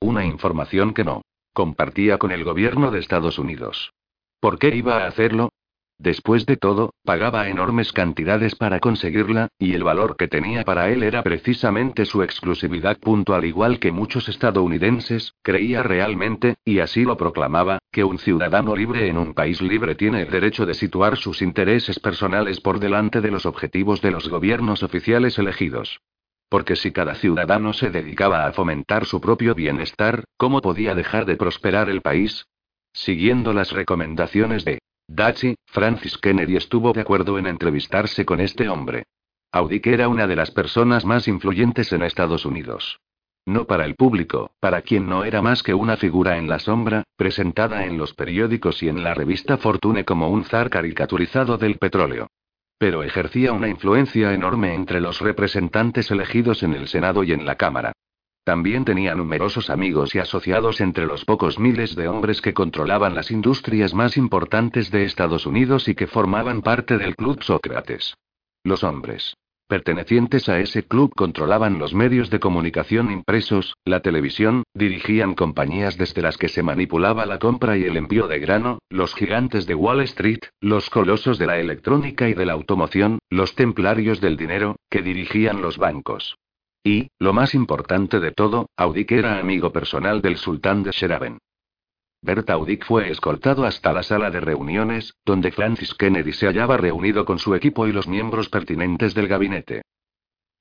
Una 0.00 0.26
información 0.26 0.92
que 0.92 1.04
no 1.04 1.22
compartía 1.54 2.18
con 2.18 2.30
el 2.30 2.44
gobierno 2.44 2.90
de 2.90 2.98
Estados 2.98 3.38
Unidos. 3.38 3.94
¿Por 4.40 4.58
qué 4.58 4.76
iba 4.76 4.98
a 4.98 5.06
hacerlo? 5.06 5.48
Después 5.98 6.44
de 6.44 6.58
todo, 6.58 6.92
pagaba 7.02 7.48
enormes 7.48 7.94
cantidades 7.94 8.54
para 8.54 8.78
conseguirla, 8.78 9.48
y 9.58 9.72
el 9.72 9.82
valor 9.82 10.18
que 10.18 10.28
tenía 10.28 10.64
para 10.64 10.90
él 10.90 11.02
era 11.02 11.22
precisamente 11.22 12.04
su 12.04 12.22
exclusividad. 12.22 12.98
Al 13.28 13.44
igual 13.46 13.78
que 13.78 13.90
muchos 13.90 14.28
estadounidenses, 14.28 15.32
creía 15.40 15.82
realmente, 15.82 16.56
y 16.62 16.80
así 16.80 17.04
lo 17.04 17.16
proclamaba, 17.16 17.78
que 17.90 18.04
un 18.04 18.18
ciudadano 18.18 18.76
libre 18.76 19.08
en 19.08 19.16
un 19.16 19.32
país 19.32 19.62
libre 19.62 19.94
tiene 19.94 20.20
el 20.20 20.30
derecho 20.30 20.66
de 20.66 20.74
situar 20.74 21.16
sus 21.16 21.40
intereses 21.40 21.98
personales 21.98 22.60
por 22.60 22.80
delante 22.80 23.22
de 23.22 23.30
los 23.30 23.46
objetivos 23.46 24.02
de 24.02 24.10
los 24.10 24.28
gobiernos 24.28 24.82
oficiales 24.82 25.38
elegidos. 25.38 26.00
Porque 26.48 26.76
si 26.76 26.92
cada 26.92 27.14
ciudadano 27.14 27.72
se 27.72 27.90
dedicaba 27.90 28.46
a 28.46 28.52
fomentar 28.52 29.04
su 29.04 29.20
propio 29.20 29.54
bienestar, 29.54 30.24
¿cómo 30.36 30.60
podía 30.60 30.94
dejar 30.94 31.26
de 31.26 31.36
prosperar 31.36 31.88
el 31.88 32.02
país? 32.02 32.46
Siguiendo 32.92 33.52
las 33.52 33.72
recomendaciones 33.72 34.64
de 34.64 34.78
Dachi, 35.08 35.56
Francis 35.66 36.18
Kennedy 36.18 36.56
estuvo 36.56 36.92
de 36.92 37.02
acuerdo 37.02 37.38
en 37.38 37.46
entrevistarse 37.46 38.24
con 38.24 38.40
este 38.40 38.68
hombre. 38.68 39.04
Audic 39.52 39.86
era 39.86 40.08
una 40.08 40.26
de 40.26 40.36
las 40.36 40.50
personas 40.50 41.04
más 41.04 41.28
influyentes 41.28 41.92
en 41.92 42.02
Estados 42.02 42.44
Unidos. 42.44 43.00
No 43.46 43.66
para 43.66 43.84
el 43.84 43.94
público, 43.94 44.50
para 44.58 44.82
quien 44.82 45.08
no 45.08 45.24
era 45.24 45.40
más 45.42 45.62
que 45.62 45.74
una 45.74 45.96
figura 45.96 46.36
en 46.36 46.48
la 46.48 46.58
sombra, 46.58 47.04
presentada 47.16 47.84
en 47.84 47.96
los 47.96 48.12
periódicos 48.12 48.82
y 48.82 48.88
en 48.88 49.04
la 49.04 49.14
revista 49.14 49.56
Fortune 49.56 50.04
como 50.04 50.30
un 50.30 50.44
zar 50.44 50.68
caricaturizado 50.68 51.56
del 51.56 51.78
petróleo. 51.78 52.26
Pero 52.78 53.02
ejercía 53.02 53.52
una 53.52 53.68
influencia 53.68 54.32
enorme 54.32 54.74
entre 54.74 55.00
los 55.00 55.20
representantes 55.20 56.10
elegidos 56.10 56.62
en 56.62 56.74
el 56.74 56.88
Senado 56.88 57.24
y 57.24 57.32
en 57.32 57.46
la 57.46 57.56
Cámara. 57.56 57.92
También 58.44 58.84
tenía 58.84 59.14
numerosos 59.14 59.70
amigos 59.70 60.14
y 60.14 60.18
asociados 60.18 60.80
entre 60.80 61.06
los 61.06 61.24
pocos 61.24 61.58
miles 61.58 61.96
de 61.96 62.06
hombres 62.06 62.40
que 62.40 62.54
controlaban 62.54 63.14
las 63.14 63.30
industrias 63.30 63.92
más 63.92 64.16
importantes 64.16 64.90
de 64.90 65.04
Estados 65.04 65.46
Unidos 65.46 65.88
y 65.88 65.94
que 65.94 66.06
formaban 66.06 66.62
parte 66.62 66.96
del 66.98 67.16
Club 67.16 67.42
Sócrates. 67.42 68.14
Los 68.62 68.84
hombres 68.84 69.36
pertenecientes 69.66 70.48
a 70.48 70.58
ese 70.58 70.84
club 70.84 71.12
controlaban 71.14 71.78
los 71.78 71.94
medios 71.94 72.30
de 72.30 72.40
comunicación 72.40 73.10
impresos, 73.10 73.74
la 73.84 74.00
televisión, 74.00 74.62
dirigían 74.74 75.34
compañías 75.34 75.96
desde 75.98 76.22
las 76.22 76.38
que 76.38 76.48
se 76.48 76.62
manipulaba 76.62 77.26
la 77.26 77.38
compra 77.38 77.76
y 77.76 77.84
el 77.84 77.96
envío 77.96 78.28
de 78.28 78.38
grano, 78.38 78.78
los 78.90 79.14
gigantes 79.14 79.66
de 79.66 79.74
Wall 79.74 80.00
Street, 80.02 80.40
los 80.60 80.90
colosos 80.90 81.38
de 81.38 81.46
la 81.46 81.58
electrónica 81.58 82.28
y 82.28 82.34
de 82.34 82.46
la 82.46 82.52
automoción, 82.52 83.18
los 83.30 83.54
templarios 83.54 84.20
del 84.20 84.36
dinero, 84.36 84.76
que 84.90 85.02
dirigían 85.02 85.62
los 85.62 85.78
bancos. 85.78 86.36
Y, 86.84 87.08
lo 87.18 87.32
más 87.32 87.54
importante 87.54 88.20
de 88.20 88.30
todo, 88.30 88.66
Audic 88.76 89.10
era 89.10 89.40
amigo 89.40 89.72
personal 89.72 90.22
del 90.22 90.36
sultán 90.36 90.84
de 90.84 90.92
Sheraben. 90.92 91.38
Bert 92.26 92.50
Audic 92.50 92.84
fue 92.84 93.08
escoltado 93.08 93.64
hasta 93.64 93.92
la 93.92 94.02
sala 94.02 94.32
de 94.32 94.40
reuniones, 94.40 95.14
donde 95.24 95.52
Francis 95.52 95.94
Kennedy 95.94 96.32
se 96.32 96.46
hallaba 96.46 96.76
reunido 96.76 97.24
con 97.24 97.38
su 97.38 97.54
equipo 97.54 97.86
y 97.86 97.92
los 97.92 98.08
miembros 98.08 98.48
pertinentes 98.48 99.14
del 99.14 99.28
gabinete. 99.28 99.82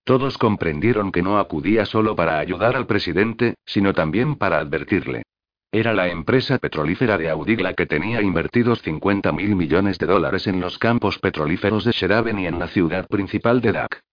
Todos 0.03 0.37
comprendieron 0.37 1.11
que 1.11 1.23
no 1.23 1.39
acudía 1.39 1.87
solo 1.87 2.15
para 2.15 2.37
ayudar 2.37 2.75
al 2.75 2.85
presidente, 2.85 3.55
sino 3.65 3.93
también 3.93 4.35
para 4.35 4.59
advertirle. 4.59 5.23
Era 5.71 5.91
la 5.93 6.07
empresa 6.07 6.59
petrolífera 6.59 7.17
de 7.17 7.31
Audic 7.31 7.59
la 7.59 7.73
que 7.73 7.87
tenía 7.87 8.21
invertidos 8.21 8.83
50 8.83 9.31
mil 9.31 9.55
millones 9.55 9.97
de 9.97 10.05
dólares 10.05 10.45
en 10.45 10.61
los 10.61 10.77
campos 10.77 11.17
petrolíferos 11.17 11.83
de 11.83 11.93
Sheraben 11.93 12.37
y 12.37 12.45
en 12.45 12.59
la 12.59 12.67
ciudad 12.67 13.07
principal 13.07 13.59
de 13.59 13.71
Dak. 13.71 14.04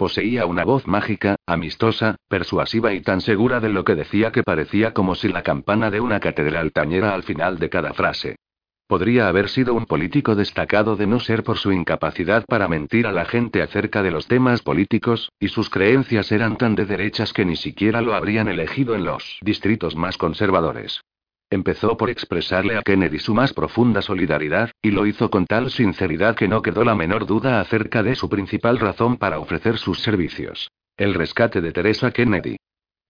Poseía 0.00 0.46
una 0.46 0.64
voz 0.64 0.86
mágica, 0.86 1.36
amistosa, 1.44 2.16
persuasiva 2.26 2.94
y 2.94 3.02
tan 3.02 3.20
segura 3.20 3.60
de 3.60 3.68
lo 3.68 3.84
que 3.84 3.94
decía 3.94 4.32
que 4.32 4.42
parecía 4.42 4.94
como 4.94 5.14
si 5.14 5.28
la 5.28 5.42
campana 5.42 5.90
de 5.90 6.00
una 6.00 6.20
catedral 6.20 6.72
tañera 6.72 7.12
al 7.12 7.22
final 7.22 7.58
de 7.58 7.68
cada 7.68 7.92
frase. 7.92 8.36
Podría 8.86 9.28
haber 9.28 9.50
sido 9.50 9.74
un 9.74 9.84
político 9.84 10.34
destacado 10.34 10.96
de 10.96 11.06
no 11.06 11.20
ser 11.20 11.42
por 11.42 11.58
su 11.58 11.70
incapacidad 11.70 12.46
para 12.46 12.66
mentir 12.66 13.06
a 13.06 13.12
la 13.12 13.26
gente 13.26 13.60
acerca 13.60 14.02
de 14.02 14.10
los 14.10 14.26
temas 14.26 14.62
políticos, 14.62 15.32
y 15.38 15.48
sus 15.48 15.68
creencias 15.68 16.32
eran 16.32 16.56
tan 16.56 16.76
de 16.76 16.86
derechas 16.86 17.34
que 17.34 17.44
ni 17.44 17.56
siquiera 17.56 18.00
lo 18.00 18.14
habrían 18.14 18.48
elegido 18.48 18.94
en 18.94 19.04
los 19.04 19.38
distritos 19.42 19.96
más 19.96 20.16
conservadores. 20.16 21.02
Empezó 21.52 21.96
por 21.96 22.10
expresarle 22.10 22.76
a 22.76 22.82
Kennedy 22.82 23.18
su 23.18 23.34
más 23.34 23.52
profunda 23.52 24.02
solidaridad, 24.02 24.70
y 24.80 24.92
lo 24.92 25.04
hizo 25.04 25.30
con 25.30 25.46
tal 25.46 25.72
sinceridad 25.72 26.36
que 26.36 26.46
no 26.46 26.62
quedó 26.62 26.84
la 26.84 26.94
menor 26.94 27.26
duda 27.26 27.60
acerca 27.60 28.04
de 28.04 28.14
su 28.14 28.28
principal 28.28 28.78
razón 28.78 29.16
para 29.16 29.40
ofrecer 29.40 29.76
sus 29.76 30.00
servicios. 30.00 30.70
El 30.96 31.12
rescate 31.12 31.60
de 31.60 31.72
Teresa 31.72 32.12
Kennedy. 32.12 32.56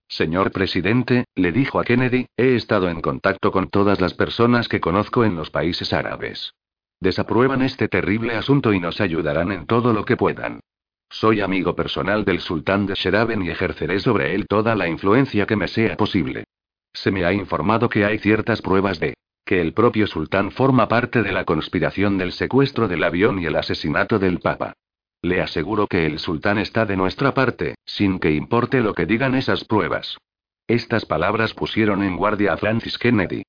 Señor 0.09 0.53
presidente, 0.53 1.27
le 1.35 1.53
dijo 1.53 1.79
a 1.79 1.85
Kennedy, 1.85 2.27
he 2.37 2.57
estado 2.57 2.89
en 2.89 3.03
contacto 3.03 3.53
con 3.53 3.69
todas 3.69 4.01
las 4.01 4.15
personas 4.15 4.69
que 4.69 4.81
conozco 4.81 5.25
en 5.25 5.37
los 5.37 5.51
países 5.51 5.93
árabes. 5.93 6.55
Desaprueban 6.99 7.61
este 7.61 7.89
terrible 7.89 8.37
asunto 8.37 8.73
y 8.73 8.81
nos 8.81 9.03
ayudarán 9.03 9.53
en 9.53 9.67
todo 9.67 9.93
lo 9.93 10.05
que 10.07 10.17
puedan. 10.17 10.61
Soy 11.11 11.43
amigo 11.43 11.77
personal 11.77 12.25
del 12.25 12.41
sultán 12.41 12.87
de 12.87 12.95
Sheraben 12.95 13.43
y 13.43 13.51
ejerceré 13.51 14.01
sobre 14.01 14.35
él 14.35 14.47
toda 14.47 14.75
la 14.75 14.89
influencia 14.89 15.45
que 15.45 15.57
me 15.57 15.69
sea 15.69 15.97
posible. 15.97 16.45
Se 16.93 17.11
me 17.11 17.25
ha 17.25 17.33
informado 17.33 17.89
que 17.89 18.05
hay 18.05 18.19
ciertas 18.19 18.63
pruebas 18.63 18.99
de 19.01 19.15
que 19.45 19.61
el 19.61 19.73
propio 19.73 20.07
sultán 20.07 20.53
forma 20.53 20.87
parte 20.87 21.23
de 21.23 21.33
la 21.33 21.45
conspiración 21.45 22.19
del 22.19 22.33
secuestro 22.33 22.87
del 22.87 23.03
avión 23.03 23.41
y 23.41 23.47
el 23.47 23.57
asesinato 23.57 24.19
del 24.19 24.39
papa. 24.39 24.75
Le 25.23 25.43
aseguro 25.43 25.87
que 25.87 26.07
el 26.07 26.19
sultán 26.19 26.59
está 26.59 26.87
de 26.87 26.97
nuestra 26.97 27.35
parte, 27.35 27.75
sin 27.85 28.19
que 28.21 28.33
importe 28.33 28.81
lo 28.81 28.95
que 28.95 29.07
digan 29.07 29.35
esas 29.35 29.65
pruebas. 29.65 30.17
Estas 30.67 31.05
palabras 31.05 31.53
pusieron 31.53 32.03
en 32.03 32.17
guardia 32.17 32.53
a 32.53 32.57
Francis 32.57 32.97
Kennedy. 32.97 33.43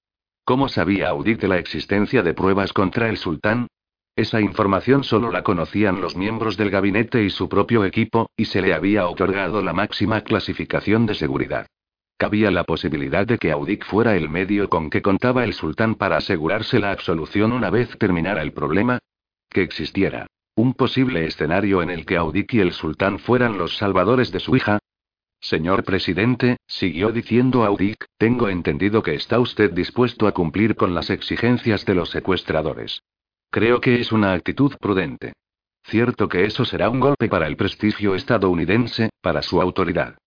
¿Cómo 0.44 0.69
sabía 0.69 1.09
Audit 1.09 1.40
de 1.40 1.47
la 1.47 1.59
existencia 1.59 2.23
de 2.23 2.34
pruebas 2.34 2.73
contra 2.73 3.08
el 3.09 3.18
sultán? 3.18 3.68
Esa 4.16 4.41
información 4.41 5.03
solo 5.03 5.31
la 5.31 5.44
conocían 5.44 6.02
los 6.02 6.16
miembros 6.16 6.58
del 6.58 6.72
gabinete 6.72 7.23
y 7.23 7.29
su 7.29 7.47
propio 7.47 7.85
equipo, 7.85 8.29
y 8.35 8.46
se 8.46 8.62
le 8.62 8.73
había 8.73 9.08
otorgado 9.08 9.62
la 9.62 9.72
máxima 9.72 10.22
clasificación 10.22 11.06
de 11.06 11.16
seguridad. 11.16 11.68
Cabía 12.21 12.51
la 12.51 12.65
posibilidad 12.65 13.25
de 13.25 13.39
que 13.39 13.51
Audic 13.51 13.83
fuera 13.83 14.15
el 14.15 14.29
medio 14.29 14.69
con 14.69 14.91
que 14.91 15.01
contaba 15.01 15.43
el 15.43 15.53
sultán 15.53 15.95
para 15.95 16.17
asegurarse 16.17 16.77
la 16.77 16.91
absolución 16.91 17.51
una 17.51 17.71
vez 17.71 17.97
terminara 17.97 18.43
el 18.43 18.53
problema. 18.53 18.99
Que 19.49 19.63
existiera 19.63 20.27
un 20.53 20.75
posible 20.75 21.25
escenario 21.25 21.81
en 21.81 21.89
el 21.89 22.05
que 22.05 22.17
Audic 22.17 22.53
y 22.53 22.59
el 22.59 22.73
sultán 22.73 23.17
fueran 23.17 23.57
los 23.57 23.75
salvadores 23.75 24.31
de 24.31 24.39
su 24.39 24.55
hija. 24.55 24.77
Señor 25.39 25.83
presidente, 25.83 26.57
siguió 26.67 27.11
diciendo 27.11 27.63
Audic, 27.63 28.05
tengo 28.19 28.49
entendido 28.49 29.01
que 29.01 29.15
está 29.15 29.39
usted 29.39 29.71
dispuesto 29.71 30.27
a 30.27 30.31
cumplir 30.31 30.75
con 30.75 30.93
las 30.93 31.09
exigencias 31.09 31.87
de 31.87 31.95
los 31.95 32.11
secuestradores. 32.11 33.01
Creo 33.49 33.81
que 33.81 33.99
es 33.99 34.11
una 34.11 34.33
actitud 34.33 34.75
prudente. 34.79 35.33
Cierto 35.85 36.29
que 36.29 36.45
eso 36.45 36.65
será 36.65 36.91
un 36.91 36.99
golpe 36.99 37.27
para 37.29 37.47
el 37.47 37.57
prestigio 37.57 38.13
estadounidense, 38.13 39.09
para 39.23 39.41
su 39.41 39.59
autoridad. 39.59 40.17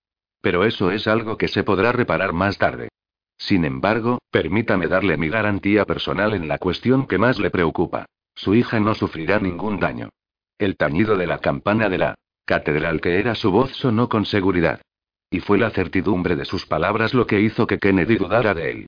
Pero 0.45 0.63
eso 0.65 0.91
es 0.91 1.09
algo 1.09 1.39
que 1.39 1.49
se 1.49 1.65
podrá 1.65 1.91
reparar 1.91 2.35
más 2.35 2.59
tarde. 2.59 2.91
Sin 3.39 3.65
embargo, 3.65 4.19
permítame 4.31 4.89
darle 4.89 5.17
mi 5.17 5.31
garantía 5.31 5.87
personal 5.87 6.35
en 6.35 6.49
la 6.49 6.59
cuestión 6.59 7.07
que 7.07 7.17
más 7.17 7.39
le 7.39 7.51
preocupa. 7.51 8.05
Su 8.35 8.55
hija 8.55 8.79
no 8.79 8.95
sufrirá 8.95 9.39
ningún 9.39 9.81
daño. 9.81 10.11
El 10.59 10.77
tañido 10.77 11.17
de 11.17 11.27
la 11.27 11.39
campana 11.39 11.89
de 11.89 11.97
la 11.97 12.15
catedral 12.45 13.01
que 13.01 13.19
era 13.19 13.35
su 13.35 13.51
voz 13.51 13.71
sonó 13.73 14.11
con 14.11 14.27
seguridad. 14.27 14.83
Y 15.31 15.41
fue 15.41 15.57
la 15.57 15.71
certidumbre 15.71 16.37
de 16.37 16.45
sus 16.45 16.67
palabras 16.67 17.15
lo 17.15 17.27
que 17.27 17.41
hizo 17.41 17.67
que 17.67 17.79
Kennedy 17.79 18.17
dudara 18.17 18.53
de 18.53 18.71
él. 18.71 18.87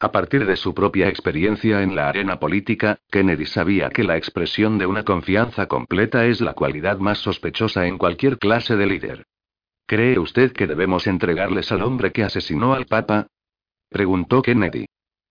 A 0.00 0.12
partir 0.12 0.44
de 0.44 0.56
su 0.56 0.74
propia 0.74 1.08
experiencia 1.08 1.82
en 1.82 1.96
la 1.96 2.10
arena 2.10 2.38
política, 2.38 2.98
Kennedy 3.10 3.46
sabía 3.46 3.88
que 3.88 4.04
la 4.04 4.18
expresión 4.18 4.76
de 4.76 4.84
una 4.84 5.04
confianza 5.04 5.68
completa 5.68 6.26
es 6.26 6.42
la 6.42 6.52
cualidad 6.52 6.98
más 6.98 7.16
sospechosa 7.16 7.86
en 7.86 7.96
cualquier 7.96 8.36
clase 8.36 8.76
de 8.76 8.86
líder. 8.86 9.24
¿Cree 9.88 10.18
usted 10.18 10.52
que 10.52 10.66
debemos 10.66 11.06
entregarles 11.06 11.72
al 11.72 11.80
hombre 11.80 12.12
que 12.12 12.22
asesinó 12.22 12.74
al 12.74 12.84
Papa? 12.84 13.28
preguntó 13.88 14.42
Kennedy. 14.42 14.84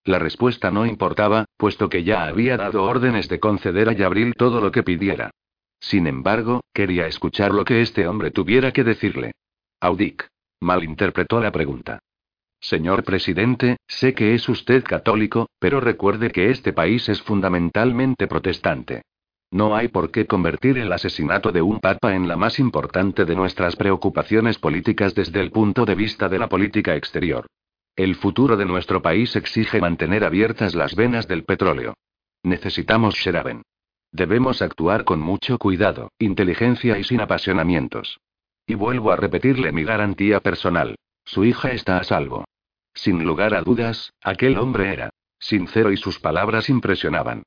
La 0.04 0.18
respuesta 0.18 0.72
no 0.72 0.88
importaba, 0.88 1.46
puesto 1.58 1.90
que 1.90 2.04
ya 2.04 2.26
había 2.26 2.58
dado 2.58 2.84
órdenes 2.84 3.30
de 3.30 3.40
conceder 3.40 3.88
a 3.88 3.94
Yabril 3.94 4.34
todo 4.34 4.60
lo 4.60 4.72
que 4.72 4.82
pidiera. 4.82 5.30
Sin 5.80 6.08
embargo, 6.08 6.62
quería 6.74 7.06
escuchar 7.06 7.54
lo 7.54 7.66
que 7.66 7.82
este 7.82 8.08
hombre 8.08 8.32
tuviera 8.32 8.72
que 8.72 8.84
decirle. 8.84 9.34
Audic. 9.80 10.28
Malinterpretó 10.60 11.40
la 11.40 11.52
pregunta. 11.52 12.00
Señor 12.60 13.04
presidente, 13.04 13.78
sé 13.88 14.16
que 14.16 14.34
es 14.34 14.50
usted 14.50 14.84
católico, 14.84 15.52
pero 15.60 15.82
recuerde 15.82 16.32
que 16.32 16.50
este 16.50 16.74
país 16.74 17.10
es 17.10 17.22
fundamentalmente 17.22 18.26
protestante. 18.26 19.04
No 19.52 19.76
hay 19.76 19.88
por 19.88 20.12
qué 20.12 20.26
convertir 20.26 20.78
el 20.78 20.92
asesinato 20.92 21.52
de 21.52 21.62
un 21.62 21.80
papa 21.80 22.16
en 22.16 22.28
la 22.28 22.36
más 22.36 22.60
importante 22.60 23.24
de 23.24 23.36
nuestras 23.36 23.76
preocupaciones 23.76 24.60
políticas 24.60 25.16
desde 25.16 25.40
el 25.40 25.52
punto 25.52 25.86
de 25.86 25.96
vista 25.96 26.28
de 26.28 26.38
la 26.38 26.50
política 26.50 26.96
exterior. 26.96 27.48
El 27.96 28.16
futuro 28.16 28.58
de 28.58 28.66
nuestro 28.66 29.02
país 29.02 29.36
exige 29.36 29.80
mantener 29.80 30.24
abiertas 30.24 30.76
las 30.76 30.96
venas 30.96 31.28
del 31.28 31.46
petróleo. 31.46 31.94
Necesitamos 32.44 33.16
Sheraben. 33.16 33.64
Debemos 34.12 34.62
actuar 34.62 35.04
con 35.04 35.20
mucho 35.20 35.58
cuidado, 35.58 36.12
inteligencia 36.20 36.98
y 37.00 37.04
sin 37.04 37.22
apasionamientos. 37.22 38.20
Y 38.66 38.76
vuelvo 38.76 39.12
a 39.12 39.16
repetirle 39.16 39.72
mi 39.72 39.84
garantía 39.84 40.42
personal. 40.42 40.96
Su 41.24 41.46
hija 41.46 41.72
está 41.72 41.98
a 41.98 42.04
salvo. 42.04 42.46
Sin 42.94 43.24
lugar 43.24 43.54
a 43.54 43.62
dudas, 43.62 44.12
aquel 44.22 44.58
hombre 44.58 44.94
era 44.94 45.10
sincero 45.40 45.92
y 45.92 45.98
sus 45.98 46.20
palabras 46.20 46.70
impresionaban. 46.70 47.44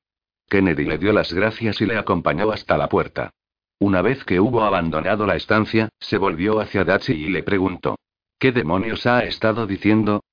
Kennedy 0.50 0.84
le 0.84 0.98
dio 0.98 1.12
las 1.12 1.32
gracias 1.32 1.80
y 1.80 1.86
le 1.86 1.96
acompañó 1.96 2.50
hasta 2.50 2.76
la 2.76 2.88
puerta. 2.88 3.30
Una 3.78 4.02
vez 4.02 4.24
que 4.24 4.40
hubo 4.40 4.64
abandonado 4.64 5.24
la 5.24 5.36
estancia, 5.36 5.88
se 6.00 6.18
volvió 6.18 6.58
hacia 6.58 6.84
Dachi 6.84 7.12
y 7.12 7.28
le 7.28 7.44
preguntó. 7.44 7.96
¿Qué 8.38 8.50
demonios 8.50 9.06
ha 9.06 9.20
estado 9.20 9.68
diciendo? 9.68 10.24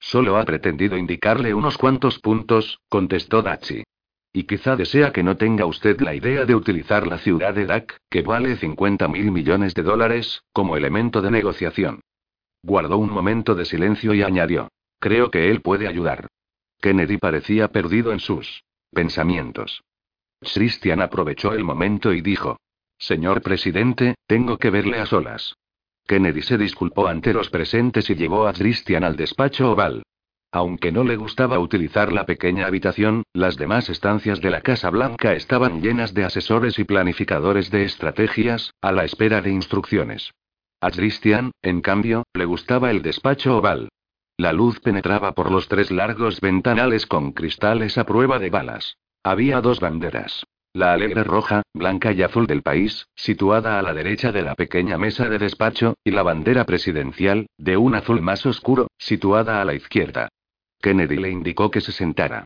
Solo 0.00 0.38
ha 0.38 0.44
pretendido 0.44 0.96
indicarle 0.96 1.52
unos 1.52 1.76
cuantos 1.76 2.18
puntos, 2.18 2.80
contestó 2.88 3.42
Dachi. 3.42 3.84
Y 4.32 4.44
quizá 4.44 4.74
desea 4.74 5.12
que 5.12 5.22
no 5.22 5.36
tenga 5.36 5.66
usted 5.66 6.00
la 6.00 6.14
idea 6.14 6.46
de 6.46 6.54
utilizar 6.54 7.06
la 7.06 7.18
ciudad 7.18 7.52
de 7.52 7.66
Dak, 7.66 7.98
que 8.08 8.22
vale 8.22 8.56
50 8.56 9.06
mil 9.08 9.30
millones 9.30 9.74
de 9.74 9.82
dólares, 9.82 10.44
como 10.52 10.76
elemento 10.76 11.20
de 11.20 11.30
negociación. 11.30 12.00
Guardó 12.62 12.96
un 12.96 13.10
momento 13.10 13.54
de 13.54 13.66
silencio 13.66 14.14
y 14.14 14.22
añadió. 14.22 14.68
Creo 14.98 15.30
que 15.30 15.50
él 15.50 15.60
puede 15.60 15.88
ayudar. 15.88 16.28
Kennedy 16.80 17.18
parecía 17.18 17.68
perdido 17.68 18.12
en 18.12 18.20
sus 18.20 18.62
pensamientos. 18.92 19.82
Christian 20.40 21.00
aprovechó 21.00 21.52
el 21.52 21.64
momento 21.64 22.12
y 22.12 22.20
dijo. 22.20 22.58
Señor 22.98 23.42
presidente, 23.42 24.14
tengo 24.26 24.58
que 24.58 24.70
verle 24.70 24.98
a 24.98 25.06
solas. 25.06 25.54
Kennedy 26.06 26.42
se 26.42 26.58
disculpó 26.58 27.06
ante 27.06 27.32
los 27.32 27.50
presentes 27.50 28.08
y 28.10 28.14
llevó 28.14 28.48
a 28.48 28.52
Christian 28.52 29.04
al 29.04 29.16
despacho 29.16 29.70
oval. 29.72 30.02
Aunque 30.50 30.90
no 30.90 31.04
le 31.04 31.16
gustaba 31.16 31.58
utilizar 31.58 32.10
la 32.12 32.24
pequeña 32.24 32.66
habitación, 32.66 33.24
las 33.34 33.56
demás 33.56 33.90
estancias 33.90 34.40
de 34.40 34.50
la 34.50 34.62
Casa 34.62 34.88
Blanca 34.88 35.34
estaban 35.34 35.82
llenas 35.82 36.14
de 36.14 36.24
asesores 36.24 36.78
y 36.78 36.84
planificadores 36.84 37.70
de 37.70 37.84
estrategias, 37.84 38.72
a 38.80 38.92
la 38.92 39.04
espera 39.04 39.42
de 39.42 39.50
instrucciones. 39.50 40.32
A 40.80 40.90
Christian, 40.90 41.50
en 41.60 41.82
cambio, 41.82 42.24
le 42.32 42.46
gustaba 42.46 42.90
el 42.90 43.02
despacho 43.02 43.58
oval. 43.58 43.90
La 44.40 44.52
luz 44.52 44.78
penetraba 44.78 45.32
por 45.32 45.50
los 45.50 45.66
tres 45.66 45.90
largos 45.90 46.40
ventanales 46.40 47.06
con 47.06 47.32
cristales 47.32 47.98
a 47.98 48.04
prueba 48.04 48.38
de 48.38 48.50
balas. 48.50 48.96
Había 49.24 49.60
dos 49.60 49.80
banderas. 49.80 50.46
La 50.72 50.92
alegre 50.92 51.24
roja, 51.24 51.62
blanca 51.74 52.12
y 52.12 52.22
azul 52.22 52.46
del 52.46 52.62
país, 52.62 53.08
situada 53.16 53.80
a 53.80 53.82
la 53.82 53.92
derecha 53.92 54.30
de 54.30 54.42
la 54.42 54.54
pequeña 54.54 54.96
mesa 54.96 55.28
de 55.28 55.38
despacho, 55.38 55.94
y 56.04 56.12
la 56.12 56.22
bandera 56.22 56.64
presidencial, 56.66 57.48
de 57.58 57.76
un 57.76 57.96
azul 57.96 58.22
más 58.22 58.46
oscuro, 58.46 58.86
situada 58.96 59.60
a 59.60 59.64
la 59.64 59.74
izquierda. 59.74 60.28
Kennedy 60.80 61.16
le 61.16 61.30
indicó 61.30 61.72
que 61.72 61.80
se 61.80 61.90
sentara. 61.90 62.44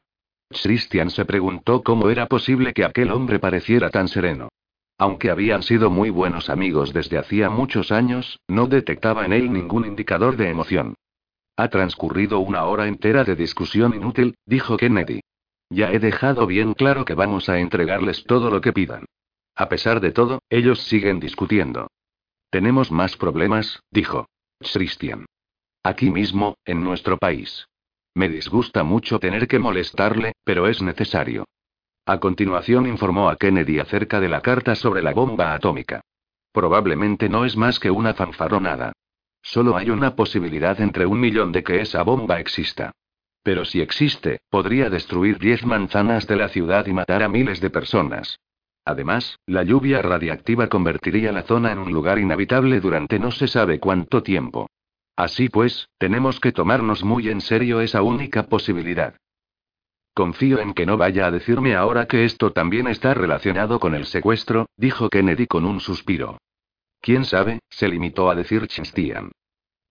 Christian 0.49 1.11
se 1.11 1.27
preguntó 1.27 1.83
cómo 1.83 2.09
era 2.09 2.25
posible 2.25 2.73
que 2.73 2.87
aquel 2.87 3.11
hombre 3.11 3.39
pareciera 3.39 3.91
tan 3.91 4.09
sereno. 4.09 4.49
Aunque 4.97 5.31
habían 5.31 5.63
sido 5.63 5.91
muy 5.91 6.09
buenos 6.09 6.49
amigos 6.49 6.95
desde 6.95 7.19
hacía 7.19 7.51
muchos 7.51 7.93
años, 7.93 8.41
no 8.49 8.67
detectaba 8.67 9.27
en 9.27 9.35
él 9.35 9.53
ningún 9.53 9.85
indicador 9.85 10.39
de 10.39 10.49
emoción. 10.49 10.95
Ha 11.63 11.69
transcurrido 11.69 12.41
una 12.41 12.65
hora 12.65 12.89
entera 12.89 13.23
de 13.23 13.37
discusión 13.37 13.95
inútil, 13.95 14.35
dijo 14.45 14.77
Kennedy. 14.77 15.21
Ya 15.71 15.93
he 15.93 16.01
dejado 16.01 16.49
bien 16.49 16.75
claro 16.75 17.05
que 17.05 17.15
vamos 17.15 17.49
a 17.49 17.61
entregarles 17.61 18.25
todo 18.25 18.51
lo 18.51 18.61
que 18.61 18.73
pidan. 18.73 19.05
A 19.55 19.69
pesar 19.69 20.01
de 20.01 20.11
todo, 20.11 20.41
ellos 20.51 20.81
siguen 20.83 21.21
discutiendo. 21.21 21.87
Tenemos 22.51 22.91
más 22.91 23.17
problemas, 23.17 23.81
dijo. 23.93 24.27
Christian. 24.59 25.25
Aquí 25.85 26.11
mismo, 26.11 26.57
en 26.65 26.83
nuestro 26.83 27.17
país. 27.17 27.69
Me 28.13 28.29
disgusta 28.29 28.83
mucho 28.83 29.21
tener 29.21 29.47
que 29.47 29.61
molestarle, 29.61 30.33
pero 30.43 30.67
es 30.67 30.83
necesario. 30.83 31.45
A 32.07 32.19
continuación 32.19 32.89
informó 32.89 33.29
a 33.29 33.37
Kennedy 33.37 33.79
acerca 33.79 34.19
de 34.19 34.29
la 34.29 34.41
carta 34.41 34.75
sobre 34.75 35.01
la 35.01 35.13
bomba 35.13 35.55
atómica. 35.55 36.01
Probablemente 36.51 37.29
no 37.29 37.45
es 37.45 37.57
más 37.57 37.79
que 37.79 37.93
una 37.93 38.15
fanfaronada. 38.15 38.93
Solo 39.43 39.77
hay 39.77 39.91
una 39.91 40.15
posibilidad 40.15 40.81
entre 40.81 41.05
un 41.05 41.21
millón 41.21 41.53
de 41.53 41.63
que 41.63 41.81
esa 41.81 42.03
bomba 42.03 42.41
exista. 42.41 42.93
Pero 43.43 43.65
si 43.65 43.81
existe, 43.81 44.41
podría 44.49 44.89
destruir 44.89 45.39
diez 45.39 45.67
manzanas 45.67 46.27
de 46.27 46.37
la 46.37 46.49
ciudad 46.49 46.87
y 46.87 46.93
matar 46.93 47.23
a 47.23 47.29
miles 47.29 47.61
de 47.61 47.71
personas. 47.71 48.39
Además, 48.85 49.39
la 49.47 49.63
lluvia 49.63 50.01
radiactiva 50.03 50.69
convertiría 50.69 51.33
la 51.33 51.43
zona 51.43 51.73
en 51.73 51.79
un 51.79 51.93
lugar 51.93 52.19
inhabitable 52.19 52.81
durante 52.81 53.19
no 53.19 53.31
se 53.31 53.49
sabe 53.49 53.79
cuánto 53.79 54.23
tiempo. 54.23 54.69
Así 55.17 55.49
pues, 55.49 55.89
tenemos 55.99 56.41
que 56.41 56.53
tomarnos 56.53 57.05
muy 57.05 57.29
en 57.29 57.41
serio 57.41 57.81
esa 57.81 58.03
única 58.03 58.45
posibilidad. 58.45 59.17
Confío 60.15 60.61
en 60.61 60.75
que 60.75 60.87
no 60.87 60.97
vaya 60.97 61.27
a 61.27 61.31
decirme 61.31 61.75
ahora 61.75 62.07
que 62.07 62.25
esto 62.25 62.53
también 62.53 62.87
está 62.87 63.15
relacionado 63.15 63.81
con 63.81 63.95
el 63.95 64.07
secuestro, 64.07 64.67
dijo 64.77 65.09
Kennedy 65.09 65.47
con 65.47 65.65
un 65.65 65.81
suspiro. 65.81 66.39
¿Quién 67.03 67.25
sabe? 67.25 67.59
se 67.69 67.89
limitó 67.89 68.31
a 68.31 68.37
decir 68.37 68.69
Christian. 68.69 69.33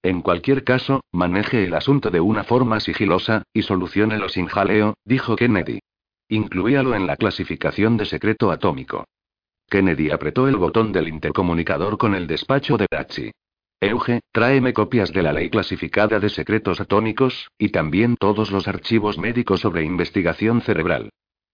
En 0.02 0.22
cualquier 0.22 0.63
caso, 0.63 1.02
maneje 1.12 1.66
el 1.66 1.74
asunto 1.74 2.10
de 2.10 2.22
una 2.22 2.46
forma 2.46 2.80
sigilosa, 2.80 3.44
y 3.54 3.63
soluciónelo 3.63 4.30
sin 4.30 4.48
jaleo, 4.48 4.96
dijo 5.04 5.36
Kennedy. 5.36 5.80
Incluíalo 6.30 6.96
en 6.96 7.06
la 7.06 7.18
clasificación 7.18 7.98
de 7.98 8.06
secreto 8.06 8.50
atómico. 8.50 9.04
Kennedy 9.69 10.10
apretó 10.10 10.48
el 10.48 10.56
botón 10.56 10.94
del 10.94 11.10
intercomunicador 11.10 11.98
con 11.98 12.16
el 12.16 12.28
despacho 12.28 12.78
de 12.78 12.88
Dachi. 12.90 13.31
Euge, 13.81 14.22
tráeme 14.31 14.72
copias 14.74 15.12
de 15.12 15.22
la 15.22 15.34
ley 15.34 15.50
clasificada 15.50 16.18
de 16.19 16.30
secretos 16.30 16.80
atómicos, 16.80 17.50
y 17.58 17.69
también 17.69 18.16
todos 18.16 18.52
los 18.52 18.69
archivos 18.69 19.18
médicos 19.18 19.60
sobre 19.60 19.84
investigación 19.84 20.62
cerebral. 20.62 21.10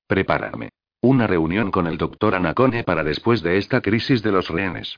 Prepárame. 0.05 0.69
Una 1.01 1.25
reunión 1.25 1.71
con 1.71 1.87
el 1.87 1.97
doctor 1.97 2.35
Anacone 2.35 2.83
para 2.83 3.03
después 3.03 3.41
de 3.41 3.57
esta 3.57 3.81
crisis 3.81 4.21
de 4.21 4.31
los 4.31 4.49
rehenes. 4.49 4.97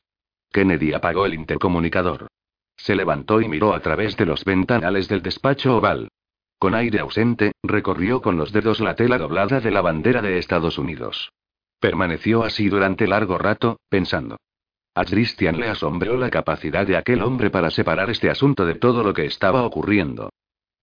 Kennedy 0.52 0.94
apagó 0.94 1.26
el 1.26 1.34
intercomunicador. 1.34 2.28
Se 2.76 2.96
levantó 2.96 3.42
y 3.42 3.48
miró 3.48 3.74
a 3.74 3.82
través 3.82 4.16
de 4.18 4.26
los 4.26 4.46
ventanales 4.46 5.08
del 5.08 5.22
despacho 5.22 5.78
oval. 5.78 6.10
Con 6.58 6.76
aire 6.76 7.00
ausente, 7.00 7.54
recorrió 7.64 8.22
con 8.22 8.38
los 8.38 8.52
dedos 8.52 8.80
la 8.80 8.96
tela 8.96 9.18
doblada 9.18 9.60
de 9.60 9.72
la 9.72 9.82
bandera 9.82 10.22
de 10.22 10.38
Estados 10.38 10.78
Unidos. 10.78 11.32
Permaneció 11.80 12.44
así 12.44 12.68
durante 12.68 13.08
largo 13.08 13.38
rato, 13.38 13.80
pensando. 13.90 14.38
A 14.96 15.06
Christian 15.06 15.60
le 15.60 15.70
asombró 15.70 16.18
la 16.18 16.30
capacidad 16.30 16.86
de 16.86 16.98
aquel 16.98 17.22
hombre 17.22 17.50
para 17.50 17.70
separar 17.70 18.10
este 18.10 18.30
asunto 18.30 18.66
de 18.66 18.76
todo 18.76 19.04
lo 19.04 19.14
que 19.14 19.26
estaba 19.26 19.64
ocurriendo. 19.64 20.30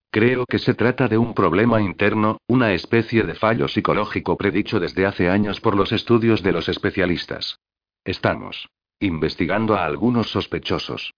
Creo 0.09 0.45
que 0.45 0.57
se 0.57 0.73
trata 0.73 1.07
de 1.07 1.17
un 1.17 1.33
problema 1.33 1.81
interno, 1.81 2.37
una 2.47 2.73
especie 2.73 3.23
de 3.23 3.35
fallo 3.35 3.67
psicológico 3.67 4.37
predicho 4.37 4.79
desde 4.79 5.05
hace 5.05 5.29
años 5.29 5.61
por 5.61 5.75
los 5.75 5.91
estudios 5.91 6.41
de 6.41 6.53
los 6.53 6.69
especialistas. 6.69 7.59
Estamos 8.03 8.67
investigando 8.99 9.75
a 9.75 9.85
algunos 9.85 10.29
sospechosos. 10.31 11.13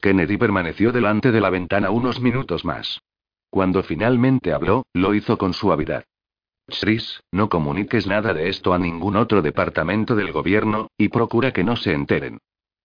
Kennedy 0.00 0.36
permaneció 0.36 0.92
delante 0.92 1.32
de 1.32 1.40
la 1.40 1.50
ventana 1.50 1.90
unos 1.90 2.20
minutos 2.20 2.64
más. 2.64 3.00
Cuando 3.50 3.82
finalmente 3.82 4.52
habló, 4.52 4.84
lo 4.92 5.14
hizo 5.14 5.38
con 5.38 5.54
suavidad. 5.54 6.04
Chris, 6.66 7.22
no 7.30 7.48
comuniques 7.48 8.06
nada 8.06 8.32
de 8.32 8.48
esto 8.48 8.72
a 8.72 8.78
ningún 8.78 9.16
otro 9.16 9.42
departamento 9.42 10.16
del 10.16 10.32
gobierno, 10.32 10.88
y 10.96 11.08
procura 11.08 11.52
que 11.52 11.64
no 11.64 11.76
se 11.76 11.92
enteren. 11.92 12.38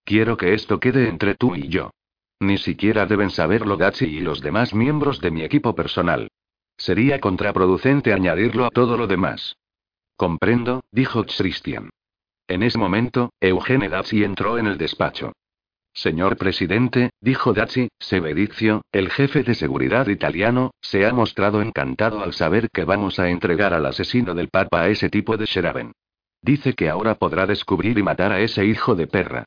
Quiero 0.03 0.37
que 0.37 0.53
esto 0.53 0.79
quede 0.79 1.07
entre 1.07 1.35
tú 1.35 1.55
y 1.55 1.69
yo. 1.69 1.91
Ni 2.39 2.57
siquiera 2.57 3.05
deben 3.05 3.31
saberlo 3.31 3.77
Dachi 3.77 4.05
y 4.05 4.19
los 4.21 4.41
demás 4.41 4.73
miembros 4.73 5.21
de 5.21 5.31
mi 5.31 5.43
equipo 5.43 5.75
personal. 5.75 6.29
Sería 6.77 7.19
contraproducente 7.19 8.13
añadirlo 8.13 8.65
a 8.65 8.69
todo 8.69 8.95
lo 8.95 9.07
demás. 9.07 9.57
Comprendo, 10.15 10.81
dijo 10.91 11.25
Christian. 11.25 11.89
En 12.49 12.63
ese 12.63 12.79
momento, 12.79 13.31
Eugene 13.39 13.89
Dachi 13.89 14.23
entró 14.23 14.57
en 14.57 14.65
el 14.65 14.79
despacho. 14.79 15.33
Señor 15.93 16.35
presidente, 16.35 17.11
dijo 17.21 17.53
Daci, 17.53 17.89
Severicio, 17.99 18.81
el 18.91 19.11
jefe 19.11 19.43
de 19.43 19.53
seguridad 19.53 20.07
italiano, 20.07 20.71
se 20.81 21.05
ha 21.05 21.13
mostrado 21.13 21.61
encantado 21.61 22.23
al 22.23 22.33
saber 22.33 22.69
que 22.71 22.85
vamos 22.85 23.19
a 23.19 23.29
entregar 23.29 23.75
al 23.75 23.85
asesino 23.85 24.33
del 24.33 24.49
Papa 24.49 24.81
a 24.81 24.89
ese 24.89 25.09
tipo 25.09 25.37
de 25.37 25.45
Sheraben. 25.45 25.91
Dice 26.41 26.73
que 26.73 26.89
ahora 26.89 27.15
podrá 27.15 27.45
descubrir 27.45 27.99
y 27.99 28.03
matar 28.03 28.31
a 28.31 28.39
ese 28.39 28.65
hijo 28.65 28.95
de 28.95 29.05
perra. 29.05 29.45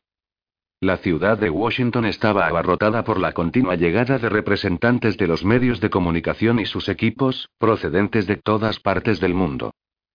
La 0.78 0.97
ciudad 0.99 1.38
de 1.38 1.50
Washington 1.50 2.04
estaba 2.04 2.47
abarrotada 2.47 3.02
por 3.02 3.18
la 3.18 3.32
continua 3.32 3.75
llegada 3.75 4.18
de 4.18 4.28
representantes 4.28 5.16
de 5.16 5.26
los 5.26 5.44
medios 5.44 5.80
de 5.80 5.90
comunicación 5.90 6.61
y 6.61 6.66
sus 6.66 6.88
equipos, 6.88 7.49
procedentes 7.59 8.28
de 8.28 8.37
todas 8.37 8.78
partes 8.78 9.18
del 9.18 9.35
mundo. 9.35 9.73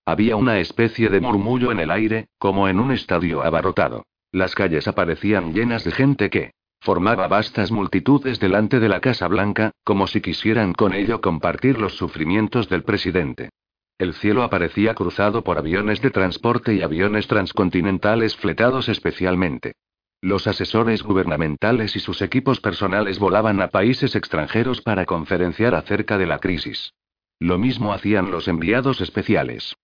Había 0.08 0.38
una 0.38 0.60
especie 0.60 1.10
de 1.10 1.20
murmullo 1.20 1.70
en 1.70 1.82
el 1.82 1.92
aire, 1.92 2.30
como 2.38 2.70
en 2.70 2.80
un 2.80 2.94
estadio 2.94 3.44
abarrotado. 3.44 4.06
Las 4.32 4.56
calles 4.56 4.88
aparecían 4.88 5.54
llenas 5.54 5.84
de 5.84 5.92
gente 5.92 6.30
que 6.30 6.52
formaba 6.80 7.28
vastas 7.28 7.74
multitudes 7.74 8.40
delante 8.40 8.80
de 8.80 8.88
la 8.88 9.02
Casa 9.02 9.28
Blanca, 9.28 9.72
como 9.84 10.08
si 10.08 10.22
quisieran 10.22 10.72
con 10.72 10.94
ello 10.94 11.20
compartir 11.20 11.78
los 11.78 11.98
sufrimientos 11.98 12.70
del 12.70 12.84
presidente. 12.84 13.50
El 13.98 14.14
cielo 14.14 14.44
aparecía 14.44 14.94
cruzado 14.94 15.44
por 15.44 15.58
aviones 15.58 16.02
de 16.02 16.10
transporte 16.10 16.74
y 16.74 16.84
aviones 16.84 17.28
transcontinentales 17.28 18.38
fletados 18.38 18.88
especialmente. 18.88 19.74
Los 20.22 20.48
asesores 20.48 21.04
gubernamentales 21.04 21.98
y 21.98 22.00
sus 22.00 22.22
equipos 22.22 22.62
personales 22.62 23.20
volaban 23.20 23.60
a 23.60 23.68
países 23.68 24.16
extranjeros 24.16 24.80
para 24.80 25.06
conferenciar 25.06 25.76
acerca 25.76 26.18
de 26.18 26.28
la 26.28 26.40
crisis. 26.40 26.94
Lo 27.40 27.58
mismo 27.58 27.92
hacían 27.92 28.32
los 28.32 28.48
enviados 28.48 29.02
especiales. 29.02 29.76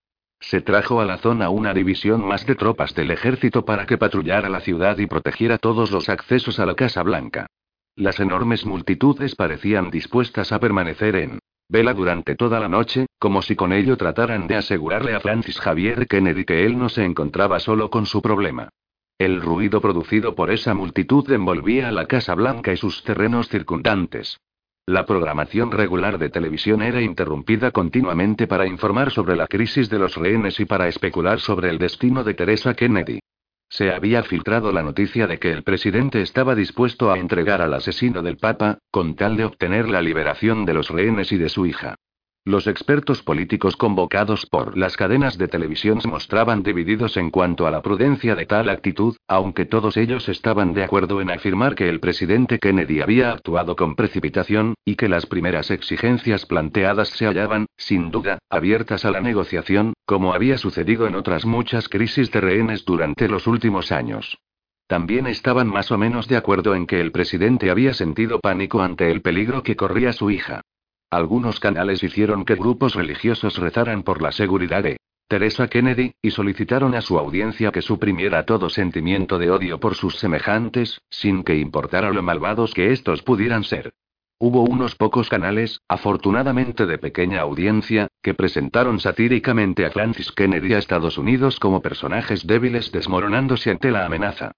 Se 0.43 0.59
trajo 0.59 0.99
a 0.99 1.05
la 1.05 1.19
zona 1.19 1.49
una 1.49 1.73
división 1.73 2.27
más 2.27 2.45
de 2.45 2.55
tropas 2.55 2.93
del 2.93 3.11
ejército 3.11 3.63
para 3.63 3.85
que 3.85 3.97
patrullara 3.97 4.49
la 4.49 4.59
ciudad 4.59 4.97
y 4.97 5.07
protegiera 5.07 5.57
todos 5.57 5.89
los 5.89 6.09
accesos 6.09 6.59
a 6.59 6.65
la 6.65 6.75
Casa 6.75 7.01
Blanca. 7.01 7.47
Las 7.95 8.19
enormes 8.19 8.65
multitudes 8.65 9.35
parecían 9.35 9.89
dispuestas 9.89 10.51
a 10.51 10.59
permanecer 10.59 11.15
en 11.15 11.39
vela 11.69 11.93
durante 11.93 12.35
toda 12.35 12.59
la 12.59 12.67
noche, 12.67 13.05
como 13.19 13.41
si 13.41 13.55
con 13.55 13.71
ello 13.71 13.95
trataran 13.95 14.47
de 14.47 14.57
asegurarle 14.57 15.15
a 15.15 15.21
Francis 15.21 15.59
Javier 15.61 16.07
Kennedy 16.07 16.43
que 16.43 16.65
él 16.65 16.77
no 16.77 16.89
se 16.89 17.05
encontraba 17.05 17.59
solo 17.61 17.89
con 17.89 18.05
su 18.05 18.21
problema. 18.21 18.67
El 19.17 19.41
ruido 19.41 19.79
producido 19.79 20.35
por 20.35 20.51
esa 20.51 20.73
multitud 20.73 21.31
envolvía 21.31 21.87
a 21.87 21.91
la 21.93 22.05
Casa 22.05 22.35
Blanca 22.35 22.73
y 22.73 22.77
sus 22.77 23.01
terrenos 23.03 23.47
circundantes. 23.47 24.41
La 24.85 25.05
programación 25.05 25.71
regular 25.71 26.17
de 26.17 26.29
televisión 26.29 26.81
era 26.81 27.01
interrumpida 27.01 27.71
continuamente 27.71 28.47
para 28.47 28.67
informar 28.67 29.11
sobre 29.11 29.37
la 29.37 29.47
crisis 29.47 29.89
de 29.89 29.97
los 29.97 30.17
rehenes 30.17 30.59
y 30.59 30.65
para 30.65 30.89
especular 30.89 31.39
sobre 31.39 31.69
el 31.69 31.77
destino 31.77 32.25
de 32.25 32.33
Teresa 32.33 32.73
Kennedy. 32.73 33.19
Se 33.69 33.93
había 33.93 34.23
filtrado 34.23 34.73
la 34.73 34.83
noticia 34.83 35.25
de 35.25 35.39
que 35.39 35.53
el 35.53 35.63
presidente 35.63 36.21
estaba 36.21 36.53
dispuesto 36.53 37.13
a 37.13 37.17
entregar 37.17 37.61
al 37.61 37.73
asesino 37.73 38.21
del 38.21 38.35
Papa, 38.35 38.79
con 38.91 39.15
tal 39.15 39.37
de 39.37 39.45
obtener 39.45 39.87
la 39.87 40.01
liberación 40.01 40.65
de 40.65 40.73
los 40.73 40.89
rehenes 40.89 41.31
y 41.31 41.37
de 41.37 41.47
su 41.47 41.65
hija. 41.65 41.95
Los 42.45 42.67
expertos 42.67 43.23
políticos 43.23 43.77
convocados 43.77 44.45
por 44.45 44.77
las 44.77 44.97
cadenas 44.97 45.37
de 45.37 45.47
televisión 45.47 46.01
se 46.01 46.09
mostraban 46.09 46.61
divididos 46.61 47.15
en 47.15 47.29
cuanto 47.29 47.67
a 47.67 47.71
la 47.71 47.81
prudencia 47.81 48.35
de 48.35 48.45
tal 48.45 48.67
actitud, 48.67 49.15
aunque 49.29 49.63
todos 49.63 49.95
ellos 49.95 50.27
estaban 50.27 50.73
de 50.73 50.83
acuerdo 50.83 51.21
en 51.21 51.31
afirmar 51.31 51.73
que 51.73 51.87
el 51.87 52.01
presidente 52.01 52.59
Kennedy 52.59 52.99
había 52.99 53.31
actuado 53.31 53.77
con 53.77 53.95
precipitación, 53.95 54.73
y 54.83 54.95
que 54.95 55.07
las 55.07 55.25
primeras 55.25 55.71
exigencias 55.71 56.45
planteadas 56.45 57.07
se 57.11 57.27
hallaban, 57.27 57.67
sin 57.77 58.11
duda, 58.11 58.39
abiertas 58.49 59.05
a 59.05 59.11
la 59.11 59.21
negociación, 59.21 59.93
como 60.05 60.33
había 60.33 60.57
sucedido 60.57 61.07
en 61.07 61.15
otras 61.15 61.45
muchas 61.45 61.87
crisis 61.87 62.29
de 62.29 62.41
rehenes 62.41 62.83
durante 62.83 63.29
los 63.29 63.47
últimos 63.47 63.93
años. 63.93 64.37
También 64.87 65.27
estaban 65.27 65.67
más 65.67 65.91
o 65.91 65.97
menos 65.97 66.27
de 66.27 66.35
acuerdo 66.35 66.75
en 66.75 66.87
que 66.87 66.99
el 66.99 67.13
presidente 67.13 67.71
había 67.71 67.93
sentido 67.93 68.41
pánico 68.41 68.81
ante 68.81 69.09
el 69.11 69.21
peligro 69.21 69.63
que 69.63 69.77
corría 69.77 70.11
su 70.11 70.29
hija. 70.29 70.61
Algunos 71.13 71.59
canales 71.59 72.01
hicieron 72.01 72.43
que 72.43 72.55
grupos 72.55 72.95
religiosos 72.95 73.59
rezaran 73.59 74.01
por 74.01 74.23
la 74.23 74.31
seguridad 74.31 74.81
de 74.81 74.97
Teresa 75.27 75.67
Kennedy, 75.67 76.13
y 76.23 76.31
solicitaron 76.31 76.95
a 76.95 77.01
su 77.01 77.19
audiencia 77.19 77.71
que 77.71 77.83
suprimiera 77.83 78.47
todo 78.47 78.67
sentimiento 78.67 79.37
de 79.37 79.51
odio 79.51 79.79
por 79.79 79.93
sus 79.93 80.17
semejantes, 80.17 81.01
sin 81.11 81.43
que 81.43 81.55
importara 81.55 82.11
lo 82.11 82.23
malvados 82.23 82.73
que 82.73 82.91
estos 82.91 83.21
pudieran 83.21 83.63
ser. 83.63 83.93
Hubo 84.39 84.63
unos 84.63 84.95
pocos 84.95 85.29
canales, 85.29 85.81
afortunadamente 85.87 86.87
de 86.87 86.97
pequeña 86.97 87.41
audiencia, 87.41 88.07
que 88.23 88.33
presentaron 88.33 88.99
satíricamente 88.99 89.85
a 89.85 89.91
Francis 89.91 90.31
Kennedy 90.31 90.73
a 90.73 90.79
Estados 90.79 91.19
Unidos 91.19 91.59
como 91.59 91.83
personajes 91.83 92.47
débiles 92.47 92.91
desmoronándose 92.91 93.69
ante 93.69 93.91
la 93.91 94.07
amenaza. 94.07 94.53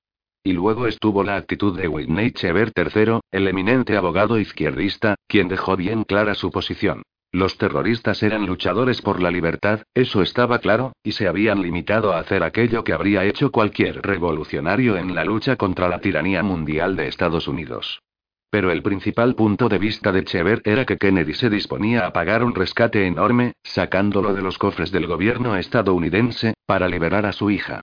Y 0.45 0.53
luego 0.53 0.85
estuvo 0.85 1.23
la 1.23 1.37
actitud 1.37 1.75
de 1.75 1.87
Whitney 1.87 2.29
Chever 2.29 2.71
III, 2.75 3.19
el 3.31 3.47
eminente 3.47 3.97
abogado 3.97 4.37
izquierdista, 4.37 5.15
quien 5.27 5.47
dejó 5.47 5.75
bien 5.75 6.03
clara 6.03 6.35
su 6.35 6.51
posición. 6.51 7.01
Los 7.31 7.57
terroristas 7.57 8.21
eran 8.21 8.45
luchadores 8.45 9.01
por 9.01 9.23
la 9.23 9.31
libertad, 9.31 9.81
eso 9.95 10.21
estaba 10.21 10.59
claro, 10.59 10.93
y 11.03 11.13
se 11.13 11.27
habían 11.27 11.63
limitado 11.63 12.13
a 12.13 12.19
hacer 12.19 12.43
aquello 12.43 12.83
que 12.83 12.93
habría 12.93 13.25
hecho 13.25 13.51
cualquier 13.51 14.03
revolucionario 14.03 14.97
en 14.97 15.15
la 15.15 15.25
lucha 15.25 15.55
contra 15.55 15.89
la 15.89 15.99
tiranía 15.99 16.43
mundial 16.43 16.95
de 16.95 17.07
Estados 17.07 17.47
Unidos. 17.47 18.03
Pero 18.51 18.71
el 18.71 18.83
principal 18.83 19.33
punto 19.33 19.67
de 19.67 19.79
vista 19.79 20.11
de 20.11 20.25
Chever 20.25 20.61
era 20.63 20.85
que 20.85 20.97
Kennedy 20.97 21.33
se 21.33 21.49
disponía 21.49 22.05
a 22.05 22.13
pagar 22.13 22.43
un 22.43 22.53
rescate 22.53 23.07
enorme, 23.07 23.53
sacándolo 23.63 24.35
de 24.35 24.43
los 24.43 24.59
cofres 24.59 24.91
del 24.91 25.07
gobierno 25.07 25.55
estadounidense, 25.55 26.53
para 26.67 26.87
liberar 26.87 27.25
a 27.25 27.31
su 27.31 27.49
hija. 27.49 27.81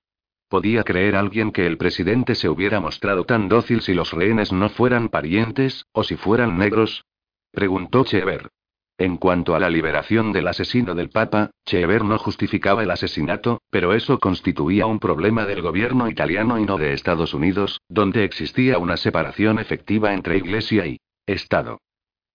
¿Podía 0.53 0.85
creer 0.85 1.17
alguien 1.17 1.51
que 1.51 1.65
el 1.65 1.79
presidente 1.79 2.35
se 2.35 2.51
hubiera 2.51 2.79
mostrado 2.79 3.25
tan 3.25 3.49
dócil 3.49 3.81
si 3.81 3.95
los 3.95 4.13
rehenes 4.13 4.53
no 4.53 4.69
fueran 4.69 5.09
parientes, 5.09 5.87
o 5.93 6.05
si 6.05 6.17
fueran 6.17 6.59
negros? 6.59 7.07
Preguntó 7.53 8.05
Chever. 8.05 8.51
En 8.99 9.17
cuanto 9.17 9.55
a 9.55 9.59
la 9.59 9.71
liberación 9.71 10.31
del 10.31 10.47
asesino 10.49 10.95
del 10.95 11.09
Papa, 11.09 11.53
Chever 11.65 12.05
no 12.05 12.19
justificaba 12.19 12.83
el 12.83 12.91
asesinato, 12.91 13.63
pero 13.71 13.95
eso 13.95 14.19
constituía 14.19 14.85
un 14.85 14.99
problema 14.99 15.47
del 15.47 15.63
gobierno 15.63 16.07
italiano 16.11 16.59
y 16.59 16.67
no 16.67 16.77
de 16.77 16.93
Estados 16.93 17.33
Unidos, 17.33 17.81
donde 17.89 18.23
existía 18.25 18.77
una 18.77 18.99
separación 18.99 19.59
efectiva 19.59 20.13
entre 20.13 20.37
Iglesia 20.37 20.85
y 20.85 20.99
Estado. 21.25 21.79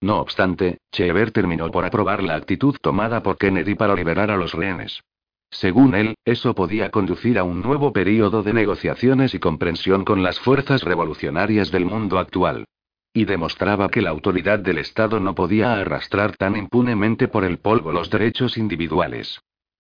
No 0.02 0.20
obstante, 0.20 0.80
Chever 0.92 1.30
terminó 1.30 1.70
por 1.70 1.86
aprobar 1.86 2.24
la 2.24 2.34
actitud 2.34 2.78
tomada 2.82 3.22
por 3.22 3.38
Kennedy 3.38 3.76
para 3.76 3.94
liberar 3.94 4.32
a 4.32 4.38
los 4.38 4.56
rehenes. 4.56 5.04
Según 5.50 5.96
él, 5.96 6.16
eso 6.26 6.54
podía 6.54 6.92
conducir 6.92 7.40
a 7.40 7.44
un 7.44 7.62
nuevo 7.62 7.94
período 7.94 8.44
de 8.44 8.54
negociaciones 8.54 9.34
y 9.34 9.40
comprensión 9.40 10.04
con 10.04 10.22
las 10.22 10.40
fuerzas 10.40 10.84
revolucionarias 10.84 11.72
del 11.72 11.86
mundo 11.86 12.20
actual. 12.20 12.66
Y 13.14 13.26
demostraba 13.26 13.90
que 13.90 14.02
la 14.02 14.10
autoridad 14.10 14.60
del 14.60 14.78
Estado 14.78 15.20
no 15.20 15.34
podía 15.34 15.74
arrastrar 15.74 16.36
tan 16.36 16.56
impunemente 16.56 17.28
por 17.28 17.46
el 17.46 17.58
polvo 17.60 17.92
los 17.92 18.10
derechos 18.10 18.58
individuales. 18.58 19.40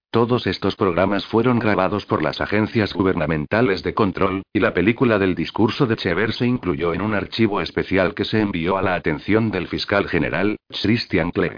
Todos 0.09 0.47
estos 0.47 0.77
programas 0.77 1.25
fueron 1.25 1.59
grabados 1.59 2.05
por 2.05 2.23
las 2.23 2.39
agencias 2.39 2.93
gubernamentales 2.93 3.83
de 3.83 3.93
control, 3.93 4.43
y 4.53 4.61
la 4.61 4.73
película 4.73 5.19
del 5.19 5.35
discurso 5.35 5.85
de 5.85 5.97
Chever 5.97 6.31
se 6.31 6.47
incluyó 6.47 6.93
en 6.93 7.01
un 7.01 7.13
archivo 7.13 7.59
especial 7.59 8.15
que 8.15 8.23
se 8.23 8.39
envió 8.39 8.77
a 8.77 8.81
la 8.81 8.95
atención 8.95 9.51
del 9.51 9.67
fiscal 9.67 10.07
general, 10.07 10.55
Christian 10.69 11.31
Klee. 11.31 11.57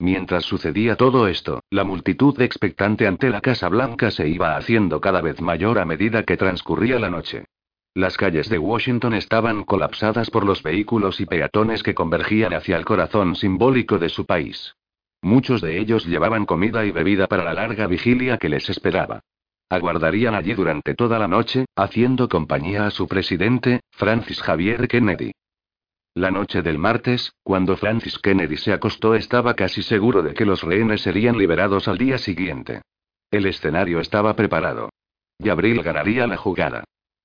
Mientras 0.00 0.44
sucedía 0.44 0.96
todo 0.96 1.28
esto, 1.28 1.62
la 1.68 1.84
multitud 1.84 2.40
expectante 2.40 3.06
ante 3.06 3.28
la 3.28 3.42
Casa 3.42 3.68
Blanca 3.68 4.10
se 4.10 4.26
iba 4.26 4.56
haciendo 4.56 4.98
cada 4.98 5.20
vez 5.20 5.42
mayor 5.42 5.78
a 5.78 5.84
medida 5.84 6.22
que 6.22 6.38
transcurría 6.38 6.98
la 6.98 7.10
noche. 7.10 7.44
Las 7.92 8.16
calles 8.16 8.48
de 8.48 8.58
Washington 8.58 9.12
estaban 9.12 9.62
colapsadas 9.64 10.30
por 10.30 10.46
los 10.46 10.62
vehículos 10.62 11.20
y 11.20 11.26
peatones 11.26 11.82
que 11.82 11.94
convergían 11.94 12.54
hacia 12.54 12.78
el 12.78 12.86
corazón 12.86 13.36
simbólico 13.36 13.98
de 13.98 14.08
su 14.08 14.24
país. 14.24 14.74
Muchos 15.20 15.60
de 15.60 15.78
ellos 15.78 16.06
llevaban 16.06 16.46
comida 16.46 16.86
y 16.86 16.92
bebida 16.92 17.26
para 17.26 17.44
la 17.44 17.52
larga 17.52 17.86
vigilia 17.86 18.38
que 18.38 18.48
les 18.48 18.70
esperaba. 18.70 19.20
Aguardarían 19.68 20.34
allí 20.34 20.54
durante 20.54 20.94
toda 20.94 21.18
la 21.18 21.28
noche, 21.28 21.66
haciendo 21.76 22.26
compañía 22.30 22.86
a 22.86 22.90
su 22.90 23.06
presidente, 23.06 23.80
Francis 23.90 24.40
Javier 24.40 24.88
Kennedy. 24.88 25.32
La 26.14 26.32
noche 26.32 26.60
del 26.62 26.76
martes, 26.76 27.34
cuando 27.44 27.76
Francis 27.76 28.18
Kennedy 28.18 28.56
se 28.56 28.72
acostó, 28.72 29.14
estaba 29.14 29.54
casi 29.54 29.82
seguro 29.82 30.22
de 30.22 30.34
que 30.34 30.44
los 30.44 30.62
rehenes 30.62 31.02
serían 31.02 31.38
liberados 31.38 31.86
al 31.86 31.98
día 31.98 32.18
siguiente. 32.18 32.82
El 33.30 33.46
escenario 33.46 34.00
estaba 34.00 34.34
preparado. 34.34 34.90
Y 35.38 35.50
Abril 35.50 35.84
ganaría 35.84 36.26
la 36.26 36.36
jugada. 36.36 36.82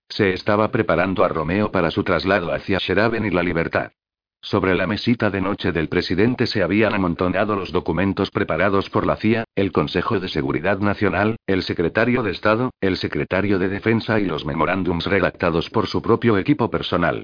Se 0.07 0.33
estaba 0.33 0.69
preparando 0.69 1.23
a 1.23 1.29
Romeo 1.29 1.71
para 1.71 1.89
su 1.89 2.03
traslado 2.03 2.53
hacia 2.53 2.77
Sheraben 2.77 3.25
y 3.25 3.31
la 3.31 3.41
libertad. 3.41 3.91
Sobre 4.39 4.75
la 4.75 4.85
mesita 4.85 5.31
de 5.31 5.41
noche 5.41 5.71
del 5.71 5.89
presidente 5.89 6.45
se 6.45 6.61
habían 6.61 6.93
amontonado 6.93 7.55
los 7.55 7.71
documentos 7.71 8.29
preparados 8.29 8.91
por 8.91 9.07
la 9.07 9.15
CIA, 9.15 9.45
el 9.55 9.71
Consejo 9.71 10.19
de 10.19 10.27
Seguridad 10.27 10.77
Nacional, 10.77 11.37
el 11.47 11.63
secretario 11.63 12.21
de 12.21 12.29
Estado, 12.29 12.69
el 12.81 12.97
secretario 12.97 13.57
de 13.57 13.67
Defensa 13.67 14.19
y 14.19 14.25
los 14.25 14.45
memorándums 14.45 15.07
redactados 15.07 15.71
por 15.71 15.87
su 15.87 16.03
propio 16.03 16.37
equipo 16.37 16.69
personal. 16.69 17.23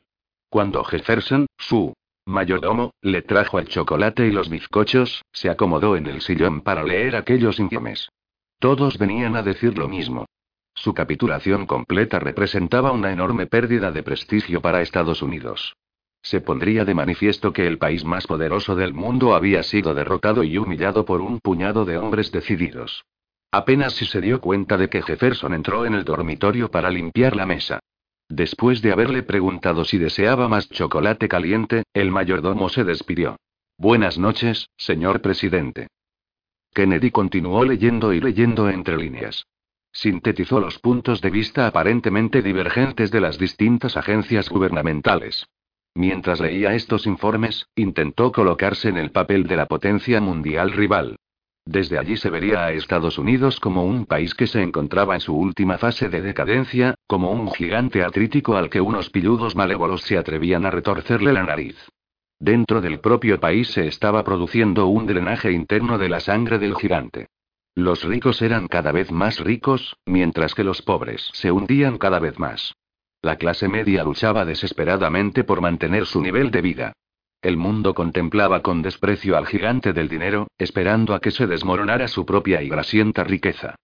Cuando 0.52 0.84
Jefferson, 0.84 1.48
su 1.58 1.94
mayordomo, 2.26 2.92
le 3.02 3.22
trajo 3.22 3.58
el 3.58 3.70
chocolate 3.70 4.28
y 4.28 4.32
los 4.32 4.50
bizcochos, 4.50 5.24
se 5.32 5.50
acomodó 5.50 5.96
en 5.96 6.08
el 6.08 6.20
sillón 6.20 6.60
para 6.60 6.84
leer 6.84 7.16
aquellos 7.16 7.58
informes. 7.58 8.10
Todos 8.60 8.98
venían 8.98 9.38
a 9.38 9.44
decir 9.44 9.78
lo 9.78 9.88
mismo. 9.88 10.26
Su 10.76 10.94
capitulación 10.94 11.66
completa 11.66 12.20
representaba 12.20 12.92
una 12.92 13.14
enorme 13.14 13.48
pérdida 13.48 13.94
de 13.94 14.04
prestigio 14.04 14.62
para 14.62 14.82
Estados 14.82 15.22
Unidos. 15.22 15.78
Se 16.22 16.42
pondría 16.42 16.84
de 16.84 16.96
manifiesto 16.96 17.54
que 17.54 17.66
el 17.66 17.78
país 17.78 18.04
más 18.04 18.28
poderoso 18.28 18.76
del 18.76 18.94
mundo 18.94 19.36
había 19.36 19.64
sido 19.64 19.94
derrotado 19.94 20.44
y 20.44 20.58
humillado 20.58 21.06
por 21.06 21.22
un 21.22 21.40
puñado 21.40 21.86
de 21.86 21.98
hombres 21.98 22.30
decididos. 22.30 23.06
Apenas 23.54 23.94
si 23.94 24.06
se 24.06 24.20
dio 24.20 24.42
cuenta 24.42 24.76
de 24.76 24.90
que 24.90 25.02
Jefferson 25.02 25.54
entró 25.54 25.86
en 25.86 25.94
el 25.94 26.04
dormitorio 26.04 26.70
para 26.70 26.90
limpiar 26.90 27.38
la 27.38 27.46
mesa. 27.46 27.80
Después 28.32 28.82
de 28.82 28.94
haberle 28.94 29.24
preguntado 29.24 29.84
si 29.84 29.98
deseaba 29.98 30.48
más 30.48 30.70
chocolate 30.70 31.28
caliente, 31.28 31.84
el 31.94 32.12
mayordomo 32.12 32.70
se 32.70 32.86
despidió. 32.86 33.36
Buenas 33.78 34.18
noches, 34.18 34.70
señor 34.78 35.22
presidente. 35.22 35.88
Kennedy 36.74 37.12
continuó 37.12 37.66
leyendo 37.66 38.14
y 38.14 38.22
leyendo 38.22 38.70
entre 38.70 38.96
líneas. 38.96 39.44
Sintetizó 39.92 40.62
los 40.62 40.80
puntos 40.80 41.20
de 41.20 41.30
vista 41.30 41.68
aparentemente 41.68 42.42
divergentes 42.42 43.12
de 43.12 43.20
las 43.20 43.38
distintas 43.38 43.98
agencias 43.98 44.48
gubernamentales. 44.48 45.46
Mientras 45.94 46.40
leía 46.40 46.74
estos 46.74 47.08
informes, 47.08 47.68
intentó 47.76 48.32
colocarse 48.32 48.88
en 48.88 48.96
el 48.96 49.12
papel 49.12 49.44
de 49.44 49.58
la 49.58 49.66
potencia 49.66 50.22
mundial 50.22 50.72
rival. 50.72 51.18
Desde 51.66 52.00
allí 52.00 52.18
se 52.18 52.30
vería 52.30 52.66
a 52.66 52.72
Estados 52.72 53.18
Unidos 53.18 53.60
como 53.60 53.86
un 53.86 54.06
país 54.06 54.34
que 54.34 54.48
se 54.48 54.62
encontraba 54.62 55.14
en 55.14 55.22
su 55.22 55.36
última 55.36 55.78
fase 55.78 56.10
de 56.10 56.22
decadencia, 56.22 56.96
como 57.08 57.32
un 57.32 57.52
gigante 57.52 58.04
artrítico 58.04 58.58
al 58.58 58.70
que 58.70 58.82
unos 58.82 59.10
pilludos 59.10 59.56
malévolos 59.56 60.02
se 60.02 60.18
atrevían 60.18 60.66
a 60.66 60.72
retorcerle 60.72 61.34
la 61.34 61.44
nariz. 61.44 61.78
Dentro 62.40 62.82
del 62.82 63.00
propio 63.00 63.40
país 63.40 63.68
se 63.68 63.88
estaba 63.88 64.24
produciendo 64.24 64.88
un 64.88 65.06
drenaje 65.06 65.52
interno 65.52 66.00
de 66.00 66.10
la 66.10 66.20
sangre 66.20 66.58
del 66.58 66.76
gigante. 66.76 67.28
Los 67.76 68.04
ricos 68.04 68.42
eran 68.42 68.68
cada 68.68 68.92
vez 68.92 69.12
más 69.12 69.40
ricos, 69.40 69.96
mientras 70.06 70.56
que 70.56 70.64
los 70.64 70.82
pobres 70.82 71.30
se 71.34 71.52
hundían 71.52 72.00
cada 72.00 72.20
vez 72.20 72.40
más. 72.40 72.74
La 73.22 73.36
clase 73.36 73.68
media 73.68 74.04
luchaba 74.04 74.44
desesperadamente 74.44 75.44
por 75.44 75.62
mantener 75.62 76.08
su 76.08 76.22
nivel 76.22 76.50
de 76.50 76.62
vida. 76.62 76.94
El 77.42 77.58
mundo 77.58 77.96
contemplaba 77.96 78.62
con 78.62 78.84
desprecio 78.84 79.36
al 79.36 79.48
gigante 79.48 79.94
del 79.94 80.08
dinero, 80.08 80.48
esperando 80.60 81.16
a 81.16 81.20
que 81.20 81.32
se 81.32 81.48
desmoronara 81.48 82.08
su 82.08 82.24
propia 82.24 82.62
y 82.62 82.70
grasienta 82.70 83.24
riqueza. 83.24 83.76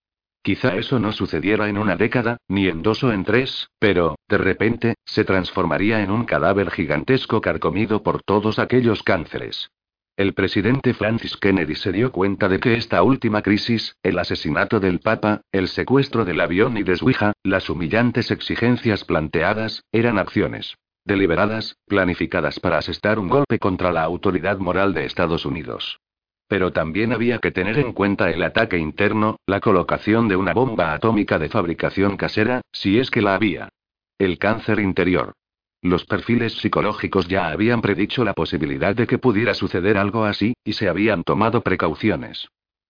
Quizá 0.43 0.75
eso 0.75 0.99
no 0.99 1.11
sucediera 1.11 1.67
en 1.67 1.79
una 1.79 1.95
década, 1.95 2.37
ni 2.47 2.67
en 2.67 2.83
dos 2.83 3.03
o 3.03 3.11
en 3.11 3.23
tres, 3.23 3.69
pero, 3.79 4.15
de 4.29 4.37
repente, 4.37 4.93
se 5.05 5.23
transformaría 5.23 6.03
en 6.03 6.11
un 6.11 6.25
cadáver 6.25 6.69
gigantesco 6.69 7.41
carcomido 7.41 8.03
por 8.03 8.21
todos 8.21 8.59
aquellos 8.59 9.01
cánceres. 9.01 9.71
El 10.15 10.33
presidente 10.33 10.93
Francis 10.93 11.35
Kennedy 11.35 11.75
se 11.75 11.91
dio 11.91 12.11
cuenta 12.11 12.47
de 12.49 12.59
que 12.59 12.75
esta 12.75 13.01
última 13.01 13.41
crisis, 13.41 13.97
el 14.03 14.19
asesinato 14.19 14.79
del 14.79 14.99
Papa, 14.99 15.41
el 15.51 15.67
secuestro 15.67 16.25
del 16.25 16.41
avión 16.41 16.77
y 16.77 16.83
de 16.83 16.95
su 16.95 17.09
hija, 17.09 17.33
las 17.43 17.71
humillantes 17.71 18.29
exigencias 18.29 19.03
planteadas, 19.03 19.83
eran 19.91 20.19
acciones 20.19 20.77
deliberadas, 21.07 21.77
planificadas 21.87 22.59
para 22.59 22.77
asestar 22.77 23.17
un 23.17 23.29
golpe 23.29 23.57
contra 23.57 23.91
la 23.91 24.03
autoridad 24.03 24.57
moral 24.59 24.93
de 24.93 25.05
Estados 25.05 25.45
Unidos. 25.45 25.99
Pero 26.47 26.71
también 26.71 27.13
había 27.13 27.39
que 27.39 27.51
tener 27.51 27.79
en 27.79 27.93
cuenta 27.93 28.29
el 28.29 28.43
ataque 28.43 28.77
interno, 28.77 29.37
la 29.47 29.59
colocación 29.59 30.27
de 30.27 30.35
una 30.35 30.53
bomba 30.53 30.93
atómica 30.93 31.39
de 31.39 31.49
fabricación 31.49 32.17
casera, 32.17 32.61
si 32.71 32.99
es 32.99 33.09
que 33.09 33.21
la 33.21 33.35
había. 33.35 33.69
El 34.17 34.37
cáncer 34.37 34.79
interior. 34.79 35.33
Los 35.81 36.05
perfiles 36.05 36.53
psicológicos 36.53 37.27
ya 37.27 37.49
habían 37.49 37.81
predicho 37.81 38.23
la 38.23 38.33
posibilidad 38.33 38.95
de 38.95 39.07
que 39.07 39.17
pudiera 39.17 39.53
suceder 39.53 39.97
algo 39.97 40.25
así, 40.25 40.53
y 40.63 40.73
se 40.73 40.89
habían 40.89 41.23
tomado 41.23 41.61
precauciones. 41.61 42.47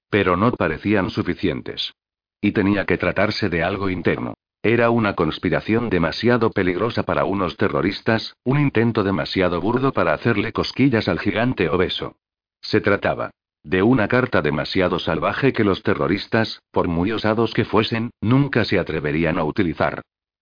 Pero 0.09 0.37
no 0.37 0.51
parecían 0.51 1.09
suficientes. 1.09 1.93
Y 2.41 2.51
tenía 2.51 2.85
que 2.85 2.97
tratarse 2.97 3.49
de 3.49 3.63
algo 3.63 3.89
interno. 3.89 4.35
Era 4.67 4.89
una 4.89 5.13
conspiración 5.13 5.89
demasiado 5.89 6.51
peligrosa 6.51 7.03
para 7.03 7.23
unos 7.23 7.55
terroristas, 7.55 8.35
un 8.43 8.59
intento 8.59 9.05
demasiado 9.05 9.61
burdo 9.61 9.93
para 9.93 10.13
hacerle 10.13 10.51
cosquillas 10.51 11.07
al 11.07 11.19
gigante 11.19 11.69
obeso. 11.69 12.17
Se 12.59 12.81
trataba 12.81 13.31
de 13.63 13.81
una 13.81 14.09
carta 14.09 14.41
demasiado 14.41 14.99
salvaje 14.99 15.53
que 15.53 15.63
los 15.63 15.83
terroristas, 15.83 16.61
por 16.71 16.89
muy 16.89 17.13
osados 17.13 17.53
que 17.53 17.63
fuesen, 17.63 18.11
nunca 18.19 18.65
se 18.65 18.77
atreverían 18.77 19.37
a 19.37 19.45
utilizar. 19.45 20.01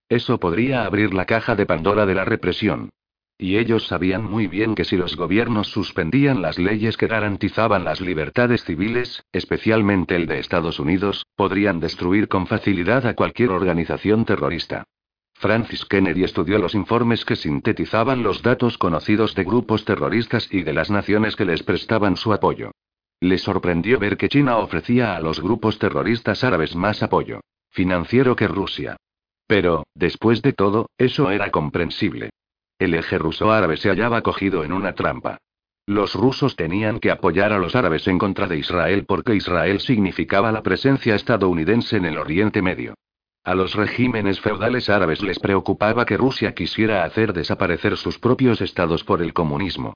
Eso 0.10 0.40
podría 0.40 0.86
abrir 0.86 1.14
la 1.14 1.26
caja 1.26 1.56
de 1.56 1.68
Pandora 1.68 2.08
de 2.08 2.16
la 2.16 2.26
represión. 2.26 2.90
Y 3.38 3.58
ellos 3.58 3.88
sabían 3.88 4.24
muy 4.24 4.48
bien 4.48 4.76
que 4.76 4.86
si 4.86 4.96
los 4.96 5.18
gobiernos 5.18 5.68
suspendían 5.68 6.42
las 6.42 6.58
leyes 6.58 6.96
que 6.96 7.08
garantizaban 7.08 7.84
las 7.84 8.00
libertades 8.00 8.64
civiles, 8.64 9.26
especialmente 9.34 10.16
el 10.16 10.26
de 10.26 10.40
Estados 10.40 10.80
Unidos, 10.80 11.26
podrían 11.36 11.80
destruir 11.80 12.30
con 12.30 12.48
facilidad 12.48 13.06
a 13.06 13.14
cualquier 13.14 13.50
organización 13.50 14.24
terrorista. 14.24 14.86
Francis 15.34 15.86
Kennedy 15.86 16.24
estudió 16.24 16.58
los 16.60 16.76
informes 16.76 17.26
que 17.26 17.36
sintetizaban 17.36 18.24
los 18.24 18.42
datos 18.42 18.78
conocidos 18.78 19.36
de 19.36 19.44
grupos 19.44 19.84
terroristas 19.84 20.48
y 20.50 20.64
de 20.64 20.72
las 20.72 20.90
naciones 20.90 21.36
que 21.36 21.44
les 21.44 21.62
prestaban 21.62 22.16
su 22.16 22.32
apoyo. 22.32 22.72
Le 23.20 23.38
sorprendió 23.38 24.00
ver 24.00 24.16
que 24.16 24.30
China 24.30 24.58
ofrecía 24.58 25.16
a 25.16 25.20
los 25.20 25.42
grupos 25.42 25.78
terroristas 25.78 26.44
árabes 26.44 26.76
más 26.76 27.04
apoyo 27.04 27.42
financiero 27.76 28.38
que 28.38 28.48
Rusia. 28.48 28.96
Pero, 29.48 29.84
después 29.94 30.42
de 30.42 30.54
todo, 30.54 30.90
eso 30.98 31.30
era 31.30 31.52
comprensible. 31.52 32.30
El 32.78 32.94
eje 32.94 33.18
ruso-árabe 33.18 33.78
se 33.78 33.90
hallaba 33.90 34.22
cogido 34.22 34.64
en 34.64 34.74
una 34.74 34.94
trampa. 34.94 35.38
Los 35.88 36.14
rusos 36.16 36.56
tenían 36.56 37.00
que 37.00 37.12
apoyar 37.12 37.54
a 37.54 37.60
los 37.60 37.76
árabes 37.76 38.08
en 38.08 38.18
contra 38.18 38.48
de 38.48 38.58
Israel 38.58 39.06
porque 39.08 39.36
Israel 39.36 39.80
significaba 39.80 40.52
la 40.52 40.64
presencia 40.64 41.16
estadounidense 41.16 41.98
en 41.98 42.06
el 42.06 42.18
Oriente 42.18 42.62
Medio. 42.62 42.96
A 43.44 43.54
los 43.54 43.76
regímenes 43.76 44.42
feudales 44.42 44.90
árabes 44.90 45.22
les 45.22 45.40
preocupaba 45.40 46.06
que 46.06 46.18
Rusia 46.18 46.56
quisiera 46.56 47.04
hacer 47.04 47.32
desaparecer 47.32 47.96
sus 47.96 48.18
propios 48.18 48.60
estados 48.60 49.04
por 49.04 49.22
el 49.22 49.34
comunismo. 49.34 49.94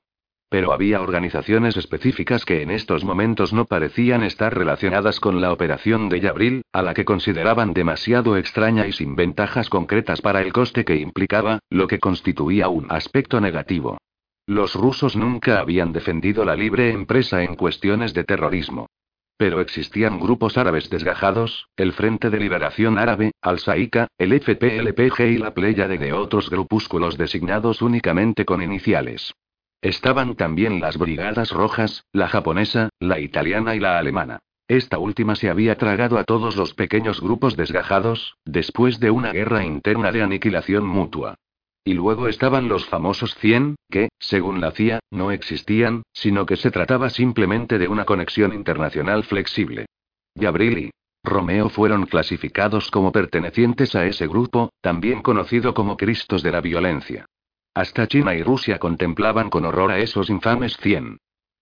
Pero 0.50 0.74
había 0.74 1.02
organizaciones 1.02 1.78
específicas 1.78 2.44
que 2.44 2.64
en 2.64 2.72
estos 2.72 3.04
momentos 3.04 3.54
no 3.54 3.66
parecían 3.66 4.24
estar 4.24 4.58
relacionadas 4.58 5.20
con 5.20 5.42
la 5.42 5.54
operación 5.54 6.10
de 6.10 6.22
Yabril, 6.22 6.64
a 6.74 6.82
la 6.82 6.96
que 6.96 7.06
consideraban 7.06 7.74
demasiado 7.74 8.36
extraña 8.36 8.88
y 8.88 8.92
sin 8.92 9.16
ventajas 9.16 9.70
concretas 9.70 10.22
para 10.22 10.42
el 10.42 10.52
coste 10.52 10.86
que 10.86 10.96
implicaba, 10.96 11.60
lo 11.70 11.88
que 11.88 12.00
constituía 12.00 12.68
un 12.68 12.88
aspecto 12.90 13.40
negativo. 13.40 14.00
Los 14.48 14.74
rusos 14.74 15.16
nunca 15.16 15.60
habían 15.60 15.94
defendido 15.94 16.44
la 16.44 16.56
libre 16.56 16.90
empresa 16.90 17.44
en 17.44 17.56
cuestiones 17.56 18.16
de 18.16 18.24
terrorismo. 18.24 18.88
Pero 19.38 19.62
existían 19.62 20.20
grupos 20.20 20.58
árabes 20.58 20.90
desgajados, 20.90 21.68
el 21.78 21.94
Frente 21.94 22.32
de 22.32 22.40
Liberación 22.40 22.98
Árabe, 22.98 23.32
Al-Saika, 23.42 24.08
el 24.18 24.34
FPLPG 24.42 25.22
y 25.28 25.38
la 25.38 25.54
Pléyade 25.54 26.00
de 26.00 26.12
otros 26.12 26.50
grupúsculos 26.50 27.20
designados 27.20 27.84
únicamente 27.84 28.44
con 28.44 28.64
iniciales. 28.64 29.32
Estaban 29.82 30.36
también 30.36 30.82
las 30.82 30.98
brigadas 30.98 31.52
rojas, 31.52 32.04
la 32.12 32.28
japonesa, 32.28 32.90
la 33.00 33.20
italiana 33.20 33.76
y 33.76 33.80
la 33.80 33.98
alemana. 33.98 34.40
Esta 34.68 35.00
última 35.00 35.36
se 35.36 35.50
había 35.50 35.78
tragado 35.78 36.18
a 36.18 36.26
todos 36.26 36.56
los 36.58 36.74
pequeños 36.74 37.22
grupos 37.22 37.56
desgajados, 37.56 38.36
después 38.46 39.00
de 39.00 39.10
una 39.10 39.32
guerra 39.32 39.64
interna 39.64 40.12
de 40.12 40.22
aniquilación 40.22 40.86
mutua. 40.86 41.36
Y 41.86 41.94
luego 41.94 42.28
estaban 42.28 42.68
los 42.68 42.86
famosos 42.86 43.36
100, 43.36 43.78
que, 43.90 44.10
según 44.20 44.60
la 44.60 44.72
CIA, 44.72 45.00
no 45.12 45.32
existían, 45.32 46.04
sino 46.14 46.46
que 46.46 46.58
se 46.58 46.72
trataba 46.72 47.10
simplemente 47.10 47.80
de 47.80 47.88
una 47.88 48.06
conexión 48.06 48.54
internacional 48.54 49.24
flexible. 49.24 49.86
Gabriel 50.36 50.78
y 50.78 50.92
Romeo 51.24 51.70
fueron 51.70 52.06
clasificados 52.06 52.92
como 52.92 53.12
pertenecientes 53.12 53.96
a 53.96 54.06
ese 54.06 54.28
grupo, 54.28 54.72
también 54.82 55.22
conocido 55.22 55.74
como 55.74 55.98
Cristos 55.98 56.44
de 56.44 56.52
la 56.52 56.62
Violencia. 56.62 57.26
Hasta 57.74 58.08
China 58.08 58.36
y 58.36 58.44
Rusia 58.44 58.80
contemplaban 58.80 59.50
con 59.50 59.66
horror 59.66 59.92
a 59.92 60.00
esos 60.00 60.30
infames 60.30 60.76
100. 60.78 61.20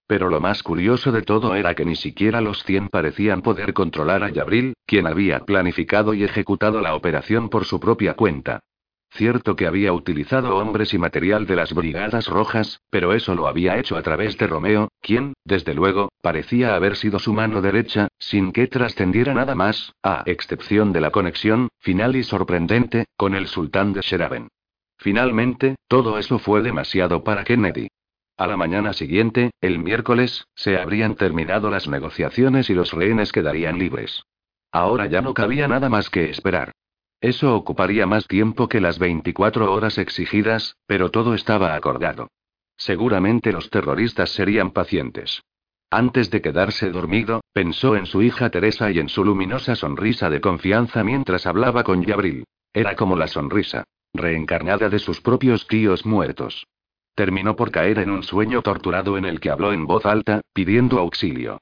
Pero 0.08 0.30
lo 0.30 0.39
más 0.39 0.63
curioso 0.63 1.12
de 1.12 1.22
todo 1.22 1.54
era 1.54 1.76
que 1.76 1.84
ni 1.84 1.96
siquiera 1.96 2.39
los 2.39 2.63
100 2.63 2.88
parecían 2.88 3.41
poder 3.41 3.74
controlar 3.74 4.24
a 4.24 4.30
Yabril, 4.30 4.74
quien 4.86 5.06
había 5.06 5.41
planificado 5.41 6.13
y 6.13 6.24
ejecutado 6.24 6.80
la 6.80 6.96
operación 6.96 7.50
por 7.50 7.65
su 7.65 7.80
propia 7.80 8.13
cuenta. 8.13 8.62
Cierto 9.10 9.56
que 9.56 9.67
había 9.67 9.93
utilizado 9.93 10.58
hombres 10.58 10.93
y 10.93 10.98
material 10.98 11.46
de 11.46 11.56
las 11.56 11.74
Brigadas 11.74 12.28
Rojas, 12.28 12.82
pero 12.89 13.13
eso 13.13 13.36
lo 13.36 13.48
había 13.48 13.78
hecho 13.78 13.98
a 13.98 14.02
través 14.02 14.38
de 14.38 14.48
Romeo, 14.48 14.89
quien, 15.02 15.34
desde 15.43 15.74
luego, 15.74 16.10
parecía 16.22 16.76
haber 16.76 16.96
sido 16.96 17.20
su 17.20 17.34
mano 17.34 17.62
derecha, 17.62 18.10
sin 18.20 18.52
que 18.52 18.67
trascendiera 18.67 19.34
nada 19.34 19.56
más, 19.56 19.93
a 20.04 20.24
excepción 20.26 20.93
de 20.93 21.02
la 21.02 21.12
conexión, 21.12 21.70
final 21.80 22.15
y 22.15 22.24
sorprendente, 22.24 23.06
con 23.17 23.34
el 23.34 23.48
sultán 23.48 23.93
de 23.93 24.02
Sheraben. 24.02 24.50
Finalmente, 24.98 25.76
todo 25.88 26.18
eso 26.18 26.40
fue 26.40 26.62
demasiado 26.62 27.24
para 27.24 27.44
Kennedy. 27.44 27.88
A 28.36 28.46
la 28.48 28.58
mañana 28.58 28.94
siguiente, 28.94 29.52
el 29.62 29.80
miércoles, 29.80 30.46
se 30.56 30.78
habrían 30.78 31.16
terminado 31.16 31.70
las 31.72 31.88
negociaciones 31.88 32.70
y 32.70 32.74
los 32.74 32.92
rehenes 32.94 33.32
quedarían 33.32 33.80
libres. 33.80 34.24
Ahora 34.72 35.08
ya 35.08 35.22
no 35.22 35.34
cabía 35.34 35.68
nada 35.68 35.90
más 35.90 36.10
que 36.10 36.30
esperar. 36.30 36.72
Eso 37.20 37.56
ocuparía 37.56 38.06
más 38.06 38.28
tiempo 38.28 38.68
que 38.68 38.80
las 38.80 39.00
24 39.00 39.74
horas 39.74 39.98
exigidas, 39.98 40.76
pero 40.86 41.10
todo 41.10 41.34
estaba 41.34 41.74
acordado. 41.74 42.28
Seguramente 42.76 43.52
los 43.52 43.72
terroristas 43.72 44.30
serían 44.30 44.70
pacientes. 44.70 45.42
Antes 45.90 46.30
de 46.30 46.42
quedarse 46.42 46.92
dormido, 46.92 47.42
pensó 47.54 47.96
en 47.96 48.06
su 48.06 48.22
hija 48.22 48.52
Teresa 48.52 48.92
y 48.92 49.00
en 49.00 49.10
su 49.10 49.24
luminosa 49.24 49.76
sonrisa 49.76 50.30
de 50.30 50.42
confianza 50.42 51.04
mientras 51.04 51.48
hablaba 51.48 51.84
con 51.84 52.04
Yabril. 52.04 52.44
Era 52.74 52.96
como 52.96 53.16
la 53.16 53.28
sonrisa 53.28 53.86
reencarnada 54.18 54.90
de 54.90 55.00
sus 55.00 55.22
propios 55.22 55.68
tíos 55.68 56.06
muertos. 56.06 56.66
Terminó 57.16 57.56
por 57.56 57.72
caer 57.72 58.00
en 58.00 58.12
un 58.12 58.24
sueño 58.24 58.62
torturado 58.62 59.18
en 59.18 59.26
el 59.26 59.40
que 59.40 59.50
habló 59.50 59.74
en 59.74 59.88
voz 59.88 60.06
alta, 60.06 60.42
pidiendo 60.54 61.00
auxilio. 61.00 61.60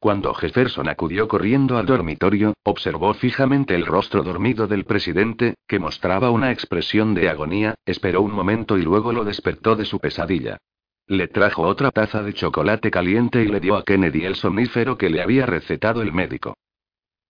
Cuando 0.00 0.32
Jefferson 0.32 0.88
acudió 0.88 1.26
corriendo 1.26 1.76
al 1.76 1.86
dormitorio, 1.86 2.54
observó 2.62 3.14
fijamente 3.14 3.74
el 3.74 3.84
rostro 3.84 4.22
dormido 4.22 4.68
del 4.68 4.84
presidente, 4.84 5.54
que 5.66 5.80
mostraba 5.80 6.30
una 6.30 6.52
expresión 6.52 7.14
de 7.14 7.28
agonía, 7.28 7.74
esperó 7.84 8.22
un 8.22 8.32
momento 8.32 8.78
y 8.78 8.82
luego 8.82 9.12
lo 9.12 9.24
despertó 9.24 9.74
de 9.74 9.84
su 9.84 9.98
pesadilla. 9.98 10.58
Le 11.08 11.26
trajo 11.26 11.62
otra 11.62 11.90
taza 11.90 12.22
de 12.22 12.34
chocolate 12.34 12.90
caliente 12.90 13.42
y 13.42 13.48
le 13.48 13.60
dio 13.60 13.76
a 13.76 13.84
Kennedy 13.84 14.24
el 14.24 14.36
somnífero 14.36 14.98
que 14.98 15.10
le 15.10 15.22
había 15.22 15.46
recetado 15.46 16.02
el 16.02 16.12
médico. 16.12 16.54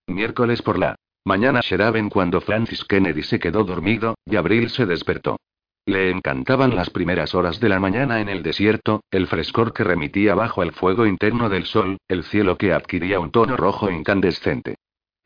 Miércoles 0.09 0.61
por 0.63 0.79
la 0.79 0.97
Mañana 1.29 1.61
Sheraben 1.61 2.09
cuando 2.09 2.41
Francis 2.41 2.87
Kennedy 2.87 3.23
se 3.23 3.39
quedó 3.39 3.63
dormido, 3.63 4.15
y 4.25 4.37
Abril 4.37 4.71
se 4.71 4.87
despertó. 4.87 5.37
Le 5.85 6.11
encantaban 6.11 6.75
las 6.75 6.89
primeras 6.89 7.35
horas 7.35 7.61
de 7.61 7.69
la 7.69 7.79
mañana 7.79 8.23
en 8.23 8.31
el 8.31 8.43
desierto, 8.43 9.03
el 9.11 9.27
frescor 9.27 9.75
que 9.75 9.85
remitía 9.85 10.35
bajo 10.35 10.63
el 10.63 10.73
fuego 10.73 11.05
interno 11.05 11.51
del 11.51 11.67
sol, 11.67 11.99
el 12.09 12.25
cielo 12.25 12.57
que 12.57 12.73
adquiría 12.73 13.21
un 13.21 13.31
tono 13.31 13.59
rojo 13.59 13.91
incandescente. 13.91 14.77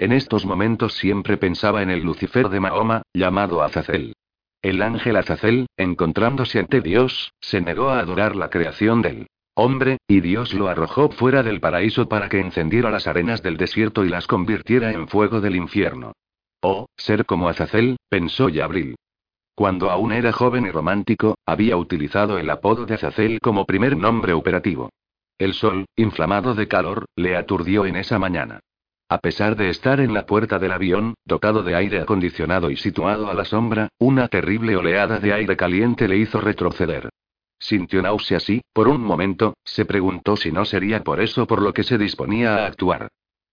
En 0.00 0.10
estos 0.10 0.44
momentos 0.44 0.94
siempre 0.94 1.36
pensaba 1.36 1.84
en 1.84 1.90
el 1.90 2.02
Lucifer 2.02 2.48
de 2.48 2.58
Mahoma, 2.58 3.02
llamado 3.14 3.62
Azazel. 3.62 4.16
El 4.60 4.82
ángel 4.82 5.14
Azazel, 5.14 5.68
encontrándose 5.76 6.58
ante 6.58 6.80
Dios, 6.80 7.30
se 7.40 7.60
negó 7.60 7.90
a 7.90 8.00
adorar 8.00 8.34
la 8.34 8.50
creación 8.50 9.02
del 9.02 9.28
Hombre, 9.54 9.98
y 10.08 10.20
Dios 10.20 10.54
lo 10.54 10.68
arrojó 10.68 11.10
fuera 11.10 11.42
del 11.42 11.60
paraíso 11.60 12.08
para 12.08 12.30
que 12.30 12.40
encendiera 12.40 12.90
las 12.90 13.06
arenas 13.06 13.42
del 13.42 13.58
desierto 13.58 14.04
y 14.04 14.08
las 14.08 14.26
convirtiera 14.26 14.92
en 14.92 15.08
fuego 15.08 15.42
del 15.42 15.56
infierno. 15.56 16.12
Oh, 16.62 16.86
ser 16.96 17.26
como 17.26 17.48
Azazel, 17.48 17.96
pensó 18.08 18.48
Yabril. 18.48 18.96
Cuando 19.54 19.90
aún 19.90 20.12
era 20.12 20.32
joven 20.32 20.64
y 20.64 20.70
romántico, 20.70 21.36
había 21.44 21.76
utilizado 21.76 22.38
el 22.38 22.48
apodo 22.48 22.86
de 22.86 22.94
Azazel 22.94 23.40
como 23.40 23.66
primer 23.66 23.96
nombre 23.96 24.32
operativo. 24.32 24.90
El 25.36 25.52
sol, 25.52 25.84
inflamado 25.96 26.54
de 26.54 26.68
calor, 26.68 27.04
le 27.16 27.36
aturdió 27.36 27.84
en 27.84 27.96
esa 27.96 28.18
mañana. 28.18 28.60
A 29.10 29.18
pesar 29.18 29.56
de 29.56 29.68
estar 29.68 30.00
en 30.00 30.14
la 30.14 30.24
puerta 30.24 30.58
del 30.58 30.72
avión, 30.72 31.14
dotado 31.26 31.62
de 31.62 31.74
aire 31.74 32.00
acondicionado 32.00 32.70
y 32.70 32.76
situado 32.76 33.30
a 33.30 33.34
la 33.34 33.44
sombra, 33.44 33.88
una 33.98 34.28
terrible 34.28 34.76
oleada 34.76 35.18
de 35.18 35.34
aire 35.34 35.54
caliente 35.56 36.08
le 36.08 36.16
hizo 36.16 36.40
retroceder. 36.40 37.10
Sintió 37.62 38.02
náuseas 38.02 38.50
y, 38.50 38.60
por 38.72 38.88
un 38.88 39.02
momento, 39.02 39.54
se 39.64 39.84
preguntó 39.84 40.36
si 40.36 40.50
no 40.50 40.64
sería 40.64 41.04
por 41.04 41.20
eso 41.20 41.46
por 41.46 41.62
lo 41.62 41.72
que 41.72 41.84
se 41.84 41.96
disponía 41.96 42.56
a 42.56 42.66
actuar. 42.66 43.06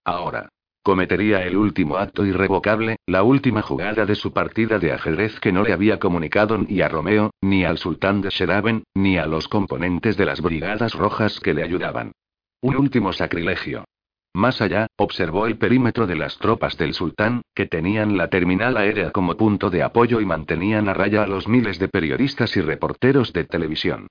Ahora. 0.04 0.50
Cometería 0.82 1.44
el 1.44 1.56
último 1.56 1.98
acto 1.98 2.26
irrevocable, 2.26 2.96
la 3.06 3.22
última 3.22 3.62
jugada 3.62 4.08
de 4.08 4.16
su 4.16 4.34
partida 4.34 4.80
de 4.80 4.94
ajedrez 4.94 5.40
que 5.40 5.52
no 5.52 5.62
le 5.62 5.74
había 5.74 6.00
comunicado 6.00 6.58
ni 6.58 6.82
a 6.82 6.88
Romeo, 6.88 7.32
ni 7.42 7.66
al 7.66 7.78
sultán 7.78 8.22
de 8.22 8.30
Sheraben, 8.30 8.84
ni 8.96 9.18
a 9.18 9.28
los 9.28 9.48
componentes 9.48 10.18
de 10.18 10.26
las 10.26 10.42
brigadas 10.42 10.94
rojas 10.94 11.40
que 11.40 11.54
le 11.54 11.64
ayudaban. 11.64 12.14
Un 12.62 12.78
último 12.78 13.14
sacrilegio. 13.14 13.86
Más 14.34 14.62
allá, 14.62 14.88
observó 14.96 15.48
el 15.48 15.58
perímetro 15.58 16.06
de 16.06 16.16
las 16.16 16.38
tropas 16.38 16.78
del 16.78 16.94
sultán, 16.94 17.42
que 17.56 17.66
tenían 17.66 18.16
la 18.16 18.30
terminal 18.30 18.78
aérea 18.78 19.12
como 19.12 19.36
punto 19.36 19.70
de 19.70 19.82
apoyo 19.82 20.22
y 20.22 20.26
mantenían 20.26 20.88
a 20.88 20.94
raya 20.94 21.24
a 21.24 21.28
los 21.28 21.48
miles 21.48 21.80
de 21.80 21.90
periodistas 21.90 22.56
y 22.56 22.62
reporteros 22.62 23.34
de 23.34 23.46
televisión. 23.46 24.08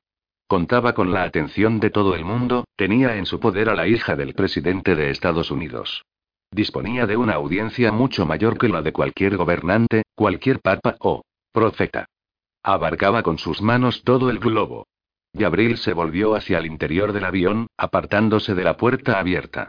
Contaba 0.48 0.94
con 0.94 1.12
la 1.12 1.24
atención 1.24 1.78
de 1.78 1.90
todo 1.90 2.14
el 2.14 2.24
mundo, 2.24 2.64
tenía 2.74 3.16
en 3.16 3.26
su 3.26 3.38
poder 3.38 3.68
a 3.68 3.74
la 3.74 3.86
hija 3.86 4.16
del 4.16 4.34
presidente 4.34 4.96
de 4.96 5.10
Estados 5.10 5.50
Unidos. 5.50 6.04
Disponía 6.50 7.06
de 7.06 7.16
una 7.16 7.34
audiencia 7.34 7.92
mucho 7.92 8.24
mayor 8.24 8.58
que 8.58 8.68
la 8.68 8.82
de 8.82 8.92
cualquier 8.92 9.36
gobernante, 9.36 10.02
cualquier 10.14 10.60
papa 10.60 10.96
o 11.00 11.22
profeta. 11.52 12.06
Abarcaba 12.62 13.22
con 13.22 13.38
sus 13.38 13.60
manos 13.60 14.02
todo 14.02 14.30
el 14.30 14.38
globo. 14.38 14.86
Y 15.32 15.44
Abril 15.44 15.76
se 15.76 15.92
volvió 15.92 16.34
hacia 16.34 16.58
el 16.58 16.66
interior 16.66 17.12
del 17.12 17.26
avión, 17.26 17.66
apartándose 17.76 18.54
de 18.54 18.64
la 18.64 18.76
puerta 18.76 19.18
abierta. 19.18 19.68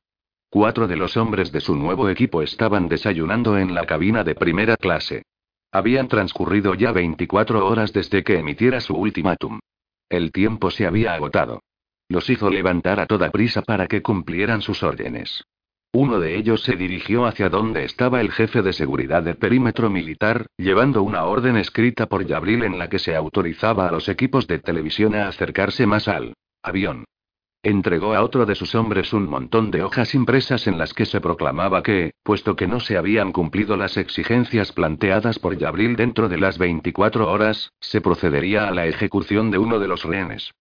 Cuatro 0.52 0.88
de 0.88 0.96
los 0.96 1.16
hombres 1.16 1.52
de 1.52 1.62
su 1.62 1.76
nuevo 1.76 2.10
equipo 2.10 2.42
estaban 2.42 2.88
desayunando 2.88 3.60
en 3.60 3.76
la 3.76 3.86
cabina 3.86 4.24
de 4.24 4.34
primera 4.34 4.78
clase. 4.78 5.22
Habían 5.72 6.08
transcurrido 6.08 6.74
ya 6.74 6.92
24 6.92 7.68
horas 7.68 7.94
desde 7.94 8.24
que 8.24 8.40
emitiera 8.40 8.82
su 8.82 8.96
ultimátum. 8.96 9.60
El 10.10 10.32
tiempo 10.32 10.72
se 10.72 10.88
había 10.88 11.14
agotado. 11.14 11.62
Los 12.08 12.28
hizo 12.32 12.50
levantar 12.50 13.00
a 13.00 13.06
toda 13.06 13.30
prisa 13.30 13.62
para 13.62 13.86
que 13.86 14.02
cumplieran 14.02 14.64
sus 14.64 14.82
órdenes. 14.82 15.44
Uno 15.92 16.20
de 16.20 16.36
ellos 16.36 16.64
se 16.64 16.76
dirigió 16.76 17.28
hacia 17.28 17.50
donde 17.50 17.84
estaba 17.84 18.20
el 18.20 18.32
jefe 18.32 18.64
de 18.64 18.74
seguridad 18.74 19.22
del 19.22 19.38
perímetro 19.38 19.92
militar, 19.92 20.48
llevando 20.58 21.04
una 21.04 21.26
orden 21.26 21.58
escrita 21.58 22.08
por 22.08 22.26
Yabril 22.26 22.64
en 22.64 22.80
la 22.80 22.90
que 22.90 22.98
se 22.98 23.16
autorizaba 23.16 23.88
a 23.88 23.92
los 23.92 24.10
equipos 24.10 24.48
de 24.48 24.58
televisión 24.58 25.14
a 25.14 25.28
acercarse 25.28 25.86
más 25.86 26.08
al 26.08 26.34
avión. 26.64 27.06
Entregó 27.62 28.16
a 28.16 28.24
otro 28.24 28.46
de 28.46 28.56
sus 28.56 28.74
hombres 28.74 29.12
un 29.12 29.28
montón 29.28 29.70
de 29.70 29.84
hojas 29.84 30.16
impresas 30.16 30.66
en 30.66 30.78
las 30.78 30.94
que 30.94 31.06
se 31.06 31.20
proclamaba 31.20 31.84
que, 31.84 32.14
puesto 32.24 32.56
que 32.56 32.68
no 32.68 32.80
se 32.80 32.96
habían 32.96 33.34
cumplido 33.34 33.76
las 33.76 33.98
exigencias 33.98 34.72
planteadas 34.72 35.40
por 35.40 35.58
Yabril 35.58 35.98
dentro 35.98 36.30
de 36.30 36.38
las 36.38 36.58
24 36.58 37.30
horas, 37.30 37.74
se 37.82 38.00
procedería 38.00 38.70
a 38.70 38.72
la 38.72 38.88
ejecución 38.88 39.52
de 39.52 39.58
uno 39.58 39.78
de 39.78 39.90
los 39.90 40.04
rehenes. 40.04 40.52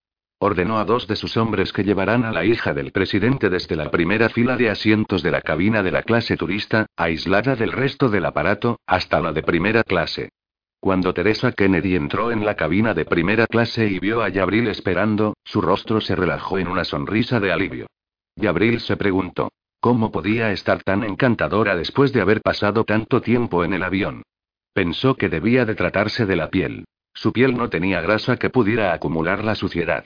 Ordenó 0.41 0.81
a 0.81 0.85
dos 0.85 1.07
de 1.07 1.15
sus 1.15 1.37
hombres 1.37 1.73
que 1.73 1.85
llevaran 1.85 2.25
a 2.25 2.33
la 2.33 2.45
hija 2.45 2.75
del 2.75 2.91
presidente 2.91 3.49
desde 3.49 3.77
la 3.77 3.93
primera 3.93 4.29
fila 4.29 4.57
de 4.57 4.71
asientos 4.71 5.23
de 5.23 5.31
la 5.31 5.41
cabina 5.41 5.85
de 5.85 5.93
la 5.93 6.03
clase 6.03 6.37
turista, 6.37 6.87
aislada 6.97 7.55
del 7.55 7.71
resto 7.71 8.09
del 8.09 8.25
aparato, 8.25 8.81
hasta 8.87 9.21
la 9.21 9.33
de 9.33 9.45
primera 9.45 9.85
clase. 9.85 10.31
Cuando 10.81 11.13
Teresa 11.13 11.53
Kennedy 11.53 11.97
entró 11.97 12.31
en 12.31 12.45
la 12.45 12.55
cabina 12.55 12.95
de 12.95 13.05
primera 13.05 13.47
clase 13.47 13.87
y 13.89 13.99
vio 13.99 14.23
a 14.23 14.29
Yabril 14.29 14.69
esperando, 14.69 15.37
su 15.45 15.61
rostro 15.61 16.01
se 16.01 16.15
relajó 16.15 16.59
en 16.59 16.69
una 16.69 16.85
sonrisa 16.85 17.41
de 17.41 17.53
alivio. 17.53 17.87
Yabril 18.37 18.81
se 18.81 18.97
preguntó, 18.97 19.51
¿cómo 19.81 20.13
podía 20.13 20.53
estar 20.53 20.85
tan 20.85 21.03
encantadora 21.03 21.75
después 21.75 22.13
de 22.13 22.21
haber 22.21 22.43
pasado 22.43 22.85
tanto 22.85 23.21
tiempo 23.21 23.65
en 23.65 23.73
el 23.73 23.83
avión? 23.83 24.23
Pensó 24.73 25.17
que 25.17 25.29
debía 25.29 25.65
de 25.65 25.75
tratarse 25.75 26.27
de 26.27 26.37
la 26.37 26.49
piel. 26.49 26.85
Su 27.13 27.33
piel 27.33 27.57
no 27.57 27.69
tenía 27.69 28.01
grasa 28.01 28.37
que 28.37 28.49
pudiera 28.49 28.93
acumular 28.93 29.43
la 29.43 29.57
suciedad. 29.57 30.05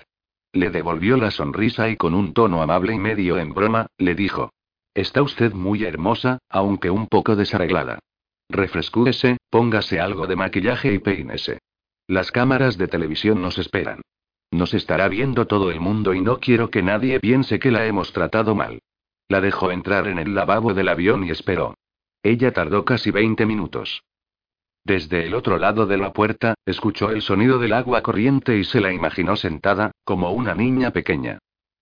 Le 0.55 0.71
devolvió 0.71 1.19
la 1.19 1.31
sonrisa 1.31 1.91
y 1.91 1.97
con 1.97 2.15
un 2.15 2.33
tono 2.33 2.63
amable 2.63 2.95
y 2.95 2.99
medio 2.99 3.39
en 3.39 3.53
broma, 3.53 3.89
le 3.99 4.15
dijo. 4.15 4.51
Está 4.95 5.21
usted 5.21 5.53
muy 5.53 5.85
hermosa, 5.85 6.39
aunque 6.49 6.89
un 6.89 7.07
poco 7.09 7.37
desarreglada. 7.37 7.99
Refrescúese, 8.53 9.39
póngase 9.49 9.99
algo 9.99 10.27
de 10.27 10.37
maquillaje 10.37 10.93
y 10.93 10.99
peínese. 10.99 11.61
Las 12.07 12.31
cámaras 12.31 12.77
de 12.77 12.87
televisión 12.87 13.41
nos 13.41 13.57
esperan. 13.57 14.03
Nos 14.51 14.75
estará 14.75 15.09
viendo 15.09 15.47
todo 15.47 15.71
el 15.71 15.81
mundo 15.81 16.13
y 16.13 16.21
no 16.21 16.39
quiero 16.39 16.69
que 16.69 16.83
nadie 16.83 17.19
piense 17.19 17.59
que 17.59 17.71
la 17.71 17.87
hemos 17.87 18.13
tratado 18.13 18.55
mal. 18.55 18.81
La 19.29 19.41
dejó 19.41 19.73
entrar 19.73 20.07
en 20.07 20.19
el 20.19 20.35
lavabo 20.35 20.75
del 20.75 20.91
avión 20.91 21.25
y 21.25 21.31
esperó. 21.31 21.75
Ella 22.23 22.53
tardó 22.53 22.85
casi 22.85 23.11
20 23.11 23.47
minutos. 23.47 24.03
Desde 24.85 25.25
el 25.25 25.35
otro 25.35 25.57
lado 25.57 25.87
de 25.87 25.97
la 25.97 26.13
puerta, 26.13 26.55
escuchó 26.67 27.09
el 27.09 27.23
sonido 27.23 27.59
del 27.59 27.73
agua 27.73 28.03
corriente 28.03 28.59
y 28.59 28.65
se 28.65 28.83
la 28.83 28.93
imaginó 28.93 29.37
sentada, 29.37 29.93
como 30.05 30.31
una 30.33 30.55
niña 30.55 30.91
pequeña. 30.91 31.39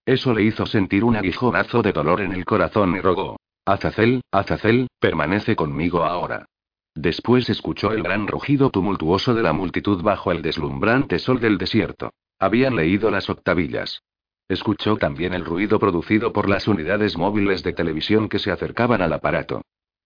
Eso 0.06 0.32
le 0.32 0.44
hizo 0.44 0.66
sentir 0.66 1.02
un 1.02 1.16
aguijonazo 1.16 1.82
de 1.82 1.92
dolor 1.92 2.20
en 2.20 2.30
el 2.30 2.44
corazón 2.44 2.94
y 2.94 3.00
rogó. 3.00 3.40
Azazel, 3.64 4.22
Azazel, 4.30 4.86
permanece 5.00 5.56
conmigo 5.56 6.04
ahora. 6.04 6.46
Después 6.94 7.48
escuchó 7.48 7.92
el 7.92 8.02
gran 8.02 8.26
rugido 8.26 8.70
tumultuoso 8.70 9.34
de 9.34 9.42
la 9.42 9.52
multitud 9.52 10.02
bajo 10.02 10.32
el 10.32 10.42
deslumbrante 10.42 11.18
sol 11.18 11.40
del 11.40 11.56
desierto. 11.56 12.12
Habían 12.38 12.74
leído 12.74 13.10
las 13.10 13.30
octavillas. 13.30 14.02
Escuchó 14.48 14.96
también 14.96 15.32
el 15.32 15.44
ruido 15.44 15.78
producido 15.78 16.32
por 16.32 16.48
las 16.48 16.66
unidades 16.66 17.16
móviles 17.16 17.62
de 17.62 17.72
televisión 17.72 18.28
que 18.28 18.40
se 18.40 18.50
acercaban 18.50 19.00
al 19.02 19.12
aparato. 19.12 19.62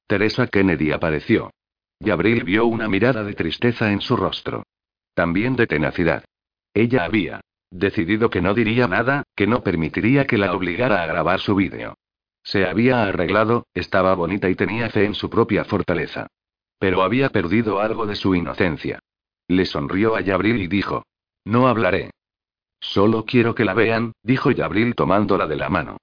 Teresa 0.07 0.47
Kennedy 0.47 0.93
apareció. 0.93 1.51
Y 1.99 2.11
Abril 2.11 2.45
vio 2.45 2.67
una 2.67 2.89
mirada 2.89 3.25
de 3.25 3.33
tristeza 3.33 3.91
en 3.91 4.03
su 4.03 4.17
rostro. 4.17 4.65
También 5.15 5.57
de 5.57 5.67
tenacidad. 5.67 6.25
Ella 6.75 7.05
había 7.05 7.41
decidido 7.71 8.31
que 8.31 8.43
no 8.43 8.55
diría 8.55 8.87
nada, 8.87 9.25
que 9.35 9.47
no 9.47 9.63
permitiría 9.63 10.27
que 10.27 10.39
la 10.39 10.53
obligara 10.53 11.03
a 11.03 11.07
grabar 11.07 11.41
su 11.41 11.55
vídeo. 11.55 11.97
Se 12.43 12.67
había 12.67 13.05
arreglado, 13.05 13.67
estaba 13.73 14.15
bonita 14.15 14.51
y 14.51 14.55
tenía 14.55 14.91
fe 14.91 15.07
en 15.07 15.15
su 15.15 15.31
propia 15.31 15.65
fortaleza. 15.65 16.29
Pero 16.79 17.03
había 17.03 17.31
perdido 17.31 17.81
algo 17.81 18.07
de 18.07 18.17
su 18.17 18.35
inocencia. 18.35 19.01
Le 19.49 19.67
sonrió 19.67 20.17
a 20.17 20.21
Yabril 20.21 20.63
y 20.63 20.67
dijo: 20.67 21.05
No 21.45 21.69
hablaré. 21.69 22.11
Solo 22.81 23.25
quiero 23.25 23.55
que 23.55 23.65
la 23.65 23.75
vean, 23.75 24.13
dijo 24.23 24.51
Yabril 24.51 24.95
tomándola 24.95 25.47
de 25.47 25.57
la 25.57 25.69
mano. 25.69 25.97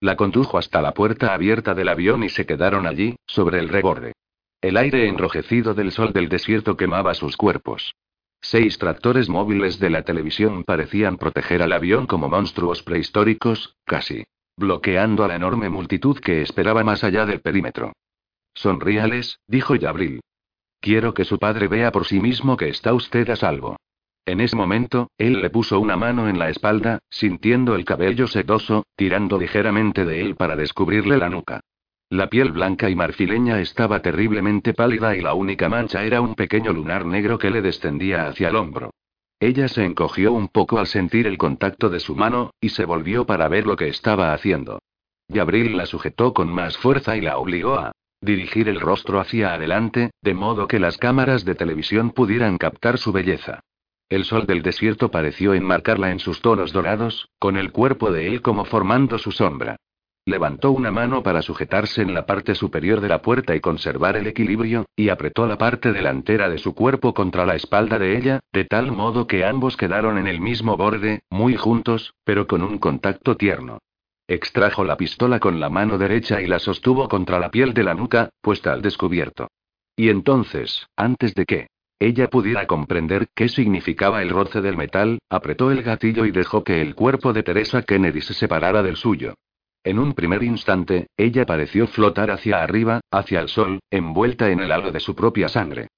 La 0.00 0.16
condujo 0.16 0.58
hasta 0.58 0.80
la 0.80 0.94
puerta 0.94 1.34
abierta 1.34 1.74
del 1.74 1.88
avión 1.88 2.22
y 2.22 2.28
se 2.28 2.46
quedaron 2.46 2.86
allí, 2.86 3.16
sobre 3.26 3.58
el 3.58 3.68
reborde. 3.68 4.12
El 4.60 4.76
aire 4.76 5.08
enrojecido 5.08 5.74
del 5.74 5.92
sol 5.92 6.12
del 6.12 6.28
desierto 6.28 6.76
quemaba 6.76 7.14
sus 7.14 7.36
cuerpos. 7.36 7.94
Seis 8.40 8.78
tractores 8.78 9.28
móviles 9.28 9.80
de 9.80 9.90
la 9.90 10.02
televisión 10.02 10.62
parecían 10.62 11.16
proteger 11.16 11.62
al 11.62 11.72
avión 11.72 12.06
como 12.06 12.28
monstruos 12.28 12.82
prehistóricos, 12.82 13.74
casi 13.84 14.24
bloqueando 14.56 15.24
a 15.24 15.28
la 15.28 15.36
enorme 15.36 15.68
multitud 15.68 16.18
que 16.18 16.42
esperaba 16.42 16.82
más 16.82 17.04
allá 17.04 17.26
del 17.26 17.40
perímetro. 17.40 17.92
Sonríales, 18.58 19.38
dijo 19.46 19.76
Yabril. 19.76 20.18
Quiero 20.80 21.14
que 21.14 21.24
su 21.24 21.38
padre 21.38 21.68
vea 21.68 21.92
por 21.92 22.06
sí 22.06 22.18
mismo 22.18 22.56
que 22.56 22.68
está 22.68 22.92
usted 22.92 23.30
a 23.30 23.36
salvo. 23.36 23.76
En 24.26 24.40
ese 24.40 24.56
momento, 24.56 25.12
él 25.16 25.40
le 25.40 25.48
puso 25.48 25.78
una 25.78 25.96
mano 25.96 26.28
en 26.28 26.40
la 26.40 26.50
espalda, 26.50 26.98
sintiendo 27.08 27.76
el 27.76 27.84
cabello 27.84 28.26
sedoso, 28.26 28.82
tirando 28.96 29.38
ligeramente 29.38 30.04
de 30.04 30.22
él 30.22 30.34
para 30.34 30.56
descubrirle 30.56 31.18
la 31.18 31.28
nuca. 31.28 31.60
La 32.10 32.28
piel 32.28 32.50
blanca 32.50 32.90
y 32.90 32.96
marfileña 32.96 33.60
estaba 33.60 34.02
terriblemente 34.02 34.74
pálida 34.74 35.16
y 35.16 35.20
la 35.20 35.34
única 35.34 35.68
mancha 35.68 36.02
era 36.02 36.20
un 36.20 36.34
pequeño 36.34 36.72
lunar 36.72 37.06
negro 37.06 37.38
que 37.38 37.50
le 37.50 37.62
descendía 37.62 38.26
hacia 38.26 38.48
el 38.48 38.56
hombro. 38.56 38.90
Ella 39.38 39.68
se 39.68 39.84
encogió 39.84 40.32
un 40.32 40.48
poco 40.48 40.80
al 40.80 40.88
sentir 40.88 41.28
el 41.28 41.38
contacto 41.38 41.90
de 41.90 42.00
su 42.00 42.16
mano, 42.16 42.50
y 42.60 42.70
se 42.70 42.84
volvió 42.84 43.24
para 43.24 43.46
ver 43.46 43.68
lo 43.68 43.76
que 43.76 43.86
estaba 43.86 44.32
haciendo. 44.32 44.80
Gabriel 45.28 45.76
la 45.76 45.86
sujetó 45.86 46.34
con 46.34 46.52
más 46.52 46.76
fuerza 46.76 47.16
y 47.16 47.20
la 47.20 47.38
obligó 47.38 47.76
a 47.76 47.92
dirigir 48.20 48.68
el 48.68 48.80
rostro 48.80 49.20
hacia 49.20 49.54
adelante, 49.54 50.10
de 50.22 50.34
modo 50.34 50.68
que 50.68 50.78
las 50.78 50.98
cámaras 50.98 51.44
de 51.44 51.54
televisión 51.54 52.10
pudieran 52.10 52.58
captar 52.58 52.98
su 52.98 53.12
belleza. 53.12 53.60
El 54.08 54.24
sol 54.24 54.46
del 54.46 54.62
desierto 54.62 55.10
pareció 55.10 55.52
enmarcarla 55.54 56.10
en 56.10 56.18
sus 56.18 56.40
tonos 56.40 56.72
dorados, 56.72 57.28
con 57.38 57.56
el 57.56 57.72
cuerpo 57.72 58.10
de 58.10 58.28
él 58.28 58.40
como 58.40 58.64
formando 58.64 59.18
su 59.18 59.32
sombra. 59.32 59.76
Levantó 60.24 60.72
una 60.72 60.90
mano 60.90 61.22
para 61.22 61.40
sujetarse 61.40 62.02
en 62.02 62.12
la 62.12 62.26
parte 62.26 62.54
superior 62.54 63.00
de 63.00 63.08
la 63.08 63.22
puerta 63.22 63.56
y 63.56 63.60
conservar 63.60 64.16
el 64.16 64.26
equilibrio, 64.26 64.84
y 64.94 65.08
apretó 65.08 65.46
la 65.46 65.56
parte 65.56 65.92
delantera 65.92 66.50
de 66.50 66.58
su 66.58 66.74
cuerpo 66.74 67.14
contra 67.14 67.46
la 67.46 67.54
espalda 67.54 67.98
de 67.98 68.16
ella, 68.16 68.40
de 68.52 68.64
tal 68.64 68.92
modo 68.92 69.26
que 69.26 69.44
ambos 69.44 69.76
quedaron 69.76 70.18
en 70.18 70.26
el 70.26 70.40
mismo 70.40 70.76
borde, 70.76 71.20
muy 71.30 71.56
juntos, 71.56 72.14
pero 72.24 72.46
con 72.46 72.62
un 72.62 72.78
contacto 72.78 73.36
tierno. 73.36 73.78
Extrajo 74.30 74.84
la 74.84 74.98
pistola 74.98 75.40
con 75.40 75.58
la 75.58 75.70
mano 75.70 75.96
derecha 75.96 76.42
y 76.42 76.46
la 76.46 76.58
sostuvo 76.58 77.08
contra 77.08 77.38
la 77.38 77.50
piel 77.50 77.72
de 77.72 77.82
la 77.82 77.94
nuca, 77.94 78.28
puesta 78.42 78.74
al 78.74 78.82
descubierto. 78.82 79.48
Y 79.96 80.10
entonces, 80.10 80.86
antes 80.96 81.34
de 81.34 81.46
que 81.46 81.68
ella 81.98 82.28
pudiera 82.28 82.66
comprender 82.66 83.28
qué 83.34 83.48
significaba 83.48 84.20
el 84.20 84.28
roce 84.28 84.60
del 84.60 84.76
metal, 84.76 85.18
apretó 85.30 85.70
el 85.70 85.82
gatillo 85.82 86.26
y 86.26 86.30
dejó 86.30 86.62
que 86.62 86.82
el 86.82 86.94
cuerpo 86.94 87.32
de 87.32 87.42
Teresa 87.42 87.82
Kennedy 87.82 88.20
se 88.20 88.34
separara 88.34 88.82
del 88.82 88.96
suyo. 88.96 89.32
En 89.82 89.98
un 89.98 90.12
primer 90.12 90.42
instante, 90.42 91.06
ella 91.16 91.46
pareció 91.46 91.86
flotar 91.86 92.30
hacia 92.30 92.62
arriba, 92.62 93.00
hacia 93.10 93.40
el 93.40 93.48
sol, 93.48 93.80
envuelta 93.90 94.50
en 94.50 94.60
el 94.60 94.70
halo 94.70 94.92
de 94.92 95.00
su 95.00 95.14
propia 95.14 95.48
sangre. 95.48 95.88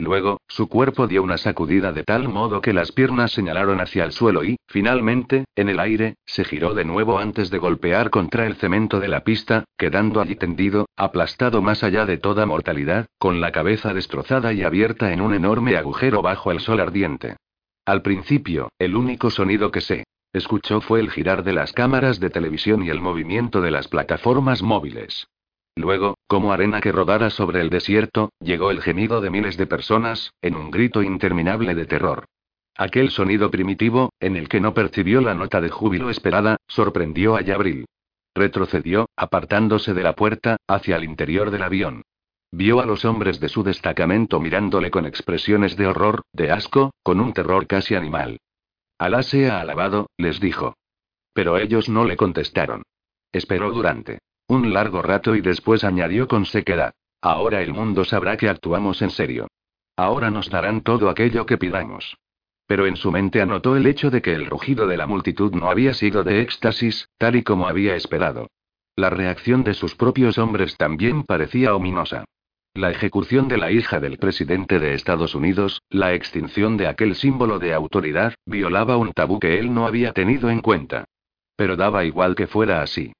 Luego, 0.00 0.40
su 0.48 0.66
cuerpo 0.68 1.06
dio 1.06 1.22
una 1.22 1.36
sacudida 1.36 1.92
de 1.92 2.04
tal 2.04 2.26
modo 2.26 2.62
que 2.62 2.72
las 2.72 2.90
piernas 2.90 3.32
señalaron 3.32 3.82
hacia 3.82 4.02
el 4.02 4.12
suelo 4.12 4.42
y, 4.42 4.56
finalmente, 4.66 5.44
en 5.54 5.68
el 5.68 5.78
aire, 5.78 6.14
se 6.24 6.42
giró 6.44 6.72
de 6.72 6.86
nuevo 6.86 7.18
antes 7.18 7.50
de 7.50 7.58
golpear 7.58 8.08
contra 8.08 8.46
el 8.46 8.54
cemento 8.54 8.98
de 8.98 9.08
la 9.08 9.24
pista, 9.24 9.64
quedando 9.76 10.22
allí 10.22 10.36
tendido, 10.36 10.88
aplastado 10.96 11.60
más 11.60 11.84
allá 11.84 12.06
de 12.06 12.16
toda 12.16 12.46
mortalidad, 12.46 13.08
con 13.18 13.42
la 13.42 13.52
cabeza 13.52 13.92
destrozada 13.92 14.54
y 14.54 14.62
abierta 14.62 15.12
en 15.12 15.20
un 15.20 15.34
enorme 15.34 15.76
agujero 15.76 16.22
bajo 16.22 16.50
el 16.50 16.60
sol 16.60 16.80
ardiente. 16.80 17.36
Al 17.84 18.00
principio, 18.00 18.70
el 18.78 18.96
único 18.96 19.28
sonido 19.30 19.70
que 19.70 19.82
se 19.82 20.04
escuchó 20.32 20.80
fue 20.80 21.00
el 21.00 21.10
girar 21.10 21.44
de 21.44 21.52
las 21.52 21.74
cámaras 21.74 22.20
de 22.20 22.30
televisión 22.30 22.82
y 22.82 22.88
el 22.88 23.02
movimiento 23.02 23.60
de 23.60 23.70
las 23.70 23.88
plataformas 23.88 24.62
móviles. 24.62 25.26
Luego, 25.76 26.18
como 26.26 26.52
arena 26.52 26.80
que 26.80 26.92
rodara 26.92 27.30
sobre 27.30 27.60
el 27.60 27.70
desierto, 27.70 28.30
llegó 28.40 28.70
el 28.70 28.82
gemido 28.82 29.20
de 29.20 29.30
miles 29.30 29.56
de 29.56 29.66
personas, 29.66 30.32
en 30.42 30.56
un 30.56 30.70
grito 30.70 31.02
interminable 31.02 31.74
de 31.74 31.86
terror. 31.86 32.26
Aquel 32.76 33.10
sonido 33.10 33.50
primitivo, 33.50 34.12
en 34.20 34.36
el 34.36 34.48
que 34.48 34.60
no 34.60 34.74
percibió 34.74 35.20
la 35.20 35.34
nota 35.34 35.60
de 35.60 35.70
júbilo 35.70 36.10
esperada, 36.10 36.56
sorprendió 36.66 37.36
a 37.36 37.42
Yabril. 37.42 37.86
Retrocedió, 38.34 39.08
apartándose 39.16 39.92
de 39.92 40.02
la 40.02 40.14
puerta, 40.14 40.56
hacia 40.66 40.96
el 40.96 41.04
interior 41.04 41.50
del 41.50 41.62
avión. 41.62 42.02
Vio 42.52 42.80
a 42.80 42.86
los 42.86 43.04
hombres 43.04 43.38
de 43.38 43.48
su 43.48 43.62
destacamento 43.62 44.40
mirándole 44.40 44.90
con 44.90 45.06
expresiones 45.06 45.76
de 45.76 45.86
horror, 45.86 46.22
de 46.32 46.50
asco, 46.50 46.92
con 47.02 47.20
un 47.20 47.32
terror 47.32 47.66
casi 47.66 47.94
animal. 47.94 48.38
Alá 48.98 49.22
sea 49.22 49.60
alabado, 49.60 50.10
les 50.16 50.40
dijo. 50.40 50.74
Pero 51.32 51.58
ellos 51.58 51.88
no 51.88 52.04
le 52.04 52.16
contestaron. 52.16 52.82
Esperó 53.32 53.70
durante 53.70 54.18
un 54.50 54.74
largo 54.74 55.00
rato 55.00 55.36
y 55.36 55.40
después 55.40 55.84
añadió 55.84 56.26
con 56.26 56.44
sequedad. 56.44 56.92
Ahora 57.22 57.62
el 57.62 57.72
mundo 57.72 58.04
sabrá 58.04 58.36
que 58.36 58.48
actuamos 58.48 59.00
en 59.00 59.10
serio. 59.10 59.46
Ahora 59.96 60.30
nos 60.30 60.50
darán 60.50 60.80
todo 60.80 61.08
aquello 61.08 61.46
que 61.46 61.56
pidamos. 61.56 62.16
Pero 62.66 62.86
en 62.86 62.96
su 62.96 63.12
mente 63.12 63.40
anotó 63.40 63.76
el 63.76 63.86
hecho 63.86 64.10
de 64.10 64.22
que 64.22 64.34
el 64.34 64.46
rugido 64.46 64.88
de 64.88 64.96
la 64.96 65.06
multitud 65.06 65.52
no 65.54 65.70
había 65.70 65.94
sido 65.94 66.24
de 66.24 66.40
éxtasis, 66.40 67.08
tal 67.16 67.36
y 67.36 67.44
como 67.44 67.68
había 67.68 67.94
esperado. 67.94 68.48
La 68.96 69.08
reacción 69.08 69.62
de 69.62 69.74
sus 69.74 69.94
propios 69.94 70.36
hombres 70.36 70.76
también 70.76 71.22
parecía 71.22 71.76
ominosa. 71.76 72.24
La 72.74 72.90
ejecución 72.90 73.46
de 73.46 73.56
la 73.56 73.70
hija 73.70 74.00
del 74.00 74.18
presidente 74.18 74.80
de 74.80 74.94
Estados 74.94 75.36
Unidos, 75.36 75.80
la 75.90 76.14
extinción 76.14 76.76
de 76.76 76.88
aquel 76.88 77.14
símbolo 77.14 77.60
de 77.60 77.72
autoridad, 77.72 78.34
violaba 78.46 78.96
un 78.96 79.12
tabú 79.12 79.38
que 79.38 79.60
él 79.60 79.72
no 79.72 79.86
había 79.86 80.12
tenido 80.12 80.50
en 80.50 80.60
cuenta. 80.60 81.04
Pero 81.54 81.76
daba 81.76 82.04
igual 82.04 82.34
que 82.34 82.48
fuera 82.48 82.82
así. 82.82 83.12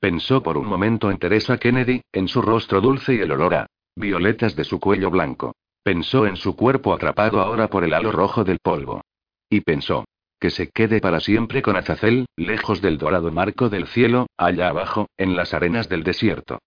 Pensó 0.00 0.42
por 0.42 0.58
un 0.58 0.66
momento 0.66 1.10
en 1.10 1.18
Teresa 1.18 1.58
Kennedy, 1.58 2.02
en 2.12 2.28
su 2.28 2.42
rostro 2.42 2.80
dulce 2.80 3.14
y 3.14 3.20
el 3.20 3.32
olor 3.32 3.54
a 3.54 3.66
violetas 3.96 4.54
de 4.54 4.64
su 4.64 4.78
cuello 4.78 5.10
blanco. 5.10 5.54
Pensó 5.82 6.26
en 6.26 6.36
su 6.36 6.54
cuerpo 6.54 6.92
atrapado 6.92 7.40
ahora 7.40 7.68
por 7.68 7.82
el 7.82 7.94
halo 7.94 8.12
rojo 8.12 8.44
del 8.44 8.58
polvo. 8.58 9.02
Y 9.48 9.60
pensó. 9.60 10.04
Que 10.38 10.50
se 10.50 10.68
quede 10.68 11.00
para 11.00 11.20
siempre 11.20 11.62
con 11.62 11.76
Azazel, 11.76 12.26
lejos 12.36 12.82
del 12.82 12.98
dorado 12.98 13.32
marco 13.32 13.70
del 13.70 13.86
cielo, 13.86 14.26
allá 14.36 14.68
abajo, 14.68 15.08
en 15.16 15.34
las 15.34 15.54
arenas 15.54 15.88
del 15.88 16.02
desierto. 16.02 16.58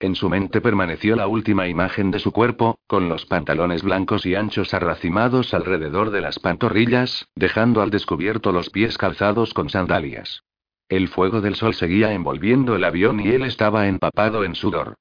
En 0.00 0.14
su 0.14 0.30
mente 0.30 0.62
permaneció 0.62 1.14
la 1.14 1.26
última 1.26 1.68
imagen 1.68 2.10
de 2.10 2.20
su 2.20 2.32
cuerpo, 2.32 2.78
con 2.86 3.10
los 3.10 3.26
pantalones 3.26 3.82
blancos 3.82 4.24
y 4.24 4.34
anchos 4.34 4.72
arracimados 4.72 5.52
alrededor 5.52 6.10
de 6.10 6.22
las 6.22 6.38
pantorrillas, 6.38 7.26
dejando 7.34 7.82
al 7.82 7.90
descubierto 7.90 8.50
los 8.52 8.70
pies 8.70 8.96
calzados 8.96 9.52
con 9.52 9.68
sandalias. 9.68 10.44
El 10.88 11.08
fuego 11.08 11.42
del 11.42 11.54
sol 11.54 11.74
seguía 11.74 12.12
envolviendo 12.12 12.74
el 12.74 12.84
avión 12.84 13.20
y 13.20 13.28
él 13.28 13.42
estaba 13.42 13.88
empapado 13.88 14.42
en 14.44 14.54
sudor. 14.54 14.94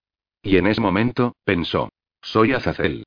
Y 0.44 0.58
en 0.58 0.68
ese 0.68 0.82
momento, 0.82 1.36
pensó. 1.46 1.90
Soy 2.22 2.52
Azazel. 2.52 3.06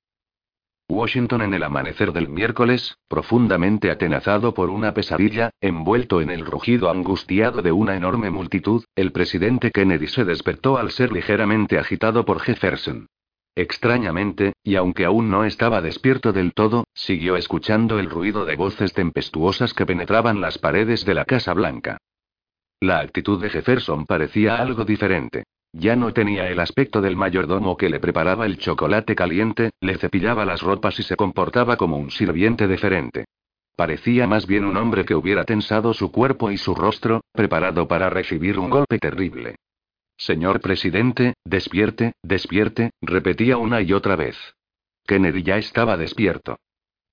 Washington 0.89 1.43
en 1.43 1.55
el 1.55 1.63
amanecer 1.63 2.13
del 2.13 2.29
miércoles, 2.29 2.97
profundamente 3.07 3.91
atenazado 3.91 4.55
por 4.55 4.71
una 4.71 4.95
pesadilla, 4.95 5.51
envuelto 5.61 6.23
en 6.23 6.31
el 6.31 6.45
rugido 6.45 6.91
angustiado 6.91 7.61
de 7.61 7.71
una 7.71 7.97
enorme 7.97 8.31
multitud, 8.31 8.83
el 8.97 9.13
presidente 9.13 9.71
Kennedy 9.71 10.09
se 10.09 10.25
despertó 10.25 10.79
al 10.79 10.91
ser 10.91 11.13
ligeramente 11.13 11.79
agitado 11.79 12.25
por 12.25 12.41
Jefferson. 12.41 13.09
Extrañamente, 13.55 14.55
y 14.65 14.77
aunque 14.77 15.05
aún 15.05 15.31
no 15.31 15.45
estaba 15.45 15.83
despierto 15.83 16.33
del 16.33 16.55
todo, 16.55 16.85
siguió 16.95 17.37
escuchando 17.37 17.99
el 17.99 18.09
ruido 18.09 18.47
de 18.47 18.57
voces 18.57 18.95
tempestuosas 18.95 19.75
que 19.75 19.87
penetraban 19.87 20.41
las 20.41 20.59
paredes 20.59 21.05
de 21.05 21.15
la 21.15 21.27
Casa 21.27 21.53
Blanca. 21.53 21.99
La 22.81 23.01
actitud 23.01 23.41
de 23.43 23.51
Jefferson 23.51 24.07
parecía 24.07 24.57
algo 24.57 24.87
diferente. 24.87 25.45
Ya 25.73 25.97
no 25.97 26.15
tenía 26.15 26.49
el 26.49 26.59
aspecto 26.61 27.03
del 27.03 27.15
mayordomo 27.15 27.77
que 27.77 27.91
le 27.91 28.01
preparaba 28.01 28.47
el 28.47 28.57
chocolate 28.57 29.15
caliente, 29.15 29.71
le 29.81 29.99
cepillaba 29.99 30.47
las 30.47 30.63
ropas 30.63 30.99
y 30.99 31.03
se 31.03 31.15
comportaba 31.15 31.77
como 31.77 31.99
un 31.99 32.11
sirviente 32.11 32.67
deferente. 32.67 33.27
Parecía 33.77 34.27
más 34.27 34.47
bien 34.47 34.65
un 34.65 34.79
hombre 34.79 35.05
que 35.05 35.15
hubiera 35.15 35.45
tensado 35.45 35.93
su 35.93 36.11
cuerpo 36.11 36.51
y 36.51 36.57
su 36.57 36.75
rostro, 36.75 37.21
preparado 37.33 37.87
para 37.87 38.09
recibir 38.11 38.59
un 38.59 38.71
golpe 38.71 38.99
terrible. 38.99 39.57
Señor 40.17 40.61
presidente, 40.61 41.35
despierte, 41.45 42.13
despierte, 42.23 42.91
repetía 43.01 43.59
una 43.59 43.83
y 43.83 43.93
otra 43.93 44.17
vez. 44.17 44.37
Kennedy 45.07 45.43
ya 45.43 45.57
estaba 45.57 45.97
despierto. 45.97 46.57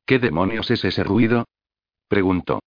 ¿Qué 0.06 0.18
demonios 0.20 0.72
es 0.72 0.84
ese 0.86 1.04
ruido? 1.04 1.46
preguntó. 2.08 2.60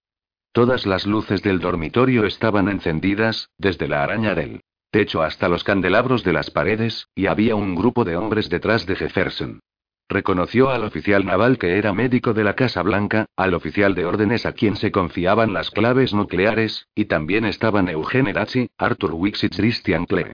Todas 0.52 0.84
las 0.84 1.06
luces 1.06 1.42
del 1.42 1.60
dormitorio 1.60 2.26
estaban 2.26 2.68
encendidas, 2.68 3.50
desde 3.56 3.86
la 3.86 4.02
araña 4.02 4.34
del 4.34 4.62
techo 4.90 5.22
hasta 5.22 5.48
los 5.48 5.62
candelabros 5.62 6.24
de 6.24 6.32
las 6.32 6.50
paredes, 6.50 7.06
y 7.14 7.26
había 7.26 7.54
un 7.54 7.76
grupo 7.76 8.04
de 8.04 8.16
hombres 8.16 8.48
detrás 8.48 8.84
de 8.84 8.96
Jefferson. 8.96 9.60
Reconoció 10.08 10.70
al 10.70 10.82
oficial 10.82 11.24
naval 11.24 11.56
que 11.56 11.78
era 11.78 11.92
médico 11.92 12.34
de 12.34 12.42
la 12.42 12.56
Casa 12.56 12.82
Blanca, 12.82 13.26
al 13.36 13.54
oficial 13.54 13.94
de 13.94 14.04
órdenes 14.06 14.44
a 14.44 14.52
quien 14.52 14.74
se 14.74 14.90
confiaban 14.90 15.52
las 15.52 15.70
claves 15.70 16.12
nucleares, 16.12 16.88
y 16.96 17.04
también 17.04 17.44
estaban 17.44 17.88
Eugene 17.88 18.32
Dachi, 18.32 18.70
Arthur 18.76 19.12
Wicks 19.14 19.44
y 19.44 19.50
Christian 19.50 20.04
Klee. 20.06 20.32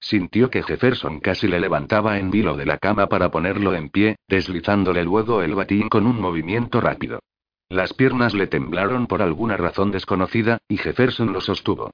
Sintió 0.00 0.48
que 0.48 0.62
Jefferson 0.62 1.20
casi 1.20 1.46
le 1.46 1.60
levantaba 1.60 2.18
en 2.18 2.30
vilo 2.30 2.56
de 2.56 2.64
la 2.64 2.78
cama 2.78 3.08
para 3.08 3.30
ponerlo 3.30 3.74
en 3.74 3.90
pie, 3.90 4.16
deslizándole 4.28 5.04
luego 5.04 5.42
el 5.42 5.54
batín 5.54 5.90
con 5.90 6.06
un 6.06 6.18
movimiento 6.18 6.80
rápido. 6.80 7.20
Las 7.70 7.92
piernas 7.92 8.32
le 8.32 8.46
temblaron 8.46 9.06
por 9.06 9.20
alguna 9.20 9.58
razón 9.58 9.90
desconocida, 9.90 10.58
y 10.68 10.78
Jefferson 10.78 11.32
lo 11.32 11.42
sostuvo. 11.42 11.90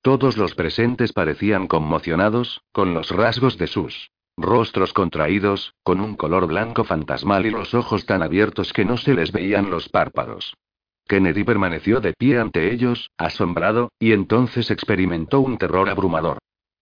Todos 0.00 0.38
los 0.38 0.54
presentes 0.54 1.12
parecían 1.12 1.66
conmocionados, 1.66 2.62
con 2.72 2.94
los 2.94 3.10
rasgos 3.10 3.58
de 3.58 3.66
sus 3.66 4.10
rostros 4.38 4.92
contraídos, 4.92 5.74
con 5.82 6.00
un 6.00 6.14
color 6.14 6.46
blanco 6.46 6.84
fantasmal 6.84 7.44
y 7.44 7.50
los 7.50 7.74
ojos 7.74 8.06
tan 8.06 8.22
abiertos 8.22 8.72
que 8.72 8.84
no 8.84 8.96
se 8.96 9.12
les 9.12 9.32
veían 9.32 9.68
los 9.68 9.88
párpados. 9.88 10.54
Kennedy 11.08 11.42
permaneció 11.42 12.00
de 12.00 12.12
pie 12.12 12.38
ante 12.38 12.72
ellos, 12.72 13.10
asombrado, 13.18 13.90
y 13.98 14.12
entonces 14.12 14.70
experimentó 14.70 15.40
un 15.40 15.58
terror 15.58 15.88
abrumador. 15.88 16.38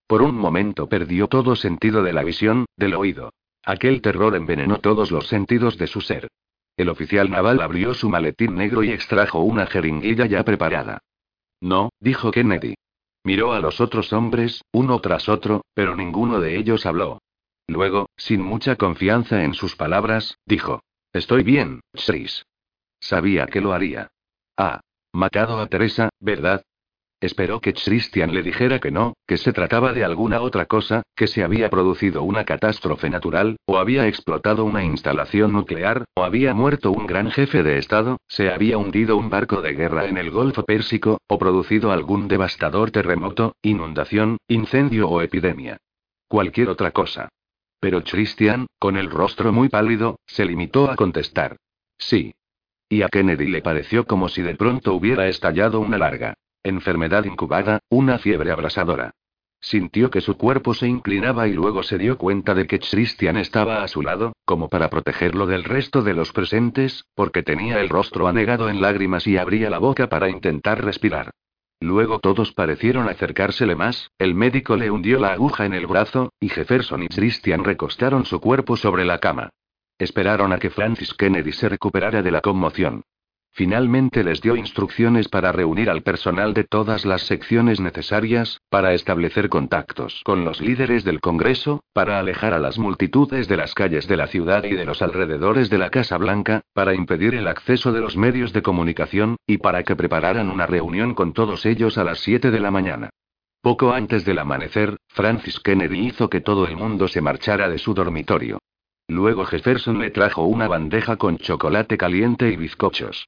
Por 0.07 0.23
un 0.23 0.37
momento 0.37 0.89
perdió 0.89 1.29
todo 1.29 1.57
sentido 1.57 2.03
de 2.03 2.13
la 2.13 2.23
visión, 2.23 2.67
del 2.77 2.95
oído. 2.95 3.33
Aquel 3.65 4.03
terror 4.03 4.37
envenenó 4.37 4.79
todos 4.79 5.11
los 5.11 5.27
sentidos 5.27 5.79
de 5.79 5.87
su 5.87 6.01
ser. 6.01 6.29
El 6.77 6.89
oficial 6.89 7.31
naval 7.31 7.61
abrió 7.61 7.95
su 7.95 8.09
maletín 8.09 8.55
negro 8.57 8.83
y 8.83 8.91
extrajo 8.91 9.41
una 9.41 9.67
jeringuilla 9.67 10.27
ya 10.27 10.45
preparada. 10.45 10.99
No, 11.61 11.91
dijo 12.01 12.31
Kennedy. 12.31 12.75
Miró 13.25 13.53
a 13.53 13.61
los 13.61 13.81
otros 13.81 14.13
hombres, 14.13 14.63
uno 14.73 15.01
tras 15.01 15.29
otro, 15.29 15.65
pero 15.75 15.97
ninguno 15.97 16.41
de 16.41 16.57
ellos 16.57 16.87
habló. 16.87 17.21
Luego, 17.67 18.09
sin 18.17 18.43
mucha 18.43 18.77
confianza 18.77 19.43
en 19.43 19.55
sus 19.55 19.75
palabras, 19.75 20.39
dijo: 20.45 20.83
Estoy 21.13 21.43
bien, 21.43 21.81
Chris. 21.93 22.45
Sabía 23.01 23.47
que 23.47 23.61
lo 23.61 23.73
haría. 23.73 24.09
Ah. 24.57 24.81
Matado 25.13 25.59
a 25.61 25.67
Teresa, 25.67 26.11
¿verdad? 26.21 26.63
Esperó 27.21 27.63
que 27.63 27.73
Christian 27.73 28.35
le 28.35 28.43
dijera 28.43 28.79
que 28.79 28.91
no, 28.91 29.15
que 29.27 29.39
se 29.39 29.55
trataba 29.55 29.95
de 29.95 30.05
alguna 30.05 30.43
otra 30.43 30.67
cosa, 30.67 31.03
que 31.15 31.27
se 31.27 31.43
había 31.43 31.71
producido 31.71 32.23
una 32.23 32.45
catástrofe 32.45 33.09
natural, 33.09 33.57
o 33.65 33.79
había 33.79 34.07
explotado 34.07 34.67
una 34.67 34.85
instalación 34.85 35.53
nuclear, 35.53 36.05
o 36.15 36.25
había 36.25 36.53
muerto 36.53 36.93
un 36.93 37.07
gran 37.07 37.31
jefe 37.31 37.63
de 37.63 37.79
Estado, 37.79 38.19
se 38.29 38.51
había 38.51 38.77
hundido 38.77 39.17
un 39.17 39.31
barco 39.31 39.63
de 39.63 39.73
guerra 39.73 40.07
en 40.07 40.19
el 40.19 40.31
Golfo 40.31 40.65
Pérsico, 40.65 41.19
o 41.27 41.39
producido 41.39 41.91
algún 41.91 42.29
devastador 42.29 42.91
terremoto, 42.91 43.57
inundación, 43.63 44.37
incendio 44.47 45.09
o 45.09 45.23
epidemia. 45.23 45.79
Cualquier 46.29 46.69
otra 46.69 46.91
cosa. 46.91 47.31
Pero 47.81 48.05
Christian, 48.05 48.67
con 48.79 48.99
el 48.99 49.11
rostro 49.11 49.53
muy 49.53 49.71
pálido, 49.71 50.19
se 50.27 50.45
limitó 50.45 50.91
a 50.91 50.97
contestar. 50.97 51.57
Sí. 51.97 52.35
Y 52.91 53.03
a 53.03 53.09
Kennedy 53.09 53.49
le 53.49 53.63
pareció 53.63 54.07
como 54.07 54.29
si 54.29 54.43
de 54.43 54.55
pronto 54.55 54.93
hubiera 54.93 55.29
estallado 55.29 55.81
una 55.81 55.97
larga 55.97 56.35
Enfermedad 56.67 57.25
incubada, 57.27 57.79
una 57.89 58.19
fiebre 58.19 58.51
abrasadora. 58.51 59.13
Sintió 59.61 60.11
que 60.11 60.21
su 60.21 60.37
cuerpo 60.37 60.75
se 60.75 60.89
inclinaba 60.89 61.47
y 61.47 61.53
luego 61.53 61.85
se 61.85 61.97
dio 61.97 62.19
cuenta 62.19 62.57
de 62.57 62.67
que 62.67 62.81
Christian 62.81 63.37
estaba 63.37 63.85
a 63.85 63.89
su 63.89 64.03
lado, 64.03 64.33
como 64.45 64.69
para 64.69 64.91
protegerlo 64.91 65.47
del 65.47 65.63
resto 65.63 66.03
de 66.03 66.15
los 66.15 66.33
presentes, 66.33 67.05
porque 67.15 67.45
tenía 67.45 67.81
el 67.81 67.89
rostro 67.89 68.27
anegado 68.27 68.69
en 68.69 68.81
lágrimas 68.81 69.29
y 69.29 69.37
abría 69.37 69.71
la 69.71 69.79
boca 69.79 70.09
para 70.09 70.29
intentar 70.29 70.85
respirar. 70.85 71.31
Luego 71.79 72.19
todos 72.19 72.51
parecieron 72.53 73.09
acercársele 73.09 73.77
más, 73.77 74.11
el 74.19 74.35
médico 74.35 74.75
le 74.75 74.91
hundió 74.91 75.21
la 75.21 75.35
aguja 75.35 75.67
en 75.67 75.75
el 75.75 75.87
brazo, 75.87 76.33
y 76.41 76.49
Jefferson 76.49 77.05
y 77.05 77.07
Christian 77.07 77.63
recostaron 77.63 78.25
su 78.25 78.41
cuerpo 78.41 78.77
sobre 78.77 79.05
la 79.05 79.21
cama. 79.21 79.51
Esperaron 79.99 80.53
a 80.53 80.59
que 80.59 80.71
Francis 80.71 81.15
Kennedy 81.15 81.53
se 81.53 81.69
recuperara 81.69 82.25
de 82.25 82.33
la 82.33 82.41
conmoción. 82.41 83.05
Finalmente 83.57 84.23
les 84.23 84.43
dio 84.43 84.55
instrucciones 84.55 85.29
para 85.29 85.51
reunir 85.51 85.89
al 85.89 86.03
personal 86.03 86.53
de 86.53 86.65
todas 86.65 87.07
las 87.07 87.23
secciones 87.23 87.81
necesarias, 87.81 88.61
para 88.69 88.93
establecer 88.93 89.49
contactos 89.49 90.21
con 90.27 90.45
los 90.45 90.61
líderes 90.61 91.05
del 91.05 91.23
Congreso, 91.23 91.83
para 91.95 92.19
alejar 92.19 92.53
a 92.53 92.59
las 92.59 92.79
multitudes 92.79 93.49
de 93.49 93.57
las 93.57 93.73
calles 93.73 94.07
de 94.09 94.19
la 94.19 94.27
ciudad 94.27 94.63
y 94.65 94.75
de 94.75 94.85
los 94.85 95.01
alrededores 95.01 95.71
de 95.71 95.79
la 95.79 95.89
Casa 95.89 96.19
Blanca, 96.19 96.61
para 96.75 96.95
impedir 96.95 97.35
el 97.35 97.49
acceso 97.49 97.95
de 97.95 98.03
los 98.03 98.15
medios 98.15 98.53
de 98.53 98.61
comunicación, 98.61 99.37
y 99.47 99.57
para 99.57 99.85
que 99.85 99.97
prepararan 99.97 100.51
una 100.51 100.67
reunión 100.67 101.15
con 101.15 101.33
todos 101.33 101.65
ellos 101.65 101.97
a 101.97 102.05
las 102.05 102.19
7 102.19 102.51
de 102.51 102.61
la 102.61 102.71
mañana. 102.71 103.09
Poco 103.63 103.95
antes 103.95 104.27
del 104.27 104.39
amanecer, 104.39 104.99
Francis 105.09 105.61
Kennedy 105.61 106.09
hizo 106.09 106.29
que 106.29 106.43
todo 106.43 106.67
el 106.67 106.77
mundo 106.77 107.09
se 107.09 107.23
marchara 107.23 107.71
de 107.71 107.79
su 107.79 107.95
dormitorio. 107.95 108.59
Luego 109.09 109.47
Jefferson 109.47 109.99
le 109.99 110.11
trajo 110.11 110.43
una 110.43 110.69
bandeja 110.69 111.17
con 111.17 111.39
chocolate 111.39 111.97
caliente 111.97 112.51
y 112.51 112.57
bizcochos. 112.57 113.27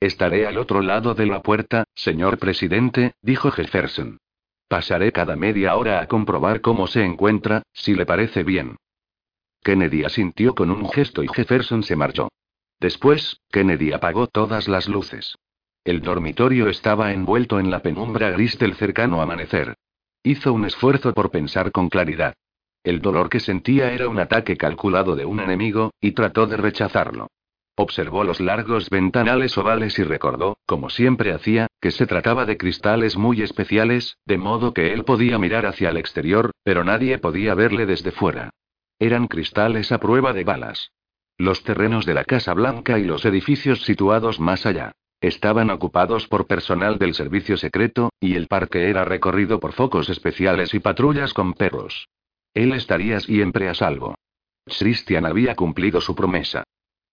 Estaré 0.00 0.46
al 0.46 0.56
otro 0.56 0.80
lado 0.80 1.14
de 1.14 1.26
la 1.26 1.42
puerta, 1.42 1.84
señor 1.94 2.38
presidente, 2.38 3.12
dijo 3.20 3.50
Jefferson. 3.50 4.18
Pasaré 4.66 5.12
cada 5.12 5.36
media 5.36 5.76
hora 5.76 6.00
a 6.00 6.06
comprobar 6.06 6.62
cómo 6.62 6.86
se 6.86 7.04
encuentra, 7.04 7.62
si 7.74 7.94
le 7.94 8.06
parece 8.06 8.42
bien. 8.42 8.76
Kennedy 9.62 10.04
asintió 10.04 10.54
con 10.54 10.70
un 10.70 10.88
gesto 10.90 11.22
y 11.22 11.28
Jefferson 11.28 11.82
se 11.82 11.96
marchó. 11.96 12.30
Después, 12.78 13.42
Kennedy 13.50 13.92
apagó 13.92 14.26
todas 14.26 14.68
las 14.68 14.88
luces. 14.88 15.36
El 15.84 16.00
dormitorio 16.00 16.68
estaba 16.68 17.12
envuelto 17.12 17.60
en 17.60 17.70
la 17.70 17.80
penumbra 17.80 18.30
gris 18.30 18.58
del 18.58 18.76
cercano 18.76 19.20
amanecer. 19.20 19.74
Hizo 20.22 20.54
un 20.54 20.64
esfuerzo 20.64 21.12
por 21.12 21.30
pensar 21.30 21.72
con 21.72 21.90
claridad. 21.90 22.34
El 22.82 23.02
dolor 23.02 23.28
que 23.28 23.40
sentía 23.40 23.92
era 23.92 24.08
un 24.08 24.18
ataque 24.18 24.56
calculado 24.56 25.14
de 25.14 25.26
un 25.26 25.40
enemigo, 25.40 25.92
y 26.00 26.12
trató 26.12 26.46
de 26.46 26.56
rechazarlo. 26.56 27.28
Observó 27.82 28.24
los 28.24 28.40
largos 28.40 28.90
ventanales 28.90 29.56
ovales 29.56 29.98
y 29.98 30.04
recordó, 30.04 30.58
como 30.66 30.90
siempre 30.90 31.32
hacía, 31.32 31.66
que 31.80 31.90
se 31.90 32.06
trataba 32.06 32.44
de 32.44 32.58
cristales 32.58 33.16
muy 33.16 33.40
especiales, 33.40 34.18
de 34.26 34.36
modo 34.36 34.74
que 34.74 34.92
él 34.92 35.04
podía 35.04 35.38
mirar 35.38 35.64
hacia 35.64 35.88
el 35.88 35.96
exterior, 35.96 36.50
pero 36.62 36.84
nadie 36.84 37.16
podía 37.16 37.54
verle 37.54 37.86
desde 37.86 38.10
fuera. 38.10 38.50
Eran 38.98 39.28
cristales 39.28 39.92
a 39.92 39.98
prueba 39.98 40.34
de 40.34 40.44
balas. 40.44 40.92
Los 41.38 41.64
terrenos 41.64 42.04
de 42.04 42.12
la 42.12 42.24
Casa 42.24 42.52
Blanca 42.52 42.98
y 42.98 43.04
los 43.04 43.24
edificios 43.24 43.80
situados 43.84 44.40
más 44.40 44.66
allá. 44.66 44.92
Estaban 45.22 45.70
ocupados 45.70 46.28
por 46.28 46.46
personal 46.46 46.98
del 46.98 47.14
servicio 47.14 47.56
secreto, 47.56 48.10
y 48.20 48.34
el 48.34 48.46
parque 48.46 48.90
era 48.90 49.06
recorrido 49.06 49.58
por 49.58 49.72
focos 49.72 50.10
especiales 50.10 50.74
y 50.74 50.80
patrullas 50.80 51.32
con 51.32 51.54
perros. 51.54 52.10
Él 52.52 52.74
estaría 52.74 53.20
siempre 53.20 53.70
a 53.70 53.74
salvo. 53.74 54.16
Christian 54.66 55.24
había 55.24 55.54
cumplido 55.54 56.02
su 56.02 56.14
promesa. 56.14 56.64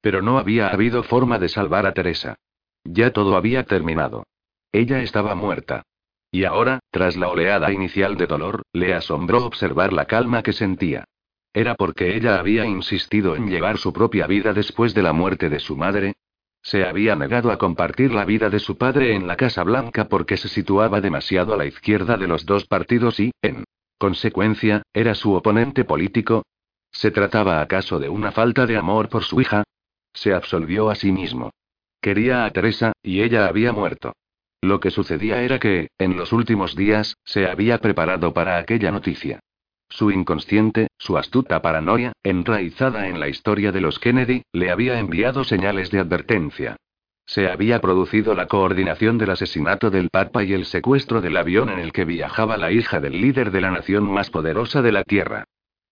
Pero 0.01 0.21
no 0.21 0.37
había 0.37 0.67
habido 0.69 1.03
forma 1.03 1.39
de 1.39 1.49
salvar 1.49 1.85
a 1.85 1.93
Teresa. 1.93 2.35
Ya 2.83 3.11
todo 3.11 3.35
había 3.35 3.63
terminado. 3.63 4.23
Ella 4.71 5.01
estaba 5.01 5.35
muerta. 5.35 5.83
Y 6.31 6.43
ahora, 6.43 6.79
tras 6.91 7.15
la 7.15 7.29
oleada 7.29 7.71
inicial 7.71 8.17
de 8.17 8.27
dolor, 8.27 8.63
le 8.73 8.93
asombró 8.93 9.45
observar 9.45 9.93
la 9.93 10.05
calma 10.05 10.43
que 10.43 10.53
sentía. 10.53 11.05
¿Era 11.53 11.75
porque 11.75 12.15
ella 12.15 12.39
había 12.39 12.65
insistido 12.65 13.35
en 13.35 13.49
llevar 13.49 13.77
su 13.77 13.91
propia 13.93 14.27
vida 14.27 14.53
después 14.53 14.93
de 14.93 15.01
la 15.01 15.13
muerte 15.13 15.49
de 15.49 15.59
su 15.59 15.75
madre? 15.75 16.13
Se 16.61 16.85
había 16.85 17.15
negado 17.15 17.51
a 17.51 17.57
compartir 17.57 18.13
la 18.13 18.25
vida 18.25 18.49
de 18.49 18.59
su 18.59 18.77
padre 18.77 19.15
en 19.15 19.25
la 19.25 19.37
Casa 19.37 19.63
Blanca 19.63 20.09
porque 20.09 20.37
se 20.37 20.49
situaba 20.49 20.99
demasiado 21.01 21.53
a 21.53 21.57
la 21.57 21.65
izquierda 21.65 22.17
de 22.17 22.27
los 22.27 22.45
dos 22.45 22.65
partidos 22.65 23.19
y, 23.19 23.31
en 23.41 23.63
consecuencia, 23.97 24.83
era 24.93 25.15
su 25.15 25.33
oponente 25.33 25.85
político. 25.85 26.43
¿Se 26.91 27.09
trataba 27.11 27.61
acaso 27.61 27.99
de 27.99 28.09
una 28.09 28.31
falta 28.31 28.65
de 28.65 28.77
amor 28.77 29.09
por 29.09 29.23
su 29.23 29.39
hija? 29.41 29.63
Se 30.17 30.33
absolvió 30.33 30.89
a 30.89 30.95
sí 30.95 31.11
mismo. 31.11 31.51
Quería 32.01 32.45
a 32.45 32.49
Teresa, 32.49 32.93
y 33.03 33.21
ella 33.21 33.45
había 33.45 33.71
muerto. 33.71 34.13
Lo 34.61 34.79
que 34.79 34.89
sucedía 34.89 35.43
era 35.43 35.59
que, 35.59 35.89
en 35.99 36.17
los 36.17 36.33
últimos 36.33 36.75
días, 36.75 37.17
se 37.23 37.47
había 37.47 37.77
preparado 37.77 38.33
para 38.33 38.57
aquella 38.57 38.89
noticia. 38.89 39.39
Su 39.89 40.09
inconsciente, 40.09 40.87
su 40.97 41.19
astuta 41.19 41.61
paranoia, 41.61 42.13
enraizada 42.23 43.07
en 43.07 43.19
la 43.19 43.29
historia 43.29 43.71
de 43.71 43.79
los 43.79 43.99
Kennedy, 43.99 44.41
le 44.53 44.71
había 44.71 44.97
enviado 44.97 45.43
señales 45.43 45.91
de 45.91 45.99
advertencia. 45.99 46.77
Se 47.27 47.47
había 47.47 47.79
producido 47.79 48.33
la 48.33 48.47
coordinación 48.47 49.19
del 49.19 49.29
asesinato 49.29 49.91
del 49.91 50.09
Papa 50.09 50.43
y 50.43 50.53
el 50.53 50.65
secuestro 50.65 51.21
del 51.21 51.37
avión 51.37 51.69
en 51.69 51.77
el 51.77 51.91
que 51.91 52.05
viajaba 52.05 52.57
la 52.57 52.71
hija 52.71 52.99
del 52.99 53.21
líder 53.21 53.51
de 53.51 53.61
la 53.61 53.69
nación 53.69 54.11
más 54.11 54.31
poderosa 54.31 54.81
de 54.81 54.93
la 54.93 55.03
Tierra. 55.03 55.43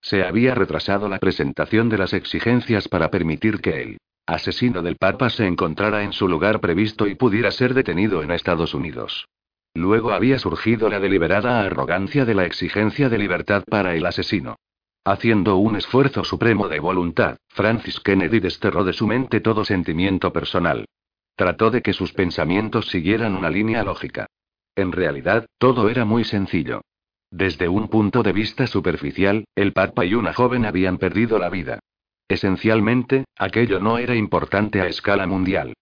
Se 0.02 0.24
había 0.24 0.56
retrasado 0.56 1.10
la 1.10 1.20
presentación 1.20 1.90
de 1.90 2.00
las 2.00 2.14
exigencias 2.14 2.88
para 2.88 3.12
permitir 3.12 3.62
que 3.62 3.84
él 3.84 3.98
asesino 4.26 4.82
del 4.82 4.98
Papa 4.98 5.30
se 5.30 5.46
encontrara 5.46 6.04
en 6.04 6.14
su 6.14 6.28
lugar 6.28 6.60
previsto 6.60 7.08
y 7.08 7.16
pudiera 7.16 7.52
ser 7.52 7.74
detenido 7.74 8.24
en 8.24 8.32
Estados 8.32 8.74
Unidos. 8.74 9.28
Luego 9.74 10.12
había 10.12 10.40
surgido 10.40 10.90
la 10.90 11.00
deliberada 11.00 11.62
arrogancia 11.62 12.26
de 12.26 12.34
la 12.34 12.46
exigencia 12.46 13.10
de 13.10 13.18
libertad 13.18 13.64
para 13.70 13.96
el 13.96 14.06
asesino. 14.06 14.56
Haciendo 15.04 15.58
un 15.58 15.76
esfuerzo 15.76 16.24
supremo 16.24 16.68
de 16.68 16.80
voluntad, 16.80 17.38
Francis 17.50 18.00
Kennedy 18.00 18.40
desterró 18.40 18.84
de 18.84 18.94
su 18.94 19.06
mente 19.06 19.42
todo 19.42 19.64
sentimiento 19.64 20.34
personal. 20.34 20.86
Trató 21.36 21.70
de 21.70 21.82
que 21.82 21.94
sus 21.94 22.14
pensamientos 22.14 22.88
siguieran 22.88 23.36
una 23.36 23.50
línea 23.50 23.84
lógica. 23.84 24.28
En 24.76 24.92
realidad, 24.92 25.46
todo 25.58 25.90
era 25.90 26.06
muy 26.06 26.24
sencillo. 26.24 26.82
Desde 27.30 27.68
un 27.68 27.90
punto 27.90 28.24
de 28.24 28.32
vista 28.32 28.66
superficial, 28.66 29.46
el 29.56 29.74
Papa 29.74 30.06
y 30.06 30.16
una 30.16 30.34
joven 30.34 30.66
habían 30.66 30.98
perdido 30.98 31.38
la 31.38 31.50
vida. 31.50 31.80
Esencialmente, 32.28 33.26
aquello 33.38 33.80
no 33.80 33.98
era 33.98 34.16
importante 34.16 34.82
a 34.82 34.88
escala 34.88 35.28
mundial. 35.28 35.74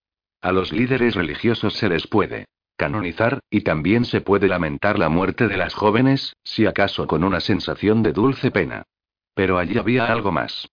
A 0.42 0.52
los 0.52 0.74
líderes 0.74 1.16
religiosos 1.16 1.74
se 1.76 1.88
les 1.90 2.08
puede 2.08 2.46
canonizar, 2.76 3.40
y 3.50 3.62
también 3.62 4.04
se 4.04 4.20
puede 4.20 4.48
lamentar 4.48 5.00
la 5.00 5.08
muerte 5.08 5.48
de 5.48 5.58
las 5.58 5.74
jóvenes, 5.74 6.36
si 6.44 6.66
acaso 6.66 7.08
con 7.08 7.24
una 7.24 7.40
sensación 7.40 8.04
de 8.04 8.12
dulce 8.12 8.52
pena. 8.52 8.84
Pero 9.36 9.58
allí 9.58 9.78
había 9.78 10.08
algo 10.08 10.32
más. 10.32 10.68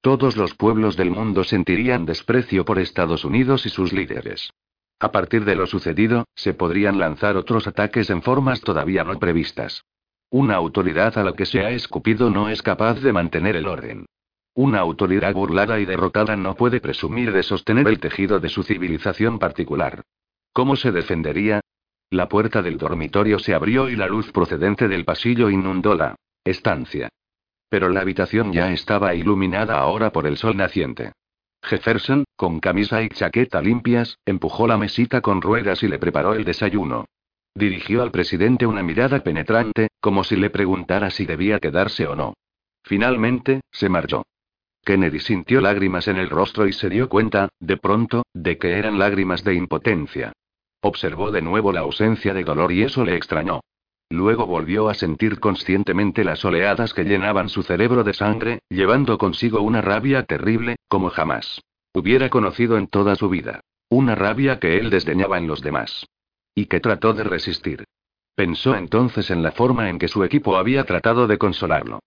Todos 0.00 0.36
los 0.36 0.54
pueblos 0.54 0.96
del 0.96 1.10
mundo 1.10 1.42
sentirían 1.42 2.06
desprecio 2.06 2.64
por 2.64 2.78
Estados 2.78 3.24
Unidos 3.24 3.66
y 3.66 3.70
sus 3.70 3.92
líderes. 3.92 4.52
A 5.00 5.10
partir 5.10 5.44
de 5.44 5.56
lo 5.56 5.66
sucedido, 5.66 6.26
se 6.36 6.54
podrían 6.54 6.98
lanzar 6.98 7.36
otros 7.36 7.66
ataques 7.66 8.10
en 8.10 8.22
formas 8.22 8.60
todavía 8.60 9.02
no 9.02 9.18
previstas. 9.18 9.82
Una 10.30 10.54
autoridad 10.54 11.18
a 11.18 11.24
la 11.24 11.32
que 11.32 11.46
se 11.46 11.60
ha 11.60 11.70
escupido 11.70 12.30
no 12.30 12.48
es 12.48 12.62
capaz 12.62 13.00
de 13.00 13.12
mantener 13.12 13.56
el 13.56 13.66
orden. 13.66 14.06
Una 14.56 14.78
autoridad 14.78 15.34
burlada 15.34 15.78
y 15.80 15.84
derrotada 15.84 16.34
no 16.34 16.54
puede 16.54 16.80
presumir 16.80 17.30
de 17.30 17.42
sostener 17.42 17.86
el 17.88 18.00
tejido 18.00 18.40
de 18.40 18.48
su 18.48 18.62
civilización 18.62 19.38
particular. 19.38 20.02
¿Cómo 20.54 20.76
se 20.76 20.92
defendería? 20.92 21.60
La 22.08 22.30
puerta 22.30 22.62
del 22.62 22.78
dormitorio 22.78 23.38
se 23.38 23.52
abrió 23.52 23.90
y 23.90 23.96
la 23.96 24.06
luz 24.06 24.32
procedente 24.32 24.88
del 24.88 25.04
pasillo 25.04 25.50
inundó 25.50 25.94
la 25.94 26.16
estancia. 26.42 27.10
Pero 27.68 27.90
la 27.90 28.00
habitación 28.00 28.50
ya 28.50 28.72
estaba 28.72 29.14
iluminada 29.14 29.78
ahora 29.78 30.10
por 30.10 30.26
el 30.26 30.38
sol 30.38 30.56
naciente. 30.56 31.12
Jefferson, 31.62 32.24
con 32.34 32.58
camisa 32.58 33.02
y 33.02 33.10
chaqueta 33.10 33.60
limpias, 33.60 34.16
empujó 34.24 34.66
la 34.66 34.78
mesita 34.78 35.20
con 35.20 35.42
ruedas 35.42 35.82
y 35.82 35.88
le 35.88 35.98
preparó 35.98 36.32
el 36.32 36.46
desayuno. 36.46 37.04
Dirigió 37.54 38.02
al 38.02 38.10
presidente 38.10 38.66
una 38.66 38.82
mirada 38.82 39.22
penetrante, 39.22 39.88
como 40.00 40.24
si 40.24 40.36
le 40.36 40.48
preguntara 40.48 41.10
si 41.10 41.26
debía 41.26 41.60
quedarse 41.60 42.06
o 42.06 42.16
no. 42.16 42.32
Finalmente, 42.82 43.60
se 43.70 43.90
marchó. 43.90 44.24
Kennedy 44.86 45.18
sintió 45.18 45.60
lágrimas 45.60 46.06
en 46.06 46.16
el 46.16 46.30
rostro 46.30 46.68
y 46.68 46.72
se 46.72 46.88
dio 46.88 47.08
cuenta, 47.08 47.48
de 47.58 47.76
pronto, 47.76 48.22
de 48.32 48.56
que 48.56 48.78
eran 48.78 49.00
lágrimas 49.00 49.42
de 49.42 49.54
impotencia. 49.54 50.32
Observó 50.80 51.32
de 51.32 51.42
nuevo 51.42 51.72
la 51.72 51.80
ausencia 51.80 52.32
de 52.32 52.44
dolor 52.44 52.70
y 52.70 52.82
eso 52.84 53.04
le 53.04 53.16
extrañó. 53.16 53.62
Luego 54.10 54.46
volvió 54.46 54.88
a 54.88 54.94
sentir 54.94 55.40
conscientemente 55.40 56.22
las 56.22 56.44
oleadas 56.44 56.94
que 56.94 57.02
llenaban 57.02 57.48
su 57.48 57.64
cerebro 57.64 58.04
de 58.04 58.14
sangre, 58.14 58.60
llevando 58.68 59.18
consigo 59.18 59.60
una 59.60 59.82
rabia 59.82 60.22
terrible, 60.22 60.76
como 60.86 61.10
jamás 61.10 61.60
hubiera 61.92 62.28
conocido 62.28 62.76
en 62.76 62.86
toda 62.86 63.16
su 63.16 63.28
vida. 63.28 63.60
Una 63.88 64.14
rabia 64.14 64.60
que 64.60 64.76
él 64.78 64.90
desdeñaba 64.90 65.38
en 65.38 65.48
los 65.48 65.62
demás. 65.62 66.06
Y 66.54 66.66
que 66.66 66.78
trató 66.78 67.12
de 67.12 67.24
resistir. 67.24 67.84
Pensó 68.36 68.76
entonces 68.76 69.30
en 69.30 69.42
la 69.42 69.50
forma 69.50 69.88
en 69.88 69.98
que 69.98 70.06
su 70.06 70.22
equipo 70.22 70.56
había 70.56 70.84
tratado 70.84 71.26
de 71.26 71.38
consolarlo. 71.38 72.00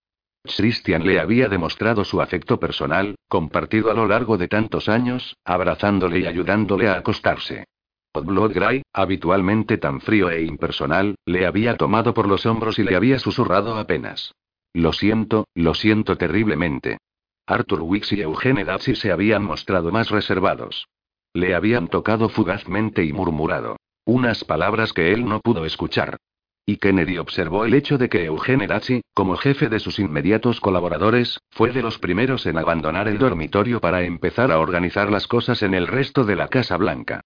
Christian 0.43 1.05
le 1.05 1.19
había 1.19 1.47
demostrado 1.49 2.03
su 2.05 2.21
afecto 2.21 2.59
personal, 2.59 3.15
compartido 3.27 3.91
a 3.91 3.93
lo 3.93 4.07
largo 4.07 4.37
de 4.37 4.47
tantos 4.47 4.89
años, 4.89 5.35
abrazándole 5.43 6.19
y 6.19 6.25
ayudándole 6.25 6.87
a 6.87 6.93
acostarse. 6.93 7.65
Blood 8.13 8.53
Gray, 8.53 8.81
habitualmente 8.91 9.77
tan 9.77 10.01
frío 10.01 10.29
e 10.29 10.43
impersonal, 10.43 11.15
le 11.25 11.45
había 11.45 11.77
tomado 11.77 12.13
por 12.13 12.27
los 12.27 12.45
hombros 12.45 12.79
y 12.79 12.83
le 12.83 12.95
había 12.95 13.19
susurrado 13.19 13.77
apenas. 13.77 14.33
Lo 14.73 14.93
siento, 14.93 15.47
lo 15.53 15.73
siento 15.73 16.17
terriblemente. 16.17 16.97
Arthur 17.45 17.81
Wicks 17.81 18.13
y 18.13 18.21
Eugene 18.21 18.65
Datsy 18.65 18.95
se 18.95 19.11
habían 19.11 19.43
mostrado 19.43 19.91
más 19.91 20.09
reservados. 20.09 20.87
Le 21.33 21.55
habían 21.55 21.87
tocado 21.87 22.29
fugazmente 22.29 23.03
y 23.03 23.13
murmurado. 23.13 23.77
Unas 24.05 24.43
palabras 24.43 24.93
que 24.93 25.13
él 25.13 25.25
no 25.25 25.39
pudo 25.39 25.65
escuchar. 25.65 26.17
Y 26.65 26.77
Kennedy 26.77 27.17
observó 27.17 27.65
el 27.65 27.73
hecho 27.73 27.97
de 27.97 28.09
que 28.09 28.25
Eugene 28.25 28.67
Datsy, 28.67 29.01
como 29.13 29.35
jefe 29.37 29.69
de 29.69 29.79
sus 29.79 29.99
inmediatos 29.99 30.59
colaboradores, 30.59 31.39
fue 31.49 31.71
de 31.71 31.81
los 31.81 31.97
primeros 31.97 32.45
en 32.45 32.57
abandonar 32.57 33.07
el 33.07 33.17
dormitorio 33.17 33.79
para 33.79 34.03
empezar 34.03 34.51
a 34.51 34.59
organizar 34.59 35.11
las 35.11 35.27
cosas 35.27 35.63
en 35.63 35.73
el 35.73 35.87
resto 35.87 36.23
de 36.23 36.35
la 36.35 36.47
Casa 36.47 36.77
Blanca. 36.77 37.21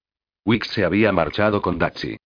Wicks 0.45 0.69
se 0.69 0.85
había 0.85 1.11
marchado 1.11 1.61
con 1.61 1.77
Datsy. 1.77 2.17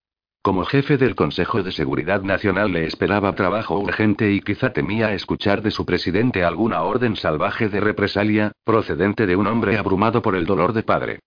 Como 0.47 0.63
jefe 0.63 0.97
del 0.97 1.13
Consejo 1.13 1.61
de 1.61 1.71
Seguridad 1.71 2.21
Nacional 2.21 2.71
le 2.71 2.85
esperaba 2.85 3.35
trabajo 3.35 3.77
urgente 3.79 4.31
y 4.31 4.39
quizá 4.39 4.71
temía 4.71 5.13
escuchar 5.13 5.61
de 5.61 5.71
su 5.71 5.85
presidente 5.85 6.43
alguna 6.43 6.83
orden 6.83 7.15
salvaje 7.15 7.67
de 7.67 7.81
represalia, 7.81 8.53
procedente 8.63 9.25
de 9.25 9.35
un 9.35 9.47
hombre 9.47 9.77
abrumado 9.77 10.21
por 10.21 10.35
el 10.35 10.45
dolor 10.45 10.71
de 10.71 10.83
padre. 10.83 11.19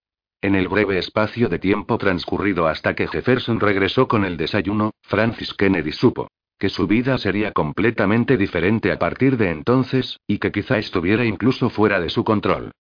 En 0.43 0.55
el 0.55 0.69
breve 0.69 0.99
espacio 0.99 1.49
de 1.49 1.59
tiempo 1.59 1.99
transcurrido 1.99 2.67
hasta 2.67 2.95
que 2.95 3.07
Jefferson 3.07 3.61
regresó 3.61 4.09
con 4.09 4.25
el 4.25 4.37
desayuno, 4.37 4.93
Francis 5.03 5.53
Kennedy 5.55 5.93
supo 5.93 6.29
que 6.61 6.69
su 6.69 6.87
vida 6.87 7.17
sería 7.17 7.53
completamente 7.53 8.37
diferente 8.37 8.93
a 8.93 8.99
partir 8.99 9.39
de 9.39 9.51
entonces, 9.51 10.21
y 10.27 10.39
que 10.39 10.53
quizá 10.53 10.77
estuviera 10.77 11.25
incluso 11.25 11.71
fuera 11.71 11.99
de 12.01 12.11
su 12.11 12.23
control. 12.23 12.73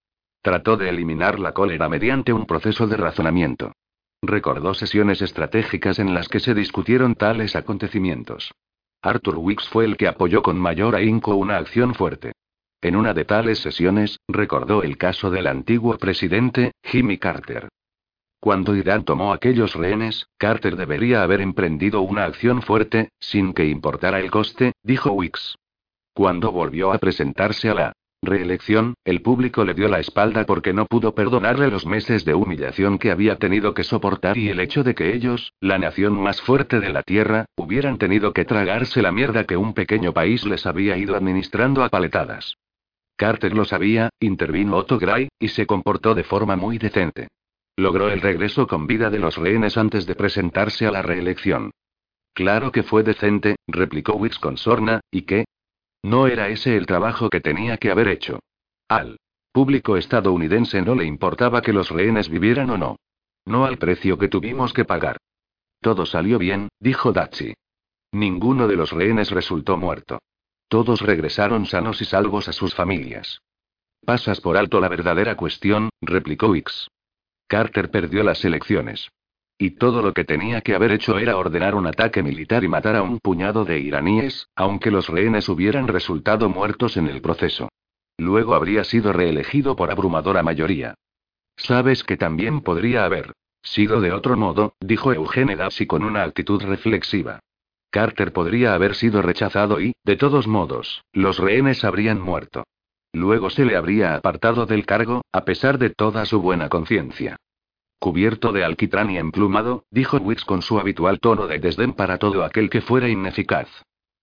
Trató 0.42 0.76
de 0.76 0.90
eliminar 0.90 1.40
la 1.40 1.52
cólera 1.52 1.88
mediante 1.88 2.34
un 2.34 2.44
proceso 2.44 2.86
de 2.86 2.98
razonamiento. 2.98 3.72
Recordó 4.20 4.74
sesiones 4.74 5.22
estratégicas 5.22 5.98
en 5.98 6.12
las 6.12 6.28
que 6.28 6.40
se 6.40 6.52
discutieron 6.52 7.14
tales 7.14 7.56
acontecimientos. 7.56 8.52
Arthur 9.00 9.38
Wicks 9.38 9.66
fue 9.70 9.86
el 9.86 9.96
que 9.96 10.08
apoyó 10.08 10.42
con 10.42 10.58
mayor 10.58 10.94
ahínco 10.94 11.34
una 11.34 11.56
acción 11.56 11.94
fuerte. 11.94 12.32
En 12.82 12.96
una 12.96 13.12
de 13.12 13.26
tales 13.26 13.58
sesiones, 13.58 14.18
recordó 14.26 14.82
el 14.82 14.96
caso 14.96 15.30
del 15.30 15.46
antiguo 15.46 15.98
presidente, 15.98 16.72
Jimmy 16.82 17.18
Carter. 17.18 17.68
Cuando 18.40 18.74
Irán 18.74 19.04
tomó 19.04 19.34
aquellos 19.34 19.74
rehenes, 19.74 20.26
Carter 20.38 20.76
debería 20.76 21.22
haber 21.22 21.42
emprendido 21.42 22.00
una 22.00 22.24
acción 22.24 22.62
fuerte, 22.62 23.10
sin 23.20 23.52
que 23.52 23.66
importara 23.66 24.18
el 24.18 24.30
coste, 24.30 24.72
dijo 24.82 25.12
Wicks. 25.12 25.56
Cuando 26.14 26.52
volvió 26.52 26.94
a 26.94 26.98
presentarse 26.98 27.68
a 27.68 27.74
la 27.74 27.92
reelección, 28.22 28.94
el 29.04 29.20
público 29.20 29.62
le 29.64 29.74
dio 29.74 29.88
la 29.88 30.00
espalda 30.00 30.46
porque 30.46 30.72
no 30.72 30.86
pudo 30.86 31.14
perdonarle 31.14 31.70
los 31.70 31.84
meses 31.84 32.24
de 32.24 32.32
humillación 32.32 32.98
que 32.98 33.10
había 33.10 33.36
tenido 33.36 33.74
que 33.74 33.84
soportar 33.84 34.38
y 34.38 34.48
el 34.48 34.58
hecho 34.58 34.84
de 34.84 34.94
que 34.94 35.14
ellos, 35.14 35.52
la 35.60 35.78
nación 35.78 36.18
más 36.18 36.40
fuerte 36.40 36.80
de 36.80 36.94
la 36.94 37.02
Tierra, 37.02 37.44
hubieran 37.56 37.98
tenido 37.98 38.32
que 38.32 38.46
tragarse 38.46 39.02
la 39.02 39.12
mierda 39.12 39.44
que 39.44 39.58
un 39.58 39.74
pequeño 39.74 40.14
país 40.14 40.46
les 40.46 40.64
había 40.64 40.96
ido 40.96 41.14
administrando 41.14 41.84
a 41.84 41.90
paletadas. 41.90 42.56
Carter 43.20 43.52
lo 43.52 43.66
sabía, 43.66 44.08
intervino 44.18 44.78
Otto 44.78 44.98
Gray, 44.98 45.28
y 45.38 45.48
se 45.48 45.66
comportó 45.66 46.14
de 46.14 46.24
forma 46.24 46.56
muy 46.56 46.78
decente. 46.78 47.28
Logró 47.76 48.08
el 48.08 48.22
regreso 48.22 48.66
con 48.66 48.86
vida 48.86 49.10
de 49.10 49.18
los 49.18 49.36
rehenes 49.36 49.76
antes 49.76 50.06
de 50.06 50.14
presentarse 50.14 50.86
a 50.86 50.90
la 50.90 51.02
reelección. 51.02 51.70
Claro 52.32 52.72
que 52.72 52.82
fue 52.82 53.02
decente, 53.02 53.56
replicó 53.66 54.14
Wicks 54.14 54.38
con 54.38 54.56
sorna, 54.56 55.02
¿y 55.10 55.26
qué? 55.26 55.44
No 56.02 56.28
era 56.28 56.48
ese 56.48 56.78
el 56.78 56.86
trabajo 56.86 57.28
que 57.28 57.42
tenía 57.42 57.76
que 57.76 57.90
haber 57.90 58.08
hecho. 58.08 58.40
Al 58.88 59.18
público 59.52 59.98
estadounidense 59.98 60.80
no 60.80 60.94
le 60.94 61.04
importaba 61.04 61.60
que 61.60 61.74
los 61.74 61.90
rehenes 61.90 62.30
vivieran 62.30 62.70
o 62.70 62.78
no. 62.78 62.96
No 63.44 63.66
al 63.66 63.76
precio 63.76 64.16
que 64.16 64.28
tuvimos 64.28 64.72
que 64.72 64.86
pagar. 64.86 65.18
Todo 65.82 66.06
salió 66.06 66.38
bien, 66.38 66.70
dijo 66.80 67.12
Dachi. 67.12 67.52
Ninguno 68.12 68.66
de 68.66 68.76
los 68.76 68.92
rehenes 68.92 69.30
resultó 69.30 69.76
muerto. 69.76 70.20
Todos 70.70 71.00
regresaron 71.00 71.66
sanos 71.66 72.00
y 72.00 72.04
salvos 72.04 72.46
a 72.46 72.52
sus 72.52 72.76
familias. 72.76 73.42
Pasas 74.06 74.40
por 74.40 74.56
alto 74.56 74.80
la 74.80 74.88
verdadera 74.88 75.34
cuestión, 75.34 75.90
replicó 76.00 76.46
Wicks. 76.50 76.88
Carter 77.48 77.90
perdió 77.90 78.22
las 78.22 78.44
elecciones. 78.44 79.10
Y 79.58 79.72
todo 79.72 80.00
lo 80.00 80.12
que 80.12 80.24
tenía 80.24 80.60
que 80.60 80.76
haber 80.76 80.92
hecho 80.92 81.18
era 81.18 81.36
ordenar 81.36 81.74
un 81.74 81.88
ataque 81.88 82.22
militar 82.22 82.62
y 82.62 82.68
matar 82.68 82.94
a 82.94 83.02
un 83.02 83.18
puñado 83.18 83.64
de 83.64 83.80
iraníes, 83.80 84.46
aunque 84.54 84.92
los 84.92 85.08
rehenes 85.08 85.48
hubieran 85.48 85.88
resultado 85.88 86.48
muertos 86.48 86.96
en 86.96 87.08
el 87.08 87.20
proceso. 87.20 87.68
Luego 88.16 88.54
habría 88.54 88.84
sido 88.84 89.12
reelegido 89.12 89.74
por 89.74 89.90
abrumadora 89.90 90.44
mayoría. 90.44 90.94
Sabes 91.56 92.04
que 92.04 92.16
también 92.16 92.60
podría 92.60 93.04
haber 93.04 93.32
sido 93.60 94.00
de 94.00 94.12
otro 94.12 94.36
modo, 94.36 94.74
dijo 94.78 95.12
Eugene 95.12 95.56
Dassy 95.56 95.88
con 95.88 96.04
una 96.04 96.22
actitud 96.22 96.62
reflexiva. 96.62 97.40
Carter 97.90 98.32
podría 98.32 98.74
haber 98.74 98.94
sido 98.94 99.20
rechazado 99.20 99.80
y, 99.80 99.92
de 100.04 100.16
todos 100.16 100.46
modos, 100.46 101.04
los 101.12 101.38
rehenes 101.38 101.84
habrían 101.84 102.20
muerto. 102.20 102.64
Luego 103.12 103.50
se 103.50 103.64
le 103.64 103.76
habría 103.76 104.14
apartado 104.14 104.66
del 104.66 104.86
cargo, 104.86 105.22
a 105.32 105.44
pesar 105.44 105.78
de 105.78 105.90
toda 105.90 106.24
su 106.26 106.40
buena 106.40 106.68
conciencia. 106.68 107.36
Cubierto 107.98 108.52
de 108.52 108.64
alquitrán 108.64 109.10
y 109.10 109.18
emplumado, 109.18 109.84
dijo 109.90 110.16
Wicks 110.18 110.44
con 110.44 110.62
su 110.62 110.78
habitual 110.78 111.20
tono 111.20 111.46
de 111.46 111.58
desdén 111.58 111.92
para 111.92 112.18
todo 112.18 112.44
aquel 112.44 112.70
que 112.70 112.80
fuera 112.80 113.08
ineficaz. 113.08 113.68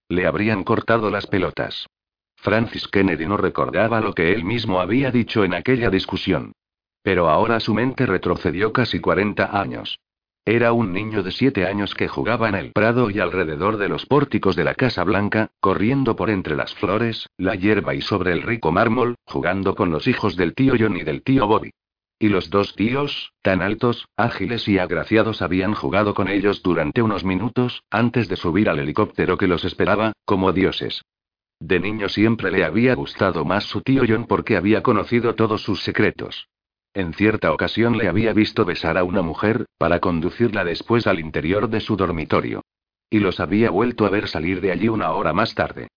Le 0.09 0.26
habrían 0.26 0.63
cortado 0.63 1.11
las 1.11 1.28
pelotas. 1.28 1.86
Francis 2.38 2.88
Kennedy 2.88 3.26
no 3.26 3.36
recordaba 3.36 3.99
lo 3.99 4.13
que 4.13 4.32
él 4.32 4.45
mismo 4.45 4.80
había 4.80 5.11
dicho 5.11 5.43
en 5.43 5.53
aquella 5.53 5.89
discusión. 5.89 6.53
Pero 7.03 7.30
ahora 7.30 7.59
su 7.59 7.74
mente 7.74 8.05
retrocedió 8.05 8.72
casi 8.72 8.99
40 8.99 9.59
años. 9.59 9.99
Era 10.48 10.72
un 10.72 10.93
niño 10.93 11.24
de 11.24 11.32
siete 11.32 11.66
años 11.66 11.93
que 11.93 12.08
jugaba 12.08 12.48
en 12.48 12.56
el 12.56 12.72
prado 12.72 13.10
y 13.10 13.20
alrededor 13.20 13.76
de 13.76 13.89
los 13.89 14.06
pórticos 14.06 14.56
de 14.56 14.64
la 14.64 14.76
Casa 14.76 15.04
Blanca, 15.04 15.52
corriendo 15.60 16.16
por 16.16 16.30
entre 16.30 16.56
las 16.56 16.74
flores, 16.74 17.28
la 17.38 17.56
hierba 17.56 17.95
y 17.95 18.00
sobre 18.00 18.32
el 18.32 18.43
rico 18.43 18.72
mármol, 18.72 19.16
jugando 19.26 19.76
con 19.76 19.91
los 19.91 20.08
hijos 20.08 20.38
del 20.38 20.54
tío 20.54 20.76
John 20.80 20.95
y 20.95 21.04
del 21.04 21.22
tío 21.22 21.48
Bobby. 21.48 21.72
Y 22.18 22.30
los 22.30 22.50
dos 22.50 22.76
tíos, 22.76 23.34
tan 23.41 23.62
altos, 23.62 24.08
ágiles 24.16 24.70
y 24.70 24.78
agraciados, 24.78 25.41
habían 25.41 25.74
jugado 25.74 26.14
con 26.14 26.30
ellos 26.30 26.64
durante 26.64 27.02
unos 27.02 27.26
minutos, 27.26 27.84
antes 27.91 28.30
de 28.30 28.38
subir 28.38 28.70
al 28.70 28.80
helicóptero 28.80 29.38
que 29.38 29.48
los 29.48 29.66
esperaba, 29.66 30.14
como 30.24 30.54
dioses. 30.54 31.02
De 31.60 31.82
niño 31.82 32.08
siempre 32.08 32.52
le 32.52 32.64
había 32.64 32.95
gustado 32.95 33.43
más 33.43 33.66
su 33.66 33.82
tío 33.82 34.04
John 34.08 34.26
porque 34.26 34.56
había 34.56 34.82
conocido 34.82 35.36
todos 35.36 35.62
sus 35.62 35.84
secretos. 35.84 36.48
En 36.98 37.14
cierta 37.14 37.54
ocasión 37.54 37.95
le 37.95 38.08
había 38.08 38.34
visto 38.34 38.66
besar 38.66 38.98
a 38.98 39.04
una 39.04 39.22
mujer, 39.22 39.68
para 39.78 40.00
conducirla 40.00 40.64
después 40.64 41.06
al 41.06 41.20
interior 41.20 41.70
de 41.70 41.80
su 41.80 41.95
dormitorio. 41.95 42.64
Y 43.08 43.20
los 43.20 43.39
había 43.39 43.70
vuelto 43.70 44.08
a 44.08 44.10
ver 44.10 44.28
salir 44.28 44.62
de 44.62 44.72
allí 44.72 44.89
una 44.89 45.12
hora 45.12 45.32
más 45.32 45.54
tarde. 45.54 45.89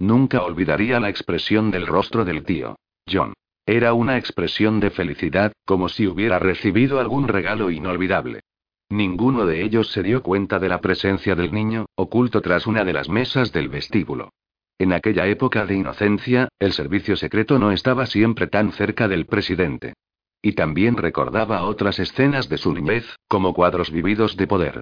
Nunca 0.00 0.42
olvidaría 0.42 0.98
la 0.98 1.10
expresión 1.10 1.70
del 1.70 1.86
rostro 1.86 2.24
del 2.24 2.42
tío. 2.42 2.74
John. 3.08 3.34
Era 3.66 3.92
una 3.92 4.18
expresión 4.18 4.80
de 4.80 4.90
felicidad, 4.90 5.52
como 5.64 5.88
si 5.88 6.08
hubiera 6.08 6.40
recibido 6.40 6.98
algún 6.98 7.28
regalo 7.28 7.70
inolvidable. 7.70 8.40
Ninguno 8.88 9.46
de 9.46 9.62
ellos 9.62 9.92
se 9.92 10.02
dio 10.02 10.24
cuenta 10.24 10.58
de 10.58 10.70
la 10.70 10.80
presencia 10.80 11.36
del 11.36 11.52
niño, 11.52 11.86
oculto 11.94 12.40
tras 12.40 12.66
una 12.66 12.84
de 12.84 12.94
las 12.94 13.08
mesas 13.08 13.52
del 13.52 13.68
vestíbulo. 13.68 14.30
En 14.76 14.92
aquella 14.92 15.28
época 15.28 15.66
de 15.66 15.76
inocencia, 15.76 16.48
el 16.58 16.72
servicio 16.72 17.14
secreto 17.14 17.60
no 17.60 17.70
estaba 17.70 18.06
siempre 18.06 18.48
tan 18.48 18.72
cerca 18.72 19.06
del 19.06 19.26
presidente. 19.26 19.94
Y 20.40 20.52
también 20.52 20.96
recordaba 20.96 21.64
otras 21.64 21.98
escenas 21.98 22.48
de 22.48 22.58
su 22.58 22.72
niñez, 22.72 23.16
como 23.28 23.54
cuadros 23.54 23.90
vividos 23.90 24.36
de 24.36 24.46
poder. 24.46 24.80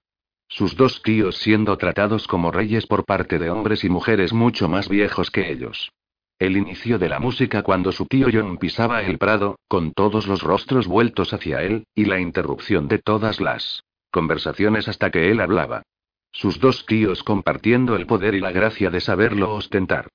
Sus 0.48 0.76
dos 0.76 1.02
tíos 1.02 1.38
siendo 1.38 1.76
tratados 1.76 2.26
como 2.28 2.52
reyes 2.52 2.86
por 2.86 3.04
parte 3.04 3.38
de 3.38 3.50
hombres 3.50 3.84
y 3.84 3.88
mujeres 3.88 4.32
mucho 4.32 4.68
más 4.68 4.88
viejos 4.88 5.30
que 5.30 5.50
ellos. 5.50 5.90
El 6.38 6.56
inicio 6.56 6.98
de 6.98 7.08
la 7.08 7.18
música 7.18 7.62
cuando 7.62 7.92
su 7.92 8.04
tío 8.06 8.28
John 8.30 8.58
pisaba 8.58 9.02
el 9.02 9.16
prado, 9.16 9.58
con 9.68 9.92
todos 9.92 10.26
los 10.26 10.42
rostros 10.42 10.86
vueltos 10.86 11.32
hacia 11.32 11.62
él, 11.62 11.84
y 11.94 12.04
la 12.04 12.20
interrupción 12.20 12.88
de 12.88 12.98
todas 12.98 13.40
las 13.40 13.82
conversaciones 14.10 14.86
hasta 14.88 15.10
que 15.10 15.30
él 15.30 15.40
hablaba. 15.40 15.82
Sus 16.32 16.60
dos 16.60 16.84
tíos 16.84 17.22
compartiendo 17.22 17.96
el 17.96 18.06
poder 18.06 18.34
y 18.34 18.40
la 18.40 18.52
gracia 18.52 18.90
de 18.90 19.00
saberlo 19.00 19.54
ostentar. 19.54 20.08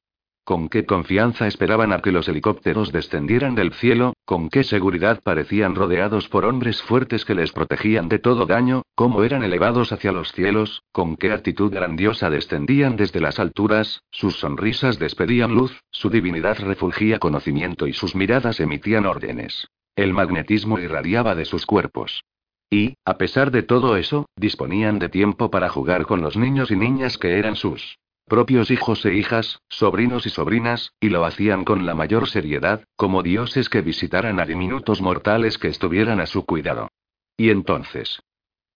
Con 0.52 0.68
qué 0.68 0.86
confianza 0.86 1.48
esperaban 1.48 1.94
a 1.94 2.02
que 2.02 2.12
los 2.12 2.28
helicópteros 2.28 2.92
descendieran 2.92 3.56
del 3.56 3.72
cielo, 3.72 4.16
con 4.26 4.50
qué 4.50 4.66
seguridad 4.66 5.22
parecían 5.24 5.76
rodeados 5.76 6.28
por 6.28 6.44
hombres 6.44 6.82
fuertes 6.82 7.24
que 7.24 7.36
les 7.36 7.54
protegían 7.54 8.10
de 8.10 8.20
todo 8.20 8.46
daño, 8.46 8.82
cómo 8.94 9.24
eran 9.24 9.44
elevados 9.44 9.94
hacia 9.94 10.12
los 10.12 10.34
cielos, 10.34 10.84
con 10.92 11.16
qué 11.16 11.32
actitud 11.32 11.72
grandiosa 11.72 12.30
descendían 12.30 12.98
desde 12.98 13.22
las 13.22 13.40
alturas, 13.40 14.04
sus 14.12 14.42
sonrisas 14.42 15.00
despedían 15.00 15.56
luz, 15.56 15.72
su 15.90 16.10
divinidad 16.10 16.60
refulgía 16.60 17.18
conocimiento 17.18 17.88
y 17.88 17.94
sus 17.94 18.14
miradas 18.14 18.60
emitían 18.60 19.06
órdenes. 19.06 19.70
El 19.96 20.12
magnetismo 20.12 20.80
irradiaba 20.80 21.34
de 21.34 21.46
sus 21.46 21.66
cuerpos. 21.66 22.26
Y, 22.70 22.96
a 23.06 23.18
pesar 23.18 23.52
de 23.52 23.64
todo 23.64 23.96
eso, 23.96 24.26
disponían 24.36 25.00
de 25.00 25.08
tiempo 25.08 25.50
para 25.50 25.70
jugar 25.70 26.06
con 26.06 26.22
los 26.22 26.36
niños 26.36 26.72
y 26.72 26.76
niñas 26.76 27.18
que 27.18 27.40
eran 27.40 27.56
sus 27.56 27.98
propios 28.32 28.72
hijos 28.72 29.06
e 29.06 29.14
hijas, 29.14 29.60
sobrinos 29.68 30.26
y 30.26 30.30
sobrinas, 30.30 30.94
y 31.02 31.10
lo 31.10 31.26
hacían 31.26 31.66
con 31.66 31.86
la 31.86 31.96
mayor 31.96 32.30
seriedad, 32.30 32.86
como 32.96 33.24
dioses 33.24 33.68
que 33.68 33.82
visitaran 33.82 34.40
a 34.40 34.46
diminutos 34.46 35.02
mortales 35.02 35.58
que 35.58 35.68
estuvieran 35.68 36.22
a 36.22 36.26
su 36.26 36.46
cuidado. 36.46 36.88
Y 37.36 37.50
entonces. 37.50 38.22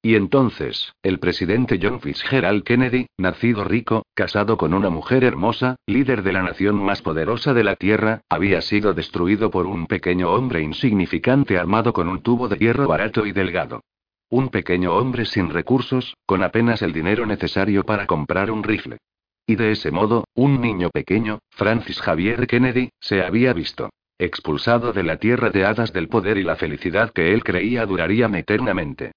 Y 0.02 0.16
entonces, 0.16 0.92
el 1.04 1.20
presidente 1.20 1.80
John 1.82 2.02
Fitzgerald 2.02 2.66
Kennedy, 2.66 3.08
nacido 3.18 3.64
rico, 3.64 4.06
casado 4.14 4.58
con 4.58 4.74
una 4.74 4.90
mujer 4.90 5.24
hermosa, 5.24 5.78
líder 5.88 6.24
de 6.24 6.34
la 6.34 6.44
nación 6.44 6.76
más 6.76 7.02
poderosa 7.02 7.54
de 7.54 7.64
la 7.64 7.78
Tierra, 7.78 8.24
había 8.28 8.60
sido 8.60 8.94
destruido 8.94 9.52
por 9.52 9.68
un 9.68 9.88
pequeño 9.88 10.34
hombre 10.34 10.64
insignificante 10.64 11.58
armado 11.58 11.94
con 11.94 12.10
un 12.10 12.22
tubo 12.22 12.50
de 12.50 12.58
hierro 12.58 12.90
barato 12.90 13.26
y 13.26 13.32
delgado. 13.32 13.80
Un 14.30 14.50
pequeño 14.50 14.94
hombre 14.94 15.24
sin 15.24 15.50
recursos, 15.50 16.14
con 16.26 16.44
apenas 16.44 16.82
el 16.82 16.92
dinero 16.92 17.26
necesario 17.26 17.86
para 17.86 18.06
comprar 18.06 18.52
un 18.52 18.62
rifle. 18.62 18.98
Y 19.48 19.56
de 19.56 19.72
ese 19.72 19.92
modo, 19.92 20.26
un 20.34 20.60
niño 20.60 20.90
pequeño, 20.90 21.40
Francis 21.52 22.02
Javier 22.02 22.48
Kennedy, 22.48 22.90
se 23.00 23.24
había 23.24 23.54
visto 23.54 23.90
expulsado 24.18 24.94
de 24.94 25.04
la 25.04 25.18
tierra 25.18 25.50
de 25.50 25.66
hadas 25.66 25.92
del 25.92 26.08
poder 26.08 26.38
y 26.38 26.44
la 26.44 26.56
felicidad 26.56 27.12
que 27.12 27.34
él 27.34 27.44
creía 27.44 27.86
duraría 27.86 28.28
eternamente. 28.28 29.12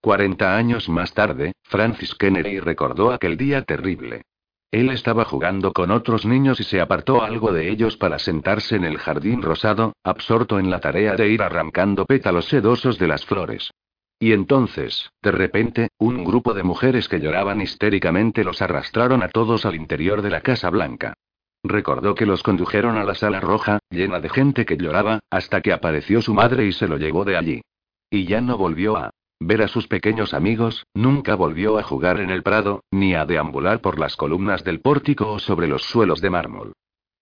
Cuarenta 0.00 0.56
años 0.56 0.88
más 0.88 1.12
tarde, 1.12 1.54
Francis 1.64 2.14
Kennedy 2.14 2.60
recordó 2.60 3.12
aquel 3.12 3.36
día 3.36 3.62
terrible. 3.62 4.22
Él 4.70 4.90
estaba 4.90 5.24
jugando 5.24 5.72
con 5.72 5.90
otros 5.90 6.24
niños 6.24 6.60
y 6.60 6.64
se 6.64 6.80
apartó 6.80 7.22
algo 7.22 7.52
de 7.52 7.70
ellos 7.70 7.96
para 7.96 8.18
sentarse 8.18 8.76
en 8.76 8.84
el 8.84 8.98
jardín 8.98 9.42
rosado, 9.42 9.94
absorto 10.04 10.58
en 10.58 10.70
la 10.70 10.80
tarea 10.80 11.14
de 11.16 11.28
ir 11.28 11.42
arrancando 11.42 12.06
pétalos 12.06 12.46
sedosos 12.46 12.98
de 12.98 13.08
las 13.08 13.24
flores. 13.24 13.70
Y 14.18 14.32
entonces, 14.32 15.10
de 15.22 15.32
repente, 15.32 15.88
un 15.98 16.24
grupo 16.24 16.54
de 16.54 16.62
mujeres 16.62 17.08
que 17.08 17.20
lloraban 17.20 17.60
histéricamente 17.60 18.44
los 18.44 18.62
arrastraron 18.62 19.22
a 19.22 19.28
todos 19.28 19.66
al 19.66 19.74
interior 19.74 20.22
de 20.22 20.30
la 20.30 20.40
Casa 20.40 20.70
Blanca. 20.70 21.14
Recordó 21.62 22.14
que 22.14 22.26
los 22.26 22.42
condujeron 22.42 22.96
a 22.96 23.04
la 23.04 23.14
sala 23.14 23.40
roja, 23.40 23.78
llena 23.90 24.20
de 24.20 24.28
gente 24.28 24.66
que 24.66 24.76
lloraba, 24.76 25.20
hasta 25.30 25.62
que 25.62 25.72
apareció 25.72 26.20
su 26.20 26.34
madre 26.34 26.66
y 26.66 26.72
se 26.72 26.86
lo 26.86 26.98
llevó 26.98 27.24
de 27.24 27.36
allí. 27.36 27.62
Y 28.10 28.26
ya 28.26 28.40
no 28.40 28.58
volvió 28.58 28.96
a 28.96 29.10
ver 29.40 29.62
a 29.62 29.68
sus 29.68 29.88
pequeños 29.88 30.32
amigos, 30.32 30.86
nunca 30.94 31.34
volvió 31.34 31.78
a 31.78 31.82
jugar 31.82 32.20
en 32.20 32.30
el 32.30 32.42
prado, 32.42 32.84
ni 32.90 33.14
a 33.14 33.26
deambular 33.26 33.80
por 33.80 33.98
las 33.98 34.16
columnas 34.16 34.62
del 34.64 34.80
pórtico 34.80 35.32
o 35.32 35.38
sobre 35.38 35.66
los 35.66 35.82
suelos 35.82 36.20
de 36.20 36.30
mármol. 36.30 36.72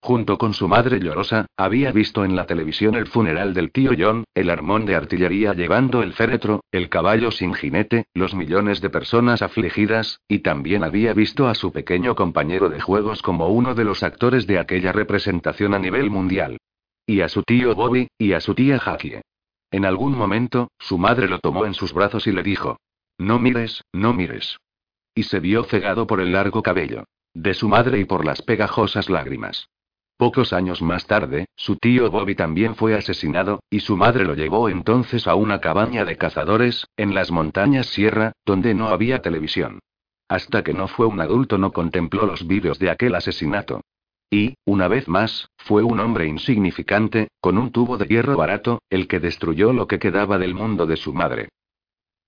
Junto 0.03 0.37
con 0.37 0.53
su 0.53 0.67
madre 0.67 0.99
llorosa, 0.99 1.45
había 1.55 1.93
visto 1.93 2.25
en 2.25 2.35
la 2.35 2.45
televisión 2.45 2.95
el 2.95 3.07
funeral 3.07 3.53
del 3.53 3.71
tío 3.71 3.91
John, 3.97 4.25
el 4.33 4.49
armón 4.49 4.85
de 4.85 4.95
artillería 4.95 5.53
llevando 5.53 6.03
el 6.03 6.11
féretro, 6.11 6.61
el 6.73 6.89
caballo 6.89 7.31
sin 7.31 7.53
jinete, 7.53 8.07
los 8.13 8.35
millones 8.35 8.81
de 8.81 8.89
personas 8.89 9.41
afligidas, 9.41 10.19
y 10.27 10.39
también 10.39 10.83
había 10.83 11.13
visto 11.13 11.47
a 11.47 11.55
su 11.55 11.71
pequeño 11.71 12.15
compañero 12.15 12.67
de 12.67 12.81
juegos 12.81 13.21
como 13.21 13.47
uno 13.47 13.75
de 13.75 13.85
los 13.85 14.03
actores 14.03 14.45
de 14.45 14.59
aquella 14.59 14.91
representación 14.91 15.73
a 15.73 15.79
nivel 15.79 16.09
mundial. 16.09 16.57
Y 17.05 17.21
a 17.21 17.29
su 17.29 17.41
tío 17.41 17.73
Bobby, 17.73 18.09
y 18.17 18.33
a 18.33 18.41
su 18.41 18.55
tía 18.55 18.81
Jackie. 18.85 19.21
En 19.71 19.85
algún 19.85 20.17
momento, 20.17 20.69
su 20.79 20.97
madre 20.97 21.29
lo 21.29 21.39
tomó 21.39 21.65
en 21.65 21.75
sus 21.75 21.93
brazos 21.93 22.27
y 22.27 22.33
le 22.33 22.43
dijo: 22.43 22.77
No 23.17 23.39
mires, 23.39 23.81
no 23.93 24.11
mires. 24.13 24.57
Y 25.15 25.23
se 25.23 25.39
vio 25.39 25.63
cegado 25.63 26.07
por 26.07 26.19
el 26.19 26.33
largo 26.33 26.61
cabello 26.61 27.05
de 27.33 27.53
su 27.53 27.69
madre 27.69 27.99
y 27.99 28.05
por 28.05 28.25
las 28.25 28.41
pegajosas 28.41 29.09
lágrimas. 29.09 29.69
Pocos 30.23 30.53
años 30.53 30.81
más 30.81 31.05
tarde, 31.05 31.47
su 31.57 31.75
tío 31.75 32.09
Bobby 32.09 32.33
también 32.33 32.75
fue 32.75 32.95
asesinado, 32.95 33.59
y 33.69 33.81
su 33.81 33.97
madre 33.97 34.23
lo 34.23 34.35
llevó 34.35 34.69
entonces 34.69 35.27
a 35.27 35.35
una 35.35 35.59
cabaña 35.59 36.05
de 36.05 36.15
cazadores, 36.15 36.87
en 36.95 37.13
las 37.13 37.29
montañas 37.29 37.87
Sierra, 37.87 38.31
donde 38.45 38.73
no 38.73 38.87
había 38.87 39.21
televisión. 39.21 39.79
Hasta 40.29 40.63
que 40.63 40.73
no 40.73 40.87
fue 40.87 41.07
un 41.07 41.19
adulto 41.19 41.57
no 41.57 41.73
contempló 41.73 42.25
los 42.25 42.47
vídeos 42.47 42.79
de 42.79 42.89
aquel 42.89 43.15
asesinato. 43.15 43.81
Y, 44.29 44.55
una 44.63 44.87
vez 44.87 45.09
más, 45.09 45.49
fue 45.57 45.83
un 45.83 45.99
hombre 45.99 46.25
insignificante, 46.25 47.27
con 47.41 47.57
un 47.57 47.73
tubo 47.73 47.97
de 47.97 48.05
hierro 48.05 48.37
barato, 48.37 48.81
el 48.89 49.09
que 49.09 49.19
destruyó 49.19 49.73
lo 49.73 49.87
que 49.87 49.99
quedaba 49.99 50.37
del 50.37 50.55
mundo 50.55 50.85
de 50.85 50.95
su 50.95 51.11
madre. 51.11 51.49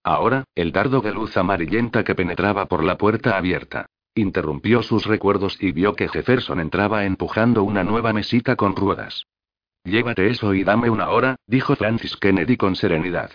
Ahora, 0.04 0.44
el 0.54 0.74
dardo 0.74 1.00
de 1.00 1.14
luz 1.14 1.38
amarillenta 1.38 2.04
que 2.04 2.14
penetraba 2.14 2.66
por 2.66 2.84
la 2.84 2.98
puerta 2.98 3.38
abierta. 3.38 3.86
Interrumpió 4.18 4.82
sus 4.82 5.06
recuerdos 5.06 5.58
y 5.62 5.74
vio 5.74 5.94
que 5.94 6.08
Jefferson 6.08 6.62
entraba 6.62 7.04
empujando 7.04 7.64
una 7.64 7.84
nueva 7.84 8.14
mesita 8.14 8.56
con 8.56 8.74
ruedas. 8.74 9.26
Llévate 9.84 10.28
eso 10.30 10.54
y 10.54 10.64
dame 10.64 10.90
una 10.90 11.10
hora, 11.10 11.36
dijo 11.48 11.76
Francis 11.76 12.16
Kennedy 12.16 12.56
con 12.56 12.78
serenidad. 12.78 13.32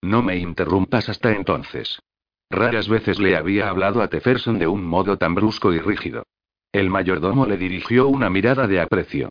No 0.00 0.22
me 0.22 0.38
interrumpas 0.38 1.10
hasta 1.10 1.32
entonces. 1.32 2.00
Raras 2.48 2.88
veces 2.88 3.20
le 3.20 3.36
había 3.36 3.68
hablado 3.68 4.02
a 4.02 4.08
Jefferson 4.08 4.58
de 4.58 4.66
un 4.66 4.84
modo 4.84 5.18
tan 5.18 5.34
brusco 5.34 5.72
y 5.72 5.78
rígido. 5.78 6.24
El 6.72 6.88
mayordomo 6.88 7.44
le 7.44 7.58
dirigió 7.58 8.08
una 8.08 8.30
mirada 8.30 8.66
de 8.66 8.80
aprecio. 8.80 9.28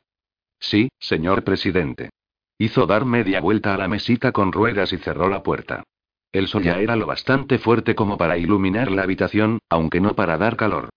Sí, 0.60 0.90
señor 1.00 1.44
presidente. 1.44 2.12
Hizo 2.60 2.86
dar 2.86 3.06
media 3.06 3.42
vuelta 3.42 3.74
a 3.74 3.78
la 3.78 3.88
mesita 3.88 4.32
con 4.32 4.52
ruedas 4.52 4.94
y 4.94 5.00
cerró 5.00 5.28
la 5.30 5.42
puerta. 5.42 5.84
El 6.32 6.48
sol 6.48 6.64
ya 6.64 6.80
era 6.80 6.96
lo 6.96 7.06
bastante 7.06 7.58
fuerte 7.58 7.94
como 7.94 8.18
para 8.18 8.38
iluminar 8.38 8.90
la 8.92 9.04
habitación, 9.04 9.60
aunque 9.70 10.00
no 10.00 10.16
para 10.16 10.38
dar 10.38 10.56
calor. 10.56 10.90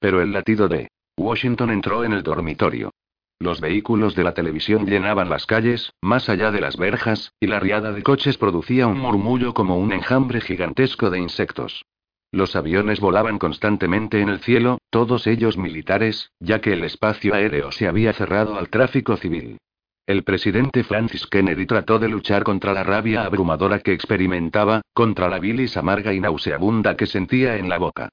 Pero 0.00 0.20
el 0.20 0.32
latido 0.32 0.68
de 0.68 0.88
Washington 1.16 1.70
entró 1.70 2.04
en 2.04 2.12
el 2.12 2.22
dormitorio. 2.22 2.90
Los 3.38 3.60
vehículos 3.60 4.14
de 4.14 4.24
la 4.24 4.34
televisión 4.34 4.86
llenaban 4.86 5.30
las 5.30 5.46
calles, 5.46 5.92
más 6.02 6.28
allá 6.28 6.50
de 6.50 6.60
las 6.60 6.76
verjas, 6.76 7.32
y 7.40 7.46
la 7.46 7.60
riada 7.60 7.92
de 7.92 8.02
coches 8.02 8.36
producía 8.36 8.86
un 8.86 8.98
murmullo 8.98 9.54
como 9.54 9.78
un 9.78 9.92
enjambre 9.92 10.40
gigantesco 10.40 11.08
de 11.08 11.20
insectos. 11.20 11.84
Los 12.32 12.54
aviones 12.54 13.00
volaban 13.00 13.38
constantemente 13.38 14.20
en 14.20 14.28
el 14.28 14.40
cielo, 14.40 14.78
todos 14.90 15.26
ellos 15.26 15.56
militares, 15.56 16.32
ya 16.38 16.60
que 16.60 16.72
el 16.72 16.84
espacio 16.84 17.34
aéreo 17.34 17.72
se 17.72 17.88
había 17.88 18.12
cerrado 18.12 18.58
al 18.58 18.68
tráfico 18.68 19.16
civil. 19.16 19.58
El 20.10 20.24
presidente 20.24 20.82
Francis 20.82 21.24
Kennedy 21.28 21.66
trató 21.66 22.00
de 22.00 22.08
luchar 22.08 22.42
contra 22.42 22.72
la 22.72 22.82
rabia 22.82 23.22
abrumadora 23.22 23.78
que 23.78 23.92
experimentaba, 23.92 24.82
contra 24.92 25.28
la 25.28 25.38
bilis 25.38 25.76
amarga 25.76 26.12
y 26.12 26.18
nauseabunda 26.18 26.96
que 26.96 27.06
sentía 27.06 27.58
en 27.58 27.68
la 27.68 27.78
boca. 27.78 28.08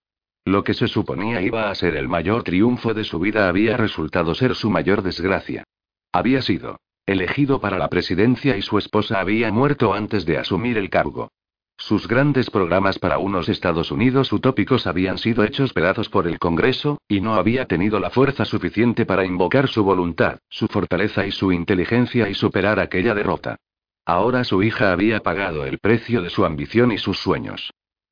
Lo 0.45 0.63
que 0.63 0.75
se 0.75 0.87
suponía 0.87 1.41
iba 1.41 1.71
a 1.71 1.73
ser 1.73 1.95
el 1.95 2.07
mayor 2.07 2.43
triunfo 2.43 2.93
de 2.93 3.03
su 3.03 3.17
vida 3.17 3.49
había 3.49 3.77
resultado 3.77 4.35
ser 4.35 4.53
su 4.53 4.69
mayor 4.69 5.01
desgracia. 5.01 5.63
Había 6.11 6.43
sido 6.43 6.79
elegido 7.07 7.59
para 7.59 7.79
la 7.79 7.87
presidencia 7.87 8.55
y 8.57 8.61
su 8.61 8.77
esposa 8.77 9.19
había 9.19 9.51
muerto 9.51 9.95
antes 9.95 10.23
de 10.27 10.37
asumir 10.37 10.77
el 10.77 10.91
cargo. 10.91 11.31
Sus 11.77 12.07
grandes 12.07 12.49
programas 12.49 12.97
para 12.97 13.19
unos 13.19 13.49
Estados 13.49 13.91
Unidos 13.91 14.33
utópicos 14.33 14.87
habían 14.87 15.19
sido 15.19 15.43
hechos 15.43 15.73
pedazos 15.73 16.09
por 16.09 16.27
el 16.27 16.39
Congreso, 16.39 16.99
y 17.07 17.21
no 17.21 17.35
había 17.35 17.65
tenido 17.65 17.99
la 17.99 18.09
fuerza 18.09 18.45
suficiente 18.45 19.05
para 19.05 19.25
invocar 19.25 19.67
su 19.67 19.83
voluntad, 19.83 20.39
su 20.49 20.67
fortaleza 20.67 21.25
y 21.27 21.31
su 21.31 21.51
inteligencia 21.51 22.29
y 22.29 22.33
superar 22.33 22.79
aquella 22.79 23.13
derrota. 23.13 23.57
Ahora 24.05 24.43
su 24.43 24.63
hija 24.63 24.91
había 24.91 25.21
pagado 25.21 25.65
el 25.65 25.77
precio 25.77 26.21
de 26.21 26.29
su 26.29 26.45
ambición 26.45 26.91
y 26.91 26.97
sus 26.97 27.19
sueños. 27.19 27.71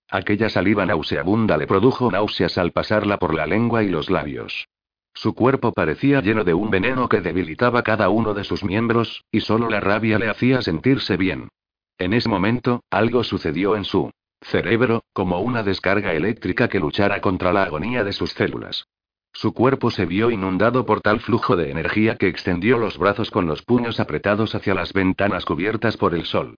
Aquella 0.09 0.49
saliva 0.49 0.86
nauseabunda 0.86 1.57
le 1.57 1.66
produjo 1.66 2.11
náuseas 2.11 2.57
al 2.59 2.72
pasarla 2.72 3.18
por 3.18 3.34
la 3.34 3.47
lengua 3.47 3.84
y 3.84 3.89
los 3.89 4.11
labios. 4.11 4.68
Su 5.13 5.34
cuerpo 5.34 5.72
parecía 5.72 6.22
lleno 6.22 6.43
de 6.43 6.53
un 6.53 6.70
veneno 6.70 7.09
que 7.09 7.22
debilitaba 7.22 7.82
cada 7.82 8.09
uno 8.09 8.34
de 8.34 8.43
sus 8.43 8.63
miembros, 8.63 9.24
y 9.32 9.41
solo 9.41 9.70
la 9.70 9.80
rabia 9.80 10.20
le 10.20 10.30
hacía 10.30 10.61
sentirse 10.61 11.18
bien. 11.18 11.49
En 11.98 12.14
ese 12.14 12.30
momento, 12.30 12.84
algo 12.89 13.24
sucedió 13.24 13.76
en 13.76 13.86
su 13.86 14.12
cerebro, 14.41 15.04
como 15.14 15.39
una 15.39 15.64
descarga 15.64 16.14
eléctrica 16.14 16.68
que 16.68 16.80
luchara 16.80 17.22
contra 17.22 17.54
la 17.54 17.64
agonía 17.64 18.04
de 18.04 18.14
sus 18.14 18.32
células. 18.32 18.86
Su 19.34 19.54
cuerpo 19.54 19.91
se 19.91 20.06
vio 20.06 20.32
inundado 20.32 20.86
por 20.86 21.02
tal 21.02 21.20
flujo 21.20 21.56
de 21.56 21.72
energía 21.72 22.16
que 22.16 22.28
extendió 22.28 22.78
los 22.78 22.98
brazos 22.98 23.32
con 23.32 23.48
los 23.48 23.64
puños 23.64 24.00
apretados 24.00 24.56
hacia 24.56 24.74
las 24.74 24.93
ventanas 24.93 25.46
cubiertas 25.46 25.98
por 25.98 26.16
el 26.16 26.26
sol. 26.26 26.56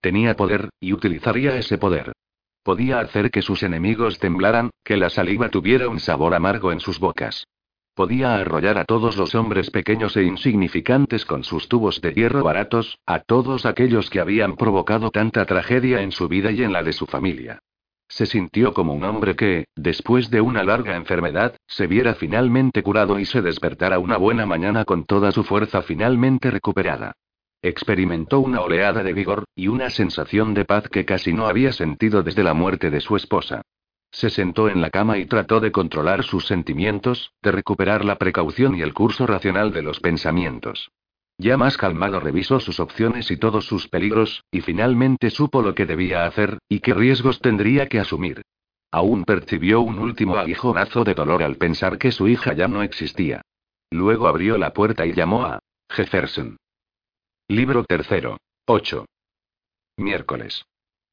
Tenía 0.00 0.36
poder, 0.36 0.70
y 0.80 0.92
utilizaría 0.92 1.56
ese 1.56 1.76
poder. 1.76 2.12
Podía 2.62 3.00
hacer 3.00 3.30
que 3.30 3.42
sus 3.42 3.62
enemigos 3.62 4.18
temblaran, 4.18 4.70
que 4.84 4.96
la 4.96 5.10
saliva 5.10 5.48
tuviera 5.48 5.88
un 5.88 5.98
sabor 5.98 6.34
amargo 6.34 6.72
en 6.72 6.80
sus 6.80 7.00
bocas. 7.00 7.46
Podía 8.00 8.36
arrollar 8.36 8.78
a 8.78 8.86
todos 8.86 9.18
los 9.18 9.34
hombres 9.34 9.68
pequeños 9.70 10.16
e 10.16 10.22
insignificantes 10.22 11.26
con 11.26 11.44
sus 11.44 11.68
tubos 11.68 12.00
de 12.00 12.14
hierro 12.14 12.42
baratos, 12.42 12.98
a 13.04 13.18
todos 13.18 13.66
aquellos 13.66 14.08
que 14.08 14.20
habían 14.20 14.56
provocado 14.56 15.10
tanta 15.10 15.44
tragedia 15.44 16.00
en 16.00 16.10
su 16.10 16.26
vida 16.26 16.50
y 16.50 16.62
en 16.62 16.72
la 16.72 16.82
de 16.82 16.94
su 16.94 17.04
familia. 17.04 17.58
Se 18.08 18.24
sintió 18.24 18.72
como 18.72 18.94
un 18.94 19.04
hombre 19.04 19.36
que, 19.36 19.66
después 19.76 20.30
de 20.30 20.40
una 20.40 20.64
larga 20.64 20.96
enfermedad, 20.96 21.56
se 21.66 21.86
viera 21.86 22.14
finalmente 22.14 22.82
curado 22.82 23.18
y 23.18 23.26
se 23.26 23.42
despertara 23.42 23.98
una 23.98 24.16
buena 24.16 24.46
mañana 24.46 24.86
con 24.86 25.04
toda 25.04 25.30
su 25.30 25.44
fuerza 25.44 25.82
finalmente 25.82 26.50
recuperada. 26.50 27.12
Experimentó 27.60 28.40
una 28.40 28.62
oleada 28.62 29.02
de 29.02 29.12
vigor, 29.12 29.44
y 29.54 29.68
una 29.68 29.90
sensación 29.90 30.54
de 30.54 30.64
paz 30.64 30.88
que 30.88 31.04
casi 31.04 31.34
no 31.34 31.48
había 31.48 31.74
sentido 31.74 32.22
desde 32.22 32.44
la 32.44 32.54
muerte 32.54 32.88
de 32.88 33.02
su 33.02 33.14
esposa. 33.14 33.60
Se 34.10 34.30
sentó 34.30 34.68
en 34.68 34.80
la 34.80 34.90
cama 34.90 35.18
y 35.18 35.26
trató 35.26 35.60
de 35.60 35.72
controlar 35.72 36.24
sus 36.24 36.46
sentimientos, 36.46 37.32
de 37.42 37.52
recuperar 37.52 38.04
la 38.04 38.16
precaución 38.16 38.76
y 38.76 38.82
el 38.82 38.92
curso 38.92 39.26
racional 39.26 39.72
de 39.72 39.82
los 39.82 40.00
pensamientos. 40.00 40.90
Ya 41.38 41.56
más 41.56 41.78
calmado 41.78 42.20
revisó 42.20 42.60
sus 42.60 42.80
opciones 42.80 43.30
y 43.30 43.36
todos 43.38 43.64
sus 43.64 43.88
peligros, 43.88 44.44
y 44.50 44.60
finalmente 44.60 45.30
supo 45.30 45.62
lo 45.62 45.74
que 45.74 45.86
debía 45.86 46.26
hacer, 46.26 46.58
y 46.68 46.80
qué 46.80 46.92
riesgos 46.92 47.40
tendría 47.40 47.88
que 47.88 47.98
asumir. 47.98 48.42
Aún 48.90 49.24
percibió 49.24 49.80
un 49.80 49.98
último 49.98 50.36
aguijonazo 50.36 51.04
de 51.04 51.14
dolor 51.14 51.42
al 51.42 51.56
pensar 51.56 51.96
que 51.96 52.12
su 52.12 52.28
hija 52.28 52.52
ya 52.52 52.68
no 52.68 52.82
existía. 52.82 53.40
Luego 53.90 54.28
abrió 54.28 54.58
la 54.58 54.72
puerta 54.72 55.06
y 55.06 55.14
llamó 55.14 55.44
a 55.44 55.60
Jefferson. 55.88 56.56
Libro 57.48 57.84
tercero. 57.84 58.36
8. 58.66 59.06
Miércoles. 59.96 60.64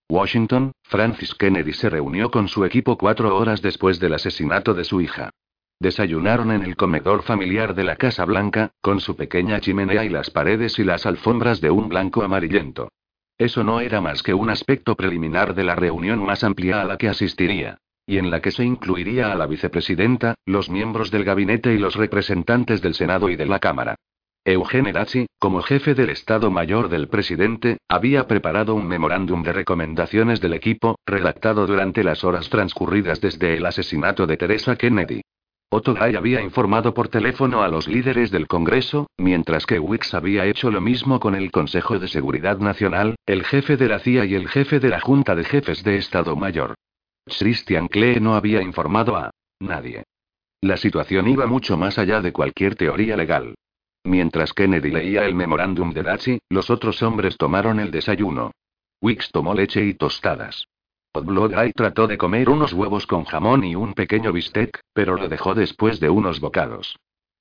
Washington, 0.10 0.72
Francis 0.84 1.36
Kennedy 1.36 1.74
se 1.74 1.90
reunió 1.90 2.32
con 2.32 2.48
su 2.48 2.64
equipo 2.64 2.98
cuatro 2.98 3.36
horas 3.36 3.62
después 3.62 4.00
del 4.00 4.14
asesinato 4.14 4.74
de 4.74 4.86
su 4.86 5.02
hija. 5.02 5.32
Desayunaron 5.80 6.52
en 6.52 6.64
el 6.64 6.78
comedor 6.78 7.24
familiar 7.24 7.76
de 7.76 7.84
la 7.84 7.98
Casa 7.98 8.24
Blanca, 8.24 8.72
con 8.82 9.02
su 9.02 9.18
pequeña 9.18 9.60
chimenea 9.60 10.06
y 10.06 10.10
las 10.10 10.30
paredes 10.30 10.80
y 10.80 10.86
las 10.86 11.06
alfombras 11.06 11.60
de 11.60 11.72
un 11.72 11.90
blanco 11.90 12.24
amarillento. 12.24 12.90
Eso 13.38 13.66
no 13.66 13.82
era 13.82 14.00
más 14.00 14.24
que 14.24 14.34
un 14.34 14.50
aspecto 14.50 14.96
preliminar 14.96 15.54
de 15.54 15.66
la 15.66 15.76
reunión 15.76 16.26
más 16.26 16.44
amplia 16.44 16.82
a 16.82 16.86
la 16.86 16.98
que 16.98 17.10
asistiría, 17.10 17.78
y 18.06 18.18
en 18.18 18.32
la 18.32 18.42
que 18.42 18.52
se 18.52 18.64
incluiría 18.64 19.32
a 19.34 19.36
la 19.36 19.46
vicepresidenta, 19.46 20.36
los 20.46 20.70
miembros 20.70 21.12
del 21.12 21.26
gabinete 21.26 21.74
y 21.74 21.78
los 21.78 21.96
representantes 21.96 22.82
del 22.82 22.96
Senado 22.96 23.30
y 23.30 23.36
de 23.36 23.46
la 23.46 23.60
Cámara. 23.60 23.96
Eugene 24.48 24.94
Lacey, 24.94 25.26
como 25.40 25.62
jefe 25.62 25.94
del 25.94 26.10
Estado 26.10 26.50
Mayor 26.50 26.88
del 26.88 27.10
presidente, 27.10 27.80
había 27.90 28.28
preparado 28.28 28.76
un 28.76 28.88
memorándum 28.88 29.44
de 29.44 29.52
recomendaciones 29.52 30.40
del 30.40 30.54
equipo, 30.54 30.98
redactado 31.06 31.68
durante 31.68 32.02
las 32.02 32.24
horas 32.24 32.50
transcurridas 32.50 33.20
desde 33.20 33.58
el 33.58 33.66
asesinato 33.66 34.26
de 34.26 34.38
Teresa 34.38 34.78
Kennedy. 34.78 35.20
Otto 35.70 35.94
Gay 35.94 36.16
había 36.16 36.42
informado 36.42 36.94
por 36.94 37.10
teléfono 37.10 37.62
a 37.62 37.68
los 37.68 37.90
líderes 37.90 38.32
del 38.32 38.48
Congreso, 38.48 39.08
mientras 39.18 39.66
que 39.66 39.80
Wicks 39.80 40.14
había 40.14 40.46
hecho 40.46 40.72
lo 40.72 40.80
mismo 40.80 41.20
con 41.20 41.36
el 41.36 41.52
Consejo 41.52 42.00
de 42.00 42.08
Seguridad 42.08 42.58
Nacional, 42.60 43.18
el 43.26 43.44
jefe 43.44 43.76
de 43.76 43.90
la 43.90 44.00
CIA 44.00 44.24
y 44.24 44.36
el 44.36 44.48
jefe 44.48 44.80
de 44.80 44.88
la 44.88 45.02
Junta 45.02 45.36
de 45.36 45.44
Jefes 45.44 45.84
de 45.84 45.98
Estado 45.98 46.38
Mayor. 46.38 46.76
Christian 47.26 47.90
Klee 47.90 48.22
no 48.22 48.36
había 48.36 48.62
informado 48.62 49.18
a 49.18 49.30
nadie. 49.60 50.06
La 50.62 50.78
situación 50.78 51.28
iba 51.28 51.48
mucho 51.48 51.76
más 51.76 51.98
allá 52.00 52.22
de 52.22 52.32
cualquier 52.32 52.76
teoría 52.76 53.18
legal. 53.18 53.54
Mientras 54.08 54.54
Kennedy 54.54 54.90
leía 54.90 55.26
el 55.26 55.36
memorándum 55.36 55.92
de 55.92 56.02
Dachi, 56.02 56.40
los 56.48 56.70
otros 56.70 57.04
hombres 57.04 57.36
tomaron 57.36 57.78
el 57.82 57.92
desayuno. 57.92 58.52
Wicks 59.02 59.34
tomó 59.34 59.54
leche 59.54 59.84
y 59.84 59.96
tostadas. 59.96 60.64
Odblogay 61.14 61.74
trató 61.74 62.08
de 62.08 62.18
comer 62.18 62.50
unos 62.50 62.72
huevos 62.72 63.06
con 63.06 63.26
jamón 63.26 63.66
y 63.66 63.76
un 63.76 63.94
pequeño 63.94 64.32
bistec, 64.32 64.80
pero 64.94 65.18
lo 65.18 65.28
dejó 65.28 65.54
después 65.56 66.00
de 66.00 66.10
unos 66.10 66.40
bocados. 66.40 66.96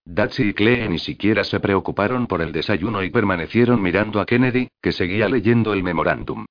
Dachi 0.04 0.48
y 0.48 0.54
Clee 0.54 0.88
ni 0.88 0.98
siquiera 0.98 1.44
se 1.44 1.60
preocuparon 1.60 2.26
por 2.26 2.42
el 2.42 2.50
desayuno 2.50 3.04
y 3.04 3.10
permanecieron 3.10 3.80
mirando 3.80 4.20
a 4.20 4.26
Kennedy, 4.26 4.66
que 4.82 4.90
seguía 4.90 5.28
leyendo 5.28 5.72
el 5.72 5.84
memorándum. 5.84 6.46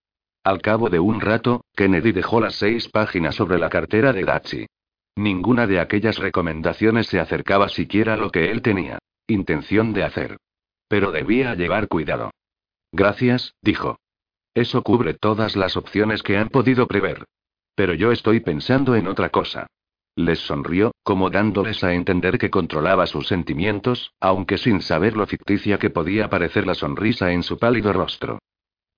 Al 0.46 0.62
cabo 0.62 0.90
de 0.90 1.00
un 1.00 1.20
rato, 1.20 1.66
Kennedy 1.76 2.14
dejó 2.14 2.40
las 2.40 2.56
seis 2.56 2.88
páginas 2.88 3.36
sobre 3.36 3.60
la 3.60 3.68
cartera 3.68 4.14
de 4.14 4.24
Dachi. 4.24 4.66
Ninguna 5.18 5.68
de 5.68 5.82
aquellas 5.82 6.20
recomendaciones 6.20 7.08
se 7.08 7.20
acercaba 7.20 7.68
siquiera 7.68 8.14
a 8.14 8.18
lo 8.18 8.30
que 8.30 8.50
él 8.50 8.62
tenía 8.62 9.00
intención 9.28 9.94
de 9.94 10.04
hacer. 10.04 10.38
Pero 10.88 11.12
debía 11.12 11.56
llevar 11.56 11.88
cuidado. 11.88 12.32
Gracias, 12.92 13.56
dijo. 13.62 13.98
Eso 14.54 14.84
cubre 14.84 15.14
todas 15.14 15.56
las 15.56 15.76
opciones 15.76 16.24
que 16.24 16.38
han 16.38 16.50
podido 16.50 16.88
prever. 16.88 17.26
Pero 17.76 17.94
yo 17.94 18.12
estoy 18.12 18.40
pensando 18.40 18.96
en 18.96 19.08
otra 19.08 19.30
cosa. 19.30 19.68
Les 20.16 20.40
sonrió, 20.40 20.92
como 21.04 21.30
dándoles 21.30 21.84
a 21.84 21.94
entender 21.94 22.38
que 22.38 22.50
controlaba 22.50 23.06
sus 23.06 23.28
sentimientos, 23.28 24.14
aunque 24.22 24.58
sin 24.58 24.82
saber 24.82 25.18
lo 25.18 25.28
ficticia 25.28 25.78
que 25.78 25.90
podía 25.90 26.30
parecer 26.30 26.66
la 26.66 26.74
sonrisa 26.74 27.34
en 27.34 27.44
su 27.44 27.58
pálido 27.58 27.92
rostro. 27.92 28.40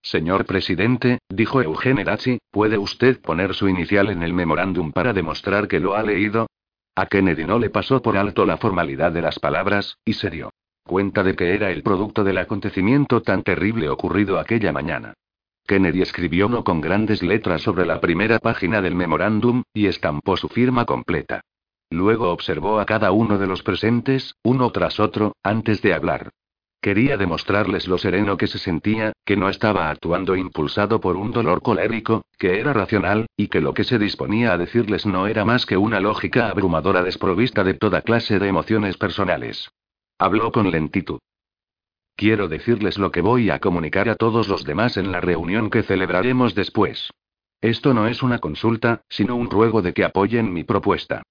Señor 0.04 0.46
presidente, 0.46 1.18
dijo 1.28 1.62
Eugene 1.62 2.06
Lachi, 2.06 2.38
¿puede 2.52 2.78
usted 2.78 3.20
poner 3.20 3.56
su 3.56 3.68
inicial 3.68 4.10
en 4.10 4.22
el 4.22 4.34
memorándum 4.34 4.92
para 4.92 5.12
demostrar 5.12 5.68
que 5.68 5.80
lo 5.80 5.96
ha 5.96 6.04
leído? 6.04 6.48
A 6.98 7.06
Kennedy 7.06 7.46
no 7.46 7.60
le 7.60 7.70
pasó 7.70 8.02
por 8.02 8.18
alto 8.18 8.44
la 8.44 8.58
formalidad 8.58 9.12
de 9.12 9.22
las 9.22 9.38
palabras, 9.38 10.00
y 10.04 10.14
se 10.14 10.32
dio 10.32 10.50
cuenta 10.84 11.22
de 11.22 11.36
que 11.36 11.54
era 11.54 11.70
el 11.70 11.84
producto 11.84 12.24
del 12.24 12.40
acontecimiento 12.40 13.22
tan 13.22 13.44
terrible 13.44 13.88
ocurrido 13.88 14.40
aquella 14.40 14.72
mañana. 14.72 15.14
Kennedy 15.68 16.02
escribió 16.02 16.50
no 16.50 16.64
con 16.64 16.82
grandes 16.82 17.22
letras 17.22 17.62
sobre 17.62 17.86
la 17.86 18.02
primera 18.02 18.40
página 18.40 18.82
del 18.82 18.96
memorándum, 18.96 19.62
y 19.76 19.86
estampó 19.86 20.38
su 20.38 20.50
firma 20.50 20.86
completa. 20.86 21.42
Luego 21.92 22.32
observó 22.32 22.80
a 22.80 22.86
cada 22.88 23.12
uno 23.12 23.38
de 23.38 23.46
los 23.46 23.62
presentes, 23.62 24.34
uno 24.44 24.72
tras 24.72 25.00
otro, 25.00 25.36
antes 25.44 25.84
de 25.84 25.94
hablar. 25.94 26.32
Quería 26.82 27.18
demostrarles 27.18 27.88
lo 27.88 27.98
sereno 27.98 28.38
que 28.38 28.48
se 28.48 28.60
sentía, 28.60 29.14
que 29.26 29.36
no 29.36 29.50
estaba 29.50 29.90
actuando 29.90 30.36
impulsado 30.36 31.02
por 31.02 31.16
un 31.16 31.32
dolor 31.32 31.62
colérico, 31.62 32.24
que 32.38 32.60
era 32.60 32.72
racional, 32.72 33.26
y 33.36 33.48
que 33.48 33.62
lo 33.62 33.74
que 33.74 33.84
se 33.84 33.98
disponía 33.98 34.54
a 34.54 34.58
decirles 34.58 35.06
no 35.06 35.28
era 35.28 35.44
más 35.44 35.66
que 35.66 35.78
una 35.78 36.00
lógica 36.00 36.50
abrumadora 36.50 37.02
desprovista 37.04 37.64
de 37.64 37.74
toda 37.74 38.02
clase 38.02 38.40
de 38.40 38.48
emociones 38.48 38.98
personales. 38.98 39.70
Habló 40.20 40.52
con 40.52 40.70
lentitud. 40.70 41.20
Quiero 42.16 42.48
decirles 42.48 42.98
lo 42.98 43.12
que 43.12 43.22
voy 43.22 43.50
a 43.50 43.60
comunicar 43.60 44.10
a 44.10 44.16
todos 44.16 44.48
los 44.48 44.64
demás 44.64 44.98
en 44.98 45.12
la 45.12 45.22
reunión 45.22 45.70
que 45.70 45.84
celebraremos 45.84 46.56
después. 46.56 47.12
Esto 47.62 47.94
no 47.94 48.08
es 48.08 48.24
una 48.24 48.40
consulta, 48.40 49.02
sino 49.10 49.36
un 49.36 49.50
ruego 49.50 49.82
de 49.82 49.94
que 49.94 50.04
apoyen 50.04 50.54
mi 50.54 50.64
propuesta. 50.64 51.24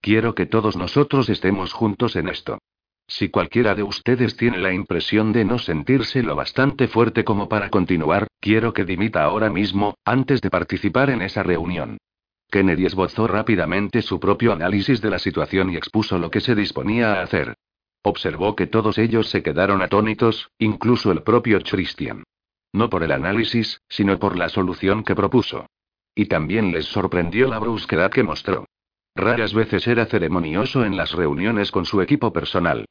Quiero 0.00 0.34
que 0.34 0.46
todos 0.46 0.76
nosotros 0.76 1.28
estemos 1.28 1.72
juntos 1.72 2.16
en 2.16 2.28
esto. 2.28 2.58
Si 3.06 3.28
cualquiera 3.28 3.74
de 3.74 3.82
ustedes 3.82 4.36
tiene 4.36 4.58
la 4.58 4.72
impresión 4.72 5.32
de 5.32 5.44
no 5.44 5.58
sentirse 5.58 6.22
lo 6.22 6.34
bastante 6.34 6.88
fuerte 6.88 7.24
como 7.24 7.48
para 7.48 7.70
continuar, 7.70 8.28
quiero 8.40 8.72
que 8.72 8.84
dimita 8.84 9.22
ahora 9.24 9.50
mismo, 9.50 9.94
antes 10.04 10.40
de 10.40 10.50
participar 10.50 11.10
en 11.10 11.22
esa 11.22 11.42
reunión. 11.42 11.98
Kennedy 12.50 12.86
esbozó 12.86 13.26
rápidamente 13.26 14.00
su 14.00 14.20
propio 14.20 14.52
análisis 14.52 15.00
de 15.00 15.10
la 15.10 15.18
situación 15.18 15.70
y 15.70 15.76
expuso 15.76 16.18
lo 16.18 16.30
que 16.30 16.40
se 16.40 16.54
disponía 16.54 17.14
a 17.14 17.22
hacer. 17.22 17.54
Observó 18.02 18.54
que 18.54 18.66
todos 18.66 18.98
ellos 18.98 19.28
se 19.28 19.42
quedaron 19.42 19.82
atónitos, 19.82 20.50
incluso 20.58 21.10
el 21.10 21.22
propio 21.22 21.60
Christian. 21.60 22.22
No 22.72 22.90
por 22.90 23.02
el 23.02 23.12
análisis, 23.12 23.80
sino 23.88 24.18
por 24.18 24.36
la 24.36 24.48
solución 24.48 25.04
que 25.04 25.14
propuso. 25.14 25.66
Y 26.14 26.26
también 26.26 26.70
les 26.72 26.86
sorprendió 26.86 27.48
la 27.48 27.58
brusquedad 27.58 28.10
que 28.10 28.22
mostró. 28.22 28.66
Raras 29.16 29.54
veces 29.54 29.86
era 29.86 30.06
ceremonioso 30.06 30.84
en 30.84 30.96
las 30.96 31.12
reuniones 31.12 31.70
con 31.70 31.86
su 31.86 32.02
equipo 32.02 32.32
personal. 32.32 32.84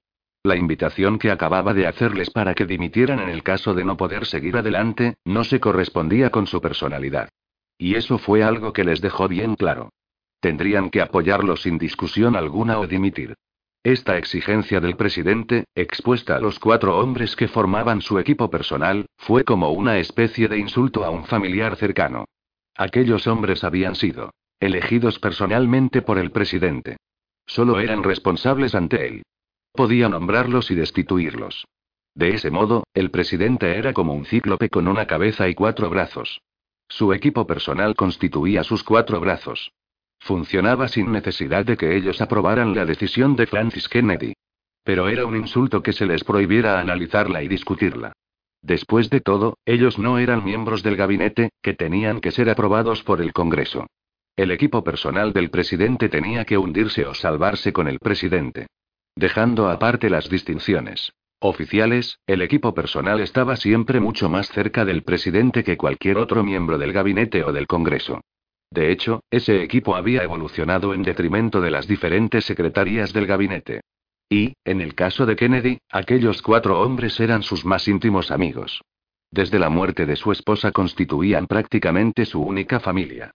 La 0.46 0.58
invitación 0.58 1.20
que 1.20 1.32
acababa 1.32 1.74
de 1.74 1.88
hacerles 1.88 2.30
para 2.30 2.54
que 2.54 2.66
dimitieran 2.66 3.20
en 3.20 3.30
el 3.30 3.44
caso 3.44 3.74
de 3.74 3.86
no 3.86 3.96
poder 3.96 4.26
seguir 4.26 4.58
adelante, 4.58 5.16
no 5.24 5.46
se 5.46 5.62
correspondía 5.62 6.32
con 6.32 6.48
su 6.48 6.60
personalidad. 6.60 7.30
Y 7.78 7.96
eso 7.96 8.18
fue 8.18 8.44
algo 8.44 8.74
que 8.74 8.84
les 8.84 9.00
dejó 9.00 9.30
bien 9.30 9.56
claro. 9.56 9.94
Tendrían 10.42 10.90
que 10.90 11.00
apoyarlo 11.00 11.56
sin 11.56 11.78
discusión 11.78 12.36
alguna 12.36 12.78
o 12.80 12.88
dimitir. 12.88 13.36
Esta 13.84 14.18
exigencia 14.18 14.82
del 14.82 14.98
presidente, 14.98 15.64
expuesta 15.76 16.36
a 16.36 16.40
los 16.42 16.60
cuatro 16.60 16.98
hombres 16.98 17.38
que 17.38 17.48
formaban 17.48 18.02
su 18.02 18.20
equipo 18.20 18.50
personal, 18.50 19.06
fue 19.16 19.46
como 19.46 19.72
una 19.72 19.98
especie 19.98 20.50
de 20.50 20.58
insulto 20.58 21.06
a 21.06 21.10
un 21.10 21.24
familiar 21.24 21.78
cercano. 21.78 22.26
Aquellos 22.76 23.28
hombres 23.28 23.64
habían 23.64 23.96
sido 23.96 24.32
elegidos 24.60 25.20
personalmente 25.20 26.02
por 26.02 26.18
el 26.18 26.32
presidente. 26.32 26.98
Solo 27.46 27.80
eran 27.80 28.04
responsables 28.04 28.76
ante 28.76 29.08
él. 29.08 29.24
Podía 29.74 30.08
nombrarlos 30.08 30.70
y 30.70 30.76
destituirlos. 30.76 31.66
De 32.14 32.36
ese 32.36 32.52
modo, 32.52 32.84
el 32.94 33.10
presidente 33.10 33.76
era 33.76 33.92
como 33.92 34.14
un 34.14 34.26
cíclope 34.26 34.70
con 34.70 34.88
una 34.88 35.08
cabeza 35.08 35.50
y 35.50 35.56
cuatro 35.56 35.90
brazos. 35.90 36.42
Su 36.88 37.12
equipo 37.12 37.48
personal 37.48 37.96
constituía 37.96 38.64
sus 38.64 38.84
cuatro 38.84 39.20
brazos. 39.20 39.72
Funcionaba 40.20 40.88
sin 40.88 41.12
necesidad 41.12 41.66
de 41.66 41.76
que 41.76 41.96
ellos 41.96 42.22
aprobaran 42.22 42.76
la 42.76 42.86
decisión 42.86 43.36
de 43.36 43.48
Francis 43.48 43.90
Kennedy. 43.90 44.34
Pero 44.84 45.10
era 45.10 45.26
un 45.26 45.36
insulto 45.36 45.82
que 45.82 45.92
se 45.92 46.06
les 46.06 46.24
prohibiera 46.24 46.80
analizarla 46.80 47.42
y 47.42 47.48
discutirla. 47.48 48.14
Después 48.62 49.10
de 49.10 49.22
todo, 49.22 49.58
ellos 49.66 49.98
no 49.98 50.20
eran 50.20 50.46
miembros 50.46 50.84
del 50.84 50.98
gabinete, 50.98 51.50
que 51.64 51.74
tenían 51.74 52.22
que 52.22 52.32
ser 52.32 52.48
aprobados 52.50 53.02
por 53.02 53.22
el 53.22 53.34
Congreso. 53.34 53.88
El 54.36 54.52
equipo 54.52 54.84
personal 54.84 55.34
del 55.34 55.50
presidente 55.50 56.10
tenía 56.10 56.46
que 56.46 56.60
hundirse 56.60 57.08
o 57.08 57.16
salvarse 57.16 57.74
con 57.74 57.88
el 57.88 57.98
presidente. 57.98 58.68
Dejando 59.16 59.70
aparte 59.70 60.10
las 60.10 60.30
distinciones 60.30 61.14
oficiales, 61.40 62.20
el 62.26 62.42
equipo 62.42 62.74
personal 62.74 63.20
estaba 63.20 63.58
siempre 63.58 64.00
mucho 64.00 64.30
más 64.30 64.48
cerca 64.48 64.86
del 64.86 65.04
presidente 65.04 65.64
que 65.64 65.76
cualquier 65.76 66.18
otro 66.18 66.44
miembro 66.44 66.78
del 66.78 66.94
gabinete 66.94 67.44
o 67.44 67.52
del 67.52 67.68
Congreso. 67.68 68.22
De 68.72 68.92
hecho, 68.92 69.22
ese 69.30 69.62
equipo 69.62 69.96
había 69.96 70.24
evolucionado 70.24 70.94
en 70.94 71.04
detrimento 71.04 71.62
de 71.62 71.70
las 71.70 71.86
diferentes 71.86 72.46
secretarías 72.46 73.12
del 73.14 73.28
gabinete. 73.28 73.82
Y, 74.30 74.54
en 74.64 74.82
el 74.82 74.96
caso 74.96 75.26
de 75.26 75.36
Kennedy, 75.36 75.80
aquellos 75.92 76.42
cuatro 76.42 76.82
hombres 76.82 77.20
eran 77.20 77.44
sus 77.44 77.66
más 77.66 77.88
íntimos 77.88 78.32
amigos. 78.32 78.82
Desde 79.30 79.60
la 79.60 79.70
muerte 79.70 80.06
de 80.06 80.16
su 80.16 80.32
esposa 80.32 80.72
constituían 80.72 81.46
prácticamente 81.46 82.26
su 82.26 82.42
única 82.42 82.80
familia. 82.80 83.32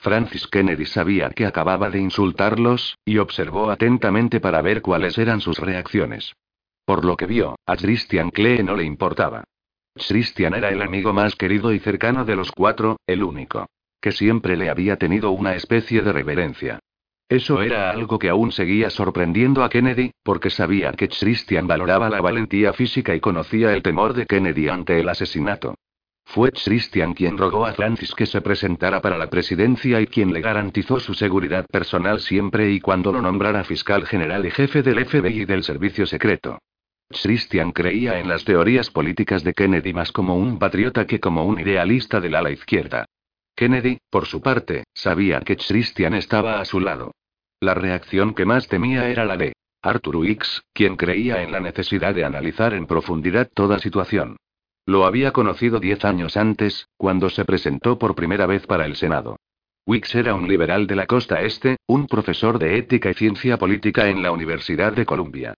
Francis 0.00 0.46
Kennedy 0.46 0.86
sabía 0.86 1.30
que 1.30 1.46
acababa 1.46 1.90
de 1.90 1.98
insultarlos, 1.98 2.96
y 3.04 3.18
observó 3.18 3.70
atentamente 3.70 4.40
para 4.40 4.62
ver 4.62 4.80
cuáles 4.80 5.18
eran 5.18 5.40
sus 5.40 5.58
reacciones. 5.58 6.34
Por 6.84 7.04
lo 7.04 7.16
que 7.16 7.26
vio, 7.26 7.56
a 7.66 7.76
Christian 7.76 8.30
Klee 8.30 8.62
no 8.62 8.76
le 8.76 8.84
importaba. 8.84 9.44
Christian 9.94 10.54
era 10.54 10.70
el 10.70 10.82
amigo 10.82 11.12
más 11.12 11.34
querido 11.34 11.72
y 11.72 11.80
cercano 11.80 12.24
de 12.24 12.36
los 12.36 12.52
cuatro, 12.52 12.98
el 13.06 13.22
único 13.22 13.66
que 14.00 14.12
siempre 14.12 14.56
le 14.56 14.70
había 14.70 14.96
tenido 14.96 15.32
una 15.32 15.56
especie 15.56 16.02
de 16.02 16.12
reverencia. 16.12 16.78
Eso 17.28 17.60
era 17.60 17.90
algo 17.90 18.18
que 18.18 18.30
aún 18.30 18.52
seguía 18.52 18.90
sorprendiendo 18.90 19.62
a 19.62 19.68
Kennedy, 19.68 20.12
porque 20.22 20.50
sabía 20.50 20.92
que 20.92 21.08
Christian 21.08 21.66
valoraba 21.66 22.08
la 22.08 22.20
valentía 22.20 22.72
física 22.72 23.14
y 23.14 23.20
conocía 23.20 23.74
el 23.74 23.82
temor 23.82 24.14
de 24.14 24.26
Kennedy 24.26 24.68
ante 24.68 25.00
el 25.00 25.08
asesinato. 25.08 25.74
Fue 26.30 26.52
Christian 26.52 27.14
quien 27.14 27.38
rogó 27.38 27.64
a 27.64 27.72
Francis 27.72 28.14
que 28.14 28.26
se 28.26 28.42
presentara 28.42 29.00
para 29.00 29.16
la 29.16 29.30
presidencia 29.30 29.98
y 29.98 30.06
quien 30.06 30.34
le 30.34 30.42
garantizó 30.42 31.00
su 31.00 31.14
seguridad 31.14 31.64
personal 31.64 32.20
siempre 32.20 32.70
y 32.70 32.80
cuando 32.80 33.12
lo 33.12 33.22
nombrara 33.22 33.64
fiscal 33.64 34.06
general 34.06 34.44
y 34.44 34.50
jefe 34.50 34.82
del 34.82 35.06
FBI 35.06 35.40
y 35.40 35.44
del 35.46 35.64
servicio 35.64 36.04
secreto. 36.04 36.58
Christian 37.08 37.72
creía 37.72 38.20
en 38.20 38.28
las 38.28 38.44
teorías 38.44 38.90
políticas 38.90 39.42
de 39.42 39.54
Kennedy 39.54 39.94
más 39.94 40.12
como 40.12 40.36
un 40.36 40.58
patriota 40.58 41.06
que 41.06 41.18
como 41.18 41.46
un 41.46 41.60
idealista 41.60 42.20
del 42.20 42.34
ala 42.34 42.50
izquierda. 42.50 43.06
Kennedy, 43.56 43.96
por 44.10 44.26
su 44.26 44.42
parte, 44.42 44.84
sabía 44.92 45.40
que 45.40 45.56
Christian 45.56 46.12
estaba 46.12 46.60
a 46.60 46.66
su 46.66 46.78
lado. 46.78 47.12
La 47.58 47.72
reacción 47.72 48.34
que 48.34 48.44
más 48.44 48.68
temía 48.68 49.08
era 49.08 49.24
la 49.24 49.38
de 49.38 49.54
Arthur 49.80 50.16
Wicks, 50.16 50.62
quien 50.74 50.96
creía 50.96 51.42
en 51.42 51.52
la 51.52 51.60
necesidad 51.60 52.14
de 52.14 52.26
analizar 52.26 52.74
en 52.74 52.86
profundidad 52.86 53.48
toda 53.54 53.78
situación. 53.78 54.36
Lo 54.88 55.04
había 55.04 55.32
conocido 55.32 55.80
diez 55.80 56.02
años 56.06 56.38
antes, 56.38 56.88
cuando 56.96 57.28
se 57.28 57.44
presentó 57.44 57.98
por 57.98 58.14
primera 58.14 58.46
vez 58.46 58.66
para 58.66 58.86
el 58.86 58.96
Senado. 58.96 59.36
Wicks 59.86 60.14
era 60.14 60.34
un 60.34 60.48
liberal 60.48 60.86
de 60.86 60.96
la 60.96 61.04
costa 61.06 61.42
este, 61.42 61.76
un 61.86 62.06
profesor 62.06 62.58
de 62.58 62.78
ética 62.78 63.10
y 63.10 63.14
ciencia 63.14 63.58
política 63.58 64.08
en 64.08 64.22
la 64.22 64.32
Universidad 64.32 64.94
de 64.94 65.04
Columbia. 65.04 65.52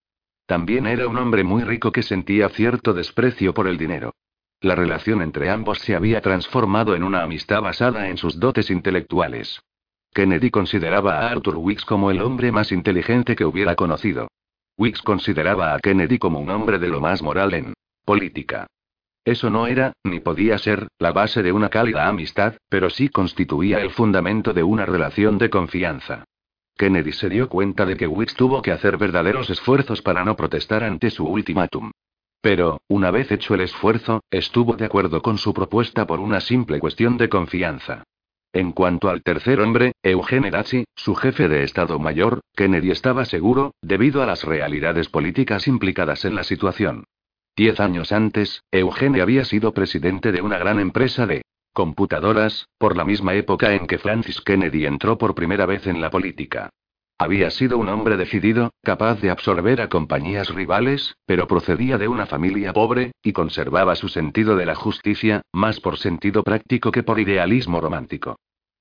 También 0.46 0.88
era 0.88 1.06
un 1.06 1.16
hombre 1.16 1.44
muy 1.44 1.62
rico 1.62 1.92
que 1.92 2.02
sentía 2.02 2.48
cierto 2.48 2.92
desprecio 2.92 3.54
por 3.54 3.68
el 3.68 3.78
dinero. 3.78 4.14
La 4.62 4.74
relación 4.74 5.22
entre 5.22 5.48
ambos 5.48 5.78
se 5.78 5.94
había 5.94 6.20
transformado 6.20 6.96
en 6.96 7.04
una 7.04 7.22
amistad 7.22 7.62
basada 7.62 8.08
en 8.08 8.16
sus 8.16 8.40
dotes 8.40 8.68
intelectuales. 8.68 9.60
Kennedy 10.12 10.50
consideraba 10.50 11.20
a 11.20 11.30
Arthur 11.30 11.58
Wicks 11.58 11.84
como 11.84 12.10
el 12.10 12.20
hombre 12.20 12.50
más 12.50 12.72
inteligente 12.72 13.36
que 13.36 13.44
hubiera 13.44 13.76
conocido. 13.76 14.26
Wicks 14.76 15.02
consideraba 15.02 15.72
a 15.72 15.78
Kennedy 15.78 16.18
como 16.18 16.40
un 16.40 16.50
hombre 16.50 16.80
de 16.80 16.88
lo 16.88 17.00
más 17.00 17.22
moral 17.22 17.54
en 17.54 17.74
política. 18.04 18.66
Eso 19.24 19.50
no 19.50 19.66
era, 19.66 19.92
ni 20.04 20.20
podía 20.20 20.56
ser, 20.58 20.88
la 20.98 21.12
base 21.12 21.42
de 21.42 21.52
una 21.52 21.68
cálida 21.68 22.08
amistad, 22.08 22.54
pero 22.68 22.88
sí 22.88 23.08
constituía 23.08 23.80
el 23.80 23.90
fundamento 23.90 24.52
de 24.52 24.62
una 24.62 24.86
relación 24.86 25.38
de 25.38 25.50
confianza. 25.50 26.24
Kennedy 26.76 27.12
se 27.12 27.28
dio 27.28 27.48
cuenta 27.48 27.84
de 27.84 27.96
que 27.96 28.06
Wicks 28.06 28.34
tuvo 28.34 28.62
que 28.62 28.72
hacer 28.72 28.96
verdaderos 28.96 29.50
esfuerzos 29.50 30.00
para 30.00 30.24
no 30.24 30.36
protestar 30.36 30.82
ante 30.82 31.10
su 31.10 31.26
ultimátum. 31.26 31.90
Pero, 32.40 32.80
una 32.88 33.10
vez 33.10 33.30
hecho 33.30 33.54
el 33.54 33.60
esfuerzo, 33.60 34.22
estuvo 34.30 34.74
de 34.76 34.86
acuerdo 34.86 35.20
con 35.20 35.36
su 35.36 35.52
propuesta 35.52 36.06
por 36.06 36.20
una 36.20 36.40
simple 36.40 36.80
cuestión 36.80 37.18
de 37.18 37.28
confianza. 37.28 38.04
En 38.52 38.72
cuanto 38.72 39.10
al 39.10 39.22
tercer 39.22 39.60
hombre, 39.60 39.92
Eugene 40.02 40.50
Dazzi, 40.50 40.84
su 40.96 41.14
jefe 41.14 41.48
de 41.48 41.62
Estado 41.62 41.98
Mayor, 41.98 42.40
Kennedy 42.56 42.90
estaba 42.90 43.26
seguro, 43.26 43.74
debido 43.82 44.22
a 44.22 44.26
las 44.26 44.44
realidades 44.44 45.10
políticas 45.10 45.68
implicadas 45.68 46.24
en 46.24 46.34
la 46.34 46.44
situación. 46.44 47.04
Diez 47.56 47.80
años 47.80 48.12
antes, 48.12 48.62
Eugene 48.70 49.20
había 49.20 49.44
sido 49.44 49.72
presidente 49.74 50.32
de 50.32 50.42
una 50.42 50.58
gran 50.58 50.80
empresa 50.80 51.26
de 51.26 51.42
computadoras, 51.72 52.68
por 52.78 52.96
la 52.96 53.04
misma 53.04 53.34
época 53.34 53.74
en 53.74 53.86
que 53.86 53.98
Francis 53.98 54.40
Kennedy 54.40 54.86
entró 54.86 55.18
por 55.18 55.34
primera 55.34 55.66
vez 55.66 55.86
en 55.86 56.00
la 56.00 56.10
política. 56.10 56.70
Había 57.18 57.50
sido 57.50 57.76
un 57.76 57.90
hombre 57.90 58.16
decidido, 58.16 58.72
capaz 58.82 59.20
de 59.20 59.30
absorber 59.30 59.82
a 59.82 59.90
compañías 59.90 60.48
rivales, 60.48 61.16
pero 61.26 61.46
procedía 61.46 61.98
de 61.98 62.08
una 62.08 62.24
familia 62.24 62.72
pobre, 62.72 63.12
y 63.22 63.32
conservaba 63.32 63.94
su 63.94 64.08
sentido 64.08 64.56
de 64.56 64.64
la 64.64 64.74
justicia, 64.74 65.42
más 65.52 65.80
por 65.80 65.98
sentido 65.98 66.42
práctico 66.42 66.90
que 66.90 67.02
por 67.02 67.20
idealismo 67.20 67.78
romántico. 67.80 68.36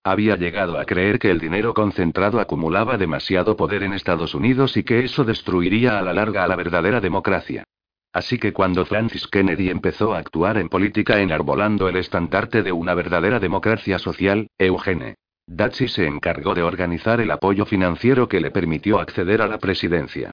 Había 0.05 0.37
llegado 0.37 0.79
a 0.79 0.85
creer 0.85 1.19
que 1.19 1.29
el 1.29 1.39
dinero 1.39 1.73
concentrado 1.73 2.39
acumulaba 2.39 2.97
demasiado 2.97 3.57
poder 3.57 3.83
en 3.83 3.91
Estados 3.91 4.33
Unidos 4.33 4.77
y 4.77 4.83
que 4.83 5.03
eso 5.03 5.25
destruiría 5.25 5.99
a 5.99 6.01
la 6.01 6.13
larga 6.13 6.45
a 6.45 6.47
la 6.47 6.55
verdadera 6.55 7.01
democracia. 7.01 7.65
Así 8.11 8.39
que 8.39 8.53
cuando 8.53 8.85
Francis 8.85 9.27
Kennedy 9.27 9.69
empezó 9.69 10.13
a 10.13 10.19
actuar 10.19 10.57
en 10.57 10.69
política 10.69 11.19
enarbolando 11.19 11.87
el 11.87 11.97
estandarte 11.97 12.63
de 12.63 12.71
una 12.71 12.93
verdadera 12.95 13.39
democracia 13.39 13.99
social, 13.99 14.47
Eugene 14.57 15.15
Dachi 15.51 15.87
se 15.87 16.05
encargó 16.05 16.53
de 16.53 16.61
organizar 16.61 17.19
el 17.21 17.31
apoyo 17.31 17.65
financiero 17.65 18.27
que 18.27 18.39
le 18.39 18.51
permitió 18.51 18.99
acceder 18.99 19.41
a 19.41 19.47
la 19.47 19.57
presidencia. 19.57 20.29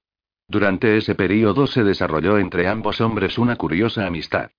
Durante 0.46 0.98
ese 0.98 1.14
periodo 1.14 1.66
se 1.66 1.84
desarrolló 1.84 2.36
entre 2.36 2.68
ambos 2.68 3.00
hombres 3.00 3.38
una 3.38 3.56
curiosa 3.56 4.06
amistad. 4.06 4.50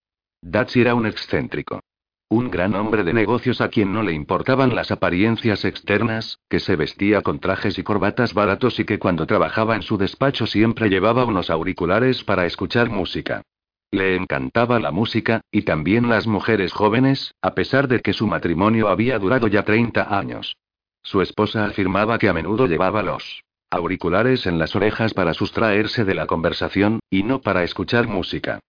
Dachi 0.41 0.81
era 0.81 0.95
un 0.95 1.05
excéntrico. 1.05 1.81
Un 2.29 2.51
gran 2.51 2.75
hombre 2.75 3.05
de 3.05 3.13
negocios 3.13 3.61
a 3.61 3.69
quien 3.69 3.93
no 3.93 4.03
le 4.03 4.11
importaban 4.11 4.75
las 4.75 4.91
apariencias 4.91 5.63
externas, 5.63 6.39
que 6.49 6.59
se 6.59 6.75
vestía 6.75 7.21
con 7.21 7.39
trajes 7.39 7.79
y 7.79 7.83
corbatas 7.83 8.33
baratos 8.33 8.81
y 8.81 8.85
que 8.85 8.99
cuando 8.99 9.25
trabajaba 9.25 9.77
en 9.77 9.81
su 9.81 9.97
despacho 9.97 10.45
siempre 10.45 10.89
llevaba 10.89 11.23
unos 11.23 11.49
auriculares 11.49 12.25
para 12.25 12.45
escuchar 12.45 12.89
música. 12.89 13.43
Le 13.91 14.17
encantaba 14.17 14.77
la 14.81 14.91
música, 14.91 15.39
y 15.51 15.61
también 15.61 16.09
las 16.09 16.27
mujeres 16.27 16.73
jóvenes, 16.73 17.33
a 17.41 17.55
pesar 17.55 17.87
de 17.87 18.01
que 18.01 18.11
su 18.11 18.27
matrimonio 18.27 18.89
había 18.89 19.17
durado 19.19 19.47
ya 19.47 19.63
30 19.63 20.17
años. 20.19 20.57
Su 21.03 21.21
esposa 21.21 21.63
afirmaba 21.63 22.19
que 22.19 22.27
a 22.27 22.33
menudo 22.33 22.67
llevaba 22.67 23.03
los 23.03 23.43
auriculares 23.69 24.45
en 24.45 24.59
las 24.59 24.75
orejas 24.75 25.13
para 25.13 25.33
sustraerse 25.33 26.03
de 26.03 26.13
la 26.13 26.25
conversación, 26.25 26.99
y 27.09 27.23
no 27.23 27.39
para 27.39 27.63
escuchar 27.63 28.09
música. 28.09 28.59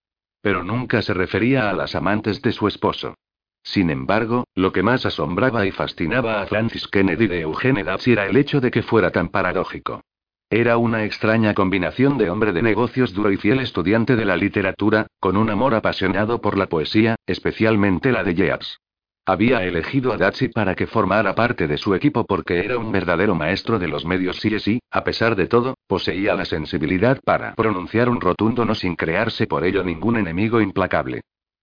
Pero 0.43 0.63
nunca 0.63 1.03
se 1.03 1.13
refería 1.13 1.69
a 1.69 1.73
las 1.73 1.97
amantes 1.97 2.41
de 2.41 2.53
su 2.53 2.69
esposo. 2.69 3.17
Sin 3.63 3.91
embargo, 3.91 4.45
lo 4.55 4.73
que 4.73 4.83
más 4.83 5.05
asombraba 5.07 5.67
y 5.67 5.73
fascinaba 5.73 6.41
a 6.41 6.47
Francis 6.47 6.89
Kennedy 6.89 7.27
de 7.27 7.41
Eugene 7.41 7.85
Dubs 7.85 8.09
era 8.09 8.27
el 8.27 8.37
hecho 8.37 8.61
de 8.61 8.71
que 8.71 8.83
fuera 8.83 9.11
tan 9.11 9.29
paradójico. 9.29 10.03
Era 10.51 10.79
una 10.79 11.05
extraña 11.05 11.53
combinación 11.53 12.17
de 12.17 12.31
hombre 12.31 12.53
de 12.53 12.63
negocios 12.63 13.13
duro 13.13 13.31
y 13.31 13.37
fiel 13.37 13.61
estudiante 13.61 14.17
de 14.17 14.25
la 14.25 14.37
literatura, 14.37 15.07
con 15.21 15.37
un 15.37 15.51
amor 15.51 15.75
apasionado 15.75 16.41
por 16.41 16.57
la 16.57 16.69
poesía, 16.69 17.17
especialmente 17.27 18.13
la 18.13 18.25
de 18.25 18.35
Yeats. 18.35 18.79
Había 19.27 19.63
elegido 19.63 20.15
a 20.15 20.17
Dachi 20.17 20.49
para 20.49 20.75
que 20.75 20.87
formara 20.87 21.35
parte 21.35 21.69
de 21.69 21.77
su 21.77 21.95
equipo 21.95 22.25
porque 22.25 22.61
era 22.61 22.79
un 22.79 22.91
verdadero 22.91 23.35
maestro 23.35 23.79
de 23.79 23.87
los 23.87 24.07
medios 24.07 24.39
sí 24.39 24.57
y, 24.65 24.81
a 24.91 25.05
pesar 25.05 25.37
de 25.37 25.47
todo, 25.47 25.75
poseía 25.87 26.35
la 26.35 26.47
sensibilidad 26.47 27.21
para 27.23 27.55
pronunciar 27.55 28.09
un 28.09 28.23
rotundo 28.23 28.65
no 28.65 28.75
sin 28.75 28.97
crearse 28.97 29.47
por 29.47 29.67
ello 29.67 29.85
ningún 29.85 30.17
enemigo 30.17 30.63
implacable. 30.63 31.21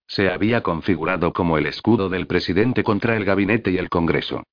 Se 0.08 0.30
había 0.30 0.62
configurado 0.62 1.34
como 1.34 1.58
el 1.58 1.66
escudo 1.66 2.10
del 2.10 2.28
presidente 2.28 2.84
contra 2.84 3.16
el 3.18 3.26
gabinete 3.26 3.72
y 3.72 3.78
el 3.78 3.90
Congreso. 3.90 4.44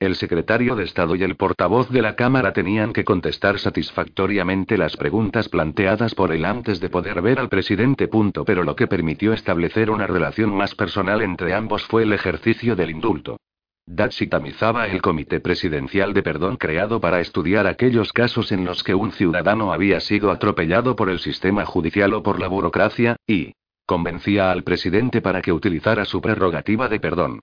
El 0.00 0.16
secretario 0.16 0.74
de 0.74 0.82
Estado 0.82 1.14
y 1.14 1.22
el 1.22 1.36
portavoz 1.36 1.88
de 1.90 2.02
la 2.02 2.16
Cámara 2.16 2.52
tenían 2.52 2.92
que 2.92 3.04
contestar 3.04 3.60
satisfactoriamente 3.60 4.76
las 4.76 4.96
preguntas 4.96 5.48
planteadas 5.48 6.16
por 6.16 6.32
él 6.32 6.44
antes 6.44 6.80
de 6.80 6.88
poder 6.88 7.22
ver 7.22 7.38
al 7.38 7.48
presidente. 7.48 8.08
Punto, 8.08 8.44
pero 8.44 8.64
lo 8.64 8.74
que 8.74 8.88
permitió 8.88 9.32
establecer 9.32 9.90
una 9.90 10.08
relación 10.08 10.52
más 10.56 10.74
personal 10.74 11.22
entre 11.22 11.54
ambos 11.54 11.84
fue 11.84 12.02
el 12.02 12.12
ejercicio 12.12 12.74
del 12.74 12.90
indulto. 12.90 13.36
Datsy 13.86 14.26
tamizaba 14.26 14.88
el 14.88 15.02
comité 15.02 15.38
presidencial 15.38 16.14
de 16.14 16.22
perdón 16.24 16.56
creado 16.56 17.00
para 17.00 17.20
estudiar 17.20 17.68
aquellos 17.68 18.12
casos 18.12 18.50
en 18.50 18.64
los 18.64 18.82
que 18.82 18.96
un 18.96 19.12
ciudadano 19.12 19.72
había 19.72 20.00
sido 20.00 20.32
atropellado 20.32 20.96
por 20.96 21.10
el 21.10 21.20
sistema 21.20 21.64
judicial 21.64 22.14
o 22.14 22.24
por 22.24 22.40
la 22.40 22.48
burocracia, 22.48 23.14
y, 23.24 23.54
Convencía 23.86 24.50
al 24.50 24.62
presidente 24.62 25.20
para 25.20 25.42
que 25.42 25.52
utilizara 25.52 26.04
su 26.04 26.20
prerrogativa 26.20 26.88
de 26.88 27.00
perdón. 27.00 27.40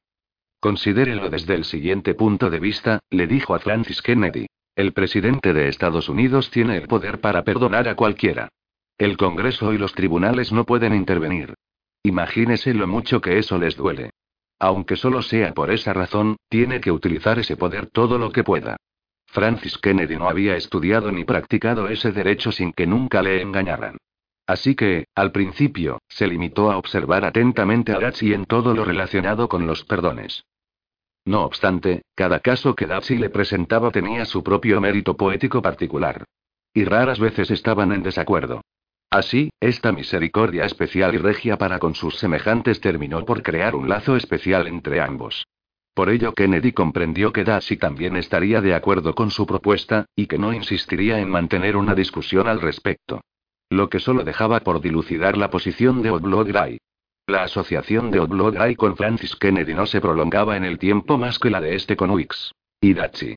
Considérelo 0.60 1.30
desde 1.30 1.56
el 1.56 1.64
siguiente 1.64 2.14
punto 2.14 2.50
de 2.50 2.60
vista, 2.60 3.00
le 3.10 3.28
dijo 3.28 3.56
a 3.56 3.60
Francis 3.60 4.02
Kennedy. 4.02 4.48
El 4.76 4.94
presidente 4.94 5.54
de 5.54 5.68
Estados 5.68 6.10
Unidos 6.10 6.52
tiene 6.52 6.78
el 6.78 6.88
poder 6.88 7.20
para 7.20 7.44
perdonar 7.44 7.88
a 7.88 7.96
cualquiera. 7.96 8.50
El 8.98 9.18
Congreso 9.18 9.74
y 9.74 9.78
los 9.78 9.94
tribunales 9.94 10.52
no 10.52 10.66
pueden 10.66 10.94
intervenir. 10.94 11.54
Imagínese 12.04 12.74
lo 12.74 12.88
mucho 12.88 13.22
que 13.22 13.38
eso 13.38 13.58
les 13.58 13.76
duele. 13.76 14.12
Aunque 14.60 14.96
solo 14.98 15.22
sea 15.22 15.54
por 15.54 15.72
esa 15.72 15.94
razón, 15.94 16.38
tiene 16.50 16.82
que 16.82 16.92
utilizar 16.92 17.40
ese 17.40 17.56
poder 17.56 17.88
todo 17.88 18.18
lo 18.18 18.32
que 18.32 18.44
pueda. 18.44 18.78
Francis 19.28 19.78
Kennedy 19.78 20.18
no 20.18 20.28
había 20.28 20.56
estudiado 20.56 21.12
ni 21.12 21.24
practicado 21.24 21.88
ese 21.88 22.12
derecho 22.12 22.52
sin 22.52 22.74
que 22.74 22.88
nunca 22.88 23.22
le 23.22 23.42
engañaran. 23.42 23.98
Así 24.50 24.74
que, 24.74 25.06
al 25.14 25.32
principio, 25.32 26.02
se 26.08 26.26
limitó 26.26 26.72
a 26.72 26.78
observar 26.78 27.24
atentamente 27.24 27.92
a 27.92 28.00
Datsy 28.00 28.34
en 28.34 28.46
todo 28.46 28.74
lo 28.74 28.84
relacionado 28.84 29.48
con 29.48 29.68
los 29.68 29.84
perdones. 29.84 30.44
No 31.24 31.44
obstante, 31.44 32.02
cada 32.16 32.40
caso 32.40 32.74
que 32.74 32.88
Datsy 32.88 33.18
le 33.18 33.30
presentaba 33.30 33.92
tenía 33.92 34.26
su 34.26 34.44
propio 34.44 34.82
mérito 34.82 35.16
poético 35.16 35.62
particular. 35.62 36.26
Y 36.74 36.84
raras 36.84 37.20
veces 37.20 37.52
estaban 37.52 37.92
en 37.92 38.02
desacuerdo. 38.02 38.62
Así, 39.12 39.52
esta 39.60 39.92
misericordia 39.92 40.66
especial 40.66 41.14
y 41.14 41.20
regia 41.20 41.60
para 41.60 41.78
con 41.78 41.94
sus 41.94 42.18
semejantes 42.18 42.82
terminó 42.82 43.24
por 43.26 43.44
crear 43.44 43.76
un 43.76 43.88
lazo 43.88 44.16
especial 44.16 44.66
entre 44.66 45.00
ambos. 45.00 45.46
Por 45.94 46.10
ello 46.10 46.34
Kennedy 46.34 46.72
comprendió 46.72 47.32
que 47.32 47.44
Datsy 47.44 47.78
también 47.78 48.16
estaría 48.16 48.62
de 48.62 48.74
acuerdo 48.74 49.14
con 49.14 49.30
su 49.30 49.46
propuesta, 49.46 50.08
y 50.16 50.26
que 50.26 50.40
no 50.40 50.54
insistiría 50.54 51.20
en 51.20 51.30
mantener 51.30 51.78
una 51.78 51.94
discusión 51.94 52.48
al 52.48 52.62
respecto. 52.62 53.22
Lo 53.72 53.88
que 53.88 54.00
solo 54.00 54.24
dejaba 54.24 54.62
por 54.62 54.82
dilucidar 54.82 55.38
la 55.38 55.52
posición 55.52 56.02
de 56.02 56.10
Oblog 56.10 56.48
Gray. 56.48 56.80
La 57.28 57.44
asociación 57.44 58.10
de 58.10 58.20
Oblog 58.20 58.56
Gray 58.56 58.76
con 58.76 58.98
Francis 58.98 59.36
Kennedy 59.36 59.76
no 59.76 59.86
se 59.86 60.02
prolongaba 60.02 60.58
en 60.58 60.66
el 60.66 60.80
tiempo 60.80 61.20
más 61.20 61.38
que 61.38 61.52
la 61.52 61.62
de 61.62 61.76
este 61.76 61.96
con 61.96 62.10
Wicks. 62.10 62.52
Y 62.82 62.96
Dachi. 62.96 63.36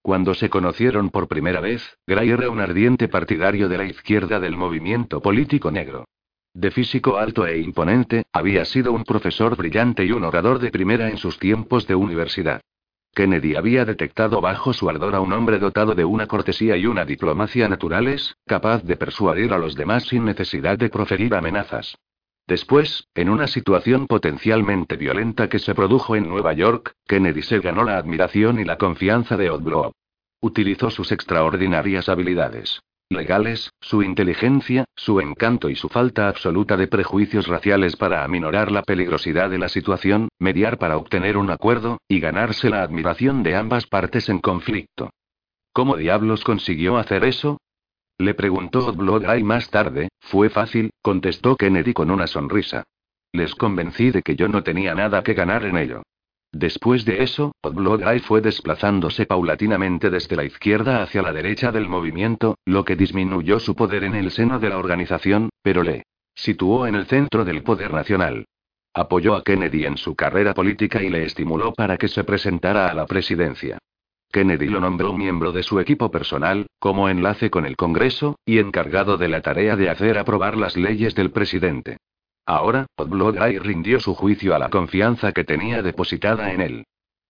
Cuando 0.00 0.32
se 0.32 0.48
conocieron 0.48 1.10
por 1.10 1.28
primera 1.28 1.60
vez, 1.60 1.98
Gray 2.06 2.30
era 2.30 2.48
un 2.48 2.60
ardiente 2.60 3.08
partidario 3.08 3.68
de 3.68 3.76
la 3.76 3.84
izquierda 3.84 4.40
del 4.40 4.56
movimiento 4.56 5.20
político 5.20 5.70
negro. 5.70 6.06
De 6.54 6.70
físico 6.70 7.18
alto 7.18 7.46
e 7.46 7.58
imponente, 7.58 8.24
había 8.32 8.64
sido 8.64 8.92
un 8.92 9.04
profesor 9.04 9.56
brillante 9.56 10.06
y 10.06 10.12
un 10.12 10.24
orador 10.24 10.58
de 10.58 10.70
primera 10.70 11.10
en 11.10 11.18
sus 11.18 11.38
tiempos 11.38 11.86
de 11.86 11.96
universidad. 11.96 12.62
Kennedy 13.16 13.56
había 13.56 13.86
detectado 13.86 14.42
bajo 14.42 14.74
su 14.74 14.90
ardor 14.90 15.14
a 15.14 15.20
un 15.20 15.32
hombre 15.32 15.58
dotado 15.58 15.94
de 15.94 16.04
una 16.04 16.26
cortesía 16.26 16.76
y 16.76 16.84
una 16.84 17.06
diplomacia 17.06 17.66
naturales, 17.66 18.36
capaz 18.46 18.84
de 18.84 18.94
persuadir 18.96 19.54
a 19.54 19.58
los 19.58 19.74
demás 19.74 20.04
sin 20.04 20.26
necesidad 20.26 20.76
de 20.76 20.90
proferir 20.90 21.34
amenazas. 21.34 21.96
Después, 22.46 23.08
en 23.14 23.30
una 23.30 23.46
situación 23.46 24.06
potencialmente 24.06 24.96
violenta 24.96 25.48
que 25.48 25.58
se 25.58 25.74
produjo 25.74 26.14
en 26.14 26.28
Nueva 26.28 26.52
York, 26.52 26.92
Kennedy 27.06 27.40
se 27.40 27.60
ganó 27.60 27.84
la 27.84 27.96
admiración 27.96 28.60
y 28.60 28.64
la 28.64 28.76
confianza 28.76 29.38
de 29.38 29.48
Oddblow. 29.48 29.92
Utilizó 30.42 30.90
sus 30.90 31.10
extraordinarias 31.10 32.10
habilidades 32.10 32.82
legales, 33.08 33.72
su 33.80 34.02
inteligencia, 34.02 34.84
su 34.96 35.20
encanto 35.20 35.68
y 35.68 35.76
su 35.76 35.88
falta 35.88 36.28
absoluta 36.28 36.76
de 36.76 36.88
prejuicios 36.88 37.46
raciales 37.46 37.96
para 37.96 38.24
aminorar 38.24 38.72
la 38.72 38.82
peligrosidad 38.82 39.50
de 39.50 39.58
la 39.58 39.68
situación, 39.68 40.28
mediar 40.38 40.78
para 40.78 40.96
obtener 40.96 41.36
un 41.36 41.50
acuerdo, 41.50 41.98
y 42.08 42.20
ganarse 42.20 42.68
la 42.68 42.82
admiración 42.82 43.42
de 43.42 43.56
ambas 43.56 43.86
partes 43.86 44.28
en 44.28 44.40
conflicto. 44.40 45.10
¿Cómo 45.72 45.96
diablos 45.96 46.42
consiguió 46.42 46.96
hacer 46.96 47.24
eso? 47.24 47.58
Le 48.18 48.34
preguntó 48.34 48.86
Oddblood 48.86 49.26
más 49.42 49.70
tarde, 49.70 50.08
fue 50.20 50.48
fácil, 50.48 50.90
contestó 51.02 51.56
Kennedy 51.56 51.92
con 51.92 52.10
una 52.10 52.26
sonrisa. 52.26 52.84
Les 53.32 53.54
convencí 53.54 54.10
de 54.10 54.22
que 54.22 54.36
yo 54.36 54.48
no 54.48 54.62
tenía 54.62 54.94
nada 54.94 55.22
que 55.22 55.34
ganar 55.34 55.64
en 55.64 55.76
ello. 55.76 56.02
Después 56.52 57.04
de 57.04 57.22
eso, 57.22 57.52
Oddblood 57.62 58.20
fue 58.20 58.40
desplazándose 58.40 59.26
paulatinamente 59.26 60.10
desde 60.10 60.36
la 60.36 60.44
izquierda 60.44 61.02
hacia 61.02 61.22
la 61.22 61.32
derecha 61.32 61.72
del 61.72 61.88
movimiento, 61.88 62.56
lo 62.64 62.84
que 62.84 62.96
disminuyó 62.96 63.58
su 63.60 63.74
poder 63.74 64.04
en 64.04 64.14
el 64.14 64.30
seno 64.30 64.58
de 64.58 64.70
la 64.70 64.78
organización, 64.78 65.50
pero 65.62 65.82
le 65.82 66.04
situó 66.34 66.86
en 66.86 66.94
el 66.94 67.06
centro 67.06 67.44
del 67.44 67.62
poder 67.62 67.92
nacional. 67.92 68.46
Apoyó 68.94 69.34
a 69.34 69.42
Kennedy 69.42 69.84
en 69.84 69.98
su 69.98 70.14
carrera 70.14 70.54
política 70.54 71.02
y 71.02 71.10
le 71.10 71.24
estimuló 71.24 71.74
para 71.74 71.98
que 71.98 72.08
se 72.08 72.24
presentara 72.24 72.88
a 72.88 72.94
la 72.94 73.06
presidencia. 73.06 73.78
Kennedy 74.32 74.68
lo 74.68 74.80
nombró 74.80 75.12
miembro 75.12 75.52
de 75.52 75.62
su 75.62 75.80
equipo 75.80 76.10
personal, 76.10 76.66
como 76.78 77.08
enlace 77.08 77.50
con 77.50 77.66
el 77.66 77.76
Congreso, 77.76 78.38
y 78.44 78.58
encargado 78.58 79.16
de 79.18 79.28
la 79.28 79.42
tarea 79.42 79.76
de 79.76 79.90
hacer 79.90 80.18
aprobar 80.18 80.56
las 80.56 80.76
leyes 80.76 81.14
del 81.14 81.30
presidente. 81.30 81.98
Ahora, 82.46 82.86
Guy 82.96 83.58
rindió 83.58 83.98
su 83.98 84.14
juicio 84.14 84.54
a 84.54 84.58
la 84.60 84.70
confianza 84.70 85.32
que 85.32 85.42
tenía 85.42 85.82
depositada 85.82 86.52
en 86.52 86.60
él. 86.60 86.84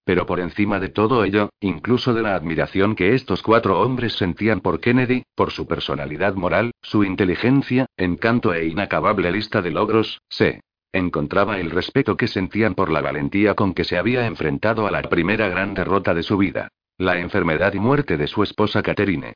Pero 0.05 0.25
por 0.27 0.39
encima 0.39 0.79
de 0.79 0.91
todo 0.91 1.25
ello, 1.25 1.51
incluso 1.59 2.15
de 2.15 2.23
la 2.23 2.37
admiración 2.37 2.95
que 2.95 3.15
estos 3.15 3.43
cuatro 3.43 3.81
hombres 3.81 4.13
sentían 4.13 4.61
por 4.61 4.79
Kennedy, 4.79 5.25
por 5.35 5.51
su 5.51 5.67
personalidad 5.67 6.35
moral, 6.35 6.71
su 6.81 7.03
inteligencia, 7.03 7.87
encanto 7.97 8.55
e 8.55 8.67
inacabable 8.67 9.33
lista 9.33 9.63
de 9.63 9.73
logros, 9.73 10.21
se 10.29 10.61
encontraba 10.93 11.59
el 11.59 11.71
respeto 11.71 12.17
que 12.17 12.29
sentían 12.29 12.75
por 12.75 12.91
la 12.91 13.01
valentía 13.01 13.55
con 13.55 13.75
que 13.75 13.85
se 13.85 13.99
había 13.99 14.27
enfrentado 14.27 14.87
a 14.87 14.91
la 14.91 15.03
primera 15.03 15.49
gran 15.49 15.75
derrota 15.75 16.15
de 16.15 16.23
su 16.23 16.37
vida, 16.39 16.69
la 16.99 17.19
enfermedad 17.19 17.75
y 17.75 17.81
muerte 17.81 18.17
de 18.17 18.29
su 18.29 18.43
esposa 18.43 18.83
Catherine. 18.83 19.35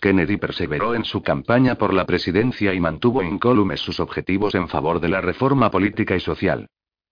Kennedy 0.00 0.38
perseveró 0.38 0.94
en 0.94 1.04
su 1.04 1.22
campaña 1.22 1.76
por 1.76 1.94
la 1.94 2.06
presidencia 2.06 2.74
y 2.74 2.80
mantuvo 2.80 3.22
incólumes 3.22 3.80
sus 3.80 4.00
objetivos 4.00 4.54
en 4.54 4.68
favor 4.68 4.98
de 5.00 5.08
la 5.08 5.20
reforma 5.20 5.70
política 5.70 6.16
y 6.16 6.20
social. 6.20 6.66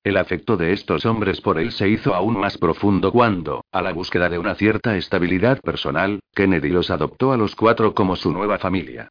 El 0.04 0.16
afecto 0.16 0.56
de 0.56 0.72
estos 0.72 1.04
hombres 1.04 1.40
por 1.40 1.58
él 1.58 1.70
se 1.72 1.88
hizo 1.88 2.14
aún 2.14 2.38
más 2.38 2.56
profundo 2.56 3.12
cuando, 3.12 3.64
a 3.72 3.82
la 3.82 3.92
búsqueda 3.92 4.28
de 4.28 4.38
una 4.38 4.54
cierta 4.54 4.96
estabilidad 4.96 5.60
personal, 5.60 6.20
Kennedy 6.34 6.70
los 6.70 6.90
adoptó 6.90 7.32
a 7.32 7.36
los 7.36 7.54
cuatro 7.54 7.94
como 7.94 8.16
su 8.16 8.32
nueva 8.32 8.58
familia. 8.58 9.10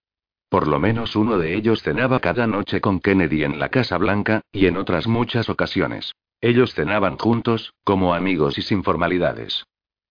Por 0.49 0.67
lo 0.67 0.80
menos 0.80 1.15
uno 1.15 1.38
de 1.38 1.55
ellos 1.55 1.84
cenaba 1.84 2.19
cada 2.19 2.47
noche 2.47 2.82
con 2.82 2.99
Kennedy 2.99 3.43
en 3.43 3.59
la 3.59 3.69
Casa 3.69 3.97
Blanca, 3.97 4.41
y 4.51 4.65
en 4.65 4.78
otras 4.78 5.07
muchas 5.07 5.49
ocasiones. 5.49 6.13
Ellos 6.39 6.73
cenaban 6.73 7.17
juntos, 7.17 7.73
como 7.84 8.13
amigos 8.13 8.57
y 8.57 8.61
sin 8.61 8.84
formalidades. 8.84 9.65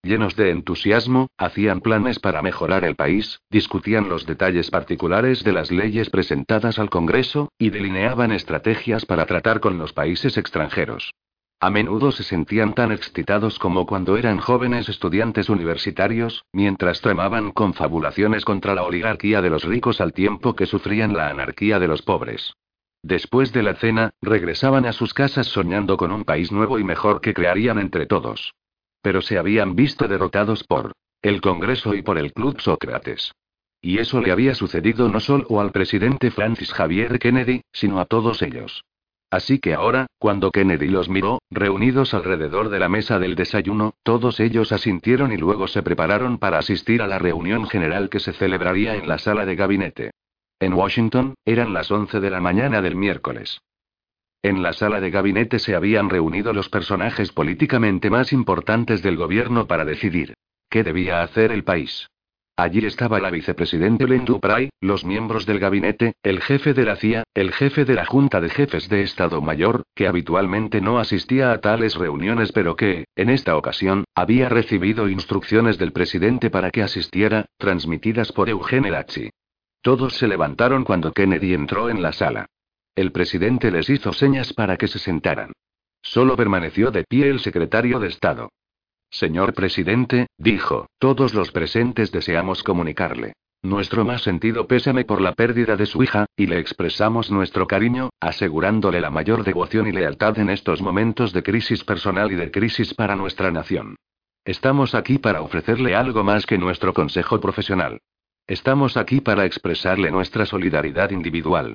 Llenos 0.06 0.36
de 0.36 0.50
entusiasmo, 0.50 1.30
hacían 1.36 1.80
planes 1.80 2.20
para 2.20 2.40
mejorar 2.40 2.84
el 2.84 2.94
país, 2.94 3.40
discutían 3.50 4.08
los 4.08 4.24
detalles 4.24 4.70
particulares 4.70 5.42
de 5.42 5.52
las 5.52 5.72
leyes 5.72 6.10
presentadas 6.10 6.78
al 6.78 6.90
Congreso, 6.90 7.50
y 7.58 7.70
delineaban 7.70 8.30
estrategias 8.30 9.04
para 9.04 9.26
tratar 9.26 9.58
con 9.58 9.78
los 9.78 9.92
países 9.92 10.36
extranjeros. 10.36 11.12
A 11.58 11.70
menudo 11.70 12.12
se 12.12 12.22
sentían 12.22 12.74
tan 12.74 12.92
excitados 12.92 13.58
como 13.58 13.84
cuando 13.84 14.16
eran 14.16 14.38
jóvenes 14.38 14.88
estudiantes 14.88 15.48
universitarios, 15.48 16.44
mientras 16.52 17.00
tramaban 17.00 17.50
confabulaciones 17.50 18.44
contra 18.44 18.76
la 18.76 18.84
oligarquía 18.84 19.42
de 19.42 19.50
los 19.50 19.64
ricos 19.64 20.00
al 20.00 20.12
tiempo 20.12 20.54
que 20.54 20.66
sufrían 20.66 21.14
la 21.14 21.30
anarquía 21.30 21.80
de 21.80 21.88
los 21.88 22.02
pobres. 22.02 22.52
Después 23.02 23.52
de 23.52 23.64
la 23.64 23.74
cena, 23.74 24.10
regresaban 24.22 24.86
a 24.86 24.92
sus 24.92 25.12
casas 25.14 25.48
soñando 25.48 25.96
con 25.96 26.12
un 26.12 26.22
país 26.22 26.52
nuevo 26.52 26.78
y 26.78 26.84
mejor 26.84 27.20
que 27.20 27.34
crearían 27.34 27.80
entre 27.80 28.06
todos. 28.06 28.54
Pero 29.06 29.22
se 29.22 29.38
habían 29.38 29.76
visto 29.76 30.08
derrotados 30.08 30.64
por 30.64 30.90
el 31.22 31.40
Congreso 31.40 31.94
y 31.94 32.02
por 32.02 32.18
el 32.18 32.32
Club 32.32 32.60
Sócrates. 32.60 33.30
Y 33.80 33.98
eso 33.98 34.20
le 34.20 34.32
había 34.32 34.56
sucedido 34.56 35.08
no 35.08 35.20
solo 35.20 35.60
al 35.60 35.70
presidente 35.70 36.32
Francis 36.32 36.72
Javier 36.72 37.20
Kennedy, 37.20 37.60
sino 37.72 38.00
a 38.00 38.06
todos 38.06 38.42
ellos. 38.42 38.82
Así 39.30 39.60
que 39.60 39.74
ahora, 39.74 40.06
cuando 40.18 40.50
Kennedy 40.50 40.88
los 40.88 41.08
miró, 41.08 41.38
reunidos 41.52 42.14
alrededor 42.14 42.68
de 42.68 42.80
la 42.80 42.88
mesa 42.88 43.20
del 43.20 43.36
desayuno, 43.36 43.94
todos 44.02 44.40
ellos 44.40 44.72
asintieron 44.72 45.30
y 45.30 45.36
luego 45.36 45.68
se 45.68 45.84
prepararon 45.84 46.38
para 46.38 46.58
asistir 46.58 47.00
a 47.00 47.06
la 47.06 47.20
reunión 47.20 47.68
general 47.68 48.10
que 48.10 48.18
se 48.18 48.32
celebraría 48.32 48.96
en 48.96 49.06
la 49.06 49.18
sala 49.18 49.46
de 49.46 49.54
gabinete. 49.54 50.10
En 50.58 50.72
Washington, 50.72 51.36
eran 51.44 51.72
las 51.72 51.92
11 51.92 52.18
de 52.18 52.30
la 52.30 52.40
mañana 52.40 52.82
del 52.82 52.96
miércoles. 52.96 53.60
En 54.46 54.62
la 54.62 54.72
sala 54.72 55.00
de 55.00 55.10
gabinete 55.10 55.58
se 55.58 55.74
habían 55.74 56.08
reunido 56.08 56.52
los 56.52 56.68
personajes 56.68 57.32
políticamente 57.32 58.10
más 58.10 58.32
importantes 58.32 59.02
del 59.02 59.16
gobierno 59.16 59.66
para 59.66 59.84
decidir 59.84 60.34
qué 60.70 60.84
debía 60.84 61.22
hacer 61.22 61.50
el 61.50 61.64
país. 61.64 62.08
Allí 62.56 62.86
estaba 62.86 63.18
la 63.18 63.32
vicepresidente 63.32 64.06
Len 64.06 64.24
Dupray, 64.24 64.70
los 64.80 65.04
miembros 65.04 65.46
del 65.46 65.58
gabinete, 65.58 66.12
el 66.22 66.40
jefe 66.40 66.74
de 66.74 66.84
la 66.84 66.94
CIA, 66.94 67.24
el 67.34 67.50
jefe 67.50 67.84
de 67.84 67.94
la 67.94 68.06
Junta 68.06 68.40
de 68.40 68.48
Jefes 68.48 68.88
de 68.88 69.02
Estado 69.02 69.40
Mayor, 69.40 69.82
que 69.96 70.06
habitualmente 70.06 70.80
no 70.80 71.00
asistía 71.00 71.50
a 71.50 71.60
tales 71.60 71.96
reuniones 71.96 72.52
pero 72.52 72.76
que, 72.76 73.06
en 73.16 73.30
esta 73.30 73.56
ocasión, 73.56 74.04
había 74.14 74.48
recibido 74.48 75.08
instrucciones 75.08 75.76
del 75.76 75.90
presidente 75.90 76.50
para 76.50 76.70
que 76.70 76.84
asistiera, 76.84 77.46
transmitidas 77.58 78.30
por 78.30 78.48
Eugene 78.48 78.92
Lacci. 78.92 79.28
Todos 79.82 80.14
se 80.14 80.28
levantaron 80.28 80.84
cuando 80.84 81.12
Kennedy 81.12 81.52
entró 81.52 81.90
en 81.90 82.00
la 82.00 82.12
sala. 82.12 82.46
El 82.96 83.12
presidente 83.12 83.70
les 83.70 83.88
hizo 83.88 84.12
señas 84.12 84.52
para 84.52 84.76
que 84.76 84.88
se 84.88 84.98
sentaran. 84.98 85.52
Solo 86.02 86.36
permaneció 86.36 86.90
de 86.90 87.04
pie 87.04 87.28
el 87.28 87.38
secretario 87.38 88.00
de 88.00 88.08
Estado. 88.08 88.50
Señor 89.10 89.54
presidente, 89.54 90.26
dijo, 90.36 90.88
todos 90.98 91.34
los 91.34 91.52
presentes 91.52 92.10
deseamos 92.10 92.64
comunicarle 92.64 93.34
nuestro 93.66 94.04
más 94.04 94.22
sentido 94.22 94.66
pésame 94.66 95.04
por 95.04 95.20
la 95.20 95.32
pérdida 95.32 95.76
de 95.76 95.86
su 95.86 96.02
hija, 96.02 96.26
y 96.36 96.46
le 96.46 96.58
expresamos 96.58 97.30
nuestro 97.30 97.66
cariño, 97.66 98.10
asegurándole 98.20 99.00
la 99.00 99.10
mayor 99.10 99.44
devoción 99.44 99.86
y 99.86 99.92
lealtad 99.92 100.38
en 100.38 100.50
estos 100.50 100.80
momentos 100.80 101.32
de 101.32 101.42
crisis 101.42 101.84
personal 101.84 102.32
y 102.32 102.36
de 102.36 102.50
crisis 102.50 102.94
para 102.94 103.16
nuestra 103.16 103.50
nación. 103.50 103.96
Estamos 104.44 104.94
aquí 104.94 105.18
para 105.18 105.42
ofrecerle 105.42 105.94
algo 105.94 106.22
más 106.22 106.46
que 106.46 106.56
nuestro 106.56 106.94
consejo 106.94 107.40
profesional. 107.40 107.98
Estamos 108.46 108.96
aquí 108.96 109.20
para 109.20 109.44
expresarle 109.44 110.10
nuestra 110.10 110.46
solidaridad 110.46 111.10
individual. 111.10 111.74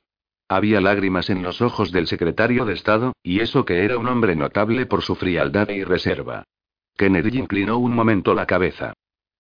Había 0.52 0.82
lágrimas 0.82 1.30
en 1.30 1.44
los 1.44 1.62
ojos 1.62 1.94
del 1.94 2.08
secretario 2.08 2.66
de 2.66 2.74
Estado, 2.74 3.14
y 3.24 3.40
eso 3.40 3.64
que 3.64 3.86
era 3.86 3.98
un 3.98 4.10
hombre 4.10 4.36
notable 4.36 4.86
por 4.86 5.02
su 5.02 5.16
frialdad 5.16 5.70
y 5.70 5.86
reserva. 5.86 6.44
Kennedy 6.98 7.40
inclinó 7.40 7.78
un 7.78 7.96
momento 7.96 8.34
la 8.34 8.46
cabeza. 8.46 8.92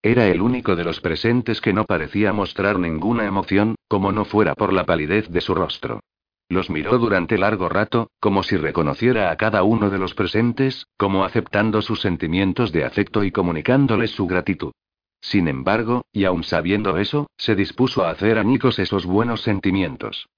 Era 0.02 0.30
el 0.30 0.42
único 0.42 0.78
de 0.78 0.86
los 0.86 1.02
presentes 1.02 1.60
que 1.60 1.74
no 1.74 1.84
parecía 1.84 2.32
mostrar 2.32 2.80
ninguna 2.80 3.26
emoción, 3.26 3.76
como 3.90 4.14
no 4.14 4.24
fuera 4.24 4.56
por 4.56 4.72
la 4.72 4.86
palidez 4.86 5.28
de 5.28 5.42
su 5.42 5.54
rostro. 5.54 6.00
Los 6.48 6.70
miró 6.70 6.98
durante 6.98 7.38
largo 7.38 7.68
rato, 7.68 8.10
como 8.22 8.42
si 8.42 8.56
reconociera 8.56 9.32
a 9.32 9.36
cada 9.36 9.64
uno 9.64 9.90
de 9.90 10.00
los 10.00 10.14
presentes, 10.14 10.88
como 10.96 11.26
aceptando 11.26 11.82
sus 11.82 12.00
sentimientos 12.00 12.72
de 12.72 12.86
afecto 12.86 13.26
y 13.26 13.32
comunicándoles 13.32 14.12
su 14.12 14.28
gratitud. 14.28 14.72
Sin 15.20 15.50
embargo, 15.50 16.06
y 16.14 16.24
aun 16.24 16.46
sabiendo 16.46 16.98
eso, 16.98 17.28
se 17.36 17.56
dispuso 17.56 18.06
a 18.06 18.12
hacer 18.12 18.38
añicos 18.38 18.80
esos 18.80 19.06
buenos 19.06 19.42
sentimientos. 19.42 20.30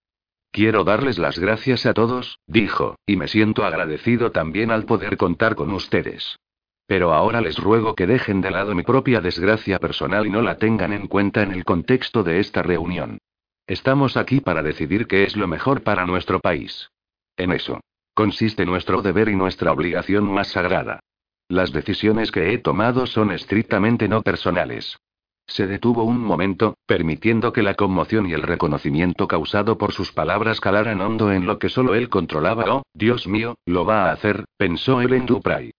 Quiero 0.53 0.83
darles 0.83 1.17
las 1.17 1.39
gracias 1.39 1.87
a 1.87 1.95
todos, 1.95 2.37
dijo, 2.45 2.95
y 3.07 3.15
me 3.15 3.27
siento 3.27 3.65
agradecido 3.65 4.31
también 4.31 4.69
al 4.69 4.85
poder 4.85 5.17
contar 5.17 5.55
con 5.55 5.71
ustedes. 5.71 6.37
Pero 6.85 7.11
ahora 7.11 7.41
les 7.41 7.57
ruego 7.57 7.95
que 7.95 8.05
dejen 8.05 8.39
de 8.41 8.51
lado 8.51 8.75
mi 8.75 8.83
propia 8.83 9.19
desgracia 9.19 9.79
personal 9.79 10.27
y 10.27 10.29
no 10.29 10.43
la 10.43 10.59
tengan 10.59 10.93
en 10.93 11.07
cuenta 11.07 11.41
en 11.41 11.53
el 11.53 11.65
contexto 11.65 12.21
de 12.21 12.39
esta 12.39 12.61
reunión. 12.61 13.17
Estamos 13.65 14.15
aquí 14.15 14.41
para 14.41 14.61
decidir 14.61 15.07
qué 15.07 15.23
es 15.23 15.35
lo 15.35 15.47
mejor 15.47 15.81
para 15.81 16.05
nuestro 16.05 16.39
país. 16.39 16.91
En 17.35 17.51
eso 17.51 17.81
consiste 18.13 18.63
nuestro 18.63 19.01
deber 19.01 19.29
y 19.29 19.35
nuestra 19.35 19.71
obligación 19.71 20.31
más 20.31 20.49
sagrada. 20.49 20.99
Las 21.47 21.71
decisiones 21.71 22.31
que 22.31 22.53
he 22.53 22.59
tomado 22.59 23.07
son 23.07 23.31
estrictamente 23.31 24.07
no 24.07 24.21
personales. 24.21 24.99
Se 25.45 25.67
detuvo 25.67 26.03
un 26.03 26.19
momento, 26.19 26.75
permitiendo 26.85 27.53
que 27.53 27.63
la 27.63 27.75
conmoción 27.75 28.27
y 28.27 28.33
el 28.33 28.41
reconocimiento 28.41 29.27
causado 29.27 29.77
por 29.77 29.91
sus 29.91 30.11
palabras 30.11 30.59
calaran 30.59 31.01
hondo 31.01 31.31
en 31.31 31.45
lo 31.45 31.59
que 31.59 31.69
solo 31.69 31.95
él 31.95 32.09
controlaba. 32.09 32.65
Oh, 32.67 32.83
Dios 32.93 33.27
mío, 33.27 33.55
lo 33.65 33.85
va 33.85 34.05
a 34.05 34.11
hacer, 34.13 34.45
pensó 34.57 35.01
Ellen 35.01 35.25
Dupray. 35.25 35.71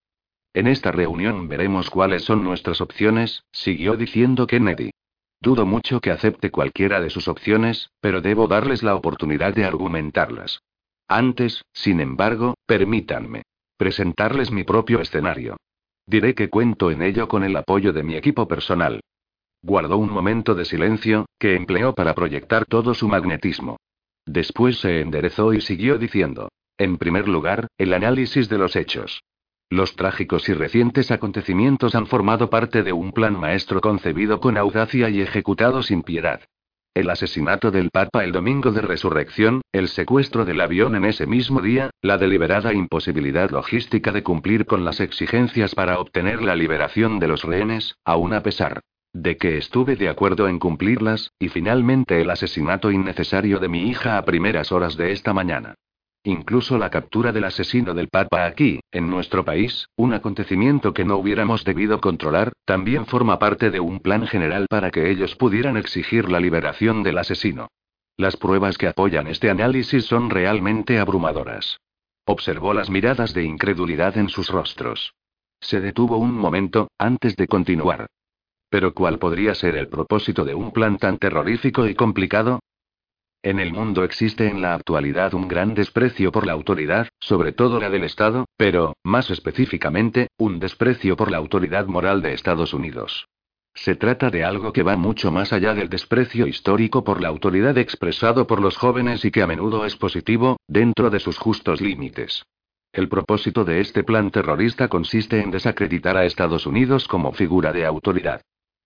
En 0.53 0.67
esta 0.67 0.93
reunión 0.93 1.49
veremos 1.49 1.91
cuáles 1.91 2.25
son 2.25 2.45
nuestras 2.45 2.81
opciones, 2.81 3.43
siguió 3.53 3.97
diciendo 3.97 4.47
Kennedy. 4.47 4.91
Dudo 5.41 5.67
mucho 5.67 6.01
que 6.01 6.11
acepte 6.11 6.51
cualquiera 6.51 7.01
de 7.01 7.11
sus 7.11 7.29
opciones, 7.29 7.91
pero 8.01 8.21
debo 8.21 8.47
darles 8.47 8.83
la 8.83 8.95
oportunidad 8.95 9.55
de 9.55 9.65
argumentarlas. 9.65 10.61
Antes, 11.09 11.65
sin 11.73 12.01
embargo, 12.01 12.55
permítanme 12.67 13.43
presentarles 13.77 14.51
mi 14.51 14.65
propio 14.65 15.01
escenario. 15.01 15.57
Diré 16.07 16.35
que 16.35 16.49
cuento 16.49 16.91
en 16.91 17.03
ello 17.03 17.29
con 17.29 17.45
el 17.45 17.57
apoyo 17.57 17.93
de 17.93 18.03
mi 18.03 18.15
equipo 18.15 18.47
personal. 18.47 19.01
Guardó 19.67 19.97
un 19.97 20.11
momento 20.11 20.55
de 20.55 20.67
silencio, 20.67 21.25
que 21.39 21.57
empleó 21.57 21.95
para 21.95 22.15
proyectar 22.15 22.67
todo 22.67 22.93
su 22.93 23.09
magnetismo. 23.09 23.79
Después 24.27 24.79
se 24.79 25.01
enderezó 25.01 25.55
y 25.55 25.63
siguió 25.63 25.97
diciendo. 25.97 26.51
En 26.77 26.99
primer 26.99 27.29
lugar, 27.29 27.69
el 27.79 27.95
análisis 27.95 28.51
de 28.51 28.59
los 28.59 28.77
hechos. 28.77 29.23
Los 29.71 29.97
trágicos 29.97 30.51
y 30.51 30.53
recientes 30.53 31.11
acontecimientos 31.11 31.95
han 31.95 32.07
formado 32.07 32.51
parte 32.51 32.83
de 32.83 32.93
un 32.93 33.13
plan 33.13 33.41
maestro 33.41 33.81
concebido 33.81 34.39
con 34.39 34.59
audacia 34.59 35.09
y 35.09 35.23
ejecutado 35.23 35.83
sin 35.83 36.03
piedad. 36.03 36.43
El 36.93 37.09
asesinato 37.09 37.71
del 37.71 37.89
Papa 37.89 38.23
el 38.23 38.33
domingo 38.33 38.71
de 38.71 38.83
resurrección, 38.83 39.63
el 39.73 39.89
secuestro 39.89 40.45
del 40.45 40.61
avión 40.61 40.95
en 40.95 41.07
ese 41.07 41.27
mismo 41.27 41.63
día, 41.63 41.89
la 42.03 42.19
deliberada 42.19 42.75
imposibilidad 42.75 43.51
logística 43.51 44.13
de 44.13 44.23
cumplir 44.23 44.67
con 44.67 44.85
las 44.85 45.01
exigencias 45.01 45.75
para 45.75 45.99
obtener 46.01 46.43
la 46.43 46.55
liberación 46.55 47.19
de 47.19 47.29
los 47.29 47.45
rehenes, 47.45 47.97
aun 48.05 48.35
a 48.35 48.43
pesar 48.43 48.83
de 49.15 49.37
que 49.37 49.57
estuve 49.57 49.95
de 49.95 50.09
acuerdo 50.09 50.49
en 50.49 50.59
cumplirlas, 50.59 51.33
y 51.39 51.49
finalmente 51.49 52.21
el 52.21 52.31
asesinato 52.31 52.91
innecesario 52.91 53.61
de 53.61 53.69
mi 53.69 53.89
hija 53.89 54.19
a 54.19 54.25
primeras 54.25 54.73
horas 54.73 54.97
de 54.97 55.13
esta 55.13 55.33
mañana. 55.33 55.77
Incluso 56.25 56.79
la 56.79 56.91
captura 56.91 57.33
del 57.33 57.45
asesino 57.45 57.95
del 57.95 58.09
Papa 58.09 58.45
aquí, 58.45 58.81
en 58.91 59.09
nuestro 59.09 59.45
país, 59.45 59.89
un 59.95 60.15
acontecimiento 60.15 60.93
que 60.93 61.05
no 61.05 61.17
hubiéramos 61.17 61.65
debido 61.65 62.01
controlar, 62.01 62.53
también 62.65 63.07
forma 63.07 63.39
parte 63.39 63.71
de 63.71 63.79
un 63.79 64.01
plan 64.01 64.27
general 64.27 64.67
para 64.69 64.91
que 64.91 65.11
ellos 65.11 65.37
pudieran 65.37 65.77
exigir 65.77 66.29
la 66.31 66.41
liberación 66.41 67.03
del 67.03 67.19
asesino. 67.19 67.69
Las 68.17 68.37
pruebas 68.37 68.79
que 68.79 68.89
apoyan 68.89 69.29
este 69.29 69.49
análisis 69.49 70.07
son 70.07 70.31
realmente 70.31 70.99
abrumadoras. 70.99 71.79
Observó 72.25 72.75
las 72.75 72.91
miradas 72.91 73.33
de 73.33 73.45
incredulidad 73.45 74.17
en 74.17 74.29
sus 74.29 74.49
rostros. 74.49 75.15
Se 75.61 75.81
detuvo 75.81 76.17
un 76.17 76.33
momento, 76.33 76.89
antes 76.99 77.37
de 77.37 77.47
continuar. 77.47 78.07
Pero 78.75 78.93
¿cuál 78.93 79.21
podría 79.21 79.55
ser 79.55 79.77
el 79.77 79.87
propósito 79.87 80.45
de 80.45 80.53
un 80.53 80.73
plan 80.73 80.99
tan 80.99 81.19
terrorífico 81.19 81.87
y 81.87 81.95
complicado? 81.95 82.59
En 83.41 83.61
el 83.61 83.73
mundo 83.73 84.03
existe 84.03 84.49
en 84.49 84.63
la 84.63 84.75
actualidad 84.75 85.33
un 85.33 85.47
gran 85.47 85.75
desprecio 85.75 86.33
por 86.33 86.45
la 86.45 86.55
autoridad, 86.55 87.07
sobre 87.21 87.53
todo 87.53 87.79
la 87.79 87.89
del 87.89 88.03
Estado, 88.03 88.47
pero, 88.57 88.97
más 89.05 89.31
específicamente, 89.31 90.27
un 90.39 90.59
desprecio 90.59 91.15
por 91.15 91.31
la 91.31 91.37
autoridad 91.37 91.87
moral 91.87 92.21
de 92.21 92.33
Estados 92.33 92.75
Unidos. 92.75 93.29
Se 93.75 93.95
trata 93.95 94.31
de 94.31 94.43
algo 94.43 94.73
que 94.73 94.83
va 94.83 94.97
mucho 94.97 95.31
más 95.31 95.53
allá 95.53 95.73
del 95.73 95.89
desprecio 95.89 96.49
histórico 96.49 97.05
por 97.05 97.23
la 97.23 97.29
autoridad 97.29 97.79
expresado 97.79 98.49
por 98.49 98.61
los 98.61 98.77
jóvenes 98.77 99.25
y 99.25 99.31
que 99.31 99.43
a 99.43 99.47
menudo 99.47 99.85
es 99.85 99.95
positivo, 99.95 100.57
dentro 100.67 101.11
de 101.11 101.21
sus 101.21 101.39
justos 101.39 101.81
límites. 101.81 102.43
El 102.93 103.09
propósito 103.09 103.65
de 103.65 103.81
este 103.81 104.03
plan 104.03 104.33
terrorista 104.33 104.89
consiste 104.89 105.41
en 105.41 105.53
desacreditar 105.53 106.17
a 106.17 106.25
Estados 106.25 106.67
Unidos 106.67 107.07
como 107.07 107.33
figura 107.33 107.73
de 107.73 107.87
autoridad. 107.87 108.41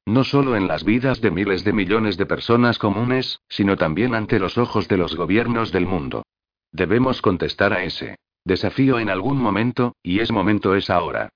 No 0.07 0.25
solo 0.25 0.57
en 0.57 0.69
las 0.69 0.85
vidas 0.85 1.21
de 1.21 1.31
miles 1.31 1.65
de 1.65 1.73
millones 1.73 2.17
de 2.17 2.27
personas 2.27 2.79
comunes, 2.79 3.41
sino 3.49 3.77
también 3.77 4.15
ante 4.15 4.39
los 4.39 4.57
ojos 4.57 4.89
de 4.89 4.97
los 4.97 5.17
gobiernos 5.17 5.71
del 5.73 5.87
mundo. 5.87 6.25
Debemos 6.73 7.23
contestar 7.23 7.73
a 7.73 7.85
ese 7.85 8.17
desafío 8.45 8.99
en 8.99 9.11
algún 9.11 9.39
momento, 9.39 9.95
y 10.03 10.21
es 10.21 10.33
momento 10.33 10.75
es 10.75 10.89
ahora. 10.89 11.29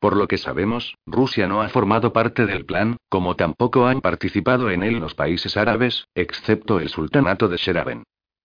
Por 0.00 0.16
lo 0.16 0.28
que 0.28 0.38
sabemos, 0.38 0.94
Rusia 1.06 1.48
no 1.48 1.62
ha 1.62 1.68
formado 1.70 2.12
parte 2.12 2.46
del 2.46 2.64
plan, 2.64 2.98
como 3.08 3.34
tampoco 3.34 3.86
han 3.86 4.00
participado 4.00 4.70
en 4.70 4.82
él 4.82 5.00
los 5.00 5.14
países 5.14 5.56
árabes, 5.56 6.06
excepto 6.14 6.78
el 6.78 6.88
sultanato 6.88 7.48
de 7.48 7.56
Sheraben. 7.56 8.04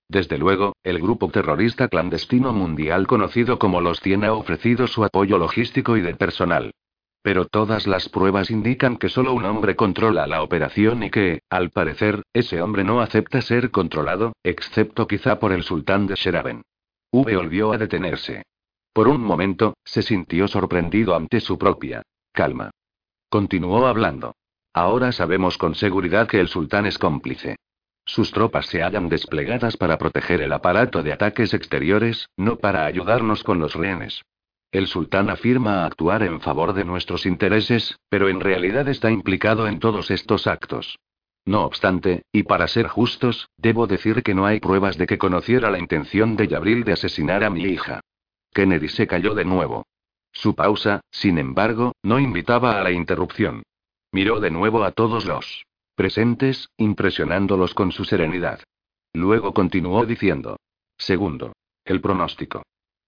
Desde 0.10 0.38
luego, 0.38 0.74
el 0.84 1.00
grupo 1.00 1.30
terrorista 1.30 1.88
clandestino 1.88 2.54
mundial 2.54 3.08
conocido 3.08 3.60
como 3.60 3.82
los 3.82 4.00
100 4.00 4.26
ha 4.26 4.34
ofrecido 4.34 4.88
su 4.88 5.04
apoyo 5.04 5.38
logístico 5.38 5.96
y 5.98 6.02
de 6.02 6.16
personal. 6.16 6.72
Pero 7.24 7.46
todas 7.46 7.88
las 7.88 8.10
pruebas 8.10 8.52
indican 8.52 8.98
que 8.98 9.08
solo 9.08 9.34
un 9.34 9.46
hombre 9.46 9.78
controla 9.78 10.28
la 10.28 10.44
operación 10.44 11.04
y 11.04 11.10
que, 11.10 11.42
al 11.50 11.72
parecer, 11.72 12.22
ese 12.34 12.62
hombre 12.62 12.84
no 12.84 13.00
acepta 13.00 13.42
ser 13.42 13.72
controlado, 13.72 14.34
excepto 14.44 15.08
quizá 15.08 15.40
por 15.40 15.54
el 15.54 15.64
sultán 15.64 16.06
de 16.06 16.16
Sheraben. 16.16 16.64
V 17.12 17.36
volvió 17.36 17.72
a 17.72 17.78
detenerse. 17.78 18.44
Por 18.92 19.08
un 19.08 19.24
momento, 19.24 19.76
se 19.86 20.02
sintió 20.02 20.48
sorprendido 20.50 21.16
ante 21.16 21.40
su 21.40 21.58
propia 21.58 22.04
calma. 22.34 22.72
Continuó 23.30 23.88
hablando. 23.88 24.36
Ahora 24.74 25.12
sabemos 25.12 25.58
con 25.58 25.76
seguridad 25.76 26.28
que 26.28 26.42
el 26.42 26.50
sultán 26.50 26.86
es 26.86 26.98
cómplice. 26.98 27.56
Sus 28.06 28.32
tropas 28.32 28.66
se 28.66 28.84
hallan 28.84 29.08
desplegadas 29.08 29.78
para 29.78 29.98
proteger 29.98 30.42
el 30.42 30.52
aparato 30.52 31.04
de 31.04 31.14
ataques 31.14 31.54
exteriores, 31.54 32.28
no 32.36 32.58
para 32.58 32.86
ayudarnos 32.86 33.44
con 33.44 33.60
los 33.60 33.76
rehenes. 33.76 34.24
El 34.74 34.88
sultán 34.88 35.30
afirma 35.30 35.86
actuar 35.86 36.24
en 36.24 36.42
favor 36.42 36.74
de 36.74 36.84
nuestros 36.84 37.28
intereses, 37.28 38.00
pero 38.10 38.28
en 38.28 38.40
realidad 38.40 38.88
está 38.88 39.12
implicado 39.12 39.68
en 39.68 39.78
todos 39.78 40.10
estos 40.10 40.48
actos. 40.48 40.98
No 41.46 41.64
obstante, 41.64 42.24
y 42.32 42.42
para 42.42 42.68
ser 42.68 42.88
justos, 42.88 43.52
debo 43.56 43.86
decir 43.86 44.24
que 44.24 44.34
no 44.34 44.48
hay 44.48 44.60
pruebas 44.60 44.98
de 44.98 45.06
que 45.06 45.20
conociera 45.20 45.70
la 45.70 45.78
intención 45.78 46.36
de 46.36 46.48
Yabril 46.48 46.86
de 46.86 46.94
asesinar 46.94 47.44
a 47.44 47.52
mi 47.52 47.66
hija. 47.66 48.00
Kennedy 48.52 48.90
se 48.90 49.06
cayó 49.06 49.36
de 49.36 49.46
nuevo. 49.46 49.86
Su 50.32 50.56
pausa, 50.56 51.02
sin 51.12 51.38
embargo, 51.38 51.92
no 52.02 52.18
invitaba 52.18 52.80
a 52.80 52.84
la 52.84 52.90
interrupción. 52.90 53.62
Miró 54.12 54.40
de 54.40 54.50
nuevo 54.50 54.84
a 54.84 54.92
todos 54.92 55.26
los 55.26 55.66
presentes, 55.96 56.70
impresionándolos 56.78 57.76
con 57.76 57.92
su 57.92 58.06
serenidad. 58.06 58.60
Luego 59.14 59.54
continuó 59.54 60.04
diciendo. 60.08 60.58
Segundo. 60.98 61.54
El 61.86 62.02
pronóstico. 62.02 62.64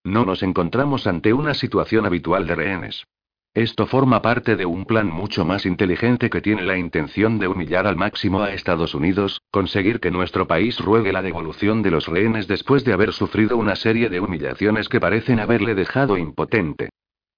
No 0.06 0.24
nos 0.24 0.44
encontramos 0.44 1.08
ante 1.08 1.34
una 1.34 1.56
situación 1.56 2.06
habitual 2.06 2.46
de 2.46 2.54
rehenes. 2.54 3.08
Esto 3.56 3.88
forma 3.88 4.22
parte 4.22 4.56
de 4.56 4.68
un 4.68 4.86
plan 4.86 5.08
mucho 5.08 5.46
más 5.46 5.66
inteligente 5.66 6.30
que 6.30 6.42
tiene 6.42 6.62
la 6.62 6.78
intención 6.78 7.40
de 7.40 7.48
humillar 7.48 7.88
al 7.88 7.96
máximo 7.96 8.44
a 8.44 8.54
Estados 8.54 8.94
Unidos, 8.94 9.42
conseguir 9.50 10.00
que 10.00 10.12
nuestro 10.12 10.46
país 10.46 10.80
ruegue 10.80 11.12
la 11.12 11.24
devolución 11.24 11.82
de 11.82 11.90
los 11.90 12.08
rehenes 12.08 12.48
después 12.48 12.86
de 12.86 12.94
haber 12.94 13.14
sufrido 13.14 13.58
una 13.58 13.76
serie 13.76 14.10
de 14.10 14.20
humillaciones 14.20 14.90
que 14.90 15.00
parecen 15.00 15.40
haberle 15.40 15.74
dejado 15.74 16.20
impotente. 16.20 16.90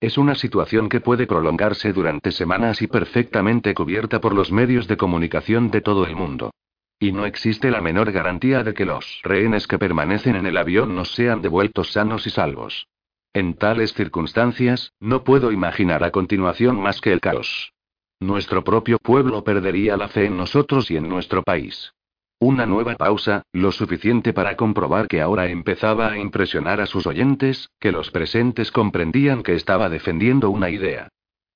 Es 0.02 0.18
una 0.18 0.36
situación 0.36 0.90
que 0.90 1.00
puede 1.00 1.26
prolongarse 1.26 1.94
durante 1.94 2.32
semanas 2.32 2.82
y 2.82 2.88
perfectamente 2.88 3.74
cubierta 3.74 4.20
por 4.20 4.36
los 4.36 4.52
medios 4.52 4.90
de 4.90 4.98
comunicación 4.98 5.72
de 5.72 5.80
todo 5.80 6.06
el 6.06 6.18
mundo. 6.18 6.52
Y 7.00 7.12
no 7.12 7.26
existe 7.26 7.70
la 7.70 7.82
menor 7.82 8.12
garantía 8.12 8.64
de 8.64 8.74
que 8.74 8.86
los 8.86 9.22
rehenes 9.24 9.68
que 9.68 9.78
permanecen 9.78 10.36
en 10.36 10.48
el 10.48 10.58
avión 10.58 10.96
nos 10.96 11.14
sean 11.14 11.42
devueltos 11.42 11.92
sanos 11.92 12.26
y 12.26 12.32
salvos. 12.32 12.88
En 13.34 13.54
tales 13.54 13.94
circunstancias, 13.94 14.94
no 15.00 15.24
puedo 15.24 15.52
imaginar 15.52 16.04
a 16.04 16.12
continuación 16.12 16.80
más 16.80 17.00
que 17.02 17.14
el 17.14 17.20
caos. 17.20 17.74
Nuestro 18.20 18.64
propio 18.64 18.98
pueblo 18.98 19.44
perdería 19.44 19.96
la 19.96 20.08
fe 20.08 20.26
en 20.26 20.38
nosotros 20.38 20.90
y 20.90 20.98
en 20.98 21.08
nuestro 21.08 21.44
país. 21.44 21.94
Una 22.40 22.66
nueva 22.66 22.96
pausa, 22.96 23.44
lo 23.52 23.72
suficiente 23.72 24.34
para 24.34 24.56
comprobar 24.56 25.08
que 25.08 25.22
ahora 25.22 25.48
empezaba 25.50 26.12
a 26.12 26.18
impresionar 26.18 26.82
a 26.82 26.88
sus 26.88 27.06
oyentes, 27.06 27.70
que 27.80 27.92
los 27.92 28.10
presentes 28.10 28.72
comprendían 28.72 29.44
que 29.44 29.54
estaba 29.54 29.90
defendiendo 29.90 30.50
una 30.50 30.72
idea. 30.72 31.10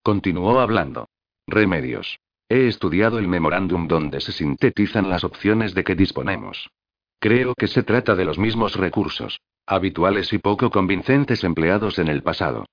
Continuó 0.04 0.60
hablando. 0.60 1.08
Remedios. 1.48 2.20
He 2.54 2.68
estudiado 2.68 3.18
el 3.18 3.30
memorándum 3.30 3.88
donde 3.88 4.20
se 4.20 4.34
sintetizan 4.34 5.10
las 5.10 5.24
opciones 5.24 5.74
de 5.74 5.86
que 5.86 5.95
disponemos. 5.95 6.70
Creo 7.18 7.54
que 7.56 7.70
se 7.70 7.82
trata 7.82 8.14
de 8.14 8.26
los 8.26 8.38
mismos 8.38 8.76
recursos, 8.76 9.39
habituales 9.66 10.34
y 10.34 10.38
poco 10.38 10.70
convincentes 10.70 11.45
empleados 11.45 11.97
en 11.97 12.10
el 12.10 12.24
pasado. 12.24 12.66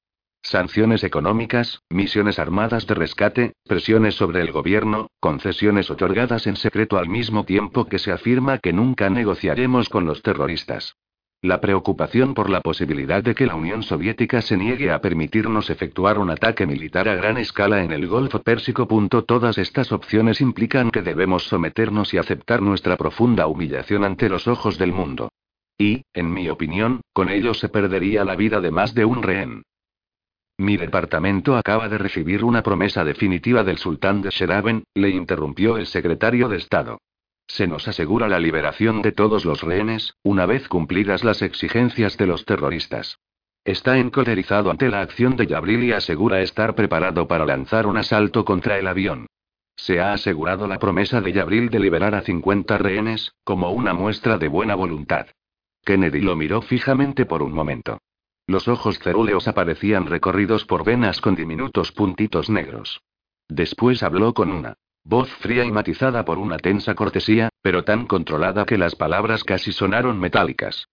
Sanciones 0.42 1.04
económicas, 1.04 1.78
misiones 1.90 2.40
armadas 2.40 2.88
de 2.88 2.94
rescate, 2.96 3.52
presiones 3.68 4.16
sobre 4.16 4.40
el 4.40 4.50
gobierno, 4.50 5.12
concesiones 5.20 5.92
otorgadas 5.92 6.48
en 6.48 6.56
secreto 6.56 6.98
al 6.98 7.08
mismo 7.08 7.44
tiempo 7.44 7.84
que 7.84 8.00
se 8.00 8.10
afirma 8.10 8.58
que 8.58 8.72
nunca 8.72 9.10
negociaremos 9.10 9.88
con 9.88 10.06
los 10.06 10.22
terroristas. 10.22 10.96
La 11.40 11.60
preocupación 11.60 12.34
por 12.34 12.50
la 12.50 12.60
posibilidad 12.60 13.22
de 13.22 13.36
que 13.36 13.46
la 13.46 13.54
Unión 13.54 13.84
Soviética 13.84 14.42
se 14.42 14.56
niegue 14.56 14.90
a 14.90 15.00
permitirnos 15.00 15.70
efectuar 15.70 16.18
un 16.18 16.30
ataque 16.30 16.66
militar 16.66 17.08
a 17.08 17.14
gran 17.14 17.38
escala 17.38 17.84
en 17.84 17.92
el 17.92 18.08
Golfo 18.08 18.42
Pérsico. 18.42 18.88
Todas 19.24 19.56
estas 19.56 19.92
opciones 19.92 20.40
implican 20.40 20.90
que 20.90 21.02
debemos 21.02 21.44
someternos 21.44 22.12
y 22.12 22.18
aceptar 22.18 22.60
nuestra 22.60 22.96
profunda 22.96 23.46
humillación 23.46 24.02
ante 24.02 24.28
los 24.28 24.48
ojos 24.48 24.78
del 24.78 24.92
mundo. 24.92 25.30
Y, 25.78 26.02
en 26.12 26.32
mi 26.32 26.48
opinión, 26.48 27.02
con 27.12 27.28
ello 27.28 27.54
se 27.54 27.68
perdería 27.68 28.24
la 28.24 28.34
vida 28.34 28.60
de 28.60 28.72
más 28.72 28.92
de 28.94 29.04
un 29.04 29.22
rehén. 29.22 29.62
Mi 30.56 30.76
departamento 30.76 31.56
acaba 31.56 31.88
de 31.88 31.98
recibir 31.98 32.42
una 32.42 32.64
promesa 32.64 33.04
definitiva 33.04 33.62
del 33.62 33.78
sultán 33.78 34.22
de 34.22 34.30
Sheraben, 34.30 34.82
le 34.92 35.10
interrumpió 35.10 35.76
el 35.76 35.86
secretario 35.86 36.48
de 36.48 36.56
Estado. 36.56 36.98
Se 37.48 37.66
nos 37.66 37.88
asegura 37.88 38.28
la 38.28 38.38
liberación 38.38 39.00
de 39.02 39.10
todos 39.10 39.44
los 39.46 39.62
rehenes, 39.62 40.14
una 40.22 40.44
vez 40.44 40.68
cumplidas 40.68 41.24
las 41.24 41.40
exigencias 41.42 42.16
de 42.18 42.26
los 42.26 42.44
terroristas. 42.44 43.18
Está 43.64 43.98
encolerizado 43.98 44.70
ante 44.70 44.88
la 44.88 45.00
acción 45.00 45.34
de 45.36 45.46
Yabril 45.46 45.82
y 45.84 45.92
asegura 45.92 46.42
estar 46.42 46.74
preparado 46.74 47.26
para 47.26 47.46
lanzar 47.46 47.86
un 47.86 47.96
asalto 47.96 48.44
contra 48.44 48.78
el 48.78 48.86
avión. 48.86 49.26
Se 49.76 50.00
ha 50.00 50.12
asegurado 50.12 50.66
la 50.66 50.78
promesa 50.78 51.20
de 51.20 51.32
Yabril 51.32 51.70
de 51.70 51.78
liberar 51.78 52.14
a 52.14 52.20
50 52.20 52.78
rehenes, 52.78 53.32
como 53.44 53.72
una 53.72 53.94
muestra 53.94 54.36
de 54.36 54.48
buena 54.48 54.74
voluntad. 54.74 55.26
Kennedy 55.84 56.20
lo 56.20 56.36
miró 56.36 56.60
fijamente 56.60 57.24
por 57.24 57.42
un 57.42 57.52
momento. 57.52 57.98
Los 58.46 58.68
ojos 58.68 58.98
cerúleos 58.98 59.48
aparecían 59.48 60.06
recorridos 60.06 60.64
por 60.64 60.84
venas 60.84 61.20
con 61.20 61.34
diminutos 61.34 61.92
puntitos 61.92 62.50
negros. 62.50 63.00
Después 63.48 64.02
habló 64.02 64.34
con 64.34 64.50
una 64.50 64.76
voz 65.08 65.30
fría 65.40 65.64
y 65.64 65.72
matizada 65.72 66.26
por 66.26 66.38
una 66.38 66.58
tensa 66.58 66.94
cortesía, 66.94 67.48
pero 67.62 67.82
tan 67.82 68.06
controlada 68.06 68.66
que 68.66 68.76
las 68.76 68.94
palabras 68.94 69.42
casi 69.42 69.72
sonaron 69.72 70.20
metálicas. 70.20 70.86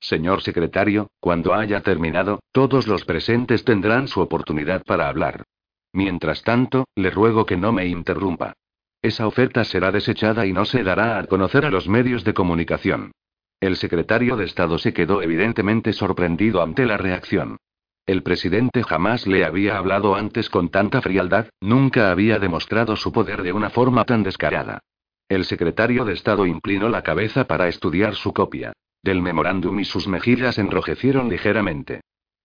Señor 0.00 0.42
secretario, 0.42 1.10
cuando 1.20 1.54
haya 1.54 1.80
terminado, 1.80 2.40
todos 2.50 2.88
los 2.88 3.04
presentes 3.04 3.64
tendrán 3.64 4.08
su 4.08 4.20
oportunidad 4.20 4.82
para 4.84 5.08
hablar. 5.08 5.44
Mientras 5.92 6.42
tanto, 6.42 6.86
le 6.96 7.10
ruego 7.10 7.46
que 7.46 7.56
no 7.56 7.70
me 7.70 7.86
interrumpa. 7.86 8.54
Esa 9.00 9.28
oferta 9.28 9.62
será 9.62 9.92
desechada 9.92 10.44
y 10.44 10.52
no 10.52 10.64
se 10.64 10.82
dará 10.82 11.18
a 11.18 11.26
conocer 11.26 11.64
a 11.64 11.70
los 11.70 11.88
medios 11.88 12.24
de 12.24 12.34
comunicación. 12.34 13.12
El 13.60 13.76
secretario 13.76 14.36
de 14.36 14.44
Estado 14.44 14.76
se 14.78 14.92
quedó 14.92 15.22
evidentemente 15.22 15.92
sorprendido 15.92 16.62
ante 16.62 16.84
la 16.84 16.96
reacción. 16.96 17.58
El 18.06 18.22
presidente 18.22 18.82
jamás 18.82 19.26
le 19.26 19.44
había 19.44 19.78
hablado 19.78 20.16
antes 20.16 20.50
con 20.50 20.70
tanta 20.70 21.00
frialdad, 21.00 21.48
nunca 21.60 22.10
había 22.10 22.38
demostrado 22.38 22.96
su 22.96 23.12
poder 23.12 23.42
de 23.42 23.52
una 23.52 23.70
forma 23.70 24.04
tan 24.04 24.22
descarada. 24.22 24.80
El 25.28 25.44
secretario 25.44 26.04
de 26.04 26.14
Estado 26.14 26.46
inclinó 26.46 26.88
la 26.88 27.02
cabeza 27.02 27.46
para 27.46 27.68
estudiar 27.68 28.14
su 28.14 28.32
copia 28.32 28.72
del 29.02 29.20
memorándum 29.20 29.80
y 29.80 29.84
sus 29.84 30.06
mejillas 30.06 30.58
enrojecieron 30.58 31.28
ligeramente. 31.28 32.02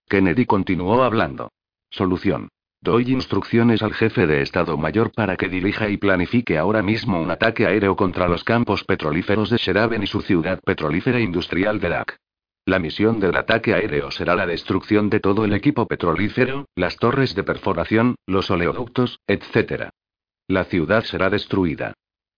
Kennedy 0.10 0.46
continuó 0.46 1.04
hablando. 1.04 1.52
Solución. 1.90 2.50
Doy 2.82 3.12
instrucciones 3.12 3.82
al 3.82 3.94
jefe 3.94 4.28
de 4.28 4.42
Estado 4.42 4.78
Mayor 4.78 5.12
para 5.12 5.36
que 5.36 5.50
dirija 5.50 5.90
y 5.90 5.98
planifique 5.98 6.58
ahora 6.58 6.82
mismo 6.82 7.22
un 7.22 7.32
ataque 7.32 7.66
aéreo 7.66 7.96
contra 7.96 8.28
los 8.28 8.44
campos 8.44 8.84
petrolíferos 8.84 9.50
de 9.50 9.58
Sheraben 9.58 10.04
y 10.04 10.08
su 10.08 10.22
ciudad 10.22 10.60
petrolífera 10.64 11.20
industrial 11.20 11.80
de 11.80 11.90
Dak. 11.90 12.18
La 12.68 12.80
misión 12.80 13.22
del 13.22 13.38
ataque 13.38 13.74
aéreo 13.74 14.12
será 14.12 14.36
la 14.36 14.46
destrucción 14.46 15.10
de 15.10 15.22
todo 15.22 15.46
el 15.46 15.54
equipo 15.54 15.88
petrolífero, 15.88 16.66
las 16.76 16.98
torres 16.98 17.34
de 17.34 17.44
perforación, 17.44 18.16
los 18.26 18.52
oleoductos, 18.52 19.22
etc. 19.26 19.92
La 20.50 20.66
ciudad 20.66 21.06
será 21.06 21.30
destruida. 21.30 21.94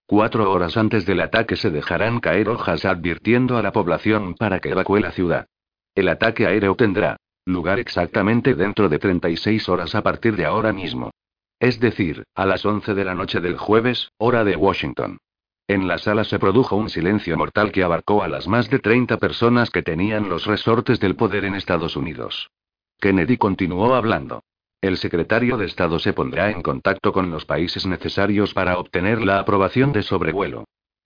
Cuatro 0.05 0.51
horas 0.51 0.77
antes 0.77 1.07
del 1.07 1.21
ataque 1.21 1.55
se 1.55 1.71
dejarán 1.71 2.19
caer 2.19 2.47
hojas 2.49 2.85
advirtiendo 2.85 3.57
a 3.57 3.63
la 3.63 3.71
población 3.71 4.35
para 4.35 4.59
que 4.59 4.69
evacúe 4.69 4.99
la 4.99 5.13
ciudad. 5.13 5.47
El 5.95 6.07
ataque 6.09 6.45
aéreo 6.45 6.75
tendrá 6.75 7.17
Lugar 7.47 7.79
exactamente 7.79 8.53
dentro 8.53 8.87
de 8.87 8.99
36 8.99 9.67
horas 9.67 9.95
a 9.95 10.03
partir 10.03 10.35
de 10.35 10.45
ahora 10.45 10.71
mismo. 10.71 11.09
Es 11.59 11.79
decir, 11.79 12.23
a 12.35 12.45
las 12.45 12.63
11 12.63 12.93
de 12.93 13.03
la 13.03 13.15
noche 13.15 13.39
del 13.39 13.57
jueves, 13.57 14.11
hora 14.19 14.43
de 14.43 14.55
Washington. 14.55 15.17
En 15.69 15.87
la 15.87 15.99
sala 15.99 16.23
se 16.23 16.39
produjo 16.39 16.75
un 16.75 16.89
silencio 16.89 17.37
mortal 17.37 17.71
que 17.71 17.83
abarcó 17.83 18.23
a 18.23 18.27
las 18.27 18.47
más 18.47 18.71
de 18.71 18.79
30 18.79 19.17
personas 19.17 19.69
que 19.69 19.83
tenían 19.83 20.27
los 20.27 20.47
resortes 20.47 20.99
del 20.99 21.15
poder 21.15 21.45
en 21.45 21.53
Estados 21.53 21.95
Unidos. 21.95 22.49
Kennedy 22.99 23.37
continuó 23.37 23.93
hablando. 23.93 24.41
El 24.81 24.97
secretario 24.97 25.57
de 25.57 25.67
Estado 25.67 25.99
se 25.99 26.11
pondrá 26.11 26.49
en 26.49 26.63
contacto 26.63 27.13
con 27.13 27.29
los 27.29 27.45
países 27.45 27.85
necesarios 27.85 28.55
para 28.55 28.79
obtener 28.79 29.21
la 29.23 29.37
aprobación 29.37 29.93
de 29.93 30.01
sobrevuelo. 30.01 30.63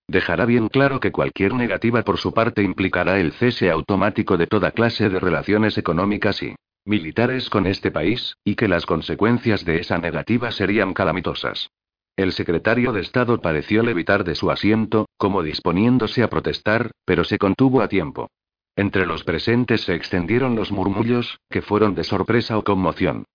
Dejará 0.07 0.45
bien 0.45 0.69
claro 0.69 1.01
que 1.01 1.11
cualquier 1.11 1.53
negativa 1.53 2.03
por 2.03 2.17
su 2.17 2.33
parte 2.33 2.63
implicará 2.63 3.19
el 3.19 3.33
cese 3.33 3.69
automático 3.69 4.37
de 4.37 4.47
toda 4.47 4.71
clase 4.71 5.09
de 5.09 5.19
relaciones 5.19 5.77
económicas 5.77 6.41
y 6.41 6.55
militares 6.85 7.49
con 7.49 7.67
este 7.67 7.91
país, 7.91 8.37
y 8.45 8.55
que 8.55 8.69
las 8.69 8.85
consecuencias 8.85 9.65
de 9.65 9.81
esa 9.81 9.97
negativa 9.97 10.51
serían 10.51 10.93
calamitosas. 10.93 11.69
El 12.15 12.31
secretario 12.31 12.93
de 12.93 13.01
Estado 13.01 13.41
pareció 13.41 13.81
levitar 13.81 14.23
de 14.23 14.35
su 14.35 14.51
asiento, 14.51 15.07
como 15.17 15.41
disponiéndose 15.41 16.21
a 16.21 16.29
protestar, 16.29 16.91
pero 17.05 17.23
se 17.23 17.39
contuvo 17.39 17.81
a 17.81 17.87
tiempo. 17.87 18.29
Entre 18.75 19.07
los 19.07 19.23
presentes 19.23 19.81
se 19.81 19.95
extendieron 19.95 20.55
los 20.55 20.71
murmullos, 20.71 21.39
que 21.49 21.63
fueron 21.63 21.95
de 21.95 22.03
sorpresa 22.03 22.57
o 22.57 22.63
conmoción. 22.63 23.25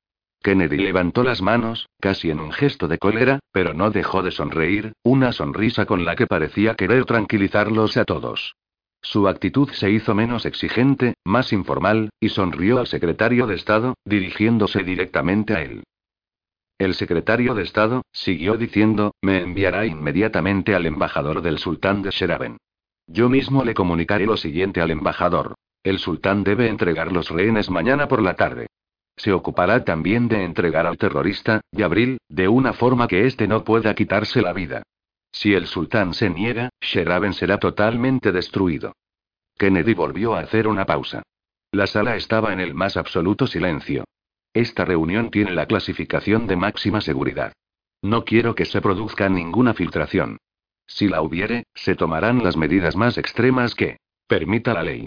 Kennedy 0.43 0.79
levantó 0.79 1.25
las 1.25 1.43
manos, 1.43 1.89
casi 2.01 2.31
en 2.31 2.39
un 2.39 2.53
gesto 2.53 2.87
de 2.87 2.99
cólera, 2.99 3.41
pero 3.51 3.75
no 3.75 3.91
dejó 3.91 4.23
de 4.23 4.31
sonreír, 4.31 4.93
una 5.03 5.33
sonrisa 5.33 5.85
con 5.85 6.05
la 6.05 6.15
que 6.15 6.29
parecía 6.29 6.77
querer 6.77 7.05
tranquilizarlos 7.05 7.97
a 7.97 8.05
todos. 8.05 8.55
Su 9.03 9.27
actitud 9.27 9.71
se 9.71 9.91
hizo 9.91 10.15
menos 10.15 10.47
exigente, 10.47 11.15
más 11.25 11.53
informal, 11.53 12.11
y 12.21 12.29
sonrió 12.29 12.79
al 12.79 12.87
secretario 12.87 13.49
de 13.49 13.57
Estado, 13.57 13.95
dirigiéndose 14.05 14.85
directamente 14.85 15.55
a 15.55 15.63
él. 15.63 15.83
El 16.79 16.95
secretario 16.95 17.55
de 17.55 17.65
Estado, 17.65 18.03
siguió 18.13 18.57
diciendo, 18.57 19.13
me 19.21 19.43
enviará 19.43 19.85
inmediatamente 19.85 20.77
al 20.77 20.87
embajador 20.87 21.43
del 21.43 21.59
sultán 21.59 22.03
de 22.03 22.11
Sheraben. 22.11 22.59
Yo 23.09 23.29
mismo 23.29 23.65
le 23.65 23.75
comunicaré 23.75 24.27
lo 24.27 24.37
siguiente 24.37 24.81
al 24.81 24.93
embajador. 24.93 25.57
El 25.83 25.99
sultán 25.99 26.45
debe 26.45 26.69
entregar 26.69 27.11
los 27.11 27.31
rehenes 27.31 27.69
mañana 27.69 28.07
por 28.07 28.23
la 28.23 28.35
tarde. 28.35 28.69
Se 29.17 29.33
ocupará 29.33 29.85
también 29.85 30.29
de 30.29 30.45
entregar 30.45 30.87
al 30.87 30.99
terrorista, 30.99 31.63
Yabril, 31.73 32.19
de 32.29 32.47
una 32.47 32.73
forma 32.73 33.09
que 33.09 33.27
éste 33.27 33.49
no 33.49 33.65
pueda 33.65 33.93
quitarse 33.97 34.41
la 34.41 34.53
vida. 34.53 34.85
Si 35.33 35.55
el 35.55 35.67
sultán 35.67 36.15
se 36.15 36.31
niega, 36.31 36.71
Sheraben 36.81 37.33
será 37.33 37.59
totalmente 37.59 38.31
destruido. 38.31 38.93
Kennedy 39.57 39.95
volvió 39.95 40.37
a 40.37 40.41
hacer 40.41 40.69
una 40.69 40.87
pausa. 40.87 41.25
La 41.73 41.89
sala 41.89 42.15
estaba 42.15 42.53
en 42.53 42.61
el 42.61 42.73
más 42.75 42.97
absoluto 42.97 43.49
silencio. 43.49 44.05
Esta 44.59 44.85
reunión 44.85 45.31
tiene 45.31 45.53
la 45.53 45.67
clasificación 45.67 46.49
de 46.49 46.57
máxima 46.57 47.01
seguridad. 47.01 47.53
No 48.03 48.25
quiero 48.25 48.57
que 48.57 48.65
se 48.65 48.81
produzca 48.81 49.29
ninguna 49.29 49.73
filtración. 49.73 50.39
Si 50.85 51.07
la 51.07 51.23
hubiere, 51.23 51.63
se 51.77 51.95
tomarán 51.95 52.43
las 52.43 52.57
medidas 52.57 52.97
más 52.97 53.19
extremas 53.19 53.77
que 53.77 53.99
permita 54.27 54.75
la 54.75 54.83
ley. 54.83 55.07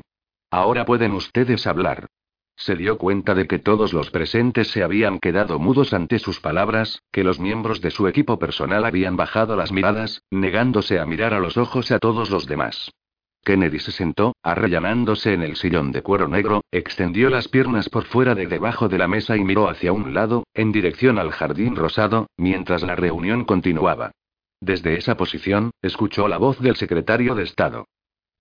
Ahora 0.51 0.85
pueden 0.85 1.11
ustedes 1.11 1.67
hablar. 1.67 2.07
Se 2.55 2.77
dio 2.77 2.97
cuenta 2.97 3.35
de 3.35 3.45
que 3.45 3.59
todos 3.59 3.91
los 3.91 4.09
presentes 4.09 4.69
se 4.69 4.83
habían 4.83 5.19
quedado 5.19 5.59
mudos 5.59 5.93
ante 5.93 6.19
sus 6.19 6.39
palabras, 6.39 7.01
que 7.11 7.25
los 7.25 7.37
miembros 7.41 7.81
de 7.81 7.91
su 7.91 8.07
equipo 8.07 8.39
personal 8.39 8.85
habían 8.85 9.17
bajado 9.17 9.57
las 9.57 9.73
miradas, 9.73 10.23
negándose 10.31 10.97
a 10.97 11.05
mirar 11.05 11.33
a 11.33 11.41
los 11.41 11.57
ojos 11.57 11.91
a 11.91 11.99
todos 11.99 12.29
los 12.29 12.45
demás. 12.47 12.89
Kennedy 13.43 13.79
se 13.79 13.91
sentó, 13.91 14.35
arrellanándose 14.43 15.33
en 15.33 15.41
el 15.41 15.55
sillón 15.55 15.91
de 15.91 16.03
cuero 16.03 16.27
negro, 16.27 16.61
extendió 16.71 17.29
las 17.29 17.47
piernas 17.47 17.89
por 17.89 18.05
fuera 18.05 18.35
de 18.35 18.47
debajo 18.47 18.87
de 18.87 18.97
la 18.97 19.07
mesa 19.07 19.35
y 19.35 19.43
miró 19.43 19.67
hacia 19.67 19.93
un 19.93 20.13
lado, 20.13 20.45
en 20.53 20.71
dirección 20.71 21.17
al 21.17 21.31
jardín 21.31 21.75
rosado, 21.75 22.27
mientras 22.37 22.83
la 22.83 22.95
reunión 22.95 23.45
continuaba. 23.45 24.11
Desde 24.59 24.95
esa 24.95 25.17
posición, 25.17 25.71
escuchó 25.81 26.27
la 26.27 26.37
voz 26.37 26.59
del 26.59 26.75
secretario 26.75 27.33
de 27.33 27.43
Estado. 27.43 27.87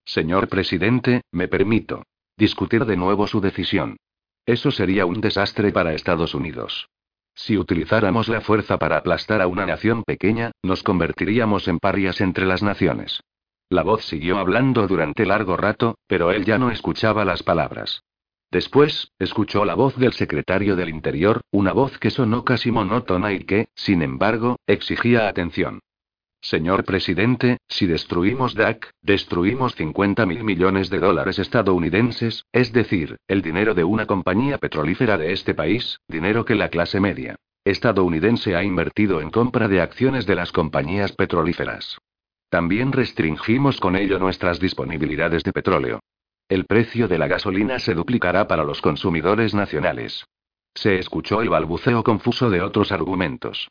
Señor 0.04 0.48
presidente, 0.48 1.22
me 1.32 1.48
permito 1.48 2.02
discutir 2.36 2.86
de 2.86 2.96
nuevo 2.96 3.26
su 3.26 3.40
decisión. 3.40 3.98
Eso 4.46 4.70
sería 4.70 5.04
un 5.04 5.20
desastre 5.20 5.72
para 5.72 5.92
Estados 5.92 6.34
Unidos. 6.34 6.88
Si 7.34 7.56
utilizáramos 7.56 8.28
la 8.28 8.40
fuerza 8.40 8.78
para 8.78 8.96
aplastar 8.96 9.40
a 9.40 9.46
una 9.46 9.66
nación 9.66 10.02
pequeña, 10.04 10.50
nos 10.62 10.82
convertiríamos 10.82 11.68
en 11.68 11.78
parias 11.78 12.20
entre 12.20 12.46
las 12.46 12.62
naciones. 12.62 13.20
La 13.72 13.84
voz 13.84 14.04
siguió 14.04 14.38
hablando 14.38 14.88
durante 14.88 15.24
largo 15.24 15.56
rato, 15.56 15.96
pero 16.08 16.32
él 16.32 16.44
ya 16.44 16.58
no 16.58 16.72
escuchaba 16.72 17.24
las 17.24 17.44
palabras. 17.44 18.02
Después, 18.50 19.12
escuchó 19.20 19.64
la 19.64 19.76
voz 19.76 19.96
del 19.96 20.12
secretario 20.12 20.74
del 20.74 20.88
Interior, 20.88 21.42
una 21.52 21.72
voz 21.72 21.96
que 21.98 22.10
sonó 22.10 22.44
casi 22.44 22.72
monótona 22.72 23.32
y 23.32 23.44
que, 23.44 23.68
sin 23.76 24.02
embargo, 24.02 24.56
exigía 24.66 25.28
atención. 25.28 25.78
Señor 26.40 26.84
presidente, 26.84 27.58
si 27.68 27.86
destruimos 27.86 28.54
DAC, 28.54 28.90
destruimos 29.02 29.76
50 29.76 30.26
mil 30.26 30.42
millones 30.42 30.90
de 30.90 30.98
dólares 30.98 31.38
estadounidenses, 31.38 32.46
es 32.50 32.72
decir, 32.72 33.18
el 33.28 33.40
dinero 33.40 33.74
de 33.74 33.84
una 33.84 34.06
compañía 34.06 34.58
petrolífera 34.58 35.16
de 35.16 35.32
este 35.32 35.54
país, 35.54 36.00
dinero 36.08 36.44
que 36.44 36.56
la 36.56 36.70
clase 36.70 36.98
media 36.98 37.36
estadounidense 37.62 38.56
ha 38.56 38.64
invertido 38.64 39.20
en 39.20 39.30
compra 39.30 39.68
de 39.68 39.80
acciones 39.80 40.26
de 40.26 40.34
las 40.34 40.50
compañías 40.50 41.12
petrolíferas. 41.12 41.98
También 42.50 42.90
restringimos 42.90 43.78
con 43.78 43.94
ello 43.94 44.18
nuestras 44.18 44.58
disponibilidades 44.58 45.44
de 45.44 45.52
petróleo. 45.52 46.00
El 46.48 46.66
precio 46.66 47.06
de 47.06 47.16
la 47.16 47.28
gasolina 47.28 47.78
se 47.78 47.94
duplicará 47.94 48.48
para 48.48 48.64
los 48.64 48.82
consumidores 48.82 49.54
nacionales. 49.54 50.24
Se 50.74 50.98
escuchó 50.98 51.42
el 51.42 51.48
balbuceo 51.48 52.02
confuso 52.02 52.50
de 52.50 52.60
otros 52.60 52.90
argumentos. 52.90 53.68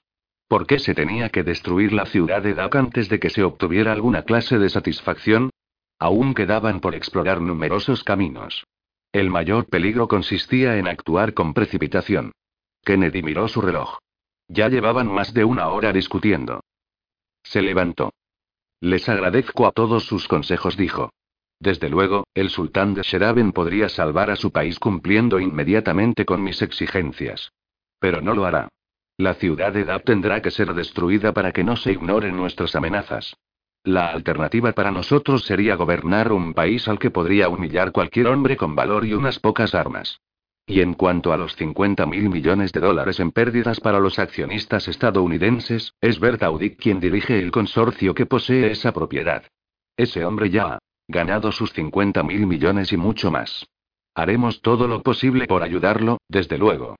¿Por 0.47 0.65
qué 0.65 0.79
se 0.79 0.95
tenía 0.95 1.29
que 1.29 1.43
destruir 1.43 1.91
la 1.91 2.05
ciudad 2.05 2.41
de 2.41 2.53
Dak 2.53 2.73
antes 2.75 3.09
de 3.09 3.19
que 3.19 3.29
se 3.29 3.43
obtuviera 3.43 3.91
alguna 3.91 4.23
clase 4.23 4.57
de 4.57 4.69
satisfacción? 4.69 5.49
Aún 5.99 6.33
quedaban 6.33 6.79
por 6.79 6.95
explorar 6.95 7.41
numerosos 7.41 8.05
caminos. 8.05 8.63
El 9.11 9.29
mayor 9.29 9.65
peligro 9.65 10.07
consistía 10.07 10.77
en 10.77 10.87
actuar 10.87 11.33
con 11.33 11.53
precipitación. 11.53 12.31
Kennedy 12.85 13.23
miró 13.23 13.49
su 13.49 13.59
reloj. 13.59 13.97
Ya 14.47 14.69
llevaban 14.69 15.11
más 15.11 15.33
de 15.33 15.43
una 15.43 15.67
hora 15.67 15.91
discutiendo. 15.91 16.61
Se 17.43 17.61
levantó. 17.61 18.11
Les 18.81 19.09
agradezco 19.09 19.67
a 19.67 19.71
todos 19.71 20.05
sus 20.05 20.27
consejos, 20.27 20.77
dijo. 20.77 21.11
Desde 21.59 21.89
luego, 21.89 22.25
el 22.33 22.49
sultán 22.49 22.93
de 22.93 23.01
Sheraben 23.03 23.51
podría 23.51 23.89
salvar 23.89 24.31
a 24.31 24.37
su 24.37 24.51
país 24.51 24.79
cumpliendo 24.79 25.39
inmediatamente 25.39 26.23
con 26.25 26.41
mis 26.41 26.61
exigencias. 26.61 27.51
Pero 27.99 28.21
no 28.21 28.33
lo 28.33 28.45
hará. 28.45 28.69
La 29.17 29.33
ciudad 29.33 29.73
de 29.73 29.83
Dab 29.83 30.03
tendrá 30.03 30.41
que 30.41 30.51
ser 30.51 30.73
destruida 30.73 31.33
para 31.33 31.51
que 31.51 31.65
no 31.65 31.75
se 31.75 31.91
ignoren 31.91 32.37
nuestras 32.37 32.73
amenazas. 32.75 33.35
La 33.83 34.07
alternativa 34.07 34.71
para 34.71 34.91
nosotros 34.91 35.43
sería 35.43 35.75
gobernar 35.75 36.31
un 36.31 36.53
país 36.53 36.87
al 36.87 36.99
que 36.99 37.11
podría 37.11 37.49
humillar 37.49 37.91
cualquier 37.91 38.27
hombre 38.27 38.55
con 38.55 38.75
valor 38.75 39.05
y 39.05 39.13
unas 39.13 39.39
pocas 39.39 39.75
armas. 39.75 40.21
Y 40.69 40.81
en 40.81 40.93
cuanto 40.93 41.33
a 41.33 41.37
los 41.37 41.55
50 41.55 42.05
mil 42.05 42.29
millones 42.29 42.71
de 42.71 42.79
dólares 42.79 43.19
en 43.19 43.31
pérdidas 43.31 43.79
para 43.79 43.99
los 43.99 44.19
accionistas 44.19 44.87
estadounidenses, 44.87 45.95
es 45.99 46.19
Bert 46.19 46.43
Audic 46.43 46.79
quien 46.79 46.99
dirige 46.99 47.39
el 47.39 47.49
consorcio 47.49 48.13
que 48.13 48.27
posee 48.27 48.69
esa 48.69 48.91
propiedad. 48.91 49.43
Ese 49.97 50.23
hombre 50.23 50.51
ya 50.51 50.75
ha 50.75 50.79
ganado 51.07 51.51
sus 51.51 51.73
50 51.73 52.21
mil 52.21 52.45
millones 52.45 52.93
y 52.93 52.97
mucho 52.97 53.31
más. 53.31 53.65
Haremos 54.13 54.61
todo 54.61 54.87
lo 54.87 55.01
posible 55.01 55.47
por 55.47 55.63
ayudarlo, 55.63 56.19
desde 56.29 56.59
luego. 56.59 56.97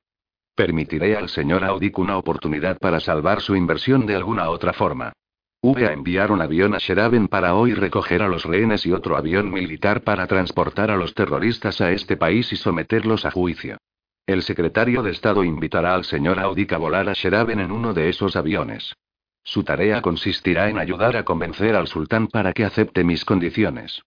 Permitiré 0.56 1.16
al 1.16 1.30
señor 1.30 1.64
Audic 1.64 2.00
una 2.00 2.18
oportunidad 2.18 2.80
para 2.80 3.00
salvar 3.00 3.40
su 3.40 3.56
inversión 3.56 4.08
de 4.08 4.16
alguna 4.16 4.50
otra 4.50 4.74
forma. 4.74 5.14
Voy 5.62 5.84
a 5.84 5.92
enviar 5.92 6.32
un 6.32 6.42
avión 6.42 6.74
a 6.74 6.78
Sheraben 6.78 7.28
para 7.28 7.54
hoy 7.54 7.74
recoger 7.74 8.22
a 8.22 8.30
los 8.30 8.46
rehenes 8.46 8.86
y 8.86 8.94
otro 8.94 9.18
avión 9.18 9.52
militar 9.52 10.04
para 10.04 10.26
transportar 10.26 10.90
a 10.90 10.96
los 10.96 11.14
terroristas 11.14 11.82
a 11.82 11.92
este 11.92 12.16
país 12.16 12.54
y 12.54 12.56
someterlos 12.56 13.26
a 13.26 13.32
juicio. 13.32 13.78
El 14.26 14.42
secretario 14.42 15.04
de 15.04 15.12
Estado 15.12 15.44
invitará 15.44 15.96
al 15.96 16.06
señor 16.06 16.40
Audic 16.40 16.72
a 16.72 16.78
volar 16.78 17.10
a 17.10 17.14
Sheraben 17.14 17.60
en 17.60 17.74
uno 17.74 17.94
de 17.94 18.08
esos 18.08 18.38
aviones. 18.38 18.96
Su 19.44 19.66
tarea 19.66 20.02
consistirá 20.02 20.70
en 20.70 20.80
ayudar 20.80 21.18
a 21.18 21.26
convencer 21.26 21.76
al 21.76 21.88
sultán 21.88 22.28
para 22.28 22.54
que 22.54 22.64
acepte 22.64 23.04
mis 23.04 23.26
condiciones. 23.26 24.02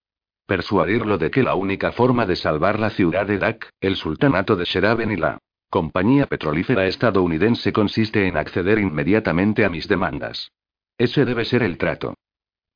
Persuadirlo 0.46 1.18
de 1.18 1.30
que 1.30 1.42
la 1.42 1.54
única 1.54 1.92
forma 1.92 2.24
de 2.24 2.36
salvar 2.36 2.80
la 2.80 2.88
ciudad 2.88 3.26
de 3.26 3.36
Dak, 3.36 3.68
el 3.82 3.96
sultanato 3.96 4.56
de 4.56 4.64
Sheraben 4.64 5.12
y 5.12 5.16
la 5.16 5.36
compañía 5.68 6.24
petrolífera 6.24 6.86
estadounidense 6.86 7.74
consiste 7.74 8.26
en 8.26 8.38
acceder 8.38 8.78
inmediatamente 8.78 9.66
a 9.66 9.68
mis 9.68 9.86
demandas. 9.86 10.50
Ese 11.02 11.24
debe 11.24 11.44
ser 11.44 11.64
el 11.64 11.78
trato. 11.78 12.14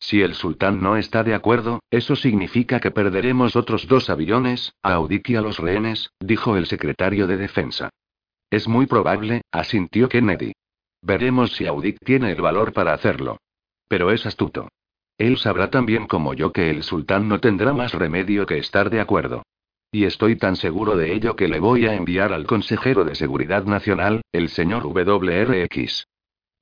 Si 0.01 0.21
el 0.21 0.35
sultán 0.35 0.83
no 0.83 0.97
está 0.97 1.23
de 1.23 1.33
acuerdo, 1.33 1.79
eso 1.93 2.17
significa 2.17 2.81
que 2.81 2.91
perderemos 2.91 3.55
otros 3.55 3.87
dos 3.87 4.11
aviones, 4.11 4.73
a 4.83 4.95
Audic 4.95 5.31
y 5.31 5.37
a 5.37 5.41
los 5.41 5.61
rehenes, 5.61 6.11
dijo 6.19 6.57
el 6.57 6.67
secretario 6.67 7.29
de 7.29 7.37
Defensa. 7.37 7.91
Es 8.51 8.67
muy 8.67 8.87
probable, 8.87 9.43
asintió 9.53 10.09
Kennedy. 10.09 10.55
Veremos 11.03 11.53
si 11.53 11.69
Audic 11.69 11.99
tiene 12.05 12.33
el 12.33 12.41
valor 12.41 12.73
para 12.73 12.95
hacerlo. 12.95 13.39
Pero 13.87 14.11
es 14.11 14.27
astuto. 14.27 14.71
Él 15.19 15.39
sabrá 15.39 15.71
también 15.71 16.09
como 16.09 16.35
yo 16.35 16.51
que 16.51 16.69
el 16.71 16.83
sultán 16.83 17.29
no 17.29 17.39
tendrá 17.39 17.75
más 17.75 17.95
remedio 17.95 18.45
que 18.45 18.59
estar 18.59 18.91
de 18.91 18.99
acuerdo. 18.99 19.45
Y 19.93 20.03
estoy 20.03 20.35
tan 20.35 20.57
seguro 20.57 20.97
de 20.97 21.15
ello 21.15 21.37
que 21.37 21.47
le 21.47 21.61
voy 21.61 21.87
a 21.87 21.95
enviar 21.95 22.33
al 22.33 22.45
consejero 22.45 23.05
de 23.05 23.15
Seguridad 23.15 23.67
Nacional, 23.67 24.23
el 24.33 24.49
señor 24.49 24.83
WRX. 24.83 26.09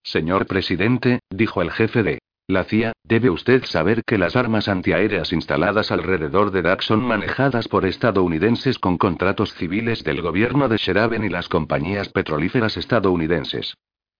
Señor 0.05 0.47
presidente, 0.47 1.21
dijo 1.31 1.63
el 1.63 1.71
jefe 1.71 2.03
de 2.03 2.19
la 2.47 2.65
CIA, 2.65 2.93
debe 3.05 3.31
usted 3.31 3.65
saber 3.65 4.03
que 4.05 4.19
las 4.19 4.37
armas 4.37 4.69
antiaéreas 4.69 5.33
instaladas 5.33 5.91
alrededor 5.91 6.51
de 6.51 6.61
Dak 6.61 6.83
son 6.83 7.03
manejadas 7.03 7.69
por 7.69 7.87
estadounidenses 7.87 8.79
con 8.79 8.99
contratos 8.99 9.55
civiles 9.55 10.05
del 10.05 10.21
gobierno 10.21 10.69
de 10.69 10.77
Sheraben 10.77 11.25
y 11.25 11.31
las 11.31 11.49
compañías 11.49 12.11
petrolíferas 12.11 12.77
estadounidenses. 12.77 13.75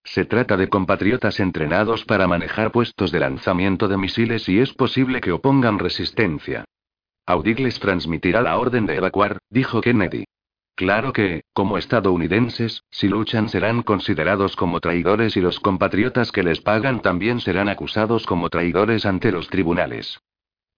Se 0.05 0.25
trata 0.25 0.57
de 0.57 0.69
compatriotas 0.69 1.39
entrenados 1.39 2.07
para 2.07 2.27
manejar 2.27 2.73
puestos 2.73 3.13
de 3.13 3.21
lanzamiento 3.21 3.87
de 3.87 3.99
misiles 3.99 4.49
y 4.49 4.61
es 4.61 4.73
posible 4.73 5.21
que 5.21 5.33
opongan 5.33 5.79
resistencia. 5.79 6.65
Audig 7.27 7.61
les 7.61 7.79
transmitirá 7.79 8.41
la 8.41 8.57
orden 8.59 8.87
de 8.87 8.97
evacuar, 8.97 9.39
dijo 9.51 9.83
Kennedy. 9.83 10.25
Claro 10.77 11.13
que, 11.13 11.45
como 11.53 11.79
estadounidenses, 11.79 12.83
si 12.91 13.09
luchan 13.09 13.49
serán 13.49 13.83
considerados 13.83 14.57
como 14.57 14.81
traidores 14.81 15.37
y 15.37 15.41
los 15.41 15.61
compatriotas 15.61 16.33
que 16.33 16.43
les 16.43 16.61
pagan 16.61 17.01
también 17.01 17.41
serán 17.41 17.69
acusados 17.69 18.27
como 18.27 18.51
traidores 18.51 19.07
ante 19.07 19.31
los 19.31 19.49
tribunales. 19.49 20.21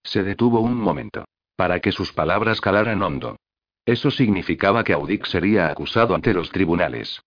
Se 0.03 0.23
detuvo 0.23 0.59
un 0.59 0.75
momento. 0.75 1.25
Para 1.55 1.79
que 1.79 1.91
sus 1.91 2.13
palabras 2.13 2.61
calaran 2.61 3.01
hondo. 3.01 3.37
Eso 3.83 4.11
significaba 4.11 4.83
que 4.83 4.93
Audic 4.93 5.25
sería 5.25 5.69
acusado 5.69 6.13
ante 6.13 6.33
los 6.33 6.51
tribunales. 6.51 7.21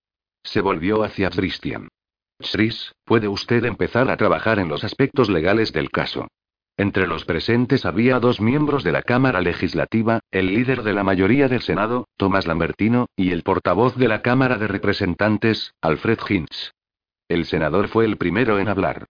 Se 0.45 0.61
volvió 0.61 1.03
hacia 1.03 1.31
Christian. 1.31 1.89
Chris, 2.39 2.93
puede 3.05 3.27
usted 3.27 3.65
empezar 3.65 4.09
a 4.09 4.17
trabajar 4.17 4.61
en 4.61 4.69
los 4.69 4.85
aspectos 4.85 5.29
legales 5.29 5.73
del 5.73 5.91
caso. 5.91 6.29
Entre 6.81 7.07
los 7.07 7.27
presentes 7.27 7.85
había 7.85 8.19
dos 8.21 8.41
miembros 8.41 8.85
de 8.85 8.91
la 8.91 9.03
Cámara 9.03 9.43
Legislativa, 9.43 10.21
el 10.31 10.47
líder 10.47 10.83
de 10.83 10.95
la 10.95 11.05
mayoría 11.05 11.47
del 11.47 11.61
Senado, 11.61 12.09
Thomas 12.17 12.47
Lambertino, 12.47 13.05
y 13.17 13.33
el 13.33 13.43
portavoz 13.43 13.97
de 13.97 14.09
la 14.09 14.23
Cámara 14.23 14.57
de 14.57 14.67
Representantes, 14.67 15.75
Alfred 15.83 16.19
Hinz. 16.27 16.73
El 17.29 17.45
senador 17.45 17.89
fue 17.89 18.07
el 18.07 18.17
primero 18.17 18.59
en 18.59 18.69
hablar. 18.69 19.05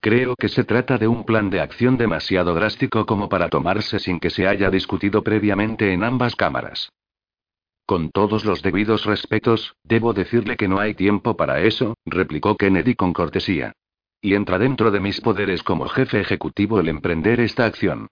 Creo 0.00 0.36
que 0.36 0.48
se 0.48 0.64
trata 0.64 0.96
de 0.96 1.06
un 1.06 1.26
plan 1.26 1.50
de 1.50 1.60
acción 1.60 1.98
demasiado 1.98 2.54
drástico 2.54 3.04
como 3.04 3.28
para 3.28 3.50
tomarse 3.50 3.98
sin 3.98 4.18
que 4.18 4.30
se 4.30 4.46
haya 4.46 4.70
discutido 4.70 5.22
previamente 5.22 5.92
en 5.92 6.04
ambas 6.04 6.34
cámaras. 6.34 6.88
Con 7.84 8.10
todos 8.10 8.46
los 8.46 8.62
debidos 8.62 9.04
respetos, 9.04 9.74
debo 9.84 10.14
decirle 10.14 10.56
que 10.56 10.66
no 10.66 10.80
hay 10.80 10.94
tiempo 10.94 11.36
para 11.36 11.60
eso, 11.60 11.92
replicó 12.06 12.56
Kennedy 12.56 12.94
con 12.94 13.12
cortesía. 13.12 13.74
Y 14.24 14.34
entra 14.34 14.58
dentro 14.58 14.92
de 14.92 15.00
mis 15.00 15.20
poderes 15.20 15.64
como 15.64 15.88
jefe 15.88 16.20
ejecutivo 16.20 16.78
el 16.78 16.88
emprender 16.88 17.40
esta 17.40 17.66
acción. 17.66 18.06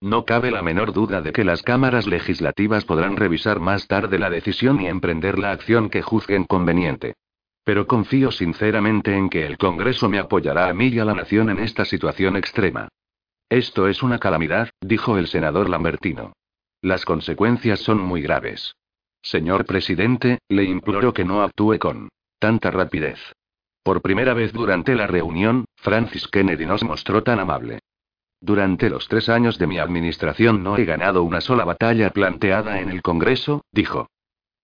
No 0.00 0.24
cabe 0.24 0.52
la 0.52 0.62
menor 0.62 0.92
duda 0.92 1.20
de 1.22 1.32
que 1.32 1.42
las 1.42 1.62
cámaras 1.62 2.06
legislativas 2.06 2.84
podrán 2.84 3.16
revisar 3.16 3.58
más 3.58 3.88
tarde 3.88 4.20
la 4.20 4.30
decisión 4.30 4.80
y 4.80 4.86
emprender 4.86 5.38
la 5.40 5.50
acción 5.50 5.90
que 5.90 6.02
juzguen 6.02 6.44
conveniente. 6.44 7.14
Pero 7.64 7.88
confío 7.88 8.30
sinceramente 8.30 9.16
en 9.16 9.28
que 9.28 9.44
el 9.44 9.58
Congreso 9.58 10.08
me 10.08 10.20
apoyará 10.20 10.68
a 10.68 10.72
mí 10.72 10.86
y 10.86 11.00
a 11.00 11.04
la 11.04 11.14
nación 11.14 11.50
en 11.50 11.58
esta 11.58 11.84
situación 11.84 12.36
extrema. 12.36 12.88
Esto 13.48 13.88
es 13.88 14.04
una 14.04 14.20
calamidad, 14.20 14.70
dijo 14.80 15.18
el 15.18 15.26
senador 15.26 15.68
Lambertino. 15.68 16.32
Las 16.80 17.04
consecuencias 17.04 17.80
son 17.80 17.98
muy 17.98 18.22
graves. 18.22 18.76
Señor 19.20 19.66
presidente, 19.66 20.38
le 20.48 20.62
imploro 20.62 21.12
que 21.12 21.24
no 21.24 21.42
actúe 21.42 21.78
con 21.80 22.08
tanta 22.38 22.70
rapidez. 22.70 23.18
Por 23.86 24.02
primera 24.02 24.34
vez 24.34 24.52
durante 24.52 24.96
la 24.96 25.06
reunión, 25.06 25.64
Francis 25.76 26.26
Kennedy 26.26 26.66
nos 26.66 26.82
mostró 26.82 27.22
tan 27.22 27.38
amable. 27.38 27.78
Durante 28.40 28.90
los 28.90 29.06
tres 29.06 29.28
años 29.28 29.58
de 29.58 29.68
mi 29.68 29.78
administración 29.78 30.64
no 30.64 30.76
he 30.76 30.84
ganado 30.84 31.22
una 31.22 31.40
sola 31.40 31.64
batalla 31.64 32.10
planteada 32.10 32.80
en 32.80 32.90
el 32.90 33.00
Congreso, 33.00 33.64
dijo. 33.70 34.08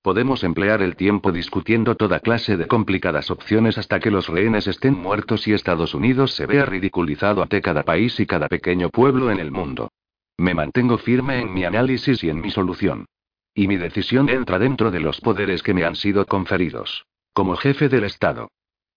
Podemos 0.03 0.43
emplear 0.43 0.83
el 0.83 0.97
tiempo 0.97 1.31
discutiendo 1.31 1.95
toda 1.95 2.19
clase 2.19 2.57
de 2.57 2.67
complicadas 2.67 3.31
opciones 3.31 3.79
hasta 3.79 4.01
que 4.01 4.11
los 4.11 4.27
rehenes 4.27 4.67
estén 4.67 4.95
muertos 4.95 5.47
y 5.47 5.53
Estados 5.53 5.95
Unidos 5.95 6.33
se 6.33 6.47
vea 6.47 6.65
ridiculizado 6.65 7.43
ante 7.43 7.61
cada 7.61 7.85
país 7.85 8.19
y 8.19 8.27
cada 8.27 8.49
pequeño 8.49 8.91
pueblo 8.91 9.31
en 9.31 9.39
el 9.39 9.53
mundo. 9.53 9.93
Me 10.37 10.53
mantengo 10.53 10.99
firme 10.99 11.43
en 11.43 11.55
mi 11.55 11.63
análisis 11.65 12.25
y 12.25 12.29
en 12.29 12.41
mi 12.41 12.51
solución. 12.51 13.07
Y 13.55 13.69
mi 13.69 13.77
decisión 13.77 14.29
entra 14.29 14.59
dentro 14.59 14.91
de 14.91 14.99
los 14.99 15.21
poderes 15.21 15.63
que 15.63 15.75
me 15.75 15.85
han 15.85 15.95
sido 15.95 16.27
conferidos. 16.27 17.07
Como 17.33 17.55
jefe 17.55 17.89
del 17.89 18.03
Estado. 18.03 18.49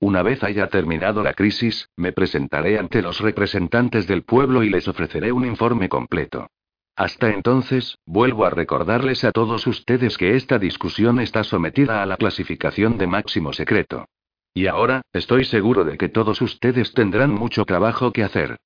Una 0.06 0.22
vez 0.22 0.44
haya 0.44 0.68
terminado 0.68 1.24
la 1.24 1.34
crisis, 1.34 1.90
me 1.96 2.12
presentaré 2.12 2.78
ante 2.78 3.02
los 3.02 3.22
representantes 3.22 4.06
del 4.06 4.22
pueblo 4.22 4.62
y 4.62 4.70
les 4.70 4.88
ofreceré 4.88 5.32
un 5.32 5.44
informe 5.44 5.90
completo. 5.90 6.46
Hasta 6.96 7.32
entonces, 7.32 7.98
vuelvo 8.06 8.46
a 8.46 8.52
recordarles 8.52 9.24
a 9.24 9.32
todos 9.32 9.66
ustedes 9.66 10.20
que 10.20 10.36
esta 10.36 10.60
discusión 10.60 11.20
está 11.20 11.44
sometida 11.44 12.04
a 12.04 12.06
la 12.06 12.18
clasificación 12.18 13.00
de 13.00 13.08
máximo 13.08 13.52
secreto. 13.52 14.06
Y 14.54 14.68
ahora, 14.68 15.02
estoy 15.12 15.44
seguro 15.44 15.84
de 15.84 15.98
que 15.98 16.08
todos 16.08 16.40
ustedes 16.40 16.94
tendrán 16.94 17.32
mucho 17.32 17.66
trabajo 17.66 18.14
que 18.14 18.22
hacer. 18.22 18.58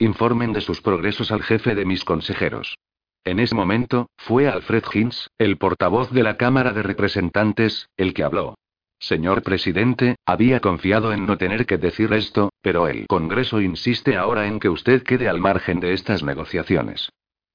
Informen 0.00 0.52
de 0.52 0.62
sus 0.62 0.80
progresos 0.80 1.30
al 1.30 1.44
jefe 1.44 1.76
de 1.76 1.84
mis 1.84 2.04
consejeros. 2.04 2.76
En 3.22 3.38
ese 3.38 3.54
momento, 3.54 4.08
fue 4.16 4.48
Alfred 4.48 4.82
Hinz, 4.92 5.28
el 5.38 5.58
portavoz 5.58 6.10
de 6.10 6.24
la 6.24 6.36
Cámara 6.36 6.72
de 6.72 6.82
Representantes, 6.82 7.88
el 7.96 8.14
que 8.14 8.24
habló. 8.24 8.56
Señor 9.00 9.42
presidente, 9.42 10.16
había 10.26 10.60
confiado 10.60 11.12
en 11.12 11.24
no 11.24 11.38
tener 11.38 11.66
que 11.66 11.78
decir 11.78 12.12
esto, 12.12 12.50
pero 12.62 12.88
el 12.88 13.06
Congreso 13.06 13.60
insiste 13.60 14.16
ahora 14.16 14.46
en 14.46 14.58
que 14.58 14.68
usted 14.68 15.02
quede 15.02 15.28
al 15.28 15.40
margen 15.40 15.80
de 15.80 15.92
estas 15.92 16.22
negociaciones. 16.22 17.10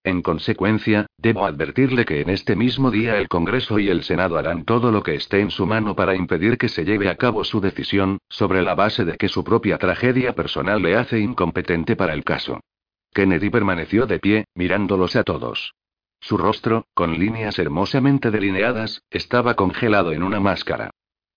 En 0.06 0.22
consecuencia, 0.22 1.06
debo 1.18 1.46
advertirle 1.46 2.04
que 2.04 2.22
en 2.22 2.30
este 2.30 2.56
mismo 2.56 2.92
día 2.92 3.18
el 3.18 3.30
Congreso 3.30 3.80
y 3.80 3.90
el 3.90 4.04
Senado 4.04 4.38
harán 4.38 4.66
todo 4.66 4.92
lo 4.92 5.02
que 5.02 5.16
esté 5.16 5.40
en 5.40 5.50
su 5.50 5.66
mano 5.66 5.96
para 5.96 6.16
impedir 6.16 6.58
que 6.58 6.68
se 6.68 6.84
lleve 6.84 7.10
a 7.10 7.16
cabo 7.16 7.44
su 7.44 7.62
decisión, 7.62 8.20
sobre 8.30 8.62
la 8.62 8.76
base 8.76 9.06
de 9.06 9.16
que 9.16 9.30
su 9.30 9.44
propia 9.44 9.78
tragedia 9.78 10.34
personal 10.34 10.82
le 10.82 10.98
hace 10.98 11.20
incompetente 11.20 11.96
para 11.96 12.14
el 12.14 12.24
caso. 12.24 12.60
Kennedy 13.14 13.50
permaneció 13.50 14.06
de 14.06 14.20
pie, 14.20 14.46
mirándolos 14.56 15.16
a 15.16 15.24
todos. 15.24 15.74
Su 16.20 16.38
rostro, 16.38 16.86
con 16.94 17.18
líneas 17.18 17.60
hermosamente 17.60 18.32
delineadas, 18.32 19.04
estaba 19.10 19.54
congelado 19.56 20.12
en 20.12 20.24
una 20.24 20.40
máscara. 20.40 20.92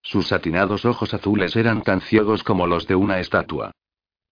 Sus 0.06 0.28
satinados 0.28 0.84
ojos 0.84 1.12
azules 1.14 1.56
eran 1.56 1.82
tan 1.82 2.00
ciegos 2.00 2.44
como 2.44 2.68
los 2.68 2.86
de 2.86 2.94
una 2.94 3.18
estatua. 3.18 3.72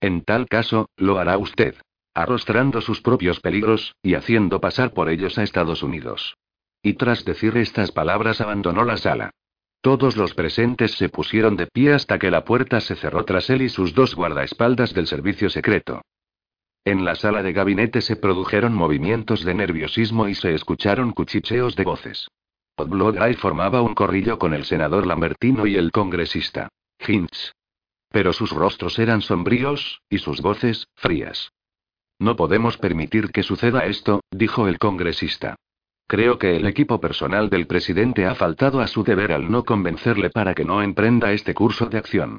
En 0.01 0.22
tal 0.22 0.46
caso, 0.46 0.88
lo 0.96 1.18
hará 1.18 1.36
usted. 1.36 1.74
Arrostrando 2.14 2.80
sus 2.80 3.01
propios 3.01 3.40
peligros, 3.40 3.96
y 4.01 4.14
haciendo 4.14 4.60
pasar 4.60 4.92
por 4.92 5.09
ellos 5.09 5.36
a 5.36 5.42
Estados 5.42 5.82
Unidos. 5.82 6.36
Y 6.80 6.92
tras 6.94 7.24
decir 7.24 7.56
estas 7.56 7.90
palabras 7.90 8.40
abandonó 8.40 8.84
la 8.84 8.96
sala. 8.96 9.32
Todos 9.80 10.16
los 10.16 10.32
presentes 10.32 10.92
se 10.92 11.09
pusieron 11.09 11.56
de 11.56 11.66
pie 11.66 11.92
hasta 11.92 12.20
que 12.20 12.30
la 12.30 12.44
puerta 12.44 12.80
se 12.80 12.94
cerró 12.94 13.24
tras 13.24 13.51
él 13.51 13.62
y 13.62 13.68
sus 13.68 13.94
dos 13.94 14.14
guardaespaldas 14.14 14.94
del 14.94 15.09
servicio 15.09 15.51
secreto. 15.51 16.02
En 16.84 17.05
la 17.05 17.16
sala 17.16 17.42
de 17.42 17.52
gabinete 17.52 18.01
se 18.01 18.14
produjeron 18.14 18.74
movimientos 18.74 19.42
de 19.42 19.55
nerviosismo 19.55 20.28
y 20.28 20.36
se 20.36 20.55
escucharon 20.55 21.10
cuchicheos 21.10 21.74
de 21.74 21.82
voces. 21.82 22.28
Oblodray 22.76 23.34
formaba 23.34 23.82
un 23.82 23.94
corrillo 23.94 24.36
con 24.38 24.52
el 24.52 24.64
senador 24.64 25.06
Lambertino 25.06 25.64
y 25.66 25.76
el 25.76 25.92
congresista 25.92 26.68
Hinch. 27.06 27.52
Pero 28.10 28.32
sus 28.32 28.51
rostros 28.51 28.98
eran 28.98 29.20
sombríos, 29.20 30.01
y 30.09 30.18
sus 30.18 30.40
voces, 30.40 30.88
frías. 30.96 31.52
No 32.18 32.34
podemos 32.34 32.76
permitir 32.76 33.30
que 33.30 33.44
suceda 33.44 33.86
esto, 33.86 34.22
dijo 34.30 34.66
el 34.66 34.78
congresista. 34.78 35.55
Creo 36.09 36.38
que 36.38 36.56
el 36.56 36.66
equipo 36.66 37.01
personal 37.01 37.48
del 37.48 37.66
presidente 37.66 38.26
ha 38.26 38.34
faltado 38.34 38.80
a 38.80 38.88
su 38.88 39.05
deber 39.05 39.32
al 39.32 39.51
no 39.51 39.64
convencerle 39.64 40.30
para 40.30 40.55
que 40.55 40.64
no 40.64 40.82
emprenda 40.82 41.32
este 41.32 41.55
curso 41.55 41.86
de 41.86 41.98
acción. 41.98 42.38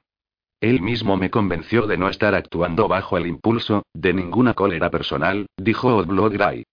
Él 0.60 0.82
mismo 0.82 1.16
me 1.16 1.30
convenció 1.30 1.88
de 1.88 1.98
no 1.98 2.10
estar 2.10 2.36
actuando 2.36 2.88
bajo 2.88 3.18
el 3.18 3.28
impulso, 3.28 3.84
de 3.94 4.14
ninguna 4.14 4.53
cólera 4.53 4.90
personal, 4.90 5.48
dijo 5.57 5.95
Oblodray. 5.95 6.64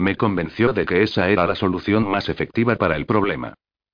Me 0.00 0.16
convenció 0.16 0.72
de 0.72 0.86
que 0.86 1.02
esa 1.02 1.28
era 1.28 1.46
la 1.46 1.54
solución 1.54 2.08
más 2.10 2.30
efectiva 2.30 2.76
para 2.76 2.96
el 2.96 3.04
problema. 3.04 3.52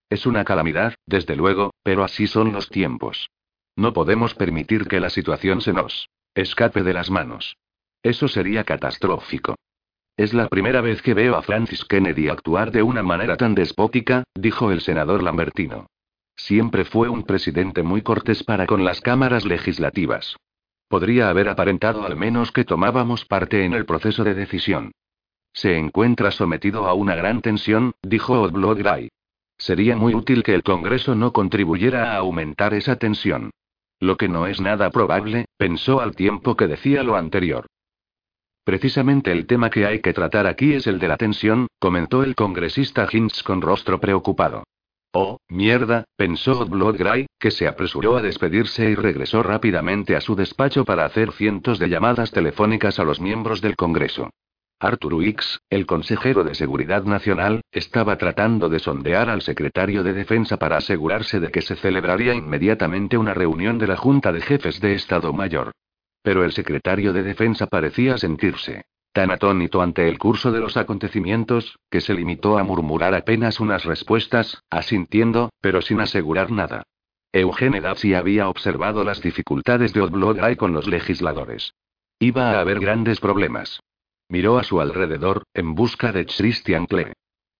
Es 0.09 0.24
una 0.24 0.45
calamidad, 0.45 0.95
desde 1.05 1.35
luego, 1.35 1.73
pero 1.83 2.05
así 2.05 2.28
son 2.28 2.53
los 2.53 2.69
tiempos. 2.69 3.28
No 3.74 3.93
podemos 3.93 4.33
permitir 4.37 4.87
que 4.87 5.01
la 5.01 5.11
situación 5.11 5.61
se 5.61 5.73
nos 5.73 6.09
escape 6.33 6.85
de 6.85 6.93
las 6.93 7.11
manos. 7.11 7.57
Eso 8.05 8.28
sería 8.28 8.62
catastrófico. 8.62 9.57
Es 10.16 10.33
la 10.33 10.47
primera 10.47 10.81
vez 10.81 11.03
que 11.03 11.12
veo 11.12 11.35
a 11.35 11.43
Francis 11.43 11.85
Kennedy 11.85 12.28
actuar 12.28 12.70
de 12.70 12.85
una 12.85 13.03
manera 13.03 13.37
tan 13.37 13.57
despótica, 13.57 14.23
dijo 14.33 14.70
el 14.70 14.83
senador 14.83 15.24
Lambertino. 15.24 15.89
Siempre 16.37 16.85
fue 16.85 17.09
un 17.09 17.24
presidente 17.24 17.83
muy 17.83 18.03
cortés 18.03 18.45
para 18.45 18.66
con 18.66 18.85
las 18.85 19.01
cámaras 19.01 19.45
legislativas. 19.45 20.37
Podría 20.87 21.31
haber 21.31 21.49
aparentado 21.49 22.07
al 22.07 22.15
menos 22.15 22.53
que 22.53 22.65
tomábamos 22.65 23.24
parte 23.24 23.65
en 23.65 23.73
el 23.73 23.87
proceso 23.87 24.23
de 24.23 24.35
decisión. 24.35 24.93
Se 25.57 25.78
encuentra 25.78 26.33
sometido 26.33 26.87
a 26.87 26.93
una 26.93 27.15
gran 27.15 27.41
tensión, 27.41 27.95
dijo 28.03 28.43
Odblodray. 28.43 29.09
Sería 29.57 29.97
muy 29.97 30.15
útil 30.15 30.43
que 30.43 30.55
el 30.55 30.62
Congreso 30.62 31.15
no 31.15 31.33
contribuyera 31.33 32.12
a 32.12 32.19
aumentar 32.19 32.74
esa 32.74 32.97
tensión. 32.97 33.51
Lo 33.99 34.19
que 34.19 34.28
no 34.28 34.47
es 34.47 34.61
nada 34.61 34.91
probable, 34.91 35.47
pensó 35.57 36.03
al 36.03 36.15
tiempo 36.15 36.59
que 36.59 36.66
decía 36.66 37.03
lo 37.03 37.16
anterior. 37.16 37.66
Precisamente 38.65 39.33
el 39.33 39.47
tema 39.47 39.70
que 39.70 39.87
hay 39.87 40.01
que 40.01 40.12
tratar 40.12 40.47
aquí 40.47 40.74
es 40.74 40.87
el 40.87 40.99
de 40.99 41.09
la 41.09 41.16
tensión, 41.16 41.69
comentó 41.78 42.23
el 42.23 42.35
congresista 42.35 43.09
Hinch 43.11 43.43
con 43.43 43.62
rostro 43.62 43.99
preocupado. 43.99 44.65
Oh, 45.12 45.39
mierda, 45.49 46.05
pensó 46.16 46.66
Bloodgray, 46.66 47.28
que 47.39 47.51
se 47.51 47.66
apresuró 47.66 48.19
a 48.19 48.23
despedirse 48.23 48.91
y 48.91 48.95
regresó 48.95 49.43
rápidamente 49.43 50.16
a 50.16 50.20
su 50.20 50.37
despacho 50.37 50.85
para 50.85 51.07
hacer 51.07 51.33
cientos 51.33 51.78
de 51.78 51.89
llamadas 51.89 52.31
telefónicas 52.31 52.99
a 52.99 53.05
los 53.05 53.23
miembros 53.23 53.62
del 53.62 53.74
Congreso. 53.74 54.28
Arthur 54.78 55.15
Wicks, 55.15 55.61
el 55.70 55.86
consejero 55.86 56.44
de 56.44 56.55
Seguridad 56.55 57.05
Nacional, 57.05 57.62
estaba 57.73 58.19
tratando 58.19 58.69
de 58.69 58.78
sondear 58.78 59.31
al 59.31 59.40
secretario 59.40 60.03
de 60.03 60.12
Defensa 60.12 60.59
para 60.59 60.77
asegurarse 60.77 61.40
de 61.40 61.51
que 61.51 61.62
se 61.62 61.77
celebraría 61.77 62.35
inmediatamente 62.35 63.16
una 63.16 63.32
reunión 63.32 63.78
de 63.78 63.86
la 63.86 63.97
Junta 63.97 64.32
de 64.32 64.43
Jefes 64.43 64.81
de 64.82 64.93
Estado 64.93 65.32
Mayor. 65.32 65.73
Pero 66.23 66.44
el 66.44 66.53
secretario 66.53 67.15
de 67.15 67.23
Defensa 67.23 67.66
parecía 67.66 68.19
sentirse 68.19 68.85
tan 69.15 69.31
atónito 69.31 69.81
ante 69.81 70.11
el 70.11 70.19
curso 70.19 70.53
de 70.53 70.61
los 70.61 70.77
acontecimientos, 70.77 71.78
que 71.90 72.03
se 72.03 72.12
limitó 72.12 72.59
a 72.59 72.65
murmurar 72.65 73.15
apenas 73.15 73.61
unas 73.61 73.86
respuestas, 73.86 74.62
asintiendo, 74.69 75.48
pero 75.62 75.81
sin 75.81 76.01
asegurar 76.01 76.51
nada. 76.51 76.82
Eugene 77.32 77.81
Dapsi 77.81 78.12
había 78.12 78.51
observado 78.51 79.05
las 79.05 79.23
dificultades 79.23 79.94
de 79.94 80.03
Odblodray 80.03 80.57
con 80.57 80.74
los 80.74 80.86
legisladores. 80.86 81.73
Iba 82.19 82.51
a 82.51 82.61
haber 82.61 82.78
grandes 82.78 83.19
problemas. 83.19 83.81
Miró 84.28 84.59
a 84.59 84.65
su 84.65 84.81
alrededor, 84.81 85.44
en 85.55 85.74
busca 85.74 86.12
de 86.12 86.27
Christian 86.27 86.86
Klee. 86.86 87.12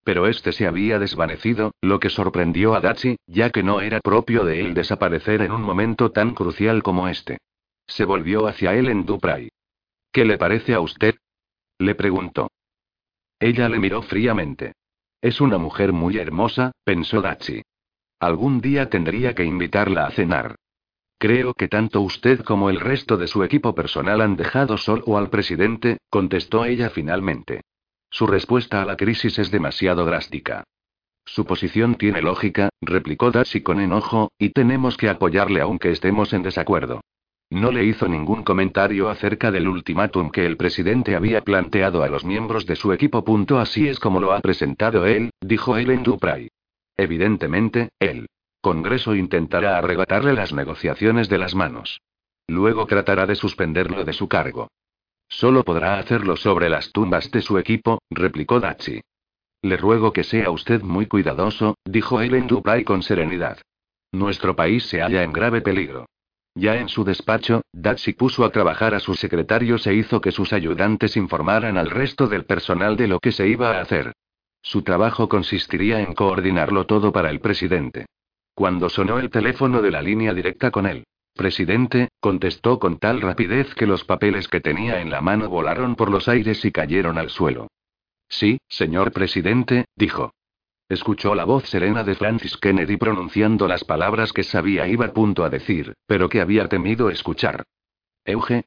Pero 0.05 0.27
este 0.27 0.53
se 0.53 0.67
había 0.67 0.99
desvanecido, 0.99 1.73
lo 1.81 1.99
que 1.99 2.11
sorprendió 2.11 2.75
a 2.75 2.81
Dachi, 2.81 3.17
ya 3.27 3.51
que 3.51 3.63
no 3.63 3.81
era 3.81 4.01
propio 4.01 4.45
de 4.45 4.61
él 4.61 4.75
desaparecer 4.75 5.43
en 5.43 5.53
un 5.53 5.63
momento 5.63 6.13
tan 6.13 6.35
crucial 6.35 6.83
como 6.83 7.09
este. 7.09 7.39
Se 7.87 8.05
volvió 8.05 8.47
hacia 8.47 8.75
él 8.75 8.89
en 8.89 9.05
Dupray. 9.05 9.49
¿Qué 10.13 10.25
le 10.25 10.39
parece 10.39 10.75
a 10.75 10.81
usted? 10.81 11.17
Le 11.79 11.95
preguntó. 11.95 12.51
Ella 13.39 13.69
le 13.69 13.79
miró 13.79 14.03
fríamente. 14.03 14.75
Es 15.21 15.41
una 15.41 15.59
mujer 15.59 15.93
muy 15.93 16.19
hermosa, 16.19 16.73
pensó 16.85 17.21
Dachi. 17.21 17.63
Algún 18.21 18.61
día 18.61 18.89
tendría 18.89 19.35
que 19.35 19.45
invitarla 19.45 20.07
a 20.07 20.11
cenar. 20.11 20.57
Creo 21.19 21.55
que 21.55 21.69
tanto 21.69 22.03
usted 22.03 22.41
como 22.41 22.69
el 22.69 22.79
resto 22.79 23.17
de 23.17 23.27
su 23.27 23.43
equipo 23.43 23.75
personal 23.75 24.21
han 24.21 24.37
dejado 24.37 24.77
solo 24.77 25.17
al 25.17 25.31
presidente, 25.31 25.99
contestó 26.11 26.65
ella 26.65 26.91
finalmente. 26.91 27.63
Su 28.11 28.27
respuesta 28.27 28.83
a 28.83 28.85
la 28.85 28.97
crisis 28.97 29.39
es 29.39 29.51
demasiado 29.51 30.05
drástica. 30.05 30.65
Su 31.25 31.45
posición 31.45 31.97
tiene 31.97 32.23
lógica, 32.23 32.69
replicó 32.81 33.31
Dachi 33.31 33.63
con 33.63 33.81
enojo, 33.81 34.31
y 34.39 34.51
tenemos 34.51 34.97
que 34.97 35.09
apoyarle 35.09 35.61
aunque 35.61 35.91
estemos 35.91 36.33
en 36.33 36.43
desacuerdo. 36.43 37.01
No 37.51 37.73
le 37.73 37.85
hizo 37.85 38.09
ningún 38.09 38.43
comentario 38.43 39.09
acerca 39.09 39.51
del 39.51 39.69
ultimátum 39.69 40.31
que 40.31 40.47
el 40.47 40.57
presidente 40.57 41.17
había 41.17 41.43
planteado 41.43 42.03
a 42.03 42.09
los 42.09 42.25
miembros 42.25 42.67
de 42.67 42.77
su 42.77 42.93
equipo. 42.93 43.25
Punto 43.25 43.59
así 43.59 43.89
es 43.89 44.01
como 44.01 44.21
lo 44.21 44.33
ha 44.33 44.41
presentado 44.41 45.07
él, 45.07 45.31
dijo 45.41 45.77
Ellen 45.77 46.03
Dupray. 46.03 46.49
Evidentemente, 46.97 47.91
él. 48.01 48.27
Congreso 48.67 49.15
intentará 49.15 49.79
arrebatarle 49.79 50.33
las 50.33 50.53
negociaciones 50.53 51.29
de 51.29 51.39
las 51.39 51.55
manos. 51.55 52.01
Luego 52.49 52.85
tratará 52.87 53.25
de 53.25 53.37
suspenderlo 53.37 54.05
de 54.05 54.13
su 54.13 54.27
cargo. 54.27 54.73
Solo 55.29 55.63
podrá 55.63 56.01
hacerlo 56.01 56.37
sobre 56.37 56.69
las 56.69 56.91
tumbas 56.91 57.31
de 57.31 57.43
su 57.43 57.59
equipo, 57.59 58.01
replicó 58.11 58.59
Dachi. 58.59 59.03
Le 59.63 59.77
ruego 59.77 60.13
que 60.13 60.25
sea 60.25 60.51
usted 60.51 60.83
muy 60.83 61.07
cuidadoso, 61.07 61.77
dijo 61.85 62.21
Ellen 62.21 62.49
Dupray 62.49 62.83
con 62.83 63.05
serenidad. 63.05 63.59
Nuestro 64.11 64.57
país 64.57 64.85
se 64.87 65.01
halla 65.01 65.23
en 65.23 65.33
grave 65.33 65.61
peligro. 65.61 66.07
Ya 66.57 66.75
en 66.75 66.89
su 66.89 67.05
despacho, 67.05 67.63
Dachi 67.73 68.15
puso 68.15 68.45
a 68.45 68.51
trabajar 68.51 68.97
a 68.97 68.99
sus 68.99 69.21
secretarios 69.21 69.87
e 69.87 69.95
hizo 69.95 70.21
que 70.21 70.33
sus 70.33 70.53
ayudantes 70.53 71.17
informaran 71.17 71.79
al 71.79 71.89
resto 71.89 72.27
del 72.27 72.45
personal 72.47 72.97
de 72.97 73.07
lo 73.07 73.21
que 73.21 73.31
se 73.31 73.47
iba 73.47 73.79
a 73.79 73.81
hacer. 73.81 74.13
Su 74.61 74.83
trabajo 74.83 75.29
consistiría 75.29 76.01
en 76.01 76.15
coordinarlo 76.15 76.85
todo 76.85 77.13
para 77.13 77.31
el 77.31 77.39
presidente. 77.39 78.07
Cuando 78.57 78.89
sonó 78.89 79.19
el 79.19 79.29
teléfono 79.29 79.83
de 79.83 79.91
la 79.91 80.01
línea 80.01 80.33
directa 80.33 80.71
con 80.71 80.87
él, 80.87 81.05
presidente, 81.35 82.09
contestó 82.21 82.79
con 82.79 82.99
tal 82.99 83.21
rapidez 83.21 83.75
que 83.75 83.87
los 83.87 84.05
papeles 84.05 84.49
que 84.49 84.63
tenía 84.63 85.03
en 85.03 85.11
la 85.11 85.21
mano 85.21 85.51
volaron 85.51 85.95
por 85.95 86.11
los 86.11 86.27
aires 86.27 86.65
y 86.65 86.73
cayeron 86.73 87.19
al 87.19 87.29
suelo. 87.29 87.69
Sí, 88.31 88.57
señor 88.67 89.13
presidente, 89.13 89.85
dijo. 89.95 90.33
Escuchó 90.89 91.35
la 91.35 91.45
voz 91.45 91.69
serena 91.69 92.03
de 92.03 92.15
Francis 92.15 92.57
Kennedy 92.57 92.97
pronunciando 92.97 93.69
las 93.69 93.85
palabras 93.85 94.33
que 94.33 94.43
sabía 94.43 94.89
iba 94.89 95.05
a 95.05 95.13
punto 95.13 95.45
a 95.45 95.51
decir, 95.51 95.93
pero 96.07 96.31
que 96.31 96.41
había 96.41 96.67
temido 96.67 97.11
escuchar. 97.11 97.63
Euge. 98.25 98.65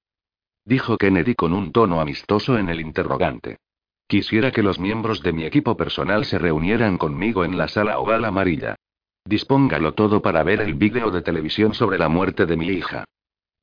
Dijo 0.66 1.00
Kennedy 1.00 1.34
con 1.34 1.52
un 1.52 1.72
tono 1.72 2.00
amistoso 2.00 2.60
en 2.60 2.70
el 2.70 2.80
interrogante. 2.80 3.58
Quisiera 4.06 4.52
que 4.52 4.62
los 4.62 4.78
miembros 4.78 5.24
de 5.24 5.34
mi 5.34 5.46
equipo 5.46 5.76
personal 5.76 6.26
se 6.26 6.38
reunieran 6.38 7.00
conmigo 7.00 7.44
en 7.44 7.58
la 7.58 7.68
sala 7.68 7.98
oval 7.98 8.24
amarilla. 8.26 8.76
Dispóngalo 9.26 9.94
todo 9.94 10.22
para 10.22 10.44
ver 10.44 10.62
el 10.62 10.74
vídeo 10.74 11.12
de 11.12 11.22
televisión 11.22 11.74
sobre 11.74 11.98
la 11.98 12.10
muerte 12.10 12.46
de 12.46 12.58
mi 12.58 12.68
hija. 12.68 13.06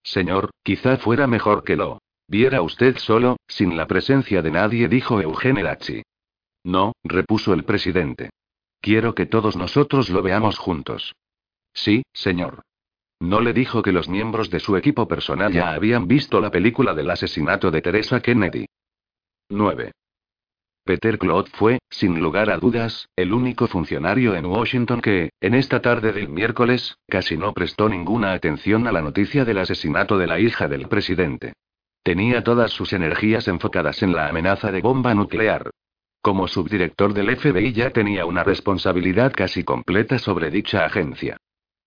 Señor, 0.03 0.51
quizá 0.63 0.97
fuera 0.99 1.27
mejor 1.27 1.65
que 1.65 1.77
lo 1.77 2.01
viera 2.29 2.63
usted 2.63 2.97
solo, 2.99 3.37
sin 3.49 3.77
la 3.77 3.87
presencia 3.87 4.43
de 4.43 4.51
nadie, 4.51 4.89
dijo 4.89 5.21
Eugene 5.21 5.63
Lachi. 5.63 6.03
No, 6.65 6.93
repuso 7.05 7.53
el 7.55 7.65
presidente. 7.65 8.31
Quiero 8.81 9.15
que 9.15 9.27
todos 9.27 9.57
nosotros 9.57 10.11
lo 10.11 10.23
veamos 10.23 10.59
juntos. 10.59 11.15
Sí, 11.73 12.05
señor. 12.13 12.63
¿No 13.19 13.41
le 13.41 13.53
dijo 13.53 13.83
que 13.83 13.93
los 13.93 14.09
miembros 14.09 14.51
de 14.51 14.61
su 14.61 14.77
equipo 14.77 15.09
personal 15.09 15.53
ya 15.53 15.73
habían 15.73 16.07
visto 16.07 16.41
la 16.41 16.51
película 16.51 16.95
del 16.95 17.11
asesinato 17.11 17.71
de 17.71 17.83
Teresa 17.83 18.21
Kennedy? 18.21 18.67
9. 19.49 19.93
Peter 20.87 21.19
Claude 21.19 21.51
fue, 21.53 21.81
sin 21.91 22.21
lugar 22.21 22.49
a 22.49 22.59
dudas, 22.59 23.09
el 23.17 23.33
único 23.33 23.67
funcionario 23.67 24.37
en 24.37 24.47
Washington 24.47 25.01
que, 25.01 25.31
en 25.41 25.55
esta 25.55 25.83
tarde 25.83 26.13
del 26.13 26.29
miércoles, 26.29 26.97
casi 27.09 27.37
no 27.37 27.53
prestó 27.53 27.89
ninguna 27.89 28.31
atención 28.31 28.87
a 28.87 28.93
la 28.93 29.03
noticia 29.03 29.45
del 29.45 29.59
asesinato 29.59 30.17
de 30.17 30.29
la 30.29 30.39
hija 30.39 30.69
del 30.69 30.87
presidente. 30.87 31.55
Tenía 32.05 32.45
todas 32.45 32.71
sus 32.71 32.93
energías 32.93 33.49
enfocadas 33.49 34.01
en 34.05 34.13
la 34.13 34.29
amenaza 34.29 34.71
de 34.71 34.81
bomba 34.81 35.13
nuclear. 35.13 35.71
Como 36.23 36.47
subdirector 36.47 37.15
del 37.15 37.37
FBI 37.37 37.73
ya 37.73 37.91
tenía 37.91 38.25
una 38.25 38.45
responsabilidad 38.45 39.33
casi 39.35 39.65
completa 39.65 40.21
sobre 40.21 40.53
dicha 40.53 40.85
agencia. 40.85 41.37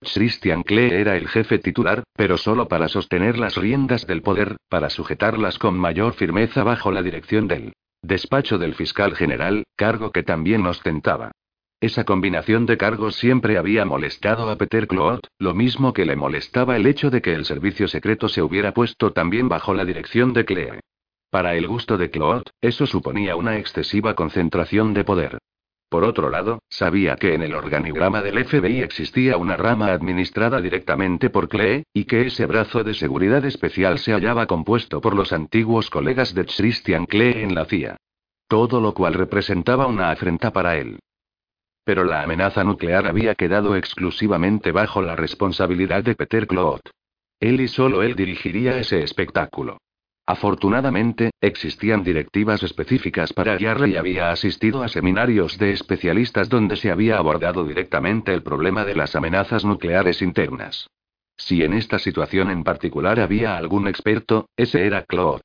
Christian 0.02 0.62
Klee 0.64 0.92
era 0.92 1.16
el 1.16 1.30
jefe 1.30 1.60
titular, 1.60 2.04
pero 2.18 2.36
solo 2.36 2.68
para 2.68 2.90
sostener 2.90 3.38
las 3.38 3.56
riendas 3.56 4.06
del 4.06 4.22
poder, 4.22 4.58
para 4.68 4.90
sujetarlas 4.90 5.58
con 5.58 5.80
mayor 5.80 6.16
firmeza 6.16 6.66
bajo 6.66 6.92
la 6.92 7.02
dirección 7.02 7.48
del 7.48 7.72
despacho 8.02 8.58
del 8.58 8.76
fiscal 8.76 9.16
general, 9.16 9.64
cargo 9.76 10.12
que 10.12 10.24
también 10.24 10.66
ostentaba. 10.66 11.32
Esa 11.82 12.04
combinación 12.04 12.66
de 12.66 12.78
cargos 12.78 13.16
siempre 13.16 13.58
había 13.58 13.86
molestado 13.86 14.50
a 14.50 14.58
Peter 14.58 14.88
Claude, 14.88 15.22
lo 15.38 15.54
mismo 15.54 15.94
que 15.94 16.06
le 16.06 16.18
molestaba 16.18 16.76
el 16.76 16.86
hecho 16.86 17.10
de 17.10 17.22
que 17.22 17.34
el 17.34 17.46
servicio 17.46 17.88
secreto 17.88 18.28
se 18.28 18.42
hubiera 18.42 18.74
puesto 18.74 19.14
también 19.14 19.48
bajo 19.48 19.74
la 19.74 19.86
dirección 19.86 20.34
de 20.34 20.44
Clee. 20.44 20.80
Para 21.30 21.56
el 21.56 21.68
gusto 21.68 21.98
de 21.98 22.10
Claude, 22.10 22.52
eso 22.60 22.86
suponía 22.86 23.36
una 23.36 23.58
excesiva 23.58 24.16
concentración 24.16 24.94
de 24.94 25.04
poder. 25.06 25.38
Por 25.90 26.04
otro 26.04 26.30
lado, 26.30 26.62
sabía 26.70 27.16
que 27.16 27.34
en 27.34 27.42
el 27.42 27.56
organigrama 27.56 28.22
del 28.22 28.46
FBI 28.46 28.82
existía 28.82 29.38
una 29.38 29.58
rama 29.58 29.88
administrada 29.88 30.62
directamente 30.62 31.32
por 31.32 31.50
Clee, 31.50 31.84
y 31.94 32.06
que 32.06 32.28
ese 32.28 32.46
brazo 32.46 32.84
de 32.84 32.94
seguridad 32.94 33.44
especial 33.44 33.98
se 33.98 34.14
hallaba 34.14 34.46
compuesto 34.46 35.02
por 35.02 35.16
los 35.16 35.34
antiguos 35.34 35.90
colegas 35.90 36.36
de 36.36 36.46
Christian 36.46 37.08
Clee 37.08 37.42
en 37.42 37.56
la 37.56 37.66
CIA. 37.66 37.98
Todo 38.48 38.80
lo 38.80 38.94
cual 38.94 39.16
representaba 39.16 39.88
una 39.88 40.12
afrenta 40.12 40.52
para 40.52 40.78
él. 40.78 41.00
Pero 41.84 42.04
la 42.04 42.22
amenaza 42.22 42.64
nuclear 42.64 43.08
había 43.08 43.34
quedado 43.34 43.76
exclusivamente 43.76 44.72
bajo 44.72 45.02
la 45.02 45.16
responsabilidad 45.16 46.04
de 46.04 46.14
Peter 46.14 46.46
Claude. 46.46 46.82
Él 47.40 47.62
y 47.62 47.68
solo 47.68 48.04
él 48.04 48.16
dirigiría 48.16 48.78
ese 48.78 49.02
espectáculo. 49.02 49.80
Afortunadamente, 50.30 51.32
existían 51.42 52.04
directivas 52.04 52.62
específicas 52.62 53.34
para 53.34 53.58
guiarle 53.58 53.90
y 53.90 53.98
había 53.98 54.30
asistido 54.30 54.84
a 54.84 54.88
seminarios 54.88 55.58
de 55.58 55.72
especialistas 55.72 56.50
donde 56.50 56.76
se 56.76 56.92
había 56.92 57.18
abordado 57.18 57.66
directamente 57.66 58.32
el 58.32 58.44
problema 58.44 58.86
de 58.86 58.94
las 58.94 59.16
amenazas 59.16 59.66
nucleares 59.66 60.22
internas. 60.22 60.88
Si 61.36 61.64
en 61.64 61.74
esta 61.74 61.98
situación 61.98 62.52
en 62.52 62.64
particular 62.64 63.20
había 63.20 63.58
algún 63.58 63.88
experto, 63.88 64.46
ese 64.56 64.86
era 64.86 65.04
Claude. 65.04 65.42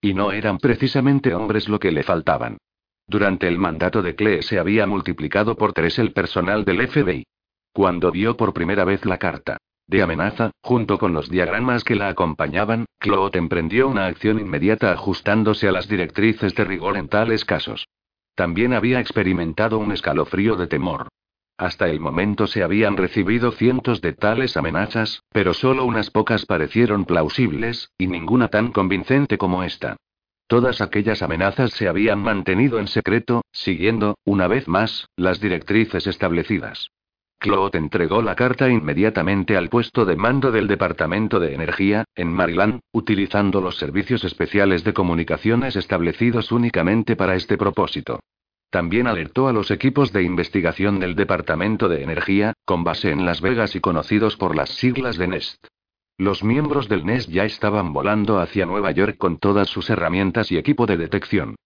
Y 0.00 0.14
no 0.14 0.30
eran 0.30 0.58
precisamente 0.58 1.34
hombres 1.34 1.68
lo 1.68 1.80
que 1.80 1.90
le 1.90 2.04
faltaban. 2.04 2.58
Durante 3.08 3.48
el 3.48 3.58
mandato 3.58 4.00
de 4.00 4.14
Clee 4.14 4.42
se 4.42 4.60
había 4.60 4.86
multiplicado 4.86 5.56
por 5.56 5.72
tres 5.72 5.98
el 5.98 6.12
personal 6.12 6.64
del 6.64 6.86
FBI. 6.86 7.24
Cuando 7.72 8.12
vio 8.12 8.36
por 8.36 8.54
primera 8.54 8.84
vez 8.84 9.04
la 9.04 9.18
carta 9.18 9.58
de 9.90 10.02
amenaza, 10.02 10.52
junto 10.62 10.98
con 10.98 11.12
los 11.12 11.28
diagramas 11.28 11.82
que 11.82 11.96
la 11.96 12.08
acompañaban, 12.08 12.86
Claude 12.98 13.38
emprendió 13.38 13.88
una 13.88 14.06
acción 14.06 14.38
inmediata 14.38 14.92
ajustándose 14.92 15.66
a 15.68 15.72
las 15.72 15.88
directrices 15.88 16.54
de 16.54 16.64
rigor 16.64 16.96
en 16.96 17.08
tales 17.08 17.44
casos. 17.44 17.88
También 18.36 18.72
había 18.72 19.00
experimentado 19.00 19.78
un 19.78 19.90
escalofrío 19.90 20.54
de 20.54 20.68
temor. 20.68 21.08
Hasta 21.58 21.88
el 21.88 21.98
momento 21.98 22.46
se 22.46 22.62
habían 22.62 22.96
recibido 22.96 23.50
cientos 23.50 24.00
de 24.00 24.12
tales 24.12 24.56
amenazas, 24.56 25.24
pero 25.30 25.52
solo 25.52 25.84
unas 25.84 26.10
pocas 26.10 26.46
parecieron 26.46 27.04
plausibles, 27.04 27.90
y 27.98 28.06
ninguna 28.06 28.48
tan 28.48 28.70
convincente 28.70 29.36
como 29.36 29.64
esta. 29.64 29.96
Todas 30.46 30.80
aquellas 30.80 31.20
amenazas 31.20 31.72
se 31.72 31.88
habían 31.88 32.20
mantenido 32.20 32.78
en 32.78 32.86
secreto, 32.86 33.42
siguiendo, 33.52 34.16
una 34.24 34.46
vez 34.46 34.68
más, 34.68 35.06
las 35.16 35.40
directrices 35.40 36.06
establecidas. 36.06 36.90
Claude 37.40 37.78
entregó 37.78 38.20
la 38.20 38.34
carta 38.34 38.68
inmediatamente 38.68 39.56
al 39.56 39.70
puesto 39.70 40.04
de 40.04 40.14
mando 40.14 40.52
del 40.52 40.68
Departamento 40.68 41.40
de 41.40 41.54
Energía, 41.54 42.04
en 42.14 42.30
Maryland, 42.30 42.80
utilizando 42.92 43.62
los 43.62 43.78
servicios 43.78 44.24
especiales 44.24 44.84
de 44.84 44.92
comunicaciones 44.92 45.74
establecidos 45.74 46.52
únicamente 46.52 47.16
para 47.16 47.36
este 47.36 47.56
propósito. 47.56 48.20
También 48.68 49.06
alertó 49.06 49.48
a 49.48 49.54
los 49.54 49.70
equipos 49.70 50.12
de 50.12 50.22
investigación 50.22 51.00
del 51.00 51.16
Departamento 51.16 51.88
de 51.88 52.02
Energía, 52.02 52.52
con 52.66 52.84
base 52.84 53.10
en 53.10 53.24
Las 53.24 53.40
Vegas 53.40 53.74
y 53.74 53.80
conocidos 53.80 54.36
por 54.36 54.54
las 54.54 54.68
siglas 54.68 55.16
de 55.16 55.28
NEST. 55.28 55.66
Los 56.18 56.44
miembros 56.44 56.90
del 56.90 57.06
NES 57.06 57.26
ya 57.28 57.46
estaban 57.46 57.94
volando 57.94 58.38
hacia 58.38 58.66
Nueva 58.66 58.90
York 58.90 59.16
con 59.16 59.38
todas 59.38 59.70
sus 59.70 59.88
herramientas 59.88 60.52
y 60.52 60.58
equipo 60.58 60.84
de 60.84 60.98
detección. 60.98 61.56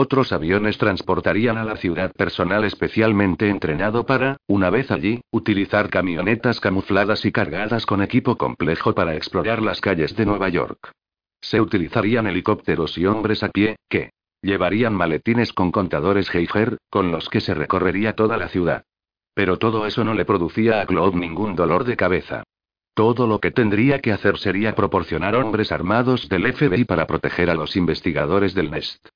Otros 0.00 0.30
aviones 0.30 0.78
transportarían 0.78 1.58
a 1.58 1.64
la 1.64 1.74
ciudad 1.74 2.12
personal 2.12 2.62
especialmente 2.62 3.48
entrenado 3.48 4.06
para, 4.06 4.36
una 4.46 4.70
vez 4.70 4.92
allí, 4.92 5.22
utilizar 5.32 5.90
camionetas 5.90 6.60
camufladas 6.60 7.24
y 7.24 7.32
cargadas 7.32 7.84
con 7.84 8.00
equipo 8.00 8.36
complejo 8.36 8.94
para 8.94 9.16
explorar 9.16 9.60
las 9.60 9.80
calles 9.80 10.14
de 10.14 10.24
Nueva 10.24 10.50
York. 10.50 10.92
Se 11.40 11.60
utilizarían 11.60 12.28
helicópteros 12.28 12.96
y 12.96 13.06
hombres 13.06 13.42
a 13.42 13.48
pie, 13.48 13.74
que 13.88 14.10
llevarían 14.40 14.94
maletines 14.94 15.52
con 15.52 15.72
contadores 15.72 16.30
Geiger, 16.30 16.78
con 16.90 17.10
los 17.10 17.28
que 17.28 17.40
se 17.40 17.54
recorrería 17.54 18.12
toda 18.12 18.36
la 18.36 18.46
ciudad. 18.46 18.84
Pero 19.34 19.56
todo 19.56 19.84
eso 19.84 20.04
no 20.04 20.14
le 20.14 20.24
producía 20.24 20.80
a 20.80 20.86
Claude 20.86 21.18
ningún 21.18 21.56
dolor 21.56 21.82
de 21.82 21.96
cabeza. 21.96 22.44
Todo 22.94 23.26
lo 23.26 23.40
que 23.40 23.50
tendría 23.50 23.98
que 23.98 24.12
hacer 24.12 24.38
sería 24.38 24.76
proporcionar 24.76 25.34
hombres 25.34 25.72
armados 25.72 26.28
del 26.28 26.52
FBI 26.52 26.84
para 26.84 27.08
proteger 27.08 27.50
a 27.50 27.56
los 27.56 27.74
investigadores 27.74 28.54
del 28.54 28.70
NEST. 28.70 29.08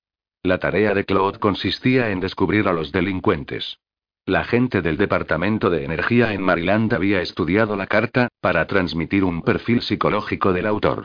La 0.44 0.58
tarea 0.58 0.92
de 0.92 1.04
Claude 1.04 1.38
consistía 1.38 2.10
en 2.10 2.18
descubrir 2.18 2.66
a 2.66 2.72
los 2.72 2.90
delincuentes. 2.90 3.78
La 4.26 4.42
gente 4.42 4.82
del 4.82 4.96
Departamento 4.96 5.70
de 5.70 5.84
Energía 5.84 6.32
en 6.32 6.42
Maryland 6.42 6.92
había 6.94 7.20
estudiado 7.20 7.76
la 7.76 7.86
carta, 7.86 8.26
para 8.40 8.66
transmitir 8.66 9.22
un 9.22 9.42
perfil 9.42 9.82
psicológico 9.82 10.52
del 10.52 10.66
autor. 10.66 11.04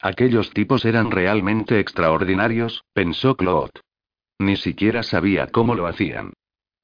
Aquellos 0.00 0.50
tipos 0.50 0.84
eran 0.84 1.10
realmente 1.10 1.80
extraordinarios, 1.80 2.84
pensó 2.92 3.36
Claude. 3.36 3.72
Ni 4.38 4.56
siquiera 4.56 5.02
sabía 5.02 5.48
cómo 5.48 5.74
lo 5.74 5.88
hacían. 5.88 6.32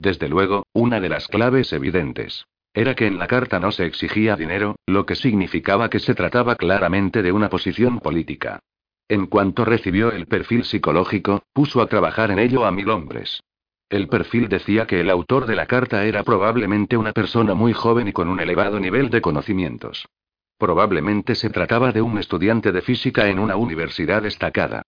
Desde 0.01 0.29
luego, 0.29 0.67
una 0.73 0.99
de 0.99 1.09
las 1.09 1.29
claves 1.29 1.73
evidentes. 1.73 2.47
Era 2.75 2.97
que 2.97 3.07
en 3.07 3.19
la 3.19 3.29
carta 3.29 3.61
no 3.61 3.71
se 3.71 3.87
exigía 3.87 4.35
dinero, 4.35 4.75
lo 4.87 5.07
que 5.07 5.15
significaba 5.15 5.89
que 5.89 6.01
se 6.01 6.15
trataba 6.15 6.57
claramente 6.57 7.23
de 7.23 7.31
una 7.31 7.49
posición 7.49 8.01
política. 8.01 8.59
En 9.13 9.27
cuanto 9.27 9.67
recibió 9.67 10.11
el 10.11 10.25
perfil 10.25 10.65
psicológico, 10.65 11.43
puso 11.53 11.83
a 11.83 11.87
trabajar 11.87 12.31
en 12.31 12.39
ello 12.39 12.65
a 12.65 12.71
mil 12.71 12.89
hombres. 12.89 13.43
El 13.91 14.09
perfil 14.09 14.49
decía 14.49 14.87
que 14.87 15.03
el 15.03 15.11
autor 15.11 15.45
de 15.45 15.55
la 15.55 15.67
carta 15.67 16.07
era 16.07 16.23
probablemente 16.23 16.97
una 16.97 17.13
persona 17.13 17.53
muy 17.53 17.75
joven 17.75 18.09
y 18.09 18.15
con 18.15 18.31
un 18.31 18.41
elevado 18.41 18.81
nivel 18.81 19.11
de 19.11 19.21
conocimientos. 19.21 20.09
Probablemente 20.57 21.35
se 21.35 21.51
trataba 21.51 21.93
de 21.93 22.01
un 22.01 22.17
estudiante 22.17 22.73
de 22.73 22.81
física 22.81 23.29
en 23.29 23.39
una 23.39 23.57
universidad 23.57 24.23
destacada. 24.23 24.81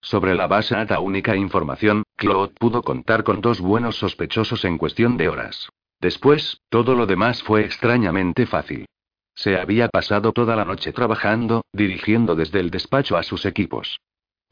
Sobre 0.00 0.36
la 0.36 0.46
base 0.46 0.76
de 0.76 0.98
única 0.98 1.34
información, 1.34 2.04
Claude 2.14 2.54
pudo 2.60 2.82
contar 2.82 3.24
con 3.24 3.40
dos 3.40 3.60
buenos 3.60 3.96
sospechosos 3.96 4.64
en 4.64 4.78
cuestión 4.78 5.16
de 5.16 5.28
horas. 5.28 5.70
Después, 6.00 6.60
todo 6.68 6.94
lo 6.94 7.06
demás 7.06 7.42
fue 7.42 7.64
extrañamente 7.64 8.46
fácil. 8.46 8.86
Se 9.34 9.56
había 9.56 9.88
pasado 9.88 10.32
toda 10.32 10.56
la 10.56 10.64
noche 10.64 10.92
trabajando, 10.92 11.64
dirigiendo 11.72 12.34
desde 12.34 12.60
el 12.60 12.70
despacho 12.70 13.16
a 13.16 13.22
sus 13.22 13.46
equipos. 13.46 13.98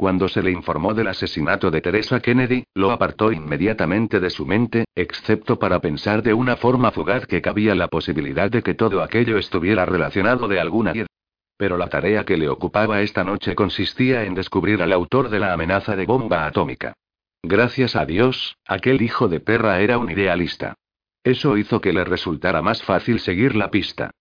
Cuando 0.01 0.28
se 0.28 0.43
le 0.43 0.51
informó 0.51 0.94
del 0.94 1.09
asesinato 1.09 1.70
de 1.70 1.82
Teresa 1.82 2.20
Kennedy, 2.20 2.65
lo 2.74 2.90
apartó 2.90 3.32
inmediatamente 3.32 4.19
de 4.19 4.31
su 4.31 4.47
mente, 4.47 4.86
excepto 4.94 5.59
para 5.59 5.81
pensar 5.81 6.23
de 6.23 6.32
una 6.32 6.57
forma 6.57 6.90
fugaz 6.90 7.27
que 7.27 7.43
cabía 7.43 7.74
la 7.74 7.89
posibilidad 7.89 8.51
de 8.51 8.62
que 8.62 8.73
todo 8.73 9.02
aquello 9.02 9.36
estuviera 9.36 9.85
relacionado 9.85 10.48
de 10.48 10.59
alguna 10.59 10.93
manera. 10.93 11.07
Pero 11.59 11.77
la 11.77 11.89
tarea 11.89 12.24
que 12.24 12.39
le 12.39 12.48
ocupaba 12.48 13.02
esta 13.02 13.23
noche 13.24 13.55
consistía 13.55 14.24
en 14.24 14.35
descubrir 14.35 14.81
al 14.82 14.94
autor 14.94 15.28
de 15.28 15.40
la 15.40 15.52
amenaza 15.52 15.94
de 15.94 16.07
bomba 16.07 16.47
atómica. 16.47 16.94
Gracias 17.43 17.94
a 17.94 18.07
Dios, 18.07 18.57
aquel 18.66 19.02
hijo 19.02 19.28
de 19.28 19.40
perra 19.40 19.81
era 19.81 19.98
un 19.98 20.11
idealista. 20.11 20.77
Eso 21.23 21.59
hizo 21.59 21.82
que 21.82 21.93
le 21.93 22.05
resultara 22.05 22.62
más 22.62 22.82
fácil 22.82 23.20
seguir 23.20 23.55
la 23.55 23.70
pista. 23.70 24.12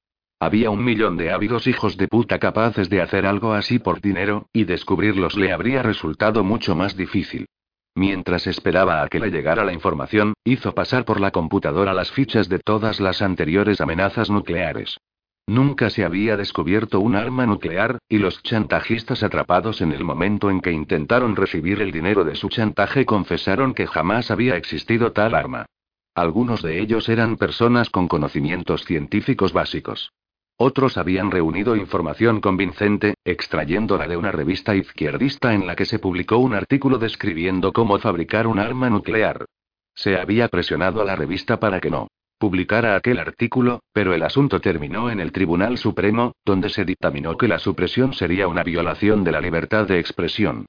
Había 0.42 0.70
un 0.70 0.86
millón 0.86 1.18
de 1.18 1.32
ávidos 1.32 1.68
hijos 1.68 1.98
de 1.98 2.08
puta 2.08 2.40
capaces 2.40 2.90
de 2.90 3.02
hacer 3.02 3.26
algo 3.26 3.54
así 3.54 3.78
por 3.78 4.00
dinero, 4.00 4.48
y 4.54 4.64
descubrirlos 4.64 5.36
le 5.36 5.52
habría 5.52 5.84
resultado 5.84 6.46
mucho 6.46 6.76
más 6.76 6.96
difícil. 6.96 7.48
Mientras 7.94 8.48
esperaba 8.48 9.04
a 9.04 9.10
que 9.10 9.20
le 9.20 9.32
llegara 9.32 9.66
la 9.66 9.74
información, 9.74 10.34
hizo 10.46 10.74
pasar 10.74 11.04
por 11.04 11.20
la 11.20 11.32
computadora 11.32 11.94
las 11.94 12.14
fichas 12.14 12.48
de 12.48 12.60
todas 12.60 13.02
las 13.02 13.22
anteriores 13.22 13.82
amenazas 13.82 14.30
nucleares. 14.30 14.98
Nunca 15.46 15.90
se 15.90 16.06
había 16.06 16.38
descubierto 16.38 17.02
un 17.02 17.16
arma 17.16 17.46
nuclear, 17.46 17.98
y 18.08 18.20
los 18.20 18.42
chantajistas 18.42 19.24
atrapados 19.24 19.82
en 19.82 19.92
el 19.92 20.06
momento 20.06 20.50
en 20.50 20.62
que 20.62 20.72
intentaron 20.72 21.36
recibir 21.36 21.82
el 21.82 21.92
dinero 21.92 22.24
de 22.24 22.36
su 22.36 22.48
chantaje 22.48 23.06
confesaron 23.06 23.74
que 23.74 23.88
jamás 23.88 24.32
había 24.32 24.56
existido 24.56 25.12
tal 25.12 25.36
arma. 25.36 25.66
Algunos 26.16 26.62
de 26.62 26.80
ellos 26.80 27.10
eran 27.10 27.36
personas 27.36 27.90
con 27.90 28.08
conocimientos 28.08 28.86
científicos 28.86 29.52
básicos. 29.52 30.14
Otros 30.62 30.98
habían 30.98 31.32
reunido 31.32 31.78
información 31.78 32.42
convincente, 32.42 33.14
extrayéndola 33.24 34.10
de 34.10 34.18
una 34.18 34.34
revista 34.34 34.76
izquierdista 34.76 35.54
en 35.54 35.66
la 35.66 35.74
que 35.78 35.86
se 35.86 36.00
publicó 36.00 36.38
un 36.38 36.54
artículo 36.54 36.98
describiendo 36.98 37.72
cómo 37.72 37.98
fabricar 37.98 38.46
un 38.46 38.60
arma 38.60 38.90
nuclear. 38.90 39.46
Se 39.96 40.18
había 40.18 40.50
presionado 40.50 41.02
a 41.02 41.06
la 41.06 41.16
revista 41.16 41.62
para 41.62 41.80
que 41.80 41.90
no 41.90 42.10
publicara 42.38 42.98
aquel 42.98 43.20
artículo, 43.20 43.80
pero 43.94 44.14
el 44.14 44.22
asunto 44.22 44.60
terminó 44.60 45.10
en 45.10 45.22
el 45.22 45.32
Tribunal 45.32 45.78
Supremo, 45.78 46.34
donde 46.44 46.68
se 46.68 46.84
dictaminó 46.84 47.38
que 47.38 47.48
la 47.48 47.60
supresión 47.60 48.14
sería 48.14 48.50
una 48.50 48.64
violación 48.64 49.24
de 49.24 49.32
la 49.32 49.40
libertad 49.40 49.88
de 49.88 50.00
expresión. 50.00 50.66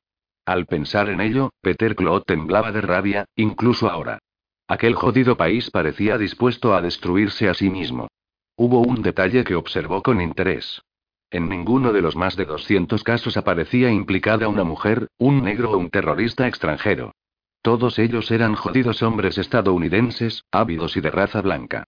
Al 0.46 0.66
pensar 0.66 1.08
en 1.08 1.20
ello, 1.20 1.50
Peter 1.62 1.96
Claude 1.96 2.22
temblaba 2.24 2.70
de 2.70 2.80
rabia, 2.80 3.24
incluso 3.34 3.90
ahora. 3.90 4.20
Aquel 4.68 4.94
jodido 4.94 5.36
país 5.36 5.68
parecía 5.68 6.16
dispuesto 6.16 6.76
a 6.76 6.80
destruirse 6.80 7.48
a 7.48 7.54
sí 7.54 7.70
mismo. 7.70 8.06
Hubo 8.62 8.80
un 8.80 9.00
detalle 9.00 9.42
que 9.42 9.54
observó 9.54 10.02
con 10.02 10.20
interés. 10.20 10.82
En 11.30 11.48
ninguno 11.48 11.94
de 11.94 12.02
los 12.02 12.14
más 12.14 12.36
de 12.36 12.44
200 12.44 13.02
casos 13.02 13.38
aparecía 13.38 13.90
implicada 13.90 14.48
una 14.48 14.64
mujer, 14.64 15.08
un 15.16 15.42
negro 15.42 15.70
o 15.70 15.78
un 15.78 15.88
terrorista 15.88 16.46
extranjero. 16.46 17.14
Todos 17.62 17.98
ellos 17.98 18.30
eran 18.30 18.54
jodidos 18.56 19.02
hombres 19.02 19.38
estadounidenses, 19.38 20.44
ávidos 20.50 20.98
y 20.98 21.00
de 21.00 21.10
raza 21.10 21.40
blanca. 21.40 21.84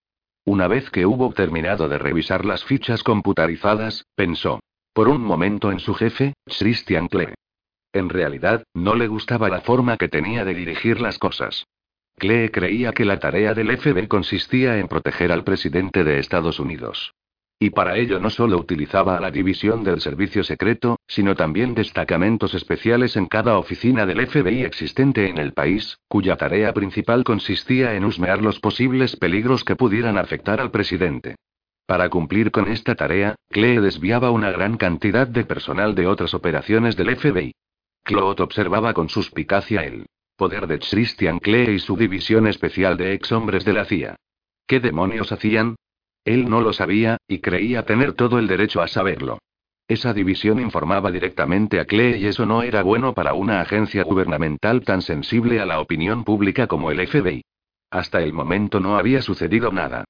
Una 0.47 0.67
vez 0.67 0.89
que 0.89 1.05
hubo 1.05 1.31
terminado 1.35 1.91
de 1.91 1.99
revisar 1.99 2.47
las 2.47 2.65
fichas 2.65 3.03
computarizadas, 3.03 4.07
pensó. 4.15 4.61
Por 4.95 5.09
un 5.09 5.21
momento 5.21 5.73
en 5.73 5.79
su 5.79 5.93
jefe, 5.93 6.33
Christian 6.47 7.09
Klee. 7.09 7.35
En 7.93 8.09
realidad, 8.09 8.65
no 8.73 8.95
le 8.95 9.09
gustaba 9.09 9.51
la 9.51 9.61
forma 9.61 9.99
que 9.99 10.09
tenía 10.09 10.47
de 10.47 10.55
dirigir 10.55 11.03
las 11.03 11.19
cosas. 11.19 11.67
Klee 12.19 12.51
creía 12.51 12.93
que 12.93 13.05
la 13.05 13.19
tarea 13.19 13.55
del 13.55 13.77
FBI 13.77 14.07
consistía 14.07 14.79
en 14.79 14.89
proteger 14.89 15.33
al 15.33 15.45
presidente 15.45 16.05
de 16.05 16.19
Estados 16.19 16.61
Unidos. 16.61 17.15
Y 17.59 17.71
para 17.71 17.97
ello 17.97 18.19
no 18.19 18.29
solo 18.29 18.59
utilizaba 18.59 19.17
a 19.17 19.21
la 19.21 19.31
división 19.31 19.85
del 19.85 20.01
servicio 20.01 20.43
secreto, 20.43 20.97
sino 21.07 21.37
también 21.37 21.75
destacamentos 21.75 22.55
especiales 22.55 23.17
en 23.17 23.27
cada 23.27 23.57
oficina 23.57 24.05
del 24.05 24.27
FBI 24.27 24.65
existente 24.65 25.29
en 25.29 25.39
el 25.39 25.53
país, 25.53 25.99
cuya 26.09 26.37
tarea 26.37 26.73
principal 26.73 27.23
consistía 27.23 27.95
en 27.95 28.05
husmear 28.05 28.43
los 28.43 28.59
posibles 28.59 29.15
peligros 29.15 29.63
que 29.63 29.77
pudieran 29.77 30.19
afectar 30.19 30.61
al 30.61 30.73
presidente. 30.73 31.37
Para 31.87 32.09
cumplir 32.09 32.51
con 32.51 32.67
esta 32.67 32.95
tarea, 32.95 33.37
Klee 33.49 33.79
desviaba 33.79 34.33
una 34.33 34.51
gran 34.51 34.77
cantidad 34.77 35.29
de 35.29 35.45
personal 35.45 35.95
de 35.95 36.07
otras 36.07 36.35
operaciones 36.35 36.97
del 36.97 37.15
FBI. 37.15 37.55
Claude 38.03 38.43
observaba 38.43 38.93
con 38.93 39.09
suspicacia 39.09 39.85
el 39.85 40.07
poder 40.43 40.67
de 40.67 40.81
Christian 40.81 41.39
Klee 41.39 41.71
y 41.71 41.79
su 41.79 41.97
división 41.97 42.49
especial 42.49 42.97
de 42.97 43.13
ex 43.13 43.31
hombres 43.31 43.65
de 43.65 43.75
la 43.75 43.85
CIA. 43.85 44.17
¿Qué 44.67 44.81
demonios 44.81 45.31
hacían? 45.31 45.77
Él 46.25 46.51
no 46.51 46.61
lo 46.61 46.73
sabía, 46.73 47.17
y 47.29 47.39
creía 47.39 47.85
tener 47.85 48.15
todo 48.15 48.41
el 48.41 48.49
derecho 48.49 48.83
a 48.83 48.89
saberlo. 48.89 49.39
Esa 49.87 50.13
división 50.13 50.59
informaba 50.59 51.13
directamente 51.13 51.79
a 51.79 51.85
Klee 51.85 52.17
y 52.17 52.27
eso 52.27 52.45
no 52.45 52.65
era 52.65 52.83
bueno 52.83 53.15
para 53.15 53.35
una 53.35 53.61
agencia 53.61 54.03
gubernamental 54.03 54.83
tan 54.83 55.01
sensible 55.01 55.61
a 55.61 55.65
la 55.65 55.79
opinión 55.79 56.25
pública 56.25 56.67
como 56.67 56.91
el 56.91 57.07
FBI. 57.07 57.45
Hasta 57.93 58.21
el 58.21 58.33
momento 58.33 58.81
no 58.81 58.97
había 58.97 59.23
sucedido 59.23 59.71
nada. 59.71 60.07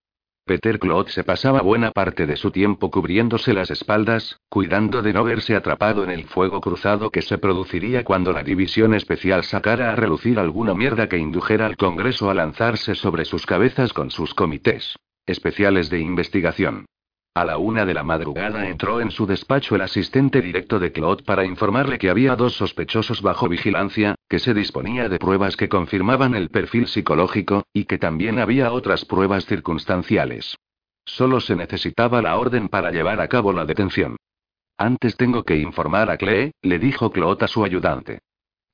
Peter 0.53 0.79
Claude 0.79 1.11
se 1.11 1.25
pasaba 1.25 1.63
buena 1.63 1.93
parte 1.93 2.27
de 2.27 2.37
su 2.37 2.51
tiempo 2.51 2.91
cubriéndose 2.91 3.55
las 3.55 3.71
espaldas, 3.71 4.39
cuidando 4.51 5.01
de 5.01 5.15
no 5.15 5.25
verse 5.25 5.57
atrapado 5.57 6.05
en 6.05 6.11
el 6.11 6.25
fuego 6.25 6.61
cruzado 6.61 7.09
que 7.09 7.23
se 7.23 7.39
produciría 7.39 8.05
cuando 8.05 8.35
la 8.35 8.43
división 8.43 8.93
especial 8.93 9.45
sacara 9.45 9.91
a 9.91 9.97
relucir 9.97 10.39
alguna 10.39 10.75
mierda 10.75 11.09
que 11.09 11.17
indujera 11.17 11.65
al 11.65 11.79
Congreso 11.79 12.29
a 12.29 12.35
lanzarse 12.35 12.95
sobre 12.95 13.25
sus 13.25 13.47
cabezas 13.47 13.95
con 13.95 14.11
sus 14.11 14.35
comités 14.35 14.95
especiales 15.25 15.89
de 15.89 16.01
investigación. 16.01 16.85
A 17.35 17.47
la 17.47 17.57
una 17.57 17.87
de 17.87 17.95
la 17.95 18.03
madrugada 18.03 18.69
entró 18.69 19.01
en 19.01 19.11
su 19.11 19.25
despacho 19.25 19.75
el 19.75 19.81
asistente 19.81 20.43
directo 20.43 20.79
de 20.79 20.93
Claude 20.93 21.23
para 21.23 21.47
informarle 21.47 21.99
que 21.99 22.11
había 22.11 22.37
dos 22.37 22.53
sospechosos 22.57 23.23
bajo 23.23 23.49
vigilancia, 23.49 24.17
que 24.29 24.39
se 24.39 24.53
disponía 24.53 25.09
de 25.09 25.19
pruebas 25.19 25.57
que 25.57 25.71
confirmaban 25.71 26.35
el 26.35 26.51
perfil 26.51 26.89
psicológico, 26.89 27.65
y 27.73 27.87
que 27.87 27.97
también 27.97 28.39
había 28.39 28.71
otras 28.71 29.07
pruebas 29.07 29.47
circunstanciales. 29.47 30.59
Solo 31.07 31.41
se 31.41 31.57
necesitaba 31.57 32.21
la 32.21 32.39
orden 32.39 32.69
para 32.69 32.91
llevar 32.91 33.19
a 33.23 33.29
cabo 33.29 33.55
la 33.55 33.65
detención. 33.65 34.17
Antes 34.77 35.17
tengo 35.17 35.43
que 35.45 35.57
informar 35.57 36.11
a 36.11 36.19
Clee, 36.19 36.53
le 36.61 36.79
dijo 36.79 37.11
Claude 37.13 37.47
a 37.47 37.49
su 37.49 37.65
ayudante. 37.65 38.21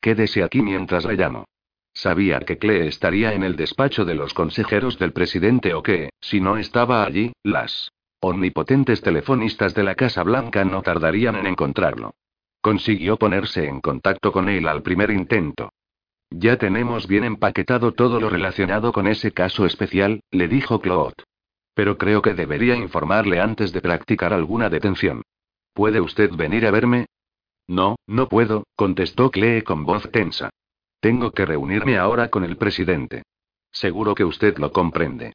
Quédese 0.00 0.42
aquí 0.42 0.62
mientras 0.62 1.04
le 1.04 1.14
llamo. 1.14 1.44
Sabía 1.92 2.40
que 2.40 2.58
Clee 2.58 2.88
estaría 2.88 3.34
en 3.34 3.44
el 3.44 3.54
despacho 3.54 4.04
de 4.04 4.16
los 4.16 4.34
consejeros 4.34 4.98
del 4.98 5.12
presidente 5.12 5.74
o 5.74 5.82
que, 5.84 6.10
si 6.20 6.40
no 6.40 6.56
estaba 6.56 7.04
allí, 7.04 7.32
las 7.44 7.92
omnipotentes 8.20 9.00
telefonistas 9.00 9.74
de 9.74 9.82
la 9.82 9.94
Casa 9.94 10.22
Blanca 10.22 10.64
no 10.64 10.82
tardarían 10.82 11.36
en 11.36 11.46
encontrarlo. 11.46 12.14
Consiguió 12.60 13.16
ponerse 13.16 13.66
en 13.66 13.80
contacto 13.80 14.32
con 14.32 14.48
él 14.48 14.66
al 14.66 14.82
primer 14.82 15.10
intento. 15.10 15.72
Ya 16.30 16.58
tenemos 16.58 17.06
bien 17.06 17.24
empaquetado 17.24 17.92
todo 17.92 18.20
lo 18.20 18.28
relacionado 18.28 18.92
con 18.92 19.06
ese 19.06 19.32
caso 19.32 19.64
especial, 19.64 20.20
le 20.30 20.48
dijo 20.48 20.80
Claude. 20.80 21.14
Pero 21.74 21.96
creo 21.96 22.20
que 22.20 22.34
debería 22.34 22.76
informarle 22.76 23.40
antes 23.40 23.72
de 23.72 23.80
practicar 23.80 24.32
alguna 24.32 24.68
detención. 24.68 25.22
¿Puede 25.72 26.00
usted 26.00 26.30
venir 26.32 26.66
a 26.66 26.70
verme? 26.70 27.06
No, 27.68 27.96
no 28.06 28.28
puedo, 28.28 28.64
contestó 28.74 29.30
Clee 29.30 29.62
con 29.62 29.84
voz 29.84 30.10
tensa. 30.10 30.50
Tengo 31.00 31.30
que 31.30 31.46
reunirme 31.46 31.96
ahora 31.96 32.28
con 32.28 32.44
el 32.44 32.56
presidente. 32.56 33.22
Seguro 33.70 34.14
que 34.14 34.24
usted 34.24 34.58
lo 34.58 34.72
comprende. 34.72 35.34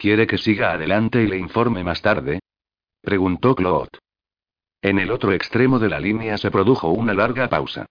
¿Quiere 0.00 0.26
que 0.26 0.38
siga 0.38 0.72
adelante 0.72 1.22
y 1.22 1.26
le 1.26 1.36
informe 1.36 1.84
más 1.84 2.00
tarde? 2.00 2.40
Preguntó 3.02 3.54
Claude. 3.54 3.98
En 4.80 4.98
el 4.98 5.10
otro 5.10 5.30
extremo 5.34 5.78
de 5.78 5.90
la 5.90 6.00
línea 6.00 6.38
se 6.38 6.50
produjo 6.50 6.88
una 6.88 7.12
larga 7.12 7.50
pausa. 7.50 7.84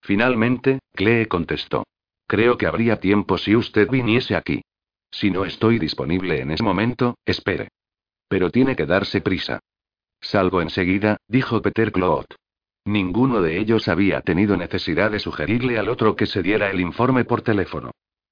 Finalmente, 0.00 0.78
Clee 0.92 1.26
contestó. 1.26 1.82
Creo 2.28 2.56
que 2.56 2.68
habría 2.68 3.00
tiempo 3.00 3.36
si 3.36 3.56
usted 3.56 3.90
viniese 3.90 4.36
aquí. 4.36 4.62
Si 5.10 5.32
no 5.32 5.44
estoy 5.44 5.80
disponible 5.80 6.40
en 6.40 6.52
ese 6.52 6.62
momento, 6.62 7.18
espere. 7.26 7.66
Pero 8.28 8.52
tiene 8.52 8.76
que 8.76 8.86
darse 8.86 9.20
prisa. 9.20 9.58
Salgo 10.20 10.62
enseguida, 10.62 11.16
dijo 11.26 11.60
Peter 11.62 11.90
Claude. 11.90 12.36
Ninguno 12.84 13.42
de 13.42 13.58
ellos 13.58 13.88
había 13.88 14.20
tenido 14.20 14.56
necesidad 14.56 15.10
de 15.10 15.18
sugerirle 15.18 15.80
al 15.80 15.88
otro 15.88 16.14
que 16.14 16.26
se 16.26 16.44
diera 16.44 16.70
el 16.70 16.80
informe 16.80 17.24
por 17.24 17.42
teléfono. 17.42 17.90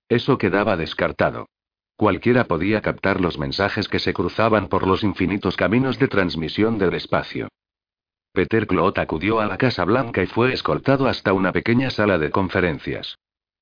Eso 0.09 0.39
quedaba 0.39 0.77
descartado. 0.77 1.49
Cualquiera 1.97 2.45
podía 2.45 2.81
captar 2.81 3.21
los 3.21 3.39
mensajes 3.39 3.89
que 3.89 4.01
se 4.01 4.13
cruzaban 4.13 4.69
por 4.69 4.87
los 4.87 5.05
infinitos 5.05 5.57
caminos 5.57 5.99
de 5.99 6.09
transmisión 6.09 6.79
del 6.79 6.95
espacio. 6.95 7.49
Peter 8.33 8.67
Claude 8.67 9.01
acudió 9.01 9.39
a 9.39 9.47
la 9.47 9.59
Casa 9.59 9.85
Blanca 9.85 10.23
y 10.23 10.27
fue 10.27 10.53
escoltado 10.53 11.07
hasta 11.07 11.33
una 11.33 11.53
pequeña 11.53 11.91
sala 11.91 12.19
de 12.19 12.31
conferencias. 12.31 13.17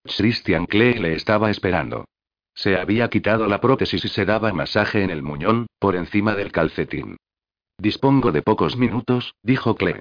Christian 0.05 0.65
Klee 0.65 0.95
le 0.95 1.13
estaba 1.15 1.51
esperando. 1.51 2.07
Se 2.55 2.77
había 2.77 3.09
quitado 3.11 3.47
la 3.47 3.61
prótesis 3.61 4.05
y 4.05 4.09
se 4.09 4.25
daba 4.25 4.53
masaje 4.53 5.03
en 5.03 5.11
el 5.11 5.23
muñón, 5.23 5.67
por 5.79 5.95
encima 5.95 6.35
del 6.35 6.53
calcetín. 6.53 7.19
Dispongo 7.79 8.33
de 8.33 8.41
pocos 8.41 8.77
minutos, 8.79 9.35
dijo 9.43 9.75
Klee. 9.75 10.01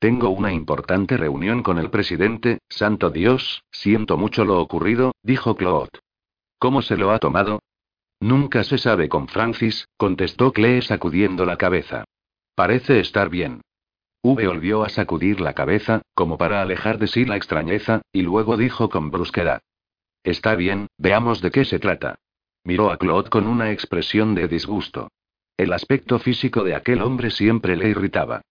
Tengo 0.00 0.30
una 0.30 0.52
importante 0.52 1.16
reunión 1.16 1.62
con 1.62 1.78
el 1.78 1.90
presidente, 1.90 2.58
santo 2.68 3.10
Dios, 3.10 3.62
siento 3.70 4.16
mucho 4.16 4.44
lo 4.44 4.60
ocurrido, 4.60 5.12
dijo 5.22 5.54
Claude. 5.54 5.90
¿Cómo 6.60 6.82
se 6.82 6.98
lo 6.98 7.10
ha 7.10 7.18
tomado? 7.18 7.60
Nunca 8.20 8.64
se 8.64 8.76
sabe 8.76 9.08
con 9.08 9.28
Francis, 9.28 9.88
contestó 9.96 10.52
Clee 10.52 10.82
sacudiendo 10.82 11.46
la 11.46 11.56
cabeza. 11.56 12.04
Parece 12.54 13.00
estar 13.00 13.30
bien. 13.30 13.62
V 14.22 14.46
volvió 14.46 14.84
a 14.84 14.90
sacudir 14.90 15.40
la 15.40 15.54
cabeza, 15.54 16.02
como 16.12 16.36
para 16.36 16.60
alejar 16.60 16.98
de 16.98 17.06
sí 17.06 17.24
la 17.24 17.36
extrañeza, 17.36 18.02
y 18.12 18.20
luego 18.20 18.58
dijo 18.58 18.90
con 18.90 19.10
brusquedad. 19.10 19.62
Está 20.22 20.54
bien, 20.54 20.88
veamos 20.98 21.40
de 21.40 21.50
qué 21.50 21.64
se 21.64 21.78
trata. 21.78 22.16
Miró 22.62 22.90
a 22.90 22.98
Claude 22.98 23.30
con 23.30 23.46
una 23.46 23.72
expresión 23.72 24.34
de 24.34 24.46
disgusto. 24.46 25.08
El 25.56 25.72
aspecto 25.72 26.18
físico 26.18 26.62
de 26.62 26.74
aquel 26.74 27.00
hombre 27.00 27.30
siempre 27.30 27.74
le 27.74 27.88
irritaba. 27.88 28.42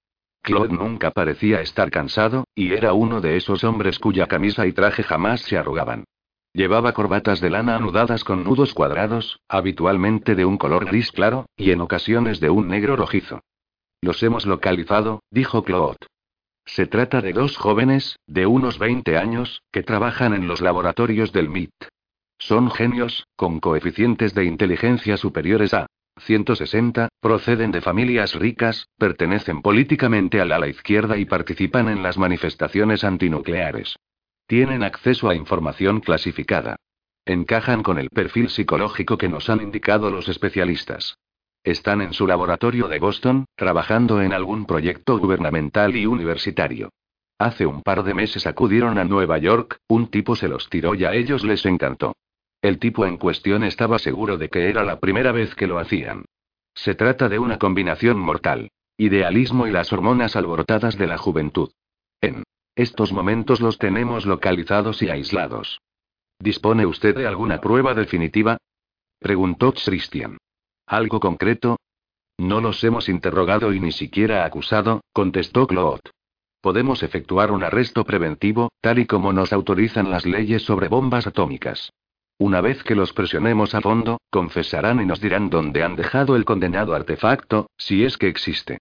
Claude 0.41 0.73
nunca 0.73 1.11
parecía 1.11 1.61
estar 1.61 1.91
cansado, 1.91 2.45
y 2.55 2.73
era 2.73 2.93
uno 2.93 3.21
de 3.21 3.37
esos 3.37 3.63
hombres 3.63 3.99
cuya 3.99 4.25
camisa 4.25 4.65
y 4.65 4.73
traje 4.73 5.03
jamás 5.03 5.41
se 5.41 5.59
arrugaban. 5.59 6.05
Llevaba 6.53 6.93
corbatas 6.93 7.41
de 7.41 7.51
lana 7.51 7.75
anudadas 7.75 8.23
con 8.23 8.43
nudos 8.43 8.73
cuadrados, 8.73 9.39
habitualmente 9.47 10.35
de 10.35 10.45
un 10.45 10.57
color 10.57 10.85
gris 10.85 11.11
claro, 11.11 11.45
y 11.55 11.71
en 11.71 11.81
ocasiones 11.81 12.39
de 12.39 12.49
un 12.49 12.67
negro 12.67 12.95
rojizo. 12.95 13.41
Los 14.01 14.23
hemos 14.23 14.45
localizado, 14.45 15.21
dijo 15.29 15.63
Claude. 15.63 15.97
Se 16.65 16.87
trata 16.87 17.21
de 17.21 17.33
dos 17.33 17.57
jóvenes, 17.57 18.17
de 18.25 18.45
unos 18.45 18.79
20 18.79 19.17
años, 19.17 19.61
que 19.71 19.83
trabajan 19.83 20.33
en 20.33 20.47
los 20.47 20.61
laboratorios 20.61 21.31
del 21.31 21.49
MIT. 21.49 21.73
Son 22.39 22.71
genios, 22.71 23.27
con 23.35 23.59
coeficientes 23.59 24.33
de 24.33 24.45
inteligencia 24.45 25.17
superiores 25.17 25.73
a 25.73 25.87
160, 26.19 27.09
proceden 27.21 27.71
de 27.71 27.81
familias 27.81 28.35
ricas, 28.35 28.87
pertenecen 28.97 29.61
políticamente 29.61 30.41
al 30.41 30.51
ala 30.51 30.67
izquierda 30.67 31.17
y 31.17 31.25
participan 31.25 31.89
en 31.89 32.01
las 32.01 32.17
manifestaciones 32.17 33.03
antinucleares. 33.03 33.97
Tienen 34.49 34.81
acceso 34.81 35.29
a 35.29 35.35
información 35.35 35.99
clasificada. 35.99 36.77
Encajan 37.23 37.83
con 37.83 37.99
el 37.99 38.09
perfil 38.09 38.49
psicológico 38.49 39.15
que 39.15 39.29
nos 39.29 39.47
han 39.47 39.61
indicado 39.61 40.09
los 40.09 40.27
especialistas. 40.27 41.19
Están 41.63 42.01
en 42.01 42.13
su 42.13 42.25
laboratorio 42.25 42.87
de 42.87 42.97
Boston, 42.97 43.45
trabajando 43.55 44.23
en 44.23 44.33
algún 44.33 44.65
proyecto 44.65 45.19
gubernamental 45.19 45.95
y 45.95 46.07
universitario. 46.07 46.89
Hace 47.37 47.67
un 47.67 47.83
par 47.83 48.01
de 48.01 48.15
meses 48.15 48.47
acudieron 48.47 48.97
a 48.97 49.03
Nueva 49.03 49.37
York, 49.37 49.81
un 49.87 50.07
tipo 50.07 50.35
se 50.35 50.47
los 50.47 50.67
tiró 50.67 50.95
y 50.95 51.05
a 51.05 51.13
ellos 51.13 51.43
les 51.43 51.63
encantó. 51.67 52.15
El 52.59 52.79
tipo 52.79 53.05
en 53.05 53.17
cuestión 53.17 53.63
estaba 53.63 53.99
seguro 53.99 54.39
de 54.39 54.49
que 54.49 54.67
era 54.67 54.83
la 54.83 54.99
primera 54.99 55.31
vez 55.31 55.53
que 55.53 55.67
lo 55.67 55.77
hacían. 55.77 56.25
Se 56.73 56.95
trata 56.95 57.29
de 57.29 57.37
una 57.37 57.59
combinación 57.59 58.17
mortal. 58.17 58.71
Idealismo 58.97 59.67
y 59.67 59.71
las 59.71 59.93
hormonas 59.93 60.35
alborotadas 60.35 60.97
de 60.97 61.05
la 61.05 61.19
juventud. 61.19 61.69
En 62.19 62.41
estos 62.81 63.11
momentos 63.11 63.59
los 63.59 63.77
tenemos 63.77 64.25
localizados 64.25 65.01
y 65.01 65.09
aislados. 65.09 65.81
¿Dispone 66.39 66.85
usted 66.85 67.15
de 67.15 67.27
alguna 67.27 67.59
prueba 67.59 67.93
definitiva? 67.93 68.57
Preguntó 69.19 69.73
Christian. 69.73 70.37
¿Algo 70.87 71.19
concreto? 71.19 71.77
No 72.37 72.61
los 72.61 72.81
hemos 72.85 73.09
interrogado 73.09 73.73
y 73.73 73.81
ni 73.81 73.91
siquiera 73.91 74.45
acusado, 74.45 75.01
contestó 75.11 75.67
Claude. 75.67 76.09
Podemos 76.61 77.03
efectuar 77.03 77.51
un 77.51 77.63
arresto 77.63 78.05
preventivo, 78.05 78.69
tal 78.79 78.99
y 78.99 79.05
como 79.05 79.33
nos 79.33 79.51
autorizan 79.51 80.09
las 80.09 80.25
leyes 80.25 80.63
sobre 80.63 80.87
bombas 80.87 81.27
atómicas. 81.27 81.91
Una 82.37 82.61
vez 82.61 82.81
que 82.83 82.95
los 82.95 83.11
presionemos 83.11 83.75
a 83.75 83.81
fondo, 83.81 84.21
confesarán 84.29 85.01
y 85.01 85.05
nos 85.05 85.19
dirán 85.19 85.49
dónde 85.49 85.83
han 85.83 85.97
dejado 85.97 86.37
el 86.37 86.45
condenado 86.45 86.93
artefacto, 86.93 87.69
si 87.77 88.05
es 88.05 88.17
que 88.17 88.29
existe. 88.29 88.77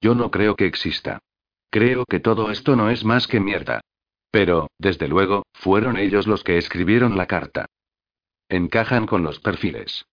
Yo 0.00 0.14
no 0.14 0.30
creo 0.30 0.56
que 0.56 0.64
exista. 0.64 1.18
Creo 1.72 2.04
que 2.04 2.20
todo 2.20 2.50
esto 2.50 2.76
no 2.76 2.90
es 2.90 3.02
más 3.02 3.26
que 3.26 3.40
mierda. 3.40 3.80
Pero, 4.30 4.68
desde 4.78 5.08
luego, 5.08 5.44
fueron 5.54 5.96
ellos 5.96 6.26
los 6.26 6.44
que 6.44 6.58
escribieron 6.58 7.16
la 7.16 7.26
carta. 7.26 7.64
Encajan 8.50 9.06
con 9.06 9.22
los 9.22 9.40
perfiles. 9.40 10.04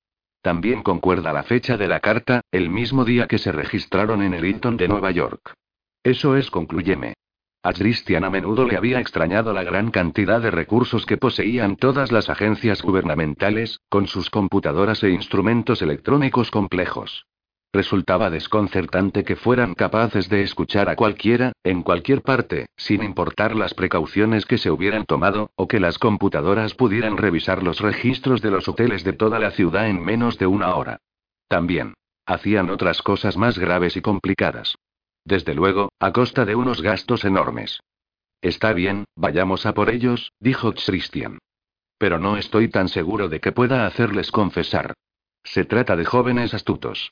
También 0.41 0.83
concuerda 0.83 1.33
la 1.33 1.43
fecha 1.43 1.75
de 1.75 1.89
la 1.89 1.99
carta, 1.99 2.39
el 2.51 2.69
mismo 2.69 3.03
día 3.03 3.27
que 3.27 3.39
se 3.39 3.51
registraron 3.51 4.21
en 4.21 4.33
el 4.33 4.45
Hilton 4.45 4.77
de 4.77 4.87
Nueva 4.87 5.11
York. 5.11 5.53
Eso 6.01 6.37
es, 6.37 6.49
concluyeme. 6.49 7.15
A 7.61 7.73
Christian 7.73 8.23
a 8.23 8.29
menudo 8.29 8.65
le 8.65 8.77
había 8.77 9.01
extrañado 9.01 9.51
la 9.51 9.63
gran 9.63 9.91
cantidad 9.91 10.39
de 10.39 10.51
recursos 10.51 11.05
que 11.05 11.17
poseían 11.17 11.75
todas 11.75 12.13
las 12.13 12.29
agencias 12.29 12.81
gubernamentales, 12.81 13.81
con 13.89 14.07
sus 14.07 14.29
computadoras 14.29 15.03
e 15.03 15.09
instrumentos 15.09 15.81
electrónicos 15.81 16.51
complejos. 16.51 17.25
Resultaba 17.71 18.31
desconcertante 18.31 19.23
que 19.23 19.35
fueran 19.35 19.75
capaces 19.75 20.27
de 20.27 20.41
escuchar 20.41 20.89
a 20.89 20.95
cualquiera, 20.95 21.51
en 21.63 21.83
cualquier 21.83 22.23
parte, 22.23 22.65
sin 22.75 23.03
importar 23.03 23.55
las 23.55 23.75
precauciones 23.75 24.47
que 24.47 24.57
se 24.57 24.71
hubieran 24.71 25.05
tomado, 25.05 25.51
o 25.55 25.67
que 25.67 25.79
las 25.79 25.99
computadoras 25.99 26.73
pudieran 26.73 27.17
revisar 27.17 27.61
los 27.61 27.79
registros 27.79 28.41
de 28.41 28.49
los 28.49 28.67
hoteles 28.67 29.03
de 29.03 29.13
toda 29.13 29.37
la 29.37 29.51
ciudad 29.51 29.87
en 29.87 30.03
menos 30.03 30.39
de 30.39 30.47
una 30.47 30.73
hora. 30.75 30.97
También. 31.47 31.93
Hacían 32.25 32.69
otras 32.71 33.03
cosas 33.03 33.37
más 33.37 33.59
graves 33.59 33.97
y 33.97 34.01
complicadas. 34.01 34.75
Desde 35.23 35.53
luego, 35.53 35.91
a 35.99 36.11
costa 36.11 36.45
de 36.45 36.55
unos 36.55 36.81
gastos 36.81 37.23
enormes. 37.23 37.81
Está 38.41 38.73
bien, 38.73 39.05
vayamos 39.15 39.65
a 39.67 39.73
por 39.73 39.89
ellos, 39.89 40.31
dijo 40.39 40.73
Christian. 40.73 41.37
Pero 41.99 42.17
no 42.17 42.37
estoy 42.37 42.69
tan 42.69 42.87
seguro 42.87 43.29
de 43.29 43.39
que 43.39 43.51
pueda 43.51 43.85
hacerles 43.85 44.31
confesar. 44.31 44.93
Se 45.43 45.65
trata 45.65 45.95
de 45.95 46.05
jóvenes 46.05 46.53
astutos. 46.53 47.11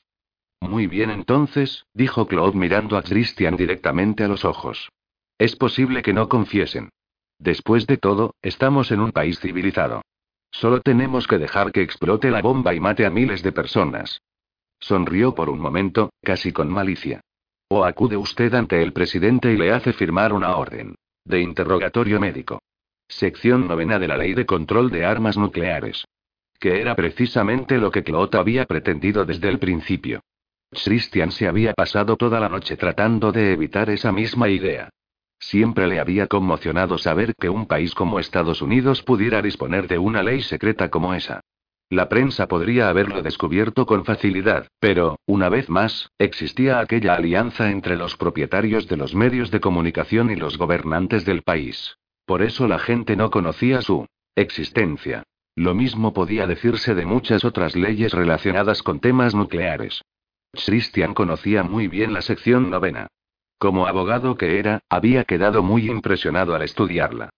Muy 0.60 0.86
bien 0.86 1.10
entonces, 1.10 1.86
dijo 1.94 2.26
Claude 2.26 2.58
mirando 2.58 2.96
a 2.96 3.02
Christian 3.02 3.56
directamente 3.56 4.24
a 4.24 4.28
los 4.28 4.44
ojos. 4.44 4.90
Es 5.38 5.56
posible 5.56 6.02
que 6.02 6.12
no 6.12 6.28
confiesen. 6.28 6.90
Después 7.38 7.86
de 7.86 7.96
todo, 7.96 8.34
estamos 8.42 8.90
en 8.90 9.00
un 9.00 9.12
país 9.12 9.38
civilizado. 9.40 10.02
Solo 10.50 10.80
tenemos 10.80 11.26
que 11.26 11.38
dejar 11.38 11.72
que 11.72 11.82
explote 11.82 12.30
la 12.30 12.42
bomba 12.42 12.74
y 12.74 12.80
mate 12.80 13.06
a 13.06 13.10
miles 13.10 13.42
de 13.42 13.52
personas. 13.52 14.20
Sonrió 14.80 15.34
por 15.34 15.48
un 15.50 15.60
momento, 15.60 16.10
casi 16.22 16.52
con 16.52 16.68
malicia. 16.68 17.20
O 17.68 17.84
acude 17.84 18.16
usted 18.16 18.54
ante 18.54 18.82
el 18.82 18.92
presidente 18.92 19.52
y 19.52 19.56
le 19.56 19.72
hace 19.72 19.92
firmar 19.92 20.32
una 20.32 20.56
orden. 20.56 20.94
De 21.24 21.40
interrogatorio 21.40 22.18
médico. 22.18 22.60
Sección 23.08 23.68
novena 23.68 23.98
de 23.98 24.08
la 24.08 24.16
Ley 24.16 24.34
de 24.34 24.46
Control 24.46 24.90
de 24.90 25.04
Armas 25.04 25.36
Nucleares. 25.36 26.04
Que 26.58 26.80
era 26.80 26.96
precisamente 26.96 27.78
lo 27.78 27.90
que 27.90 28.02
Claude 28.02 28.38
había 28.38 28.64
pretendido 28.64 29.24
desde 29.24 29.48
el 29.48 29.58
principio. 29.58 30.22
Christian 30.70 31.32
se 31.32 31.48
había 31.48 31.74
pasado 31.74 32.16
toda 32.16 32.40
la 32.40 32.48
noche 32.48 32.76
tratando 32.76 33.32
de 33.32 33.52
evitar 33.52 33.90
esa 33.90 34.12
misma 34.12 34.48
idea. 34.48 34.90
Siempre 35.38 35.86
le 35.86 36.00
había 36.00 36.26
conmocionado 36.26 36.98
saber 36.98 37.34
que 37.34 37.48
un 37.48 37.66
país 37.66 37.94
como 37.94 38.18
Estados 38.18 38.62
Unidos 38.62 39.02
pudiera 39.02 39.40
disponer 39.40 39.86
de 39.86 39.98
una 39.98 40.22
ley 40.22 40.42
secreta 40.42 40.88
como 40.88 41.14
esa. 41.14 41.40
La 41.90 42.08
prensa 42.08 42.48
podría 42.48 42.90
haberlo 42.90 43.22
descubierto 43.22 43.86
con 43.86 44.04
facilidad, 44.04 44.68
pero, 44.78 45.18
una 45.26 45.48
vez 45.48 45.70
más, 45.70 46.10
existía 46.18 46.80
aquella 46.80 47.14
alianza 47.14 47.70
entre 47.70 47.96
los 47.96 48.16
propietarios 48.16 48.88
de 48.88 48.98
los 48.98 49.14
medios 49.14 49.50
de 49.50 49.60
comunicación 49.60 50.30
y 50.30 50.36
los 50.36 50.58
gobernantes 50.58 51.24
del 51.24 51.42
país. 51.42 51.96
Por 52.26 52.42
eso 52.42 52.68
la 52.68 52.78
gente 52.78 53.16
no 53.16 53.30
conocía 53.30 53.80
su 53.80 54.06
existencia. 54.34 55.22
Lo 55.54 55.74
mismo 55.74 56.12
podía 56.12 56.46
decirse 56.46 56.94
de 56.94 57.06
muchas 57.06 57.44
otras 57.44 57.74
leyes 57.74 58.12
relacionadas 58.12 58.82
con 58.82 59.00
temas 59.00 59.34
nucleares. 59.34 60.02
Christian 60.52 61.14
conocía 61.14 61.62
muy 61.62 61.88
bien 61.88 62.12
la 62.12 62.22
sección 62.22 62.70
novena. 62.70 63.08
Como 63.58 63.86
abogado 63.86 64.36
que 64.36 64.58
era, 64.58 64.80
había 64.88 65.24
quedado 65.24 65.62
muy 65.62 65.90
impresionado 65.90 66.54
al 66.54 66.62
estudiarla. 66.62 67.30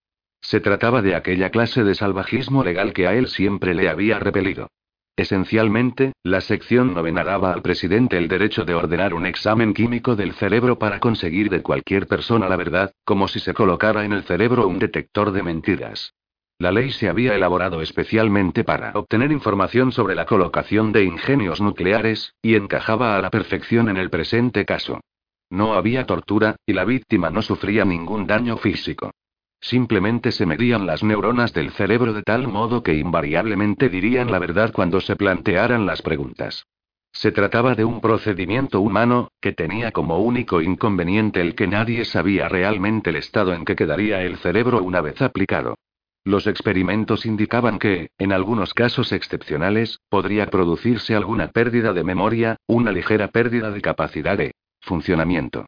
Se 0.43 0.61
trataba 0.61 1.03
de 1.03 1.15
aquella 1.15 1.51
clase 1.51 1.85
de 1.85 1.95
salvajismo 1.95 2.65
legal 2.65 2.93
que 2.93 3.07
a 3.07 3.15
él 3.15 3.29
siempre 3.29 3.75
le 3.75 3.89
había 3.89 4.19
repelido. 4.19 4.69
Esencialmente, 5.17 6.13
la 6.23 6.41
sección 6.41 6.95
novena 6.95 7.25
daba 7.25 7.53
al 7.53 7.63
presidente 7.63 8.17
el 8.17 8.29
derecho 8.29 8.65
de 8.65 8.75
ordenar 8.75 9.13
un 9.13 9.27
examen 9.27 9.75
químico 9.75 10.17
del 10.17 10.33
cerebro 10.33 10.79
para 10.79 10.99
conseguir 10.99 11.51
de 11.51 11.63
cualquier 11.63 12.07
persona 12.07 12.49
la 12.49 12.57
verdad, 12.57 12.93
como 13.05 13.29
si 13.29 13.41
se 13.41 13.53
colocara 13.53 14.05
en 14.05 14.13
el 14.13 14.23
cerebro 14.23 14.67
un 14.67 14.79
detector 14.79 15.33
de 15.33 15.43
mentiras. 15.43 16.15
La 16.61 16.73
ley 16.73 16.91
se 16.91 17.09
había 17.09 17.35
elaborado 17.35 17.81
especialmente 17.81 18.65
para 18.65 18.93
obtener 18.93 19.33
información 19.33 19.93
sobre 19.93 20.15
la 20.15 20.27
colocación 20.27 20.93
de 20.93 21.05
ingenios 21.05 21.59
nucleares, 21.63 22.35
y 22.43 22.55
encajaba 22.55 23.17
a 23.17 23.23
la 23.23 23.31
perfección 23.31 23.89
en 23.89 23.97
el 23.97 24.11
presente 24.11 24.67
caso. 24.67 25.01
No 25.49 25.73
había 25.73 26.05
tortura, 26.05 26.57
y 26.67 26.75
la 26.75 26.85
víctima 26.85 27.31
no 27.31 27.41
sufría 27.41 27.87
ningún 27.87 28.27
daño 28.27 28.59
físico. 28.59 29.11
Simplemente 29.59 30.33
se 30.33 30.45
medían 30.45 30.85
las 30.85 31.03
neuronas 31.03 31.55
del 31.55 31.71
cerebro 31.71 32.13
de 32.13 32.25
tal 32.25 32.47
modo 32.47 32.83
que 32.83 32.93
invariablemente 32.93 33.89
dirían 33.89 34.31
la 34.31 34.39
verdad 34.39 34.71
cuando 34.71 35.01
se 35.01 35.17
plantearan 35.17 35.87
las 35.87 36.03
preguntas. 36.03 36.67
Se 37.11 37.33
trataba 37.33 37.75
de 37.75 37.87
un 37.87 38.03
procedimiento 38.03 38.83
humano, 38.83 39.31
que 39.41 39.53
tenía 39.53 39.93
como 39.93 40.19
único 40.19 40.61
inconveniente 40.61 41.41
el 41.41 41.55
que 41.55 41.67
nadie 41.67 42.05
sabía 42.05 42.51
realmente 42.51 43.09
el 43.09 43.17
estado 43.17 43.55
en 43.55 43.65
que 43.65 43.77
quedaría 43.77 44.21
el 44.25 44.37
cerebro 44.37 44.83
una 44.83 45.01
vez 45.01 45.23
aplicado. 45.23 45.77
Los 46.25 46.47
experimentos 46.47 47.25
indicaban 47.25 47.79
que, 47.79 48.11
en 48.19 48.33
algunos 48.33 48.75
casos 48.75 49.13
excepcionales, 49.13 50.01
podría 50.11 50.47
producirse 50.47 51.15
alguna 51.15 51.49
pérdida 51.49 51.95
de 51.95 52.05
memoria, 52.05 52.57
una 52.67 52.93
ligera 52.93 53.29
pérdida 53.29 53.71
de 53.71 53.81
capacidad 53.81 54.37
de 54.37 54.53
funcionamiento. 54.81 55.67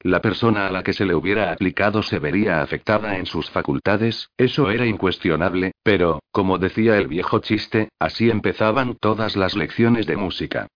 La 0.00 0.20
persona 0.20 0.66
a 0.66 0.70
la 0.70 0.82
que 0.82 0.92
se 0.92 1.06
le 1.06 1.14
hubiera 1.14 1.50
aplicado 1.50 2.02
se 2.02 2.18
vería 2.18 2.60
afectada 2.60 3.16
en 3.16 3.24
sus 3.24 3.48
facultades, 3.48 4.28
eso 4.36 4.70
era 4.70 4.84
incuestionable, 4.84 5.72
pero, 5.82 6.20
como 6.30 6.58
decía 6.58 6.98
el 6.98 7.08
viejo 7.08 7.38
chiste, 7.38 7.88
así 7.98 8.28
empezaban 8.28 8.96
todas 9.00 9.34
las 9.34 9.56
lecciones 9.56 10.06
de 10.06 10.18
música. 10.18 10.66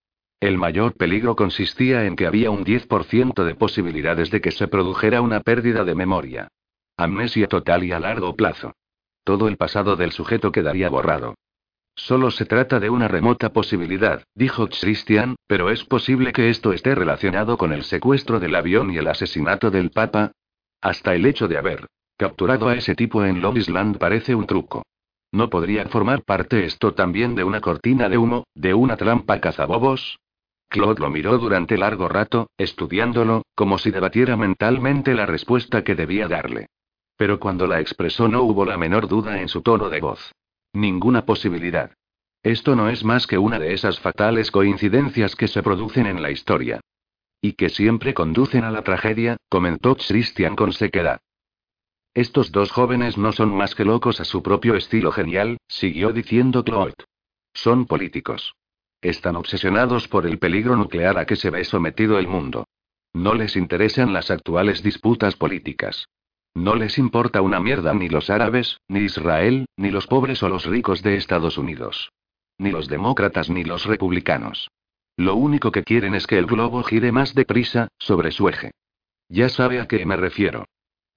El 0.41 0.57
mayor 0.57 0.95
peligro 0.95 1.37
consistía 1.37 2.07
en 2.07 2.17
que 2.17 2.27
había 2.27 2.51
un 2.51 2.65
10% 2.65 3.45
de 3.45 3.55
posibilidades 3.55 4.31
de 4.31 4.41
que 4.41 4.53
se 4.53 4.69
produjera 4.69 5.21
una 5.21 5.41
pérdida 5.41 5.85
de 5.85 5.95
memoria. 5.95 6.49
Amnesia 6.97 7.49
total 7.49 7.85
y 7.85 7.93
a 7.93 8.01
largo 8.01 8.35
plazo. 8.35 8.73
Todo 9.29 9.47
el 9.47 9.59
pasado 9.59 9.95
del 9.95 10.11
sujeto 10.13 10.53
quedaría 10.53 10.89
borrado. 10.89 11.35
Solo 11.95 12.31
se 12.31 12.47
trata 12.47 12.81
de 12.81 12.89
una 12.89 13.09
remota 13.09 13.53
posibilidad, 13.53 14.25
dijo 14.35 14.69
Christian, 14.69 15.37
pero 15.47 15.69
es 15.69 15.85
posible 15.85 16.33
que 16.33 16.49
esto 16.49 16.73
esté 16.73 16.95
relacionado 16.95 17.59
con 17.59 17.75
el 17.75 17.85
secuestro 17.85 18.41
del 18.41 18.55
avión 18.55 18.91
y 18.91 18.97
el 18.97 19.07
asesinato 19.07 19.71
del 19.71 19.91
Papa. 19.91 20.33
Hasta 20.81 21.15
el 21.15 21.27
hecho 21.27 21.47
de 21.47 21.59
haber 21.59 21.85
capturado 22.17 22.71
a 22.71 22.75
ese 22.75 22.95
tipo 22.95 23.23
en 23.23 23.43
Long 23.43 23.59
Island 23.59 23.99
parece 23.99 24.35
un 24.35 24.47
truco. 24.47 24.87
¿No 25.31 25.51
podría 25.51 25.85
formar 25.89 26.23
parte 26.23 26.65
esto 26.65 26.95
también 26.95 27.35
de 27.35 27.45
una 27.45 27.61
cortina 27.61 28.09
de 28.09 28.17
humo, 28.17 28.45
de 28.55 28.73
una 28.73 28.97
trampa 28.97 29.43
cazabobos? 29.43 30.19
Claude 30.71 31.03
lo 31.03 31.11
miró 31.11 31.37
durante 31.37 31.77
largo 31.77 32.09
rato, 32.09 32.49
estudiándolo, 32.57 33.43
como 33.55 33.77
si 33.77 33.91
debatiera 33.91 34.39
mentalmente 34.39 35.13
la 35.13 35.27
respuesta 35.27 35.85
que 35.85 35.95
debía 35.95 36.29
darle. 36.29 36.69
Pero 37.19 37.41
cuando 37.41 37.67
la 37.67 37.81
expresó 37.81 38.29
no 38.29 38.45
hubo 38.45 38.65
la 38.65 38.79
menor 38.79 39.09
duda 39.09 39.41
en 39.43 39.49
su 39.49 39.61
tono 39.61 39.91
de 39.91 40.01
voz. 40.01 40.33
Ninguna 40.73 41.27
posibilidad. 41.27 41.91
Esto 42.45 42.77
no 42.77 42.89
es 42.89 43.03
más 43.03 43.27
que 43.27 43.39
una 43.39 43.59
de 43.59 43.75
esas 43.75 43.99
fatales 43.99 44.53
coincidencias 44.53 45.35
que 45.35 45.49
se 45.49 45.61
producen 45.61 46.07
en 46.07 46.23
la 46.23 46.31
historia. 46.31 46.81
Y 47.43 47.55
que 47.55 47.71
siempre 47.71 48.15
conducen 48.15 48.63
a 48.63 48.71
la 48.71 48.83
tragedia, 48.83 49.37
comentó 49.49 49.97
Christian 49.97 50.55
con 50.55 50.73
sequedad. 50.73 51.21
Estos 52.15 52.53
dos 52.53 52.71
jóvenes 52.71 53.19
no 53.19 53.33
son 53.33 53.53
más 53.53 53.75
que 53.75 53.85
locos 53.85 54.21
a 54.21 54.25
su 54.25 54.41
propio 54.41 54.77
estilo 54.77 55.11
genial, 55.11 55.59
siguió 55.67 56.13
diciendo 56.13 56.63
Claude. 56.63 56.95
Son 57.53 57.87
políticos. 57.87 58.55
Están 59.03 59.35
obsesionados 59.35 60.07
por 60.07 60.25
el 60.25 60.39
peligro 60.39 60.77
nuclear 60.77 61.19
a 61.19 61.27
que 61.27 61.35
se 61.35 61.51
ve 61.51 61.65
sometido 61.65 62.21
el 62.21 62.29
mundo. 62.29 62.69
No 63.13 63.35
les 63.35 63.57
interesan 63.57 64.13
las 64.13 64.31
actuales 64.31 64.85
disputas 64.85 65.35
políticas. 65.35 66.07
No 66.55 66.75
les 66.75 66.99
importa 66.99 67.43
una 67.43 67.61
mierda 67.61 67.95
ni 67.95 68.09
los 68.09 68.31
árabes, 68.31 68.81
ni 68.89 69.01
Israel, 69.01 69.67
ni 69.77 69.91
los 69.91 70.07
pobres 70.07 70.43
o 70.43 70.49
los 70.49 70.65
ricos 70.67 71.03
de 71.03 71.17
Estados 71.17 71.59
Unidos. 71.59 72.11
Ni 72.59 72.71
los 72.71 72.89
demócratas 72.89 73.51
ni 73.51 73.65
los 73.65 73.85
republicanos. 73.87 74.71
Lo 75.17 75.35
único 75.35 75.73
que 75.73 75.85
quieren 75.85 76.15
es 76.15 76.27
que 76.27 76.39
el 76.39 76.47
globo 76.47 76.83
gire 76.83 77.13
más 77.13 77.35
deprisa, 77.35 77.89
sobre 77.99 78.31
su 78.31 78.49
eje. 78.49 78.73
Ya 79.29 79.49
sabe 79.49 79.81
a 79.81 79.87
qué 79.87 80.07
me 80.07 80.17
refiero. 80.17 80.65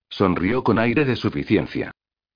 Sonrió 0.09 0.63
con 0.63 0.77
aire 0.79 1.05
de 1.05 1.15
suficiencia. 1.15 1.91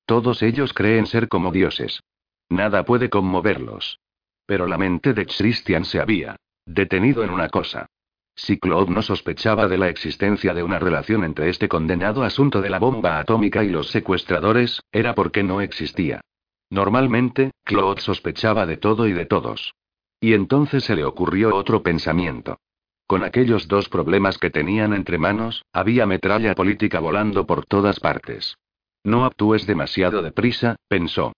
Todos 0.06 0.42
ellos 0.42 0.74
creen 0.74 1.08
ser 1.08 1.28
como 1.28 1.52
dioses. 1.52 2.02
Nada 2.50 2.86
puede 2.86 3.10
conmoverlos. 3.10 4.00
Pero 4.46 4.68
la 4.68 4.78
mente 4.78 5.14
de 5.14 5.26
Christian 5.26 5.86
se 5.86 6.00
había 6.00 6.38
detenido 6.66 7.24
en 7.24 7.32
una 7.32 7.50
cosa. 7.50 7.88
Si 8.36 8.60
Claude 8.60 8.92
no 8.92 9.02
sospechaba 9.02 9.68
de 9.68 9.78
la 9.78 9.88
existencia 9.88 10.54
de 10.54 10.62
una 10.62 10.78
relación 10.78 11.24
entre 11.24 11.50
este 11.50 11.70
condenado 11.70 12.24
asunto 12.24 12.62
de 12.62 12.70
la 12.70 12.80
bomba 12.80 13.20
atómica 13.20 13.64
y 13.64 13.70
los 13.70 13.88
secuestradores, 13.88 14.82
era 14.92 15.16
porque 15.16 15.42
no 15.42 15.62
existía. 15.62 16.22
Normalmente, 16.70 17.52
Claude 17.64 18.02
sospechaba 18.02 18.66
de 18.66 18.78
todo 18.78 19.08
y 19.08 19.14
de 19.14 19.26
todos. 19.26 19.74
Y 20.20 20.34
entonces 20.34 20.84
se 20.84 20.96
le 20.96 21.06
ocurrió 21.06 21.56
otro 21.56 21.82
pensamiento. 21.82 22.58
Con 23.08 23.24
aquellos 23.24 23.68
dos 23.68 23.88
problemas 23.88 24.38
que 24.38 24.50
tenían 24.50 24.94
entre 24.94 25.18
manos, 25.18 25.64
había 25.72 26.06
metralla 26.06 26.56
política 26.56 27.00
volando 27.00 27.46
por 27.46 27.66
todas 27.66 28.00
partes. 28.00 28.58
No 29.04 29.26
actúes 29.26 29.68
demasiado 29.68 30.24
deprisa, 30.24 30.76
pensó. 30.88 31.34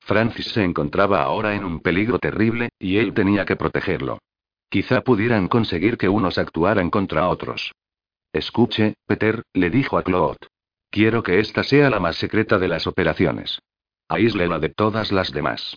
Francis 0.00 0.48
se 0.48 0.64
encontraba 0.64 1.22
ahora 1.22 1.54
en 1.54 1.64
un 1.64 1.80
peligro 1.80 2.18
terrible, 2.18 2.68
y 2.78 2.98
él 2.98 3.14
tenía 3.14 3.46
que 3.46 3.56
protegerlo. 3.56 4.18
Quizá 4.68 5.02
pudieran 5.02 5.48
conseguir 5.48 5.96
que 5.96 6.08
unos 6.08 6.38
actuaran 6.38 6.90
contra 6.90 7.28
otros. 7.28 7.72
Escuche, 8.32 8.94
Peter, 9.06 9.42
le 9.52 9.70
dijo 9.70 9.96
a 9.98 10.02
Claude. 10.02 10.38
Quiero 10.90 11.22
que 11.22 11.40
esta 11.40 11.62
sea 11.62 11.90
la 11.90 12.00
más 12.00 12.16
secreta 12.16 12.58
de 12.58 12.68
las 12.68 12.86
operaciones. 12.86 13.60
Aíslela 14.08 14.58
de 14.58 14.68
todas 14.68 15.12
las 15.12 15.32
demás. 15.32 15.76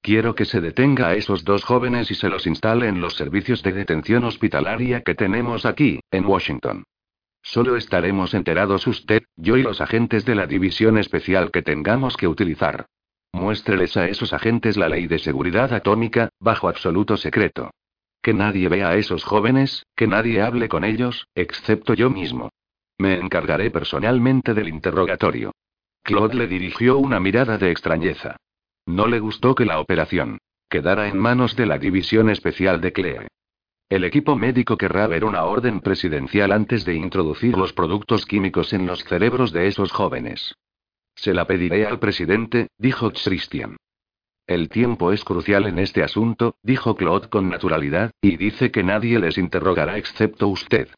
Quiero 0.00 0.34
que 0.34 0.44
se 0.44 0.60
detenga 0.60 1.08
a 1.08 1.14
esos 1.14 1.44
dos 1.44 1.64
jóvenes 1.64 2.10
y 2.10 2.14
se 2.14 2.28
los 2.28 2.46
instale 2.46 2.88
en 2.88 3.00
los 3.00 3.14
servicios 3.14 3.62
de 3.62 3.72
detención 3.72 4.24
hospitalaria 4.24 5.02
que 5.02 5.14
tenemos 5.14 5.66
aquí, 5.66 6.00
en 6.10 6.24
Washington. 6.24 6.84
Solo 7.42 7.76
estaremos 7.76 8.34
enterados 8.34 8.86
usted, 8.86 9.22
yo 9.36 9.56
y 9.56 9.62
los 9.62 9.80
agentes 9.80 10.24
de 10.24 10.34
la 10.34 10.46
división 10.46 10.98
especial 10.98 11.50
que 11.50 11.62
tengamos 11.62 12.16
que 12.16 12.28
utilizar. 12.28 12.86
Muéstreles 13.32 13.96
a 13.96 14.08
esos 14.08 14.32
agentes 14.32 14.76
la 14.76 14.88
ley 14.88 15.06
de 15.06 15.18
seguridad 15.18 15.72
atómica, 15.72 16.30
bajo 16.40 16.68
absoluto 16.68 17.16
secreto. 17.16 17.70
Que 18.22 18.34
nadie 18.34 18.68
vea 18.68 18.90
a 18.90 18.96
esos 18.96 19.24
jóvenes, 19.24 19.86
que 19.94 20.06
nadie 20.06 20.42
hable 20.42 20.68
con 20.68 20.84
ellos, 20.84 21.28
excepto 21.34 21.94
yo 21.94 22.10
mismo. 22.10 22.50
Me 22.98 23.14
encargaré 23.18 23.70
personalmente 23.70 24.54
del 24.54 24.68
interrogatorio. 24.68 25.52
Claude 26.02 26.34
le 26.34 26.46
dirigió 26.46 26.98
una 26.98 27.20
mirada 27.20 27.58
de 27.58 27.70
extrañeza. 27.70 28.36
No 28.86 29.06
le 29.06 29.20
gustó 29.20 29.54
que 29.54 29.64
la 29.64 29.80
operación 29.80 30.38
quedara 30.68 31.08
en 31.08 31.18
manos 31.18 31.56
de 31.56 31.66
la 31.66 31.78
División 31.78 32.28
Especial 32.28 32.80
de 32.80 32.92
Clee. 32.92 33.26
El 33.88 34.04
equipo 34.04 34.36
médico 34.36 34.76
querrá 34.76 35.06
ver 35.06 35.24
una 35.24 35.44
orden 35.44 35.80
presidencial 35.80 36.52
antes 36.52 36.84
de 36.84 36.94
introducir 36.94 37.56
los 37.56 37.72
productos 37.72 38.26
químicos 38.26 38.74
en 38.74 38.86
los 38.86 39.02
cerebros 39.04 39.52
de 39.52 39.66
esos 39.66 39.92
jóvenes. 39.92 40.54
Se 41.14 41.32
la 41.32 41.46
pediré 41.46 41.86
al 41.86 41.98
presidente, 41.98 42.68
dijo 42.76 43.10
Christian. 43.12 43.76
El 44.48 44.70
tiempo 44.70 45.12
es 45.12 45.24
crucial 45.24 45.66
en 45.66 45.78
este 45.78 46.02
asunto, 46.02 46.56
dijo 46.62 46.96
Claude 46.96 47.28
con 47.28 47.50
naturalidad, 47.50 48.12
y 48.22 48.38
dice 48.38 48.70
que 48.70 48.82
nadie 48.82 49.18
les 49.18 49.36
interrogará 49.36 49.98
excepto 49.98 50.48
usted. 50.48 50.88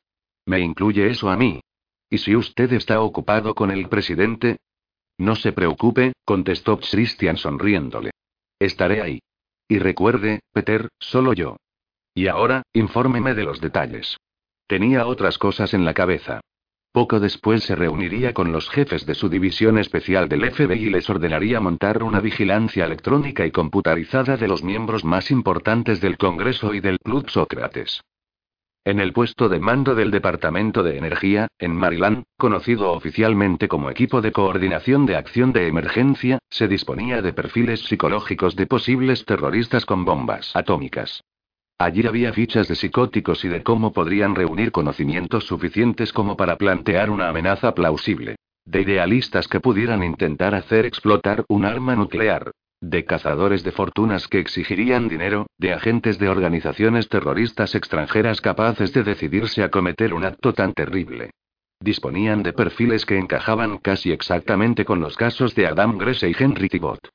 ¿Me 0.47 0.61
incluye 0.61 1.09
eso 1.09 1.31
a 1.31 1.37
mí? 1.37 1.61
¿Y 2.09 2.19
si 2.19 2.37
usted 2.37 2.73
está 2.73 3.01
ocupado 3.01 3.57
con 3.57 3.73
el 3.73 3.89
presidente? 3.89 4.59
No 5.19 5.35
se 5.35 5.51
preocupe, 5.51 6.13
contestó 6.25 6.79
Christian 6.79 7.37
sonriéndole. 7.37 8.13
Estaré 8.61 9.03
ahí. 9.03 9.19
Y 9.69 9.81
recuerde, 9.81 10.41
Peter, 10.53 10.89
solo 11.01 11.33
yo. 11.33 11.57
Y 12.15 12.29
ahora, 12.29 12.63
infórmeme 12.73 13.35
de 13.35 13.45
los 13.45 13.61
detalles. 13.61 14.17
Tenía 14.69 15.07
otras 15.07 15.39
cosas 15.39 15.75
en 15.75 15.85
la 15.85 15.95
cabeza. 15.95 16.41
Poco 16.93 17.21
después 17.21 17.63
se 17.63 17.77
reuniría 17.77 18.35
con 18.35 18.51
los 18.51 18.69
jefes 18.69 19.07
de 19.07 19.15
su 19.15 19.29
división 19.29 19.79
especial 19.79 20.29
del 20.29 20.51
FBI 20.51 20.87
y 20.87 20.91
les 20.91 21.09
ordenaría 21.09 21.61
montar 21.61 22.03
una 22.03 22.19
vigilancia 22.19 22.85
electrónica 22.85 23.47
y 23.47 23.53
computarizada 23.53 24.37
de 24.37 24.49
los 24.49 24.65
miembros 24.65 25.05
más 25.05 25.31
importantes 25.31 26.01
del 26.01 26.19
Congreso 26.19 26.75
y 26.75 26.81
del 26.81 26.99
Club 26.99 27.31
Sócrates. 27.31 28.03
En 28.85 28.99
el 28.99 29.13
puesto 29.13 29.49
de 29.49 29.61
mando 29.61 29.95
del 29.95 30.11
Departamento 30.11 30.83
de 30.83 30.99
Energía, 30.99 31.47
en 31.61 31.77
Maryland, 31.77 32.25
conocido 32.37 32.91
oficialmente 32.91 33.69
como 33.69 33.89
Equipo 33.91 34.21
de 34.21 34.33
Coordinación 34.33 35.07
de 35.07 35.15
Acción 35.15 35.53
de 35.53 35.69
Emergencia, 35.69 36.41
se 36.49 36.67
disponía 36.67 37.23
de 37.23 37.33
perfiles 37.33 37.85
psicológicos 37.85 38.57
de 38.57 38.67
posibles 38.67 39.25
terroristas 39.27 39.87
con 39.87 40.05
bombas 40.05 40.57
atómicas. 40.57 41.23
Allí 41.81 42.07
había 42.07 42.35
fichas 42.35 42.69
de 42.69 42.75
psicóticos 42.75 43.43
y 43.43 43.49
de 43.49 43.63
cómo 43.63 43.95
podrían 43.95 44.35
reunir 44.35 44.71
conocimientos 44.71 45.47
suficientes 45.47 46.13
como 46.13 46.37
para 46.37 46.57
plantear 46.57 47.09
una 47.09 47.31
amenaza 47.31 47.75
plausible. 47.75 48.37
De 48.67 48.83
idealistas 48.83 49.49
que 49.49 49.61
pudieran 49.61 50.03
intentar 50.03 50.55
hacer 50.55 50.85
explotar 50.85 51.47
un 51.49 51.65
arma 51.65 51.97
nuclear. 51.97 52.51
De 52.83 53.07
cazadores 53.07 53.65
de 53.65 53.73
fortunas 53.73 54.29
que 54.29 54.41
exigirían 54.41 55.09
dinero, 55.09 55.47
de 55.57 55.73
agentes 55.73 56.19
de 56.19 56.29
organizaciones 56.29 57.09
terroristas 57.09 57.75
extranjeras 57.75 58.43
capaces 58.43 58.93
de 58.93 59.03
decidirse 59.03 59.63
a 59.63 59.71
cometer 59.71 60.13
un 60.13 60.27
acto 60.27 60.53
tan 60.53 60.75
terrible. 60.75 61.31
Disponían 61.81 62.43
de 62.43 62.53
perfiles 62.53 63.07
que 63.07 63.17
encajaban 63.17 63.79
casi 63.79 64.13
exactamente 64.13 64.85
con 64.85 65.01
los 65.01 65.17
casos 65.17 65.55
de 65.55 65.67
Adam 65.67 65.97
Grese 65.97 66.29
y 66.29 66.37
Henry 66.39 66.69
Tibot. 66.69 67.09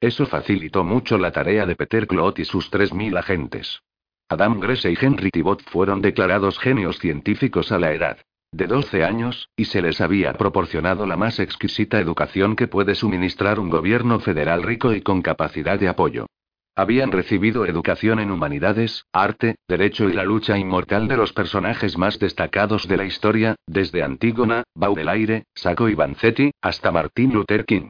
Eso 0.00 0.26
facilitó 0.26 0.84
mucho 0.84 1.18
la 1.18 1.32
tarea 1.32 1.66
de 1.66 1.74
Peter 1.74 2.06
Clot 2.06 2.38
y 2.38 2.44
sus 2.44 2.70
3.000 2.70 3.18
agentes. 3.18 3.80
Adam 4.28 4.60
Grese 4.60 4.90
y 4.90 4.98
Henry 5.00 5.30
Tibot 5.30 5.62
fueron 5.70 6.00
declarados 6.00 6.58
genios 6.58 6.98
científicos 6.98 7.72
a 7.72 7.78
la 7.78 7.92
edad 7.92 8.18
de 8.52 8.66
12 8.66 9.02
años, 9.02 9.48
y 9.56 9.64
se 9.64 9.80
les 9.80 10.00
había 10.02 10.34
proporcionado 10.34 11.06
la 11.06 11.16
más 11.16 11.40
exquisita 11.40 11.98
educación 11.98 12.54
que 12.54 12.68
puede 12.68 12.94
suministrar 12.94 13.58
un 13.58 13.70
gobierno 13.70 14.20
federal 14.20 14.62
rico 14.62 14.92
y 14.92 15.00
con 15.00 15.22
capacidad 15.22 15.80
de 15.80 15.88
apoyo. 15.88 16.26
Habían 16.74 17.12
recibido 17.12 17.66
educación 17.66 18.18
en 18.18 18.30
humanidades, 18.30 19.04
arte, 19.12 19.56
derecho 19.68 20.08
y 20.08 20.12
la 20.12 20.24
lucha 20.24 20.58
inmortal 20.58 21.08
de 21.08 21.16
los 21.16 21.32
personajes 21.32 21.98
más 21.98 22.18
destacados 22.18 22.88
de 22.88 22.96
la 22.96 23.04
historia, 23.04 23.56
desde 23.66 24.02
Antígona, 24.02 24.64
Baudelaire, 24.74 25.44
Sacco 25.54 25.88
y 25.88 25.94
Vanzetti, 25.94 26.50
hasta 26.62 26.90
Martin 26.90 27.32
Luther 27.32 27.64
King. 27.64 27.88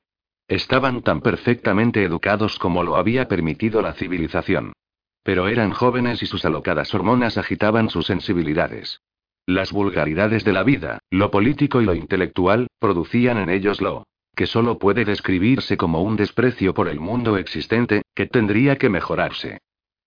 Estaban 0.48 1.02
tan 1.02 1.20
perfectamente 1.20 2.04
educados 2.04 2.58
como 2.58 2.82
lo 2.82 2.96
había 2.96 3.28
permitido 3.28 3.82
la 3.82 3.94
civilización. 3.94 4.72
Pero 5.22 5.48
eran 5.48 5.70
jóvenes 5.70 6.22
y 6.22 6.26
sus 6.26 6.44
alocadas 6.44 6.94
hormonas 6.94 7.38
agitaban 7.38 7.88
sus 7.90 8.06
sensibilidades. 8.06 9.00
Las 9.46 9.72
vulgaridades 9.72 10.44
de 10.44 10.52
la 10.52 10.62
vida, 10.62 10.98
lo 11.10 11.30
político 11.30 11.80
y 11.80 11.84
lo 11.84 11.94
intelectual, 11.94 12.68
producían 12.78 13.38
en 13.38 13.50
ellos 13.50 13.80
lo 13.80 14.04
que 14.34 14.46
solo 14.46 14.78
puede 14.78 15.04
describirse 15.04 15.76
como 15.76 16.02
un 16.02 16.16
desprecio 16.16 16.72
por 16.72 16.88
el 16.88 17.00
mundo 17.00 17.36
existente, 17.36 18.02
que 18.14 18.26
tendría 18.26 18.76
que 18.76 18.88
mejorarse. 18.88 19.58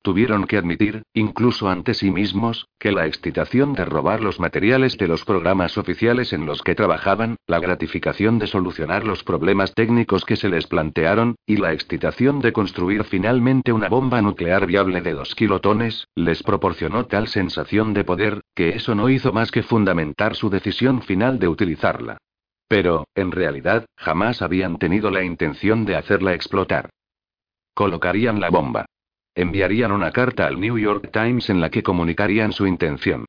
Tuvieron 0.06 0.46
que 0.46 0.58
admitir, 0.58 1.02
incluso 1.16 1.68
ante 1.68 1.96
sí 1.96 2.12
mismos, 2.12 2.68
que 2.78 2.92
la 2.92 3.08
excitación 3.08 3.74
de 3.74 3.86
robar 3.86 4.22
los 4.22 4.40
materiales 4.40 5.00
de 5.00 5.08
los 5.08 5.26
programas 5.26 5.80
oficiales 5.80 6.32
en 6.32 6.46
los 6.46 6.62
que 6.62 6.76
trabajaban, 6.76 7.38
la 7.48 7.60
gratificación 7.60 8.38
de 8.38 8.46
solucionar 8.46 9.04
los 9.04 9.24
problemas 9.24 9.74
técnicos 9.74 10.24
que 10.24 10.36
se 10.36 10.48
les 10.48 10.68
plantearon, 10.68 11.38
y 11.48 11.58
la 11.58 11.74
excitación 11.74 12.40
de 12.40 12.54
construir 12.54 13.04
finalmente 13.06 13.74
una 13.74 13.90
bomba 13.90 14.22
nuclear 14.22 14.68
viable 14.68 15.02
de 15.02 15.14
dos 15.14 15.34
kilotones, 15.34 16.08
les 16.14 16.44
proporcionó 16.44 17.08
tal 17.08 17.28
sensación 17.28 17.96
de 17.96 18.04
poder, 18.04 18.42
que 18.54 18.76
eso 18.76 18.94
no 18.94 19.10
hizo 19.10 19.34
más 19.34 19.50
que 19.50 19.64
fundamentar 19.64 20.36
su 20.36 20.52
decisión 20.52 21.02
final 21.02 21.40
de 21.40 21.48
utilizarla. 21.48 22.20
Pero, 22.68 23.08
en 23.16 23.32
realidad, 23.32 23.88
jamás 23.98 24.44
habían 24.44 24.78
tenido 24.78 25.10
la 25.10 25.24
intención 25.24 25.84
de 25.84 25.96
hacerla 25.96 26.36
explotar. 26.36 26.92
Colocarían 27.74 28.40
la 28.40 28.52
bomba. 28.52 28.86
Enviarían 29.36 29.92
una 29.92 30.12
carta 30.12 30.48
al 30.48 30.62
New 30.62 30.78
York 30.78 31.10
Times 31.12 31.50
en 31.50 31.60
la 31.60 31.70
que 31.70 31.84
comunicarían 31.84 32.54
su 32.54 32.66
intención. 32.66 33.26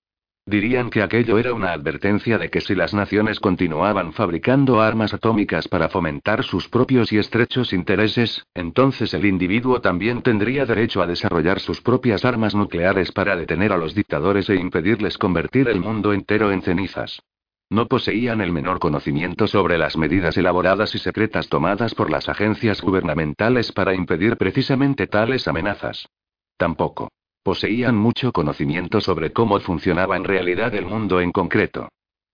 Dirían 0.49 0.91
que 0.91 1.03
aquello 1.03 1.39
era 1.39 1.53
una 1.53 1.73
advertencia 1.73 2.39
de 2.39 2.49
que 2.49 2.61
si 2.61 2.77
las 2.77 2.95
naciones 2.95 3.41
continuaban 3.41 4.13
fabricando 4.13 4.81
armas 4.81 5.13
atómicas 5.13 5.67
para 5.67 5.89
fomentar 5.89 6.45
sus 6.45 6.69
propios 6.69 7.13
y 7.13 7.19
estrechos 7.19 7.73
intereses, 7.73 8.47
entonces 8.55 9.13
el 9.15 9.27
individuo 9.27 9.81
también 9.81 10.23
tendría 10.23 10.65
derecho 10.65 11.03
a 11.03 11.09
desarrollar 11.09 11.59
sus 11.59 11.81
propias 11.81 12.25
armas 12.25 12.55
nucleares 12.55 13.11
para 13.11 13.35
detener 13.35 13.73
a 13.73 13.77
los 13.77 13.93
dictadores 13.93 14.49
e 14.49 14.55
impedirles 14.55 15.19
convertir 15.19 15.67
el 15.69 15.81
mundo 15.81 16.13
entero 16.13 16.53
en 16.53 16.63
cenizas. 16.63 17.21
No 17.69 17.87
poseían 17.87 18.41
el 18.41 18.53
menor 18.53 18.79
conocimiento 18.79 19.49
sobre 19.49 19.77
las 19.77 19.97
medidas 19.97 20.37
elaboradas 20.37 20.95
y 20.95 20.99
secretas 20.99 21.49
tomadas 21.49 21.95
por 21.95 22.11
las 22.11 22.29
agencias 22.29 22.81
gubernamentales 22.81 23.73
para 23.73 23.95
impedir 23.95 24.37
precisamente 24.37 25.09
tales 25.09 25.49
amenazas. 25.49 26.09
Tampoco. 26.57 27.11
Poseían 27.43 27.97
mucho 27.97 28.33
conocimiento 28.33 29.01
sobre 29.01 29.33
cómo 29.33 29.59
funcionaba 29.61 30.17
en 30.17 30.25
realidad 30.25 30.75
el 30.75 30.87
mundo 30.87 31.21
en 31.21 31.33
concreto. 31.33 31.89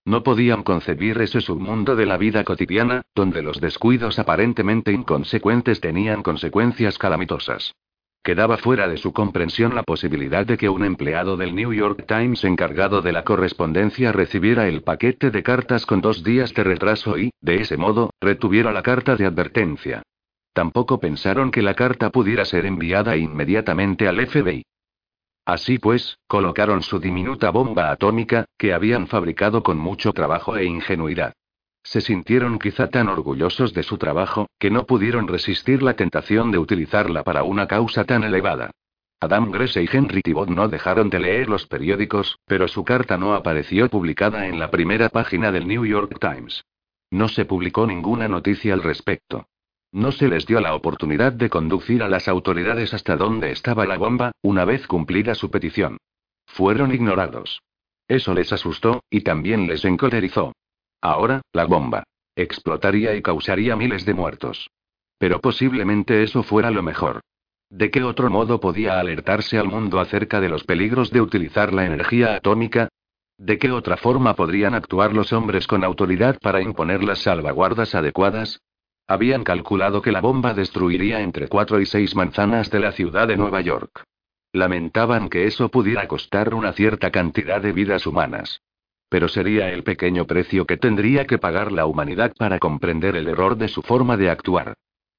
No 0.05 0.21
podían 0.21 0.63
concebir 0.63 1.19
ese 1.19 1.39
submundo 1.41 1.95
de 1.95 2.05
la 2.05 2.17
vida 2.17 2.43
cotidiana, 2.43 3.03
donde 3.15 3.41
los 3.41 3.61
descuidos 3.61 4.19
aparentemente 4.19 4.91
inconsecuentes 4.91 5.79
tenían 5.79 6.23
consecuencias 6.23 6.97
calamitosas. 6.97 7.73
Quedaba 8.23 8.55
fuera 8.55 8.87
de 8.87 8.95
su 8.95 9.11
comprensión 9.11 9.75
la 9.75 9.83
posibilidad 9.83 10.45
de 10.45 10.57
que 10.57 10.69
un 10.69 10.85
empleado 10.85 11.35
del 11.35 11.53
New 11.53 11.73
York 11.73 12.05
Times 12.07 12.45
encargado 12.45 13.01
de 13.01 13.11
la 13.11 13.25
correspondencia 13.25 14.13
recibiera 14.13 14.69
el 14.69 14.81
paquete 14.81 15.29
de 15.29 15.43
cartas 15.43 15.85
con 15.85 15.99
dos 15.99 16.23
días 16.23 16.53
de 16.53 16.63
retraso 16.63 17.17
y, 17.17 17.31
de 17.41 17.55
ese 17.55 17.75
modo, 17.75 18.11
retuviera 18.21 18.71
la 18.71 18.81
carta 18.81 19.17
de 19.17 19.25
advertencia. 19.25 20.03
Tampoco 20.53 21.01
pensaron 21.01 21.51
que 21.51 21.61
la 21.61 21.73
carta 21.73 22.11
pudiera 22.11 22.45
ser 22.45 22.65
enviada 22.65 23.17
inmediatamente 23.17 24.07
al 24.07 24.25
FBI. 24.25 24.63
Así 25.45 25.77
pues, 25.77 26.17
colocaron 26.25 26.81
su 26.81 26.99
diminuta 26.99 27.49
bomba 27.49 27.91
atómica, 27.91 28.45
que 28.57 28.73
habían 28.73 29.07
fabricado 29.07 29.63
con 29.63 29.77
mucho 29.77 30.13
trabajo 30.13 30.55
e 30.55 30.63
ingenuidad. 30.63 31.33
Se 31.83 32.01
sintieron 32.01 32.59
quizá 32.59 32.89
tan 32.89 33.09
orgullosos 33.09 33.73
de 33.73 33.83
su 33.83 33.97
trabajo, 33.97 34.47
que 34.57 34.71
no 34.71 34.85
pudieron 34.85 35.27
resistir 35.27 35.83
la 35.83 35.95
tentación 35.95 36.51
de 36.51 36.57
utilizarla 36.57 37.23
para 37.23 37.43
una 37.43 37.67
causa 37.67 38.05
tan 38.05 38.23
elevada. 38.23 38.71
Adam 39.19 39.51
Grese 39.51 39.83
y 39.83 39.89
Henry 39.91 40.21
Tibot 40.21 40.49
no 40.49 40.67
dejaron 40.67 41.09
de 41.09 41.19
leer 41.19 41.47
los 41.47 41.65
periódicos, 41.65 42.39
pero 42.45 42.67
su 42.67 42.83
carta 42.83 43.17
no 43.17 43.35
apareció 43.35 43.89
publicada 43.89 44.47
en 44.47 44.59
la 44.59 44.71
primera 44.71 45.09
página 45.09 45.51
del 45.51 45.67
New 45.67 45.85
York 45.85 46.17
Times. 46.19 46.65
No 47.11 47.27
se 47.27 47.45
publicó 47.45 47.85
ninguna 47.85 48.27
noticia 48.27 48.73
al 48.73 48.83
respecto. 48.83 49.47
No 49.91 50.11
se 50.11 50.27
les 50.27 50.45
dio 50.45 50.59
la 50.59 50.73
oportunidad 50.73 51.31
de 51.33 51.49
conducir 51.49 52.01
a 52.01 52.09
las 52.09 52.27
autoridades 52.27 52.93
hasta 52.93 53.15
donde 53.15 53.51
estaba 53.51 53.85
la 53.85 53.97
bomba, 53.97 54.31
una 54.41 54.65
vez 54.65 54.87
cumplida 54.87 55.35
su 55.35 55.51
petición. 55.51 55.97
Fueron 56.47 56.93
ignorados. 56.93 57.61
Eso 58.07 58.33
les 58.33 58.51
asustó, 58.51 59.03
y 59.09 59.21
también 59.21 59.67
les 59.67 59.85
encolerizó. 59.85 60.53
Ahora, 61.03 61.41
la 61.51 61.65
bomba. 61.65 62.05
Explotaría 62.33 63.13
y 63.13 63.21
causaría 63.21 63.75
miles 63.75 64.05
de 64.05 64.13
muertos. 64.13 64.69
Pero 65.17 65.41
posiblemente 65.41 66.23
eso 66.23 66.43
fuera 66.43 66.71
lo 66.71 66.81
mejor. 66.81 67.19
¿De 67.69 67.91
qué 67.91 68.03
otro 68.03 68.29
modo 68.29 68.61
podía 68.61 69.01
alertarse 69.01 69.57
al 69.57 69.67
mundo 69.67 69.99
acerca 69.99 70.39
de 70.39 70.47
los 70.47 70.63
peligros 70.63 71.11
de 71.11 71.19
utilizar 71.19 71.73
la 71.73 71.85
energía 71.85 72.35
atómica? 72.35 72.87
¿De 73.37 73.57
qué 73.57 73.69
otra 73.69 73.97
forma 73.97 74.37
podrían 74.37 74.75
actuar 74.75 75.13
los 75.13 75.33
hombres 75.33 75.67
con 75.67 75.83
autoridad 75.83 76.39
para 76.39 76.61
imponer 76.61 77.03
las 77.03 77.19
salvaguardas 77.19 77.95
adecuadas? 77.95 78.61
Habían 79.05 79.43
calculado 79.43 80.01
que 80.01 80.13
la 80.13 80.21
bomba 80.21 80.53
destruiría 80.53 81.19
entre 81.19 81.49
cuatro 81.49 81.81
y 81.81 81.85
seis 81.85 82.15
manzanas 82.15 82.71
de 82.71 82.79
la 82.79 82.93
ciudad 82.93 83.27
de 83.27 83.35
Nueva 83.35 83.59
York. 83.59 84.05
Lamentaban 84.53 85.27
que 85.27 85.47
eso 85.47 85.67
pudiera 85.67 86.07
costar 86.07 86.53
una 86.53 86.71
cierta 86.71 87.11
cantidad 87.11 87.61
de 87.61 87.73
vidas 87.73 88.07
humanas. 88.07 88.61
Pero 89.13 89.27
sería 89.27 89.69
el 89.69 89.83
pequeño 89.83 90.25
precio 90.25 90.65
que 90.65 90.75
tendría 90.75 91.25
que 91.25 91.37
pagar 91.37 91.71
la 91.71 91.85
humanidad 91.85 92.33
para 92.35 92.57
comprender 92.57 93.15
el 93.15 93.27
error 93.27 93.55
de 93.57 93.67
su 93.67 93.83
forma 93.83 94.17
de 94.17 94.31
actuar. 94.31 94.73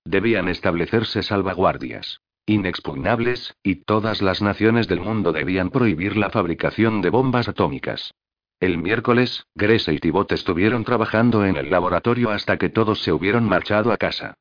Debían 0.05 0.49
establecerse 0.49 1.23
salvaguardias 1.23 2.19
inexpugnables, 2.45 3.55
y 3.62 3.77
todas 3.85 4.21
las 4.21 4.43
naciones 4.43 4.89
del 4.89 4.99
mundo 4.99 5.31
debían 5.31 5.71
prohibir 5.71 6.16
la 6.16 6.29
fabricación 6.29 7.03
de 7.03 7.11
bombas 7.11 7.49
atómicas. 7.49 8.12
El 8.59 8.79
miércoles, 8.79 9.47
Grese 9.55 9.95
y 9.95 10.01
Tibot 10.01 10.33
estuvieron 10.33 10.83
trabajando 10.83 11.45
en 11.45 11.55
el 11.55 11.71
laboratorio 11.71 12.31
hasta 12.31 12.57
que 12.57 12.71
todos 12.71 13.01
se 13.01 13.12
hubieron 13.12 13.45
marchado 13.45 13.93
a 13.93 13.97
casa. 13.97 14.35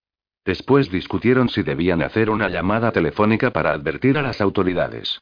Después 0.44 0.90
discutieron 0.90 1.48
si 1.50 1.62
debían 1.62 2.02
hacer 2.02 2.32
una 2.32 2.50
llamada 2.50 2.92
telefónica 2.92 3.52
para 3.52 3.72
advertir 3.72 4.18
a 4.18 4.24
las 4.24 4.42
autoridades. 4.42 5.22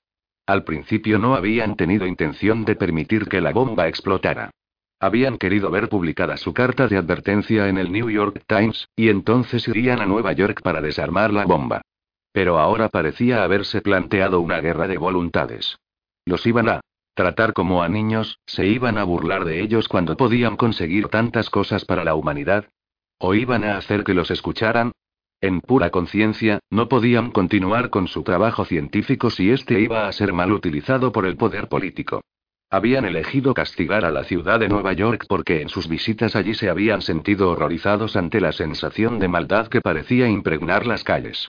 Al 0.52 0.66
principio 0.66 1.18
no 1.18 1.36
habían 1.36 1.78
tenido 1.78 2.06
intención 2.06 2.66
de 2.66 2.76
permitir 2.76 3.30
que 3.30 3.40
la 3.40 3.54
bomba 3.54 3.88
explotara. 3.88 4.52
Habían 5.00 5.38
querido 5.38 5.72
ver 5.72 5.88
publicada 5.88 6.36
su 6.36 6.54
carta 6.54 6.90
de 6.90 6.98
advertencia 6.98 7.70
en 7.70 7.78
el 7.78 7.90
New 7.90 8.10
York 8.10 8.44
Times, 8.48 8.90
y 8.98 9.08
entonces 9.08 9.66
irían 9.70 10.02
a 10.02 10.06
Nueva 10.06 10.34
York 10.34 10.62
para 10.62 10.82
desarmar 10.82 11.32
la 11.32 11.46
bomba. 11.46 11.84
Pero 12.34 12.60
ahora 12.60 12.90
parecía 12.90 13.46
haberse 13.46 13.80
planteado 13.80 14.42
una 14.42 14.60
guerra 14.60 14.90
de 14.90 14.98
voluntades. 14.98 15.78
Los 16.26 16.46
iban 16.46 16.68
a 16.68 16.82
tratar 17.14 17.54
como 17.54 17.82
a 17.82 17.88
niños, 17.88 18.38
se 18.46 18.68
iban 18.68 18.98
a 18.98 19.06
burlar 19.06 19.46
de 19.46 19.62
ellos 19.62 19.88
cuando 19.88 20.18
podían 20.18 20.58
conseguir 20.58 21.08
tantas 21.08 21.50
cosas 21.50 21.86
para 21.86 22.04
la 22.04 22.14
humanidad. 22.14 22.66
¿O 23.20 23.36
iban 23.36 23.64
a 23.64 23.78
hacer 23.78 24.04
que 24.04 24.14
los 24.14 24.30
escucharan? 24.30 24.92
En 25.42 25.60
pura 25.60 25.90
conciencia, 25.90 26.60
no 26.70 26.88
podían 26.88 27.32
continuar 27.32 27.90
con 27.90 28.08
su 28.08 28.22
trabajo 28.22 28.64
científico 28.64 29.32
si 29.32 29.50
este 29.50 29.82
iba 29.82 30.08
a 30.08 30.12
ser 30.12 30.34
mal 30.34 30.52
utilizado 30.52 31.12
por 31.12 31.26
el 31.26 31.36
poder 31.36 31.68
político. 31.68 32.22
Habían 32.70 33.06
elegido 33.06 33.56
castigar 33.56 34.06
a 34.06 34.12
la 34.12 34.24
ciudad 34.24 34.60
de 34.60 34.70
Nueva 34.70 34.94
York 34.94 35.26
porque 35.28 35.62
en 35.62 35.70
sus 35.70 35.90
visitas 35.90 36.36
allí 36.36 36.54
se 36.54 36.70
habían 36.70 37.02
sentido 37.02 37.50
horrorizados 37.50 38.16
ante 38.16 38.40
la 38.40 38.52
sensación 38.52 39.18
de 39.18 39.28
maldad 39.28 39.68
que 39.68 39.82
parecía 39.82 40.30
impregnar 40.30 40.86
las 40.86 41.04
calles. 41.04 41.48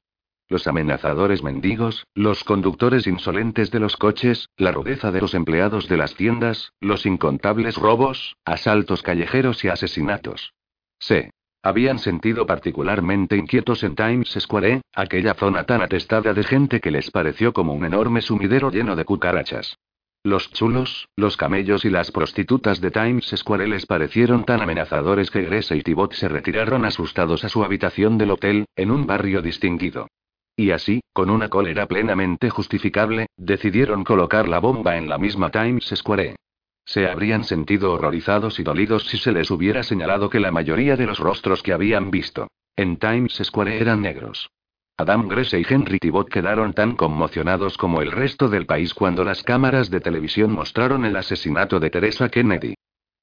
Los 0.49 0.67
amenazadores 0.67 1.43
mendigos, 1.43 2.07
los 2.15 2.45
conductores 2.45 3.07
insolentes 3.07 3.71
de 3.71 3.79
los 3.79 3.97
coches, 3.97 4.49
la 4.57 4.73
rudeza 4.73 5.13
de 5.13 5.21
los 5.21 5.35
empleados 5.35 5.87
de 5.89 5.99
las 5.99 6.15
tiendas, 6.15 6.73
los 6.81 7.05
incontables 7.05 7.77
robos, 7.77 8.37
asaltos 8.47 9.03
callejeros 9.03 9.63
y 9.65 9.69
asesinatos. 9.69 10.55
Sí. 10.99 11.31
Habían 11.65 12.01
sentido 12.01 12.45
particularmente 12.45 13.37
inquietos 13.37 13.85
en 13.85 13.95
Times 13.95 14.37
Square, 14.37 14.83
aquella 14.95 15.35
zona 15.35 15.63
tan 15.65 15.81
atestada 15.81 16.35
de 16.35 16.43
gente 16.43 16.81
que 16.81 16.91
les 16.91 17.13
pareció 17.13 17.53
como 17.53 17.73
un 17.73 17.85
enorme 17.85 18.21
sumidero 18.21 18.71
lleno 18.71 18.97
de 18.97 19.05
cucarachas. 19.05 19.79
Los 20.25 20.51
chulos, 20.53 21.09
los 21.15 21.37
camellos 21.37 21.85
y 21.85 21.91
las 21.91 22.11
prostitutas 22.11 22.81
de 22.81 22.91
Times 22.91 23.33
Square 23.37 23.69
les 23.69 23.87
parecieron 23.87 24.45
tan 24.45 24.61
amenazadores 24.61 25.31
que 25.31 25.43
Gresa 25.43 25.77
y 25.77 25.83
Tibot 25.83 26.13
se 26.15 26.29
retiraron 26.29 26.85
asustados 26.85 27.45
a 27.45 27.49
su 27.49 27.63
habitación 27.63 28.19
del 28.19 28.33
hotel, 28.33 28.67
en 28.75 28.91
un 28.91 29.07
barrio 29.07 29.41
distinguido. 29.41 30.09
Y 30.57 30.73
así, 30.73 31.01
con 31.13 31.31
una 31.31 31.49
cólera 31.49 31.87
plenamente 31.87 32.51
justificable, 32.51 33.27
decidieron 33.37 34.03
colocar 34.05 34.49
la 34.49 34.59
bomba 34.59 34.97
en 34.97 35.09
la 35.09 35.19
misma 35.19 35.51
Times 35.51 35.93
Square. 35.95 36.37
Se 36.85 37.09
habrían 37.09 37.45
sentido 37.45 37.93
horrorizados 37.93 38.59
y 38.59 38.63
dolidos 38.63 39.07
si 39.07 39.19
se 39.19 39.33
les 39.33 39.51
hubiera 39.51 39.83
señalado 39.83 40.29
que 40.31 40.41
la 40.41 40.51
mayoría 40.51 40.97
de 40.97 41.07
los 41.07 41.19
rostros 41.19 41.63
que 41.63 41.73
habían 41.73 42.11
visto 42.11 42.49
en 42.77 42.97
Times 42.97 43.41
Square 43.45 43.81
eran 43.81 44.01
negros. 44.01 44.51
Adam 44.97 45.29
Grese 45.29 45.61
y 45.61 45.67
Henry 45.69 45.99
Tibot 45.99 46.29
quedaron 46.29 46.73
tan 46.73 46.97
conmocionados 46.97 47.77
como 47.77 48.03
el 48.03 48.13
resto 48.13 48.49
del 48.49 48.67
país 48.67 48.95
cuando 48.95 49.25
las 49.25 49.43
cámaras 49.43 49.91
de 49.91 50.01
televisión 50.01 50.53
mostraron 50.53 51.05
el 51.05 51.17
asesinato 51.17 51.81
de 51.81 51.91
Teresa 51.91 52.29
Kennedy. 52.29 52.75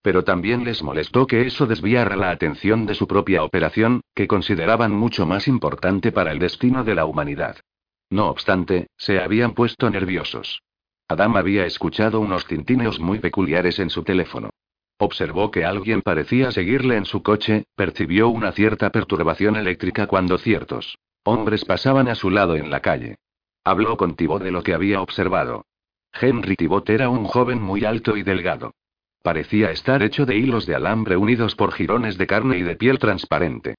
Pero 0.02 0.24
también 0.24 0.64
les 0.64 0.82
molestó 0.82 1.28
que 1.28 1.48
eso 1.48 1.66
desviara 1.66 2.16
la 2.16 2.32
atención 2.32 2.86
de 2.86 2.96
su 2.96 3.08
propia 3.08 3.44
operación, 3.44 4.02
que 4.16 4.28
consideraban 4.28 4.92
mucho 4.92 5.26
más 5.26 5.48
importante 5.48 6.12
para 6.12 6.32
el 6.32 6.40
destino 6.40 6.84
de 6.84 6.96
la 6.96 7.06
humanidad. 7.06 7.58
No 8.10 8.30
obstante, 8.30 8.88
se 8.98 9.20
habían 9.20 9.54
puesto 9.54 9.90
nerviosos. 9.90 10.62
Adam 11.10 11.38
había 11.38 11.66
escuchado 11.66 12.20
unos 12.20 12.46
tintineos 12.46 13.00
muy 13.00 13.18
peculiares 13.18 13.80
en 13.80 13.90
su 13.90 14.04
teléfono. 14.04 14.52
Observó 15.00 15.50
que 15.50 15.66
alguien 15.66 16.04
parecía 16.04 16.52
seguirle 16.52 16.98
en 16.98 17.06
su 17.06 17.24
coche, 17.24 17.64
percibió 17.76 18.30
una 18.30 18.52
cierta 18.52 18.92
perturbación 18.92 19.56
eléctrica 19.56 20.06
cuando 20.06 20.38
ciertos 20.38 21.00
hombres 21.24 21.66
pasaban 21.66 22.08
a 22.08 22.16
su 22.16 22.30
lado 22.30 22.56
en 22.56 22.70
la 22.70 22.82
calle. 22.82 23.16
Habló 23.64 23.98
con 23.98 24.16
Tibot 24.16 24.42
de 24.44 24.52
lo 24.52 24.62
que 24.62 24.74
había 24.74 25.02
observado. 25.02 25.66
Henry 26.14 26.56
Tibot 26.56 26.88
era 26.90 27.10
un 27.10 27.26
joven 27.26 27.62
muy 27.62 27.86
alto 27.86 28.16
y 28.16 28.24
delgado. 28.24 28.74
Parecía 29.24 29.72
estar 29.72 30.04
hecho 30.04 30.26
de 30.26 30.38
hilos 30.38 30.66
de 30.66 30.76
alambre 30.76 31.18
unidos 31.18 31.56
por 31.56 31.72
jirones 31.72 32.18
de 32.18 32.28
carne 32.28 32.58
y 32.58 32.64
de 32.64 32.76
piel 32.76 33.00
transparente. 33.00 33.76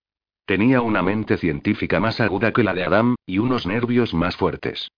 Tenía 0.46 0.80
una 0.80 1.02
mente 1.02 1.36
científica 1.36 2.00
más 2.00 2.20
aguda 2.20 2.52
que 2.52 2.64
la 2.64 2.74
de 2.74 2.84
Adam, 2.84 3.14
y 3.24 3.38
unos 3.38 3.66
nervios 3.66 4.14
más 4.14 4.36
fuertes. 4.36 4.90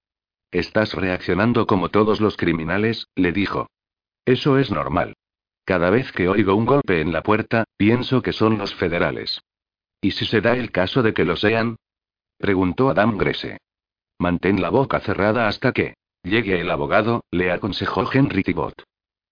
Estás 0.53 0.93
reaccionando 0.93 1.67
como 1.67 1.89
todos 1.89 2.21
los 2.21 2.37
criminales, 2.37 3.09
le 3.17 3.33
dijo. 3.33 3.69
Eso 4.27 4.59
es 4.59 4.71
normal. 4.71 5.15
Cada 5.65 5.89
vez 5.89 6.13
que 6.13 6.29
oigo 6.29 6.55
un 6.55 6.67
golpe 6.67 7.01
en 7.01 7.11
la 7.11 7.23
puerta, 7.23 7.65
pienso 7.79 8.21
que 8.21 8.35
son 8.35 8.59
los 8.59 8.75
federales. 8.75 9.41
¿Y 10.03 10.11
si 10.11 10.27
se 10.27 10.43
da 10.43 10.55
el 10.57 10.71
caso 10.71 11.03
de 11.03 11.15
que 11.15 11.25
lo 11.25 11.37
sean? 11.37 11.77
preguntó 12.37 12.91
Adam 12.91 13.17
Grese. 13.17 13.59
Mantén 14.19 14.61
la 14.61 14.69
boca 14.69 15.01
cerrada 15.01 15.49
hasta 15.49 15.73
que 15.73 15.95
llegue 16.23 16.61
el 16.61 16.71
abogado, 16.71 17.25
le 17.31 17.51
aconsejó 17.51 18.09
Henry 18.13 18.43
Tibot. 18.43 18.75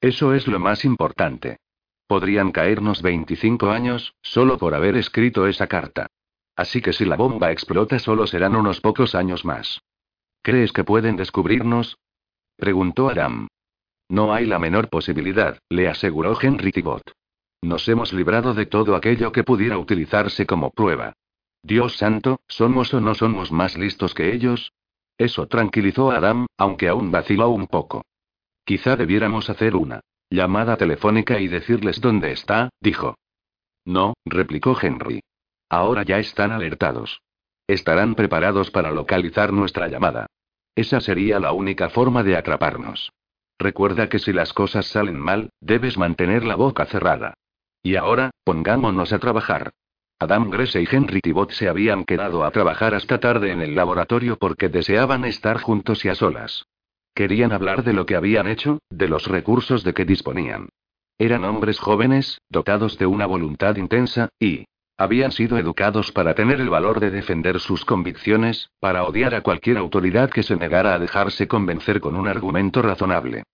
Eso 0.00 0.32
es 0.32 0.46
lo 0.46 0.58
más 0.58 0.86
importante. 0.86 1.58
Podrían 2.06 2.50
caernos 2.50 3.02
25 3.02 3.70
años, 3.70 4.14
solo 4.22 4.56
por 4.56 4.74
haber 4.74 4.96
escrito 4.96 5.46
esa 5.46 5.66
carta. 5.66 6.06
Así 6.56 6.80
que 6.80 6.94
si 6.94 7.04
la 7.04 7.16
bomba 7.16 7.52
explota 7.52 7.98
solo 7.98 8.26
serán 8.26 8.56
unos 8.56 8.80
pocos 8.80 9.14
años 9.14 9.44
más. 9.44 9.80
¿Crees 10.42 10.72
que 10.72 10.84
pueden 10.84 11.16
descubrirnos? 11.16 11.98
preguntó 12.56 13.10
Adam. 13.10 13.48
No 14.08 14.32
hay 14.32 14.46
la 14.46 14.58
menor 14.58 14.88
posibilidad, 14.88 15.58
le 15.68 15.88
aseguró 15.88 16.36
Henry 16.40 16.72
Tibot. 16.72 17.12
Nos 17.62 17.86
hemos 17.88 18.12
librado 18.12 18.54
de 18.54 18.66
todo 18.66 18.96
aquello 18.96 19.32
que 19.32 19.44
pudiera 19.44 19.78
utilizarse 19.78 20.46
como 20.46 20.70
prueba. 20.70 21.12
Dios 21.62 21.96
santo, 21.96 22.40
¿somos 22.48 22.92
o 22.94 23.00
no 23.00 23.14
somos 23.14 23.52
más 23.52 23.76
listos 23.76 24.14
que 24.14 24.34
ellos? 24.34 24.72
Eso 25.18 25.46
tranquilizó 25.46 26.10
a 26.10 26.16
Adam, 26.16 26.46
aunque 26.56 26.88
aún 26.88 27.10
vaciló 27.10 27.50
un 27.50 27.66
poco. 27.66 28.02
Quizá 28.64 28.96
debiéramos 28.96 29.50
hacer 29.50 29.76
una 29.76 30.00
llamada 30.30 30.76
telefónica 30.76 31.38
y 31.40 31.48
decirles 31.48 32.00
dónde 32.00 32.32
está, 32.32 32.70
dijo. 32.80 33.16
No, 33.84 34.14
replicó 34.24 34.76
Henry. 34.80 35.20
Ahora 35.68 36.02
ya 36.04 36.18
están 36.18 36.52
alertados. 36.52 37.20
Estarán 37.70 38.16
preparados 38.16 38.72
para 38.72 38.90
localizar 38.90 39.52
nuestra 39.52 39.86
llamada. 39.86 40.26
Esa 40.74 41.00
sería 41.00 41.38
la 41.38 41.52
única 41.52 41.88
forma 41.88 42.24
de 42.24 42.36
atraparnos. 42.36 43.12
Recuerda 43.60 44.08
que 44.08 44.18
si 44.18 44.32
las 44.32 44.52
cosas 44.52 44.86
salen 44.86 45.20
mal, 45.20 45.50
debes 45.60 45.96
mantener 45.96 46.42
la 46.42 46.56
boca 46.56 46.84
cerrada. 46.86 47.34
Y 47.80 47.94
ahora, 47.94 48.32
pongámonos 48.42 49.12
a 49.12 49.20
trabajar. 49.20 49.70
Adam 50.18 50.50
Grese 50.50 50.82
y 50.82 50.88
Henry 50.90 51.20
Tibot 51.20 51.52
se 51.52 51.68
habían 51.68 52.04
quedado 52.04 52.42
a 52.42 52.50
trabajar 52.50 52.92
hasta 52.92 53.20
tarde 53.20 53.52
en 53.52 53.60
el 53.60 53.76
laboratorio 53.76 54.36
porque 54.36 54.68
deseaban 54.68 55.24
estar 55.24 55.60
juntos 55.60 56.04
y 56.04 56.08
a 56.08 56.16
solas. 56.16 56.64
Querían 57.14 57.52
hablar 57.52 57.84
de 57.84 57.92
lo 57.92 58.04
que 58.04 58.16
habían 58.16 58.48
hecho, 58.48 58.80
de 58.90 59.06
los 59.06 59.28
recursos 59.28 59.84
de 59.84 59.94
que 59.94 60.04
disponían. 60.04 60.70
Eran 61.18 61.44
hombres 61.44 61.78
jóvenes, 61.78 62.40
dotados 62.48 62.98
de 62.98 63.06
una 63.06 63.26
voluntad 63.26 63.76
intensa, 63.76 64.28
y 64.40 64.64
habían 65.00 65.32
sido 65.32 65.56
educados 65.56 66.12
para 66.12 66.34
tener 66.34 66.60
el 66.60 66.68
valor 66.68 67.00
de 67.00 67.10
defender 67.10 67.58
sus 67.58 67.86
convicciones, 67.86 68.68
para 68.80 69.04
odiar 69.04 69.34
a 69.34 69.40
cualquier 69.40 69.78
autoridad 69.78 70.28
que 70.28 70.42
se 70.42 70.56
negara 70.56 70.92
a 70.92 70.98
dejarse 70.98 71.48
convencer 71.48 72.02
con 72.02 72.16
un 72.16 72.28
argumento 72.28 72.82
razonable. 72.82 73.44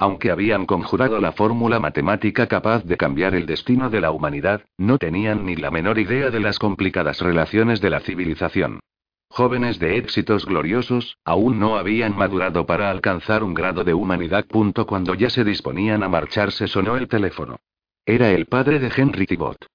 Aunque 0.00 0.32
habían 0.32 0.66
conjurado 0.66 1.20
la 1.20 1.30
fórmula 1.30 1.78
matemática 1.78 2.48
capaz 2.48 2.82
de 2.82 2.96
cambiar 2.96 3.36
el 3.36 3.46
destino 3.46 3.88
de 3.88 4.00
la 4.00 4.10
humanidad, 4.10 4.62
no 4.78 4.98
tenían 4.98 5.46
ni 5.46 5.54
la 5.54 5.70
menor 5.70 6.00
idea 6.00 6.30
de 6.30 6.40
las 6.40 6.58
complicadas 6.58 7.20
relaciones 7.20 7.80
de 7.80 7.90
la 7.90 8.00
civilización. 8.00 8.80
Jóvenes 9.28 9.78
de 9.78 9.98
éxitos 9.98 10.44
gloriosos, 10.44 11.18
aún 11.24 11.60
no 11.60 11.76
habían 11.76 12.16
madurado 12.16 12.66
para 12.66 12.90
alcanzar 12.90 13.44
un 13.44 13.54
grado 13.54 13.84
de 13.84 13.94
humanidad. 13.94 14.44
Punto 14.46 14.88
cuando 14.88 15.14
ya 15.14 15.30
se 15.30 15.44
disponían 15.44 16.02
a 16.02 16.08
marcharse 16.08 16.66
sonó 16.66 16.96
el 16.96 17.06
teléfono. 17.06 17.60
Era 18.04 18.32
el 18.32 18.46
padre 18.46 18.80
de 18.80 18.90
Henry 18.94 19.26
Tibot. 19.26 19.68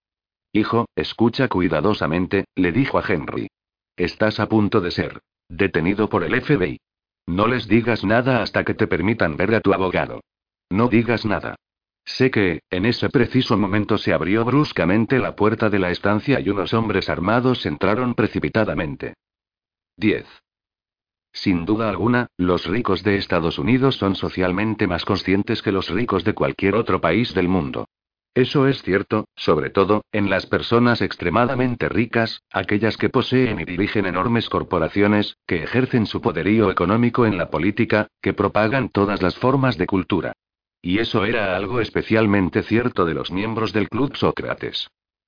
Hijo, 0.54 0.88
escucha 0.96 1.48
cuidadosamente, 1.48 2.46
le 2.56 2.72
dijo 2.72 2.98
a 2.98 3.04
Henry. 3.08 3.48
Estás 3.96 4.40
a 4.40 4.48
punto 4.48 4.82
de 4.82 4.92
ser 4.92 5.22
detenido 5.48 6.10
por 6.10 6.24
el 6.24 6.42
FBI. 6.42 6.80
No 7.28 7.48
les 7.48 7.68
digas 7.68 8.04
nada 8.04 8.42
hasta 8.42 8.64
que 8.64 8.74
te 8.74 8.88
permitan 8.88 9.38
ver 9.38 9.54
a 9.56 9.62
tu 9.62 9.74
abogado. 9.74 10.22
No 10.70 10.88
digas 10.88 11.26
nada. 11.26 11.56
Sé 12.04 12.32
que, 12.32 12.62
en 12.70 12.86
ese 12.86 13.10
preciso 13.10 13.58
momento 13.58 13.98
se 13.98 14.14
abrió 14.14 14.44
bruscamente 14.44 15.20
la 15.20 15.36
puerta 15.36 15.70
de 15.70 15.80
la 15.80 15.92
estancia 15.92 16.40
y 16.40 16.50
unos 16.50 16.74
hombres 16.74 17.10
armados 17.10 17.66
entraron 17.66 18.16
precipitadamente. 18.16 19.14
10. 19.98 20.26
Sin 21.34 21.66
duda 21.66 21.90
alguna, 21.90 22.28
los 22.38 22.66
ricos 22.66 23.04
de 23.04 23.18
Estados 23.18 23.60
Unidos 23.60 23.96
son 23.96 24.16
socialmente 24.16 24.88
más 24.88 25.06
conscientes 25.06 25.62
que 25.62 25.72
los 25.72 25.90
ricos 25.90 26.24
de 26.24 26.34
cualquier 26.34 26.76
otro 26.76 27.00
país 27.00 27.34
del 27.34 27.48
mundo. 27.48 27.88
Eso 28.34 28.68
es 28.68 28.82
cierto, 28.82 29.26
sobre 29.36 29.70
todo, 29.72 30.06
en 30.14 30.30
las 30.30 30.46
personas 30.46 31.02
extremadamente 31.02 31.90
ricas, 31.90 32.44
aquellas 32.50 32.96
que 32.96 33.10
poseen 33.10 33.60
y 33.60 33.66
dirigen 33.66 34.06
enormes 34.06 34.48
corporaciones, 34.48 35.36
que 35.46 35.64
ejercen 35.64 36.06
su 36.06 36.22
poderío 36.22 36.72
económico 36.72 37.26
en 37.26 37.38
la 37.38 37.50
política, 37.50 38.08
que 38.22 38.34
propagan 38.34 38.88
todas 38.88 39.22
las 39.22 39.36
formas 39.36 39.78
de 39.78 39.86
cultura. 39.86 40.34
Y 40.82 41.00
eso 41.00 41.26
era 41.26 41.58
algo 41.58 41.82
especialmente 41.82 42.64
cierto 42.64 43.06
de 43.06 43.14
los 43.14 43.32
miembros 43.32 43.74
del 43.74 43.90
Club 43.90 44.16
Sócrates. 44.16 44.88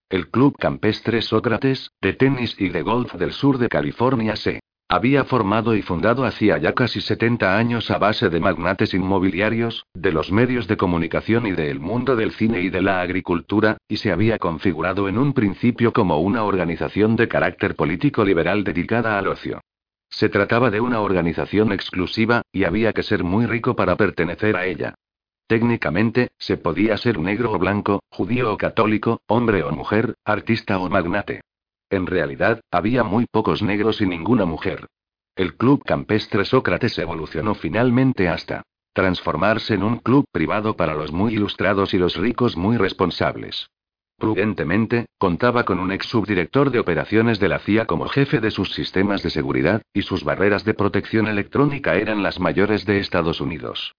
El 0.09 0.29
Club 0.29 0.55
Campestre 0.57 1.21
Sócrates, 1.21 1.91
de 2.01 2.13
tenis 2.13 2.55
y 2.57 2.69
de 2.69 2.83
golf 2.83 3.13
del 3.15 3.33
sur 3.33 3.57
de 3.57 3.67
California 3.67 4.37
se 4.37 4.61
había 4.89 5.23
formado 5.23 5.75
y 5.75 5.81
fundado 5.81 6.23
hacía 6.23 6.57
ya 6.59 6.73
casi 6.73 7.01
70 7.01 7.57
años 7.57 7.89
a 7.89 7.97
base 7.97 8.29
de 8.29 8.39
magnates 8.39 8.93
inmobiliarios, 8.93 9.85
de 9.93 10.11
los 10.11 10.31
medios 10.31 10.67
de 10.67 10.77
comunicación 10.77 11.47
y 11.47 11.51
del 11.51 11.79
mundo 11.79 12.15
del 12.15 12.31
cine 12.31 12.61
y 12.61 12.69
de 12.69 12.81
la 12.81 13.01
agricultura, 13.01 13.77
y 13.87 13.97
se 13.97 14.11
había 14.11 14.37
configurado 14.37 15.09
en 15.09 15.17
un 15.17 15.33
principio 15.33 15.93
como 15.93 16.19
una 16.19 16.43
organización 16.43 17.15
de 17.15 17.27
carácter 17.27 17.75
político 17.75 18.23
liberal 18.23 18.63
dedicada 18.63 19.17
al 19.17 19.27
ocio. 19.27 19.61
Se 20.09 20.29
trataba 20.29 20.69
de 20.69 20.79
una 20.79 20.99
organización 21.01 21.71
exclusiva, 21.71 22.43
y 22.51 22.65
había 22.65 22.93
que 22.93 23.01
ser 23.01 23.23
muy 23.23 23.47
rico 23.47 23.75
para 23.75 23.95
pertenecer 23.95 24.55
a 24.55 24.67
ella. 24.67 24.93
Técnicamente, 25.47 26.29
se 26.37 26.57
podía 26.57 26.97
ser 26.97 27.17
negro 27.17 27.51
o 27.51 27.57
blanco, 27.57 28.03
judío 28.09 28.53
o 28.53 28.57
católico, 28.57 29.21
hombre 29.27 29.63
o 29.63 29.71
mujer, 29.71 30.15
artista 30.23 30.77
o 30.77 30.87
magnate. 30.89 31.41
En 31.93 32.07
realidad, 32.07 32.59
había 32.71 33.03
muy 33.03 33.27
pocos 33.27 33.61
negros 33.61 34.01
y 34.01 34.07
ninguna 34.07 34.45
mujer. 34.45 34.87
El 35.35 35.55
club 35.57 35.83
campestre 35.83 36.43
Sócrates 36.43 36.97
evolucionó 36.97 37.53
finalmente 37.53 38.29
hasta 38.29 38.63
transformarse 38.93 39.75
en 39.75 39.83
un 39.83 39.99
club 39.99 40.25
privado 40.31 40.75
para 40.75 40.95
los 40.95 41.11
muy 41.11 41.35
ilustrados 41.35 41.93
y 41.93 41.99
los 41.99 42.15
ricos 42.15 42.57
muy 42.57 42.77
responsables. 42.77 43.69
Prudentemente, 44.17 45.05
contaba 45.19 45.65
con 45.65 45.79
un 45.79 45.91
ex 45.91 46.07
subdirector 46.07 46.71
de 46.71 46.79
operaciones 46.79 47.39
de 47.39 47.49
la 47.49 47.59
CIA 47.59 47.85
como 47.85 48.07
jefe 48.07 48.39
de 48.39 48.49
sus 48.49 48.73
sistemas 48.73 49.21
de 49.21 49.29
seguridad, 49.29 49.83
y 49.93 50.01
sus 50.01 50.23
barreras 50.23 50.65
de 50.65 50.73
protección 50.73 51.27
electrónica 51.27 51.93
eran 51.93 52.23
las 52.23 52.39
mayores 52.39 52.87
de 52.87 52.97
Estados 52.97 53.39
Unidos. 53.39 53.93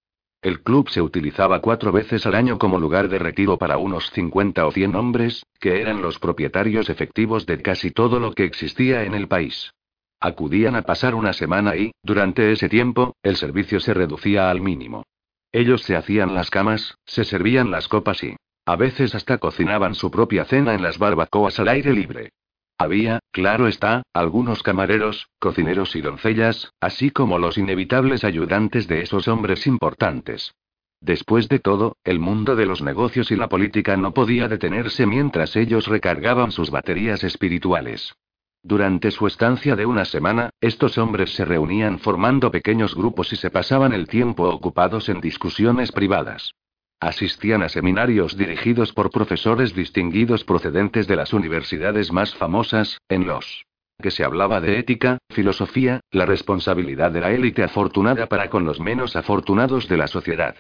El 0.45 0.61
club 0.61 0.91
se 0.91 1.01
utilizaba 1.01 1.63
cuatro 1.63 1.91
veces 1.91 2.27
al 2.27 2.35
año 2.35 2.59
como 2.59 2.79
lugar 2.79 3.09
de 3.09 3.19
retiro 3.19 3.57
para 3.57 3.79
unos 3.79 4.11
50 4.11 4.67
o 4.67 4.73
100 4.73 4.95
hombres, 4.95 5.47
que 5.59 5.81
eran 5.81 6.03
los 6.03 6.19
propietarios 6.19 6.91
efectivos 6.91 7.47
de 7.47 7.63
casi 7.63 7.91
todo 7.91 8.21
lo 8.21 8.35
que 8.35 8.45
existía 8.45 9.05
en 9.05 9.15
el 9.15 9.27
país. 9.27 9.73
Acudían 10.21 10.77
a 10.77 10.83
pasar 10.83 11.15
una 11.15 11.33
semana 11.33 11.77
y, 11.77 11.93
durante 12.03 12.53
ese 12.53 12.69
tiempo, 12.69 13.17
el 13.23 13.37
servicio 13.37 13.81
se 13.81 13.95
reducía 13.95 14.51
al 14.51 14.61
mínimo. 14.61 15.05
Ellos 15.51 15.81
se 15.81 15.97
hacían 15.97 16.35
las 16.35 16.51
camas, 16.51 16.99
se 17.07 17.25
servían 17.25 17.71
las 17.71 17.89
copas 17.89 18.23
y, 18.23 18.37
a 18.67 18.77
veces 18.77 19.15
hasta 19.15 19.39
cocinaban 19.39 19.95
su 19.95 20.11
propia 20.11 20.45
cena 20.45 20.75
en 20.75 20.83
las 20.83 20.99
barbacoas 20.99 21.59
al 21.59 21.69
aire 21.69 21.95
libre. 21.95 22.33
Había, 22.77 23.21
claro 23.31 23.69
está, 23.69 24.03
algunos 24.13 24.63
camareros, 24.63 25.29
cocineros 25.39 25.95
y 25.95 26.01
doncellas, 26.01 26.73
así 26.81 27.11
como 27.11 27.39
los 27.39 27.57
inevitables 27.57 28.25
ayudantes 28.25 28.89
de 28.89 29.03
esos 29.03 29.29
hombres 29.29 29.67
importantes. 29.67 30.55
Después 31.01 31.49
de 31.49 31.59
todo, 31.59 31.97
el 32.03 32.19
mundo 32.19 32.57
de 32.57 32.67
los 32.67 32.83
negocios 32.83 33.31
y 33.31 33.37
la 33.37 33.49
política 33.49 33.97
no 33.97 34.15
podía 34.15 34.49
detenerse 34.49 35.07
mientras 35.07 35.55
ellos 35.55 35.87
recargaban 35.87 36.51
sus 36.51 36.71
baterías 36.71 37.23
espirituales. 37.23 38.15
Durante 38.63 39.11
su 39.11 39.27
estancia 39.27 39.77
de 39.77 39.85
una 39.85 40.07
semana, 40.07 40.49
estos 40.61 40.97
hombres 40.97 41.35
se 41.35 41.45
reunían 41.45 41.99
formando 41.99 42.51
pequeños 42.51 42.95
grupos 42.95 43.33
y 43.35 43.37
se 43.37 43.51
pasaban 43.51 43.93
el 43.93 44.09
tiempo 44.09 44.49
ocupados 44.49 45.11
en 45.11 45.21
discusiones 45.21 45.93
privadas. 45.93 46.55
Asistían 47.01 47.63
a 47.63 47.69
seminarios 47.69 48.37
dirigidos 48.37 48.93
por 48.93 49.11
profesores 49.11 49.75
distinguidos 49.75 50.45
procedentes 50.45 51.07
de 51.07 51.17
las 51.17 51.33
universidades 51.33 52.13
más 52.13 52.35
famosas, 52.35 52.99
en 53.09 53.27
los 53.27 53.65
que 54.01 54.11
se 54.11 54.25
hablaba 54.25 54.61
de 54.61 54.79
ética, 54.79 55.19
filosofía, 55.31 56.01
la 56.11 56.27
responsabilidad 56.27 57.13
de 57.13 57.21
la 57.21 57.31
élite 57.31 57.63
afortunada 57.63 58.27
para 58.27 58.51
con 58.51 58.65
los 58.65 58.81
menos 58.81 59.17
afortunados 59.17 59.89
de 59.89 59.97
la 59.97 60.09
sociedad. 60.09 60.57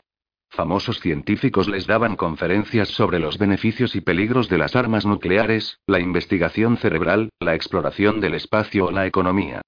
Famosos 0.50 1.00
científicos 1.00 1.68
les 1.68 1.86
daban 1.86 2.14
conferencias 2.14 2.88
sobre 2.88 3.18
los 3.18 3.38
beneficios 3.38 3.96
y 3.96 4.00
peligros 4.00 4.48
de 4.48 4.58
las 4.58 4.76
armas 4.76 5.04
nucleares, 5.04 5.80
la 5.86 5.98
investigación 5.98 6.76
cerebral, 6.76 7.30
la 7.40 7.56
exploración 7.56 8.20
del 8.20 8.34
espacio 8.34 8.86
o 8.86 8.90
la 8.92 9.06
economía. 9.06 9.62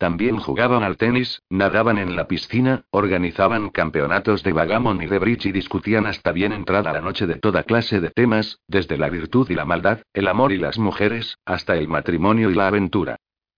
También 0.00 0.38
jugaban 0.38 0.82
al 0.82 0.96
tenis, 0.96 1.42
nadaban 1.50 1.98
en 1.98 2.16
la 2.16 2.26
piscina, 2.26 2.86
organizaban 2.88 3.68
campeonatos 3.68 4.42
de 4.42 4.54
vagamon 4.54 5.02
y 5.02 5.06
de 5.06 5.18
bridge 5.18 5.44
y 5.44 5.52
discutían 5.52 6.06
hasta 6.06 6.32
bien 6.32 6.52
entrada 6.52 6.90
la 6.94 7.02
noche 7.02 7.26
de 7.26 7.34
toda 7.34 7.64
clase 7.64 8.00
de 8.00 8.08
temas, 8.08 8.60
desde 8.66 8.96
la 8.96 9.10
virtud 9.10 9.50
y 9.50 9.54
la 9.54 9.66
maldad, 9.66 10.00
el 10.14 10.28
amor 10.28 10.52
y 10.52 10.56
las 10.56 10.78
mujeres, 10.78 11.36
hasta 11.44 11.76
el 11.76 11.86
matrimonio 11.86 12.48
y 12.48 12.54
la 12.54 12.68
aventura. 12.68 13.16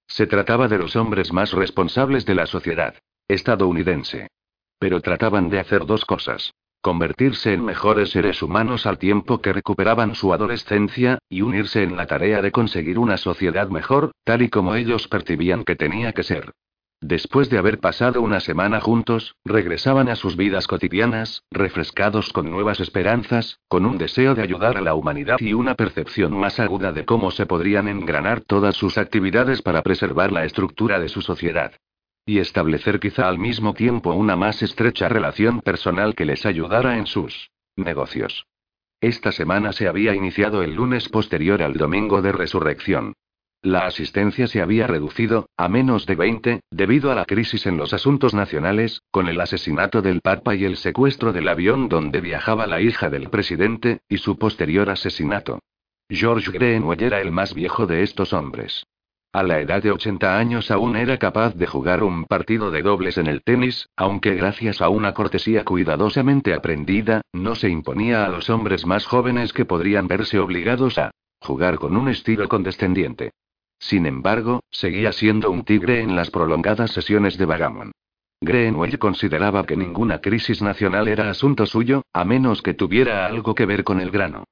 Se 0.09 0.27
trataba 0.27 0.66
de 0.66 0.78
los 0.78 0.97
hombres 0.97 1.32
más 1.32 1.52
responsables 1.52 2.27
de 2.27 2.35
la 2.35 2.47
sociedad 2.47 2.97
estadounidense. 3.28 4.27
Pero 4.81 5.01
trataban 5.01 5.48
de 5.48 5.60
hacer 5.60 5.86
dos 5.86 6.05
cosas 6.05 6.52
convertirse 6.83 7.55
en 7.55 7.65
mejores 7.65 8.11
seres 8.11 8.43
humanos 8.43 8.87
al 8.87 8.99
tiempo 8.99 9.41
que 9.41 9.53
recuperaban 9.53 10.15
su 10.15 10.35
adolescencia, 10.35 11.19
y 11.31 11.41
unirse 11.41 11.83
en 11.83 11.97
la 11.97 12.07
tarea 12.07 12.43
de 12.43 12.53
conseguir 12.53 12.99
una 12.99 13.17
sociedad 13.17 13.69
mejor, 13.69 14.11
tal 14.25 14.43
y 14.43 14.51
como 14.51 14.75
ellos 14.75 15.09
percibían 15.09 15.65
que 15.65 15.77
tenía 15.77 16.13
que 16.13 16.25
ser. 16.25 16.53
Después 17.01 17.51
de 17.51 17.59
haber 17.59 17.81
pasado 17.81 18.23
una 18.23 18.39
semana 18.39 18.81
juntos, 18.81 19.35
regresaban 19.45 20.09
a 20.09 20.15
sus 20.15 20.37
vidas 20.37 20.69
cotidianas, 20.69 21.43
refrescados 21.51 22.33
con 22.33 22.49
nuevas 22.49 22.79
esperanzas, 22.79 23.59
con 23.67 23.87
un 23.87 23.99
deseo 23.99 24.37
de 24.37 24.43
ayudar 24.43 24.77
a 24.77 24.81
la 24.81 24.95
humanidad 24.95 25.39
y 25.41 25.53
una 25.53 25.75
percepción 25.75 26.33
más 26.33 26.61
aguda 26.61 26.93
de 26.93 27.05
cómo 27.05 27.33
se 27.33 27.45
podrían 27.47 27.89
engranar 27.89 28.43
todas 28.43 28.77
sus 28.77 28.99
actividades 28.99 29.63
para 29.63 29.83
preservar 29.83 30.31
la 30.31 30.45
estructura 30.45 31.01
de 31.01 31.09
su 31.09 31.23
sociedad. 31.23 31.73
Y 32.24 32.39
establecer 32.39 33.01
quizá 33.01 33.28
al 33.28 33.39
mismo 33.39 33.74
tiempo 33.74 34.12
una 34.12 34.36
más 34.36 34.62
estrecha 34.62 35.09
relación 35.09 35.61
personal 35.61 36.15
que 36.15 36.24
les 36.24 36.47
ayudara 36.47 36.97
en 36.97 37.07
sus 37.07 37.51
negocios. 37.77 38.47
Esta 39.01 39.32
semana 39.32 39.73
se 39.73 39.89
había 39.89 40.15
iniciado 40.15 40.62
el 40.62 40.74
lunes 40.74 41.09
posterior 41.09 41.62
al 41.62 41.74
domingo 41.74 42.23
de 42.23 42.31
resurrección. 42.31 43.15
La 43.61 43.86
asistencia 43.86 44.47
se 44.47 44.62
había 44.62 44.86
reducido, 44.86 45.47
a 45.57 45.69
menos 45.69 46.07
de 46.07 46.15
20, 46.15 46.61
debido 46.70 47.11
a 47.11 47.16
la 47.16 47.24
crisis 47.24 47.66
en 47.66 47.77
los 47.77 47.93
asuntos 47.93 48.35
nacionales, 48.35 49.03
con 49.11 49.28
el 49.28 49.40
asesinato 49.40 50.03
del 50.03 50.20
Papa 50.20 50.55
y 50.55 50.65
el 50.65 50.77
secuestro 50.77 51.32
del 51.32 51.49
avión 51.49 51.89
donde 51.89 52.20
viajaba 52.20 52.69
la 52.69 52.81
hija 52.81 53.11
del 53.11 53.31
presidente, 53.31 54.01
y 54.09 54.19
su 54.19 54.39
posterior 54.39 54.90
asesinato. 54.90 55.59
George 56.09 56.53
Greenway 56.53 56.99
era 57.01 57.20
el 57.20 57.32
más 57.32 57.55
viejo 57.55 57.86
de 57.86 58.03
estos 58.03 58.32
hombres. 58.32 58.85
A 59.35 59.43
la 59.43 59.61
edad 59.61 59.83
de 59.83 59.91
80 59.91 60.37
años 60.39 60.71
aún 60.71 60.95
era 60.95 61.17
capaz 61.17 61.55
de 61.55 61.67
jugar 61.67 62.03
un 62.03 62.27
partido 62.27 62.71
de 62.71 62.83
dobles 62.83 63.17
en 63.17 63.27
el 63.27 63.43
tenis, 63.43 63.89
aunque 63.97 64.35
gracias 64.35 64.83
a 64.83 64.91
una 64.91 65.15
cortesía 65.15 65.65
cuidadosamente 65.65 66.53
aprendida, 66.53 67.23
no 67.33 67.55
se 67.55 67.71
imponía 67.71 68.27
a 68.27 68.29
los 68.29 68.51
hombres 68.51 68.85
más 68.85 69.07
jóvenes 69.07 69.55
que 69.55 69.65
podrían 69.65 70.07
verse 70.07 70.39
obligados 70.39 70.99
a 70.99 71.13
jugar 71.41 71.79
con 71.79 71.97
un 71.97 72.11
estilo 72.11 72.47
condescendiente. 72.47 73.31
Sin 73.79 74.05
embargo, 74.05 74.61
seguía 74.71 75.13
siendo 75.13 75.51
un 75.51 75.65
tigre 75.65 76.03
en 76.03 76.15
las 76.15 76.31
prolongadas 76.31 76.91
sesiones 76.91 77.39
de 77.39 77.47
vagamon. 77.47 77.93
Greenwell 78.43 78.99
consideraba 78.99 79.65
que 79.65 79.79
ninguna 79.79 80.21
crisis 80.21 80.61
nacional 80.61 81.09
era 81.09 81.31
asunto 81.31 81.65
suyo, 81.65 82.03
a 82.13 82.27
menos 82.27 82.61
que 82.61 82.75
tuviera 82.75 83.25
algo 83.25 83.55
que 83.55 83.65
ver 83.65 83.83
con 83.83 83.99
el 83.99 84.11
grano. 84.11 84.45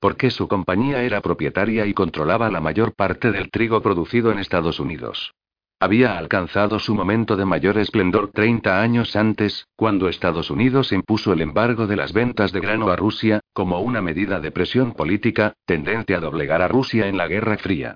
Porque 0.00 0.30
su 0.30 0.48
compañía 0.48 1.02
era 1.02 1.20
propietaria 1.20 1.86
y 1.86 1.94
controlaba 1.94 2.50
la 2.50 2.60
mayor 2.60 2.94
parte 2.94 3.32
del 3.32 3.50
trigo 3.50 3.80
producido 3.80 4.30
en 4.30 4.38
Estados 4.38 4.78
Unidos. 4.80 5.32
Había 5.78 6.16
alcanzado 6.16 6.78
su 6.78 6.94
momento 6.94 7.36
de 7.36 7.44
mayor 7.44 7.76
esplendor 7.76 8.30
30 8.32 8.80
años 8.80 9.14
antes, 9.14 9.66
cuando 9.76 10.08
Estados 10.08 10.50
Unidos 10.50 10.90
impuso 10.90 11.34
el 11.34 11.42
embargo 11.42 11.86
de 11.86 11.96
las 11.96 12.14
ventas 12.14 12.50
de 12.52 12.60
grano 12.60 12.88
a 12.88 12.96
Rusia, 12.96 13.40
como 13.52 13.80
una 13.80 14.00
medida 14.00 14.40
de 14.40 14.50
presión 14.50 14.92
política, 14.92 15.52
tendente 15.66 16.14
a 16.14 16.20
doblegar 16.20 16.62
a 16.62 16.68
Rusia 16.68 17.08
en 17.08 17.18
la 17.18 17.28
Guerra 17.28 17.58
Fría. 17.58 17.94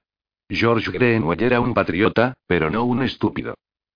George 0.51 0.91
Greenwell 0.91 1.43
era 1.43 1.61
un 1.61 1.73
patriota, 1.73 2.35
pero 2.47 2.71
no 2.71 2.85
un 2.85 3.03
estúpido. 3.03 3.55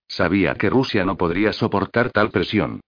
Sabía 0.08 0.54
que 0.54 0.70
Rusia 0.70 1.04
no 1.04 1.16
podría 1.16 1.52
soportar 1.52 2.10
tal 2.10 2.30
presión. 2.30 2.80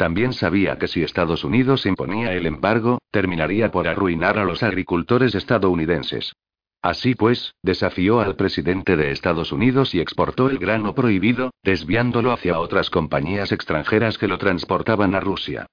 También 0.00 0.32
sabía 0.32 0.78
que 0.78 0.88
si 0.88 1.02
Estados 1.02 1.44
Unidos 1.44 1.84
imponía 1.84 2.32
el 2.32 2.46
embargo, 2.46 3.02
terminaría 3.10 3.70
por 3.70 3.86
arruinar 3.86 4.38
a 4.38 4.46
los 4.46 4.62
agricultores 4.62 5.34
estadounidenses. 5.34 6.32
Así 6.80 7.14
pues, 7.14 7.52
desafió 7.62 8.20
al 8.20 8.34
presidente 8.34 8.96
de 8.96 9.10
Estados 9.10 9.52
Unidos 9.52 9.94
y 9.94 10.00
exportó 10.00 10.48
el 10.48 10.56
grano 10.56 10.94
prohibido, 10.94 11.50
desviándolo 11.62 12.32
hacia 12.32 12.58
otras 12.60 12.88
compañías 12.88 13.52
extranjeras 13.52 14.16
que 14.16 14.26
lo 14.26 14.38
transportaban 14.38 15.14
a 15.14 15.20
Rusia. 15.20 15.66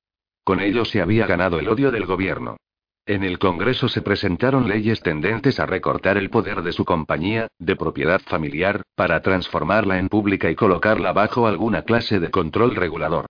Con 0.44 0.60
ello 0.60 0.84
se 0.84 1.02
había 1.02 1.26
ganado 1.26 1.58
el 1.58 1.70
odio 1.70 1.90
del 1.90 2.06
gobierno. 2.06 2.58
En 3.06 3.24
el 3.24 3.40
Congreso 3.40 3.88
se 3.88 4.02
presentaron 4.02 4.68
leyes 4.68 4.99
tendentes 4.99 5.58
a 5.62 5.66
recortar 5.66 6.18
el 6.18 6.30
poder 6.30 6.64
de 6.64 6.74
su 6.74 6.84
compañía, 6.84 7.48
de 7.60 7.78
propiedad 7.78 8.20
familiar, 8.20 8.82
para 8.94 9.22
transformarla 9.22 9.99
en 9.99 10.10
pública 10.10 10.52
y 10.52 10.56
colocarla 10.56 11.14
bajo 11.14 11.48
alguna 11.48 11.84
clase 11.84 12.20
de 12.20 12.30
control 12.30 12.76
regulador. 12.76 13.28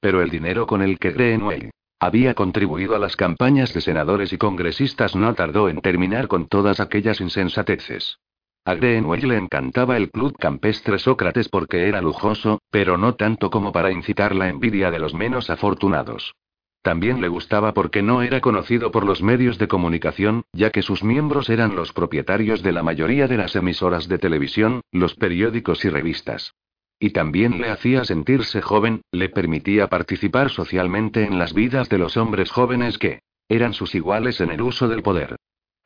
Pero 0.00 0.22
el 0.22 0.30
dinero 0.30 0.66
con 0.66 0.82
el 0.82 0.98
que 0.98 1.12
Greenway 1.12 1.70
había 1.98 2.34
contribuido 2.34 2.96
a 2.96 2.98
las 2.98 3.14
campañas 3.14 3.74
de 3.74 3.82
senadores 3.82 4.32
y 4.32 4.38
congresistas 4.38 5.14
no 5.14 5.34
tardó 5.34 5.68
en 5.68 5.82
terminar 5.82 6.28
con 6.28 6.48
todas 6.48 6.80
aquellas 6.80 7.20
insensateces. 7.20 8.18
A 8.64 8.74
Greenway 8.74 9.20
le 9.22 9.36
encantaba 9.36 9.96
el 9.96 10.10
club 10.10 10.36
campestre 10.38 10.98
Sócrates 10.98 11.48
porque 11.48 11.88
era 11.88 12.00
lujoso, 12.00 12.60
pero 12.70 12.96
no 12.96 13.14
tanto 13.14 13.50
como 13.50 13.72
para 13.72 13.92
incitar 13.92 14.34
la 14.34 14.48
envidia 14.48 14.90
de 14.90 14.98
los 14.98 15.12
menos 15.12 15.50
afortunados. 15.50 16.34
También 16.82 17.20
le 17.20 17.28
gustaba 17.28 17.74
porque 17.74 18.02
no 18.02 18.22
era 18.22 18.40
conocido 18.40 18.90
por 18.90 19.04
los 19.04 19.22
medios 19.22 19.58
de 19.58 19.68
comunicación, 19.68 20.44
ya 20.52 20.70
que 20.70 20.80
sus 20.80 21.04
miembros 21.04 21.50
eran 21.50 21.76
los 21.76 21.92
propietarios 21.92 22.62
de 22.62 22.72
la 22.72 22.82
mayoría 22.82 23.28
de 23.28 23.36
las 23.36 23.54
emisoras 23.54 24.08
de 24.08 24.18
televisión, 24.18 24.80
los 24.90 25.14
periódicos 25.14 25.84
y 25.84 25.90
revistas. 25.90 26.54
Y 27.02 27.10
también 27.10 27.60
le 27.60 27.70
hacía 27.70 28.04
sentirse 28.04 28.60
joven, 28.60 29.00
le 29.10 29.30
permitía 29.30 29.88
participar 29.88 30.50
socialmente 30.50 31.24
en 31.24 31.38
las 31.38 31.54
vidas 31.54 31.88
de 31.88 31.96
los 31.96 32.18
hombres 32.18 32.50
jóvenes 32.50 32.98
que 32.98 33.20
eran 33.48 33.72
sus 33.72 33.94
iguales 33.94 34.40
en 34.42 34.50
el 34.50 34.60
uso 34.60 34.86
del 34.86 35.02
poder. 35.02 35.36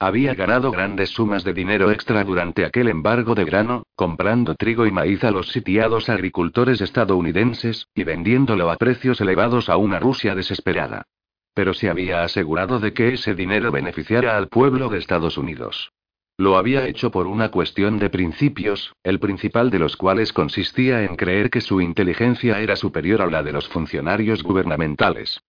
Había 0.00 0.34
ganado 0.34 0.72
grandes 0.72 1.10
sumas 1.10 1.44
de 1.44 1.54
dinero 1.54 1.92
extra 1.92 2.24
durante 2.24 2.64
aquel 2.64 2.88
embargo 2.88 3.36
de 3.36 3.44
grano, 3.44 3.84
comprando 3.94 4.56
trigo 4.56 4.86
y 4.86 4.90
maíz 4.90 5.22
a 5.22 5.30
los 5.30 5.50
sitiados 5.50 6.08
agricultores 6.08 6.80
estadounidenses, 6.80 7.86
y 7.94 8.02
vendiéndolo 8.02 8.70
a 8.70 8.76
precios 8.76 9.20
elevados 9.20 9.68
a 9.68 9.76
una 9.76 10.00
Rusia 10.00 10.34
desesperada. 10.34 11.04
Pero 11.54 11.74
se 11.74 11.88
había 11.88 12.24
asegurado 12.24 12.80
de 12.80 12.92
que 12.92 13.14
ese 13.14 13.36
dinero 13.36 13.70
beneficiara 13.70 14.36
al 14.36 14.48
pueblo 14.48 14.88
de 14.88 14.98
Estados 14.98 15.38
Unidos. 15.38 15.92
Lo 16.36 16.56
había 16.56 16.88
hecho 16.88 17.12
por 17.12 17.28
una 17.28 17.52
cuestión 17.52 18.00
de 18.00 18.10
principios, 18.10 18.92
el 19.04 19.20
principal 19.20 19.70
de 19.70 19.78
los 19.78 19.96
cuales 19.96 20.32
consistía 20.32 21.04
en 21.04 21.14
creer 21.14 21.48
que 21.48 21.60
su 21.60 21.80
inteligencia 21.80 22.58
era 22.58 22.74
superior 22.74 23.22
a 23.22 23.26
la 23.26 23.44
de 23.44 23.52
los 23.52 23.68
funcionarios 23.68 24.42
gubernamentales. 24.42 25.40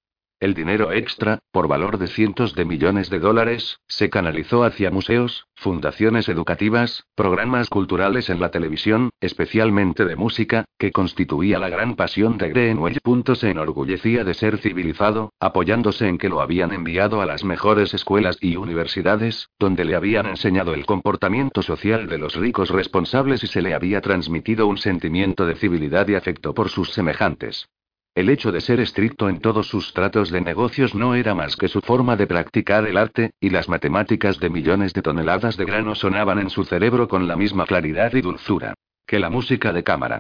El 0.42 0.54
dinero 0.54 0.92
extra, 0.92 1.40
por 1.52 1.70
valor 1.70 1.98
de 1.98 2.08
cientos 2.08 2.56
de 2.56 2.66
millones 2.66 3.10
de 3.10 3.20
dólares, 3.20 3.80
se 3.88 4.10
canalizó 4.10 4.66
hacia 4.66 4.92
museos, 4.92 5.48
fundaciones 5.56 6.28
educativas, 6.28 7.06
programas 7.16 7.70
culturales 7.70 8.30
en 8.30 8.42
la 8.42 8.52
televisión, 8.52 9.12
especialmente 9.22 10.04
de 10.04 10.18
música, 10.18 10.66
que 10.78 10.92
constituía 10.92 11.58
la 11.58 11.70
gran 11.70 11.96
pasión 11.96 12.38
de 12.38 12.50
Greenwell. 12.50 13.00
Se 13.36 13.50
enorgullecía 13.50 14.26
de 14.26 14.34
ser 14.34 14.58
civilizado, 14.58 15.32
apoyándose 15.40 16.08
en 16.08 16.18
que 16.18 16.28
lo 16.28 16.42
habían 16.42 16.74
enviado 16.74 17.22
a 17.22 17.26
las 17.26 17.46
mejores 17.46 17.94
escuelas 17.94 18.38
y 18.42 18.58
universidades, 18.58 19.50
donde 19.58 19.86
le 19.86 19.96
habían 19.96 20.26
enseñado 20.26 20.74
el 20.74 20.86
comportamiento 20.86 21.62
social 21.62 22.08
de 22.08 22.18
los 22.18 22.36
ricos 22.36 22.70
responsables 22.70 23.44
y 23.44 23.48
se 23.48 23.62
le 23.62 23.74
había 23.74 24.02
transmitido 24.02 24.68
un 24.68 24.78
sentimiento 24.78 25.46
de 25.46 25.56
civilidad 25.56 26.08
y 26.10 26.16
afecto 26.16 26.54
por 26.54 26.70
sus 26.70 26.92
semejantes. 26.92 27.70
El 28.16 28.30
hecho 28.30 28.54
de 28.54 28.62
ser 28.62 28.80
estricto 28.80 29.28
en 29.28 29.42
todos 29.42 29.68
sus 29.68 29.92
tratos 29.92 30.32
de 30.32 30.40
negocios 30.40 30.96
no 30.96 31.16
era 31.16 31.36
más 31.36 31.58
que 31.58 31.68
su 31.68 31.82
forma 31.82 32.16
de 32.16 32.28
practicar 32.28 32.88
el 32.88 32.96
arte, 32.96 33.34
y 33.42 33.50
las 33.50 33.68
matemáticas 33.68 34.40
de 34.40 34.50
millones 34.50 34.94
de 34.94 35.02
toneladas 35.02 35.58
de 35.58 35.66
grano 35.66 35.96
sonaban 35.96 36.40
en 36.40 36.50
su 36.50 36.64
cerebro 36.64 37.10
con 37.10 37.28
la 37.28 37.36
misma 37.36 37.66
claridad 37.66 38.14
y 38.14 38.22
dulzura 38.22 38.74
que 39.06 39.20
la 39.20 39.30
música 39.30 39.74
de 39.74 39.84
cámara. 39.84 40.20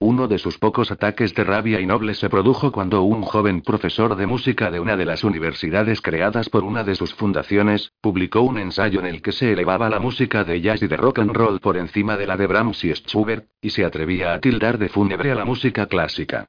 Uno 0.00 0.26
de 0.26 0.38
sus 0.38 0.58
pocos 0.58 0.90
ataques 0.90 1.34
de 1.34 1.44
rabia 1.44 1.80
y 1.80 1.86
noble 1.86 2.14
se 2.14 2.28
produjo 2.28 2.72
cuando 2.72 3.02
un 3.02 3.22
joven 3.22 3.62
profesor 3.62 4.16
de 4.16 4.26
música 4.26 4.72
de 4.72 4.80
una 4.80 4.96
de 4.96 5.06
las 5.06 5.22
universidades 5.22 6.02
creadas 6.02 6.50
por 6.50 6.64
una 6.64 6.82
de 6.82 6.96
sus 6.96 7.14
fundaciones, 7.14 7.92
publicó 8.02 8.42
un 8.42 8.58
ensayo 8.58 8.98
en 8.98 9.06
el 9.06 9.22
que 9.22 9.30
se 9.30 9.52
elevaba 9.52 9.88
la 9.88 10.00
música 10.00 10.42
de 10.42 10.60
jazz 10.60 10.82
y 10.82 10.88
de 10.88 10.96
rock 10.96 11.20
and 11.20 11.32
roll 11.32 11.60
por 11.60 11.76
encima 11.76 12.16
de 12.16 12.26
la 12.26 12.36
de 12.36 12.48
Brahms 12.48 12.84
y 12.84 12.92
Schubert, 12.92 13.46
y 13.62 13.70
se 13.70 13.84
atrevía 13.84 14.34
a 14.34 14.40
tildar 14.40 14.78
de 14.78 14.88
fúnebre 14.88 15.30
a 15.30 15.36
la 15.36 15.44
música 15.44 15.86
clásica. 15.86 16.46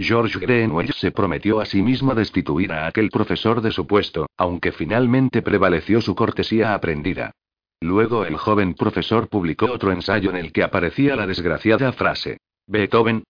George 0.00 0.38
Greenwell 0.38 0.92
se 0.92 1.10
prometió 1.10 1.60
a 1.60 1.66
sí 1.66 1.82
mismo 1.82 2.14
destituir 2.14 2.72
a 2.72 2.86
aquel 2.86 3.10
profesor 3.10 3.60
de 3.60 3.72
su 3.72 3.84
puesto, 3.84 4.26
aunque 4.36 4.70
finalmente 4.70 5.42
prevaleció 5.42 6.00
su 6.00 6.14
cortesía 6.14 6.72
aprendida. 6.72 7.32
Luego 7.80 8.24
el 8.24 8.36
joven 8.36 8.74
profesor 8.74 9.28
publicó 9.28 9.66
otro 9.66 9.90
ensayo 9.90 10.30
en 10.30 10.36
el 10.36 10.52
que 10.52 10.62
aparecía 10.62 11.16
la 11.16 11.26
desgraciada 11.26 11.92
frase. 11.92 12.38
Beethoven. 12.66 13.24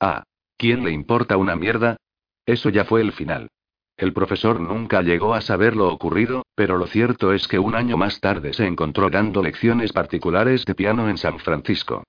Ah. 0.00 0.22
¿Quién 0.56 0.84
le 0.84 0.90
importa 0.90 1.36
una 1.36 1.54
mierda? 1.54 1.98
Eso 2.46 2.70
ya 2.70 2.86
fue 2.86 3.02
el 3.02 3.12
final. 3.12 3.48
El 3.98 4.14
profesor 4.14 4.58
nunca 4.58 5.02
llegó 5.02 5.34
a 5.34 5.42
saber 5.42 5.76
lo 5.76 5.92
ocurrido, 5.92 6.46
pero 6.54 6.78
lo 6.78 6.86
cierto 6.86 7.34
es 7.34 7.46
que 7.46 7.58
un 7.58 7.74
año 7.74 7.98
más 7.98 8.20
tarde 8.20 8.54
se 8.54 8.66
encontró 8.66 9.10
dando 9.10 9.42
lecciones 9.42 9.92
particulares 9.92 10.64
de 10.64 10.74
piano 10.74 11.10
en 11.10 11.18
San 11.18 11.38
Francisco. 11.40 12.04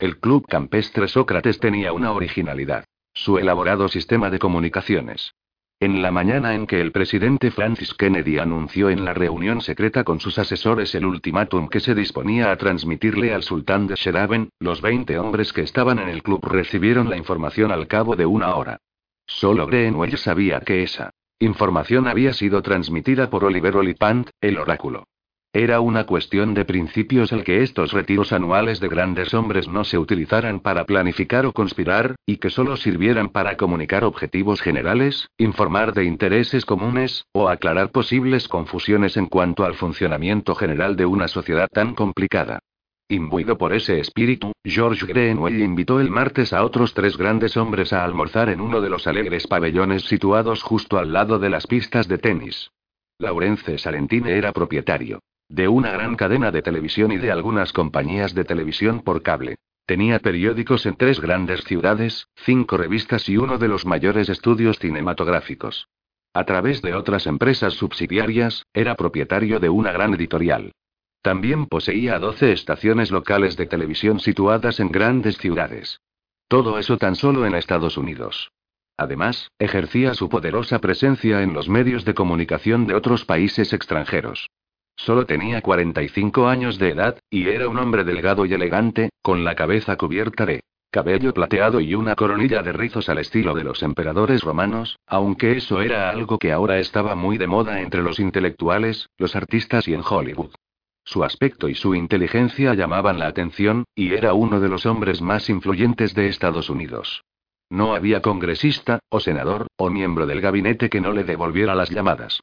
El 0.00 0.18
club 0.18 0.48
campestre 0.48 1.06
Sócrates 1.06 1.60
tenía 1.60 1.92
una 1.92 2.10
originalidad. 2.10 2.84
Su 3.14 3.38
elaborado 3.38 3.88
sistema 3.88 4.30
de 4.30 4.38
comunicaciones. 4.38 5.34
En 5.80 6.00
la 6.00 6.10
mañana 6.10 6.54
en 6.54 6.66
que 6.66 6.80
el 6.80 6.92
presidente 6.92 7.50
Francis 7.50 7.92
Kennedy 7.92 8.38
anunció 8.38 8.88
en 8.88 9.04
la 9.04 9.14
reunión 9.14 9.60
secreta 9.60 10.02
con 10.02 10.20
sus 10.20 10.38
asesores 10.38 10.94
el 10.94 11.04
ultimátum 11.04 11.68
que 11.68 11.80
se 11.80 11.94
disponía 11.94 12.50
a 12.50 12.56
transmitirle 12.56 13.34
al 13.34 13.42
sultán 13.42 13.86
de 13.86 13.96
Sheraben, 13.96 14.48
los 14.60 14.80
20 14.80 15.18
hombres 15.18 15.52
que 15.52 15.62
estaban 15.62 15.98
en 15.98 16.08
el 16.08 16.22
club 16.22 16.40
recibieron 16.46 17.10
la 17.10 17.16
información 17.16 17.70
al 17.70 17.86
cabo 17.86 18.16
de 18.16 18.26
una 18.26 18.54
hora. 18.54 18.78
Solo 19.26 19.66
Greenwell 19.66 20.16
sabía 20.16 20.60
que 20.60 20.82
esa 20.82 21.10
información 21.38 22.06
había 22.06 22.32
sido 22.32 22.62
transmitida 22.62 23.28
por 23.28 23.44
Oliver 23.44 23.76
Olipant, 23.76 24.30
el 24.40 24.58
oráculo. 24.58 25.04
Era 25.54 25.80
una 25.80 26.06
cuestión 26.06 26.54
de 26.54 26.64
principios 26.64 27.30
el 27.30 27.44
que 27.44 27.62
estos 27.62 27.92
retiros 27.92 28.32
anuales 28.32 28.80
de 28.80 28.88
grandes 28.88 29.34
hombres 29.34 29.68
no 29.68 29.84
se 29.84 29.98
utilizaran 29.98 30.60
para 30.60 30.86
planificar 30.86 31.44
o 31.44 31.52
conspirar, 31.52 32.16
y 32.24 32.38
que 32.38 32.48
solo 32.48 32.78
sirvieran 32.78 33.28
para 33.28 33.58
comunicar 33.58 34.02
objetivos 34.02 34.62
generales, 34.62 35.28
informar 35.36 35.92
de 35.92 36.04
intereses 36.04 36.64
comunes, 36.64 37.26
o 37.32 37.50
aclarar 37.50 37.90
posibles 37.90 38.48
confusiones 38.48 39.18
en 39.18 39.26
cuanto 39.26 39.66
al 39.66 39.74
funcionamiento 39.74 40.54
general 40.54 40.96
de 40.96 41.04
una 41.04 41.28
sociedad 41.28 41.68
tan 41.70 41.94
complicada. 41.94 42.60
Imbuido 43.10 43.58
por 43.58 43.74
ese 43.74 44.00
espíritu, 44.00 44.52
George 44.64 45.04
Greenwell 45.04 45.60
invitó 45.60 46.00
el 46.00 46.08
martes 46.08 46.54
a 46.54 46.64
otros 46.64 46.94
tres 46.94 47.18
grandes 47.18 47.58
hombres 47.58 47.92
a 47.92 48.04
almorzar 48.04 48.48
en 48.48 48.62
uno 48.62 48.80
de 48.80 48.88
los 48.88 49.06
alegres 49.06 49.46
pabellones 49.46 50.04
situados 50.04 50.62
justo 50.62 50.96
al 50.96 51.12
lado 51.12 51.38
de 51.38 51.50
las 51.50 51.66
pistas 51.66 52.08
de 52.08 52.16
tenis. 52.16 52.70
Laurence 53.18 53.76
Salentine 53.76 54.34
era 54.34 54.52
propietario 54.52 55.20
de 55.52 55.68
una 55.68 55.90
gran 55.90 56.16
cadena 56.16 56.50
de 56.50 56.62
televisión 56.62 57.12
y 57.12 57.18
de 57.18 57.30
algunas 57.30 57.74
compañías 57.74 58.34
de 58.34 58.44
televisión 58.44 59.02
por 59.02 59.22
cable. 59.22 59.56
Tenía 59.84 60.18
periódicos 60.18 60.86
en 60.86 60.96
tres 60.96 61.20
grandes 61.20 61.62
ciudades, 61.64 62.26
cinco 62.36 62.78
revistas 62.78 63.28
y 63.28 63.36
uno 63.36 63.58
de 63.58 63.68
los 63.68 63.84
mayores 63.84 64.30
estudios 64.30 64.78
cinematográficos. 64.78 65.88
A 66.32 66.44
través 66.44 66.80
de 66.80 66.94
otras 66.94 67.26
empresas 67.26 67.74
subsidiarias, 67.74 68.64
era 68.72 68.94
propietario 68.94 69.60
de 69.60 69.68
una 69.68 69.92
gran 69.92 70.14
editorial. 70.14 70.72
También 71.20 71.66
poseía 71.66 72.18
12 72.18 72.52
estaciones 72.52 73.10
locales 73.10 73.54
de 73.58 73.66
televisión 73.66 74.20
situadas 74.20 74.80
en 74.80 74.90
grandes 74.90 75.36
ciudades. 75.36 76.00
Todo 76.48 76.78
eso 76.78 76.96
tan 76.96 77.14
solo 77.14 77.44
en 77.44 77.54
Estados 77.54 77.98
Unidos. 77.98 78.52
Además, 78.96 79.50
ejercía 79.58 80.14
su 80.14 80.30
poderosa 80.30 80.78
presencia 80.78 81.42
en 81.42 81.52
los 81.52 81.68
medios 81.68 82.06
de 82.06 82.14
comunicación 82.14 82.86
de 82.86 82.94
otros 82.94 83.26
países 83.26 83.74
extranjeros. 83.74 84.48
Solo 84.96 85.26
tenía 85.26 85.62
45 85.62 86.48
años 86.48 86.78
de 86.78 86.90
edad, 86.90 87.18
y 87.30 87.48
era 87.48 87.68
un 87.68 87.78
hombre 87.78 88.04
delgado 88.04 88.46
y 88.46 88.54
elegante, 88.54 89.10
con 89.22 89.44
la 89.44 89.54
cabeza 89.54 89.96
cubierta 89.96 90.46
de 90.46 90.62
cabello 90.90 91.32
plateado 91.32 91.80
y 91.80 91.94
una 91.94 92.14
coronilla 92.14 92.62
de 92.62 92.72
rizos 92.72 93.08
al 93.08 93.18
estilo 93.18 93.54
de 93.54 93.64
los 93.64 93.82
emperadores 93.82 94.42
romanos, 94.42 94.98
aunque 95.06 95.56
eso 95.56 95.80
era 95.80 96.10
algo 96.10 96.38
que 96.38 96.52
ahora 96.52 96.78
estaba 96.78 97.14
muy 97.14 97.38
de 97.38 97.46
moda 97.46 97.80
entre 97.80 98.02
los 98.02 98.20
intelectuales, 98.20 99.08
los 99.16 99.34
artistas 99.34 99.88
y 99.88 99.94
en 99.94 100.02
Hollywood. 100.08 100.50
Su 101.04 101.24
aspecto 101.24 101.68
y 101.68 101.74
su 101.74 101.94
inteligencia 101.94 102.74
llamaban 102.74 103.18
la 103.18 103.26
atención, 103.26 103.84
y 103.94 104.12
era 104.12 104.34
uno 104.34 104.60
de 104.60 104.68
los 104.68 104.86
hombres 104.86 105.20
más 105.20 105.48
influyentes 105.48 106.14
de 106.14 106.28
Estados 106.28 106.70
Unidos. 106.70 107.24
No 107.70 107.94
había 107.94 108.20
congresista, 108.20 109.00
o 109.08 109.18
senador, 109.18 109.66
o 109.76 109.88
miembro 109.88 110.26
del 110.26 110.42
gabinete 110.42 110.90
que 110.90 111.00
no 111.00 111.12
le 111.12 111.24
devolviera 111.24 111.74
las 111.74 111.90
llamadas. 111.90 112.40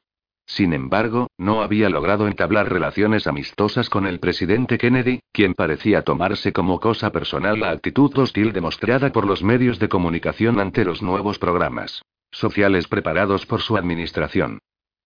Sin 0.49 0.73
embargo, 0.73 1.27
no 1.37 1.61
había 1.61 1.89
logrado 1.89 2.27
entablar 2.27 2.71
relaciones 2.71 3.27
amistosas 3.27 3.87
con 3.87 4.07
el 4.07 4.19
presidente 4.19 4.79
Kennedy, 4.79 5.19
quien 5.31 5.53
parecía 5.53 6.01
tomarse 6.01 6.51
como 6.51 6.79
cosa 6.79 7.11
personal 7.11 7.59
la 7.59 7.69
actitud 7.69 8.11
hostil 8.17 8.51
demostrada 8.51 9.11
por 9.11 9.27
los 9.27 9.43
medios 9.43 9.77
de 9.77 9.89
comunicación 9.89 10.59
ante 10.59 10.85
los 10.85 11.03
nuevos 11.03 11.37
programas 11.37 12.01
sociales 12.31 12.87
preparados 12.87 13.45
por 13.45 13.61
su 13.61 13.77
administración. 13.77 14.57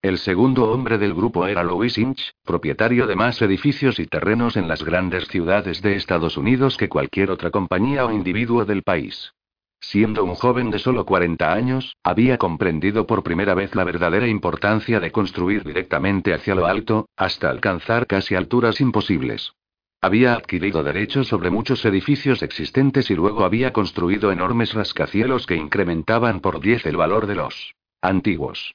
El 0.02 0.18
segundo 0.18 0.72
hombre 0.72 0.98
del 0.98 1.14
grupo 1.14 1.46
era 1.46 1.62
Louis 1.62 1.98
Inch, 1.98 2.32
propietario 2.46 3.06
de 3.06 3.18
más 3.18 3.42
edificios 3.42 4.00
y 4.00 4.08
terrenos 4.08 4.56
en 4.56 4.70
las 4.70 4.82
grandes 4.84 5.28
ciudades 5.28 5.82
de 5.82 5.98
Estados 5.98 6.38
Unidos 6.38 6.78
que 6.78 6.88
cualquier 6.88 7.32
otra 7.32 7.52
compañía 7.52 8.06
o 8.06 8.14
individuo 8.14 8.64
del 8.64 8.82
país. 8.82 9.34
Siendo 9.84 10.24
un 10.24 10.36
joven 10.36 10.72
de 10.72 10.80
solo 10.80 11.06
40 11.06 11.54
años, 11.54 11.98
había 12.04 12.38
comprendido 12.38 13.06
por 13.06 13.22
primera 13.22 13.54
vez 13.54 13.76
la 13.76 13.84
verdadera 13.84 14.28
importancia 14.28 15.02
de 15.02 15.12
construir 15.12 15.66
directamente 15.66 16.34
hacia 16.34 16.56
lo 16.56 16.66
alto, 16.66 17.10
hasta 17.18 17.50
alcanzar 17.50 18.08
casi 18.08 18.34
alturas 18.34 18.80
imposibles. 18.80 19.52
Había 20.02 20.36
adquirido 20.36 20.84
derechos 20.84 21.28
sobre 21.28 21.50
muchos 21.50 21.84
edificios 21.84 22.44
existentes 22.44 23.12
y 23.12 23.16
luego 23.16 23.44
había 23.44 23.74
construido 23.74 24.32
enormes 24.32 24.74
rascacielos 24.74 25.46
que 25.46 25.58
incrementaban 25.58 26.40
por 26.40 26.62
10 26.62 26.86
el 26.86 26.96
valor 26.96 27.28
de 27.28 27.36
los 27.36 27.76
antiguos. 28.02 28.74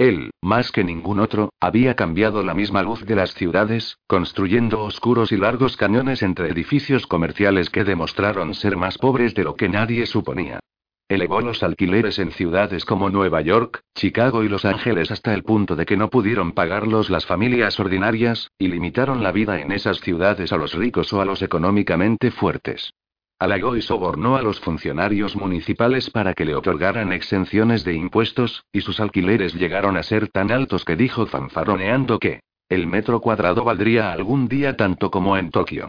Él, 0.00 0.30
más 0.40 0.72
que 0.72 0.82
ningún 0.82 1.20
otro, 1.20 1.52
había 1.60 1.94
cambiado 1.94 2.42
la 2.42 2.54
misma 2.54 2.82
luz 2.82 3.04
de 3.04 3.14
las 3.14 3.34
ciudades, 3.34 3.98
construyendo 4.06 4.82
oscuros 4.82 5.30
y 5.30 5.36
largos 5.36 5.76
cañones 5.76 6.22
entre 6.22 6.48
edificios 6.48 7.06
comerciales 7.06 7.68
que 7.68 7.84
demostraron 7.84 8.54
ser 8.54 8.78
más 8.78 8.96
pobres 8.96 9.34
de 9.34 9.44
lo 9.44 9.56
que 9.56 9.68
nadie 9.68 10.06
suponía. 10.06 10.60
Elevó 11.06 11.42
los 11.42 11.62
alquileres 11.62 12.18
en 12.18 12.30
ciudades 12.30 12.86
como 12.86 13.10
Nueva 13.10 13.42
York, 13.42 13.82
Chicago 13.94 14.42
y 14.42 14.48
Los 14.48 14.64
Ángeles 14.64 15.10
hasta 15.10 15.34
el 15.34 15.42
punto 15.42 15.76
de 15.76 15.84
que 15.84 15.98
no 15.98 16.08
pudieron 16.08 16.52
pagarlos 16.52 17.10
las 17.10 17.26
familias 17.26 17.78
ordinarias, 17.78 18.50
y 18.58 18.68
limitaron 18.68 19.22
la 19.22 19.32
vida 19.32 19.60
en 19.60 19.70
esas 19.70 20.00
ciudades 20.00 20.50
a 20.50 20.56
los 20.56 20.72
ricos 20.72 21.12
o 21.12 21.20
a 21.20 21.26
los 21.26 21.42
económicamente 21.42 22.30
fuertes. 22.30 22.94
Halagó 23.40 23.74
y 23.74 23.80
sobornó 23.80 24.36
a 24.36 24.42
los 24.42 24.60
funcionarios 24.60 25.34
municipales 25.34 26.10
para 26.10 26.34
que 26.34 26.44
le 26.44 26.54
otorgaran 26.54 27.10
exenciones 27.10 27.84
de 27.84 27.94
impuestos, 27.94 28.66
y 28.70 28.82
sus 28.82 29.00
alquileres 29.00 29.54
llegaron 29.54 29.96
a 29.96 30.02
ser 30.02 30.28
tan 30.28 30.52
altos 30.52 30.84
que 30.84 30.94
dijo 30.94 31.24
fanfaroneando 31.24 32.18
que 32.18 32.40
el 32.68 32.86
metro 32.86 33.18
cuadrado 33.22 33.64
valdría 33.64 34.12
algún 34.12 34.46
día 34.46 34.76
tanto 34.76 35.10
como 35.10 35.38
en 35.38 35.50
Tokio. 35.50 35.88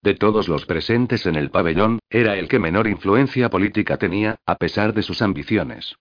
De 0.00 0.14
todos 0.14 0.46
los 0.46 0.64
presentes 0.64 1.26
en 1.26 1.34
el 1.34 1.50
pabellón, 1.50 1.98
era 2.08 2.36
el 2.36 2.46
que 2.46 2.60
menor 2.60 2.86
influencia 2.86 3.50
política 3.50 3.96
tenía, 3.96 4.36
a 4.46 4.54
pesar 4.54 4.94
de 4.94 5.02
sus 5.02 5.22
ambiciones. 5.22 5.96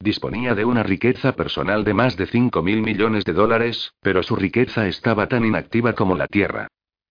Disponía 0.00 0.54
de 0.54 0.64
una 0.64 0.82
riqueza 0.82 1.32
personal 1.32 1.84
de 1.84 1.92
más 1.92 2.16
de 2.16 2.28
5 2.28 2.62
mil 2.62 2.80
millones 2.80 3.24
de 3.26 3.34
dólares, 3.34 3.92
pero 4.00 4.22
su 4.22 4.34
riqueza 4.34 4.88
estaba 4.88 5.26
tan 5.26 5.44
inactiva 5.44 5.92
como 5.92 6.16
la 6.16 6.26
tierra. 6.26 6.68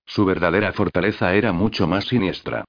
Su 0.07 0.25
verdadera 0.25 0.73
fortaleza 0.73 1.35
era 1.35 1.51
mucho 1.51 1.87
más 1.87 2.05
siniestra. 2.05 2.65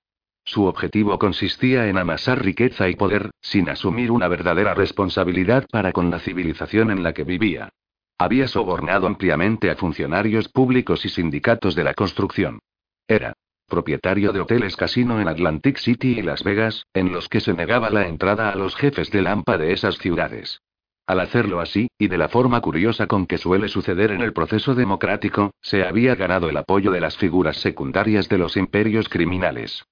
Su 0.48 0.66
objetivo 0.66 1.18
consistía 1.18 1.89
en 1.89 1.98
amasar 1.98 2.44
riqueza 2.44 2.89
y 2.89 2.94
poder, 2.94 3.31
sin 3.40 3.68
asumir 3.68 4.12
una 4.12 4.28
verdadera 4.28 4.74
responsabilidad 4.74 5.66
para 5.73 5.90
con 5.90 6.09
la 6.09 6.20
civilización 6.20 6.93
en 6.93 7.02
la 7.02 7.12
que 7.12 7.24
vivía. 7.24 7.70
Había 8.16 8.47
sobornado 8.47 9.09
ampliamente 9.09 9.70
a 9.70 9.77
funcionarios 9.77 10.48
públicos 10.48 11.05
y 11.05 11.09
sindicatos 11.09 11.74
de 11.74 11.82
la 11.82 11.94
construcción. 11.94 12.60
Era 13.09 13.35
propietario 13.66 14.32
de 14.32 14.40
hoteles 14.40 14.77
casino 14.77 15.20
en 15.20 15.27
Atlantic 15.27 15.78
City 15.78 16.20
y 16.20 16.23
Las 16.23 16.44
Vegas, 16.44 16.86
en 16.94 17.12
los 17.12 17.28
que 17.28 17.40
se 17.40 17.52
negaba 17.52 17.90
la 17.90 18.06
entrada 18.06 18.51
a 18.51 18.55
los 18.55 18.77
jefes 18.77 19.10
de 19.10 19.23
Lampa 19.23 19.59
de 19.59 19.73
esas 19.73 19.98
ciudades. 19.98 20.60
Al 21.09 21.18
hacerlo 21.18 21.60
así, 21.60 21.89
y 21.98 22.06
de 22.06 22.18
la 22.18 22.28
forma 22.28 22.60
curiosa 22.60 23.09
con 23.09 23.27
que 23.27 23.39
suele 23.39 23.66
suceder 23.66 24.12
en 24.12 24.23
el 24.23 24.32
proceso 24.32 24.77
democrático, 24.77 25.51
se 25.60 25.85
había 25.85 26.14
ganado 26.14 26.48
el 26.48 26.56
apoyo 26.56 26.93
de 26.93 27.01
las 27.01 27.16
figuras 27.16 27.56
secundarias 27.56 28.28
de 28.28 28.39
los 28.39 28.56
imperios 28.56 29.09
criminales. 29.09 29.85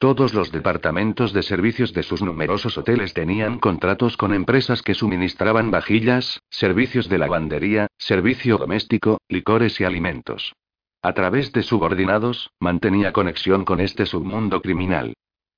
Todos 0.00 0.32
los 0.32 0.50
departamentos 0.50 1.34
de 1.34 1.42
servicios 1.42 1.92
de 1.92 2.02
sus 2.02 2.22
numerosos 2.22 2.78
hoteles 2.78 3.12
tenían 3.12 3.58
contratos 3.58 4.16
con 4.16 4.32
empresas 4.32 4.80
que 4.80 4.94
suministraban 4.94 5.70
vajillas, 5.70 6.40
servicios 6.48 7.10
de 7.10 7.18
lavandería, 7.18 7.86
servicio 7.98 8.56
doméstico, 8.56 9.20
licores 9.28 9.78
y 9.78 9.84
alimentos. 9.84 10.54
A 11.02 11.12
través 11.12 11.52
de 11.52 11.62
subordinados, 11.62 12.48
mantenía 12.60 13.12
conexión 13.12 13.66
con 13.66 13.78
este 13.78 14.06
submundo 14.06 14.62
criminal. 14.62 15.12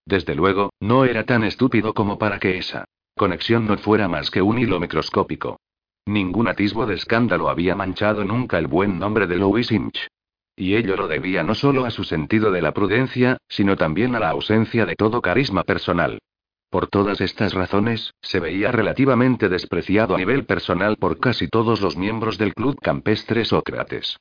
Desde 0.06 0.34
luego, 0.34 0.70
no 0.80 1.04
era 1.04 1.24
tan 1.24 1.44
estúpido 1.44 1.94
como 1.94 2.18
para 2.18 2.40
que 2.40 2.58
esa 2.58 2.84
conexión 3.16 3.64
no 3.68 3.78
fuera 3.78 4.08
más 4.08 4.32
que 4.32 4.42
un 4.42 4.58
hilo 4.58 4.80
microscópico. 4.80 5.60
Ningún 6.04 6.48
atisbo 6.48 6.84
de 6.86 6.96
escándalo 6.96 7.48
había 7.48 7.76
manchado 7.76 8.24
nunca 8.24 8.58
el 8.58 8.66
buen 8.66 8.98
nombre 8.98 9.28
de 9.28 9.36
Louis 9.36 9.70
Inch. 9.70 10.08
Y 10.56 10.76
ello 10.76 10.96
lo 10.96 11.08
debía 11.08 11.42
no 11.42 11.54
solo 11.54 11.84
a 11.84 11.90
su 11.90 12.04
sentido 12.04 12.50
de 12.50 12.62
la 12.62 12.72
prudencia, 12.72 13.38
sino 13.48 13.76
también 13.76 14.14
a 14.14 14.20
la 14.20 14.30
ausencia 14.30 14.86
de 14.86 14.96
todo 14.96 15.22
carisma 15.22 15.64
personal. 15.64 16.18
Por 16.70 16.88
todas 16.88 17.20
estas 17.20 17.52
razones, 17.52 18.14
se 18.22 18.40
veía 18.40 18.72
relativamente 18.72 19.48
despreciado 19.48 20.14
a 20.14 20.18
nivel 20.18 20.44
personal 20.44 20.96
por 20.96 21.18
casi 21.18 21.48
todos 21.48 21.80
los 21.80 21.96
miembros 21.96 22.38
del 22.38 22.54
club 22.54 22.78
campestre 22.80 23.44
Sócrates. 23.44 24.16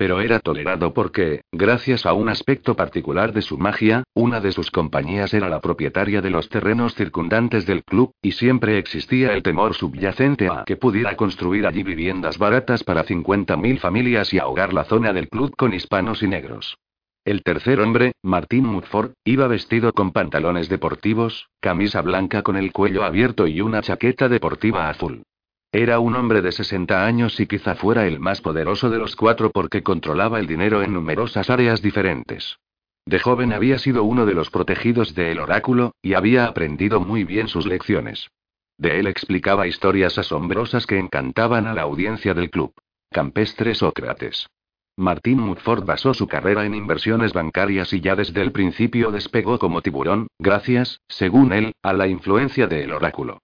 Pero 0.00 0.22
era 0.22 0.38
tolerado 0.38 0.94
porque, 0.94 1.42
gracias 1.52 2.06
a 2.06 2.14
un 2.14 2.30
aspecto 2.30 2.74
particular 2.74 3.34
de 3.34 3.42
su 3.42 3.58
magia, 3.58 4.02
una 4.14 4.40
de 4.40 4.50
sus 4.50 4.70
compañías 4.70 5.34
era 5.34 5.50
la 5.50 5.60
propietaria 5.60 6.22
de 6.22 6.30
los 6.30 6.48
terrenos 6.48 6.94
circundantes 6.94 7.66
del 7.66 7.84
club, 7.84 8.12
y 8.22 8.32
siempre 8.32 8.78
existía 8.78 9.34
el 9.34 9.42
temor 9.42 9.74
subyacente 9.74 10.48
a 10.48 10.64
que 10.64 10.78
pudiera 10.78 11.16
construir 11.16 11.66
allí 11.66 11.82
viviendas 11.82 12.38
baratas 12.38 12.82
para 12.82 13.04
50.000 13.04 13.78
familias 13.78 14.32
y 14.32 14.38
ahogar 14.38 14.72
la 14.72 14.84
zona 14.84 15.12
del 15.12 15.28
club 15.28 15.54
con 15.54 15.74
hispanos 15.74 16.22
y 16.22 16.28
negros. 16.28 16.78
El 17.26 17.42
tercer 17.42 17.78
hombre, 17.78 18.12
Martín 18.22 18.64
Mudford, 18.64 19.12
iba 19.26 19.48
vestido 19.48 19.92
con 19.92 20.12
pantalones 20.12 20.70
deportivos, 20.70 21.50
camisa 21.60 22.00
blanca 22.00 22.40
con 22.40 22.56
el 22.56 22.72
cuello 22.72 23.04
abierto 23.04 23.46
y 23.46 23.60
una 23.60 23.82
chaqueta 23.82 24.30
deportiva 24.30 24.88
azul. 24.88 25.24
Era 25.72 26.00
un 26.00 26.16
hombre 26.16 26.42
de 26.42 26.50
60 26.50 27.06
años 27.06 27.38
y 27.38 27.46
quizá 27.46 27.76
fuera 27.76 28.06
el 28.08 28.18
más 28.18 28.40
poderoso 28.40 28.90
de 28.90 28.98
los 28.98 29.14
cuatro 29.14 29.50
porque 29.52 29.84
controlaba 29.84 30.40
el 30.40 30.48
dinero 30.48 30.82
en 30.82 30.92
numerosas 30.92 31.48
áreas 31.48 31.80
diferentes. 31.80 32.58
De 33.06 33.20
joven 33.20 33.52
había 33.52 33.78
sido 33.78 34.02
uno 34.02 34.26
de 34.26 34.34
los 34.34 34.50
protegidos 34.50 35.14
del 35.14 35.38
oráculo, 35.38 35.94
y 36.02 36.14
había 36.14 36.46
aprendido 36.46 37.00
muy 37.00 37.22
bien 37.22 37.46
sus 37.46 37.66
lecciones. 37.66 38.30
De 38.78 38.98
él 38.98 39.06
explicaba 39.06 39.68
historias 39.68 40.18
asombrosas 40.18 40.86
que 40.86 40.98
encantaban 40.98 41.68
a 41.68 41.74
la 41.74 41.82
audiencia 41.82 42.34
del 42.34 42.50
club. 42.50 42.74
Campestre 43.12 43.74
Sócrates. 43.76 44.48
Martín 44.96 45.38
Mudford 45.38 45.84
basó 45.84 46.14
su 46.14 46.26
carrera 46.26 46.66
en 46.66 46.74
inversiones 46.74 47.32
bancarias 47.32 47.92
y 47.92 48.00
ya 48.00 48.16
desde 48.16 48.42
el 48.42 48.50
principio 48.50 49.12
despegó 49.12 49.60
como 49.60 49.82
tiburón, 49.82 50.26
gracias, 50.38 51.00
según 51.08 51.52
él, 51.52 51.74
a 51.82 51.92
la 51.92 52.08
influencia 52.08 52.66
del 52.66 52.92
oráculo. 52.92 53.38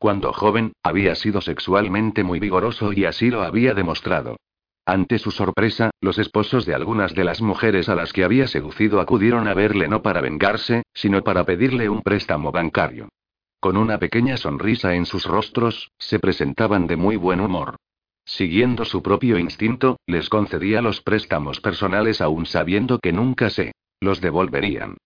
Cuando 0.00 0.32
joven, 0.32 0.72
había 0.82 1.14
sido 1.14 1.42
sexualmente 1.42 2.24
muy 2.24 2.40
vigoroso 2.40 2.94
y 2.94 3.04
así 3.04 3.28
lo 3.28 3.42
había 3.42 3.74
demostrado. 3.74 4.38
Ante 4.86 5.18
su 5.18 5.30
sorpresa, 5.30 5.90
los 6.00 6.18
esposos 6.18 6.64
de 6.64 6.74
algunas 6.74 7.14
de 7.14 7.22
las 7.22 7.42
mujeres 7.42 7.90
a 7.90 7.94
las 7.94 8.14
que 8.14 8.24
había 8.24 8.46
seducido 8.46 9.00
acudieron 9.00 9.46
a 9.46 9.52
verle 9.52 9.88
no 9.88 10.00
para 10.00 10.22
vengarse, 10.22 10.84
sino 10.94 11.22
para 11.22 11.44
pedirle 11.44 11.90
un 11.90 12.00
préstamo 12.00 12.50
bancario. 12.50 13.10
Con 13.60 13.76
una 13.76 13.98
pequeña 13.98 14.38
sonrisa 14.38 14.94
en 14.94 15.04
sus 15.04 15.26
rostros, 15.26 15.90
se 15.98 16.18
presentaban 16.18 16.86
de 16.86 16.96
muy 16.96 17.16
buen 17.16 17.42
humor. 17.42 17.76
Siguiendo 18.24 18.86
su 18.86 19.02
propio 19.02 19.38
instinto, 19.38 19.98
les 20.06 20.30
concedía 20.30 20.80
los 20.80 21.02
préstamos 21.02 21.60
personales 21.60 22.22
aún 22.22 22.46
sabiendo 22.46 23.00
que 23.00 23.12
nunca 23.12 23.50
se 23.50 23.72
los 24.00 24.22
devolverían. 24.22 24.96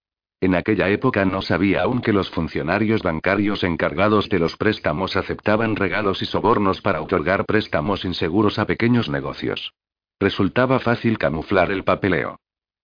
En 0.44 0.54
aquella 0.54 0.90
época 0.90 1.24
no 1.24 1.40
sabía 1.40 1.84
aún 1.84 2.02
que 2.02 2.12
los 2.12 2.28
funcionarios 2.28 3.02
bancarios 3.02 3.64
encargados 3.64 4.28
de 4.28 4.38
los 4.38 4.58
préstamos 4.58 5.16
aceptaban 5.16 5.74
regalos 5.74 6.20
y 6.20 6.26
sobornos 6.26 6.82
para 6.82 7.00
otorgar 7.00 7.46
préstamos 7.46 8.04
inseguros 8.04 8.58
a 8.58 8.66
pequeños 8.66 9.08
negocios. 9.08 9.72
Resultaba 10.20 10.80
fácil 10.80 11.16
camuflar 11.16 11.70
el 11.70 11.82
papeleo. 11.82 12.36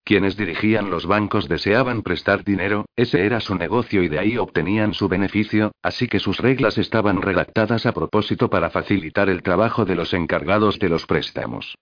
Quienes 0.03 0.35
dirigían 0.37 0.89
los 0.89 1.05
bancos 1.05 1.47
deseaban 1.47 2.01
prestar 2.01 2.43
dinero, 2.43 2.85
ese 2.95 3.27
era 3.27 3.39
su 3.39 3.53
negocio 3.53 4.01
y 4.01 4.07
de 4.07 4.17
ahí 4.17 4.39
obtenían 4.39 4.95
su 4.95 5.07
beneficio, 5.07 5.71
así 5.83 6.07
que 6.07 6.17
sus 6.17 6.39
reglas 6.39 6.79
estaban 6.79 7.21
redactadas 7.21 7.85
a 7.85 7.91
propósito 7.91 8.49
para 8.49 8.71
facilitar 8.71 9.29
el 9.29 9.43
trabajo 9.43 9.85
de 9.85 9.93
los 9.93 10.15
encargados 10.15 10.79
de 10.79 10.89
los 10.89 11.05
préstamos. 11.05 11.75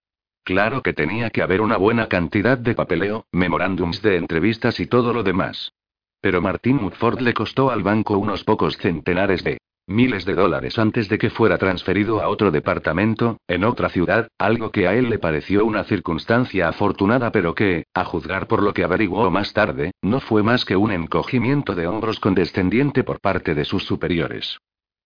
Claro 0.43 0.81
que 0.81 0.93
tenía 0.93 1.29
que 1.29 1.41
haber 1.41 1.61
una 1.61 1.77
buena 1.77 2.07
cantidad 2.07 2.57
de 2.57 2.75
papeleo, 2.75 3.25
memorándums 3.31 4.01
de 4.01 4.17
entrevistas 4.17 4.79
y 4.79 4.87
todo 4.87 5.13
lo 5.13 5.23
demás. 5.23 5.73
Pero 6.21 6.41
Martin 6.41 6.77
Mudford 6.77 7.21
le 7.21 7.33
costó 7.33 7.71
al 7.71 7.83
banco 7.83 8.17
unos 8.17 8.43
pocos 8.43 8.77
centenares 8.77 9.43
de 9.43 9.59
miles 9.89 10.23
de 10.23 10.35
dólares 10.35 10.77
antes 10.77 11.09
de 11.09 11.17
que 11.17 11.31
fuera 11.31 11.57
transferido 11.57 12.21
a 12.21 12.29
otro 12.29 12.51
departamento, 12.51 13.37
en 13.47 13.63
otra 13.63 13.89
ciudad, 13.89 14.27
algo 14.37 14.71
que 14.71 14.87
a 14.87 14.93
él 14.93 15.09
le 15.09 15.17
pareció 15.17 15.65
una 15.65 15.83
circunstancia 15.83 16.69
afortunada 16.69 17.31
pero 17.31 17.55
que, 17.55 17.85
a 17.93 18.05
juzgar 18.05 18.47
por 18.47 18.61
lo 18.61 18.73
que 18.73 18.83
averiguó 18.83 19.29
más 19.31 19.51
tarde, 19.53 19.91
no 20.01 20.19
fue 20.19 20.43
más 20.43 20.63
que 20.63 20.75
un 20.75 20.91
encogimiento 20.91 21.73
de 21.73 21.87
hombros 21.87 22.19
condescendiente 22.19 23.03
por 23.03 23.19
parte 23.19 23.55
de 23.55 23.65
sus 23.65 23.83
superiores. 23.83 24.59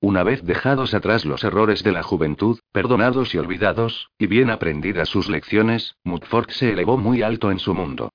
Una 0.03 0.23
vez 0.23 0.43
dejados 0.43 0.93
atrás 0.93 1.23
los 1.23 1.45
errores 1.45 1.81
de 1.81 1.93
la 1.93 2.03
juventud, 2.03 2.59
perdonados 2.73 3.33
y 3.33 3.37
olvidados, 3.37 4.09
y 4.17 4.27
bien 4.27 4.49
aprendidas 4.49 5.07
sus 5.07 5.29
lecciones, 5.29 5.95
Mudford 6.03 6.49
se 6.49 6.73
elevó 6.73 6.97
muy 6.97 7.21
alto 7.21 7.51
en 7.51 7.59
su 7.59 7.73
mundo. 7.73 8.09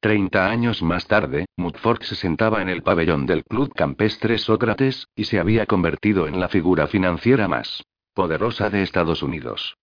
Treinta 0.00 0.48
años 0.48 0.82
más 0.82 1.06
tarde, 1.06 1.44
Mudford 1.58 2.00
se 2.00 2.14
sentaba 2.14 2.62
en 2.62 2.70
el 2.70 2.82
pabellón 2.82 3.26
del 3.26 3.44
Club 3.44 3.74
Campestre 3.74 4.38
Sócrates, 4.38 5.08
y 5.14 5.24
se 5.24 5.38
había 5.38 5.66
convertido 5.66 6.28
en 6.28 6.40
la 6.40 6.48
figura 6.48 6.86
financiera 6.86 7.46
más 7.46 7.82
poderosa 8.14 8.70
de 8.70 8.82
Estados 8.82 9.22
Unidos. 9.22 9.76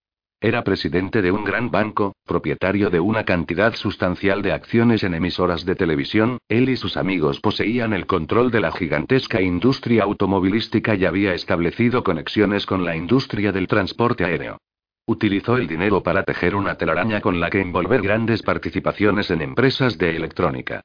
Era 0.44 0.64
presidente 0.64 1.22
de 1.22 1.30
un 1.30 1.44
gran 1.44 1.70
banco, 1.70 2.16
propietario 2.26 2.90
de 2.90 2.98
una 2.98 3.22
cantidad 3.22 3.76
sustancial 3.76 4.42
de 4.42 4.50
acciones 4.50 5.04
en 5.04 5.14
emisoras 5.14 5.64
de 5.64 5.76
televisión, 5.76 6.38
él 6.48 6.68
y 6.68 6.76
sus 6.76 6.96
amigos 6.96 7.38
poseían 7.38 7.92
el 7.92 8.06
control 8.06 8.50
de 8.50 8.58
la 8.58 8.72
gigantesca 8.72 9.40
industria 9.40 10.02
automovilística 10.02 10.96
y 10.96 11.04
había 11.04 11.32
establecido 11.32 12.02
conexiones 12.02 12.66
con 12.66 12.84
la 12.84 12.96
industria 12.96 13.52
del 13.52 13.68
transporte 13.68 14.24
aéreo. 14.24 14.58
Utilizó 15.06 15.58
el 15.58 15.68
dinero 15.68 16.02
para 16.02 16.24
tejer 16.24 16.56
una 16.56 16.74
telaraña 16.74 17.20
con 17.20 17.38
la 17.38 17.48
que 17.48 17.60
envolver 17.60 18.02
grandes 18.02 18.42
participaciones 18.42 19.30
en 19.30 19.42
empresas 19.42 19.96
de 19.96 20.16
electrónica. 20.16 20.80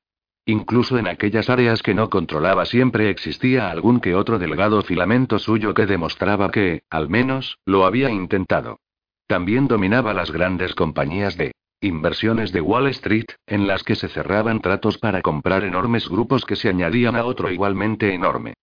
Incluso 0.46 1.00
en 1.00 1.08
aquellas 1.08 1.50
áreas 1.50 1.82
que 1.82 1.96
no 1.96 2.12
controlaba 2.12 2.66
siempre 2.66 3.10
existía 3.10 3.72
algún 3.72 4.02
que 4.02 4.14
otro 4.14 4.38
delgado 4.38 4.84
filamento 4.84 5.40
suyo 5.40 5.74
que 5.74 5.88
demostraba 5.88 6.52
que, 6.52 6.84
al 6.92 7.10
menos, 7.10 7.58
lo 7.66 7.86
había 7.86 8.12
intentado. 8.12 8.78
También 9.28 9.68
dominaba 9.68 10.14
las 10.14 10.32
grandes 10.32 10.74
compañías 10.74 11.36
de 11.36 11.52
inversiones 11.82 12.54
de 12.54 12.62
Wall 12.62 12.88
Street, 12.88 13.26
en 13.46 13.68
las 13.68 13.84
que 13.84 13.96
se 13.96 14.08
cerraban 14.08 14.62
tratos 14.62 14.98
para 14.98 15.22
comprar 15.22 15.64
enormes 15.64 16.08
grupos 16.10 16.46
que 16.46 16.56
se 16.56 16.70
añadían 16.70 17.16
a 17.16 17.26
otro 17.26 17.52
igualmente 17.52 18.14
enorme. 18.14 18.54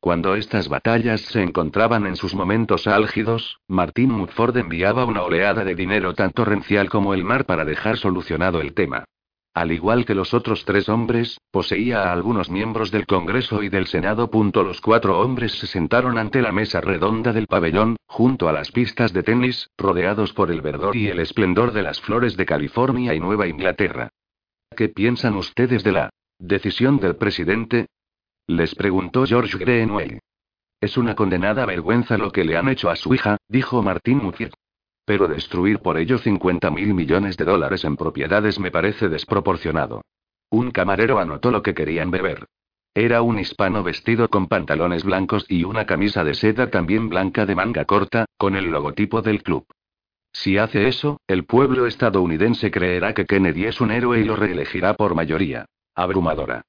Cuando 0.00 0.34
estas 0.34 0.68
batallas 0.68 1.20
se 1.20 1.42
encontraban 1.42 2.06
en 2.06 2.16
sus 2.16 2.34
momentos 2.34 2.86
álgidos, 2.86 3.58
Martin 3.68 4.10
Mudford 4.10 4.56
enviaba 4.56 5.04
una 5.04 5.22
oleada 5.22 5.64
de 5.64 5.74
dinero 5.74 6.14
tan 6.14 6.30
torrencial 6.30 6.88
como 6.88 7.14
el 7.14 7.24
mar 7.24 7.44
para 7.44 7.64
dejar 7.64 7.98
solucionado 7.98 8.60
el 8.60 8.74
tema. 8.74 9.04
Al 9.54 9.70
igual 9.70 10.06
que 10.06 10.14
los 10.14 10.32
otros 10.32 10.64
tres 10.64 10.88
hombres, 10.88 11.38
poseía 11.50 12.04
a 12.04 12.12
algunos 12.12 12.48
miembros 12.48 12.90
del 12.90 13.06
Congreso 13.06 13.62
y 13.62 13.68
del 13.68 13.86
Senado. 13.86 14.30
Los 14.32 14.80
cuatro 14.80 15.20
hombres 15.20 15.52
se 15.52 15.66
sentaron 15.66 16.16
ante 16.16 16.40
la 16.40 16.52
mesa 16.52 16.80
redonda 16.80 17.34
del 17.34 17.46
pabellón, 17.46 17.96
junto 18.06 18.48
a 18.48 18.52
las 18.52 18.72
pistas 18.72 19.12
de 19.12 19.22
tenis, 19.22 19.68
rodeados 19.76 20.32
por 20.32 20.50
el 20.50 20.62
verdor 20.62 20.96
y 20.96 21.08
el 21.08 21.20
esplendor 21.20 21.72
de 21.72 21.82
las 21.82 22.00
flores 22.00 22.36
de 22.36 22.46
California 22.46 23.14
y 23.14 23.20
Nueva 23.20 23.46
Inglaterra. 23.46 24.08
¿Qué 24.74 24.88
piensan 24.88 25.36
ustedes 25.36 25.84
de 25.84 25.92
la 25.92 26.10
decisión 26.38 26.98
del 26.98 27.16
presidente? 27.16 27.88
Les 28.46 28.74
preguntó 28.74 29.26
George 29.26 29.58
Greenway. 29.58 30.18
Es 30.80 30.96
una 30.96 31.14
condenada 31.14 31.66
vergüenza 31.66 32.16
lo 32.16 32.32
que 32.32 32.44
le 32.44 32.56
han 32.56 32.68
hecho 32.68 32.88
a 32.88 32.96
su 32.96 33.14
hija, 33.14 33.36
dijo 33.48 33.82
Martin 33.82 34.18
Mutier. 34.18 34.50
Pero 35.12 35.28
destruir 35.28 35.80
por 35.80 35.98
ello 35.98 36.16
50 36.16 36.70
mil 36.70 36.94
millones 36.94 37.36
de 37.36 37.44
dólares 37.44 37.84
en 37.84 37.98
propiedades 37.98 38.58
me 38.58 38.70
parece 38.70 39.10
desproporcionado. 39.10 40.00
Un 40.48 40.70
camarero 40.70 41.18
anotó 41.18 41.50
lo 41.50 41.62
que 41.62 41.74
querían 41.74 42.10
beber. 42.10 42.46
Era 42.94 43.20
un 43.20 43.38
hispano 43.38 43.82
vestido 43.82 44.30
con 44.30 44.48
pantalones 44.48 45.04
blancos 45.04 45.44
y 45.50 45.64
una 45.64 45.84
camisa 45.84 46.24
de 46.24 46.32
seda 46.32 46.70
también 46.70 47.10
blanca 47.10 47.44
de 47.44 47.54
manga 47.54 47.84
corta, 47.84 48.24
con 48.38 48.56
el 48.56 48.70
logotipo 48.70 49.20
del 49.20 49.42
club. 49.42 49.66
Si 50.32 50.56
hace 50.56 50.88
eso, 50.88 51.20
el 51.26 51.44
pueblo 51.44 51.86
estadounidense 51.86 52.70
creerá 52.70 53.12
que 53.12 53.26
Kennedy 53.26 53.66
es 53.66 53.82
un 53.82 53.90
héroe 53.90 54.18
y 54.18 54.24
lo 54.24 54.36
reelegirá 54.36 54.94
por 54.94 55.14
mayoría. 55.14 55.66
Abrumadora. 55.94 56.62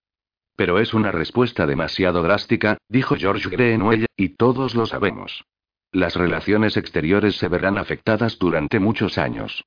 Pero 0.57 0.80
es 0.80 0.94
una 0.94 1.14
respuesta 1.14 1.65
demasiado 1.65 2.22
drástica, 2.22 2.78
dijo 2.90 3.15
George 3.15 3.48
Greenwell, 3.48 4.06
y 4.18 4.36
todos 4.36 4.76
lo 4.76 4.86
sabemos. 4.86 5.45
Las 5.94 6.15
relaciones 6.15 6.76
exteriores 6.76 7.36
se 7.36 7.48
verán 7.48 7.78
afectadas 7.78 8.40
durante 8.40 8.80
muchos 8.80 9.20
años. 9.20 9.64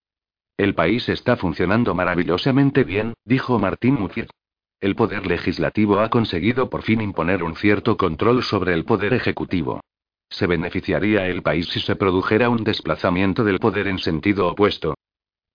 El 0.56 0.74
país 0.74 1.08
está 1.08 1.36
funcionando 1.36 1.94
maravillosamente 1.94 2.82
bien, 2.82 3.14
dijo 3.24 3.60
Martín 3.60 3.94
Mutier. 3.94 4.28
El 4.80 4.96
poder 4.96 5.24
legislativo 5.24 6.00
ha 6.00 6.10
conseguido 6.10 6.68
por 6.68 6.82
fin 6.82 7.00
imponer 7.00 7.44
un 7.44 7.54
cierto 7.54 7.96
control 7.96 8.42
sobre 8.42 8.74
el 8.74 8.84
poder 8.84 9.14
ejecutivo. 9.14 9.80
¿Se 10.28 10.48
beneficiaría 10.48 11.28
el 11.28 11.44
país 11.44 11.68
si 11.68 11.78
se 11.78 11.94
produjera 11.94 12.50
un 12.50 12.64
desplazamiento 12.64 13.44
del 13.44 13.60
poder 13.60 13.86
en 13.86 14.00
sentido 14.00 14.48
opuesto? 14.48 14.96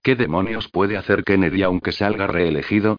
¿Qué 0.01 0.15
demonios 0.15 0.69
puede 0.69 0.95
hacer 0.95 1.25
Kennedy 1.25 1.63
aunque 1.63 1.91
salga 1.91 2.27
reelegido? 2.27 2.95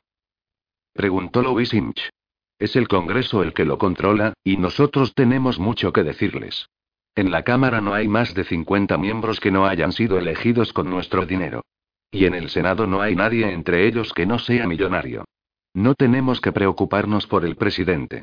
Preguntó 0.93 1.40
Louis 1.40 1.73
Inch. 1.73 2.11
Es 2.59 2.77
el 2.77 2.86
Congreso 2.86 3.43
el 3.43 3.55
que 3.55 3.65
lo 3.65 3.78
controla, 3.78 4.35
y 4.44 4.59
nosotros 4.59 5.15
tenemos 5.15 5.59
mucho 5.59 5.90
que 5.94 6.03
decirles. 6.03 6.69
En 7.14 7.30
la 7.30 7.43
Cámara 7.43 7.82
no 7.82 7.93
hay 7.93 8.09
más 8.09 8.32
de 8.32 8.44
50 8.44 8.97
miembros 8.97 9.39
que 9.39 9.51
no 9.51 9.66
hayan 9.66 9.93
sido 9.93 10.18
elegidos 10.18 10.72
con 10.72 10.89
nuestro 10.89 11.26
dinero. 11.26 11.62
Y 12.10 12.24
en 12.24 12.34
el 12.34 12.48
Senado 12.48 12.86
no 12.86 13.02
hay 13.02 13.14
nadie 13.14 13.51
entre 13.52 13.86
ellos 13.86 14.12
que 14.14 14.24
no 14.24 14.39
sea 14.39 14.66
millonario. 14.66 15.24
No 15.74 15.94
tenemos 15.94 16.40
que 16.40 16.52
preocuparnos 16.52 17.26
por 17.26 17.44
el 17.44 17.56
presidente. 17.56 18.22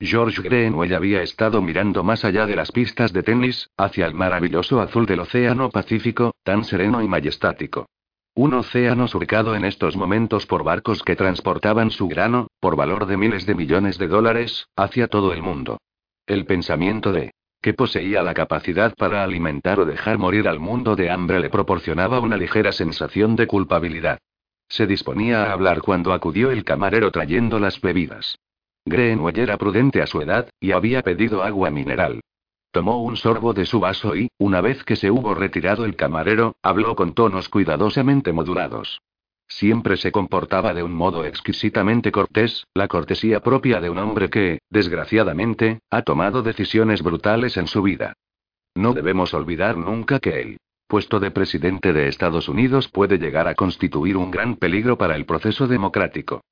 George 0.00 0.40
Greenwell 0.40 0.94
había 0.94 1.22
estado 1.22 1.60
mirando 1.60 2.02
más 2.02 2.24
allá 2.24 2.46
de 2.46 2.56
las 2.56 2.72
pistas 2.72 3.12
de 3.12 3.22
tenis, 3.22 3.68
hacia 3.76 4.06
el 4.06 4.14
maravilloso 4.14 4.80
azul 4.80 5.04
del 5.04 5.20
Océano 5.20 5.68
Pacífico, 5.68 6.34
tan 6.42 6.64
sereno 6.64 7.02
y 7.02 7.08
majestático. 7.08 7.86
Un 8.34 8.54
océano 8.54 9.08
surcado 9.08 9.54
en 9.54 9.66
estos 9.66 9.96
momentos 9.96 10.46
por 10.46 10.64
barcos 10.64 11.02
que 11.02 11.16
transportaban 11.16 11.90
su 11.90 12.08
grano, 12.08 12.46
por 12.60 12.76
valor 12.76 13.04
de 13.04 13.18
miles 13.18 13.44
de 13.44 13.54
millones 13.54 13.98
de 13.98 14.08
dólares, 14.08 14.66
hacia 14.76 15.08
todo 15.08 15.34
el 15.34 15.42
mundo. 15.42 15.78
El 16.26 16.46
pensamiento 16.46 17.12
de 17.12 17.32
que 17.62 17.74
poseía 17.74 18.22
la 18.22 18.34
capacidad 18.34 18.94
para 18.94 19.22
alimentar 19.22 19.80
o 19.80 19.84
dejar 19.84 20.18
morir 20.18 20.48
al 20.48 20.60
mundo 20.60 20.96
de 20.96 21.10
hambre 21.10 21.40
le 21.40 21.50
proporcionaba 21.50 22.20
una 22.20 22.36
ligera 22.36 22.72
sensación 22.72 23.36
de 23.36 23.46
culpabilidad. 23.46 24.18
Se 24.68 24.86
disponía 24.86 25.44
a 25.44 25.52
hablar 25.52 25.82
cuando 25.82 26.12
acudió 26.12 26.50
el 26.50 26.64
camarero 26.64 27.10
trayendo 27.10 27.58
las 27.58 27.80
bebidas. 27.80 28.38
Greenwell 28.86 29.38
era 29.38 29.58
prudente 29.58 30.00
a 30.00 30.06
su 30.06 30.22
edad, 30.22 30.48
y 30.58 30.72
había 30.72 31.02
pedido 31.02 31.42
agua 31.42 31.70
mineral. 31.70 32.20
Tomó 32.70 33.02
un 33.02 33.16
sorbo 33.16 33.52
de 33.52 33.66
su 33.66 33.80
vaso 33.80 34.14
y, 34.14 34.28
una 34.38 34.60
vez 34.60 34.84
que 34.84 34.96
se 34.96 35.10
hubo 35.10 35.34
retirado 35.34 35.84
el 35.84 35.96
camarero, 35.96 36.54
habló 36.62 36.94
con 36.94 37.14
tonos 37.14 37.48
cuidadosamente 37.48 38.32
modulados. 38.32 39.00
Siempre 39.50 39.96
se 39.96 40.12
comportaba 40.12 40.72
de 40.72 40.84
un 40.84 40.94
modo 40.94 41.24
exquisitamente 41.24 42.12
cortés, 42.12 42.66
la 42.72 42.86
cortesía 42.86 43.40
propia 43.40 43.80
de 43.80 43.90
un 43.90 43.98
hombre 43.98 44.30
que, 44.30 44.60
desgraciadamente, 44.70 45.80
ha 45.90 46.02
tomado 46.02 46.42
decisiones 46.42 47.02
brutales 47.02 47.56
en 47.56 47.66
su 47.66 47.82
vida. 47.82 48.14
No 48.76 48.94
debemos 48.94 49.34
olvidar 49.34 49.76
nunca 49.76 50.20
que 50.20 50.40
el 50.40 50.58
puesto 50.86 51.18
de 51.18 51.32
presidente 51.32 51.92
de 51.92 52.06
Estados 52.08 52.48
Unidos 52.48 52.88
puede 52.88 53.18
llegar 53.18 53.48
a 53.48 53.56
constituir 53.56 54.16
un 54.16 54.30
gran 54.30 54.54
peligro 54.56 54.96
para 54.96 55.16
el 55.16 55.26
proceso 55.26 55.66
democrático. 55.66 56.42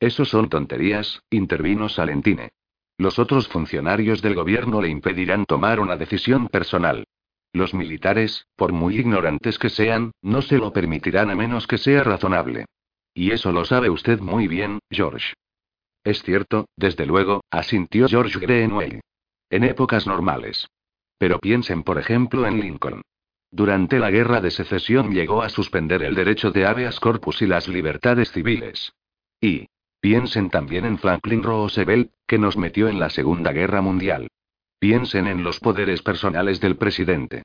Eso 0.00 0.24
son 0.24 0.48
tonterías, 0.48 1.20
intervino 1.30 1.88
Salentine. 1.88 2.50
Los 2.96 3.18
otros 3.18 3.46
funcionarios 3.46 4.22
del 4.22 4.34
gobierno 4.34 4.80
le 4.80 4.88
impedirán 4.88 5.44
tomar 5.44 5.80
una 5.80 5.96
decisión 5.96 6.48
personal. 6.48 7.04
Los 7.52 7.74
militares, 7.74 8.46
por 8.56 8.72
muy 8.72 8.98
ignorantes 8.98 9.58
que 9.58 9.70
sean, 9.70 10.12
no 10.22 10.42
se 10.42 10.58
lo 10.58 10.72
permitirán 10.72 11.30
a 11.30 11.34
menos 11.34 11.66
que 11.66 11.78
sea 11.78 12.04
razonable. 12.04 12.66
Y 13.14 13.32
eso 13.32 13.52
lo 13.52 13.64
sabe 13.64 13.90
usted 13.90 14.20
muy 14.20 14.48
bien, 14.48 14.78
George. 14.90 15.34
Es 16.04 16.22
cierto, 16.22 16.66
desde 16.76 17.06
luego, 17.06 17.42
asintió 17.50 18.08
George 18.08 18.38
Greenway. 18.38 19.00
En 19.50 19.64
épocas 19.64 20.06
normales. 20.06 20.68
Pero 21.18 21.38
piensen, 21.38 21.82
por 21.82 21.98
ejemplo, 21.98 22.46
en 22.46 22.60
Lincoln. 22.60 23.02
Durante 23.50 23.98
la 23.98 24.10
guerra 24.10 24.40
de 24.40 24.50
secesión 24.50 25.12
llegó 25.12 25.42
a 25.42 25.48
suspender 25.48 26.02
el 26.02 26.14
derecho 26.14 26.50
de 26.50 26.66
habeas 26.66 27.00
corpus 27.00 27.42
y 27.42 27.46
las 27.46 27.66
libertades 27.66 28.30
civiles. 28.30 28.92
Y, 29.40 29.66
Piensen 30.00 30.48
también 30.48 30.84
en 30.84 30.98
Franklin 30.98 31.42
Roosevelt, 31.42 32.12
que 32.26 32.38
nos 32.38 32.56
metió 32.56 32.88
en 32.88 33.00
la 33.00 33.10
Segunda 33.10 33.52
Guerra 33.52 33.82
Mundial. 33.82 34.28
Piensen 34.80 35.26
en 35.26 35.42
los 35.42 35.58
poderes 35.58 36.02
personales 36.02 36.60
del 36.60 36.76
presidente. 36.76 37.42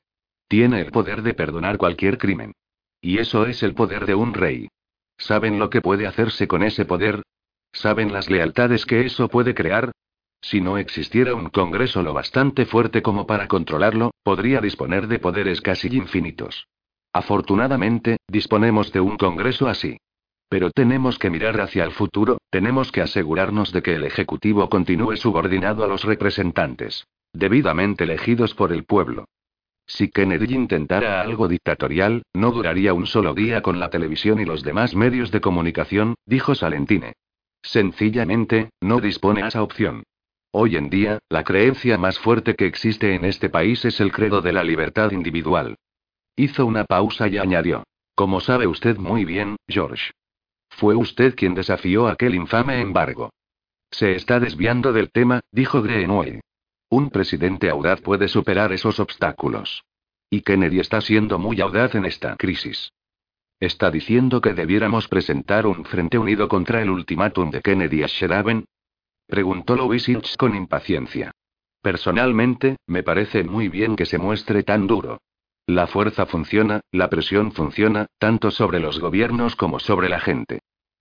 Tiene 0.47 0.81
el 0.81 0.91
poder 0.91 1.23
de 1.23 1.33
perdonar 1.33 1.77
cualquier 1.77 2.19
crimen. 2.19 2.53
Y 3.01 3.17
eso 3.17 3.47
es 3.47 3.63
el 3.63 3.73
poder 3.73 4.05
de 4.05 4.13
un 4.13 4.35
rey. 4.35 4.69
¿Saben 5.17 5.57
lo 5.57 5.71
que 5.71 5.81
puede 5.81 6.05
hacerse 6.05 6.47
con 6.47 6.61
ese 6.61 6.85
poder? 6.85 7.23
¿Saben 7.71 8.13
las 8.13 8.29
lealtades 8.29 8.85
que 8.85 9.05
eso 9.05 9.29
puede 9.29 9.55
crear? 9.55 9.91
Si 10.41 10.61
no 10.61 10.77
existiera 10.77 11.33
un 11.33 11.49
Congreso 11.49 12.03
lo 12.03 12.13
bastante 12.13 12.67
fuerte 12.67 13.01
como 13.01 13.25
para 13.25 13.47
controlarlo, 13.47 14.11
podría 14.21 14.61
disponer 14.61 15.07
de 15.07 15.17
poderes 15.17 15.59
casi 15.59 15.87
infinitos. 15.87 16.67
Afortunadamente, 17.13 18.17
disponemos 18.27 18.91
de 18.91 18.99
un 18.99 19.17
Congreso 19.17 19.67
así. 19.67 19.97
Pero 20.49 20.69
tenemos 20.69 21.17
que 21.17 21.31
mirar 21.31 21.59
hacia 21.61 21.83
el 21.83 21.93
futuro, 21.93 22.37
tenemos 22.51 22.91
que 22.91 23.01
asegurarnos 23.01 23.71
de 23.71 23.81
que 23.81 23.95
el 23.95 24.03
Ejecutivo 24.03 24.69
continúe 24.69 25.15
subordinado 25.15 25.83
a 25.83 25.87
los 25.87 26.03
representantes, 26.03 27.07
debidamente 27.33 28.05
elegidos 28.05 28.53
por 28.53 28.71
el 28.71 28.85
pueblo. 28.85 29.25
Si 29.85 30.09
Kennedy 30.09 30.53
intentara 30.53 31.21
algo 31.21 31.47
dictatorial, 31.47 32.23
no 32.33 32.51
duraría 32.51 32.93
un 32.93 33.05
solo 33.05 33.33
día 33.33 33.61
con 33.61 33.79
la 33.79 33.89
televisión 33.89 34.39
y 34.39 34.45
los 34.45 34.63
demás 34.63 34.95
medios 34.95 35.31
de 35.31 35.41
comunicación, 35.41 36.15
dijo 36.25 36.55
Salentine. 36.55 37.13
Sencillamente, 37.61 38.69
no 38.81 38.99
dispone 39.01 39.43
a 39.43 39.47
esa 39.47 39.63
opción. 39.63 40.03
Hoy 40.51 40.75
en 40.75 40.89
día, 40.89 41.19
la 41.29 41.43
creencia 41.43 41.97
más 41.97 42.19
fuerte 42.19 42.55
que 42.55 42.67
existe 42.67 43.15
en 43.15 43.25
este 43.25 43.49
país 43.49 43.83
es 43.85 43.99
el 43.99 44.11
credo 44.11 44.41
de 44.41 44.53
la 44.53 44.63
libertad 44.63 45.11
individual. 45.11 45.75
Hizo 46.35 46.65
una 46.65 46.85
pausa 46.85 47.27
y 47.27 47.37
añadió. 47.37 47.83
Como 48.15 48.39
sabe 48.39 48.67
usted 48.67 48.97
muy 48.97 49.25
bien, 49.25 49.55
George. 49.67 50.11
Fue 50.69 50.95
usted 50.95 51.35
quien 51.35 51.55
desafió 51.55 52.07
aquel 52.07 52.35
infame 52.35 52.81
embargo. 52.81 53.31
Se 53.91 54.15
está 54.15 54.39
desviando 54.39 54.93
del 54.93 55.11
tema, 55.11 55.41
dijo 55.51 55.81
Greenway. 55.81 56.39
Un 56.93 57.09
presidente 57.09 57.71
audaz 57.71 58.01
puede 58.01 58.27
superar 58.27 58.71
esos 58.71 58.99
obstáculos. 58.99 59.83
Y 60.29 60.41
Kennedy 60.41 60.79
está 60.79 61.01
siendo 61.01 61.39
muy 61.39 61.59
audaz 61.59 61.95
en 61.95 62.05
esta 62.05 62.35
crisis. 62.35 62.93
¿Está 63.59 63.89
diciendo 63.89 64.41
que 64.41 64.53
debiéramos 64.53 65.07
presentar 65.07 65.65
un 65.65 65.85
frente 65.85 66.19
unido 66.19 66.47
contra 66.47 66.83
el 66.83 66.91
ultimátum 66.91 67.49
de 67.49 67.61
Kennedy 67.61 68.03
a 68.03 68.05
Sheraben? 68.05 68.65
Preguntó 69.25 69.75
Louis 69.75 70.05
con 70.37 70.55
impaciencia. 70.55 71.31
Personalmente, 71.81 72.75
me 72.85 73.01
parece 73.01 73.43
muy 73.43 73.69
bien 73.69 73.95
que 73.95 74.05
se 74.05 74.19
muestre 74.19 74.61
tan 74.61 74.85
duro. 74.85 75.19
La 75.65 75.87
fuerza 75.87 76.27
funciona, 76.27 76.81
la 76.91 77.09
presión 77.09 77.53
funciona, 77.53 78.05
tanto 78.19 78.51
sobre 78.51 78.79
los 78.79 78.99
gobiernos 78.99 79.55
como 79.55 79.79
sobre 79.79 80.09
la 80.09 80.19
gente. 80.19 80.59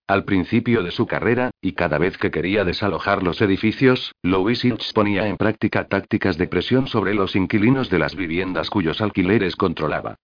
Al 0.08 0.24
principio 0.24 0.82
de 0.82 0.90
su 0.90 1.06
carrera, 1.06 1.52
y 1.60 1.72
cada 1.72 1.96
vez 1.96 2.18
que 2.18 2.30
quería 2.30 2.64
desalojar 2.64 3.22
los 3.22 3.40
edificios, 3.40 4.12
Louis 4.22 4.64
Hitch 4.64 4.92
ponía 4.92 5.28
en 5.28 5.36
práctica 5.36 5.86
tácticas 5.86 6.36
de 6.36 6.48
presión 6.48 6.88
sobre 6.88 7.14
los 7.14 7.36
inquilinos 7.36 7.88
de 7.88 7.98
las 7.98 8.16
viviendas 8.16 8.68
cuyos 8.68 9.00
alquileres 9.00 9.56
controlaba. 9.56 10.16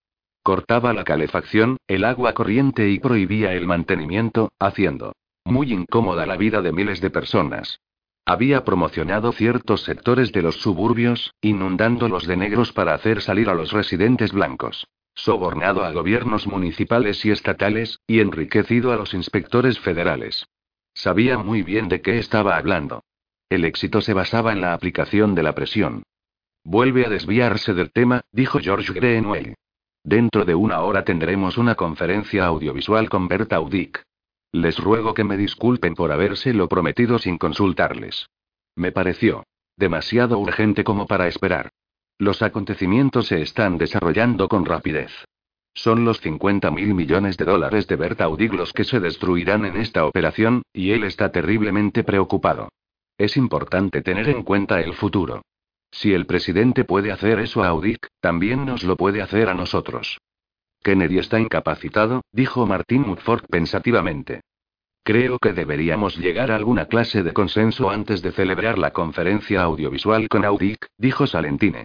Cortaba 0.43 0.93
la 0.93 1.05
calefacción, 1.05 1.77
el 1.87 2.05
agua 2.05 2.33
corriente 2.33 2.91
y 2.91 2.99
prohibía 2.99 3.55
el 3.55 3.67
mantenimiento, 3.67 4.51
haciendo 4.59 5.13
muy 5.45 5.73
incómoda 5.73 6.27
la 6.27 6.37
vida 6.37 6.61
de 6.61 6.73
miles 6.73 7.01
de 7.01 7.11
personas. 7.11 7.81
Había 8.27 8.65
promocionado 8.65 9.33
ciertos 9.33 9.83
sectores 9.85 10.33
de 10.33 10.43
los 10.43 10.57
suburbios, 10.57 11.33
inundándolos 11.41 12.27
de 12.27 12.37
negros 12.37 12.73
para 12.73 12.93
hacer 12.93 13.23
salir 13.23 13.49
a 13.49 13.55
los 13.55 13.73
residentes 13.73 14.33
blancos 14.33 14.87
sobornado 15.19 15.85
a 15.85 15.91
gobiernos 15.91 16.47
municipales 16.47 17.25
y 17.25 17.33
estatales, 17.33 17.99
y 18.07 18.21
enriquecido 18.21 18.93
a 18.93 18.97
los 18.97 19.15
inspectores 19.15 19.81
federales. 19.81 20.47
Sabía 20.95 21.39
muy 21.39 21.63
bien 21.63 21.89
de 21.89 22.01
qué 22.01 22.19
estaba 22.19 22.57
hablando. 22.57 23.03
El 23.49 23.65
éxito 23.65 24.01
se 24.01 24.15
basaba 24.15 24.53
en 24.53 24.61
la 24.61 24.75
aplicación 24.75 25.35
de 25.35 25.43
la 25.43 25.55
presión. 25.55 26.05
Vuelve 26.63 27.05
a 27.05 27.09
desviarse 27.09 27.75
del 27.75 27.91
tema, 27.91 28.21
dijo 28.31 28.61
George 28.61 28.93
Greenway. 28.93 29.55
Dentro 30.05 30.45
de 30.45 30.55
una 30.55 30.83
hora 30.83 31.05
tendremos 31.05 31.59
una 31.59 31.75
conferencia 31.75 32.47
audiovisual 32.47 33.09
con 33.11 33.27
Berta 33.27 33.57
Audic. 33.57 34.05
Les 34.53 34.79
ruego 34.79 35.15
que 35.15 35.25
me 35.25 35.37
disculpen 35.37 35.95
por 35.95 36.13
habérselo 36.13 36.69
prometido 36.69 37.19
sin 37.19 37.39
consultarles. 37.39 38.29
Me 38.77 38.93
pareció 38.93 39.45
demasiado 39.77 40.39
urgente 40.39 40.85
como 40.85 41.07
para 41.07 41.27
esperar. 41.27 41.71
Los 42.21 42.43
acontecimientos 42.43 43.29
se 43.29 43.41
están 43.43 43.79
desarrollando 43.79 44.49
con 44.49 44.65
rapidez. 44.65 45.13
Son 45.73 46.05
los 46.05 46.21
50 46.21 46.69
mil 46.73 46.93
millones 46.93 47.37
de 47.37 47.45
dólares 47.45 47.87
de 47.87 47.95
Bert 47.95 48.21
Audig 48.21 48.53
los 48.53 48.73
que 48.73 48.83
se 48.83 48.99
destruirán 48.99 49.65
en 49.65 49.77
esta 49.77 50.05
operación, 50.05 50.63
y 50.73 50.91
él 50.91 51.05
está 51.05 51.31
terriblemente 51.31 52.03
preocupado. 52.03 52.71
Es 53.17 53.37
importante 53.37 54.03
tener 54.03 54.29
en 54.29 54.43
cuenta 54.43 54.81
el 54.81 54.95
futuro. 54.95 55.43
Si 55.93 56.13
el 56.13 56.27
presidente 56.27 56.85
puede 56.85 57.13
hacer 57.13 57.39
eso 57.39 57.63
a 57.63 57.69
Audic, 57.69 58.09
también 58.21 58.67
nos 58.67 58.83
lo 58.83 58.97
puede 58.97 59.23
hacer 59.23 59.49
a 59.49 59.55
nosotros. 59.55 60.19
Kennedy 60.83 61.19
está 61.19 61.39
incapacitado, 61.39 62.23
dijo 62.33 62.67
Martin 62.67 63.03
Mudford 63.03 63.45
pensativamente. 63.49 64.41
Creo 65.05 65.39
que 65.39 65.53
deberíamos 65.53 66.19
llegar 66.19 66.51
a 66.51 66.57
alguna 66.57 66.87
clase 66.87 67.23
de 67.23 67.33
consenso 67.33 67.91
antes 67.91 68.23
de 68.23 68.33
celebrar 68.33 68.77
la 68.77 68.91
conferencia 68.91 69.63
audiovisual 69.63 70.29
con 70.29 70.45
Audic, 70.45 70.89
dijo 70.99 71.29
Salentine. 71.29 71.85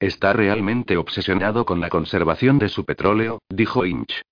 Está 0.00 0.32
realmente 0.32 0.96
obsesionado 0.96 1.64
con 1.64 1.80
la 1.80 1.88
conservación 1.88 2.58
de 2.58 2.68
su 2.68 2.84
petróleo, 2.84 3.40
dijo 3.48 3.84
Inch. 3.84 4.22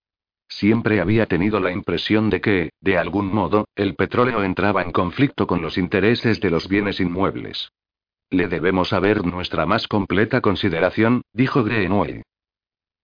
Siempre 0.48 1.00
había 1.00 1.26
tenido 1.26 1.58
la 1.58 1.72
impresión 1.72 2.30
de 2.30 2.40
que, 2.40 2.70
de 2.80 2.98
algún 2.98 3.34
modo, 3.34 3.66
el 3.74 3.96
petróleo 3.96 4.44
entraba 4.44 4.82
en 4.82 4.92
conflicto 4.92 5.46
con 5.48 5.62
los 5.62 5.76
intereses 5.76 6.40
de 6.40 6.50
los 6.50 6.68
bienes 6.68 7.00
inmuebles. 7.00 7.70
Le 8.30 8.46
debemos 8.46 8.88
saber 8.88 9.24
nuestra 9.26 9.66
más 9.66 9.88
completa 9.88 10.40
consideración, 10.40 11.22
dijo 11.32 11.64
Greenway. 11.64 12.22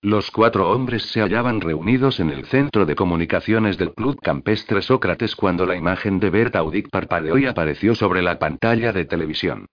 Los 0.01 0.31
cuatro 0.31 0.71
hombres 0.71 1.05
se 1.05 1.21
hallaban 1.21 1.61
reunidos 1.61 2.19
en 2.19 2.31
el 2.31 2.45
centro 2.47 2.87
de 2.87 2.97
comunicaciones 2.97 3.79
del 3.79 3.93
Club 3.95 4.21
Campestre 4.21 4.83
Sócrates 4.83 5.37
cuando 5.37 5.65
la 5.65 5.77
imagen 5.77 6.19
de 6.19 6.31
Bert 6.31 6.57
Audic 6.57 6.91
parpadeó 6.91 7.39
y 7.39 7.47
apareció 7.47 7.95
sobre 7.95 8.23
la 8.23 8.39
pantalla 8.39 8.93
de 8.93 9.05
televisión. 9.05 9.67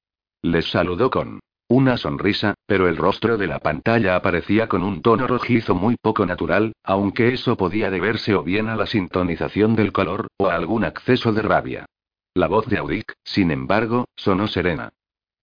Les 0.43 0.69
saludó 0.69 1.09
con 1.09 1.39
una 1.69 1.97
sonrisa, 1.97 2.55
pero 2.65 2.87
el 2.87 2.97
rostro 2.97 3.37
de 3.37 3.45
la 3.45 3.59
pantalla 3.59 4.15
aparecía 4.15 4.67
con 4.67 4.83
un 4.83 5.01
tono 5.01 5.27
rojizo 5.27 5.75
muy 5.75 5.95
poco 6.01 6.25
natural, 6.25 6.73
aunque 6.83 7.33
eso 7.33 7.55
podía 7.57 7.91
deberse 7.91 8.33
o 8.33 8.43
bien 8.43 8.67
a 8.69 8.75
la 8.75 8.87
sintonización 8.87 9.75
del 9.75 9.91
color, 9.91 10.27
o 10.37 10.47
a 10.47 10.55
algún 10.55 10.83
acceso 10.83 11.31
de 11.31 11.43
rabia. 11.43 11.85
La 12.33 12.47
voz 12.47 12.65
de 12.67 12.79
Audic, 12.79 13.13
sin 13.23 13.51
embargo, 13.51 14.05
sonó 14.15 14.47
serena. 14.47 14.89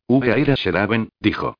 V. 0.08 0.54
Sheraben, 0.56 1.10
dijo. 1.20 1.56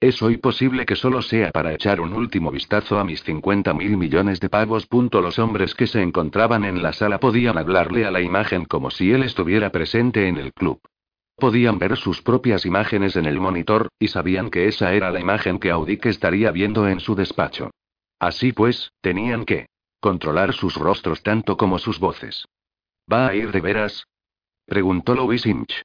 Es 0.00 0.22
hoy 0.22 0.36
posible 0.36 0.84
que 0.84 0.96
solo 0.96 1.22
sea 1.22 1.50
para 1.50 1.72
echar 1.72 2.00
un 2.00 2.12
último 2.12 2.50
vistazo 2.50 2.98
a 2.98 3.04
mis 3.04 3.22
50 3.22 3.72
mil 3.74 3.96
millones 3.96 4.38
de 4.38 4.48
pavos. 4.48 4.86
Los 4.90 5.38
hombres 5.38 5.74
que 5.74 5.86
se 5.86 6.02
encontraban 6.02 6.64
en 6.64 6.82
la 6.82 6.92
sala 6.92 7.18
podían 7.18 7.58
hablarle 7.58 8.04
a 8.04 8.10
la 8.10 8.20
imagen 8.20 8.64
como 8.64 8.90
si 8.90 9.12
él 9.12 9.22
estuviera 9.22 9.70
presente 9.70 10.28
en 10.28 10.36
el 10.36 10.52
club. 10.52 10.80
Podían 11.36 11.78
ver 11.78 11.96
sus 11.96 12.22
propias 12.22 12.64
imágenes 12.64 13.16
en 13.16 13.26
el 13.26 13.40
monitor, 13.40 13.88
y 13.98 14.08
sabían 14.08 14.50
que 14.50 14.68
esa 14.68 14.92
era 14.92 15.10
la 15.10 15.20
imagen 15.20 15.58
que 15.58 15.70
Audic 15.70 16.06
estaría 16.06 16.50
viendo 16.52 16.88
en 16.88 17.00
su 17.00 17.14
despacho. 17.14 17.70
Así 18.18 18.52
pues, 18.52 18.92
tenían 19.00 19.44
que 19.44 19.66
controlar 20.00 20.52
sus 20.52 20.76
rostros 20.76 21.22
tanto 21.22 21.56
como 21.56 21.78
sus 21.78 21.98
voces. 21.98 22.46
¿Va 23.10 23.28
a 23.28 23.34
ir 23.34 23.52
de 23.52 23.60
veras? 23.60 24.06
preguntó 24.66 25.14
Louis 25.14 25.44
Inch. 25.46 25.82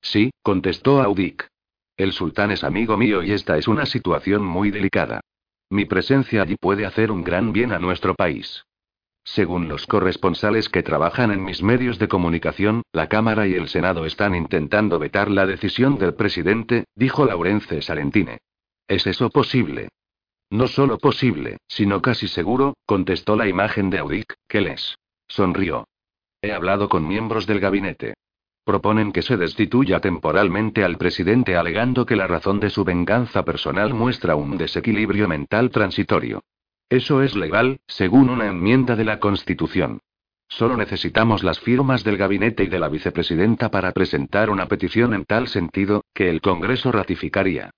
Sí, 0.00 0.30
contestó 0.42 1.00
Audic. 1.00 1.48
El 1.96 2.12
sultán 2.12 2.50
es 2.50 2.64
amigo 2.64 2.96
mío 2.96 3.22
y 3.22 3.32
esta 3.32 3.56
es 3.56 3.68
una 3.68 3.86
situación 3.86 4.44
muy 4.44 4.70
delicada. 4.70 5.20
Mi 5.70 5.84
presencia 5.84 6.42
allí 6.42 6.56
puede 6.56 6.84
hacer 6.84 7.10
un 7.10 7.24
gran 7.24 7.52
bien 7.52 7.72
a 7.72 7.78
nuestro 7.78 8.14
país. 8.14 8.64
Según 9.24 9.68
los 9.68 9.86
corresponsales 9.86 10.68
que 10.68 10.82
trabajan 10.82 11.30
en 11.30 11.44
mis 11.44 11.62
medios 11.62 11.98
de 11.98 12.08
comunicación, 12.08 12.82
la 12.92 13.08
Cámara 13.08 13.46
y 13.46 13.54
el 13.54 13.68
Senado 13.68 14.04
están 14.04 14.34
intentando 14.34 14.98
vetar 14.98 15.30
la 15.30 15.46
decisión 15.46 15.96
del 15.98 16.14
presidente, 16.14 16.84
dijo 16.96 17.24
Laurence 17.24 17.82
Salentine. 17.82 18.38
¿Es 18.88 19.06
eso 19.06 19.30
posible? 19.30 19.88
No 20.50 20.66
solo 20.66 20.98
posible, 20.98 21.58
sino 21.68 22.02
casi 22.02 22.28
seguro, 22.28 22.74
contestó 22.84 23.36
la 23.36 23.48
imagen 23.48 23.90
de 23.90 23.98
Audic, 23.98 24.34
que 24.48 24.60
les 24.60 24.96
sonrió. 25.28 25.86
He 26.42 26.52
hablado 26.52 26.88
con 26.88 27.06
miembros 27.06 27.46
del 27.46 27.60
gabinete. 27.60 28.14
Proponen 28.64 29.12
que 29.12 29.22
se 29.22 29.36
destituya 29.36 30.00
temporalmente 30.00 30.84
al 30.84 30.98
presidente 30.98 31.56
alegando 31.56 32.04
que 32.04 32.16
la 32.16 32.26
razón 32.26 32.60
de 32.60 32.70
su 32.70 32.84
venganza 32.84 33.44
personal 33.44 33.94
muestra 33.94 34.34
un 34.36 34.58
desequilibrio 34.58 35.26
mental 35.26 35.70
transitorio. 35.70 36.42
Eso 36.92 37.22
es 37.22 37.34
legal, 37.34 37.80
según 37.86 38.28
una 38.28 38.48
enmienda 38.48 38.96
de 38.96 39.04
la 39.06 39.18
Constitución. 39.18 40.00
Solo 40.46 40.76
necesitamos 40.76 41.42
las 41.42 41.58
firmas 41.58 42.04
del 42.04 42.18
gabinete 42.18 42.64
y 42.64 42.66
de 42.66 42.78
la 42.78 42.90
vicepresidenta 42.90 43.70
para 43.70 43.92
presentar 43.92 44.50
una 44.50 44.66
petición 44.66 45.14
en 45.14 45.24
tal 45.24 45.48
sentido, 45.48 46.04
que 46.12 46.28
el 46.28 46.42
Congreso 46.42 46.92
ratificaría. 46.92 47.70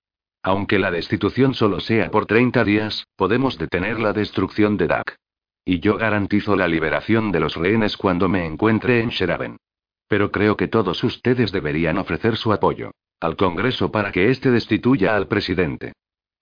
Aunque 0.43 0.79
la 0.79 0.91
destitución 0.91 1.53
solo 1.53 1.79
sea 1.79 2.11
por 2.11 2.25
30 2.25 2.65
días, 2.65 3.07
podemos 3.15 3.57
detener 3.57 4.01
la 4.01 4.11
destrucción 4.11 4.75
de 4.75 4.87
DAC. 4.87 5.15
Y 5.63 5.79
yo 5.79 5.95
garantizo 5.95 6.57
la 6.57 6.67
liberación 6.67 7.31
de 7.31 7.39
los 7.39 7.55
rehenes 7.55 7.95
cuando 7.95 8.27
me 8.27 8.45
encuentre 8.45 8.99
en 8.99 9.11
Sheraben. 9.11 9.55
Pero 10.09 10.29
creo 10.29 10.57
que 10.57 10.67
todos 10.67 11.01
ustedes 11.05 11.53
deberían 11.53 11.99
ofrecer 11.99 12.35
su 12.35 12.51
apoyo 12.51 12.91
al 13.21 13.37
Congreso 13.37 13.93
para 13.93 14.11
que 14.11 14.29
éste 14.29 14.51
destituya 14.51 15.15
al 15.15 15.29
presidente. 15.29 15.93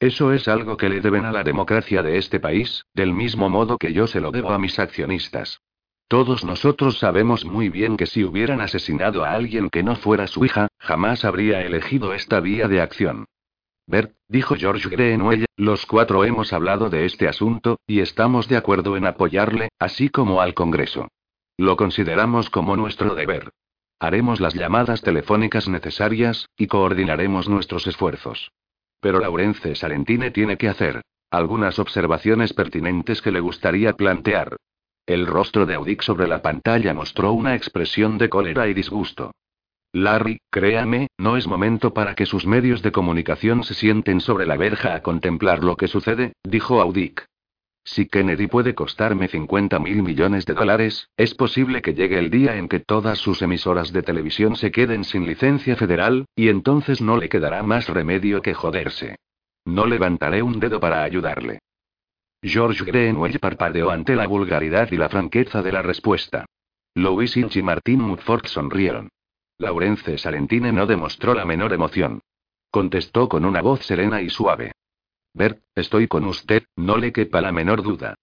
Eso 0.04 0.34
es 0.34 0.50
algo 0.50 0.76
que 0.76 0.90
le 0.90 1.00
deben 1.00 1.24
a 1.24 1.32
la 1.32 1.46
democracia 1.46 2.04
de 2.04 2.18
este 2.18 2.42
país, 2.42 2.84
del 2.94 3.14
mismo 3.14 3.50
modo 3.50 3.78
que 3.78 3.94
yo 3.94 4.06
se 4.06 4.20
lo 4.20 4.32
debo 4.32 4.52
a 4.52 4.60
mis 4.60 4.78
accionistas. 4.78 5.62
Todos 6.10 6.44
nosotros 6.44 7.00
sabemos 7.00 7.46
muy 7.46 7.70
bien 7.70 7.96
que 7.96 8.06
si 8.06 8.26
hubieran 8.26 8.60
asesinado 8.60 9.24
a 9.24 9.32
alguien 9.32 9.70
que 9.70 9.82
no 9.82 9.96
fuera 9.96 10.28
su 10.28 10.44
hija, 10.44 10.68
jamás 10.78 11.24
habría 11.24 11.62
elegido 11.62 12.14
esta 12.14 12.42
vía 12.42 12.68
de 12.68 12.82
acción. 12.82 13.28
Bert, 13.88 14.14
dijo 14.28 14.56
George 14.56 14.90
Greenwell, 14.90 15.46
los 15.56 15.86
cuatro 15.86 16.26
hemos 16.26 16.52
hablado 16.52 16.90
de 16.90 17.06
este 17.06 17.30
asunto, 17.30 17.80
y 17.88 18.02
estamos 18.02 18.50
de 18.50 18.58
acuerdo 18.58 18.98
en 18.98 19.06
apoyarle, 19.06 19.70
así 19.80 20.10
como 20.10 20.42
al 20.42 20.54
Congreso. 20.54 21.08
Lo 21.56 21.78
consideramos 21.78 22.50
como 22.50 22.76
nuestro 22.76 23.16
deber. 23.16 23.52
Haremos 24.02 24.42
las 24.42 24.54
llamadas 24.54 25.02
telefónicas 25.02 25.70
necesarias, 25.70 26.50
y 26.58 26.68
coordinaremos 26.68 27.48
nuestros 27.48 27.88
esfuerzos. 27.88 28.52
Pero 29.04 29.20
Laurence 29.20 29.76
Salentine 29.76 30.32
tiene 30.32 30.56
que 30.56 30.70
hacer 30.70 31.02
algunas 31.30 31.78
observaciones 31.78 32.54
pertinentes 32.54 33.22
que 33.22 33.32
le 33.32 33.42
gustaría 33.42 33.94
plantear. 33.94 34.56
El 35.06 35.28
rostro 35.28 35.66
de 35.66 35.74
Audic 35.74 36.02
sobre 36.02 36.28
la 36.28 36.42
pantalla 36.42 36.94
mostró 36.94 37.34
una 37.34 37.54
expresión 37.54 38.18
de 38.18 38.30
cólera 38.30 38.70
y 38.70 38.74
disgusto. 38.74 39.32
Larry, 39.92 40.40
créame, 40.50 41.08
no 41.18 41.36
es 41.36 41.48
momento 41.48 41.94
para 41.94 42.16
que 42.16 42.26
sus 42.26 42.46
medios 42.46 42.82
de 42.82 42.94
comunicación 42.94 43.66
se 43.66 43.74
sienten 43.74 44.22
sobre 44.22 44.46
la 44.46 44.56
verja 44.56 44.96
a 44.96 45.02
contemplar 45.02 45.64
lo 45.66 45.76
que 45.76 45.90
sucede, 45.90 46.32
dijo 46.44 46.80
Audic. 46.80 47.26
Si 47.86 48.08
Kennedy 48.08 48.48
puede 48.48 48.76
costarme 48.76 49.28
50 49.28 49.78
mil 49.80 50.04
millones 50.04 50.46
de 50.46 50.54
dólares, 50.54 51.10
es 51.18 51.36
posible 51.36 51.82
que 51.82 51.94
llegue 51.94 52.18
el 52.18 52.30
día 52.30 52.56
en 52.56 52.70
que 52.70 52.80
todas 52.80 53.20
sus 53.20 53.42
emisoras 53.42 53.92
de 53.92 54.04
televisión 54.04 54.56
se 54.56 54.72
queden 54.72 55.04
sin 55.04 55.26
licencia 55.26 55.76
federal, 55.76 56.26
y 56.36 56.48
entonces 56.48 57.02
no 57.02 57.18
le 57.18 57.28
quedará 57.28 57.62
más 57.62 57.90
remedio 57.90 58.42
que 58.42 58.54
joderse. 58.54 59.18
No 59.66 59.86
levantaré 59.86 60.42
un 60.42 60.60
dedo 60.60 60.80
para 60.80 61.04
ayudarle. 61.04 61.60
George 62.42 62.84
Greenwell 62.84 63.40
parpadeó 63.40 63.90
ante 63.92 64.16
la 64.16 64.28
vulgaridad 64.28 64.92
y 64.92 64.98
la 64.98 65.10
franqueza 65.10 65.62
de 65.62 65.72
la 65.72 65.82
respuesta. 65.82 66.46
Louis 66.96 67.36
Inch 67.38 67.56
y 67.56 67.64
Martin 67.64 68.02
Mudford 68.02 68.46
sonrieron. 68.46 69.10
Laurence 69.58 70.18
Salentine 70.18 70.72
no 70.72 70.86
demostró 70.86 71.34
la 71.34 71.46
menor 71.46 71.74
emoción. 71.74 72.22
Contestó 72.70 73.30
con 73.30 73.46
una 73.46 73.62
voz 73.62 73.86
serena 73.86 74.22
y 74.22 74.30
suave. 74.30 74.74
Bert, 75.34 75.60
estoy 75.74 76.08
con 76.08 76.26
usted, 76.26 76.64
no 76.76 76.98
le 76.98 77.12
quepa 77.12 77.42
la 77.42 77.52
menor 77.52 77.82
duda. 77.82 78.16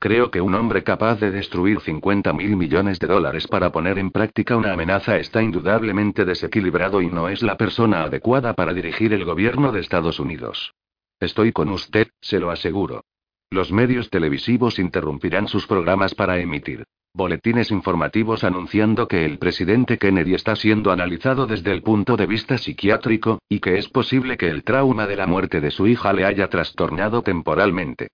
Creo 0.00 0.30
que 0.30 0.40
un 0.40 0.54
hombre 0.54 0.82
capaz 0.82 1.20
de 1.20 1.30
destruir 1.30 1.80
50 1.80 2.32
mil 2.32 2.56
millones 2.56 2.98
de 2.98 3.06
dólares 3.06 3.46
para 3.46 3.70
poner 3.70 3.98
en 3.98 4.10
práctica 4.10 4.56
una 4.56 4.72
amenaza 4.72 5.16
está 5.16 5.42
indudablemente 5.42 6.24
desequilibrado 6.24 7.00
y 7.00 7.06
no 7.06 7.28
es 7.28 7.42
la 7.42 7.56
persona 7.56 8.02
adecuada 8.02 8.54
para 8.54 8.74
dirigir 8.74 9.12
el 9.12 9.24
gobierno 9.24 9.70
de 9.70 9.80
Estados 9.80 10.18
Unidos. 10.18 10.74
Estoy 11.20 11.52
con 11.52 11.68
usted, 11.70 12.08
se 12.20 12.40
lo 12.40 12.50
aseguro. 12.50 13.04
Los 13.50 13.72
medios 13.72 14.10
televisivos 14.10 14.78
interrumpirán 14.78 15.48
sus 15.48 15.66
programas 15.66 16.14
para 16.14 16.38
emitir 16.38 16.84
boletines 17.16 17.70
informativos 17.70 18.44
anunciando 18.44 19.08
que 19.08 19.24
el 19.24 19.38
presidente 19.38 19.96
Kennedy 19.96 20.34
está 20.34 20.54
siendo 20.54 20.92
analizado 20.92 21.46
desde 21.46 21.72
el 21.72 21.82
punto 21.82 22.16
de 22.16 22.26
vista 22.26 22.58
psiquiátrico, 22.58 23.38
y 23.48 23.60
que 23.60 23.78
es 23.78 23.88
posible 23.88 24.36
que 24.36 24.50
el 24.50 24.64
trauma 24.64 25.06
de 25.06 25.16
la 25.16 25.26
muerte 25.26 25.62
de 25.62 25.70
su 25.70 25.86
hija 25.86 26.12
le 26.12 26.26
haya 26.26 26.48
trastornado 26.48 27.22
temporalmente. 27.22 28.08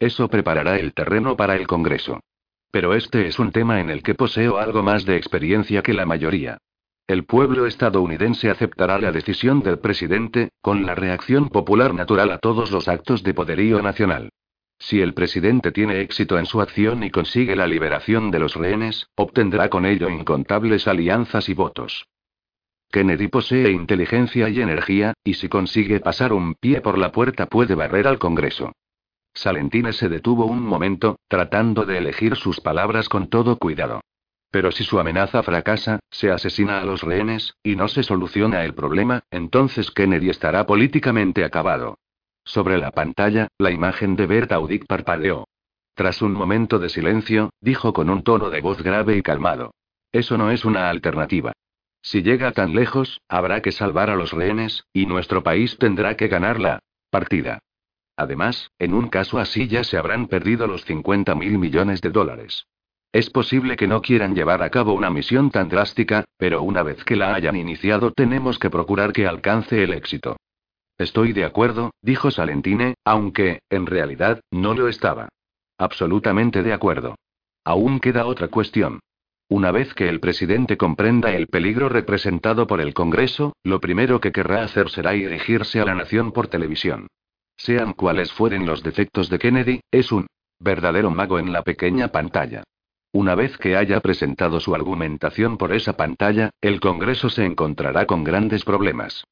Eso 0.00 0.28
preparará 0.28 0.76
el 0.76 0.92
terreno 0.92 1.36
para 1.36 1.54
el 1.54 1.68
Congreso. 1.68 2.20
Pero 2.72 2.94
este 2.94 3.28
es 3.28 3.38
un 3.38 3.52
tema 3.52 3.80
en 3.80 3.90
el 3.90 4.02
que 4.02 4.16
poseo 4.16 4.58
algo 4.58 4.82
más 4.82 5.04
de 5.04 5.16
experiencia 5.16 5.80
que 5.80 5.94
la 5.94 6.04
mayoría. 6.04 6.58
El 7.06 7.24
pueblo 7.24 7.64
estadounidense 7.66 8.50
aceptará 8.50 8.98
la 8.98 9.12
decisión 9.12 9.62
del 9.62 9.78
presidente, 9.78 10.50
con 10.60 10.84
la 10.84 10.96
reacción 10.96 11.48
popular 11.48 11.94
natural 11.94 12.32
a 12.32 12.38
todos 12.38 12.72
los 12.72 12.88
actos 12.88 13.22
de 13.22 13.34
poderío 13.34 13.80
nacional. 13.80 14.30
Si 14.78 15.00
el 15.00 15.12
presidente 15.12 15.72
tiene 15.72 16.00
éxito 16.00 16.38
en 16.38 16.46
su 16.46 16.60
acción 16.60 17.02
y 17.02 17.10
consigue 17.10 17.56
la 17.56 17.66
liberación 17.66 18.30
de 18.30 18.38
los 18.38 18.54
rehenes, 18.54 19.08
obtendrá 19.16 19.68
con 19.68 19.84
ello 19.84 20.08
incontables 20.08 20.86
alianzas 20.86 21.48
y 21.48 21.54
votos. 21.54 22.06
Kennedy 22.90 23.28
posee 23.28 23.70
inteligencia 23.70 24.48
y 24.48 24.60
energía, 24.60 25.12
y 25.22 25.34
si 25.34 25.48
consigue 25.48 26.00
pasar 26.00 26.32
un 26.32 26.54
pie 26.54 26.80
por 26.80 26.96
la 26.96 27.12
puerta 27.12 27.46
puede 27.46 27.74
barrer 27.74 28.06
al 28.06 28.18
Congreso. 28.18 28.72
Salentine 29.34 29.92
se 29.92 30.08
detuvo 30.08 30.46
un 30.46 30.62
momento, 30.62 31.18
tratando 31.28 31.84
de 31.84 31.98
elegir 31.98 32.36
sus 32.36 32.60
palabras 32.60 33.08
con 33.08 33.28
todo 33.28 33.58
cuidado. 33.58 34.00
Pero 34.50 34.72
si 34.72 34.84
su 34.84 34.98
amenaza 34.98 35.42
fracasa, 35.42 36.00
se 36.10 36.30
asesina 36.30 36.80
a 36.80 36.84
los 36.84 37.02
rehenes, 37.02 37.54
y 37.62 37.76
no 37.76 37.88
se 37.88 38.02
soluciona 38.02 38.64
el 38.64 38.74
problema, 38.74 39.22
entonces 39.30 39.90
Kennedy 39.90 40.30
estará 40.30 40.66
políticamente 40.66 41.44
acabado. 41.44 41.98
Sobre 42.48 42.78
la 42.78 42.92
pantalla, 42.92 43.48
la 43.58 43.70
imagen 43.70 44.16
de 44.16 44.26
Bert 44.26 44.52
Audic 44.52 44.86
parpadeó. 44.86 45.46
Tras 45.94 46.22
un 46.22 46.32
momento 46.32 46.78
de 46.78 46.88
silencio, 46.88 47.50
dijo 47.60 47.92
con 47.92 48.08
un 48.08 48.22
tono 48.22 48.48
de 48.48 48.62
voz 48.62 48.82
grave 48.82 49.18
y 49.18 49.22
calmado. 49.22 49.74
Eso 50.12 50.38
no 50.38 50.50
es 50.50 50.64
una 50.64 50.88
alternativa. 50.88 51.52
Si 52.00 52.22
llega 52.22 52.52
tan 52.52 52.74
lejos, 52.74 53.20
habrá 53.28 53.60
que 53.60 53.70
salvar 53.70 54.08
a 54.08 54.16
los 54.16 54.32
rehenes, 54.32 54.84
y 54.94 55.04
nuestro 55.04 55.42
país 55.42 55.76
tendrá 55.76 56.16
que 56.16 56.28
ganar 56.28 56.58
la 56.58 56.78
partida. 57.10 57.58
Además, 58.16 58.70
en 58.78 58.94
un 58.94 59.08
caso 59.08 59.38
así 59.38 59.68
ya 59.68 59.84
se 59.84 59.98
habrán 59.98 60.26
perdido 60.26 60.66
los 60.66 60.86
50 60.86 61.34
mil 61.34 61.58
millones 61.58 62.00
de 62.00 62.08
dólares. 62.08 62.64
Es 63.12 63.28
posible 63.28 63.76
que 63.76 63.88
no 63.88 64.00
quieran 64.00 64.34
llevar 64.34 64.62
a 64.62 64.70
cabo 64.70 64.94
una 64.94 65.10
misión 65.10 65.50
tan 65.50 65.68
drástica, 65.68 66.24
pero 66.38 66.62
una 66.62 66.82
vez 66.82 67.04
que 67.04 67.16
la 67.16 67.34
hayan 67.34 67.56
iniciado 67.56 68.10
tenemos 68.10 68.58
que 68.58 68.70
procurar 68.70 69.12
que 69.12 69.26
alcance 69.26 69.84
el 69.84 69.92
éxito. 69.92 70.38
Estoy 70.98 71.32
de 71.32 71.44
acuerdo, 71.44 71.92
dijo 72.02 72.32
Salentine, 72.32 72.94
aunque, 73.04 73.60
en 73.70 73.86
realidad, 73.86 74.40
no 74.50 74.74
lo 74.74 74.88
estaba. 74.88 75.28
Absolutamente 75.78 76.64
de 76.64 76.72
acuerdo. 76.72 77.14
Aún 77.64 78.00
queda 78.00 78.26
otra 78.26 78.48
cuestión. 78.48 78.98
Una 79.48 79.70
vez 79.70 79.94
que 79.94 80.08
el 80.08 80.18
presidente 80.18 80.76
comprenda 80.76 81.30
el 81.30 81.46
peligro 81.46 81.88
representado 81.88 82.66
por 82.66 82.80
el 82.80 82.94
Congreso, 82.94 83.54
lo 83.62 83.80
primero 83.80 84.20
que 84.20 84.32
querrá 84.32 84.64
hacer 84.64 84.90
será 84.90 85.12
dirigirse 85.12 85.80
a 85.80 85.84
la 85.84 85.94
nación 85.94 86.32
por 86.32 86.48
televisión. 86.48 87.06
Sean 87.56 87.92
cuales 87.92 88.32
fueren 88.32 88.66
los 88.66 88.82
defectos 88.82 89.30
de 89.30 89.38
Kennedy, 89.38 89.80
es 89.92 90.10
un 90.10 90.26
verdadero 90.58 91.10
mago 91.10 91.38
en 91.38 91.52
la 91.52 91.62
pequeña 91.62 92.08
pantalla. 92.08 92.64
Una 93.12 93.34
vez 93.36 93.56
que 93.56 93.76
haya 93.76 94.00
presentado 94.00 94.60
su 94.60 94.74
argumentación 94.74 95.56
por 95.56 95.72
esa 95.72 95.96
pantalla, 95.96 96.50
el 96.60 96.80
Congreso 96.80 97.30
se 97.30 97.44
encontrará 97.46 98.04
con 98.06 98.24
grandes 98.24 98.64
problemas. 98.64 99.24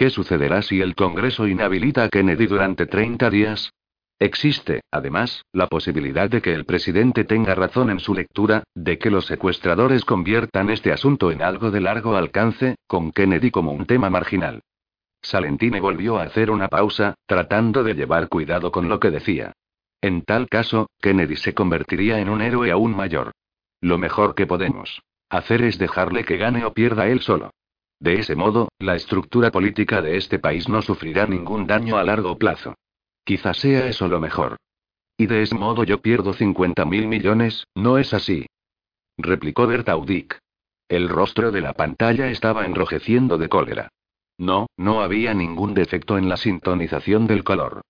¿Qué 0.00 0.08
sucederá 0.08 0.62
si 0.62 0.80
el 0.80 0.94
Congreso 0.94 1.46
inhabilita 1.46 2.04
a 2.04 2.08
Kennedy 2.08 2.46
durante 2.46 2.86
30 2.86 3.28
días? 3.28 3.74
Existe, 4.18 4.80
además, 4.90 5.44
la 5.52 5.66
posibilidad 5.66 6.30
de 6.30 6.40
que 6.40 6.54
el 6.54 6.64
presidente 6.64 7.24
tenga 7.24 7.54
razón 7.54 7.90
en 7.90 8.00
su 8.00 8.14
lectura, 8.14 8.64
de 8.74 8.96
que 8.96 9.10
los 9.10 9.26
secuestradores 9.26 10.06
conviertan 10.06 10.70
este 10.70 10.90
asunto 10.90 11.30
en 11.30 11.42
algo 11.42 11.70
de 11.70 11.82
largo 11.82 12.16
alcance, 12.16 12.76
con 12.86 13.12
Kennedy 13.12 13.50
como 13.50 13.72
un 13.72 13.84
tema 13.84 14.08
marginal. 14.08 14.62
Salentine 15.20 15.82
volvió 15.82 16.18
a 16.18 16.22
hacer 16.22 16.50
una 16.50 16.68
pausa, 16.68 17.16
tratando 17.26 17.84
de 17.84 17.92
llevar 17.92 18.30
cuidado 18.30 18.72
con 18.72 18.88
lo 18.88 19.00
que 19.00 19.10
decía. 19.10 19.52
En 20.00 20.22
tal 20.22 20.48
caso, 20.48 20.88
Kennedy 21.02 21.36
se 21.36 21.52
convertiría 21.52 22.20
en 22.20 22.30
un 22.30 22.40
héroe 22.40 22.70
aún 22.70 22.96
mayor. 22.96 23.32
Lo 23.82 23.98
mejor 23.98 24.34
que 24.34 24.46
podemos 24.46 25.02
hacer 25.28 25.60
es 25.60 25.76
dejarle 25.76 26.24
que 26.24 26.38
gane 26.38 26.64
o 26.64 26.72
pierda 26.72 27.06
él 27.06 27.20
solo. 27.20 27.50
De 28.00 28.14
ese 28.14 28.34
modo, 28.34 28.70
la 28.78 28.96
estructura 28.96 29.50
política 29.50 30.00
de 30.00 30.16
este 30.16 30.38
país 30.38 30.68
no 30.70 30.80
sufrirá 30.80 31.26
ningún 31.26 31.66
daño 31.66 31.98
a 31.98 32.04
largo 32.04 32.38
plazo. 32.38 32.74
Quizás 33.24 33.58
sea 33.58 33.86
eso 33.86 34.08
lo 34.08 34.20
mejor. 34.20 34.56
Y 35.18 35.26
de 35.26 35.42
ese 35.42 35.54
modo 35.54 35.84
yo 35.84 36.00
pierdo 36.00 36.32
50 36.32 36.86
mil 36.86 37.06
millones, 37.06 37.66
¿no 37.74 37.98
es 37.98 38.14
así? 38.14 38.46
replicó 39.18 39.66
Bertaudic. 39.66 40.38
El 40.88 41.10
rostro 41.10 41.52
de 41.52 41.60
la 41.60 41.74
pantalla 41.74 42.30
estaba 42.30 42.64
enrojeciendo 42.64 43.36
de 43.36 43.50
cólera. 43.50 43.90
No, 44.38 44.66
no 44.78 45.02
había 45.02 45.34
ningún 45.34 45.74
defecto 45.74 46.16
en 46.16 46.30
la 46.30 46.38
sintonización 46.38 47.26
del 47.26 47.44
color. 47.44 47.82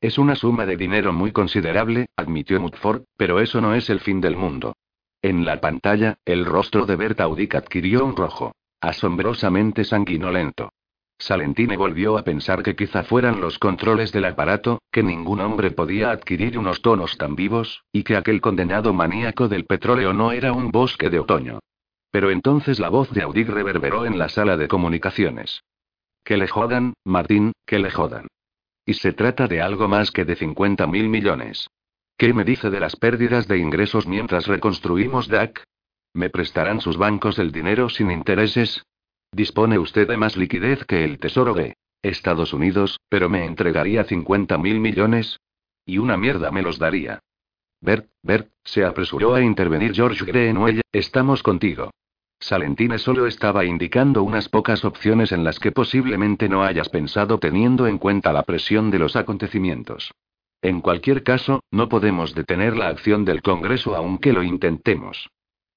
Es 0.00 0.18
una 0.18 0.36
suma 0.36 0.64
de 0.66 0.76
dinero 0.76 1.12
muy 1.12 1.32
considerable, 1.32 2.06
admitió 2.14 2.60
Mutford, 2.60 3.02
pero 3.16 3.40
eso 3.40 3.60
no 3.60 3.74
es 3.74 3.90
el 3.90 3.98
fin 3.98 4.20
del 4.20 4.36
mundo. 4.36 4.76
En 5.20 5.44
la 5.44 5.60
pantalla, 5.60 6.18
el 6.24 6.44
rostro 6.44 6.86
de 6.86 6.94
Bertaudic 6.94 7.56
adquirió 7.56 8.04
un 8.04 8.14
rojo. 8.14 8.52
Asombrosamente 8.80 9.84
sanguinolento. 9.84 10.70
Salentine 11.18 11.76
volvió 11.76 12.16
a 12.16 12.22
pensar 12.22 12.62
que 12.62 12.76
quizá 12.76 13.02
fueran 13.02 13.40
los 13.40 13.58
controles 13.58 14.12
del 14.12 14.24
aparato, 14.24 14.80
que 14.92 15.02
ningún 15.02 15.40
hombre 15.40 15.72
podía 15.72 16.12
adquirir 16.12 16.56
unos 16.56 16.80
tonos 16.80 17.18
tan 17.18 17.34
vivos, 17.34 17.82
y 17.90 18.04
que 18.04 18.16
aquel 18.16 18.40
condenado 18.40 18.94
maníaco 18.94 19.48
del 19.48 19.64
petróleo 19.64 20.12
no 20.12 20.30
era 20.30 20.52
un 20.52 20.70
bosque 20.70 21.10
de 21.10 21.18
otoño. 21.18 21.58
Pero 22.12 22.30
entonces 22.30 22.78
la 22.78 22.88
voz 22.88 23.10
de 23.10 23.22
Audig 23.22 23.48
reverberó 23.48 24.06
en 24.06 24.16
la 24.16 24.28
sala 24.28 24.56
de 24.56 24.68
comunicaciones. 24.68 25.64
Que 26.22 26.36
le 26.36 26.46
jodan, 26.46 26.94
Martín, 27.04 27.52
que 27.66 27.80
le 27.80 27.90
jodan. 27.90 28.28
Y 28.86 28.94
se 28.94 29.12
trata 29.12 29.48
de 29.48 29.60
algo 29.60 29.88
más 29.88 30.12
que 30.12 30.24
de 30.24 30.36
50 30.36 30.86
mil 30.86 31.08
millones. 31.08 31.68
¿Qué 32.16 32.32
me 32.32 32.44
dice 32.44 32.70
de 32.70 32.80
las 32.80 32.94
pérdidas 32.94 33.48
de 33.48 33.58
ingresos 33.58 34.06
mientras 34.06 34.46
reconstruimos 34.46 35.26
DAC? 35.26 35.64
¿Me 36.14 36.30
prestarán 36.30 36.80
sus 36.80 36.96
bancos 36.96 37.38
el 37.38 37.52
dinero 37.52 37.88
sin 37.88 38.10
intereses? 38.10 38.84
Dispone 39.32 39.78
usted 39.78 40.08
de 40.08 40.16
más 40.16 40.36
liquidez 40.36 40.84
que 40.84 41.04
el 41.04 41.18
Tesoro 41.18 41.54
de 41.54 41.76
Estados 42.02 42.52
Unidos, 42.52 42.98
pero 43.08 43.28
me 43.28 43.44
entregaría 43.44 44.04
50 44.04 44.56
mil 44.58 44.80
millones. 44.80 45.38
Y 45.84 45.98
una 45.98 46.16
mierda 46.16 46.50
me 46.50 46.62
los 46.62 46.78
daría. 46.78 47.20
Bert, 47.80 48.08
Bert, 48.22 48.50
se 48.64 48.84
apresuró 48.84 49.34
a 49.34 49.42
intervenir 49.42 49.94
George 49.94 50.24
Greenwell, 50.24 50.82
estamos 50.92 51.42
contigo. 51.42 51.90
Salentine 52.40 52.98
solo 52.98 53.26
estaba 53.26 53.64
indicando 53.64 54.22
unas 54.22 54.48
pocas 54.48 54.84
opciones 54.84 55.32
en 55.32 55.44
las 55.44 55.58
que 55.58 55.72
posiblemente 55.72 56.48
no 56.48 56.62
hayas 56.62 56.88
pensado 56.88 57.38
teniendo 57.38 57.86
en 57.86 57.98
cuenta 57.98 58.32
la 58.32 58.44
presión 58.44 58.90
de 58.90 58.98
los 58.98 59.16
acontecimientos. 59.16 60.12
En 60.62 60.80
cualquier 60.80 61.22
caso, 61.22 61.60
no 61.70 61.88
podemos 61.88 62.34
detener 62.34 62.76
la 62.76 62.88
acción 62.88 63.24
del 63.24 63.42
Congreso 63.42 63.94
aunque 63.94 64.32
lo 64.32 64.42
intentemos. 64.42 65.28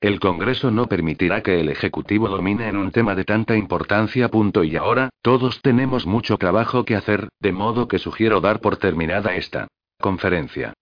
El 0.02 0.20
Congreso 0.20 0.72
no 0.72 0.88
permitirá 0.88 1.44
que 1.44 1.60
el 1.60 1.70
Ejecutivo 1.70 2.28
domine 2.28 2.68
en 2.68 2.76
un 2.76 2.92
tema 2.92 3.14
de 3.14 3.24
tanta 3.24 3.56
importancia. 3.56 4.32
Y 4.64 4.76
ahora, 4.76 5.12
todos 5.22 5.62
tenemos 5.62 6.08
mucho 6.08 6.38
trabajo 6.38 6.86
que 6.86 6.96
hacer, 6.96 7.30
de 7.40 7.52
modo 7.52 7.88
que 7.88 8.00
sugiero 8.00 8.42
dar 8.42 8.62
por 8.62 8.78
terminada 8.78 9.36
esta 9.36 9.68
conferencia. 10.00 10.74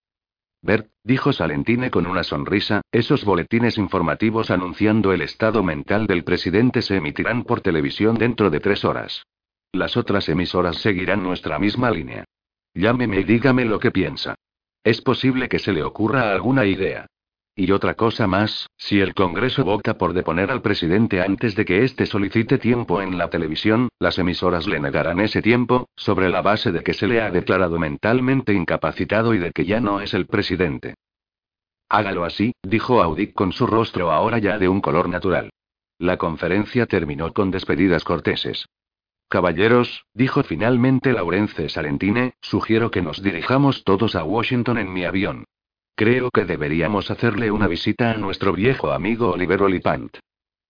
Bert, 0.62 0.90
dijo 1.04 1.34
Salentine 1.34 1.92
con 1.92 2.08
una 2.08 2.24
sonrisa, 2.24 2.82
esos 2.94 3.26
boletines 3.26 3.78
informativos 3.78 4.52
anunciando 4.52 5.12
el 5.12 5.22
estado 5.22 5.64
mental 5.64 6.08
del 6.08 6.24
presidente 6.24 6.82
se 6.82 6.96
emitirán 6.96 7.44
por 7.44 7.60
televisión 7.60 8.16
dentro 8.16 8.50
de 8.50 8.62
tres 8.62 8.86
horas. 8.86 9.24
Las 9.74 9.98
otras 9.98 10.30
emisoras 10.30 10.78
seguirán 10.78 11.24
nuestra 11.24 11.60
misma 11.60 11.92
línea. 11.92 12.24
Llámeme 12.74 13.20
y 13.20 13.24
dígame 13.26 13.66
lo 13.66 13.80
que 13.80 13.92
piensa. 13.92 14.36
Es 14.82 15.02
posible 15.02 15.50
que 15.50 15.60
se 15.60 15.74
le 15.74 15.84
ocurra 15.84 16.32
alguna 16.32 16.66
idea. 16.66 17.06
Y 17.60 17.74
otra 17.74 17.96
cosa 17.96 18.26
más, 18.26 18.70
si 18.78 19.02
el 19.02 19.14
Congreso 19.14 19.66
vota 19.66 19.98
por 19.98 20.14
deponer 20.14 20.50
al 20.50 20.62
presidente 20.62 21.20
antes 21.20 21.58
de 21.58 21.66
que 21.66 21.84
éste 21.84 22.06
solicite 22.06 22.58
tiempo 22.58 23.02
en 23.02 23.18
la 23.18 23.30
televisión, 23.30 23.90
las 24.00 24.18
emisoras 24.18 24.66
le 24.66 24.80
negarán 24.80 25.20
ese 25.20 25.42
tiempo, 25.42 25.90
sobre 25.98 26.30
la 26.30 26.42
base 26.42 26.72
de 26.72 26.84
que 26.84 26.94
se 26.94 27.06
le 27.06 27.22
ha 27.22 27.32
declarado 27.32 27.78
mentalmente 27.78 28.54
incapacitado 28.54 29.34
y 29.34 29.40
de 29.40 29.52
que 29.52 29.66
ya 29.66 29.82
no 29.82 30.00
es 30.00 30.14
el 30.14 30.26
presidente. 30.26 30.94
Hágalo 31.90 32.24
así, 32.24 32.54
dijo 32.64 33.04
Audic 33.04 33.34
con 33.34 33.52
su 33.52 33.68
rostro 33.68 34.10
ahora 34.10 34.38
ya 34.38 34.58
de 34.58 34.70
un 34.70 34.80
color 34.80 35.10
natural. 35.10 35.50
La 35.98 36.16
conferencia 36.16 36.86
terminó 36.86 37.34
con 37.34 37.52
despedidas 37.52 38.06
corteses. 38.06 38.68
Caballeros, 39.28 40.06
dijo 40.14 40.44
finalmente 40.44 41.12
Laurence 41.12 41.68
Salentine, 41.68 42.36
sugiero 42.40 42.90
que 42.90 43.02
nos 43.02 43.22
dirijamos 43.22 43.84
todos 43.84 44.16
a 44.16 44.24
Washington 44.24 44.78
en 44.78 44.94
mi 44.94 45.04
avión. 45.04 45.44
Creo 46.00 46.32
que 46.32 46.46
deberíamos 46.46 47.12
hacerle 47.12 47.52
una 47.52 47.68
visita 47.68 48.12
a 48.12 48.14
nuestro 48.14 48.54
viejo 48.54 48.94
amigo 48.94 49.32
Oliver 49.32 49.64
Olipant. 49.64 50.18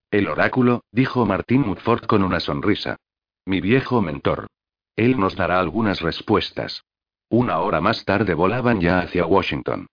El 0.10 0.27
oráculo, 0.27 0.81
dijo 0.91 1.23
Martin 1.27 1.61
Mudford 1.61 2.07
con 2.07 2.23
una 2.23 2.39
sonrisa. 2.39 2.97
Mi 3.45 3.61
viejo 3.61 4.01
mentor. 4.01 4.47
Él 4.95 5.19
nos 5.19 5.35
dará 5.35 5.60
algunas 5.60 6.01
respuestas. 6.01 6.81
Una 7.30 7.60
hora 7.60 7.80
más 7.80 8.06
tarde 8.06 8.34
volaban 8.34 8.81
ya 8.81 9.01
hacia 9.01 9.27
Washington. 9.27 9.85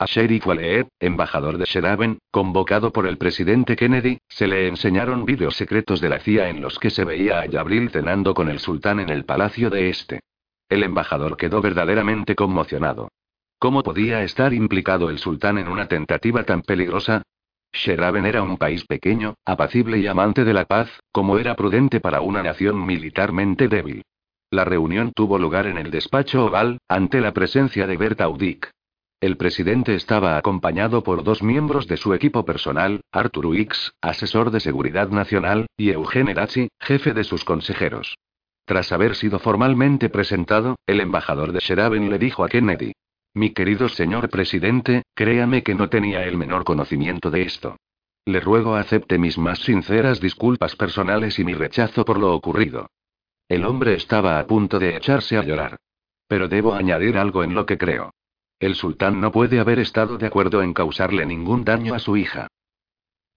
A 0.00 0.06
Sheriff 0.06 0.44
Wallet, 0.44 0.88
embajador 0.98 1.56
de 1.56 1.64
Sheraben, 1.64 2.18
convocado 2.32 2.92
por 2.92 3.06
el 3.06 3.16
presidente 3.16 3.76
Kennedy, 3.76 4.18
se 4.28 4.48
le 4.48 4.66
enseñaron 4.66 5.24
vídeos 5.24 5.54
secretos 5.54 6.00
de 6.00 6.08
la 6.08 6.18
CIA 6.18 6.48
en 6.48 6.62
los 6.62 6.80
que 6.80 6.90
se 6.90 7.04
veía 7.04 7.38
a 7.38 7.46
Yabril 7.46 7.90
cenando 7.90 8.34
con 8.34 8.48
el 8.48 8.58
sultán 8.58 8.98
en 8.98 9.10
el 9.10 9.24
palacio 9.24 9.70
de 9.70 9.88
este. 9.88 10.18
El 10.68 10.82
embajador 10.82 11.36
quedó 11.36 11.62
verdaderamente 11.62 12.34
conmocionado. 12.34 13.10
¿Cómo 13.60 13.82
podía 13.82 14.22
estar 14.22 14.54
implicado 14.54 15.10
el 15.10 15.18
sultán 15.18 15.58
en 15.58 15.66
una 15.66 15.88
tentativa 15.88 16.44
tan 16.44 16.62
peligrosa? 16.62 17.22
Sheraben 17.72 18.24
era 18.24 18.42
un 18.42 18.56
país 18.56 18.84
pequeño, 18.84 19.34
apacible 19.44 19.98
y 19.98 20.06
amante 20.06 20.44
de 20.44 20.54
la 20.54 20.64
paz, 20.64 20.88
como 21.10 21.38
era 21.38 21.56
prudente 21.56 21.98
para 21.98 22.20
una 22.20 22.42
nación 22.42 22.86
militarmente 22.86 23.66
débil. 23.66 24.04
La 24.50 24.64
reunión 24.64 25.12
tuvo 25.12 25.40
lugar 25.40 25.66
en 25.66 25.76
el 25.76 25.90
despacho 25.90 26.46
oval, 26.46 26.78
ante 26.88 27.20
la 27.20 27.32
presencia 27.32 27.88
de 27.88 27.96
Bert 27.96 28.20
Audic. 28.20 28.70
El 29.20 29.36
presidente 29.36 29.96
estaba 29.96 30.36
acompañado 30.36 31.02
por 31.02 31.24
dos 31.24 31.42
miembros 31.42 31.88
de 31.88 31.96
su 31.96 32.14
equipo 32.14 32.44
personal, 32.44 33.00
Arthur 33.10 33.46
Wicks, 33.46 33.92
asesor 34.00 34.52
de 34.52 34.60
seguridad 34.60 35.08
nacional, 35.08 35.66
y 35.76 35.90
Eugene 35.90 36.30
Erachi, 36.30 36.68
jefe 36.78 37.12
de 37.12 37.24
sus 37.24 37.44
consejeros. 37.44 38.16
Tras 38.64 38.92
haber 38.92 39.16
sido 39.16 39.40
formalmente 39.40 40.08
presentado, 40.08 40.76
el 40.86 41.00
embajador 41.00 41.50
de 41.50 41.58
Sheraben 41.58 42.08
le 42.08 42.18
dijo 42.18 42.44
a 42.44 42.48
Kennedy, 42.48 42.92
mi 43.38 43.50
querido 43.50 43.88
señor 43.88 44.28
presidente, 44.28 45.04
créame 45.14 45.62
que 45.62 45.74
no 45.74 45.88
tenía 45.88 46.24
el 46.24 46.36
menor 46.36 46.64
conocimiento 46.64 47.30
de 47.30 47.42
esto. 47.42 47.76
Le 48.24 48.40
ruego 48.40 48.74
acepte 48.74 49.16
mis 49.16 49.38
más 49.38 49.60
sinceras 49.60 50.20
disculpas 50.20 50.76
personales 50.76 51.38
y 51.38 51.44
mi 51.44 51.54
rechazo 51.54 52.04
por 52.04 52.18
lo 52.18 52.34
ocurrido. 52.34 52.90
El 53.48 53.64
hombre 53.64 53.94
estaba 53.94 54.38
a 54.38 54.46
punto 54.46 54.78
de 54.78 54.96
echarse 54.96 55.38
a 55.38 55.42
llorar. 55.42 55.76
Pero 56.26 56.48
debo 56.48 56.74
añadir 56.74 57.16
algo 57.16 57.42
en 57.42 57.54
lo 57.54 57.64
que 57.64 57.78
creo. 57.78 58.10
El 58.60 58.74
sultán 58.74 59.20
no 59.20 59.32
puede 59.32 59.60
haber 59.60 59.78
estado 59.78 60.18
de 60.18 60.26
acuerdo 60.26 60.62
en 60.62 60.74
causarle 60.74 61.24
ningún 61.24 61.64
daño 61.64 61.94
a 61.94 62.00
su 62.00 62.16
hija. 62.16 62.48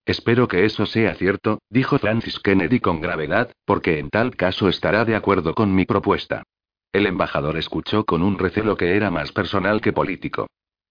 Espero 0.06 0.48
que 0.48 0.66
eso 0.66 0.86
sea 0.88 1.14
cierto, 1.14 1.60
dijo 1.70 2.00
Francis 2.00 2.40
Kennedy 2.40 2.80
con 2.80 3.00
gravedad, 3.00 3.52
porque 3.66 4.00
en 4.00 4.10
tal 4.10 4.36
caso 4.36 4.68
estará 4.68 5.06
de 5.06 5.16
acuerdo 5.16 5.54
con 5.54 5.74
mi 5.74 5.86
propuesta. 5.86 6.44
El 6.94 7.06
embajador 7.06 7.58
escuchó 7.58 8.04
con 8.04 8.22
un 8.22 8.38
recelo 8.38 8.76
que 8.76 8.96
era 8.96 9.10
más 9.10 9.32
personal 9.32 9.80
que 9.80 9.94
político. 9.94 10.48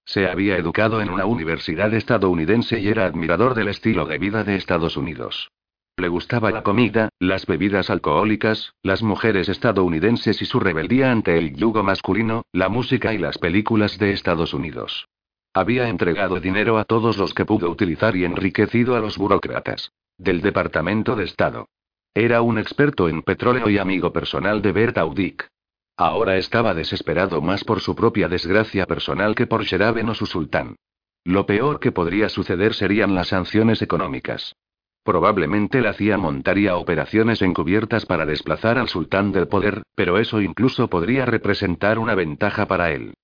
Se 0.07 0.27
había 0.27 0.57
educado 0.57 1.03
en 1.03 1.11
una 1.11 1.27
universidad 1.27 1.93
estadounidense 1.93 2.81
y 2.81 2.89
era 2.89 3.05
admirador 3.05 3.55
del 3.55 3.69
estilo 3.69 4.07
de 4.07 4.19
vida 4.19 4.43
de 4.43 4.57
Estados 4.57 4.97
Unidos. 4.97 5.51
Le 5.99 6.09
gustaba 6.09 6.51
la 6.51 6.63
comida, 6.63 7.11
las 7.19 7.45
bebidas 7.45 7.91
alcohólicas, 7.91 8.73
las 8.83 9.03
mujeres 9.03 9.51
estadounidenses 9.51 10.41
y 10.41 10.47
su 10.47 10.59
rebeldía 10.59 11.13
ante 11.13 11.37
el 11.37 11.55
yugo 11.55 11.83
masculino, 11.83 12.45
la 12.53 12.71
música 12.71 13.13
y 13.13 13.19
las 13.19 13.37
películas 13.37 13.99
de 13.99 14.13
Estados 14.13 14.55
Unidos. 14.55 15.07
Había 15.53 15.89
entregado 15.89 16.41
dinero 16.41 16.79
a 16.79 16.85
todos 16.85 17.19
los 17.19 17.35
que 17.35 17.45
pudo 17.45 17.69
utilizar 17.69 18.17
y 18.17 18.25
enriquecido 18.25 18.97
a 18.97 19.01
los 19.01 19.19
burócratas. 19.19 19.93
Del 20.17 20.41
Departamento 20.41 21.17
de 21.17 21.25
Estado. 21.25 21.69
Era 22.15 22.41
un 22.41 22.59
experto 22.59 23.09
en 23.09 23.23
petróleo 23.23 23.69
y 23.69 23.77
amigo 23.77 24.13
personal 24.13 24.63
de 24.63 24.73
Bert 24.73 24.97
Audic. 24.97 25.49
Ahora 25.97 26.37
estaba 26.37 26.75
desesperado 26.75 27.41
más 27.41 27.65
por 27.65 27.81
su 27.81 27.95
propia 27.95 28.29
desgracia 28.29 28.87
personal 28.87 29.35
que 29.35 29.47
por 29.47 29.65
Sheraben 29.65 30.09
o 30.09 30.15
su 30.15 30.27
sultán. 30.27 30.77
Lo 31.25 31.47
peor 31.47 31.81
que 31.81 31.93
podría 31.93 32.29
suceder 32.29 32.75
serían 32.75 33.15
las 33.15 33.29
sanciones 33.29 33.83
económicas. 33.83 34.55
Probablemente 35.03 35.81
la 35.81 35.95
CIA 35.95 36.19
montaría 36.19 36.77
operaciones 36.77 37.43
encubiertas 37.43 38.07
para 38.07 38.27
desplazar 38.27 38.79
al 38.79 38.89
sultán 38.89 39.33
del 39.33 39.49
poder, 39.49 39.83
pero 39.95 40.19
eso 40.19 40.41
incluso 40.41 40.89
podría 40.89 41.27
representar 41.27 41.99
una 41.99 42.15
ventaja 42.15 42.67
para 42.67 42.93
él. 42.93 43.15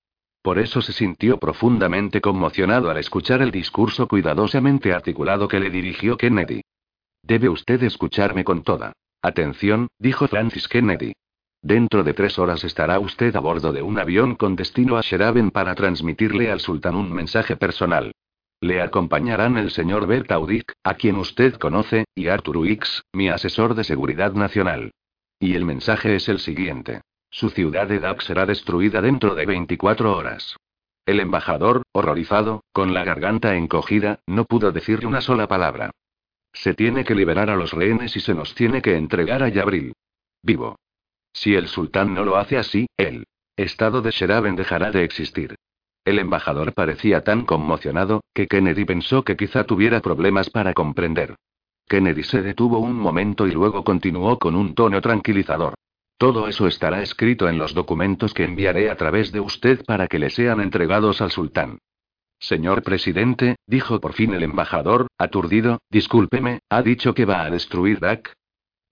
Por 0.41 0.59
eso 0.59 0.81
se 0.81 0.93
sintió 0.93 1.37
profundamente 1.39 2.21
conmocionado 2.21 2.89
al 2.89 2.97
escuchar 2.97 3.41
el 3.41 3.51
discurso 3.51 4.07
cuidadosamente 4.07 4.93
articulado 4.93 5.47
que 5.47 5.59
le 5.59 5.69
dirigió 5.69 6.17
Kennedy. 6.17 6.61
Debe 7.21 7.49
usted 7.49 7.83
escucharme 7.83 8.43
con 8.43 8.63
toda 8.63 8.93
atención, 9.21 9.87
dijo 9.99 10.27
Francis 10.27 10.67
Kennedy. 10.67 11.13
Dentro 11.61 12.03
de 12.03 12.13
tres 12.13 12.37
horas 12.39 12.63
estará 12.63 12.99
usted 12.99 13.35
a 13.35 13.39
bordo 13.39 13.73
de 13.73 13.81
un 13.81 13.99
avión 13.99 14.35
con 14.35 14.55
destino 14.55 14.97
a 14.97 15.01
Sheraben 15.01 15.51
para 15.51 15.75
transmitirle 15.75 16.51
al 16.51 16.59
sultán 16.59 16.95
un 16.95 17.11
mensaje 17.11 17.55
personal. 17.57 18.11
Le 18.61 18.81
acompañarán 18.81 19.57
el 19.57 19.71
señor 19.71 20.07
Bert 20.07 20.31
Audic, 20.31 20.73
a 20.83 20.95
quien 20.95 21.17
usted 21.17 21.55
conoce, 21.55 22.05
y 22.15 22.27
Arthur 22.27 22.57
Wicks, 22.57 23.03
mi 23.13 23.29
asesor 23.29 23.75
de 23.75 23.83
seguridad 23.83 24.33
nacional. 24.33 24.91
Y 25.39 25.53
el 25.53 25.65
mensaje 25.65 26.15
es 26.15 26.27
el 26.29 26.39
siguiente. 26.39 27.01
Su 27.29 27.49
ciudad 27.49 27.87
de 27.87 27.99
Dak 27.99 28.21
será 28.21 28.45
destruida 28.45 29.01
dentro 29.01 29.35
de 29.35 29.45
24 29.45 30.15
horas. 30.15 30.55
El 31.05 31.19
embajador, 31.19 31.83
horrorizado, 31.91 32.63
con 32.71 32.93
la 32.93 33.03
garganta 33.03 33.55
encogida, 33.55 34.19
no 34.25 34.45
pudo 34.45 34.71
decirle 34.71 35.07
una 35.07 35.21
sola 35.21 35.47
palabra. 35.47 35.91
Se 36.51 36.73
tiene 36.73 37.03
que 37.03 37.15
liberar 37.15 37.49
a 37.49 37.55
los 37.55 37.73
rehenes 37.73 38.15
y 38.15 38.19
se 38.19 38.33
nos 38.33 38.55
tiene 38.55 38.81
que 38.81 38.95
entregar 38.95 39.43
a 39.43 39.49
Yabril. 39.49 39.93
Vivo. 40.41 40.75
Si 41.37 41.53
el 41.53 41.67
sultán 41.67 42.15
no 42.15 42.25
lo 42.25 42.37
hace 42.37 42.57
así, 42.57 42.87
el 42.97 43.27
estado 43.55 44.01
de 44.01 44.09
Sheraben 44.09 44.55
dejará 44.55 44.89
de 44.89 45.03
existir. 45.03 45.53
El 46.03 46.17
embajador 46.17 46.73
parecía 46.73 47.23
tan 47.23 47.45
conmocionado, 47.45 48.21
que 48.33 48.47
Kennedy 48.47 48.85
pensó 48.85 49.23
que 49.23 49.37
quizá 49.37 49.63
tuviera 49.63 49.99
problemas 50.01 50.49
para 50.49 50.73
comprender. 50.73 51.35
Kennedy 51.87 52.23
se 52.23 52.41
detuvo 52.41 52.79
un 52.79 52.95
momento 52.95 53.45
y 53.45 53.51
luego 53.51 53.83
continuó 53.83 54.39
con 54.39 54.55
un 54.55 54.73
tono 54.73 54.99
tranquilizador. 54.99 55.75
Todo 56.17 56.47
eso 56.47 56.65
estará 56.65 57.03
escrito 57.03 57.47
en 57.47 57.59
los 57.59 57.75
documentos 57.75 58.33
que 58.33 58.43
enviaré 58.43 58.89
a 58.89 58.97
través 58.97 59.31
de 59.31 59.39
usted 59.39 59.85
para 59.85 60.07
que 60.07 60.17
le 60.17 60.31
sean 60.31 60.59
entregados 60.59 61.21
al 61.21 61.29
sultán. 61.29 61.77
Señor 62.39 62.81
presidente, 62.81 63.57
dijo 63.67 63.99
por 63.99 64.13
fin 64.13 64.33
el 64.33 64.41
embajador, 64.41 65.05
aturdido, 65.19 65.81
discúlpeme, 65.91 66.61
¿ha 66.69 66.81
dicho 66.81 67.13
que 67.13 67.25
va 67.25 67.43
a 67.43 67.51
destruir 67.51 67.99
Dak? 67.99 68.33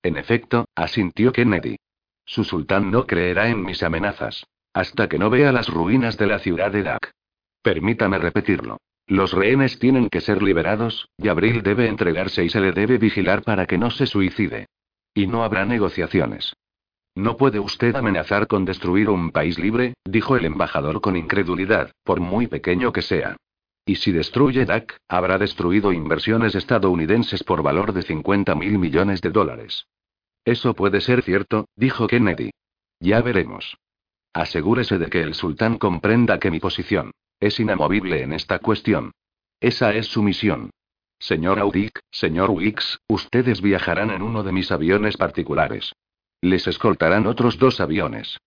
En 0.03 0.17
efecto, 0.17 0.65
asintió 0.75 1.31
Kennedy. 1.31 1.77
Su 2.25 2.43
sultán 2.43 2.91
no 2.91 3.05
creerá 3.05 3.49
en 3.49 3.63
mis 3.63 3.83
amenazas. 3.83 4.45
Hasta 4.73 5.07
que 5.07 5.19
no 5.19 5.29
vea 5.29 5.51
las 5.51 5.69
ruinas 5.69 6.17
de 6.17 6.27
la 6.27 6.39
ciudad 6.39 6.71
de 6.71 6.83
Dak. 6.83 7.11
Permítame 7.61 8.17
repetirlo. 8.17 8.77
Los 9.07 9.33
rehenes 9.33 9.79
tienen 9.79 10.09
que 10.09 10.19
ser 10.19 10.41
liberados, 10.41 11.07
y 11.17 11.27
Abril 11.27 11.61
debe 11.61 11.87
entregarse 11.87 12.43
y 12.43 12.49
se 12.49 12.59
le 12.59 12.71
debe 12.71 12.97
vigilar 12.97 13.43
para 13.43 13.67
que 13.67 13.77
no 13.77 13.91
se 13.91 14.07
suicide. 14.07 14.65
Y 15.13 15.27
no 15.27 15.43
habrá 15.43 15.65
negociaciones. 15.65 16.55
No 17.13 17.37
puede 17.37 17.59
usted 17.59 17.95
amenazar 17.95 18.47
con 18.47 18.65
destruir 18.65 19.09
un 19.09 19.31
país 19.31 19.57
libre, 19.57 19.93
dijo 20.03 20.35
el 20.35 20.43
embajador 20.43 20.99
con 20.99 21.15
incredulidad, 21.15 21.91
por 22.03 22.19
muy 22.19 22.47
pequeño 22.47 22.91
que 22.91 23.01
sea. 23.01 23.37
Y 23.85 23.95
si 23.95 24.11
destruye 24.11 24.65
DAC, 24.65 24.97
habrá 25.07 25.37
destruido 25.37 25.93
inversiones 25.93 26.55
estadounidenses 26.55 27.43
por 27.43 27.61
valor 27.61 27.93
de 27.93 28.01
50 28.01 28.55
mil 28.55 28.79
millones 28.79 29.21
de 29.21 29.29
dólares. 29.29 29.85
Eso 30.45 30.75
puede 30.75 31.01
ser 31.01 31.23
cierto, 31.23 31.67
dijo 31.75 32.07
Kennedy. 32.07 32.51
Ya 32.99 33.21
veremos. 33.21 33.77
Asegúrese 34.33 34.97
de 34.97 35.07
que 35.07 35.21
el 35.21 35.33
sultán 35.33 35.77
comprenda 35.77 36.39
que 36.39 36.51
mi 36.51 36.59
posición 36.59 37.11
es 37.39 37.59
inamovible 37.59 38.21
en 38.21 38.33
esta 38.33 38.59
cuestión. 38.59 39.11
Esa 39.59 39.93
es 39.93 40.07
su 40.07 40.23
misión. 40.23 40.69
Señor 41.19 41.59
Audic, 41.59 41.99
señor 42.11 42.51
Wicks, 42.51 42.99
ustedes 43.07 43.61
viajarán 43.61 44.11
en 44.11 44.21
uno 44.21 44.43
de 44.43 44.51
mis 44.51 44.71
aviones 44.71 45.17
particulares. 45.17 45.93
Les 46.41 46.67
escoltarán 46.67 47.25
otros 47.25 47.57
dos 47.57 47.79
aviones. 47.79 48.37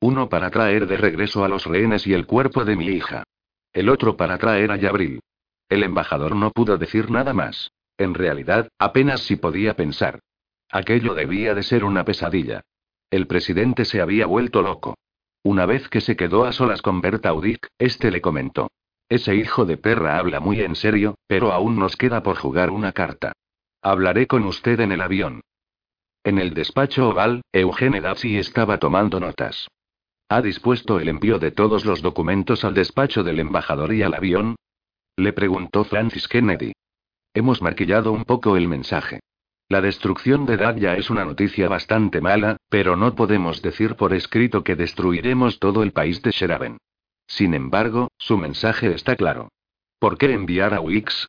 Uno 0.00 0.28
para 0.28 0.50
traer 0.50 0.86
de 0.86 0.96
regreso 0.96 1.44
a 1.44 1.48
los 1.48 1.66
rehenes 1.66 2.06
y 2.06 2.12
el 2.12 2.26
cuerpo 2.26 2.64
de 2.64 2.76
mi 2.76 2.86
hija. 2.86 3.24
El 3.72 3.88
otro 3.88 4.16
para 4.16 4.38
traer 4.38 4.70
a 4.70 4.76
Yabril. 4.76 5.20
El 5.68 5.82
embajador 5.82 6.36
no 6.36 6.50
pudo 6.50 6.78
decir 6.78 7.10
nada 7.10 7.34
más. 7.34 7.72
En 7.96 8.14
realidad, 8.14 8.68
apenas 8.78 9.22
si 9.22 9.36
podía 9.36 9.74
pensar. 9.74 10.20
Aquello 10.70 11.14
debía 11.14 11.54
de 11.54 11.62
ser 11.62 11.84
una 11.84 12.04
pesadilla. 12.04 12.62
El 13.10 13.26
presidente 13.26 13.84
se 13.84 14.00
había 14.00 14.26
vuelto 14.26 14.62
loco. 14.62 14.96
Una 15.42 15.64
vez 15.64 15.88
que 15.88 16.00
se 16.00 16.16
quedó 16.16 16.44
a 16.44 16.52
solas 16.52 16.82
con 16.82 17.00
Berta 17.00 17.30
Audic, 17.30 17.68
este 17.78 18.10
le 18.10 18.20
comentó. 18.20 18.70
Ese 19.08 19.34
hijo 19.34 19.64
de 19.64 19.78
perra 19.78 20.18
habla 20.18 20.40
muy 20.40 20.60
en 20.60 20.74
serio, 20.74 21.14
pero 21.26 21.52
aún 21.52 21.78
nos 21.78 21.96
queda 21.96 22.22
por 22.22 22.36
jugar 22.36 22.70
una 22.70 22.92
carta. 22.92 23.32
Hablaré 23.80 24.26
con 24.26 24.44
usted 24.44 24.80
en 24.80 24.92
el 24.92 25.00
avión. 25.00 25.40
En 26.24 26.38
el 26.38 26.52
despacho 26.52 27.08
oval, 27.08 27.40
Eugene 27.52 28.02
Dapsi 28.02 28.36
estaba 28.36 28.78
tomando 28.78 29.20
notas. 29.20 29.68
¿Ha 30.28 30.42
dispuesto 30.42 31.00
el 31.00 31.08
envío 31.08 31.38
de 31.38 31.52
todos 31.52 31.86
los 31.86 32.02
documentos 32.02 32.64
al 32.64 32.74
despacho 32.74 33.22
del 33.22 33.40
embajador 33.40 33.94
y 33.94 34.02
al 34.02 34.12
avión? 34.12 34.56
Le 35.16 35.32
preguntó 35.32 35.84
Francis 35.84 36.28
Kennedy. 36.28 36.72
Hemos 37.32 37.62
maquillado 37.62 38.12
un 38.12 38.24
poco 38.24 38.58
el 38.58 38.68
mensaje. 38.68 39.20
La 39.70 39.82
destrucción 39.82 40.46
de 40.46 40.56
Dacia 40.56 40.96
es 40.96 41.10
una 41.10 41.26
noticia 41.26 41.68
bastante 41.68 42.22
mala, 42.22 42.56
pero 42.70 42.96
no 42.96 43.14
podemos 43.14 43.60
decir 43.60 43.96
por 43.96 44.14
escrito 44.14 44.64
que 44.64 44.76
destruiremos 44.76 45.58
todo 45.58 45.82
el 45.82 45.92
país 45.92 46.22
de 46.22 46.30
Sheraben. 46.30 46.78
Sin 47.26 47.52
embargo, 47.52 48.08
su 48.16 48.38
mensaje 48.38 48.94
está 48.94 49.14
claro. 49.14 49.50
¿Por 49.98 50.16
qué 50.16 50.32
enviar 50.32 50.72
a 50.72 50.80
Wix? 50.80 51.28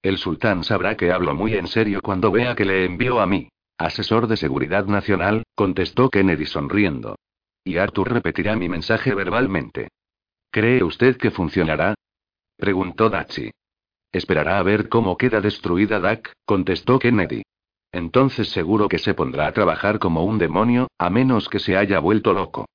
El 0.00 0.18
sultán 0.18 0.62
sabrá 0.62 0.96
que 0.96 1.10
hablo 1.10 1.34
muy 1.34 1.54
en 1.54 1.66
serio 1.66 2.00
cuando 2.02 2.30
vea 2.30 2.54
que 2.54 2.64
le 2.64 2.84
envío 2.84 3.20
a 3.20 3.26
mí. 3.26 3.48
Asesor 3.78 4.28
de 4.28 4.36
Seguridad 4.36 4.86
Nacional, 4.86 5.42
contestó 5.56 6.08
Kennedy 6.08 6.46
sonriendo. 6.46 7.16
Y 7.64 7.78
Arthur 7.78 8.12
repetirá 8.12 8.54
mi 8.54 8.68
mensaje 8.68 9.12
verbalmente. 9.12 9.88
¿Cree 10.52 10.84
usted 10.84 11.16
que 11.16 11.32
funcionará? 11.32 11.96
preguntó 12.56 13.10
Dachi. 13.10 13.50
Esperará 14.12 14.58
a 14.58 14.62
ver 14.62 14.88
cómo 14.88 15.16
queda 15.16 15.40
destruida 15.40 15.98
Dak, 15.98 16.32
contestó 16.44 17.00
Kennedy. 17.00 17.42
Entonces 17.92 18.48
seguro 18.48 18.88
que 18.88 18.98
se 18.98 19.12
pondrá 19.12 19.46
a 19.46 19.52
trabajar 19.52 19.98
como 19.98 20.24
un 20.24 20.38
demonio, 20.38 20.88
a 20.98 21.10
menos 21.10 21.48
que 21.48 21.58
se 21.58 21.76
haya 21.76 22.00
vuelto 22.00 22.32
loco. 22.32 22.66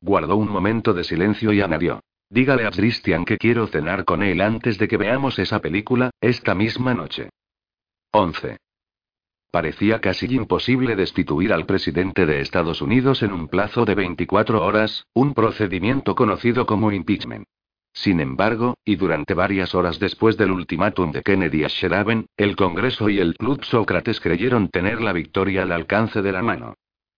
Guardó 0.00 0.36
un 0.36 0.50
momento 0.50 0.92
de 0.92 1.04
silencio 1.04 1.52
y 1.52 1.60
añadió. 1.60 2.00
Dígale 2.28 2.66
a 2.66 2.70
Christian 2.70 3.24
que 3.24 3.38
quiero 3.38 3.68
cenar 3.68 4.04
con 4.04 4.24
él 4.24 4.40
antes 4.40 4.78
de 4.78 4.88
que 4.88 4.96
veamos 4.96 5.38
esa 5.38 5.60
película, 5.60 6.10
esta 6.20 6.54
misma 6.56 6.92
noche. 6.92 7.30
11. 8.10 8.58
Parecía 9.52 10.00
casi 10.00 10.26
imposible 10.34 10.96
destituir 10.96 11.52
al 11.52 11.66
presidente 11.66 12.26
de 12.26 12.40
Estados 12.40 12.82
Unidos 12.82 13.22
en 13.22 13.32
un 13.32 13.46
plazo 13.46 13.84
de 13.84 13.94
24 13.94 14.62
horas, 14.62 15.06
un 15.14 15.34
procedimiento 15.34 16.16
conocido 16.16 16.66
como 16.66 16.90
impeachment. 16.90 17.46
Sin 17.96 18.20
embargo, 18.20 18.76
y 18.84 18.96
durante 18.96 19.32
varias 19.32 19.74
horas 19.74 19.98
después 19.98 20.36
del 20.36 20.50
ultimátum 20.50 21.12
de 21.12 21.22
Kennedy 21.22 21.64
a 21.64 21.68
Sheraben, 21.68 22.26
el 22.36 22.54
Congreso 22.54 23.08
y 23.08 23.18
el 23.18 23.34
Club 23.38 23.64
Sócrates 23.64 24.20
creyeron 24.20 24.68
tener 24.68 25.00
la 25.00 25.14
victoria 25.14 25.62
al 25.62 25.72
alcance 25.72 26.20
de 26.20 26.30
la 26.30 26.42
mano. 26.42 26.74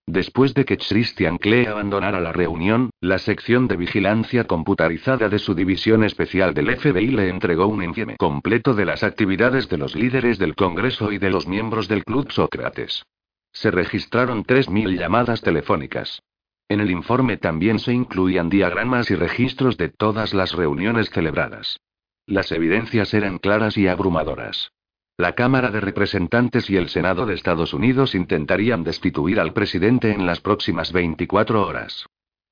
Después 0.07 0.53
de 0.53 0.63
que 0.63 0.77
Christian 0.77 1.37
Klee 1.37 1.65
abandonara 1.65 2.21
la 2.21 2.31
reunión, 2.31 2.91
la 3.01 3.19
sección 3.19 3.67
de 3.67 3.75
vigilancia 3.75 4.45
computarizada 4.45 5.27
de 5.27 5.37
su 5.37 5.53
división 5.53 6.05
especial 6.05 6.53
del 6.53 6.73
FBI 6.77 7.07
le 7.07 7.27
entregó 7.27 7.67
un 7.67 7.83
informe 7.83 8.15
completo 8.15 8.73
de 8.73 8.85
las 8.85 9.03
actividades 9.03 9.67
de 9.67 9.77
los 9.77 9.95
líderes 9.95 10.39
del 10.39 10.55
Congreso 10.55 11.11
y 11.11 11.17
de 11.17 11.29
los 11.29 11.45
miembros 11.45 11.89
del 11.89 12.05
Club 12.05 12.31
Sócrates. 12.31 13.03
Se 13.51 13.69
registraron 13.69 14.45
3.000 14.45 14.97
llamadas 14.97 15.41
telefónicas. 15.41 16.21
En 16.69 16.81
el 16.81 16.91
informe 16.91 17.37
también 17.37 17.79
se 17.79 17.93
incluían 17.93 18.47
diagramas 18.47 19.09
y 19.09 19.15
registros 19.15 19.75
de 19.75 19.89
todas 19.89 20.35
las 20.35 20.53
reuniones 20.53 21.09
celebradas. 21.09 21.81
Las 22.27 22.51
evidencias 22.51 23.11
eran 23.15 23.39
claras 23.39 23.75
y 23.75 23.87
abrumadoras. 23.87 24.71
La 25.17 25.33
Cámara 25.33 25.71
de 25.71 25.81
Representantes 25.81 26.69
y 26.69 26.77
el 26.77 26.89
Senado 26.89 27.25
de 27.25 27.33
Estados 27.33 27.73
Unidos 27.73 28.13
intentarían 28.13 28.83
destituir 28.83 29.39
al 29.39 29.51
presidente 29.51 30.11
en 30.11 30.27
las 30.27 30.41
próximas 30.41 30.93
24 30.93 31.65
horas. 31.65 32.05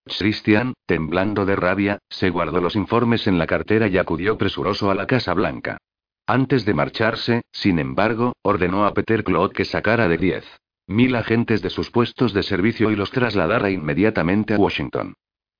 Christian, 0.06 0.74
temblando 0.88 1.46
de 1.46 1.56
rabia, 1.56 2.00
se 2.10 2.32
guardó 2.32 2.60
los 2.60 2.76
informes 2.76 3.28
en 3.28 3.38
la 3.38 3.46
cartera 3.46 3.88
y 3.88 4.00
acudió 4.00 4.36
presuroso 4.36 4.90
a 4.90 4.96
la 4.96 5.06
Casa 5.06 5.36
Blanca. 5.36 5.78
Antes 6.26 6.66
de 6.66 6.74
marcharse, 6.74 7.44
sin 7.52 7.78
embargo, 7.78 8.34
ordenó 8.42 8.86
a 8.86 8.94
Peter 8.94 9.24
Claude 9.24 9.54
que 9.54 9.64
sacara 9.64 10.08
de 10.08 10.18
10 10.18 10.44
mil 10.88 11.16
agentes 11.16 11.62
de 11.62 11.70
sus 11.70 11.92
puestos 11.92 12.34
de 12.34 12.44
servicio 12.44 12.90
y 12.92 12.96
los 12.96 13.12
trasladara 13.12 13.70
inmediatamente 13.70 14.56
a 14.56 14.58
Washington. 14.58 15.14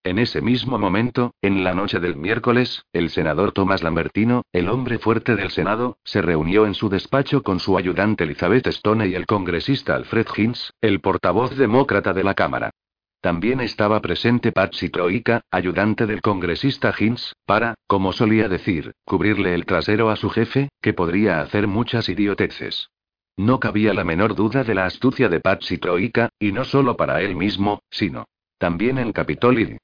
En 0.04 0.20
ese 0.20 0.42
mismo 0.42 0.80
momento, 0.80 1.34
en 1.42 1.66
la 1.66 1.74
noche 1.74 2.00
del 2.00 2.16
miércoles, 2.16 2.86
el 2.94 3.10
senador 3.10 3.52
Thomas 3.52 3.84
Lambertino, 3.84 4.44
el 4.54 4.70
hombre 4.70 5.00
fuerte 5.00 5.36
del 5.36 5.52
Senado, 5.52 5.98
se 6.06 6.22
reunió 6.22 6.66
en 6.66 6.76
su 6.76 6.88
despacho 6.88 7.44
con 7.44 7.60
su 7.60 7.78
ayudante 7.78 8.24
Elizabeth 8.24 8.68
Stone 8.68 9.08
y 9.08 9.16
el 9.16 9.26
congresista 9.26 9.96
Alfred 9.96 10.28
Hinz, 10.36 10.72
el 10.80 11.02
portavoz 11.02 11.58
demócrata 11.58 12.14
de 12.14 12.24
la 12.24 12.36
Cámara. 12.36 12.72
También 13.20 13.60
estaba 13.60 14.00
presente 14.00 14.54
Patsy 14.54 14.90
Troika, 14.90 15.42
ayudante 15.52 16.06
del 16.06 16.22
congresista 16.22 16.94
Hinz, 16.98 17.34
para, 17.46 17.76
como 17.86 18.14
solía 18.14 18.48
decir, 18.48 18.94
cubrirle 19.04 19.56
el 19.56 19.66
trasero 19.66 20.10
a 20.10 20.16
su 20.16 20.30
jefe, 20.30 20.70
que 20.82 20.94
podría 20.94 21.42
hacer 21.42 21.68
muchas 21.68 22.08
idioteces. 22.08 22.90
No 23.38 23.60
cabía 23.60 23.94
la 23.94 24.04
menor 24.04 24.36
duda 24.36 24.64
de 24.64 24.76
la 24.76 24.86
astucia 24.86 25.30
de 25.30 25.40
Patsy 25.40 25.78
Troika, 25.78 26.30
y 26.40 26.52
no 26.52 26.66
solo 26.66 26.98
para 26.98 27.22
él 27.22 27.36
mismo, 27.36 27.82
sino 27.90 28.26
también 28.58 28.98
en 28.98 29.14
Capitol 29.14 29.78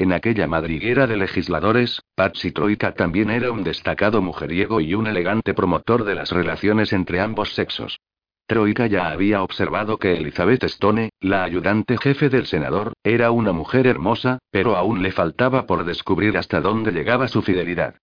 en 0.00 0.12
aquella 0.12 0.46
madriguera 0.46 1.08
de 1.08 1.16
legisladores, 1.16 2.00
Patsy 2.14 2.52
Troika 2.52 2.94
también 2.94 3.30
era 3.30 3.50
un 3.50 3.64
destacado 3.64 4.22
mujeriego 4.22 4.80
y 4.80 4.94
un 4.94 5.08
elegante 5.08 5.54
promotor 5.54 6.04
de 6.04 6.14
las 6.14 6.30
relaciones 6.30 6.92
entre 6.92 7.18
ambos 7.18 7.52
sexos. 7.54 7.98
Troika 8.46 8.86
ya 8.86 9.10
había 9.10 9.42
observado 9.42 9.98
que 9.98 10.12
Elizabeth 10.12 10.62
Stone, 10.64 11.10
la 11.18 11.42
ayudante 11.42 11.98
jefe 11.98 12.28
del 12.28 12.46
senador, 12.46 12.92
era 13.02 13.32
una 13.32 13.52
mujer 13.52 13.88
hermosa, 13.88 14.38
pero 14.52 14.76
aún 14.76 15.02
le 15.02 15.10
faltaba 15.10 15.66
por 15.66 15.84
descubrir 15.84 16.38
hasta 16.38 16.60
dónde 16.60 16.92
llegaba 16.92 17.26
su 17.26 17.42
fidelidad. 17.42 17.96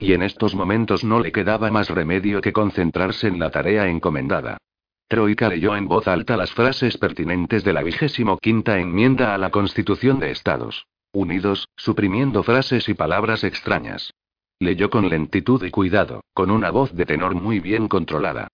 Y 0.00 0.14
en 0.14 0.22
estos 0.22 0.54
momentos 0.54 1.04
no 1.04 1.20
le 1.20 1.30
quedaba 1.30 1.70
más 1.70 1.90
remedio 1.90 2.40
que 2.40 2.52
concentrarse 2.52 3.28
en 3.28 3.38
la 3.38 3.50
tarea 3.50 3.86
encomendada. 3.86 4.56
Troika 5.06 5.48
leyó 5.48 5.76
en 5.76 5.86
voz 5.86 6.08
alta 6.08 6.36
las 6.36 6.52
frases 6.52 6.96
pertinentes 6.96 7.62
de 7.62 7.72
la 7.72 7.82
vigésimo 7.82 8.38
quinta 8.38 8.78
enmienda 8.78 9.34
a 9.34 9.38
la 9.38 9.50
Constitución 9.50 10.18
de 10.18 10.30
Estados 10.30 10.86
unidos, 11.12 11.68
suprimiendo 11.76 12.42
frases 12.42 12.88
y 12.88 12.94
palabras 12.94 13.44
extrañas. 13.44 14.12
Leyó 14.58 14.90
con 14.90 15.08
lentitud 15.08 15.64
y 15.64 15.70
cuidado, 15.70 16.22
con 16.32 16.50
una 16.50 16.70
voz 16.70 16.94
de 16.94 17.06
tenor 17.06 17.34
muy 17.34 17.60
bien 17.60 17.88
controlada. 17.88 18.48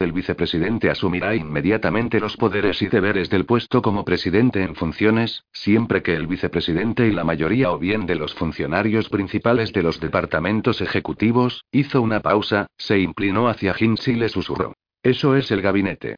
El 0.00 0.12
vicepresidente 0.12 0.88
asumirá 0.88 1.34
inmediatamente 1.34 2.20
los 2.20 2.38
poderes 2.38 2.80
y 2.80 2.88
deberes 2.88 3.28
del 3.28 3.44
puesto 3.44 3.82
como 3.82 4.02
presidente 4.02 4.62
en 4.62 4.74
funciones, 4.74 5.44
siempre 5.52 6.02
que 6.02 6.14
el 6.14 6.26
vicepresidente 6.26 7.06
y 7.06 7.12
la 7.12 7.22
mayoría 7.22 7.70
o 7.70 7.78
bien 7.78 8.06
de 8.06 8.14
los 8.14 8.34
funcionarios 8.34 9.10
principales 9.10 9.74
de 9.74 9.82
los 9.82 10.00
departamentos 10.00 10.80
ejecutivos, 10.80 11.66
hizo 11.70 12.00
una 12.00 12.20
pausa, 12.20 12.66
se 12.78 12.98
inclinó 12.98 13.48
hacia 13.48 13.76
Hinz 13.78 14.08
y 14.08 14.14
le 14.14 14.30
susurró. 14.30 14.72
Eso 15.02 15.36
es 15.36 15.50
el 15.50 15.60
gabinete. 15.60 16.16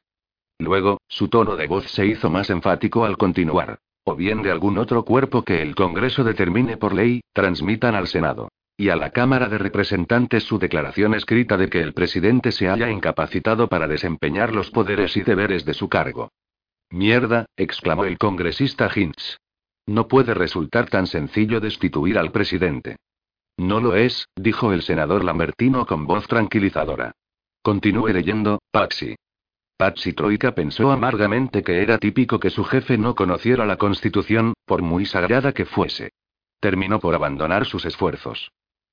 Luego, 0.61 1.01
su 1.09 1.27
tono 1.27 1.57
de 1.57 1.67
voz 1.67 1.91
se 1.91 2.07
hizo 2.07 2.31
más 2.31 2.51
enfático 2.51 3.05
al 3.05 3.19
continuar 3.19 3.81
o 4.05 4.17
bien 4.17 4.43
de 4.43 4.51
algún 4.51 4.78
otro 4.78 5.05
cuerpo 5.05 5.43
que 5.43 5.62
el 5.62 5.75
Congreso 5.75 6.25
determine 6.25 6.77
por 6.77 6.93
ley, 6.93 7.20
transmitan 7.33 7.94
al 7.94 8.09
Senado 8.09 8.49
y 8.83 8.91
a 8.91 8.97
la 8.97 9.11
Cámara 9.11 9.49
de 9.49 9.59
Representantes 9.59 10.43
su 10.43 10.59
declaración 10.59 11.15
escrita 11.15 11.57
de 11.57 11.69
que 11.69 11.81
el 11.81 11.94
presidente 11.94 12.51
se 12.51 12.69
haya 12.69 12.91
incapacitado 12.91 13.69
para 13.69 13.86
desempeñar 13.86 14.52
los 14.52 14.73
poderes 14.73 15.17
y 15.17 15.23
deberes 15.23 15.65
de 15.65 15.73
su 15.73 15.89
cargo. 15.89 16.33
Mierda, 16.91 17.47
exclamó 17.57 18.07
el 18.07 18.19
congresista 18.19 18.91
Hinz. 18.93 19.36
No 19.86 20.09
puede 20.09 20.35
resultar 20.35 20.91
tan 20.91 21.07
sencillo 21.07 21.61
destituir 21.61 22.19
al 22.19 22.33
presidente. 22.33 22.97
No 23.57 23.81
lo 23.81 23.94
es, 23.94 24.27
dijo 24.35 24.73
el 24.73 24.83
senador 24.83 25.23
Lambertino 25.23 25.86
con 25.86 26.05
voz 26.05 26.27
tranquilizadora. 26.27 27.12
Continúe 27.62 28.09
leyendo, 28.09 28.59
Paxi. 28.73 29.15
Patsy 29.77 30.12
Troika 30.12 30.57
pensó 30.57 30.91
amargamente 30.91 31.62
que 31.62 31.83
era 31.83 31.99
típico 31.99 32.41
que 32.41 32.51
su 32.51 32.65
jefe 32.65 32.99
no 32.99 33.15
conociera 33.15 33.65
la 33.65 33.77
Constitución, 33.77 34.55
por 34.67 34.83
muy 34.83 35.07
sagrada 35.07 35.52
que 35.52 35.67
fuese. 35.67 36.11
Terminó 36.59 36.99
por 36.99 37.15
abandonar 37.15 37.65
sus 37.65 37.85
esfuerzos. 37.85 38.51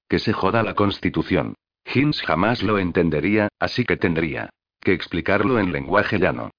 Que 0.09 0.19
se 0.19 0.33
joda 0.33 0.63
la 0.63 0.73
Constitución. 0.73 1.55
Hinz 1.85 2.21
jamás 2.21 2.61
lo 2.63 2.77
entendería, 2.77 3.47
así 3.59 3.85
que 3.85 3.95
tendría 3.95 4.49
que 4.81 4.93
explicarlo 4.93 5.59
en 5.59 5.71
lenguaje 5.71 6.19
llano. 6.19 6.51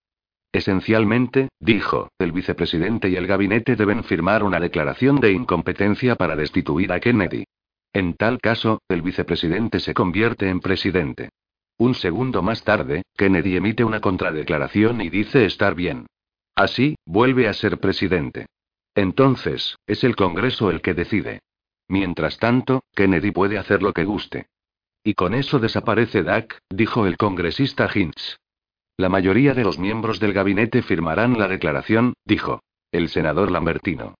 Esencialmente, 0.52 1.48
dijo, 1.60 2.10
el 2.18 2.32
vicepresidente 2.32 3.08
y 3.08 3.16
el 3.16 3.26
gabinete 3.26 3.76
deben 3.76 4.04
firmar 4.04 4.42
una 4.42 4.58
declaración 4.58 5.20
de 5.20 5.32
incompetencia 5.32 6.16
para 6.16 6.36
destituir 6.36 6.92
a 6.92 7.00
Kennedy. 7.00 7.44
En 7.92 8.14
tal 8.14 8.40
caso, 8.40 8.80
el 8.88 9.02
vicepresidente 9.02 9.80
se 9.80 9.94
convierte 9.94 10.48
en 10.48 10.60
presidente. 10.60 11.30
Un 11.78 11.94
segundo 11.94 12.42
más 12.42 12.62
tarde, 12.62 13.02
Kennedy 13.16 13.56
emite 13.56 13.84
una 13.84 14.00
contradeclaración 14.00 15.00
y 15.00 15.08
dice 15.08 15.44
estar 15.44 15.74
bien. 15.74 16.06
Así, 16.54 16.96
vuelve 17.06 17.48
a 17.48 17.52
ser 17.52 17.78
presidente. 17.78 18.46
Entonces, 18.94 19.76
es 19.86 20.04
el 20.04 20.16
Congreso 20.16 20.70
el 20.70 20.82
que 20.82 20.94
decide. 20.94 21.40
Mientras 21.90 22.38
tanto, 22.38 22.84
Kennedy 22.94 23.32
puede 23.32 23.58
hacer 23.58 23.82
lo 23.82 23.92
que 23.92 24.04
guste. 24.04 24.46
Y 25.02 25.14
con 25.14 25.34
eso 25.34 25.58
desaparece 25.58 26.22
DAC, 26.22 26.60
dijo 26.70 27.04
el 27.04 27.16
congresista 27.16 27.90
Hinz. 27.92 28.36
La 28.96 29.08
mayoría 29.08 29.54
de 29.54 29.64
los 29.64 29.76
miembros 29.76 30.20
del 30.20 30.32
gabinete 30.32 30.82
firmarán 30.82 31.36
la 31.36 31.48
declaración, 31.48 32.14
dijo. 32.24 32.62
El 32.92 33.08
senador 33.08 33.50
Lambertino. 33.50 34.14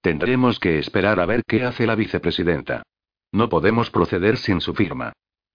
Tendremos 0.00 0.60
que 0.60 0.78
esperar 0.78 1.18
a 1.18 1.26
ver 1.26 1.42
qué 1.48 1.64
hace 1.64 1.84
la 1.84 1.96
vicepresidenta. 1.96 2.84
No 3.32 3.48
podemos 3.48 3.90
proceder 3.90 4.36
sin 4.36 4.60
su 4.60 4.72
firma. 4.72 5.12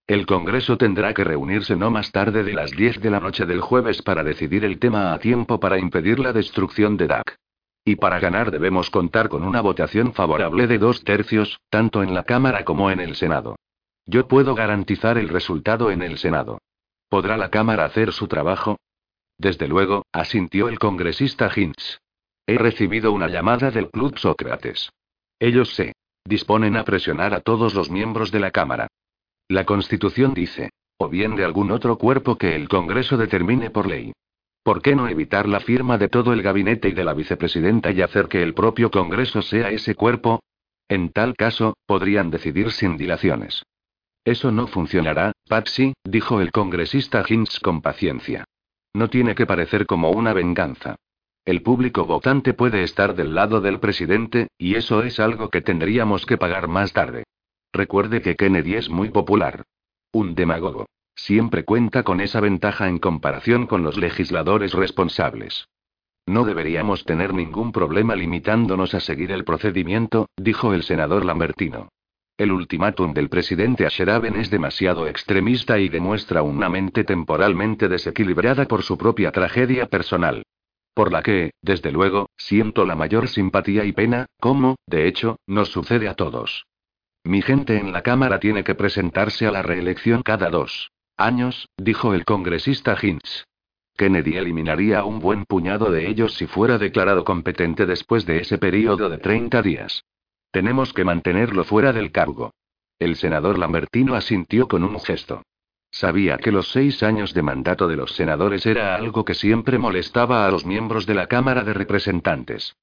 El 0.08 0.26
Congreso 0.26 0.78
tendrá 0.78 1.14
que 1.14 1.24
reunirse 1.24 1.78
no 1.78 1.90
más 1.90 2.12
tarde 2.12 2.44
de 2.44 2.52
las 2.52 2.72
10 2.72 3.00
de 3.00 3.12
la 3.12 3.22
noche 3.22 3.46
del 3.46 3.62
jueves 3.62 4.02
para 4.02 4.26
decidir 4.26 4.66
el 4.66 4.78
tema 4.78 5.14
a 5.14 5.20
tiempo 5.20 5.62
para 5.62 5.80
impedir 5.80 6.20
la 6.20 6.34
destrucción 6.34 6.98
de 6.98 7.08
DAC. 7.08 7.38
Y 7.84 7.96
para 7.96 8.20
ganar 8.20 8.52
debemos 8.52 8.90
contar 8.90 9.30
con 9.30 9.44
una 9.44 9.62
votación 9.62 10.14
favorable 10.14 10.68
de 10.68 10.78
dos 10.78 11.04
tercios, 11.04 11.60
tanto 11.70 12.04
en 12.04 12.14
la 12.14 12.24
Cámara 12.24 12.64
como 12.64 12.92
en 12.92 13.00
el 13.00 13.16
Senado. 13.16 13.56
Yo 14.06 14.28
puedo 14.28 14.56
garantizar 14.56 15.18
el 15.18 15.30
resultado 15.30 15.90
en 15.92 16.02
el 16.02 16.18
Senado. 16.18 16.60
¿Podrá 17.10 17.38
la 17.38 17.50
Cámara 17.50 17.86
hacer 17.86 18.14
su 18.14 18.28
trabajo? 18.28 18.78
Desde 19.38 19.68
luego, 19.68 20.06
asintió 20.12 20.70
el 20.70 20.78
congresista 20.78 21.50
Hinz. 21.54 21.98
He 22.46 22.58
recibido 22.58 23.12
una 23.12 23.28
llamada 23.28 23.72
del 23.72 23.90
Club 23.90 24.18
Sócrates. 24.18 24.92
Ellos 25.40 25.74
se 25.74 25.94
disponen 26.24 26.78
a 26.78 26.84
presionar 26.84 27.34
a 27.34 27.42
todos 27.42 27.74
los 27.74 27.90
miembros 27.90 28.32
de 28.32 28.40
la 28.40 28.52
Cámara. 28.52 28.88
La 29.48 29.66
Constitución 29.66 30.34
dice, 30.34 30.70
o 30.98 31.10
bien 31.10 31.36
de 31.36 31.44
algún 31.44 31.72
otro 31.72 31.98
cuerpo 31.98 32.38
que 32.38 32.56
el 32.56 32.70
Congreso 32.70 33.18
determine 33.18 33.72
por 33.72 33.88
ley. 33.88 34.14
¿Por 34.64 34.82
qué 34.82 34.96
no 34.96 35.08
evitar 35.08 35.48
la 35.48 35.60
firma 35.60 35.98
de 35.98 36.08
todo 36.08 36.34
el 36.34 36.44
gabinete 36.44 36.90
y 36.90 36.92
de 36.92 37.04
la 37.04 37.14
vicepresidenta 37.14 37.92
y 37.92 38.02
hacer 38.02 38.28
que 38.28 38.44
el 38.44 38.54
propio 38.54 38.92
Congreso 38.92 39.42
sea 39.42 39.72
ese 39.72 39.96
cuerpo? 39.96 40.42
En 40.88 41.10
tal 41.10 41.36
caso, 41.36 41.78
podrían 41.88 42.30
decidir 42.30 42.72
sin 42.72 42.98
dilaciones. 42.98 43.64
Eso 44.24 44.52
no 44.52 44.68
funcionará, 44.68 45.32
Patsy, 45.48 45.94
dijo 46.04 46.42
el 46.42 46.52
congresista 46.52 47.24
Hinz 47.28 47.60
con 47.60 47.82
paciencia. 47.82 48.46
No 48.94 49.10
tiene 49.10 49.34
que 49.34 49.48
parecer 49.48 49.88
como 49.88 50.12
una 50.12 50.34
venganza. 50.34 50.96
El 51.44 51.64
público 51.64 52.06
votante 52.06 52.54
puede 52.54 52.84
estar 52.84 53.16
del 53.16 53.34
lado 53.34 53.62
del 53.62 53.80
presidente, 53.80 54.48
y 54.60 54.76
eso 54.76 55.02
es 55.02 55.20
algo 55.20 55.50
que 55.50 55.62
tendríamos 55.62 56.28
que 56.28 56.38
pagar 56.38 56.68
más 56.68 56.94
tarde. 56.94 57.24
Recuerde 57.74 58.22
que 58.22 58.36
Kennedy 58.36 58.76
es 58.76 58.90
muy 58.90 59.10
popular. 59.10 59.64
Un 60.12 60.36
demagogo. 60.36 60.86
Siempre 61.16 61.64
cuenta 61.64 62.04
con 62.04 62.22
esa 62.22 62.40
ventaja 62.40 62.88
en 62.88 62.98
comparación 62.98 63.68
con 63.68 63.84
los 63.84 63.98
legisladores 63.98 64.74
responsables. 64.74 65.68
No 66.28 66.46
deberíamos 66.46 67.04
tener 67.06 67.34
ningún 67.34 67.72
problema 67.72 68.16
limitándonos 68.16 68.94
a 68.94 69.00
seguir 69.00 69.32
el 69.32 69.44
procedimiento, 69.44 70.30
dijo 70.38 70.74
el 70.74 70.84
senador 70.84 71.26
Lambertino. 71.26 71.90
El 72.38 72.52
ultimátum 72.52 73.14
del 73.14 73.30
presidente 73.30 73.86
Asheraben 73.86 74.36
es 74.36 74.50
demasiado 74.50 75.08
extremista 75.08 75.78
y 75.80 75.90
demuestra 75.90 76.42
una 76.42 76.70
mente 76.70 77.04
temporalmente 77.04 77.88
desequilibrada 77.88 78.68
por 78.68 78.84
su 78.84 78.98
propia 78.98 79.32
tragedia 79.32 79.88
personal. 79.88 80.44
Por 80.94 81.12
la 81.12 81.22
que, 81.22 81.52
desde 81.62 81.92
luego, 81.92 82.30
siento 82.38 82.86
la 82.86 82.96
mayor 82.96 83.28
simpatía 83.28 83.86
y 83.86 83.92
pena, 83.92 84.26
como, 84.40 84.76
de 84.88 85.08
hecho, 85.08 85.38
nos 85.48 85.70
sucede 85.70 86.08
a 86.08 86.16
todos. 86.16 86.66
Mi 87.24 87.42
gente 87.42 87.78
en 87.78 87.94
la 87.94 88.02
Cámara 88.02 88.40
tiene 88.40 88.64
que 88.64 88.76
presentarse 88.76 89.46
a 89.46 89.52
la 89.52 89.62
reelección 89.62 90.24
cada 90.24 90.50
dos 90.50 90.92
años, 91.26 91.70
dijo 91.78 92.14
el 92.14 92.26
congresista 92.26 92.98
Hinz. 93.02 93.46
Kennedy 93.96 94.38
eliminaría 94.38 95.00
a 95.00 95.06
un 95.06 95.20
buen 95.20 95.46
puñado 95.46 95.92
de 95.92 96.08
ellos 96.08 96.36
si 96.36 96.48
fuera 96.48 96.78
declarado 96.78 97.24
competente 97.24 97.86
después 97.86 98.26
de 98.26 98.40
ese 98.40 98.58
periodo 98.58 99.10
de 99.10 99.18
30 99.18 99.62
días. 99.62 100.06
Tenemos 100.52 100.94
que 100.94 101.06
mantenerlo 101.06 101.64
fuera 101.64 101.94
del 101.94 102.12
cargo. 102.12 102.52
El 103.00 103.16
senador 103.16 103.58
Lambertino 103.58 104.16
asintió 104.16 104.68
con 104.68 104.84
un 104.84 105.00
gesto. 105.00 105.44
Sabía 105.92 106.38
que 106.38 106.52
los 106.52 106.72
seis 106.72 107.04
años 107.04 107.34
de 107.34 107.42
mandato 107.42 107.88
de 107.88 107.98
los 107.98 108.16
senadores 108.16 108.66
era 108.66 108.96
algo 108.96 109.26
que 109.26 109.34
siempre 109.34 109.78
molestaba 109.78 110.46
a 110.46 110.52
los 110.52 110.66
miembros 110.66 111.06
de 111.06 111.16
la 111.16 111.28
Cámara 111.28 111.64
de 111.64 111.74
Representantes. 111.74 112.76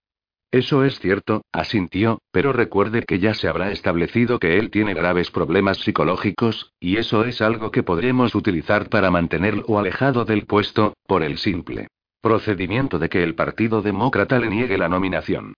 Eso 0.51 0.83
es 0.85 0.99
cierto, 0.99 1.43
asintió, 1.52 2.23
pero 2.31 2.55
recuerde 2.55 3.02
que 3.02 3.18
ya 3.18 3.35
se 3.35 3.49
habrá 3.49 3.70
establecido 3.70 4.39
que 4.39 4.59
él 4.59 4.70
tiene 4.70 4.94
graves 4.94 5.31
problemas 5.31 5.77
psicológicos, 5.78 6.73
y 6.81 6.97
eso 6.97 7.25
es 7.25 7.43
algo 7.43 7.70
que 7.70 7.83
podremos 7.83 8.35
utilizar 8.35 8.89
para 8.89 9.10
mantenerlo 9.10 9.78
alejado 9.78 10.25
del 10.25 10.47
puesto, 10.47 10.94
por 11.07 11.23
el 11.23 11.39
simple 11.39 11.89
procedimiento 12.20 12.99
de 12.99 13.09
que 13.09 13.23
el 13.23 13.35
Partido 13.35 13.81
Demócrata 13.81 14.39
le 14.39 14.49
niegue 14.49 14.77
la 14.77 14.89
nominación. 14.89 15.55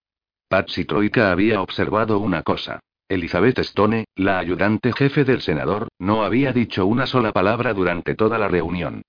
Patsy 0.49 0.85
Troika 0.85 1.31
había 1.33 1.63
observado 1.63 2.19
una 2.19 2.43
cosa. 2.43 2.81
Elizabeth 3.09 3.59
Stone, 3.61 4.05
la 4.15 4.39
ayudante 4.39 4.93
jefe 4.93 5.25
del 5.25 5.41
senador, 5.41 5.89
no 5.99 6.23
había 6.23 6.53
dicho 6.53 6.87
una 6.87 7.07
sola 7.07 7.33
palabra 7.33 7.73
durante 7.73 8.15
toda 8.15 8.39
la 8.39 8.49
reunión. 8.49 9.03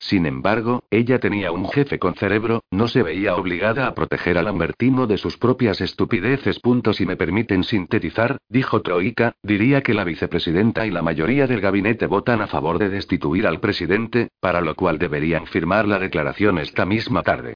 Sin 0.00 0.26
embargo, 0.26 0.84
ella 0.90 1.18
tenía 1.18 1.50
un 1.50 1.68
jefe 1.68 1.98
con 1.98 2.14
cerebro, 2.14 2.62
no 2.70 2.86
se 2.86 3.02
veía 3.02 3.34
obligada 3.34 3.88
a 3.88 3.94
proteger 3.94 4.38
a 4.38 4.42
Lambertino 4.42 5.06
de 5.06 5.18
sus 5.18 5.36
propias 5.36 5.80
estupideces. 5.80 6.60
Si 6.92 7.06
me 7.06 7.16
permiten 7.16 7.64
sintetizar, 7.64 8.38
dijo 8.48 8.80
Troika, 8.82 9.34
diría 9.42 9.82
que 9.82 9.94
la 9.94 10.04
vicepresidenta 10.04 10.86
y 10.86 10.90
la 10.90 11.02
mayoría 11.02 11.46
del 11.46 11.60
gabinete 11.60 12.06
votan 12.06 12.40
a 12.40 12.46
favor 12.46 12.78
de 12.78 12.88
destituir 12.88 13.46
al 13.46 13.60
presidente, 13.60 14.28
para 14.40 14.60
lo 14.60 14.74
cual 14.74 14.98
deberían 14.98 15.46
firmar 15.46 15.88
la 15.88 15.98
declaración 15.98 16.58
esta 16.58 16.86
misma 16.86 17.22
tarde. 17.22 17.54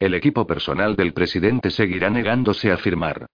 El 0.00 0.14
equipo 0.14 0.46
personal 0.46 0.96
del 0.96 1.12
presidente 1.12 1.70
seguirá 1.70 2.10
negándose 2.10 2.72
a 2.72 2.76
firmar. 2.76 3.26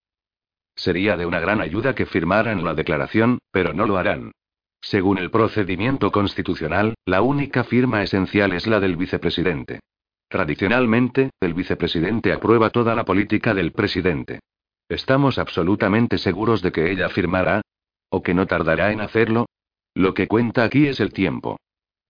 Sería 0.74 1.16
de 1.16 1.26
una 1.26 1.40
gran 1.40 1.60
ayuda 1.60 1.94
que 1.94 2.06
firmaran 2.06 2.62
la 2.62 2.74
declaración, 2.74 3.38
pero 3.50 3.72
no 3.72 3.86
lo 3.86 3.96
harán. 3.96 4.32
Según 4.80 5.18
el 5.18 5.30
procedimiento 5.30 6.10
constitucional, 6.10 6.94
la 7.04 7.22
única 7.22 7.64
firma 7.64 8.02
esencial 8.02 8.52
es 8.52 8.66
la 8.66 8.80
del 8.80 8.96
vicepresidente. 8.96 9.80
Tradicionalmente, 10.28 11.30
el 11.40 11.54
vicepresidente 11.54 12.32
aprueba 12.32 12.70
toda 12.70 12.94
la 12.94 13.04
política 13.04 13.52
del 13.52 13.72
presidente. 13.72 14.40
¿Estamos 14.88 15.38
absolutamente 15.38 16.18
seguros 16.18 16.62
de 16.62 16.72
que 16.72 16.90
ella 16.90 17.08
firmará? 17.08 17.62
¿O 18.10 18.22
que 18.22 18.34
no 18.34 18.46
tardará 18.46 18.92
en 18.92 19.00
hacerlo? 19.00 19.46
Lo 19.94 20.14
que 20.14 20.28
cuenta 20.28 20.64
aquí 20.64 20.86
es 20.86 21.00
el 21.00 21.12
tiempo. 21.12 21.58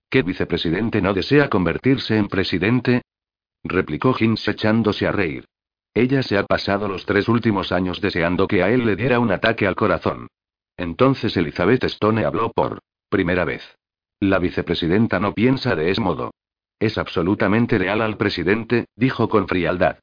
¿Qué 0.09 0.23
vicepresidente 0.23 1.01
no 1.01 1.15
desea 1.15 1.49
convertirse 1.49 2.17
en 2.17 2.29
presidente? 2.29 3.03
replicó 3.63 4.15
Hinz 4.19 4.49
echándose 4.49 5.07
a 5.07 5.13
reír. 5.13 5.45
Ella 5.95 6.23
se 6.23 6.39
ha 6.39 6.45
pasado 6.45 6.89
los 6.89 7.05
tres 7.05 7.29
últimos 7.29 7.73
años 7.73 8.01
deseando 8.01 8.47
que 8.47 8.63
a 8.63 8.71
él 8.71 8.87
le 8.87 8.97
diera 8.97 9.19
un 9.19 9.33
ataque 9.33 9.67
al 9.67 9.77
corazón. 9.77 10.29
Entonces 10.81 11.37
Elizabeth 11.37 11.85
Stone 11.85 12.25
habló 12.25 12.53
por 12.53 12.79
primera 13.11 13.45
vez. 13.45 13.77
La 14.19 14.39
vicepresidenta 14.39 15.21
no 15.21 15.35
piensa 15.35 15.77
de 15.77 15.91
ese 15.91 16.01
modo. 16.01 16.31
Es 16.79 16.97
absolutamente 16.97 17.79
leal 17.79 18.01
al 18.01 18.17
presidente, 18.17 18.87
dijo 18.97 19.29
con 19.29 19.47
frialdad. 19.47 19.99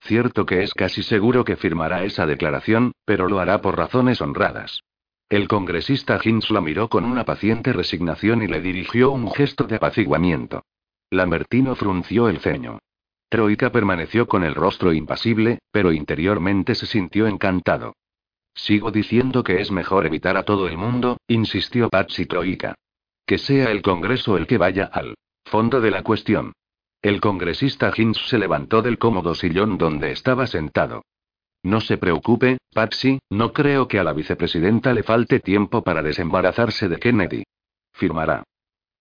Cierto 0.00 0.46
que 0.46 0.62
es 0.62 0.72
casi 0.72 1.02
seguro 1.02 1.44
que 1.44 1.56
firmará 1.56 2.04
esa 2.04 2.26
declaración, 2.26 2.92
pero 3.04 3.28
lo 3.28 3.40
hará 3.40 3.60
por 3.60 3.76
razones 3.76 4.20
honradas. 4.20 4.84
El 5.28 5.48
congresista 5.48 6.20
Hinz 6.22 6.48
la 6.52 6.60
miró 6.60 6.88
con 6.88 7.06
una 7.06 7.24
paciente 7.24 7.72
resignación 7.72 8.42
y 8.42 8.46
le 8.46 8.60
dirigió 8.60 9.10
un 9.10 9.32
gesto 9.32 9.64
de 9.64 9.76
apaciguamiento. 9.76 10.62
Lambertino 11.10 11.74
frunció 11.74 12.28
el 12.28 12.38
ceño. 12.38 12.78
Troika 13.28 13.72
permaneció 13.72 14.28
con 14.28 14.44
el 14.44 14.54
rostro 14.54 14.92
impasible, 14.92 15.58
pero 15.72 15.90
interiormente 15.90 16.76
se 16.76 16.86
sintió 16.86 17.26
encantado. 17.26 17.94
Sigo 18.54 18.90
diciendo 18.90 19.42
que 19.42 19.60
es 19.60 19.70
mejor 19.70 20.06
evitar 20.06 20.36
a 20.36 20.42
todo 20.42 20.68
el 20.68 20.76
mundo, 20.76 21.18
insistió 21.28 21.88
Patsy 21.88 22.26
Troika. 22.26 22.74
Que 23.26 23.38
sea 23.38 23.70
el 23.70 23.82
Congreso 23.82 24.36
el 24.36 24.46
que 24.46 24.58
vaya 24.58 24.90
al 24.92 25.14
fondo 25.44 25.80
de 25.80 25.90
la 25.90 26.02
cuestión. 26.02 26.52
El 27.02 27.20
congresista 27.20 27.92
Hinz 27.96 28.18
se 28.28 28.38
levantó 28.38 28.82
del 28.82 28.98
cómodo 28.98 29.34
sillón 29.34 29.78
donde 29.78 30.12
estaba 30.12 30.46
sentado. 30.46 31.02
No 31.62 31.80
se 31.80 31.98
preocupe, 31.98 32.58
Patsy, 32.72 33.18
no 33.30 33.52
creo 33.52 33.88
que 33.88 33.98
a 33.98 34.04
la 34.04 34.12
vicepresidenta 34.12 34.92
le 34.92 35.02
falte 35.02 35.40
tiempo 35.40 35.82
para 35.82 36.02
desembarazarse 36.02 36.88
de 36.88 36.98
Kennedy. 36.98 37.44
Firmará. 37.92 38.44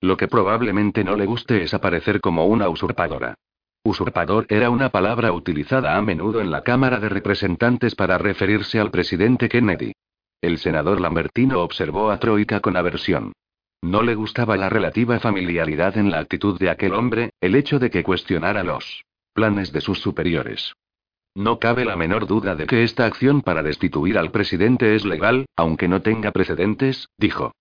Lo 0.01 0.15
que 0.15 0.27
probablemente 0.27 1.03
no 1.03 1.15
le 1.15 1.25
guste 1.25 1.61
es 1.63 1.73
aparecer 1.73 2.21
como 2.21 2.45
una 2.45 2.69
usurpadora. 2.69 3.35
Usurpador 3.83 4.45
era 4.49 4.69
una 4.69 4.89
palabra 4.89 5.31
utilizada 5.31 5.95
a 5.95 6.01
menudo 6.01 6.41
en 6.41 6.51
la 6.51 6.63
Cámara 6.63 6.99
de 6.99 7.09
Representantes 7.09 7.95
para 7.95 8.17
referirse 8.17 8.79
al 8.79 8.91
presidente 8.91 9.47
Kennedy. 9.47 9.93
El 10.41 10.57
senador 10.57 10.99
Lambertino 10.99 11.61
observó 11.61 12.11
a 12.11 12.19
Troika 12.19 12.59
con 12.59 12.75
aversión. 12.75 13.33
No 13.81 14.03
le 14.03 14.15
gustaba 14.15 14.57
la 14.57 14.69
relativa 14.69 15.19
familiaridad 15.19 15.97
en 15.97 16.11
la 16.11 16.19
actitud 16.19 16.59
de 16.59 16.69
aquel 16.69 16.93
hombre, 16.93 17.31
el 17.39 17.55
hecho 17.55 17.79
de 17.79 17.89
que 17.89 18.03
cuestionara 18.03 18.63
los 18.63 19.05
planes 19.33 19.71
de 19.71 19.79
sus 19.79 19.99
superiores. 19.99 20.73
No 21.33 21.59
cabe 21.59 21.85
la 21.85 21.95
menor 21.95 22.27
duda 22.27 22.55
de 22.55 22.65
que 22.65 22.83
esta 22.83 23.05
acción 23.05 23.41
para 23.41 23.63
destituir 23.63 24.17
al 24.17 24.31
presidente 24.31 24.95
es 24.95 25.05
legal, 25.05 25.45
aunque 25.55 25.87
no 25.87 26.01
tenga 26.01 26.31
precedentes, 26.31 27.07
dijo. 27.17 27.53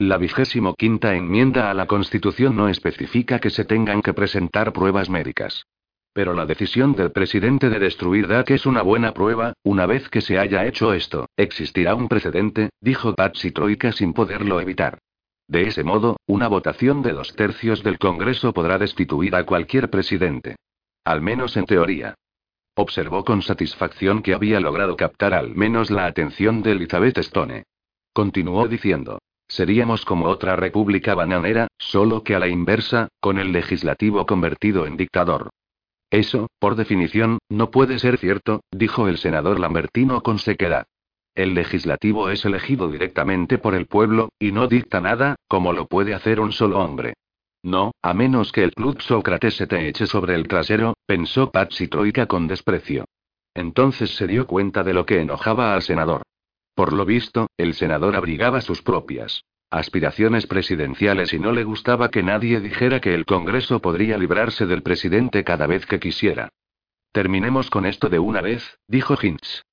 La 0.00 0.16
vigésimo 0.16 0.74
quinta 0.74 1.16
enmienda 1.16 1.72
a 1.72 1.74
la 1.74 1.86
Constitución 1.86 2.54
no 2.54 2.68
especifica 2.68 3.40
que 3.40 3.50
se 3.50 3.64
tengan 3.64 4.00
que 4.00 4.14
presentar 4.14 4.72
pruebas 4.72 5.10
médicas. 5.10 5.66
Pero 6.12 6.34
la 6.34 6.46
decisión 6.46 6.94
del 6.94 7.10
presidente 7.10 7.68
de 7.68 7.80
destruir 7.80 8.28
DAC 8.28 8.52
es 8.52 8.64
una 8.64 8.82
buena 8.82 9.12
prueba, 9.12 9.54
una 9.64 9.86
vez 9.86 10.08
que 10.08 10.20
se 10.20 10.38
haya 10.38 10.64
hecho 10.66 10.92
esto, 10.92 11.26
existirá 11.36 11.96
un 11.96 12.06
precedente, 12.06 12.70
dijo 12.80 13.12
Patsy 13.16 13.50
Troika 13.50 13.90
sin 13.90 14.12
poderlo 14.12 14.60
evitar. 14.60 15.00
De 15.48 15.62
ese 15.62 15.82
modo, 15.82 16.16
una 16.26 16.46
votación 16.46 17.02
de 17.02 17.12
dos 17.12 17.34
tercios 17.34 17.82
del 17.82 17.98
Congreso 17.98 18.52
podrá 18.52 18.78
destituir 18.78 19.34
a 19.34 19.44
cualquier 19.44 19.90
presidente. 19.90 20.54
Al 21.04 21.22
menos 21.22 21.56
en 21.56 21.66
teoría. 21.66 22.14
Observó 22.76 23.24
con 23.24 23.42
satisfacción 23.42 24.22
que 24.22 24.34
había 24.34 24.60
logrado 24.60 24.96
captar 24.96 25.34
al 25.34 25.56
menos 25.56 25.90
la 25.90 26.06
atención 26.06 26.62
de 26.62 26.72
Elizabeth 26.72 27.18
Stone. 27.18 27.64
Continuó 28.12 28.68
diciendo. 28.68 29.18
Seríamos 29.48 30.04
como 30.04 30.26
otra 30.26 30.56
república 30.56 31.14
bananera, 31.14 31.68
solo 31.78 32.22
que 32.22 32.34
a 32.34 32.38
la 32.38 32.48
inversa, 32.48 33.08
con 33.20 33.38
el 33.38 33.50
legislativo 33.52 34.26
convertido 34.26 34.86
en 34.86 34.96
dictador. 34.96 35.50
Eso, 36.10 36.48
por 36.58 36.76
definición, 36.76 37.38
no 37.48 37.70
puede 37.70 37.98
ser 37.98 38.18
cierto, 38.18 38.60
dijo 38.70 39.08
el 39.08 39.18
senador 39.18 39.58
Lambertino 39.58 40.22
con 40.22 40.38
sequedad. 40.38 40.86
El 41.34 41.54
legislativo 41.54 42.30
es 42.30 42.44
elegido 42.44 42.90
directamente 42.90 43.58
por 43.58 43.74
el 43.74 43.86
pueblo, 43.86 44.30
y 44.38 44.52
no 44.52 44.66
dicta 44.66 45.00
nada, 45.00 45.36
como 45.48 45.72
lo 45.72 45.86
puede 45.86 46.14
hacer 46.14 46.40
un 46.40 46.52
solo 46.52 46.80
hombre. 46.80 47.14
No, 47.62 47.92
a 48.02 48.14
menos 48.14 48.52
que 48.52 48.64
el 48.64 48.72
club 48.72 49.00
Sócrates 49.00 49.54
se 49.54 49.66
te 49.66 49.88
eche 49.88 50.06
sobre 50.06 50.34
el 50.34 50.48
trasero, 50.48 50.94
pensó 51.06 51.50
Patsy 51.50 51.88
Troika 51.88 52.26
con 52.26 52.46
desprecio. 52.48 53.04
Entonces 53.54 54.14
se 54.14 54.26
dio 54.26 54.46
cuenta 54.46 54.84
de 54.84 54.94
lo 54.94 55.04
que 55.04 55.20
enojaba 55.20 55.74
al 55.74 55.82
senador. 55.82 56.22
Por 56.78 56.92
lo 56.92 57.04
visto, 57.04 57.48
el 57.56 57.74
senador 57.74 58.14
abrigaba 58.14 58.60
sus 58.60 58.82
propias 58.82 59.42
aspiraciones 59.68 60.46
presidenciales 60.46 61.32
y 61.32 61.40
no 61.40 61.50
le 61.50 61.64
gustaba 61.64 62.08
que 62.08 62.22
nadie 62.22 62.60
dijera 62.60 63.00
que 63.00 63.14
el 63.14 63.26
Congreso 63.26 63.80
podría 63.80 64.16
librarse 64.16 64.64
del 64.64 64.84
presidente 64.84 65.42
cada 65.42 65.66
vez 65.66 65.86
que 65.86 65.98
quisiera. 65.98 66.50
Terminemos 67.10 67.68
con 67.68 67.84
esto 67.84 68.08
de 68.08 68.20
una 68.20 68.42
vez, 68.42 68.78
dijo 68.86 69.16
Hinz. 69.20 69.64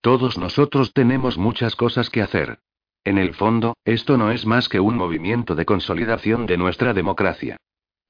Todos 0.00 0.36
nosotros 0.36 0.92
tenemos 0.92 1.38
muchas 1.38 1.76
cosas 1.76 2.10
que 2.10 2.22
hacer. 2.22 2.58
En 3.04 3.18
el 3.18 3.34
fondo, 3.34 3.76
esto 3.84 4.18
no 4.18 4.32
es 4.32 4.44
más 4.44 4.68
que 4.68 4.80
un 4.80 4.96
movimiento 4.96 5.54
de 5.54 5.64
consolidación 5.64 6.46
de 6.46 6.56
nuestra 6.56 6.92
democracia. 6.92 7.56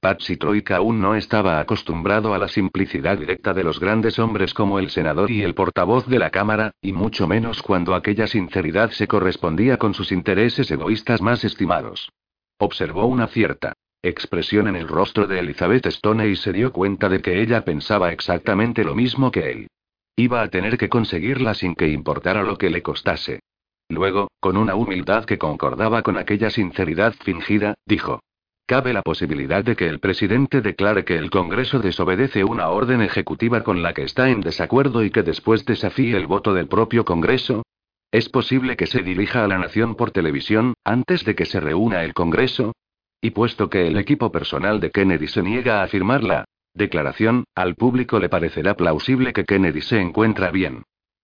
Patsy 0.01 0.37
Troika 0.37 0.77
aún 0.77 1.01
no 1.01 1.15
estaba 1.15 1.59
acostumbrado 1.59 2.33
a 2.33 2.37
la 2.37 2.47
simplicidad 2.47 3.17
directa 3.17 3.53
de 3.53 3.65
los 3.65 3.81
grandes 3.81 4.17
hombres 4.17 4.53
como 4.53 4.79
el 4.79 4.89
senador 4.91 5.29
y 5.29 5.43
el 5.43 5.53
portavoz 5.53 6.07
de 6.07 6.19
la 6.19 6.29
Cámara, 6.29 6.71
y 6.81 6.93
mucho 6.93 7.27
menos 7.27 7.61
cuando 7.61 7.93
aquella 7.93 8.25
sinceridad 8.25 8.91
se 8.91 9.09
correspondía 9.09 9.75
con 9.75 9.93
sus 9.93 10.13
intereses 10.13 10.71
egoístas 10.71 11.21
más 11.21 11.43
estimados. 11.43 12.13
Observó 12.59 13.07
una 13.07 13.27
cierta 13.27 13.73
expresión 14.01 14.69
en 14.69 14.77
el 14.77 14.87
rostro 14.87 15.27
de 15.27 15.39
Elizabeth 15.39 15.87
Stone 15.87 16.29
y 16.29 16.37
se 16.37 16.53
dio 16.53 16.71
cuenta 16.71 17.09
de 17.09 17.21
que 17.21 17.41
ella 17.41 17.65
pensaba 17.65 18.13
exactamente 18.13 18.85
lo 18.85 18.95
mismo 18.95 19.31
que 19.31 19.51
él. 19.51 19.67
Iba 20.15 20.41
a 20.41 20.47
tener 20.47 20.77
que 20.77 20.87
conseguirla 20.87 21.53
sin 21.53 21.75
que 21.75 21.89
importara 21.89 22.43
lo 22.43 22.57
que 22.57 22.69
le 22.69 22.81
costase. 22.81 23.41
Luego, 23.89 24.29
con 24.39 24.55
una 24.55 24.75
humildad 24.75 25.25
que 25.25 25.37
concordaba 25.37 26.03
con 26.03 26.17
aquella 26.17 26.49
sinceridad 26.49 27.13
fingida, 27.21 27.73
dijo. 27.85 28.21
¿Cabe 28.69 28.93
la 28.93 29.01
posibilidad 29.01 29.63
de 29.63 29.75
que 29.75 29.87
el 29.87 29.99
presidente 29.99 30.61
declare 30.61 31.03
que 31.03 31.15
el 31.15 31.31
Congreso 31.31 31.79
desobedece 31.79 32.43
una 32.43 32.69
orden 32.69 33.01
ejecutiva 33.01 33.63
con 33.63 33.81
la 33.81 33.93
que 33.93 34.03
está 34.03 34.29
en 34.29 34.41
desacuerdo 34.41 35.03
y 35.03 35.09
que 35.09 35.23
después 35.23 35.65
desafíe 35.65 36.15
el 36.15 36.27
voto 36.27 36.53
del 36.53 36.67
propio 36.67 37.03
Congreso? 37.03 37.63
¿Es 38.11 38.29
posible 38.29 38.77
que 38.77 38.85
se 38.85 39.01
dirija 39.01 39.43
a 39.43 39.47
la 39.47 39.57
nación 39.57 39.95
por 39.95 40.11
televisión, 40.11 40.75
antes 40.83 41.25
de 41.25 41.33
que 41.33 41.47
se 41.47 41.59
reúna 41.59 42.03
el 42.03 42.13
Congreso? 42.13 42.73
Y 43.19 43.31
puesto 43.31 43.71
que 43.71 43.87
el 43.87 43.97
equipo 43.97 44.31
personal 44.31 44.79
de 44.79 44.91
Kennedy 44.91 45.25
se 45.25 45.41
niega 45.41 45.81
a 45.81 45.87
firmarla, 45.87 46.45
declaración, 46.75 47.45
al 47.55 47.73
público 47.73 48.19
le 48.19 48.29
parecerá 48.29 48.75
plausible 48.75 49.33
que 49.33 49.45
Kennedy 49.45 49.81
se 49.81 49.99
encuentra 49.99 50.51
bien. 50.51 50.83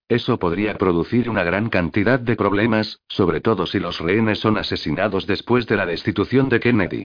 Eso 0.10 0.40
podría 0.40 0.80
producir 0.80 1.30
una 1.30 1.44
gran 1.44 1.70
cantidad 1.70 2.20
de 2.20 2.38
problemas, 2.38 3.02
sobre 3.08 3.40
todo 3.40 3.68
si 3.68 3.80
los 3.80 4.00
rehenes 4.00 4.40
son 4.40 4.58
asesinados 4.58 5.28
después 5.28 5.68
de 5.68 5.76
la 5.76 5.86
destitución 5.86 6.50
de 6.50 6.60
Kennedy. 6.60 7.04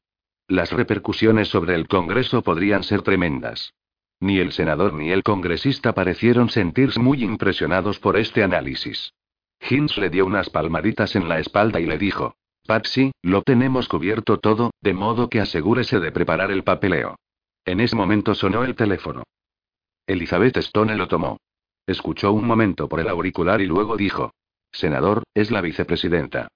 Las 0.50 0.72
repercusiones 0.72 1.46
sobre 1.46 1.76
el 1.76 1.86
Congreso 1.86 2.42
podrían 2.42 2.82
ser 2.82 3.02
tremendas. 3.02 3.72
Ni 4.18 4.40
el 4.40 4.50
senador 4.50 4.94
ni 4.94 5.12
el 5.12 5.22
congresista 5.22 5.92
parecieron 5.92 6.48
sentirse 6.48 6.98
muy 6.98 7.22
impresionados 7.22 8.00
por 8.00 8.16
este 8.16 8.42
análisis. 8.42 9.14
Hinz 9.60 9.96
le 9.96 10.10
dio 10.10 10.26
unas 10.26 10.50
palmaditas 10.50 11.14
en 11.14 11.28
la 11.28 11.38
espalda 11.38 11.78
y 11.78 11.86
le 11.86 11.98
dijo: 11.98 12.34
Patsy, 12.66 13.12
lo 13.22 13.42
tenemos 13.42 13.86
cubierto 13.86 14.40
todo, 14.40 14.72
de 14.80 14.92
modo 14.92 15.28
que 15.28 15.38
asegúrese 15.38 16.00
de 16.00 16.10
preparar 16.10 16.50
el 16.50 16.64
papeleo. 16.64 17.14
En 17.64 17.78
ese 17.78 17.94
momento 17.94 18.34
sonó 18.34 18.64
el 18.64 18.74
teléfono. 18.74 19.22
Elizabeth 20.08 20.56
Stone 20.56 20.96
lo 20.96 21.06
tomó. 21.06 21.38
Escuchó 21.86 22.32
un 22.32 22.44
momento 22.44 22.88
por 22.88 22.98
el 22.98 23.08
auricular 23.08 23.60
y 23.60 23.66
luego 23.66 23.96
dijo. 23.96 24.32
Senador, 24.72 25.22
es 25.32 25.52
la 25.52 25.60
vicepresidenta. 25.60 26.48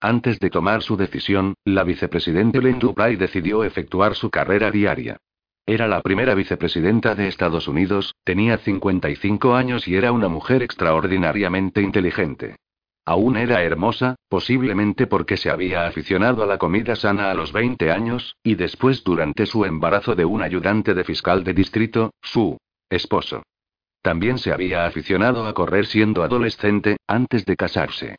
Antes 0.00 0.38
de 0.40 0.48
tomar 0.48 0.82
su 0.82 0.96
decisión, 0.96 1.54
la 1.64 1.84
vicepresidenta 1.84 2.58
Len 2.58 2.78
Dupray 2.78 3.16
decidió 3.16 3.64
efectuar 3.64 4.14
su 4.14 4.30
carrera 4.30 4.70
diaria. 4.70 5.18
Era 5.66 5.86
la 5.86 6.00
primera 6.00 6.34
vicepresidenta 6.34 7.14
de 7.14 7.28
Estados 7.28 7.68
Unidos, 7.68 8.14
tenía 8.24 8.56
55 8.56 9.54
años 9.54 9.86
y 9.86 9.96
era 9.96 10.10
una 10.10 10.28
mujer 10.28 10.62
extraordinariamente 10.62 11.82
inteligente. 11.82 12.56
Aún 13.04 13.36
era 13.36 13.62
hermosa, 13.62 14.16
posiblemente 14.28 15.06
porque 15.06 15.36
se 15.36 15.50
había 15.50 15.86
aficionado 15.86 16.42
a 16.42 16.46
la 16.46 16.56
comida 16.56 16.96
sana 16.96 17.30
a 17.30 17.34
los 17.34 17.52
20 17.52 17.90
años, 17.90 18.36
y 18.42 18.54
después 18.54 19.04
durante 19.04 19.44
su 19.44 19.66
embarazo 19.66 20.14
de 20.14 20.24
un 20.24 20.42
ayudante 20.42 20.94
de 20.94 21.04
fiscal 21.04 21.44
de 21.44 21.52
distrito, 21.52 22.14
su 22.22 22.56
esposo. 22.88 23.42
También 24.00 24.38
se 24.38 24.50
había 24.50 24.86
aficionado 24.86 25.46
a 25.46 25.52
correr 25.52 25.84
siendo 25.86 26.22
adolescente, 26.22 26.96
antes 27.06 27.44
de 27.44 27.56
casarse. 27.56 28.16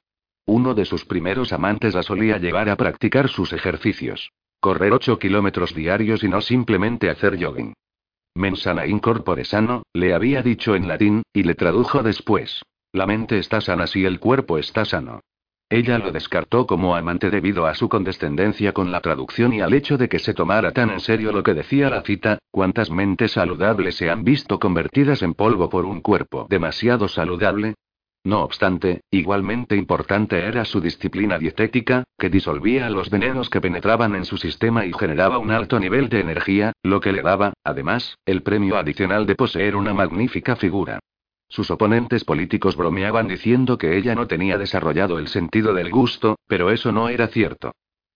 Uno 0.52 0.74
de 0.74 0.84
sus 0.84 1.06
primeros 1.06 1.54
amantes 1.54 1.94
la 1.94 2.04
solía 2.04 2.38
llevar 2.38 2.68
a 2.68 2.76
practicar 2.76 3.30
sus 3.30 3.54
ejercicios. 3.54 4.34
Correr 4.60 4.92
8 4.92 5.18
kilómetros 5.18 5.74
diarios 5.74 6.26
y 6.26 6.28
no 6.28 6.42
simplemente 6.42 7.10
hacer 7.10 7.42
jogging. 7.42 7.74
Mensana 8.36 8.86
incorpore 8.86 9.46
sano, 9.46 9.84
le 9.94 10.14
había 10.14 10.42
dicho 10.42 10.76
en 10.76 10.90
latín, 10.90 11.24
y 11.32 11.44
le 11.44 11.56
tradujo 11.56 12.04
después. 12.04 12.64
La 12.92 13.08
mente 13.08 13.40
está 13.40 13.62
sana 13.62 13.88
si 13.88 14.04
el 14.04 14.20
cuerpo 14.20 14.58
está 14.58 14.84
sano. 14.84 15.22
Ella 15.70 15.98
lo 16.00 16.12
descartó 16.12 16.68
como 16.68 16.98
amante 16.98 17.30
debido 17.30 17.66
a 17.66 17.74
su 17.74 17.88
condescendencia 17.88 18.74
con 18.74 18.92
la 18.92 19.00
traducción 19.00 19.54
y 19.54 19.62
al 19.62 19.74
hecho 19.74 19.98
de 19.98 20.10
que 20.10 20.20
se 20.20 20.34
tomara 20.34 20.74
tan 20.74 20.90
en 20.90 21.00
serio 21.00 21.32
lo 21.32 21.44
que 21.44 21.54
decía 21.54 21.90
la 21.90 22.02
cita, 22.02 22.40
cuántas 22.52 22.92
mentes 22.92 23.32
saludables 23.32 23.96
se 23.96 24.10
han 24.10 24.26
visto 24.26 24.60
convertidas 24.60 25.22
en 25.22 25.34
polvo 25.34 25.70
por 25.70 25.86
un 25.86 26.02
cuerpo 26.02 26.46
demasiado 26.50 27.08
saludable. 27.08 27.76
No 28.24 28.44
obstante, 28.44 29.02
igualmente 29.10 29.76
importante 29.76 30.46
era 30.46 30.64
su 30.64 30.80
disciplina 30.80 31.40
dietética, 31.40 32.04
que 32.20 32.30
disolvía 32.30 32.90
los 32.90 33.10
venenos 33.10 33.50
que 33.50 33.62
penetraban 33.62 34.16
en 34.16 34.26
su 34.26 34.38
sistema 34.38 34.86
y 34.86 34.94
generaba 34.94 35.40
un 35.40 35.50
alto 35.50 35.80
nivel 35.80 36.08
de 36.08 36.20
energía, 36.20 36.74
lo 36.84 37.00
que 37.00 37.14
le 37.14 37.24
daba, 37.24 37.54
además, 37.64 38.18
el 38.26 38.44
premio 38.44 38.78
adicional 38.78 39.26
de 39.26 39.36
poseer 39.36 39.76
una 39.76 39.96
magnífica 39.96 40.56
figura. 40.56 41.00
Sus 41.50 41.72
oponentes 41.72 42.24
políticos 42.24 42.78
bromeaban 42.78 43.28
diciendo 43.28 43.78
que 43.78 43.98
ella 43.98 44.14
no 44.14 44.28
tenía 44.28 44.58
desarrollado 44.58 45.18
el 45.18 45.28
sentido 45.28 45.74
del 45.74 45.90
gusto, 45.90 46.38
pero 46.48 46.70
eso 46.70 46.92
no 46.92 47.10
era 47.10 47.28
cierto. 47.28 47.74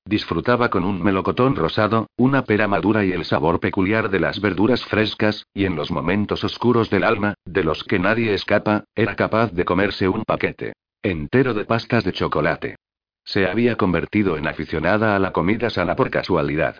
Disfrutaba 0.08 0.70
con 0.70 0.84
un 0.84 1.02
melocotón 1.02 1.56
rosado, 1.56 2.08
una 2.16 2.44
pera 2.44 2.68
madura 2.68 3.04
y 3.04 3.12
el 3.12 3.26
sabor 3.26 3.60
peculiar 3.60 4.12
de 4.12 4.20
las 4.20 4.40
verduras 4.40 4.86
frescas, 4.86 5.48
y 5.52 5.66
en 5.66 5.76
los 5.76 5.90
momentos 5.90 6.44
oscuros 6.44 6.92
del 6.92 7.04
alma, 7.04 7.34
de 7.44 7.64
los 7.64 7.84
que 7.84 7.98
nadie 7.98 8.36
escapa, 8.36 8.84
era 8.94 9.16
capaz 9.16 9.52
de 9.52 9.66
comerse 9.66 10.08
un 10.08 10.24
paquete 10.24 10.74
entero 11.02 11.54
de 11.54 11.66
pastas 11.66 12.04
de 12.04 12.14
chocolate. 12.14 12.76
Se 13.24 13.48
había 13.48 13.76
convertido 13.76 14.38
en 14.38 14.48
aficionada 14.48 15.16
a 15.16 15.20
la 15.20 15.32
comida 15.32 15.70
sana 15.70 15.96
por 15.96 16.10
casualidad. 16.10 16.80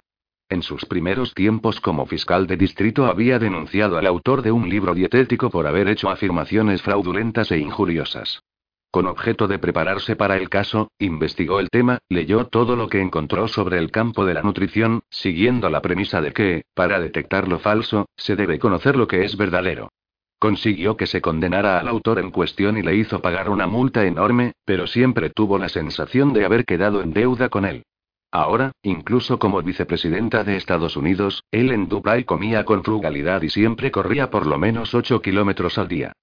En 0.50 0.62
sus 0.62 0.86
primeros 0.86 1.34
tiempos 1.34 1.80
como 1.80 2.06
fiscal 2.06 2.46
de 2.48 2.58
distrito 2.58 3.06
había 3.06 3.40
denunciado 3.40 3.98
al 3.98 4.06
autor 4.06 4.42
de 4.44 4.52
un 4.52 4.70
libro 4.70 4.94
dietético 4.94 5.50
por 5.50 5.66
haber 5.66 5.88
hecho 5.88 6.10
afirmaciones 6.10 6.82
fraudulentas 6.82 7.52
e 7.52 7.60
injuriosas. 7.60 8.42
Con 8.96 9.08
objeto 9.08 9.50
de 9.50 9.60
prepararse 9.60 10.16
para 10.16 10.38
el 10.38 10.50
caso, 10.50 10.90
investigó 11.00 11.60
el 11.60 11.70
tema, 11.70 12.00
leyó 12.08 12.46
todo 12.46 12.78
lo 12.78 12.88
que 12.88 13.02
encontró 13.02 13.50
sobre 13.50 13.78
el 13.78 13.92
campo 13.92 14.24
de 14.24 14.34
la 14.34 14.42
nutrición, 14.42 15.02
siguiendo 15.10 15.70
la 15.70 15.82
premisa 15.82 16.22
de 16.22 16.32
que, 16.32 16.64
para 16.74 17.02
detectar 17.02 17.50
lo 17.50 17.60
falso, 17.60 18.06
se 18.16 18.38
debe 18.38 18.58
conocer 18.58 18.96
lo 18.96 19.06
que 19.06 19.26
es 19.26 19.36
verdadero. 19.36 19.92
Consiguió 20.40 20.96
que 20.96 21.08
se 21.08 21.20
condenara 21.20 21.78
al 21.78 21.90
autor 21.90 22.20
en 22.20 22.32
cuestión 22.32 22.78
y 22.78 22.84
le 22.84 22.96
hizo 22.96 23.22
pagar 23.22 23.50
una 23.50 23.68
multa 23.68 24.06
enorme, 24.06 24.54
pero 24.64 24.88
siempre 24.88 25.30
tuvo 25.30 25.58
la 25.58 25.68
sensación 25.68 26.32
de 26.32 26.46
haber 26.46 26.64
quedado 26.64 27.02
en 27.02 27.12
deuda 27.12 27.50
con 27.50 27.66
él. 27.66 27.84
Ahora, 28.32 28.72
incluso 28.82 29.40
como 29.40 29.62
vicepresidenta 29.62 30.46
de 30.46 30.56
Estados 30.56 30.96
Unidos, 30.96 31.44
Ellen 31.52 31.90
Dupray 31.90 32.24
comía 32.24 32.64
con 32.64 32.82
frugalidad 32.82 33.42
y 33.42 33.50
siempre 33.50 33.92
corría 33.92 34.30
por 34.30 34.48
lo 34.48 34.58
menos 34.58 34.96
8 34.96 35.22
kilómetros 35.22 35.78
al 35.78 35.90
día. 35.90 36.14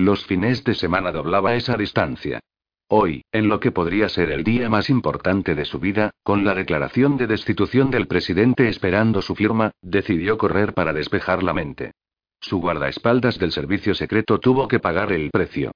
Los 0.00 0.24
fines 0.24 0.64
de 0.64 0.74
semana 0.74 1.12
doblaba 1.12 1.56
esa 1.56 1.76
distancia. 1.76 2.40
Hoy, 2.88 3.22
en 3.32 3.50
lo 3.50 3.60
que 3.60 3.70
podría 3.70 4.08
ser 4.08 4.30
el 4.30 4.44
día 4.44 4.70
más 4.70 4.88
importante 4.88 5.54
de 5.54 5.66
su 5.66 5.78
vida, 5.78 6.12
con 6.22 6.42
la 6.42 6.54
declaración 6.54 7.18
de 7.18 7.26
destitución 7.26 7.90
del 7.90 8.06
presidente 8.06 8.66
esperando 8.68 9.20
su 9.20 9.34
firma, 9.34 9.72
decidió 9.82 10.38
correr 10.38 10.72
para 10.72 10.94
despejar 10.94 11.42
la 11.42 11.52
mente. 11.52 11.92
Su 12.40 12.62
guardaespaldas 12.62 13.38
del 13.38 13.52
servicio 13.52 13.94
secreto 13.94 14.40
tuvo 14.40 14.68
que 14.68 14.78
pagar 14.78 15.12
el 15.12 15.28
precio. 15.30 15.72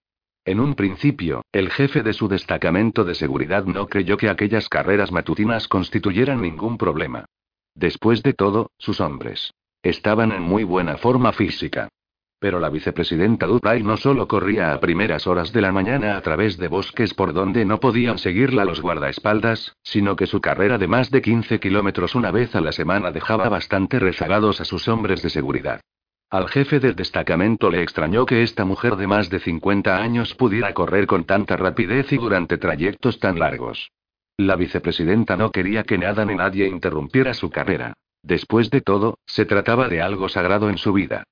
En 0.47 0.59
un 0.59 0.75
principio, 0.75 1.43
el 1.53 1.69
jefe 1.69 2.03
de 2.03 2.15
su 2.15 2.27
destacamento 2.27 3.05
de 3.05 3.15
seguridad 3.15 3.67
no 3.67 3.89
creyó 3.89 4.17
que 4.17 4.31
aquellas 4.31 4.71
carreras 4.71 5.13
matutinas 5.13 5.69
constituyeran 5.69 6.41
ningún 6.41 6.79
problema. 6.79 7.27
Después 7.75 8.23
de 8.23 8.33
todo, 8.33 8.71
sus 8.79 9.03
hombres 9.03 9.53
estaban 9.83 10.33
en 10.33 10.41
muy 10.41 10.65
buena 10.65 10.97
forma 10.97 11.35
física. 11.35 11.91
Pero 12.45 12.61
la 12.61 12.69
vicepresidenta 12.69 13.47
Dupray 13.47 13.83
no 13.83 13.97
solo 13.97 14.29
corría 14.29 14.75
a 14.75 14.79
primeras 14.79 15.27
horas 15.27 15.51
de 15.51 15.63
la 15.63 15.73
mañana 15.73 16.19
a 16.19 16.21
través 16.21 16.59
de 16.59 16.69
bosques 16.69 17.15
por 17.15 17.33
donde 17.33 17.65
no 17.65 17.81
podían 17.81 18.19
seguirla 18.19 18.67
los 18.67 18.83
guardaespaldas, 18.83 19.79
sino 19.83 20.15
que 20.15 20.27
su 20.27 20.43
carrera 20.43 20.77
de 20.77 20.87
más 20.87 21.11
de 21.11 21.23
15 21.23 21.59
kilómetros 21.59 22.15
una 22.15 22.31
vez 22.31 22.55
a 22.55 22.61
la 22.61 22.73
semana 22.73 23.13
dejaba 23.13 23.49
bastante 23.49 23.99
rezagados 23.99 24.61
a 24.61 24.67
sus 24.67 24.89
hombres 24.89 25.23
de 25.23 25.31
seguridad. 25.31 25.81
Al 26.29 26.51
jefe 26.51 26.81
del 26.81 26.95
destacamento 26.95 27.71
le 27.71 27.83
extrañó 27.83 28.27
que 28.27 28.43
esta 28.43 28.67
mujer 28.67 28.97
de 28.97 29.07
más 29.07 29.31
de 29.31 29.41
50 29.41 29.97
años 29.97 30.35
pudiera 30.35 30.75
correr 30.75 31.07
con 31.07 31.25
tanta 31.25 31.57
rapidez 31.57 32.13
y 32.13 32.19
durante 32.19 32.59
trayectos 32.59 33.21
tan 33.21 33.39
largos. 33.39 33.91
La 34.37 34.57
vicepresidenta 34.57 35.39
no 35.39 35.51
quería 35.51 35.85
que 35.85 35.97
nada 35.97 36.27
ni 36.27 36.35
nadie 36.35 36.69
interrumpiera 36.69 37.33
su 37.33 37.49
carrera. 37.49 37.95
Después 38.23 38.69
de 38.69 38.83
todo, 38.83 39.17
se 39.25 39.47
trataba 39.47 39.89
de 39.89 40.03
algo 40.03 40.29
sagrado 40.29 40.69
en 40.69 40.77
su 40.77 40.93
vida. 40.93 41.25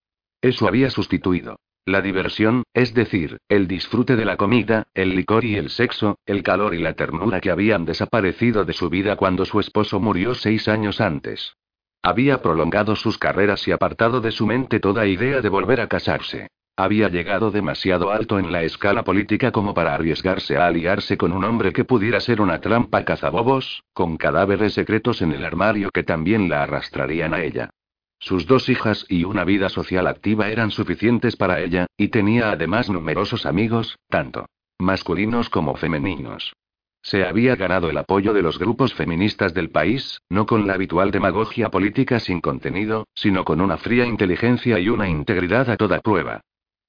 Eso 0.43 0.67
había 0.67 0.91
sustituido. 0.91 1.61
La 1.85 2.01
diversión, 2.01 2.65
es 2.75 2.95
decir, 2.95 3.39
el 3.49 3.67
disfrute 3.67 4.17
de 4.17 4.25
la 4.25 4.37
comida, 4.37 4.89
el 4.95 5.17
licor 5.17 5.45
y 5.45 5.57
el 5.57 5.71
sexo, 5.71 6.19
el 6.27 6.43
calor 6.43 6.75
y 6.75 6.79
la 6.79 6.95
ternura 6.95 7.41
que 7.41 7.51
habían 7.51 7.85
desaparecido 7.85 8.65
de 8.65 8.73
su 8.73 8.91
vida 8.91 9.17
cuando 9.17 9.45
su 9.45 9.59
esposo 9.59 9.99
murió 9.99 10.35
seis 10.35 10.69
años 10.69 11.01
antes. 11.01 11.55
Había 12.03 12.43
prolongado 12.43 12.97
sus 12.97 13.19
carreras 13.19 13.67
y 13.67 13.73
apartado 13.73 14.21
de 14.21 14.33
su 14.33 14.47
mente 14.47 14.81
toda 14.81 15.07
idea 15.07 15.41
de 15.41 15.49
volver 15.49 15.81
a 15.81 15.89
casarse. 15.89 16.49
Había 16.77 17.09
llegado 17.09 17.51
demasiado 17.51 18.11
alto 18.11 18.39
en 18.39 18.51
la 18.51 18.63
escala 18.63 19.05
política 19.05 19.53
como 19.53 19.75
para 19.75 19.95
arriesgarse 19.95 20.57
a 20.57 20.67
aliarse 20.67 21.17
con 21.17 21.33
un 21.33 21.45
hombre 21.45 21.73
que 21.73 21.85
pudiera 21.85 22.19
ser 22.19 22.41
una 22.41 22.61
trampa 22.61 23.05
cazabobos, 23.05 23.85
con 23.93 24.17
cadáveres 24.17 24.75
secretos 24.75 25.23
en 25.23 25.33
el 25.33 25.45
armario 25.45 25.91
que 25.91 26.03
también 26.03 26.49
la 26.49 26.63
arrastrarían 26.63 27.35
a 27.35 27.43
ella. 27.43 27.71
Sus 28.23 28.47
dos 28.47 28.69
hijas 28.69 29.05
y 29.09 29.25
una 29.25 29.43
vida 29.43 29.69
social 29.69 30.07
activa 30.07 30.49
eran 30.49 30.71
suficientes 30.71 31.35
para 31.35 31.61
ella, 31.61 31.87
y 31.97 32.07
tenía 32.07 32.53
además 32.53 32.89
numerosos 32.89 33.47
amigos, 33.47 33.99
tanto 34.09 34.47
masculinos 34.79 35.51
como 35.51 35.75
femeninos. 35.75 36.53
Se 37.03 37.25
había 37.25 37.57
ganado 37.57 37.91
el 37.91 37.99
apoyo 37.99 38.33
de 38.33 38.43
los 38.43 38.61
grupos 38.61 38.95
feministas 38.95 39.55
del 39.55 39.71
país, 39.71 40.21
no 40.31 40.47
con 40.47 40.69
la 40.69 40.75
habitual 40.75 41.11
demagogia 41.11 41.69
política 41.69 42.21
sin 42.21 42.41
contenido, 42.41 43.09
sino 43.13 43.45
con 43.45 43.61
una 43.61 43.77
fría 43.77 44.07
inteligencia 44.07 44.79
y 44.79 44.89
una 44.89 45.09
integridad 45.09 45.69
a 45.69 45.77
toda 45.77 46.01
prueba. 46.01 46.43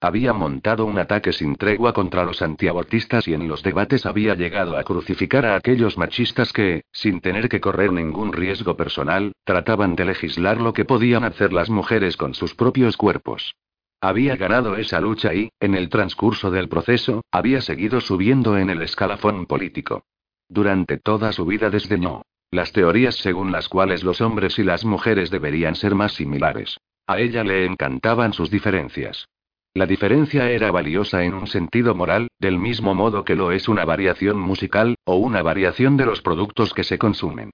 Había 0.03 0.33
montado 0.33 0.83
un 0.83 0.99
ataque 0.99 1.31
sin 1.31 1.55
tregua 1.55 1.93
contra 1.93 2.25
los 2.25 2.41
antiabortistas 2.41 3.25
y 3.25 3.33
en 3.33 3.47
los 3.47 3.63
debates 3.63 4.05
había 4.05 4.35
llegado 4.35 4.75
a 4.75 4.83
crucificar 4.83 5.45
a 5.45 5.55
aquellos 5.55 5.97
machistas 5.97 6.51
que, 6.51 6.83
sin 6.91 7.21
tener 7.21 7.47
que 7.47 7.61
correr 7.61 7.93
ningún 7.93 8.33
riesgo 8.33 8.75
personal, 8.75 9.31
trataban 9.45 9.95
de 9.95 10.03
legislar 10.03 10.59
lo 10.59 10.73
que 10.73 10.83
podían 10.83 11.23
hacer 11.23 11.53
las 11.53 11.69
mujeres 11.69 12.17
con 12.17 12.33
sus 12.33 12.53
propios 12.53 12.97
cuerpos. 12.97 13.55
Había 14.01 14.35
ganado 14.35 14.75
esa 14.75 14.99
lucha 14.99 15.33
y, 15.33 15.51
en 15.61 15.73
el 15.73 15.87
transcurso 15.87 16.51
del 16.51 16.67
proceso, 16.67 17.21
había 17.31 17.61
seguido 17.61 18.01
subiendo 18.01 18.57
en 18.57 18.69
el 18.71 18.81
escalafón 18.81 19.45
político. 19.45 20.03
Durante 20.49 20.97
toda 20.97 21.31
su 21.31 21.45
vida 21.45 21.69
desdeñó 21.69 22.23
las 22.51 22.73
teorías 22.73 23.15
según 23.15 23.53
las 23.53 23.69
cuales 23.69 24.03
los 24.03 24.19
hombres 24.19 24.59
y 24.59 24.63
las 24.63 24.83
mujeres 24.83 25.31
deberían 25.31 25.75
ser 25.75 25.95
más 25.95 26.11
similares. 26.11 26.77
A 27.07 27.19
ella 27.19 27.45
le 27.45 27.65
encantaban 27.65 28.33
sus 28.33 28.51
diferencias. 28.51 29.29
La 29.75 29.87
diferencia 29.87 30.51
era 30.51 30.69
valiosa 30.69 31.23
en 31.23 31.33
un 31.33 31.47
sentido 31.47 31.95
moral, 31.95 32.27
del 32.39 32.59
mismo 32.59 32.93
modo 32.93 33.25
que 33.25 33.35
lo 33.35 33.51
es 33.51 33.67
una 33.67 33.85
variación 33.85 34.39
musical, 34.39 34.95
o 35.03 35.15
una 35.15 35.41
variación 35.41 35.97
de 35.97 36.05
los 36.05 36.21
productos 36.21 36.75
que 36.75 36.83
se 36.83 36.99
consumen. 36.99 37.49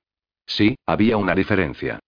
Sí, 0.46 0.76
había 0.86 1.16
una 1.16 1.34
diferencia. 1.34 2.00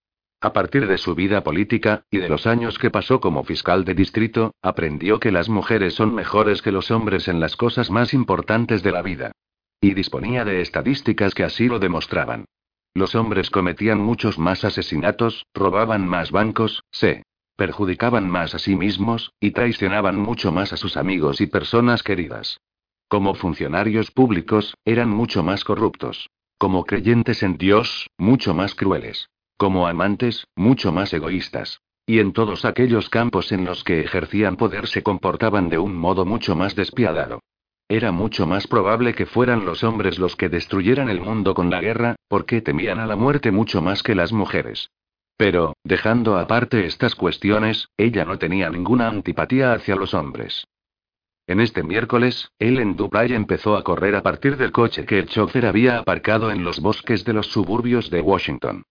A 0.42 0.52
partir 0.52 0.88
de 0.88 0.98
su 0.98 1.16
vida 1.16 1.44
política, 1.44 2.04
y 2.10 2.18
de 2.18 2.28
los 2.28 2.46
años 2.46 2.78
que 2.78 2.90
pasó 2.90 3.22
como 3.22 3.46
fiscal 3.46 3.86
de 3.86 3.94
distrito, 3.94 4.54
aprendió 4.62 5.20
que 5.20 5.32
las 5.32 5.48
mujeres 5.48 5.94
son 5.94 6.14
mejores 6.14 6.62
que 6.62 6.74
los 6.74 6.92
hombres 6.92 7.30
en 7.30 7.40
las 7.40 7.56
cosas 7.56 7.90
más 7.90 8.14
importantes 8.14 8.84
de 8.84 8.92
la 8.92 9.02
vida. 9.02 9.32
Y 9.80 9.94
disponía 9.94 10.44
de 10.44 10.60
estadísticas 10.60 11.34
que 11.34 11.46
así 11.46 11.68
lo 11.68 11.80
demostraban. 11.80 12.46
Los 12.94 13.16
hombres 13.16 13.50
cometían 13.50 14.02
muchos 14.02 14.38
más 14.38 14.66
asesinatos, 14.66 15.46
robaban 15.54 16.06
más 16.06 16.32
bancos, 16.32 16.84
se 16.92 17.24
perjudicaban 17.62 18.28
más 18.28 18.56
a 18.56 18.58
sí 18.58 18.76
mismos, 18.76 19.34
y 19.40 19.52
traicionaban 19.52 20.20
mucho 20.20 20.52
más 20.52 20.74
a 20.74 20.78
sus 20.78 20.98
amigos 20.98 21.42
y 21.42 21.46
personas 21.46 22.02
queridas. 22.02 22.60
Como 23.08 23.36
funcionarios 23.36 24.10
públicos, 24.10 24.74
eran 24.84 25.12
mucho 25.12 25.44
más 25.44 25.64
corruptos. 25.64 26.32
Como 26.58 26.86
creyentes 26.86 27.44
en 27.44 27.58
Dios, 27.60 28.10
mucho 28.18 28.56
más 28.56 28.74
crueles. 28.74 29.30
Como 29.58 29.86
amantes, 29.86 30.48
mucho 30.56 30.92
más 30.92 31.14
egoístas. 31.14 31.82
Y 32.08 32.18
en 32.18 32.34
todos 32.34 32.66
aquellos 32.66 33.10
campos 33.10 33.52
en 33.52 33.64
los 33.64 33.84
que 33.84 34.02
ejercían 34.02 34.56
poder 34.56 34.88
se 34.88 35.04
comportaban 35.04 35.70
de 35.70 35.78
un 35.78 35.96
modo 35.96 36.26
mucho 36.26 36.56
más 36.56 36.76
despiadado. 36.76 37.42
Era 37.88 38.12
mucho 38.12 38.48
más 38.48 38.66
probable 38.66 39.14
que 39.14 39.28
fueran 39.28 39.66
los 39.66 39.84
hombres 39.84 40.18
los 40.18 40.36
que 40.36 40.50
destruyeran 40.50 41.10
el 41.10 41.22
mundo 41.22 41.54
con 41.54 41.70
la 41.70 41.80
guerra, 41.80 42.16
porque 42.28 42.62
temían 42.62 42.98
a 42.98 43.06
la 43.06 43.16
muerte 43.16 43.52
mucho 43.52 43.84
más 43.84 44.02
que 44.02 44.16
las 44.16 44.34
mujeres. 44.34 44.90
Pero, 45.42 45.74
dejando 45.84 46.38
aparte 46.38 46.86
estas 46.86 47.16
cuestiones, 47.16 47.90
ella 47.98 48.26
no 48.26 48.38
tenía 48.38 48.70
ninguna 48.70 49.08
antipatía 49.08 49.74
hacia 49.74 49.96
los 49.96 50.14
hombres. 50.14 50.68
En 51.48 51.60
este 51.60 51.82
miércoles, 51.82 52.52
Ellen 52.60 52.96
Dupray 52.96 53.34
empezó 53.34 53.76
a 53.76 53.84
correr 53.84 54.16
a 54.16 54.22
partir 54.22 54.56
del 54.56 54.72
coche 54.72 55.04
que 55.04 55.18
el 55.18 55.26
chofer 55.26 55.66
había 55.66 55.98
aparcado 55.98 56.52
en 56.52 56.64
los 56.64 56.80
bosques 56.80 57.26
de 57.26 57.34
los 57.34 57.48
suburbios 57.48 58.12
de 58.12 58.22
Washington. 58.22 58.84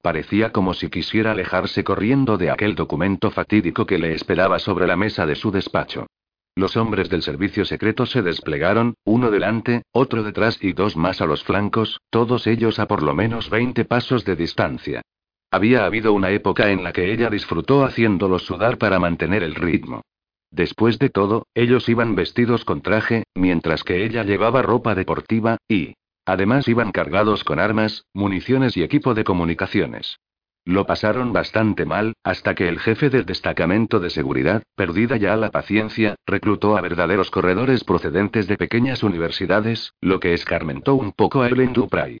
Parecía 0.00 0.50
como 0.50 0.72
si 0.72 0.88
quisiera 0.88 1.32
alejarse 1.32 1.84
corriendo 1.84 2.38
de 2.38 2.52
aquel 2.52 2.74
documento 2.74 3.30
fatídico 3.30 3.84
que 3.84 3.98
le 3.98 4.14
esperaba 4.14 4.58
sobre 4.58 4.86
la 4.86 4.96
mesa 4.96 5.26
de 5.26 5.36
su 5.36 5.50
despacho. 5.50 6.06
Los 6.54 6.78
hombres 6.78 7.10
del 7.10 7.20
servicio 7.20 7.66
secreto 7.66 8.06
se 8.06 8.22
desplegaron, 8.22 8.94
uno 9.04 9.30
delante, 9.30 9.82
otro 9.92 10.22
detrás 10.22 10.56
y 10.62 10.72
dos 10.72 10.96
más 10.96 11.20
a 11.20 11.26
los 11.26 11.44
flancos, 11.44 12.00
todos 12.08 12.46
ellos 12.46 12.78
a 12.78 12.88
por 12.88 13.02
lo 13.02 13.14
menos 13.14 13.50
20 13.50 13.84
pasos 13.84 14.24
de 14.24 14.36
distancia. 14.36 15.02
Había 15.50 15.84
habido 15.84 16.12
una 16.12 16.30
época 16.30 16.70
en 16.70 16.84
la 16.84 16.92
que 16.92 17.12
ella 17.12 17.30
disfrutó 17.30 17.84
haciéndolos 17.84 18.44
sudar 18.44 18.78
para 18.78 18.98
mantener 18.98 19.42
el 19.42 19.54
ritmo. 19.54 20.02
Después 20.50 20.98
de 20.98 21.10
todo, 21.10 21.46
ellos 21.54 21.88
iban 21.88 22.14
vestidos 22.14 22.64
con 22.64 22.80
traje, 22.80 23.24
mientras 23.34 23.84
que 23.84 24.04
ella 24.04 24.24
llevaba 24.24 24.62
ropa 24.62 24.94
deportiva, 24.94 25.58
y, 25.68 25.94
Además 26.28 26.68
iban 26.68 26.92
cargados 26.92 27.42
con 27.42 27.58
armas, 27.58 28.04
municiones 28.12 28.76
y 28.76 28.82
equipo 28.82 29.14
de 29.14 29.24
comunicaciones. 29.24 30.18
Lo 30.66 30.84
pasaron 30.84 31.32
bastante 31.32 31.86
mal, 31.86 32.12
hasta 32.22 32.54
que 32.54 32.68
el 32.68 32.80
jefe 32.80 33.08
del 33.08 33.24
destacamento 33.24 33.98
de 33.98 34.10
seguridad, 34.10 34.62
perdida 34.76 35.16
ya 35.16 35.34
la 35.36 35.50
paciencia, 35.50 36.16
reclutó 36.26 36.76
a 36.76 36.82
verdaderos 36.82 37.30
corredores 37.30 37.82
procedentes 37.82 38.46
de 38.46 38.58
pequeñas 38.58 39.02
universidades, 39.02 39.94
lo 40.02 40.20
que 40.20 40.34
escarmentó 40.34 40.96
un 40.96 41.12
poco 41.12 41.40
a 41.40 41.48
Ellen 41.48 41.72
Dupray. 41.72 42.18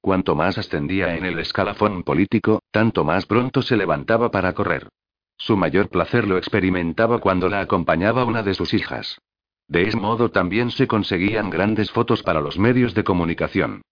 Cuanto 0.00 0.34
más 0.34 0.56
ascendía 0.56 1.16
en 1.16 1.24
el 1.24 1.38
escalafón 1.38 2.02
político, 2.02 2.62
tanto 2.70 3.04
más 3.04 3.26
pronto 3.26 3.60
se 3.60 3.76
levantaba 3.76 4.30
para 4.30 4.54
correr. 4.54 4.88
Su 5.36 5.56
mayor 5.56 5.88
placer 5.88 6.26
lo 6.26 6.38
experimentaba 6.38 7.18
cuando 7.18 7.48
la 7.48 7.60
acompañaba 7.60 8.24
una 8.24 8.42
de 8.42 8.54
sus 8.54 8.72
hijas. 8.72 9.18
De 9.68 9.82
ese 9.82 9.96
modo 9.96 10.30
también 10.30 10.70
se 10.70 10.86
conseguían 10.86 11.50
grandes 11.50 11.90
fotos 11.90 12.22
para 12.22 12.40
los 12.40 12.58
medios 12.58 12.94
de 12.94 13.04
comunicación. 13.04 13.82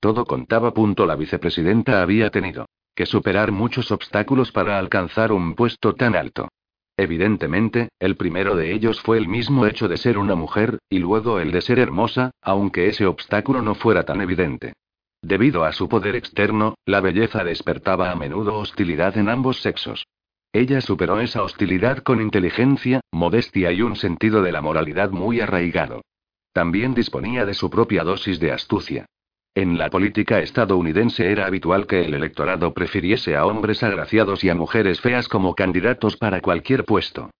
Todo 0.00 0.24
contaba. 0.24 0.72
Punto 0.72 1.04
la 1.04 1.16
vicepresidenta 1.16 2.00
había 2.00 2.30
tenido 2.30 2.66
que 2.94 3.06
superar 3.06 3.52
muchos 3.52 3.90
obstáculos 3.90 4.52
para 4.52 4.78
alcanzar 4.78 5.30
un 5.30 5.54
puesto 5.54 5.94
tan 5.94 6.16
alto. 6.16 6.48
Evidentemente, 6.96 7.90
el 7.98 8.16
primero 8.16 8.56
de 8.56 8.72
ellos 8.72 9.02
fue 9.02 9.18
el 9.18 9.28
mismo 9.28 9.66
hecho 9.66 9.86
de 9.86 9.98
ser 9.98 10.16
una 10.16 10.34
mujer, 10.34 10.78
y 10.88 10.98
luego 10.98 11.38
el 11.38 11.52
de 11.52 11.60
ser 11.60 11.78
hermosa, 11.78 12.30
aunque 12.40 12.88
ese 12.88 13.04
obstáculo 13.04 13.60
no 13.60 13.74
fuera 13.74 14.04
tan 14.04 14.22
evidente. 14.22 14.72
Debido 15.26 15.64
a 15.64 15.72
su 15.72 15.88
poder 15.88 16.14
externo, 16.14 16.76
la 16.84 17.00
belleza 17.00 17.42
despertaba 17.42 18.12
a 18.12 18.14
menudo 18.14 18.56
hostilidad 18.60 19.18
en 19.18 19.28
ambos 19.28 19.60
sexos. 19.60 20.06
Ella 20.52 20.80
superó 20.80 21.18
esa 21.18 21.42
hostilidad 21.42 21.98
con 21.98 22.20
inteligencia, 22.20 23.00
modestia 23.10 23.72
y 23.72 23.82
un 23.82 23.96
sentido 23.96 24.40
de 24.40 24.52
la 24.52 24.60
moralidad 24.60 25.10
muy 25.10 25.40
arraigado. 25.40 26.02
También 26.52 26.94
disponía 26.94 27.44
de 27.44 27.54
su 27.54 27.68
propia 27.70 28.04
dosis 28.04 28.38
de 28.38 28.52
astucia. 28.52 29.06
En 29.52 29.78
la 29.78 29.90
política 29.90 30.38
estadounidense 30.38 31.28
era 31.28 31.46
habitual 31.46 31.88
que 31.88 32.04
el 32.04 32.14
electorado 32.14 32.72
prefiriese 32.72 33.34
a 33.34 33.46
hombres 33.46 33.82
agraciados 33.82 34.44
y 34.44 34.50
a 34.50 34.54
mujeres 34.54 35.00
feas 35.00 35.26
como 35.26 35.56
candidatos 35.56 36.16
para 36.16 36.40
cualquier 36.40 36.84
puesto. 36.84 37.30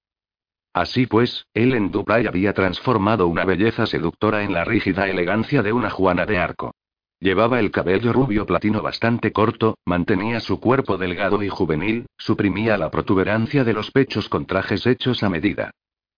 Así 0.72 1.06
pues, 1.06 1.46
él 1.54 1.72
en 1.72 1.92
Dubai 1.92 2.26
había 2.26 2.52
transformado 2.52 3.28
una 3.28 3.44
belleza 3.44 3.86
seductora 3.86 4.42
en 4.42 4.54
la 4.54 4.64
rígida 4.64 5.08
elegancia 5.08 5.62
de 5.62 5.72
una 5.72 5.90
Juana 5.90 6.26
de 6.26 6.38
Arco. 6.38 6.72
Llevaba 7.18 7.60
el 7.60 7.70
cabello 7.70 8.12
rubio 8.12 8.44
platino 8.44 8.82
bastante 8.82 9.32
corto, 9.32 9.78
mantenía 9.86 10.40
su 10.40 10.60
cuerpo 10.60 10.98
delgado 10.98 11.42
y 11.42 11.48
juvenil, 11.48 12.06
suprimía 12.18 12.76
la 12.76 12.90
protuberancia 12.90 13.64
de 13.64 13.72
los 13.72 13.90
pechos 13.90 14.28
con 14.28 14.44
trajes 14.44 14.86
hechos 14.86 15.22
a 15.22 15.30
medida. 15.30 15.70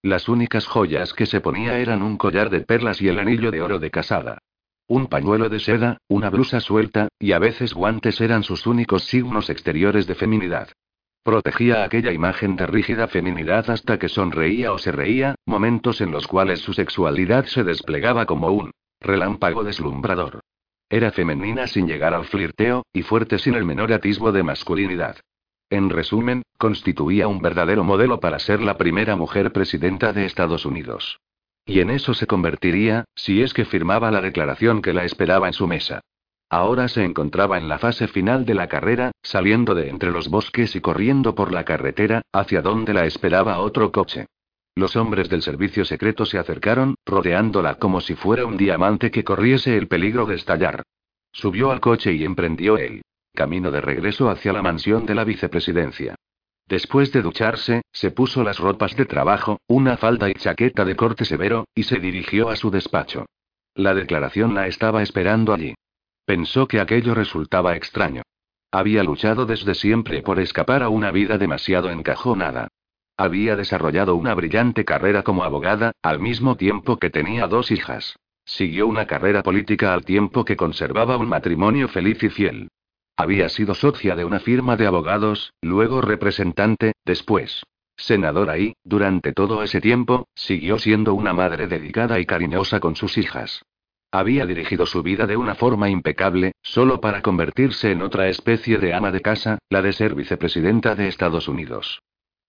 Las 0.03 0.29
únicas 0.29 0.67
joyas 0.67 1.13
que 1.13 1.27
se 1.27 1.41
ponía 1.41 1.79
eran 1.79 2.03
un 2.03 2.17
collar 2.17 2.51
de 2.51 2.61
perlas 2.61 3.01
y 3.01 3.09
el 3.09 3.19
anillo 3.21 3.51
de 3.53 3.63
oro 3.63 3.79
de 3.79 3.91
casada. 3.91 4.39
Un 4.89 5.07
pañuelo 5.07 5.49
de 5.49 5.61
seda, 5.61 5.99
una 6.09 6.31
blusa 6.31 6.61
suelta, 6.61 7.09
y 7.19 7.33
a 7.33 7.39
veces 7.39 7.75
guantes 7.75 8.21
eran 8.21 8.43
sus 8.43 8.67
únicos 8.67 9.05
signos 9.05 9.51
exteriores 9.51 10.07
de 10.07 10.15
feminidad. 10.15 10.69
Protegía 11.23 11.85
aquella 11.85 12.11
imagen 12.13 12.57
de 12.57 12.67
rígida 12.67 13.07
feminidad 13.07 13.71
hasta 13.71 13.99
que 13.99 14.09
sonreía 14.09 14.73
o 14.73 14.79
se 14.79 14.91
reía, 14.91 15.37
momentos 15.47 16.01
en 16.01 16.11
los 16.11 16.27
cuales 16.27 16.61
su 16.61 16.73
sexualidad 16.73 17.45
se 17.45 17.65
desplegaba 17.65 18.25
como 18.27 18.49
un 18.49 18.73
relámpago 19.01 19.63
deslumbrador. 19.63 20.41
Era 20.91 21.11
femenina 21.11 21.67
sin 21.67 21.87
llegar 21.87 22.15
al 22.15 22.25
flirteo, 22.25 22.85
y 22.93 23.03
fuerte 23.03 23.39
sin 23.39 23.55
el 23.55 23.65
menor 23.65 23.93
atisbo 23.93 24.33
de 24.33 24.43
masculinidad. 24.43 25.17
En 25.71 25.91
resumen, 25.91 26.43
constituía 26.57 27.29
un 27.29 27.43
verdadero 27.43 27.85
modelo 27.85 28.21
para 28.21 28.39
ser 28.39 28.61
la 28.61 28.79
primera 28.79 29.17
mujer 29.17 29.53
presidenta 29.53 30.15
de 30.15 30.25
Estados 30.25 30.65
Unidos. 30.65 31.21
Y 31.67 31.81
en 31.81 31.91
eso 31.91 32.15
se 32.15 32.27
convertiría, 32.27 33.05
si 33.15 33.43
es 33.43 33.53
que 33.53 33.67
firmaba 33.67 34.11
la 34.11 34.23
declaración 34.23 34.81
que 34.81 34.95
la 34.95 35.05
esperaba 35.05 35.47
en 35.47 35.53
su 35.53 35.67
mesa. 35.67 36.01
Ahora 36.49 36.89
se 36.89 37.05
encontraba 37.05 37.59
en 37.59 37.69
la 37.69 37.79
fase 37.79 38.09
final 38.09 38.47
de 38.47 38.55
la 38.55 38.69
carrera, 38.69 39.13
saliendo 39.23 39.75
de 39.75 39.91
entre 39.91 40.11
los 40.11 40.29
bosques 40.29 40.75
y 40.75 40.81
corriendo 40.81 41.35
por 41.35 41.53
la 41.53 41.65
carretera, 41.65 42.23
hacia 42.33 42.63
donde 42.63 42.95
la 42.95 43.05
esperaba 43.05 43.59
otro 43.59 43.93
coche. 43.93 44.27
Los 44.79 44.95
hombres 44.95 45.29
del 45.29 45.43
servicio 45.43 45.85
secreto 45.85 46.25
se 46.25 46.39
acercaron, 46.39 46.95
rodeándola 47.05 47.81
como 47.81 48.01
si 48.01 48.15
fuera 48.15 48.47
un 48.47 48.57
diamante 48.57 49.11
que 49.11 49.25
corriese 49.25 49.77
el 49.77 49.89
peligro 49.89 50.25
de 50.25 50.37
estallar. 50.37 50.85
Subió 51.33 51.73
al 51.73 51.81
coche 51.81 52.13
y 52.13 52.23
emprendió 52.23 52.79
el 52.79 53.03
camino 53.35 53.73
de 53.73 53.81
regreso 53.81 54.31
hacia 54.31 54.53
la 54.53 54.63
mansión 54.63 55.05
de 55.05 55.17
la 55.17 55.25
vicepresidencia. 55.25 56.15
Después 56.69 57.11
de 57.11 57.23
ducharse, 57.23 57.83
se 57.91 58.13
puso 58.13 58.45
las 58.45 58.61
ropas 58.61 58.95
de 58.95 59.05
trabajo, 59.05 59.59
una 59.67 59.97
falda 59.97 60.31
y 60.31 60.35
chaqueta 60.35 60.85
de 60.85 60.95
corte 60.95 61.25
severo, 61.25 61.67
y 61.75 61.83
se 61.83 61.99
dirigió 61.99 62.49
a 62.49 62.55
su 62.55 62.71
despacho. 62.71 63.27
La 63.75 63.95
declaración 63.95 64.55
la 64.55 64.69
estaba 64.69 65.03
esperando 65.03 65.55
allí. 65.55 65.75
Pensó 66.25 66.69
que 66.69 66.79
aquello 66.79 67.17
resultaba 67.17 67.75
extraño. 67.75 68.23
Había 68.71 69.03
luchado 69.03 69.45
desde 69.45 69.75
siempre 69.75 70.23
por 70.23 70.39
escapar 70.39 70.85
a 70.85 70.89
una 70.89 71.11
vida 71.11 71.37
demasiado 71.37 71.91
encajonada. 71.91 72.69
Había 73.19 73.57
desarrollado 73.57 74.15
una 74.15 74.33
brillante 74.33 74.85
carrera 74.85 75.25
como 75.25 75.45
abogada, 75.45 75.93
al 76.03 76.21
mismo 76.21 76.57
tiempo 76.57 76.99
que 76.99 77.11
tenía 77.11 77.49
dos 77.49 77.71
hijas. 77.71 78.17
Siguió 78.45 78.87
una 78.87 79.07
carrera 79.07 79.43
política 79.43 79.93
al 79.93 80.05
tiempo 80.05 80.45
que 80.45 80.57
conservaba 80.57 81.19
un 81.19 81.29
matrimonio 81.29 81.89
feliz 81.89 82.23
y 82.23 82.31
fiel. 82.31 82.69
Había 83.17 83.49
sido 83.49 83.75
socia 83.75 84.15
de 84.15 84.25
una 84.25 84.39
firma 84.39 84.77
de 84.77 84.87
abogados, 84.87 85.53
luego 85.61 86.01
representante, 86.01 86.93
después 87.05 87.65
senadora 87.99 88.57
y, 88.59 88.75
durante 88.85 89.33
todo 89.33 89.63
ese 89.63 89.81
tiempo, 89.81 90.29
siguió 90.35 90.79
siendo 90.79 91.15
una 91.15 91.33
madre 91.33 91.67
dedicada 91.67 92.19
y 92.21 92.27
cariñosa 92.27 92.81
con 92.81 92.97
sus 92.97 93.19
hijas. 93.19 93.63
Había 94.11 94.47
dirigido 94.47 94.87
su 94.87 95.03
vida 95.03 95.27
de 95.27 95.37
una 95.37 95.55
forma 95.55 95.91
impecable, 95.91 96.53
solo 96.63 97.01
para 97.01 97.21
convertirse 97.21 97.91
en 97.91 98.01
otra 98.01 98.29
especie 98.29 98.79
de 98.79 98.95
ama 98.95 99.11
de 99.11 99.21
casa, 99.21 99.59
la 99.69 99.83
de 99.83 99.93
ser 99.93 100.15
vicepresidenta 100.15 100.95
de 100.95 101.09
Estados 101.09 101.49
Unidos. 101.49 102.01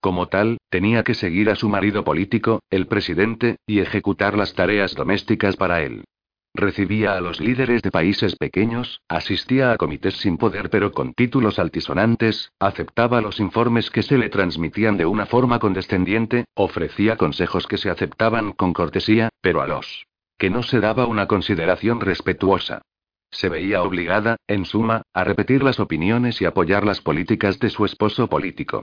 Como 0.02 0.28
tal, 0.28 0.60
tenía 0.70 1.04
que 1.04 1.14
seguir 1.14 1.50
a 1.50 1.56
su 1.56 1.68
marido 1.68 2.04
político, 2.06 2.62
el 2.70 2.88
presidente, 2.88 3.58
y 3.68 3.80
ejecutar 3.80 4.38
las 4.38 4.54
tareas 4.54 4.96
domésticas 4.96 5.58
para 5.58 5.82
él. 5.82 6.06
Recibía 6.54 7.14
a 7.16 7.22
los 7.22 7.40
líderes 7.40 7.82
de 7.84 7.92
países 7.92 8.36
pequeños, 8.36 9.02
asistía 9.08 9.72
a 9.72 9.78
comités 9.78 10.16
sin 10.16 10.38
poder 10.38 10.70
pero 10.70 10.92
con 10.94 11.14
títulos 11.14 11.60
altisonantes, 11.60 12.52
aceptaba 12.60 13.22
los 13.22 13.40
informes 13.40 13.92
que 13.92 14.02
se 14.02 14.18
le 14.18 14.30
transmitían 14.30 14.98
de 14.98 15.06
una 15.06 15.26
forma 15.26 15.60
condescendiente, 15.60 16.46
ofrecía 16.56 17.18
consejos 17.18 17.68
que 17.68 17.78
se 17.78 17.90
aceptaban 17.90 18.54
con 18.54 18.74
cortesía, 18.74 19.30
pero 19.42 19.62
a 19.62 19.68
los 19.68 20.06
que 20.38 20.50
no 20.50 20.64
se 20.64 20.80
daba 20.80 21.06
una 21.06 21.28
consideración 21.28 22.00
respetuosa. 22.00 22.82
Se 23.30 23.50
veía 23.50 23.84
obligada, 23.84 24.38
en 24.48 24.66
suma, 24.66 25.02
a 25.14 25.26
repetir 25.26 25.62
las 25.64 25.80
opiniones 25.80 26.42
y 26.42 26.46
apoyar 26.46 26.86
las 26.86 27.02
políticas 27.02 27.60
de 27.60 27.70
su 27.70 27.84
esposo 27.86 28.28
político. 28.28 28.82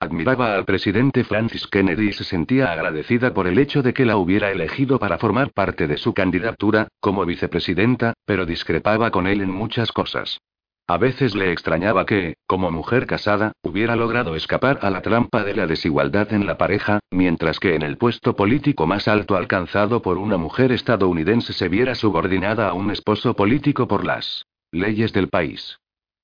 Admiraba 0.00 0.54
al 0.54 0.64
presidente 0.64 1.24
Francis 1.24 1.66
Kennedy 1.66 2.10
y 2.10 2.12
se 2.12 2.22
sentía 2.22 2.70
agradecida 2.70 3.34
por 3.34 3.48
el 3.48 3.58
hecho 3.58 3.82
de 3.82 3.92
que 3.92 4.04
la 4.04 4.16
hubiera 4.16 4.52
elegido 4.52 5.00
para 5.00 5.18
formar 5.18 5.50
parte 5.52 5.88
de 5.88 5.96
su 5.96 6.14
candidatura, 6.14 6.86
como 7.00 7.26
vicepresidenta, 7.26 8.14
pero 8.24 8.46
discrepaba 8.46 9.10
con 9.10 9.26
él 9.26 9.40
en 9.40 9.50
muchas 9.50 9.90
cosas. 9.90 10.38
A 10.86 10.98
veces 10.98 11.34
le 11.34 11.50
extrañaba 11.50 12.06
que, 12.06 12.36
como 12.46 12.70
mujer 12.70 13.06
casada, 13.06 13.52
hubiera 13.60 13.96
logrado 13.96 14.36
escapar 14.36 14.78
a 14.82 14.90
la 14.90 15.02
trampa 15.02 15.42
de 15.42 15.54
la 15.54 15.66
desigualdad 15.66 16.32
en 16.32 16.46
la 16.46 16.56
pareja, 16.56 17.00
mientras 17.10 17.58
que 17.58 17.74
en 17.74 17.82
el 17.82 17.98
puesto 17.98 18.36
político 18.36 18.86
más 18.86 19.08
alto 19.08 19.36
alcanzado 19.36 20.00
por 20.00 20.16
una 20.16 20.36
mujer 20.36 20.70
estadounidense 20.70 21.52
se 21.52 21.68
viera 21.68 21.96
subordinada 21.96 22.68
a 22.68 22.72
un 22.72 22.92
esposo 22.92 23.34
político 23.34 23.88
por 23.88 24.06
las 24.06 24.46
leyes 24.70 25.12
del 25.12 25.28
país. 25.28 25.78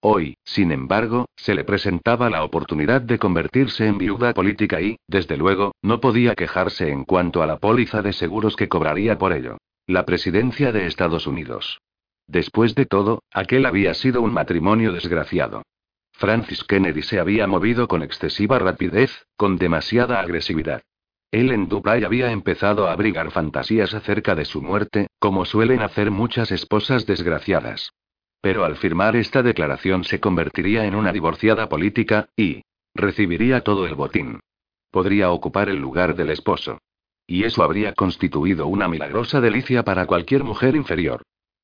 Hoy, 0.07 0.36
sin 0.44 0.70
embargo, 0.70 1.31
se 1.34 1.55
le 1.55 1.65
presentaba 1.65 2.28
la 2.28 2.44
oportunidad 2.44 3.00
de 3.00 3.18
convertirse 3.18 3.86
en 3.86 3.97
viuda 3.97 4.34
política 4.34 4.78
y, 4.83 4.99
desde 5.08 5.39
luego, 5.39 5.73
no 5.81 5.99
podía 6.00 6.34
quejarse 6.34 6.91
en 6.91 7.05
cuanto 7.05 7.42
a 7.42 7.47
la 7.47 7.57
póliza 7.57 8.02
de 8.02 8.12
seguros 8.12 8.55
que 8.55 8.68
cobraría 8.68 9.16
por 9.16 9.33
ello. 9.33 9.57
La 9.86 10.05
presidencia 10.05 10.73
de 10.73 10.86
Estados 10.86 11.26
Unidos. 11.26 11.81
Después 12.26 12.74
de 12.74 12.84
todo, 12.84 13.23
aquel 13.33 13.65
había 13.65 13.94
sido 13.94 14.20
un 14.20 14.34
matrimonio 14.34 14.92
desgraciado. 14.92 15.62
Francis 16.12 16.65
Kennedy 16.65 17.00
se 17.00 17.18
había 17.18 17.47
movido 17.47 17.89
con 17.89 18.02
excesiva 18.02 18.58
rapidez, 18.58 19.24
con 19.39 19.57
demasiada 19.57 20.20
agresividad. 20.20 20.83
Él 21.31 21.50
en 21.50 21.66
Dubai 21.66 22.05
había 22.05 22.31
empezado 22.31 22.89
a 22.89 22.92
abrigar 22.92 23.31
fantasías 23.31 23.94
acerca 23.94 24.34
de 24.34 24.44
su 24.44 24.60
muerte, 24.60 25.07
como 25.18 25.47
suelen 25.47 25.81
hacer 25.81 26.10
muchas 26.10 26.52
esposas 26.52 27.07
desgraciadas. 27.07 27.91
Pero 28.44 28.66
al 28.66 28.76
firmar 28.76 29.16
esta 29.16 29.42
declaración 29.42 30.05
se 30.05 30.20
convertiría 30.20 30.84
en 30.84 30.94
una 30.94 31.14
divorciada 31.14 31.66
política, 31.70 32.28
y 32.36 32.60
recibiría 32.94 33.62
todo 33.62 33.86
el 33.86 33.94
botín. 33.94 34.40
Podría 34.90 35.31
ocupar 35.31 35.70
el 35.70 35.78
lugar 35.78 36.14
del 36.14 36.28
esposo. 36.28 36.76
Y 37.26 37.44
eso 37.44 37.62
habría 37.62 37.94
constituido 37.94 38.66
una 38.66 38.86
milagrosa 38.86 39.40
delicia 39.40 39.82
para 39.82 40.05
cualquier 40.05 40.44
mujer 40.44 40.76
inferior. 40.76 41.23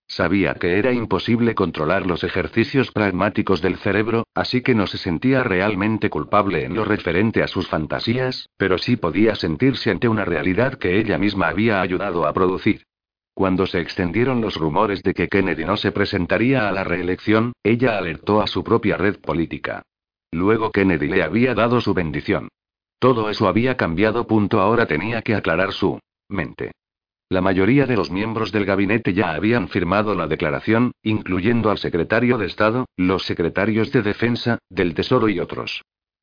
Sabía 0.08 0.54
que 0.54 0.78
era 0.78 0.90
imposible 0.90 1.54
controlar 1.54 2.06
los 2.06 2.24
ejercicios 2.24 2.90
pragmáticos 2.92 3.60
del 3.60 3.76
cerebro, 3.76 4.26
así 4.34 4.62
que 4.62 4.74
no 4.74 4.86
se 4.86 4.96
sentía 4.96 5.42
realmente 5.42 6.08
culpable 6.08 6.64
en 6.64 6.76
lo 6.76 6.86
referente 6.86 7.42
a 7.42 7.48
sus 7.48 7.68
fantasías, 7.68 8.48
pero 8.56 8.78
sí 8.78 8.96
podía 8.96 9.34
sentirse 9.34 9.90
ante 9.90 10.08
una 10.08 10.24
realidad 10.24 10.78
que 10.78 10.98
ella 10.98 11.18
misma 11.18 11.48
había 11.48 11.82
ayudado 11.82 12.26
a 12.26 12.32
producir. 12.32 12.86
Cuando 13.40 13.66
se 13.66 13.80
extendieron 13.80 14.42
los 14.42 14.56
rumores 14.56 15.02
de 15.02 15.14
que 15.14 15.28
Kennedy 15.28 15.64
no 15.64 15.78
se 15.78 15.92
presentaría 15.92 16.68
a 16.68 16.72
la 16.72 16.84
reelección, 16.84 17.54
ella 17.62 17.96
alertó 17.96 18.42
a 18.42 18.46
su 18.46 18.62
propia 18.62 18.98
red 18.98 19.18
política. 19.18 19.80
Luego 20.30 20.70
Kennedy 20.70 21.08
le 21.08 21.22
había 21.22 21.54
dado 21.54 21.80
su 21.80 21.94
bendición. 21.94 22.50
Todo 22.98 23.30
eso 23.30 23.48
había 23.48 23.78
cambiado. 23.78 24.26
Punto 24.26 24.60
ahora 24.60 24.84
tenía 24.84 25.22
que 25.22 25.34
aclarar 25.34 25.72
su 25.72 25.98
mente. 26.28 26.72
La 27.30 27.40
mayoría 27.40 27.86
de 27.86 27.96
los 27.96 28.10
miembros 28.10 28.52
del 28.52 28.66
gabinete 28.66 29.14
ya 29.14 29.30
habían 29.30 29.68
firmado 29.68 30.14
la 30.14 30.26
declaración, 30.26 30.92
incluyendo 31.02 31.70
al 31.70 31.78
secretario 31.78 32.36
de 32.36 32.44
Estado, 32.44 32.84
los 32.98 33.24
secretarios 33.24 33.90
de 33.90 34.02
Defensa, 34.02 34.58
del 34.68 34.92
Tesoro 34.92 35.30
y 35.30 35.40
otros. 35.40 35.80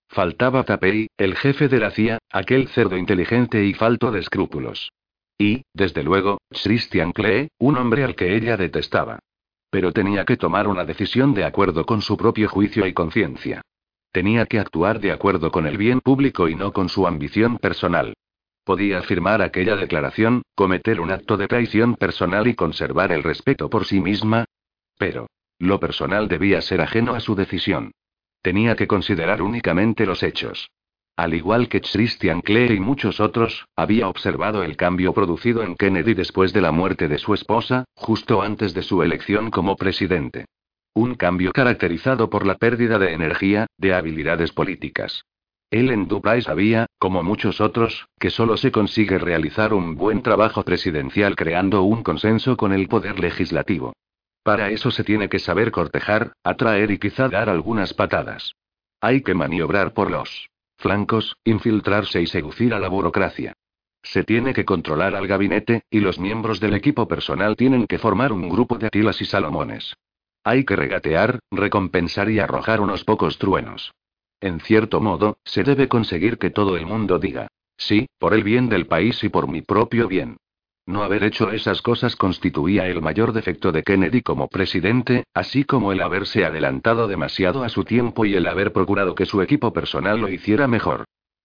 Faltaba 0.07 0.65
Tapei, 0.65 1.07
el 1.17 1.35
jefe 1.35 1.67
de 1.67 1.79
la 1.79 1.89
CIA, 1.89 2.19
aquel 2.31 2.67
cerdo 2.67 2.95
inteligente 2.95 3.65
y 3.65 3.73
falto 3.73 4.11
de 4.11 4.19
escrúpulos. 4.19 4.91
Y, 5.37 5.63
desde 5.73 6.03
luego, 6.03 6.39
Christian 6.49 7.11
Klee, 7.11 7.49
un 7.59 7.77
hombre 7.77 8.03
al 8.03 8.15
que 8.15 8.35
ella 8.35 8.57
detestaba. 8.57 9.19
Pero 9.69 9.91
tenía 9.91 10.25
que 10.25 10.37
tomar 10.37 10.67
una 10.67 10.85
decisión 10.85 11.33
de 11.33 11.45
acuerdo 11.45 11.85
con 11.85 12.01
su 12.01 12.17
propio 12.17 12.49
juicio 12.49 12.87
y 12.87 12.93
conciencia. 12.93 13.61
Tenía 14.11 14.45
que 14.45 14.59
actuar 14.59 14.99
de 14.99 15.11
acuerdo 15.11 15.51
con 15.51 15.67
el 15.67 15.77
bien 15.77 15.99
público 15.99 16.47
y 16.47 16.55
no 16.55 16.73
con 16.73 16.89
su 16.89 17.05
ambición 17.05 17.57
personal. 17.57 18.13
Podía 18.63 19.01
firmar 19.03 19.41
aquella 19.41 19.75
declaración, 19.75 20.41
cometer 20.55 20.99
un 20.99 21.11
acto 21.11 21.37
de 21.37 21.47
traición 21.47 21.95
personal 21.95 22.47
y 22.47 22.55
conservar 22.55 23.11
el 23.11 23.23
respeto 23.23 23.69
por 23.69 23.85
sí 23.85 24.01
misma. 24.01 24.45
Pero, 24.97 25.27
lo 25.59 25.79
personal 25.79 26.27
debía 26.27 26.61
ser 26.61 26.81
ajeno 26.81 27.13
a 27.13 27.19
su 27.19 27.35
decisión. 27.35 27.91
Tenía 28.41 28.75
que 28.75 28.87
considerar 28.87 29.41
únicamente 29.41 30.05
los 30.05 30.23
hechos. 30.23 30.69
Al 31.17 31.33
igual 31.33 31.67
que 31.67 31.81
Christian 31.81 32.41
Clay 32.41 32.73
y 32.73 32.79
muchos 32.79 33.19
otros, 33.19 33.65
había 33.75 34.07
observado 34.07 34.61
el 34.61 34.77
cambio 34.77 35.13
producido 35.13 35.63
en 35.63 35.75
Kennedy 35.75 36.13
después 36.13 36.53
de 36.53 36.61
la 36.61 36.71
muerte 36.71 37.07
de 37.07 37.17
su 37.17 37.33
esposa, 37.33 37.85
justo 37.95 38.43
antes 38.43 38.75
de 38.75 38.83
su 38.83 39.01
elección 39.01 39.49
como 39.49 39.75
presidente. 39.75 40.45
Un 40.93 41.15
cambio 41.15 41.51
caracterizado 41.53 42.29
por 42.29 42.45
la 42.45 42.53
pérdida 42.53 42.99
de 42.99 43.13
energía, 43.13 43.65
de 43.79 43.95
habilidades 43.95 44.51
políticas. 44.51 45.23
Él 45.71 45.89
en 45.89 46.07
Dubai 46.07 46.43
sabía, 46.43 46.85
como 46.99 47.23
muchos 47.23 47.61
otros, 47.61 48.07
que 48.19 48.29
solo 48.29 48.55
se 48.55 48.71
consigue 48.71 49.17
realizar 49.17 49.73
un 49.73 49.95
buen 49.95 50.21
trabajo 50.21 50.63
presidencial 50.63 51.35
creando 51.35 51.81
un 51.81 52.03
consenso 52.03 52.57
con 52.57 52.73
el 52.73 52.87
poder 52.87 53.19
legislativo. 53.19 53.93
Para 54.43 54.69
eso 54.69 54.91
se 54.91 55.03
tiene 55.03 55.29
que 55.29 55.39
saber 55.39 55.71
cortejar, 55.71 56.33
atraer 56.43 56.91
y 56.91 56.99
quizá 56.99 57.27
dar 57.27 57.49
algunas 57.49 57.95
patadas. 57.95 58.53
Hay 59.01 59.21
que 59.21 59.33
maniobrar 59.33 59.93
por 59.93 60.11
los 60.11 60.47
flancos, 60.77 61.37
infiltrarse 61.43 62.21
y 62.21 62.27
seducir 62.27 62.73
a 62.73 62.79
la 62.79 62.87
burocracia. 62.87 63.53
Se 64.03 64.23
tiene 64.23 64.53
que 64.53 64.65
controlar 64.65 65.15
al 65.15 65.27
gabinete, 65.27 65.83
y 65.89 65.99
los 65.99 66.19
miembros 66.19 66.59
del 66.59 66.73
equipo 66.73 67.07
personal 67.07 67.55
tienen 67.55 67.87
que 67.87 67.99
formar 67.99 68.31
un 68.31 68.47
grupo 68.47 68.77
de 68.77 68.87
Atilas 68.87 69.21
y 69.21 69.25
Salomones. 69.25 69.95
Hay 70.43 70.63
que 70.63 70.77
regatear, 70.77 71.39
recompensar 71.51 72.29
y 72.29 72.39
arrojar 72.39 72.79
unos 72.79 73.03
pocos 73.03 73.37
truenos. 73.37 73.91
En 74.39 74.61
cierto 74.61 75.01
modo, 75.01 75.39
se 75.43 75.63
debe 75.63 75.89
conseguir 75.89 76.37
que 76.37 76.51
todo 76.51 76.77
el 76.77 76.85
mundo 76.85 77.19
diga, 77.19 77.47
sí, 77.75 78.07
por 78.17 78.33
el 78.33 78.43
bien 78.43 78.69
del 78.69 78.85
país 78.85 79.23
y 79.23 79.29
por 79.29 79.49
mi 79.49 79.61
propio 79.61 80.07
bien. 80.07 80.37
No 80.87 81.03
haber 81.03 81.25
hecho 81.25 81.51
esas 81.51 81.81
cosas 81.81 82.15
constituía 82.15 82.87
el 82.87 83.01
mayor 83.01 83.33
defecto 83.33 83.73
de 83.73 83.83
Kennedy 83.83 84.21
como 84.21 84.47
presidente, 84.47 85.25
así 85.33 85.65
como 85.65 85.91
el 85.91 86.01
haberse 86.01 86.45
adelantado 86.45 87.09
demasiado 87.09 87.65
a 87.65 87.69
su 87.69 87.83
tiempo 87.83 88.23
y 88.23 88.35
el 88.35 88.47
haber 88.47 88.71
procurado 88.71 89.13
que 89.13 89.25
su 89.25 89.41
equipo 89.41 89.73
personal 89.73 90.21
lo 90.21 90.29
hiciera 90.29 90.65
mejor. 90.65 91.03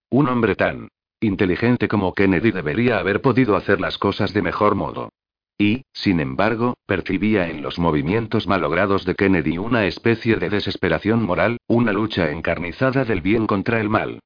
Un 0.09 0.29
hombre 0.29 0.55
tan 0.55 0.87
inteligente 1.19 1.89
como 1.89 2.13
Kennedy 2.13 2.51
debería 2.51 2.99
haber 2.99 3.21
podido 3.21 3.57
hacer 3.57 3.81
las 3.81 3.97
cosas 3.97 4.33
de 4.33 4.41
mejor 4.41 4.75
modo. 4.75 5.09
Y, 5.57 5.83
sin 5.91 6.21
embargo, 6.21 6.75
percibía 6.85 7.49
en 7.49 7.61
los 7.61 7.79
movimientos 7.79 8.47
malogrados 8.47 9.03
de 9.03 9.15
Kennedy 9.15 9.57
una 9.57 9.85
especie 9.85 10.37
de 10.37 10.49
desesperación 10.49 11.21
moral, 11.21 11.57
una 11.67 11.91
lucha 11.91 12.31
encarnizada 12.31 13.03
del 13.03 13.19
bien 13.19 13.45
contra 13.45 13.81
el 13.81 13.89
mal. 13.89 14.19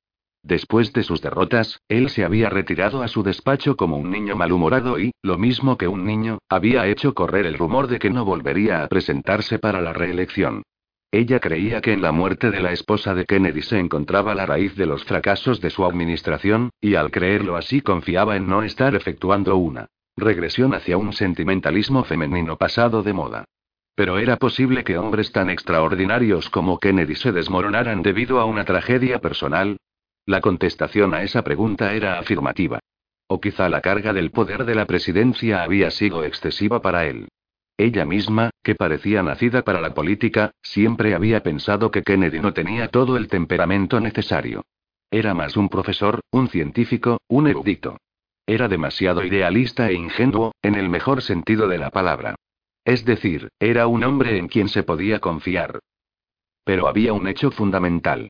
Después 0.47 0.93
de 0.93 1.03
sus 1.03 1.21
derrotas, 1.21 1.81
él 1.89 2.09
se 2.09 2.23
había 2.23 2.49
retirado 2.49 3.03
a 3.03 3.09
su 3.09 3.21
despacho 3.21 3.75
como 3.75 3.97
un 3.97 4.09
niño 4.09 4.37
malhumorado 4.37 4.97
y, 4.97 5.11
lo 5.21 5.37
mismo 5.37 5.77
que 5.77 5.89
un 5.89 6.05
niño, 6.05 6.37
había 6.47 6.87
hecho 6.87 7.13
correr 7.13 7.45
el 7.45 7.57
rumor 7.57 7.87
de 7.87 7.99
que 7.99 8.09
no 8.09 8.23
volvería 8.23 8.81
a 8.81 8.87
presentarse 8.87 9.59
para 9.59 9.81
la 9.81 9.91
reelección. 9.91 10.63
Ella 11.11 11.41
creía 11.41 11.81
que 11.81 11.91
en 11.91 12.01
la 12.01 12.13
muerte 12.13 12.49
de 12.49 12.61
la 12.61 12.71
esposa 12.71 13.13
de 13.13 13.25
Kennedy 13.25 13.61
se 13.61 13.77
encontraba 13.77 14.35
la 14.35 14.45
raíz 14.45 14.73
de 14.77 14.85
los 14.85 15.03
fracasos 15.03 15.59
de 15.59 15.69
su 15.69 15.83
administración, 15.83 16.69
y 16.79 16.95
al 16.95 17.11
creerlo 17.11 17.57
así 17.57 17.81
confiaba 17.81 18.37
en 18.37 18.47
no 18.47 18.63
estar 18.63 18.95
efectuando 18.95 19.57
una 19.57 19.87
regresión 20.15 20.73
hacia 20.73 20.97
un 20.97 21.11
sentimentalismo 21.11 22.05
femenino 22.05 22.55
pasado 22.55 23.03
de 23.03 23.11
moda. 23.11 23.43
Pero 23.95 24.17
era 24.17 24.37
posible 24.37 24.85
que 24.85 24.97
hombres 24.97 25.33
tan 25.33 25.49
extraordinarios 25.49 26.49
como 26.49 26.79
Kennedy 26.79 27.15
se 27.15 27.33
desmoronaran 27.33 28.01
debido 28.01 28.39
a 28.39 28.45
una 28.45 28.63
tragedia 28.63 29.19
personal, 29.19 29.77
la 30.27 30.41
contestación 30.41 31.13
a 31.13 31.23
esa 31.23 31.41
pregunta 31.43 31.93
era 31.93 32.19
afirmativa. 32.19 32.79
O 33.27 33.39
quizá 33.41 33.69
la 33.69 33.81
carga 33.81 34.13
del 34.13 34.29
poder 34.31 34.65
de 34.65 34.75
la 34.75 34.85
presidencia 34.85 35.63
había 35.63 35.89
sido 35.89 36.23
excesiva 36.23 36.81
para 36.81 37.05
él. 37.05 37.29
Ella 37.77 38.05
misma, 38.05 38.49
que 38.61 38.75
parecía 38.75 39.23
nacida 39.23 39.63
para 39.63 39.79
la 39.79 39.93
política, 39.93 40.51
siempre 40.61 41.15
había 41.15 41.43
pensado 41.43 41.91
que 41.91 42.03
Kennedy 42.03 42.39
no 42.39 42.53
tenía 42.53 42.89
todo 42.89 43.15
el 43.15 43.27
temperamento 43.27 43.99
necesario. 44.01 44.65
Era 45.09 45.33
más 45.33 45.55
un 45.55 45.69
profesor, 45.69 46.19
un 46.31 46.49
científico, 46.49 47.19
un 47.29 47.47
erudito. 47.47 47.97
Era 48.45 48.67
demasiado 48.67 49.23
idealista 49.23 49.89
e 49.89 49.93
ingenuo, 49.93 50.53
en 50.61 50.75
el 50.75 50.89
mejor 50.89 51.21
sentido 51.21 51.67
de 51.69 51.77
la 51.77 51.91
palabra. 51.91 52.35
Es 52.83 53.05
decir, 53.05 53.49
era 53.59 53.87
un 53.87 54.03
hombre 54.03 54.37
en 54.37 54.47
quien 54.47 54.67
se 54.67 54.83
podía 54.83 55.19
confiar. 55.19 55.79
Pero 56.65 56.87
había 56.87 57.13
un 57.13 57.27
hecho 57.27 57.51
fundamental. 57.51 58.29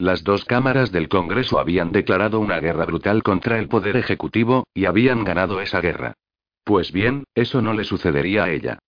Las 0.00 0.22
dos 0.22 0.44
cámaras 0.44 0.92
del 0.92 1.08
Congreso 1.08 1.58
habían 1.58 1.90
declarado 1.90 2.38
una 2.38 2.60
guerra 2.60 2.84
brutal 2.84 3.24
contra 3.24 3.58
el 3.58 3.66
Poder 3.66 3.96
Ejecutivo, 3.96 4.64
y 4.72 4.84
habían 4.84 5.24
ganado 5.24 5.60
esa 5.60 5.80
guerra. 5.80 6.14
Pues 6.62 6.92
bien, 6.92 7.24
eso 7.34 7.62
no 7.62 7.72
le 7.72 7.82
sucedería 7.82 8.44
a 8.44 8.50
ella. 8.50 8.78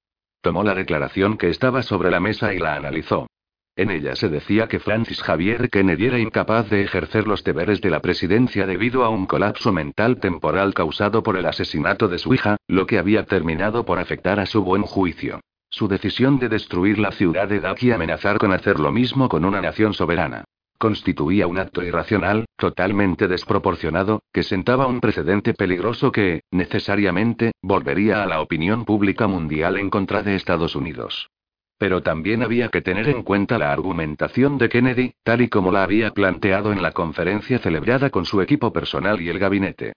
Tomó 0.40 0.62
la 0.62 0.72
declaración 0.72 1.36
que 1.36 1.48
estaba 1.48 1.82
sobre 1.82 2.12
la 2.12 2.20
mesa 2.20 2.54
y 2.54 2.60
la 2.60 2.76
analizó. 2.76 3.26
En 3.74 3.90
ella 3.90 4.14
se 4.14 4.28
decía 4.28 4.68
que 4.68 4.78
Francis 4.78 5.20
Javier 5.20 5.68
Kennedy 5.68 6.06
era 6.06 6.20
incapaz 6.20 6.70
de 6.70 6.82
ejercer 6.82 7.26
los 7.26 7.42
deberes 7.42 7.80
de 7.80 7.90
la 7.90 7.98
presidencia 7.98 8.64
debido 8.64 9.02
a 9.04 9.08
un 9.08 9.26
colapso 9.26 9.72
mental 9.72 10.20
temporal 10.20 10.74
causado 10.74 11.24
por 11.24 11.36
el 11.36 11.46
asesinato 11.46 12.06
de 12.06 12.18
su 12.18 12.34
hija, 12.34 12.56
lo 12.68 12.86
que 12.86 13.00
había 13.00 13.24
terminado 13.24 13.84
por 13.84 13.98
afectar 13.98 14.38
a 14.38 14.46
su 14.46 14.62
buen 14.62 14.82
juicio. 14.82 15.40
Su 15.70 15.88
decisión 15.88 16.38
de 16.38 16.48
destruir 16.48 17.00
la 17.00 17.10
ciudad 17.10 17.48
de 17.48 17.58
Dak 17.58 17.82
y 17.82 17.90
amenazar 17.90 18.38
con 18.38 18.52
hacer 18.52 18.78
lo 18.78 18.92
mismo 18.92 19.28
con 19.28 19.44
una 19.44 19.60
nación 19.60 19.92
soberana 19.92 20.44
constituía 20.80 21.46
un 21.46 21.58
acto 21.58 21.82
irracional, 21.82 22.46
totalmente 22.56 23.28
desproporcionado, 23.28 24.22
que 24.32 24.42
sentaba 24.42 24.86
un 24.86 25.00
precedente 25.00 25.52
peligroso 25.52 26.10
que, 26.10 26.40
necesariamente, 26.50 27.52
volvería 27.60 28.22
a 28.22 28.26
la 28.26 28.40
opinión 28.40 28.86
pública 28.86 29.26
mundial 29.26 29.76
en 29.76 29.90
contra 29.90 30.22
de 30.22 30.36
Estados 30.36 30.74
Unidos. 30.74 31.28
Pero 31.76 32.02
también 32.02 32.42
había 32.42 32.70
que 32.70 32.80
tener 32.80 33.10
en 33.10 33.22
cuenta 33.24 33.58
la 33.58 33.72
argumentación 33.72 34.56
de 34.56 34.70
Kennedy, 34.70 35.12
tal 35.22 35.42
y 35.42 35.48
como 35.48 35.70
la 35.70 35.82
había 35.82 36.12
planteado 36.12 36.72
en 36.72 36.80
la 36.80 36.92
conferencia 36.92 37.58
celebrada 37.58 38.08
con 38.08 38.24
su 38.24 38.40
equipo 38.40 38.72
personal 38.72 39.20
y 39.20 39.28
el 39.28 39.38
gabinete. 39.38 39.92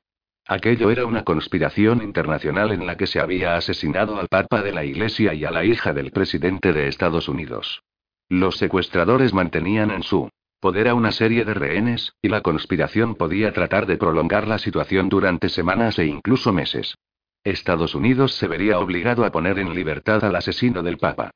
Aquello 0.45 0.92
era 0.92 1.06
una 1.06 1.24
conspiración 1.24 2.02
internacional 2.02 2.74
en 2.74 2.86
la 2.86 2.98
que 2.98 3.08
se 3.08 3.22
había 3.22 3.56
asesinado 3.56 4.20
al 4.20 4.28
Papa 4.28 4.62
de 4.62 4.74
la 4.74 4.84
Iglesia 4.84 5.34
y 5.34 5.45
a 5.45 5.52
la 5.52 5.64
hija 5.64 5.94
del 5.94 6.12
presidente 6.12 6.74
de 6.74 6.90
Estados 6.90 7.30
Unidos. 7.30 7.84
Los 8.28 8.58
secuestradores 8.58 9.34
mantenían 9.34 9.90
en 9.90 10.03
su 10.03 10.30
poder 10.64 10.88
a 10.88 10.95
una 10.95 11.11
serie 11.11 11.43
de 11.43 11.53
rehenes, 11.53 12.14
y 12.22 12.30
la 12.30 12.40
conspiración 12.40 13.16
podía 13.16 13.51
tratar 13.51 13.85
de 13.85 13.98
prolongar 13.98 14.48
la 14.48 14.58
situación 14.58 15.09
durante 15.09 15.50
semanas 15.50 16.00
e 16.00 16.06
incluso 16.06 16.53
meses. 16.53 16.95
Estados 17.43 17.95
Unidos 17.95 18.35
se 18.35 18.48
vería 18.48 18.80
obligado 18.80 19.25
a 19.25 19.32
poner 19.33 19.59
en 19.59 19.75
libertad 19.75 20.24
al 20.24 20.38
asesino 20.38 20.82
del 20.82 21.00
Papa. 21.00 21.32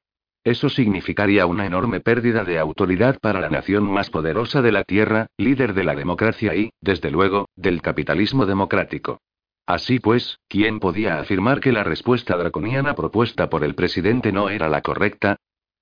Eso 0.45 0.69
significaría 0.69 1.45
una 1.45 1.65
enorme 1.65 1.99
pérdida 1.99 2.45
de 2.45 2.57
autoridad 2.57 3.19
para 3.19 3.41
la 3.41 3.49
nación 3.49 3.83
más 3.83 4.09
poderosa 4.09 4.61
de 4.61 4.71
la 4.71 4.85
Tierra, 4.85 5.27
líder 5.37 5.73
de 5.73 5.83
la 5.83 5.93
democracia 5.93 6.55
y, 6.55 6.69
desde 6.79 7.11
luego, 7.11 7.49
del 7.57 7.81
capitalismo 7.81 8.45
democrático. 8.45 9.19
Así 9.65 9.99
pues, 9.99 10.39
¿quién 10.47 10.79
podía 10.79 11.19
afirmar 11.19 11.59
que 11.59 11.73
la 11.73 11.83
respuesta 11.83 12.37
draconiana 12.37 12.95
propuesta 12.95 13.49
por 13.49 13.65
el 13.65 13.75
presidente 13.75 14.31
no 14.31 14.47
era 14.49 14.69
la 14.69 14.81
correcta? 14.81 15.35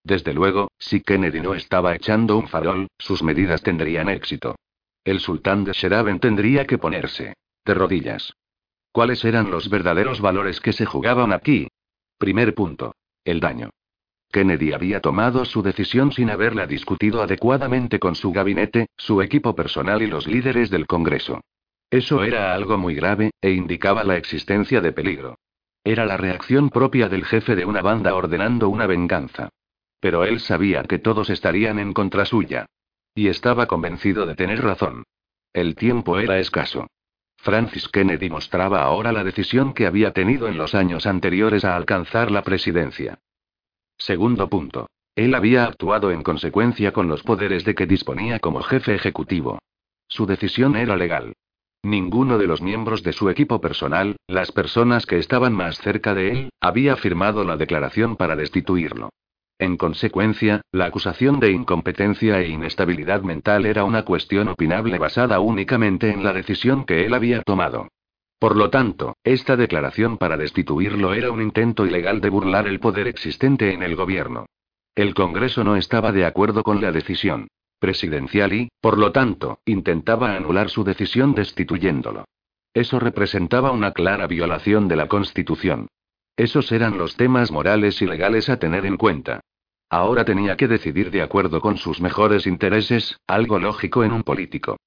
Desde 0.06 0.36
luego, 0.36 0.72
si 0.78 1.02
Kennedy 1.02 1.42
no 1.42 1.56
estaba 1.56 1.96
echando 1.96 2.38
un 2.38 2.48
farol, 2.48 2.88
sus 3.00 3.24
medidas 3.24 3.64
tendrían 3.64 4.08
éxito. 4.08 4.56
El 5.04 5.20
sultán 5.20 5.64
de 5.64 5.74
Sheraben 5.74 6.20
tendría 6.20 6.66
que 6.66 6.78
ponerse 6.78 7.34
de 7.66 7.74
rodillas. 7.74 8.32
¿Cuáles 8.92 9.26
eran 9.26 9.50
los 9.50 9.68
verdaderos 9.68 10.22
valores 10.22 10.62
que 10.62 10.74
se 10.74 10.86
jugaban 10.86 11.34
aquí? 11.34 11.68
Primer 12.20 12.54
punto. 12.54 12.94
El 13.24 13.40
daño. 13.40 13.72
Kennedy 14.32 14.74
había 14.74 15.02
tomado 15.02 15.44
su 15.44 15.64
decisión 15.64 16.12
sin 16.12 16.30
haberla 16.30 16.68
discutido 16.68 17.24
adecuadamente 17.24 17.98
con 17.98 18.14
su 18.14 18.32
gabinete, 18.32 18.90
su 18.96 19.24
equipo 19.24 19.56
personal 19.56 20.04
y 20.04 20.08
los 20.08 20.28
líderes 20.28 20.70
del 20.70 20.86
Congreso. 20.86 21.42
Eso 21.90 22.24
era 22.24 22.54
algo 22.54 22.78
muy 22.78 22.94
grave, 22.94 23.32
e 23.42 23.52
indicaba 23.52 24.04
la 24.04 24.18
existencia 24.18 24.82
de 24.82 24.92
peligro. 24.92 25.40
Era 25.84 26.06
la 26.06 26.18
reacción 26.18 26.70
propia 26.70 27.10
del 27.10 27.26
jefe 27.26 27.56
de 27.56 27.66
una 27.66 27.82
banda 27.82 28.14
ordenando 28.14 28.70
una 28.70 28.86
venganza. 28.86 29.50
Pero 30.06 30.24
él 30.24 30.40
sabía 30.40 30.84
que 30.84 31.00
todos 31.00 31.32
estarían 31.32 31.80
en 31.80 31.92
contra 31.92 32.26
suya. 32.26 32.68
Y 33.16 33.28
estaba 33.28 33.66
convencido 33.66 34.28
de 34.28 34.36
tener 34.36 34.62
razón. 34.62 35.02
El 35.52 35.74
tiempo 35.74 36.20
era 36.20 36.38
escaso. 36.38 36.86
Francis 37.38 37.90
Kennedy 37.90 38.30
mostraba 38.30 38.84
ahora 38.84 39.12
la 39.12 39.24
decisión 39.24 39.74
que 39.74 39.88
había 39.88 40.14
tenido 40.14 40.48
en 40.48 40.60
los 40.60 40.76
años 40.76 41.08
anteriores 41.08 41.66
a 41.66 41.76
alcanzar 41.76 42.30
la 42.30 42.44
presidencia. 42.44 43.18
Segundo 43.98 44.48
punto. 44.48 44.86
Él 45.16 45.34
había 45.34 45.66
actuado 45.66 46.12
en 46.12 46.22
consecuencia 46.22 46.92
con 46.92 47.08
los 47.08 47.24
poderes 47.24 47.66
de 47.66 47.74
que 47.74 47.88
disponía 47.88 48.38
como 48.38 48.62
jefe 48.62 48.94
ejecutivo. 48.94 49.58
Su 50.08 50.28
decisión 50.28 50.76
era 50.76 50.96
legal. 50.98 51.34
Ninguno 51.82 52.38
de 52.38 52.46
los 52.46 52.62
miembros 52.62 53.02
de 53.02 53.14
su 53.14 53.32
equipo 53.32 53.60
personal, 53.60 54.18
las 54.28 54.52
personas 54.52 55.08
que 55.08 55.18
estaban 55.18 55.54
más 55.54 55.80
cerca 55.80 56.14
de 56.14 56.30
él, 56.30 56.50
había 56.62 56.96
firmado 56.96 57.44
la 57.44 57.58
declaración 57.58 58.18
para 58.18 58.36
destituirlo. 58.36 59.10
En 59.58 59.78
consecuencia, 59.78 60.62
la 60.74 60.86
acusación 60.86 61.40
de 61.40 61.52
incompetencia 61.52 62.42
e 62.42 62.50
inestabilidad 62.50 63.22
mental 63.22 63.66
era 63.66 63.86
una 63.86 64.04
cuestión 64.04 64.50
opinable 64.50 64.98
basada 64.98 65.40
únicamente 65.40 66.10
en 66.12 66.24
la 66.24 66.34
decisión 66.34 66.84
que 66.86 67.06
él 67.06 67.14
había 67.14 67.42
tomado. 67.42 67.88
Por 68.38 68.58
lo 68.58 68.70
tanto, 68.70 69.16
esta 69.24 69.56
declaración 69.56 70.18
para 70.18 70.36
destituirlo 70.36 71.14
era 71.14 71.32
un 71.32 71.42
intento 71.42 71.86
ilegal 71.86 72.20
de 72.20 72.30
burlar 72.30 72.68
el 72.68 72.82
poder 72.82 73.08
existente 73.08 73.74
en 73.74 73.82
el 73.82 73.96
gobierno. 73.96 74.46
El 74.94 75.14
Congreso 75.14 75.64
no 75.64 75.78
estaba 75.78 76.12
de 76.12 76.26
acuerdo 76.26 76.64
con 76.64 76.82
la 76.82 76.92
decisión. 76.92 77.48
presidencial 77.80 78.54
y, 78.54 78.70
por 78.82 78.98
lo 78.98 79.12
tanto, 79.12 79.60
intentaba 79.66 80.36
anular 80.36 80.70
su 80.70 80.84
decisión 80.84 81.36
destituyéndolo. 81.36 82.26
Eso 82.74 83.00
representaba 83.00 83.72
una 83.72 83.92
clara 83.92 84.28
violación 84.28 84.88
de 84.88 84.96
la 84.96 85.08
Constitución. 85.08 85.88
Esos 86.38 86.72
eran 86.72 86.98
los 86.98 87.16
temas 87.16 87.50
morales 87.50 88.02
y 88.02 88.06
legales 88.06 88.50
a 88.50 88.60
tener 88.60 88.86
en 88.86 88.98
cuenta. 88.98 89.40
Ahora 89.90 90.26
tenía 90.26 90.58
que 90.58 90.68
decidir 90.68 91.12
de 91.12 91.22
acuerdo 91.22 91.62
con 91.62 91.78
sus 91.78 92.02
mejores 92.02 92.46
intereses, 92.46 93.18
algo 93.28 93.60
lógico 93.60 94.04
en 94.04 94.12
un 94.12 94.24
político. 94.24 94.78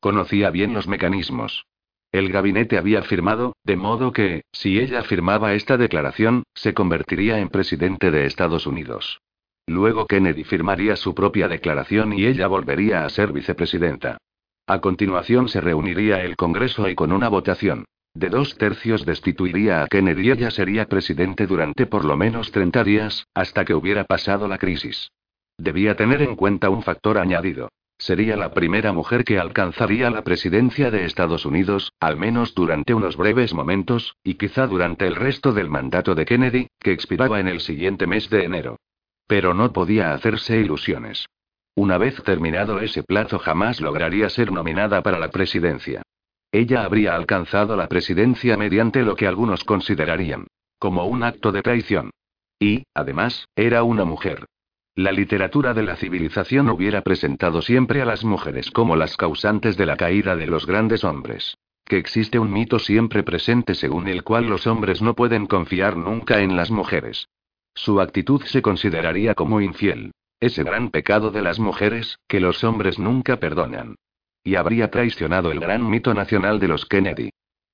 Conocía 0.00 0.50
bien 0.50 0.74
los 0.74 0.86
mecanismos. 0.86 1.64
El 2.12 2.30
gabinete 2.30 2.78
había 2.78 3.02
firmado, 3.02 3.54
de 3.64 3.76
modo 3.76 4.12
que, 4.12 4.42
si 4.52 4.78
ella 4.78 5.02
firmaba 5.02 5.54
esta 5.54 5.76
declaración, 5.76 6.42
se 6.54 6.74
convertiría 6.74 7.38
en 7.38 7.48
presidente 7.48 8.10
de 8.10 8.26
Estados 8.26 8.66
Unidos. 8.66 9.20
Luego 9.66 10.06
Kennedy 10.06 10.44
firmaría 10.44 10.96
su 10.96 11.14
propia 11.14 11.48
declaración 11.48 12.12
y 12.12 12.26
ella 12.26 12.46
volvería 12.46 13.04
a 13.04 13.10
ser 13.10 13.32
vicepresidenta. 13.32 14.18
A 14.66 14.80
continuación 14.80 15.48
se 15.48 15.60
reuniría 15.60 16.22
el 16.22 16.36
Congreso 16.36 16.88
y 16.88 16.94
con 16.94 17.12
una 17.12 17.28
votación 17.28 17.84
de 18.14 18.30
dos 18.30 18.56
tercios 18.56 19.06
destituiría 19.06 19.82
a 19.82 19.86
Kennedy 19.86 20.28
y 20.28 20.30
ella 20.32 20.50
sería 20.50 20.86
presidente 20.86 21.46
durante 21.46 21.86
por 21.86 22.04
lo 22.04 22.16
menos 22.16 22.50
30 22.50 22.82
días, 22.82 23.26
hasta 23.34 23.64
que 23.64 23.74
hubiera 23.74 24.04
pasado 24.04 24.48
la 24.48 24.58
crisis. 24.58 25.10
Debía 25.56 25.96
tener 25.96 26.22
en 26.22 26.34
cuenta 26.34 26.70
un 26.70 26.82
factor 26.82 27.18
añadido. 27.18 27.68
Sería 27.96 28.36
la 28.36 28.54
primera 28.54 28.92
mujer 28.92 29.24
que 29.24 29.38
alcanzaría 29.38 30.08
la 30.10 30.22
presidencia 30.22 30.90
de 30.90 31.04
Estados 31.04 31.44
Unidos, 31.44 31.92
al 31.98 32.16
menos 32.16 32.54
durante 32.54 32.94
unos 32.94 33.16
breves 33.16 33.52
momentos, 33.54 34.16
y 34.22 34.34
quizá 34.34 34.68
durante 34.68 35.06
el 35.06 35.16
resto 35.16 35.52
del 35.52 35.68
mandato 35.68 36.14
de 36.14 36.24
Kennedy, 36.24 36.68
que 36.78 36.92
expiraba 36.92 37.40
en 37.40 37.48
el 37.48 37.60
siguiente 37.60 38.06
mes 38.06 38.30
de 38.30 38.44
enero. 38.44 38.78
Pero 39.26 39.52
no 39.52 39.72
podía 39.72 40.12
hacerse 40.12 40.58
ilusiones. 40.58 41.26
Una 41.74 41.98
vez 41.98 42.22
terminado 42.22 42.80
ese 42.80 43.02
plazo 43.02 43.38
jamás 43.38 43.80
lograría 43.80 44.28
ser 44.28 44.52
nominada 44.52 45.02
para 45.02 45.18
la 45.18 45.30
presidencia. 45.30 46.02
Ella 46.52 46.84
habría 46.84 47.14
alcanzado 47.14 47.76
la 47.76 47.88
presidencia 47.88 48.56
mediante 48.56 49.02
lo 49.02 49.16
que 49.16 49.26
algunos 49.26 49.64
considerarían 49.64 50.46
como 50.78 51.06
un 51.06 51.22
acto 51.22 51.52
de 51.52 51.62
traición. 51.62 52.10
Y, 52.58 52.84
además, 52.94 53.46
era 53.56 53.82
una 53.82 54.04
mujer. 54.04 54.46
La 54.94 55.12
literatura 55.12 55.74
de 55.74 55.82
la 55.82 55.96
civilización 55.96 56.68
hubiera 56.70 57.02
presentado 57.02 57.62
siempre 57.62 58.02
a 58.02 58.04
las 58.04 58.24
mujeres 58.24 58.70
como 58.70 58.96
las 58.96 59.16
causantes 59.16 59.76
de 59.76 59.86
la 59.86 59.96
caída 59.96 60.34
de 60.36 60.46
los 60.46 60.66
grandes 60.66 61.04
hombres. 61.04 61.56
Que 61.84 61.98
existe 61.98 62.38
un 62.38 62.52
mito 62.52 62.78
siempre 62.78 63.22
presente 63.22 63.74
según 63.74 64.08
el 64.08 64.22
cual 64.22 64.46
los 64.46 64.66
hombres 64.66 65.00
no 65.00 65.14
pueden 65.14 65.46
confiar 65.46 65.96
nunca 65.96 66.40
en 66.40 66.56
las 66.56 66.70
mujeres. 66.70 67.28
Su 67.74 68.00
actitud 68.00 68.42
se 68.42 68.60
consideraría 68.60 69.34
como 69.34 69.60
infiel. 69.60 70.12
Ese 70.40 70.64
gran 70.64 70.90
pecado 70.90 71.30
de 71.30 71.42
las 71.42 71.58
mujeres, 71.58 72.18
que 72.28 72.40
los 72.40 72.62
hombres 72.64 72.98
nunca 72.98 73.38
perdonan. 73.38 73.96
Y 74.48 74.56
habría 74.56 74.90
traicionado 74.90 75.52
el 75.52 75.60
gran 75.60 75.86
mito 75.86 76.14
nacional 76.14 76.58
de 76.58 76.68
los 76.68 76.86
Kennedy. 76.86 77.28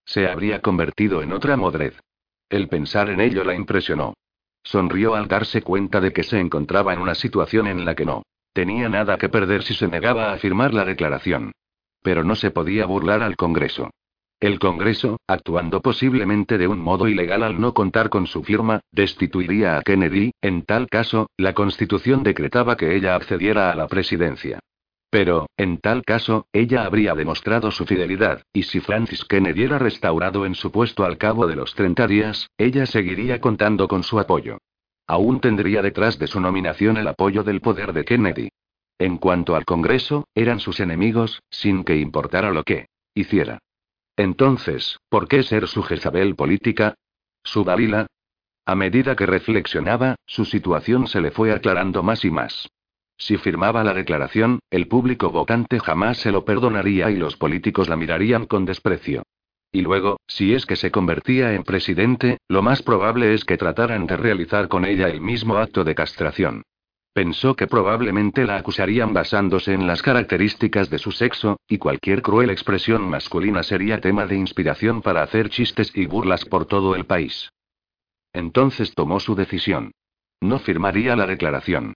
Se 0.05 0.27
habría 0.27 0.61
convertido 0.61 1.23
en 1.23 1.33
otra 1.33 1.57
modred. 1.57 1.93
El 2.51 2.67
pensar 2.69 3.11
en 3.11 3.20
ello 3.20 3.44
la 3.44 3.55
impresionó. 3.55 4.15
Sonrió 4.65 5.15
al 5.15 5.28
darse 5.28 5.62
cuenta 5.62 6.01
de 6.01 6.12
que 6.12 6.25
se 6.25 6.41
encontraba 6.41 6.93
en 6.93 6.99
una 6.99 7.15
situación 7.15 7.69
en 7.69 7.85
la 7.85 7.94
que 7.94 8.05
no 8.05 8.25
tenía 8.53 8.89
nada 8.89 9.19
que 9.19 9.28
perder 9.28 9.62
si 9.62 9.73
se 9.73 9.86
negaba 9.86 10.33
a 10.33 10.39
firmar 10.39 10.75
la 10.75 10.85
declaración. 10.85 11.53
Pero 12.03 12.25
no 12.25 12.35
se 12.35 12.51
podía 12.51 12.86
burlar 12.86 13.23
al 13.23 13.36
Congreso. 13.36 13.91
El 14.41 14.59
Congreso, 14.59 15.19
actuando 15.28 15.81
posiblemente 15.81 16.59
de 16.59 16.67
un 16.67 16.81
modo 16.81 17.07
ilegal 17.07 17.44
al 17.44 17.61
no 17.61 17.73
contar 17.73 18.09
con 18.09 18.27
su 18.27 18.43
firma, 18.43 18.81
destituiría 18.91 19.78
a 19.78 19.83
Kennedy, 19.83 20.33
en 20.43 20.65
tal 20.65 20.89
caso, 20.89 21.28
la 21.36 21.55
Constitución 21.55 22.25
decretaba 22.25 22.77
que 22.77 22.97
ella 22.97 23.15
accediera 23.15 23.70
a 23.70 23.77
la 23.77 23.86
presidencia. 23.86 24.59
Pero, 25.15 25.47
en 25.57 25.78
tal 25.78 26.02
caso, 26.02 26.49
ella 26.52 26.84
habría 26.84 27.15
demostrado 27.15 27.70
su 27.70 27.86
fidelidad, 27.86 28.43
y 28.52 28.65
si 28.65 28.81
Francis 28.81 29.25
Kennedy 29.25 29.62
era 29.62 29.78
restaurado 29.78 30.44
en 30.44 30.57
su 30.57 30.73
puesto 30.73 31.05
al 31.05 31.18
cabo 31.18 31.47
de 31.47 31.55
los 31.55 31.73
30 31.76 32.09
días, 32.09 32.51
ella 32.59 32.84
seguiría 32.84 33.41
contando 33.41 33.86
con 33.86 34.02
su 34.02 34.18
apoyo. 34.18 34.59
Aún 35.07 35.39
tendría 35.39 35.83
detrás 35.83 36.18
de 36.18 36.26
su 36.26 36.41
nominación 36.41 36.97
el 36.97 37.07
apoyo 37.07 37.44
del 37.44 37.60
poder 37.60 37.93
de 37.93 38.05
Kennedy. 38.05 38.49
En 38.99 39.18
cuanto 39.18 39.55
al 39.55 39.65
Congreso, 39.65 40.26
eran 40.34 40.59
sus 40.59 40.81
enemigos, 40.81 41.44
sin 41.49 41.84
que 41.84 41.97
importara 41.97 42.51
lo 42.51 42.65
que 42.65 42.89
hiciera. 43.15 43.60
Entonces, 44.17 44.99
¿por 45.09 45.28
qué 45.28 45.44
ser 45.44 45.68
su 45.68 45.84
Jezabel 45.84 46.34
política? 46.34 46.97
¿Su 47.44 47.62
Dalila? 47.62 48.09
A 48.67 48.75
medida 48.75 49.15
que 49.15 49.26
reflexionaba, 49.26 50.17
su 50.26 50.44
situación 50.44 51.07
se 51.07 51.20
le 51.20 51.31
fue 51.31 51.52
aclarando 51.52 52.02
más 52.02 52.25
y 52.25 52.33
más. 52.33 52.68
Si 53.17 53.36
firmaba 53.36 53.84
la 53.84 53.94
declaración, 53.94 54.59
el 54.70 54.89
público 54.89 55.31
votante 55.31 55.78
jamás 55.81 56.18
se 56.18 56.33
lo 56.33 56.44
perdonaría 56.44 57.10
y 57.10 57.17
los 57.17 57.36
políticos 57.36 57.89
la 57.89 57.97
mirarían 57.97 58.47
con 58.47 58.65
desprecio. 58.65 59.23
Y 59.70 59.83
luego, 59.83 60.18
si 60.26 60.55
es 60.55 60.67
que 60.67 60.76
se 60.76 60.91
convertía 60.91 61.52
en 61.55 61.65
presidente, 61.65 62.39
lo 62.49 62.62
más 62.62 62.83
probable 62.83 63.34
es 63.34 63.44
que 63.44 63.57
trataran 63.57 64.07
de 64.07 64.17
realizar 64.17 64.68
con 64.68 64.84
ella 64.84 65.09
el 65.09 65.20
mismo 65.20 65.57
acto 65.57 65.83
de 65.83 65.94
castración. 65.94 66.62
Pensó 67.12 67.55
que 67.55 67.68
probablemente 67.68 68.44
la 68.44 68.57
acusarían 68.57 69.12
basándose 69.12 69.73
en 69.73 69.86
las 69.86 70.02
características 70.02 70.91
de 70.91 70.99
su 70.99 71.12
sexo, 71.12 71.59
y 71.68 71.78
cualquier 71.78 72.23
cruel 72.23 72.51
expresión 72.51 73.09
masculina 73.09 73.62
sería 73.62 74.01
tema 74.01 74.26
de 74.26 74.36
inspiración 74.36 75.01
para 75.01 75.23
hacer 75.23 75.49
chistes 75.49 75.93
y 75.94 76.07
burlas 76.07 76.44
por 76.44 76.67
todo 76.67 76.97
el 76.97 77.07
país. 77.07 77.51
Entonces 78.33 78.94
tomó 78.94 79.20
su 79.20 79.36
decisión. 79.36 79.93
No 80.41 80.59
firmaría 80.59 81.15
la 81.15 81.26
declaración. 81.26 81.94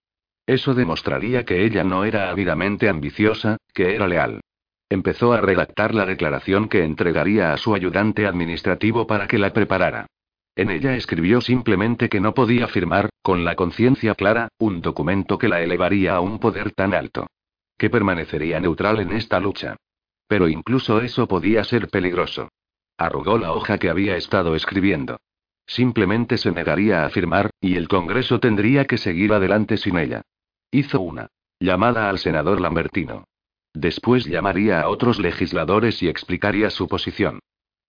Eso 0.49 0.75
demostraría 0.75 1.44
que 1.44 1.67
ella 1.67 1.85
no 1.85 2.07
era 2.07 2.31
ávidamente 2.31 2.89
ambiciosa, 2.89 3.59
que 3.75 3.94
era 3.94 4.09
leal. 4.09 4.41
Empezó 4.89 5.35
a 5.35 5.43
redactar 5.43 5.94
la 5.94 6.07
declaración 6.07 6.70
que 6.70 6.85
entregaría 6.85 7.52
a 7.52 7.59
su 7.59 7.75
ayudante 7.75 8.27
administrativo 8.27 9.07
para 9.07 9.27
que 9.27 9.36
la 9.36 9.52
preparara. 9.52 10.07
En 10.57 10.70
ella 10.70 10.97
escribió 10.97 11.43
simplemente 11.43 12.09
que 12.09 12.20
no 12.20 12.33
podía 12.33 12.67
firmar, 12.67 13.10
con 13.20 13.44
la 13.44 13.57
conciencia 13.57 14.15
clara, 14.15 14.49
un 14.59 14.81
documento 14.81 15.36
que 15.36 15.49
la 15.49 15.60
elevaría 15.60 16.15
a 16.15 16.20
un 16.20 16.39
poder 16.39 16.73
tan 16.73 16.94
alto. 16.94 17.27
Que 17.77 17.91
permanecería 17.91 18.59
neutral 18.59 19.01
en 19.01 19.12
esta 19.12 19.41
lucha. 19.41 19.77
Pero 20.28 20.49
incluso 20.49 21.02
eso 21.02 21.28
podía 21.28 21.62
ser 21.62 21.89
peligroso. 21.89 22.49
Arrugó 22.97 23.36
la 23.36 23.52
hoja 23.52 23.77
que 23.77 23.91
había 23.91 24.17
estado 24.17 24.55
escribiendo. 24.57 25.18
Simplemente 25.67 26.39
se 26.39 26.52
negaría 26.52 27.05
a 27.05 27.10
firmar, 27.10 27.51
y 27.60 27.77
el 27.77 27.86
Congreso 27.86 28.41
tendría 28.41 28.86
que 28.86 28.97
seguir 28.97 29.35
adelante 29.35 29.77
sin 29.77 29.99
ella. 29.99 30.23
Hizo 30.71 31.01
una 31.01 31.29
llamada 31.59 32.11
al 32.11 32.19
senador 32.19 32.61
Lambertino. 32.61 33.25
Después 33.73 34.27
llamaría 34.27 34.83
a 34.83 34.89
otros 34.91 35.19
legisladores 35.19 36.03
y 36.03 36.09
explicaría 36.09 36.69
su 36.69 36.89
posición. 36.89 37.41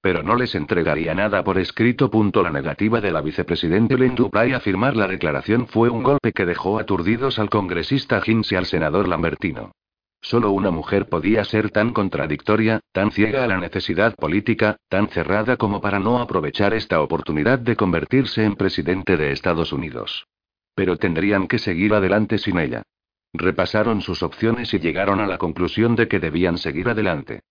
Pero 0.02 0.24
no 0.24 0.36
les 0.36 0.56
entregaría 0.56 1.14
nada 1.14 1.44
por 1.44 1.58
escrito. 1.58 2.10
La 2.42 2.52
negativa 2.52 3.02
de 3.02 3.12
la 3.12 3.20
vicepresidente 3.20 3.98
Len 3.98 4.16
Dupray 4.16 4.54
a 4.54 4.62
firmar 4.62 4.96
la 4.96 5.08
declaración 5.08 5.68
fue 5.68 5.90
un 5.90 6.04
golpe 6.04 6.32
que 6.32 6.46
dejó 6.46 6.80
aturdidos 6.80 7.38
al 7.38 7.50
congresista 7.50 8.22
Hinz 8.26 8.54
y 8.54 8.56
al 8.56 8.66
senador 8.66 9.10
Lambertino. 9.10 9.74
Solo 10.22 10.52
una 10.52 10.72
mujer 10.72 11.10
podía 11.10 11.44
ser 11.44 11.72
tan 11.72 11.92
contradictoria, 11.92 12.80
tan 12.94 13.12
ciega 13.12 13.44
a 13.44 13.48
la 13.48 13.58
necesidad 13.58 14.16
política, 14.16 14.78
tan 14.88 15.10
cerrada 15.10 15.58
como 15.58 15.82
para 15.82 16.00
no 16.00 16.20
aprovechar 16.20 16.74
esta 16.74 17.02
oportunidad 17.02 17.60
de 17.60 17.76
convertirse 17.76 18.46
en 18.46 18.56
presidente 18.56 19.18
de 19.18 19.34
Estados 19.34 19.74
Unidos. 19.74 20.26
Pero 20.80 20.96
tendrían 20.96 21.50
que 21.50 21.60
seguir 21.60 21.94
adelante 21.94 22.38
sin 22.38 22.58
ella. 22.58 22.84
Repasaron 23.34 24.00
sus 24.00 24.24
opciones 24.24 24.74
y 24.74 24.80
llegaron 24.80 25.20
a 25.20 25.28
la 25.28 25.38
conclusión 25.38 25.98
de 25.98 26.08
que 26.08 26.22
debían 26.22 26.58
seguir 26.58 26.88
adelante. 26.88 27.42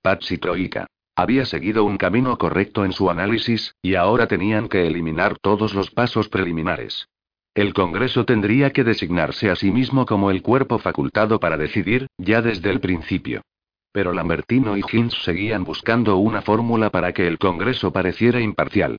Patsy 0.00 0.38
Troika. 0.38 0.86
Había 1.14 1.44
seguido 1.44 1.84
un 1.84 1.98
camino 1.98 2.38
correcto 2.38 2.86
en 2.86 2.92
su 2.92 3.10
análisis, 3.10 3.74
y 3.82 3.94
ahora 3.94 4.26
tenían 4.26 4.70
que 4.70 4.86
eliminar 4.86 5.36
todos 5.38 5.74
los 5.74 5.90
pasos 5.90 6.30
preliminares. 6.30 7.10
El 7.54 7.74
Congreso 7.74 8.24
tendría 8.24 8.72
que 8.72 8.84
designarse 8.84 9.50
a 9.50 9.56
sí 9.56 9.70
mismo 9.70 10.06
como 10.06 10.30
el 10.30 10.40
cuerpo 10.40 10.78
facultado 10.78 11.40
para 11.40 11.58
decidir, 11.58 12.06
ya 12.16 12.40
desde 12.40 12.70
el 12.70 12.80
principio. 12.80 13.42
Pero 13.92 14.14
Lambertino 14.14 14.78
y 14.78 14.82
Hinz 14.90 15.12
seguían 15.24 15.62
buscando 15.62 16.16
una 16.16 16.40
fórmula 16.40 16.88
para 16.88 17.12
que 17.12 17.26
el 17.26 17.36
Congreso 17.36 17.92
pareciera 17.92 18.40
imparcial. 18.40 18.96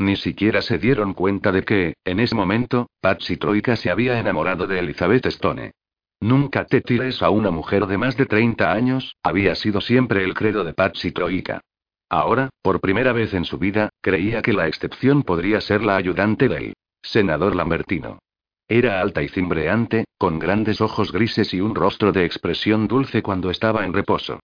Ni 0.00 0.16
siquiera 0.16 0.62
se 0.62 0.78
dieron 0.78 1.12
cuenta 1.12 1.52
de 1.52 1.62
que, 1.62 1.92
en 2.06 2.20
ese 2.20 2.34
momento, 2.34 2.88
Patsy 3.02 3.36
Troika 3.36 3.76
se 3.76 3.90
había 3.90 4.18
enamorado 4.18 4.66
de 4.66 4.78
Elizabeth 4.78 5.26
Stone. 5.26 5.72
Nunca 6.20 6.64
te 6.64 6.80
tires 6.80 7.22
a 7.22 7.28
una 7.28 7.50
mujer 7.50 7.86
de 7.86 7.98
más 7.98 8.16
de 8.16 8.24
30 8.24 8.72
años, 8.72 9.14
había 9.22 9.54
sido 9.54 9.82
siempre 9.82 10.24
el 10.24 10.32
credo 10.32 10.64
de 10.64 10.72
Patsy 10.72 11.12
Troika. 11.12 11.60
Ahora, 12.08 12.48
por 12.62 12.80
primera 12.80 13.12
vez 13.12 13.34
en 13.34 13.44
su 13.44 13.58
vida, 13.58 13.90
creía 14.00 14.40
que 14.40 14.54
la 14.54 14.68
excepción 14.68 15.22
podría 15.22 15.60
ser 15.60 15.82
la 15.82 15.96
ayudante 15.96 16.48
del 16.48 16.72
senador 17.02 17.54
Lambertino. 17.54 18.20
Era 18.68 19.02
alta 19.02 19.22
y 19.22 19.28
cimbreante, 19.28 20.06
con 20.16 20.38
grandes 20.38 20.80
ojos 20.80 21.12
grises 21.12 21.52
y 21.52 21.60
un 21.60 21.74
rostro 21.74 22.10
de 22.12 22.24
expresión 22.24 22.88
dulce 22.88 23.20
cuando 23.20 23.50
estaba 23.50 23.84
en 23.84 23.92
reposo. 23.92 24.40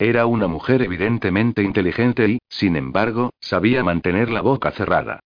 Era 0.00 0.24
una 0.24 0.48
mujer 0.48 0.80
evidentemente 0.80 1.62
inteligente 1.62 2.26
y, 2.26 2.38
sin 2.48 2.76
embargo, 2.76 3.34
sabía 3.38 3.84
mantener 3.84 4.30
la 4.30 4.40
boca 4.40 4.70
cerrada. 4.70 5.20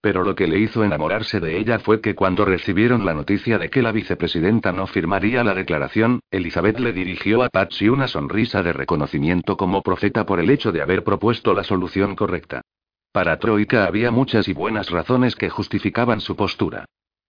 Pero 0.00 0.22
lo 0.22 0.36
que 0.36 0.46
le 0.46 0.60
hizo 0.60 0.84
enamorarse 0.84 1.40
de 1.40 1.58
ella 1.58 1.80
fue 1.80 2.00
que 2.00 2.14
cuando 2.14 2.44
recibieron 2.44 3.04
la 3.04 3.12
noticia 3.12 3.58
de 3.58 3.70
que 3.70 3.82
la 3.82 3.90
vicepresidenta 3.90 4.70
no 4.70 4.86
firmaría 4.86 5.42
la 5.42 5.52
declaración, 5.52 6.20
Elizabeth 6.30 6.78
le 6.78 6.92
dirigió 6.92 7.42
a 7.42 7.48
Patsy 7.48 7.88
una 7.88 8.06
sonrisa 8.06 8.62
de 8.62 8.72
reconocimiento 8.72 9.56
como 9.56 9.82
profeta 9.82 10.24
por 10.24 10.38
el 10.38 10.50
hecho 10.50 10.70
de 10.70 10.80
haber 10.80 11.02
propuesto 11.02 11.52
la 11.52 11.64
solución 11.64 12.14
correcta. 12.14 12.62
Para 13.10 13.36
Troika 13.40 13.84
había 13.84 14.12
muchas 14.12 14.46
y 14.46 14.52
buenas 14.52 14.90
razones 14.90 15.34
que 15.34 15.50
justificaban 15.50 16.20
su 16.20 16.36
postura. 16.36 16.84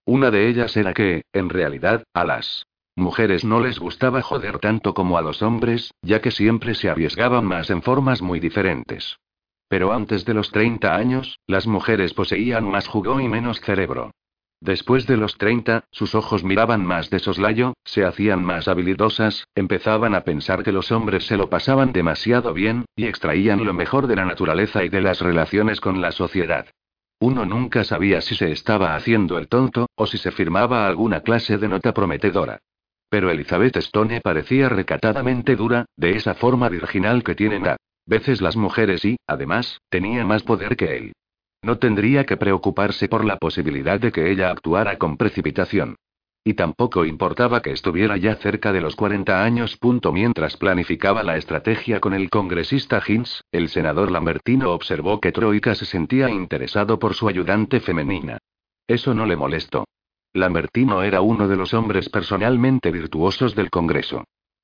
Una 0.06 0.30
de 0.30 0.50
ellas 0.50 0.78
era 0.78 0.94
que, 0.94 1.24
en 1.34 1.50
realidad, 1.50 2.04
a 2.14 2.26
las 2.26 2.68
mujeres 2.96 3.44
no 3.44 3.60
les 3.60 3.80
gustaba 3.80 4.22
joder 4.22 4.60
tanto 4.60 4.94
como 4.94 5.18
a 5.18 5.22
los 5.22 5.42
hombres, 5.42 5.94
ya 6.02 6.22
que 6.22 6.32
siempre 6.32 6.76
se 6.76 6.90
arriesgaban 6.90 7.46
más 7.46 7.70
en 7.70 7.82
formas 7.82 8.22
muy 8.22 8.40
diferentes. 8.40 9.18
Pero 9.68 9.94
antes 9.94 10.26
de 10.26 10.34
los 10.34 10.52
30 10.52 10.96
años, 10.96 11.40
las 11.48 11.66
mujeres 11.68 12.14
poseían 12.14 12.70
más 12.70 12.88
jugo 12.88 13.20
y 13.20 13.28
menos 13.28 13.62
cerebro. 13.62 14.12
Después 14.60 15.08
de 15.08 15.18
los 15.18 15.40
30, 15.40 15.86
sus 15.92 16.14
ojos 16.14 16.44
miraban 16.44 16.86
más 16.86 17.10
de 17.10 17.18
soslayo, 17.18 17.74
se 17.84 18.06
hacían 18.06 18.44
más 18.44 18.68
habilidosas, 18.68 19.48
empezaban 19.56 20.14
a 20.14 20.22
pensar 20.22 20.62
que 20.62 20.72
los 20.72 20.92
hombres 20.92 21.26
se 21.26 21.36
lo 21.36 21.50
pasaban 21.50 21.94
demasiado 21.94 22.54
bien, 22.54 22.86
y 22.96 23.06
extraían 23.06 23.66
lo 23.66 23.74
mejor 23.74 24.06
de 24.06 24.18
la 24.18 24.26
naturaleza 24.26 24.84
y 24.84 24.90
de 24.90 25.02
las 25.02 25.20
relaciones 25.20 25.82
con 25.82 26.00
la 26.00 26.12
sociedad. 26.12 26.68
Uno 27.20 27.46
nunca 27.46 27.84
sabía 27.84 28.22
si 28.22 28.36
se 28.36 28.52
estaba 28.52 28.96
haciendo 28.96 29.40
el 29.40 29.48
tonto, 29.48 29.88
o 29.96 30.06
si 30.06 30.20
se 30.20 30.32
firmaba 30.32 30.86
alguna 30.86 31.22
clase 31.22 31.58
de 31.58 31.68
nota 31.68 31.94
prometedora. 31.94 32.60
Pero 33.12 33.30
Elizabeth 33.30 33.76
Stone 33.76 34.22
parecía 34.22 34.70
recatadamente 34.70 35.58
dura, 35.58 35.86
de 35.98 36.12
esa 36.12 36.34
forma 36.34 36.70
virginal 36.70 37.26
que 37.26 37.36
tienen 37.36 37.68
a 37.68 37.76
veces 38.06 38.40
las 38.40 38.56
mujeres 38.56 39.04
y, 39.04 39.18
además, 39.28 39.82
tenía 39.90 40.24
más 40.24 40.44
poder 40.44 40.78
que 40.78 40.96
él. 40.96 41.12
No 41.62 41.78
tendría 41.78 42.26
que 42.26 42.38
preocuparse 42.38 43.10
por 43.10 43.26
la 43.26 43.36
posibilidad 43.36 44.00
de 44.00 44.14
que 44.14 44.32
ella 44.32 44.50
actuara 44.50 44.98
con 44.98 45.18
precipitación. 45.18 45.98
Y 46.46 46.54
tampoco 46.54 47.04
importaba 47.04 47.62
que 47.62 47.72
estuviera 47.72 48.16
ya 48.16 48.36
cerca 48.36 48.72
de 48.72 48.80
los 48.80 48.96
40 48.96 49.44
años. 49.44 49.78
Mientras 50.14 50.56
planificaba 50.56 51.22
la 51.22 51.36
estrategia 51.36 52.00
con 52.00 52.14
el 52.14 52.30
congresista 52.30 53.04
Hinz, 53.06 53.42
el 53.52 53.68
senador 53.68 54.10
Lambertino 54.10 54.72
observó 54.72 55.20
que 55.20 55.34
Troika 55.34 55.76
se 55.76 55.86
sentía 55.86 56.30
interesado 56.30 56.98
por 56.98 57.14
su 57.14 57.28
ayudante 57.28 57.82
femenina. 57.82 58.38
Eso 58.88 59.14
no 59.14 59.26
le 59.26 59.36
molestó. 59.36 59.84
Lambertino 60.34 61.04
era 61.04 61.22
uno 61.22 61.48
de 61.50 61.58
los 61.58 61.74
hombres 61.74 62.08
personalmente 62.08 62.90
virtuosos 62.92 63.54
del 63.54 63.70
Congreso. 63.70 64.24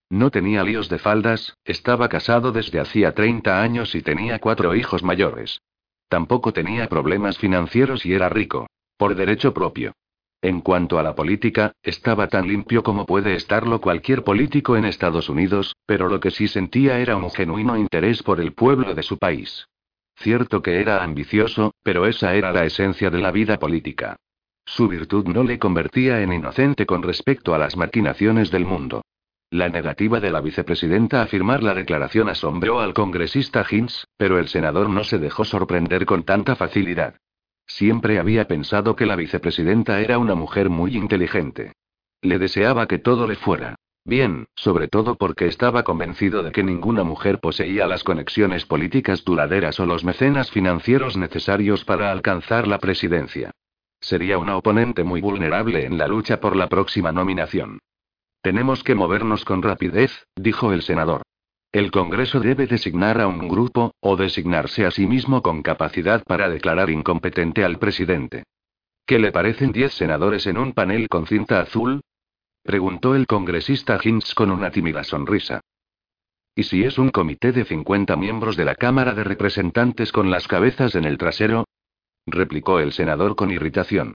No 0.10 0.32
tenía 0.32 0.64
líos 0.64 0.88
de 0.88 1.00
faldas, 1.00 1.58
estaba 1.66 2.08
casado 2.08 2.54
desde 2.54 2.80
hacía 2.80 3.14
30 3.14 3.62
años 3.62 3.94
y 3.94 4.02
tenía 4.02 4.40
cuatro 4.40 4.74
hijos 4.76 5.04
mayores. 5.04 5.60
Tampoco 6.08 6.54
tenía 6.54 6.88
problemas 6.88 7.38
financieros 7.38 8.06
y 8.06 8.14
era 8.14 8.30
rico. 8.30 8.68
Por 8.96 9.16
derecho 9.16 9.54
propio. 9.54 9.92
En 10.42 10.62
cuanto 10.62 11.00
a 11.00 11.04
la 11.04 11.16
política, 11.16 11.74
estaba 11.84 12.28
tan 12.28 12.48
limpio 12.48 12.84
como 12.84 13.06
puede 13.06 13.36
estarlo 13.36 13.82
cualquier 13.82 14.24
político 14.24 14.78
en 14.78 14.86
Estados 14.86 15.28
Unidos, 15.28 15.76
pero 15.86 16.08
lo 16.08 16.22
que 16.22 16.32
sí 16.32 16.48
sentía 16.48 17.00
era 17.00 17.18
un 17.18 17.30
genuino 17.30 17.76
interés 17.76 18.24
por 18.24 18.40
el 18.40 18.54
pueblo 18.54 18.94
de 18.94 19.04
su 19.04 19.18
país. 19.18 19.68
Cierto 20.16 20.62
que 20.62 20.80
era 20.80 21.04
ambicioso, 21.04 21.74
pero 21.84 22.06
esa 22.06 22.36
era 22.36 22.54
la 22.54 22.64
esencia 22.64 23.10
de 23.10 23.20
la 23.20 23.32
vida 23.32 23.60
política. 23.60 24.16
Su 24.68 24.90
virtud 24.90 25.28
no 25.28 25.44
le 25.46 25.60
convertía 25.60 26.22
en 26.22 26.34
inocente 26.34 26.86
con 26.86 27.02
respecto 27.02 27.56
a 27.56 27.58
las 27.58 27.78
maquinaciones 27.78 28.52
del 28.52 28.66
mundo. 28.66 29.02
La 29.50 29.70
negativa 29.70 30.20
de 30.20 30.30
la 30.30 30.42
vicepresidenta 30.42 31.22
a 31.22 31.28
firmar 31.28 31.64
la 31.64 31.74
declaración 31.74 32.28
asombró 32.28 32.82
al 32.82 32.94
congresista 32.94 33.66
Hinz, 33.68 34.04
pero 34.18 34.38
el 34.38 34.50
senador 34.50 34.90
no 34.90 35.06
se 35.06 35.20
dejó 35.20 35.46
sorprender 35.46 36.06
con 36.06 36.24
tanta 36.24 36.58
facilidad. 36.58 37.16
Siempre 37.66 38.20
había 38.20 38.46
pensado 38.46 38.98
que 38.98 39.06
la 39.06 39.16
vicepresidenta 39.16 40.02
era 40.02 40.18
una 40.18 40.36
mujer 40.36 40.70
muy 40.70 40.98
inteligente. 40.98 41.72
Le 42.22 42.38
deseaba 42.38 42.88
que 42.88 43.00
todo 43.00 43.26
le 43.26 43.36
fuera 43.36 43.78
bien, 44.04 44.48
sobre 44.56 44.90
todo 44.90 45.16
porque 45.16 45.48
estaba 45.48 45.84
convencido 45.84 46.44
de 46.44 46.52
que 46.52 46.64
ninguna 46.64 47.04
mujer 47.04 47.40
poseía 47.40 47.88
las 47.88 48.04
conexiones 48.04 48.66
políticas 48.66 49.24
duraderas 49.24 49.80
o 49.80 49.86
los 49.86 50.04
mecenas 50.04 50.52
financieros 50.52 51.16
necesarios 51.16 51.86
para 51.86 52.12
alcanzar 52.12 52.68
la 52.68 52.80
presidencia. 52.80 53.52
Sería 54.08 54.38
una 54.38 54.56
oponente 54.56 55.04
muy 55.04 55.20
vulnerable 55.20 55.84
en 55.84 55.98
la 55.98 56.08
lucha 56.08 56.40
por 56.40 56.56
la 56.56 56.70
próxima 56.70 57.12
nominación. 57.12 57.80
Tenemos 58.42 58.82
que 58.82 58.96
movernos 58.96 59.44
con 59.44 59.62
rapidez, 59.62 60.28
dijo 60.34 60.72
el 60.72 60.82
senador. 60.82 61.24
El 61.74 61.92
Congreso 61.92 62.40
debe 62.40 62.68
designar 62.68 63.20
a 63.20 63.28
un 63.28 63.50
grupo, 63.50 63.92
o 64.00 64.16
designarse 64.16 64.86
a 64.86 64.92
sí 64.92 65.06
mismo 65.06 65.42
con 65.42 65.62
capacidad 65.62 66.24
para 66.24 66.48
declarar 66.48 66.90
incompetente 66.90 67.66
al 67.66 67.80
presidente. 67.80 68.44
¿Qué 69.06 69.20
le 69.20 69.34
parecen 69.34 69.74
diez 69.74 69.92
senadores 69.92 70.48
en 70.48 70.58
un 70.58 70.72
panel 70.72 71.10
con 71.10 71.28
cinta 71.28 71.60
azul? 71.60 72.00
preguntó 72.64 73.14
el 73.14 73.28
congresista 73.28 74.00
Hinz 74.02 74.34
con 74.34 74.52
una 74.52 74.72
tímida 74.72 75.04
sonrisa. 75.04 75.60
¿Y 76.56 76.64
si 76.64 76.86
es 76.86 76.98
un 76.98 77.10
comité 77.10 77.52
de 77.52 77.66
50 77.66 78.16
miembros 78.16 78.56
de 78.56 78.64
la 78.64 78.76
Cámara 78.76 79.14
de 79.14 79.26
Representantes 79.26 80.14
con 80.14 80.32
las 80.32 80.48
cabezas 80.48 80.96
en 80.96 81.04
el 81.04 81.18
trasero? 81.18 81.66
Replicó 82.28 82.80
el 82.80 82.92
senador 82.92 83.36
con 83.36 83.50
irritación. 83.50 84.14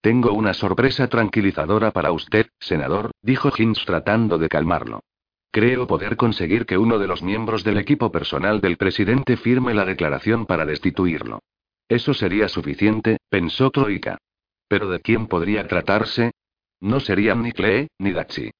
Tengo 0.00 0.32
una 0.32 0.52
sorpresa 0.52 1.06
tranquilizadora 1.06 1.92
para 1.92 2.10
usted, 2.10 2.48
senador, 2.58 3.12
dijo 3.22 3.52
Hinz 3.56 3.84
tratando 3.84 4.38
de 4.38 4.48
calmarlo. 4.48 5.04
Creo 5.52 5.86
poder 5.86 6.16
conseguir 6.16 6.66
que 6.66 6.78
uno 6.78 6.98
de 6.98 7.06
los 7.06 7.22
miembros 7.22 7.62
del 7.62 7.78
equipo 7.78 8.10
personal 8.10 8.60
del 8.60 8.78
presidente 8.78 9.36
firme 9.36 9.74
la 9.74 9.84
declaración 9.84 10.46
para 10.46 10.66
destituirlo. 10.66 11.40
Eso 11.88 12.14
sería 12.14 12.48
suficiente, 12.48 13.18
pensó 13.28 13.70
Troika. 13.70 14.18
¿Pero 14.66 14.88
de 14.88 15.00
quién 15.00 15.26
podría 15.26 15.68
tratarse? 15.68 16.32
No 16.80 16.98
serían 16.98 17.42
ni 17.42 17.52
Klee, 17.52 17.88
ni 17.98 18.12
Dachi. 18.12 18.50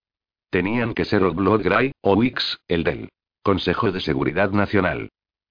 Tenían 0.50 0.92
que 0.92 1.06
ser 1.06 1.24
Oblod 1.24 1.62
Gray, 1.62 1.92
o 2.02 2.14
Wix, 2.14 2.58
el 2.68 2.84
del 2.84 3.08
Consejo 3.42 3.90
de 3.90 4.00
Seguridad 4.00 4.50
Nacional. 4.50 5.08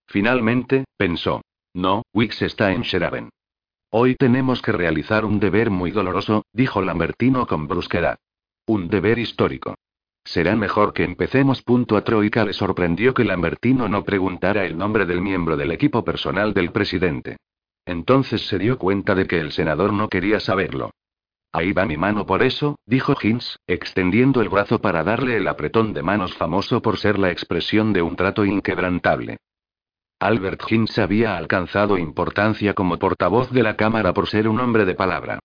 Finalmente, 0.08 0.86
pensó. 0.96 1.42
No, 1.74 2.04
Wix 2.14 2.42
está 2.42 2.74
en 2.74 2.82
Sheraben. 2.82 3.30
Hoy 3.92 4.16
tenemos 4.16 4.62
que 4.62 4.74
realizar 4.74 5.24
un 5.24 5.40
deber 5.40 5.70
muy 5.70 5.92
doloroso, 5.92 6.44
dijo 6.52 6.82
Lambertino 6.82 7.48
con 7.48 7.68
brusquedad. 7.68 8.18
Un 8.66 8.90
deber 8.90 9.20
histórico. 9.20 9.76
Será 10.24 10.56
mejor 10.56 10.94
que 10.94 11.04
empecemos. 11.04 11.62
Punto 11.62 11.98
a 11.98 12.04
Troika 12.04 12.44
le 12.44 12.54
sorprendió 12.54 13.14
que 13.14 13.24
Lambertino 13.24 13.88
no 13.88 14.04
preguntara 14.04 14.66
el 14.66 14.78
nombre 14.78 15.06
del 15.06 15.22
miembro 15.22 15.58
del 15.58 15.72
equipo 15.72 16.04
personal 16.04 16.54
del 16.54 16.72
presidente. 16.72 17.38
Entonces 17.86 18.46
se 18.48 18.60
dio 18.60 18.78
cuenta 18.78 19.16
de 19.16 19.26
que 19.26 19.40
el 19.40 19.52
senador 19.52 19.94
no 19.94 20.10
quería 20.10 20.40
saberlo. 20.40 20.92
Ahí 21.54 21.74
va 21.74 21.86
mi 21.86 21.98
mano 21.98 22.26
por 22.26 22.44
eso, 22.44 22.78
dijo 22.86 23.16
Hinz, 23.22 23.58
extendiendo 23.66 24.42
el 24.42 24.50
brazo 24.50 24.80
para 24.80 25.04
darle 25.04 25.38
el 25.38 25.48
apretón 25.48 25.94
de 25.94 26.04
manos 26.04 26.34
famoso 26.36 26.82
por 26.82 26.98
ser 26.98 27.18
la 27.18 27.32
expresión 27.32 27.92
de 27.92 28.02
un 28.02 28.16
trato 28.16 28.46
inquebrantable. 28.46 29.38
Albert 30.22 30.62
Hinz 30.70 31.00
había 31.00 31.36
alcanzado 31.36 31.98
importancia 31.98 32.76
como 32.76 33.00
portavoz 33.00 33.50
de 33.50 33.64
la 33.64 33.76
Cámara 33.76 34.14
por 34.14 34.28
ser 34.28 34.48
un 34.48 34.60
hombre 34.60 34.86
de 34.86 34.94
palabra. 34.94 35.40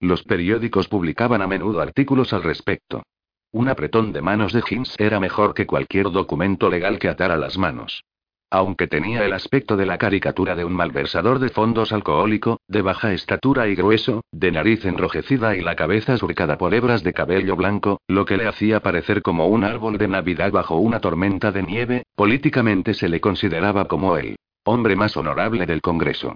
Los 0.00 0.22
periódicos 0.22 0.88
publicaban 0.88 1.42
a 1.42 1.46
menudo 1.46 1.82
artículos 1.82 2.32
al 2.32 2.42
respecto. 2.42 3.02
Un 3.50 3.68
apretón 3.68 4.10
de 4.14 4.22
manos 4.22 4.54
de 4.54 4.62
Hinz 4.66 4.94
era 4.96 5.20
mejor 5.20 5.52
que 5.52 5.66
cualquier 5.66 6.10
documento 6.10 6.70
legal 6.70 6.98
que 6.98 7.10
atara 7.10 7.36
las 7.36 7.58
manos. 7.58 8.04
Aunque 8.54 8.86
tenía 8.86 9.24
el 9.24 9.32
aspecto 9.32 9.78
de 9.78 9.86
la 9.86 9.96
caricatura 9.96 10.54
de 10.54 10.66
un 10.66 10.74
malversador 10.74 11.38
de 11.38 11.48
fondos 11.48 11.90
alcohólico, 11.90 12.60
de 12.68 12.82
baja 12.82 13.14
estatura 13.14 13.66
y 13.66 13.74
grueso, 13.74 14.20
de 14.30 14.52
nariz 14.52 14.84
enrojecida 14.84 15.56
y 15.56 15.62
la 15.62 15.74
cabeza 15.74 16.18
surcada 16.18 16.58
por 16.58 16.74
hebras 16.74 17.02
de 17.02 17.14
cabello 17.14 17.56
blanco, 17.56 18.02
lo 18.08 18.26
que 18.26 18.36
le 18.36 18.46
hacía 18.46 18.80
parecer 18.80 19.22
como 19.22 19.46
un 19.46 19.64
árbol 19.64 19.96
de 19.96 20.06
Navidad 20.06 20.52
bajo 20.52 20.76
una 20.76 21.00
tormenta 21.00 21.50
de 21.50 21.62
nieve, 21.62 22.02
políticamente 22.14 22.92
se 22.92 23.08
le 23.08 23.22
consideraba 23.22 23.86
como 23.86 24.18
el 24.18 24.36
hombre 24.64 24.96
más 24.96 25.16
honorable 25.16 25.64
del 25.64 25.80
Congreso. 25.80 26.34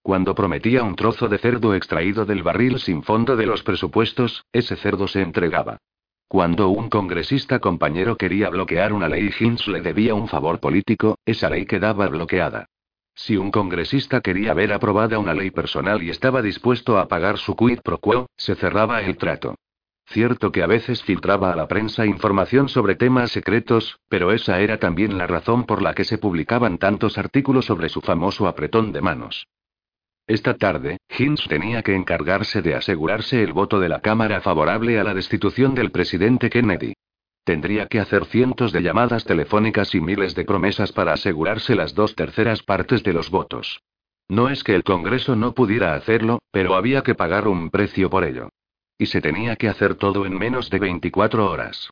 Cuando 0.00 0.34
prometía 0.34 0.82
un 0.82 0.96
trozo 0.96 1.28
de 1.28 1.36
cerdo 1.36 1.74
extraído 1.74 2.24
del 2.24 2.42
barril 2.42 2.78
sin 2.78 3.02
fondo 3.02 3.36
de 3.36 3.44
los 3.44 3.62
presupuestos, 3.62 4.46
ese 4.54 4.74
cerdo 4.76 5.06
se 5.06 5.20
entregaba. 5.20 5.76
Cuando 6.28 6.68
un 6.68 6.90
congresista 6.90 7.58
compañero 7.58 8.18
quería 8.18 8.50
bloquear 8.50 8.92
una 8.92 9.08
ley 9.08 9.30
Hinz 9.40 9.66
le 9.66 9.80
debía 9.80 10.14
un 10.14 10.28
favor 10.28 10.60
político, 10.60 11.16
esa 11.24 11.48
ley 11.48 11.64
quedaba 11.64 12.06
bloqueada. 12.08 12.66
Si 13.14 13.38
un 13.38 13.50
congresista 13.50 14.20
quería 14.20 14.52
ver 14.52 14.74
aprobada 14.74 15.18
una 15.18 15.32
ley 15.32 15.50
personal 15.50 16.02
y 16.02 16.10
estaba 16.10 16.42
dispuesto 16.42 16.98
a 16.98 17.08
pagar 17.08 17.38
su 17.38 17.56
quid 17.56 17.80
pro 17.80 17.96
quo, 17.96 18.26
se 18.36 18.54
cerraba 18.56 19.00
el 19.00 19.16
trato. 19.16 19.54
Cierto 20.04 20.52
que 20.52 20.62
a 20.62 20.66
veces 20.66 21.02
filtraba 21.02 21.50
a 21.50 21.56
la 21.56 21.66
prensa 21.66 22.04
información 22.04 22.68
sobre 22.68 22.94
temas 22.94 23.30
secretos, 23.30 23.98
pero 24.10 24.30
esa 24.30 24.60
era 24.60 24.78
también 24.78 25.16
la 25.16 25.26
razón 25.26 25.64
por 25.64 25.80
la 25.80 25.94
que 25.94 26.04
se 26.04 26.18
publicaban 26.18 26.76
tantos 26.76 27.16
artículos 27.16 27.64
sobre 27.64 27.88
su 27.88 28.02
famoso 28.02 28.46
apretón 28.46 28.92
de 28.92 29.00
manos. 29.00 29.46
Esta 30.28 30.58
tarde, 30.58 30.98
Hinz 31.08 31.48
tenía 31.48 31.82
que 31.82 31.94
encargarse 31.94 32.60
de 32.60 32.74
asegurarse 32.74 33.42
el 33.42 33.54
voto 33.54 33.80
de 33.80 33.88
la 33.88 34.02
Cámara 34.02 34.42
favorable 34.42 35.00
a 35.00 35.04
la 35.04 35.14
destitución 35.14 35.74
del 35.74 35.90
presidente 35.90 36.50
Kennedy. 36.50 36.92
Tendría 37.44 37.86
que 37.86 37.98
hacer 37.98 38.26
cientos 38.26 38.70
de 38.72 38.82
llamadas 38.82 39.24
telefónicas 39.24 39.94
y 39.94 40.02
miles 40.02 40.34
de 40.34 40.44
promesas 40.44 40.92
para 40.92 41.14
asegurarse 41.14 41.74
las 41.74 41.94
dos 41.94 42.14
terceras 42.14 42.62
partes 42.62 43.02
de 43.02 43.14
los 43.14 43.30
votos. 43.30 43.80
No 44.28 44.50
es 44.50 44.62
que 44.64 44.74
el 44.74 44.84
Congreso 44.84 45.34
no 45.34 45.54
pudiera 45.54 45.94
hacerlo, 45.94 46.40
pero 46.50 46.74
había 46.74 47.02
que 47.02 47.14
pagar 47.14 47.48
un 47.48 47.70
precio 47.70 48.10
por 48.10 48.24
ello. 48.24 48.50
Y 48.98 49.06
se 49.06 49.22
tenía 49.22 49.56
que 49.56 49.70
hacer 49.70 49.94
todo 49.94 50.26
en 50.26 50.36
menos 50.36 50.68
de 50.68 50.78
24 50.78 51.50
horas. 51.50 51.88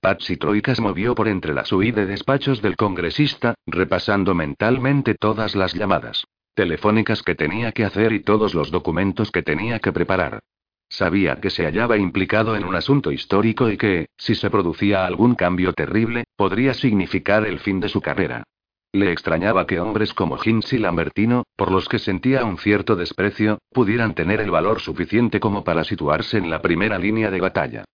Patsy 0.00 0.38
Troika 0.38 0.74
se 0.74 0.80
movió 0.80 1.14
por 1.14 1.28
entre 1.28 1.52
la 1.52 1.66
suite 1.66 2.00
de 2.00 2.06
despachos 2.06 2.62
del 2.62 2.76
congresista, 2.76 3.56
repasando 3.66 4.34
mentalmente 4.34 5.14
todas 5.14 5.54
las 5.54 5.74
llamadas 5.74 6.24
telefónicas 6.54 7.22
que 7.22 7.34
tenía 7.34 7.72
que 7.72 7.84
hacer 7.84 8.12
y 8.12 8.20
todos 8.20 8.54
los 8.54 8.70
documentos 8.70 9.30
que 9.30 9.42
tenía 9.42 9.78
que 9.78 9.92
preparar. 9.92 10.40
Sabía 10.88 11.40
que 11.40 11.48
se 11.48 11.64
hallaba 11.64 11.96
implicado 11.96 12.54
en 12.54 12.64
un 12.64 12.74
asunto 12.74 13.12
histórico 13.12 13.70
y 13.70 13.78
que, 13.78 14.08
si 14.18 14.34
se 14.34 14.50
producía 14.50 15.06
algún 15.06 15.34
cambio 15.34 15.72
terrible, 15.72 16.24
podría 16.36 16.74
significar 16.74 17.46
el 17.46 17.60
fin 17.60 17.80
de 17.80 17.88
su 17.88 18.02
carrera. 18.02 18.44
Le 18.92 19.10
extrañaba 19.10 19.66
que 19.66 19.80
hombres 19.80 20.12
como 20.12 20.36
Hinz 20.44 20.74
y 20.74 20.78
Lambertino, 20.78 21.44
por 21.56 21.72
los 21.72 21.88
que 21.88 21.98
sentía 21.98 22.44
un 22.44 22.58
cierto 22.58 22.94
desprecio, 22.94 23.58
pudieran 23.70 24.14
tener 24.14 24.42
el 24.42 24.50
valor 24.50 24.80
suficiente 24.80 25.40
como 25.40 25.64
para 25.64 25.82
situarse 25.82 26.36
en 26.36 26.50
la 26.50 26.60
primera 26.60 26.98
línea 26.98 27.30
de 27.30 27.40
batalla. 27.40 27.84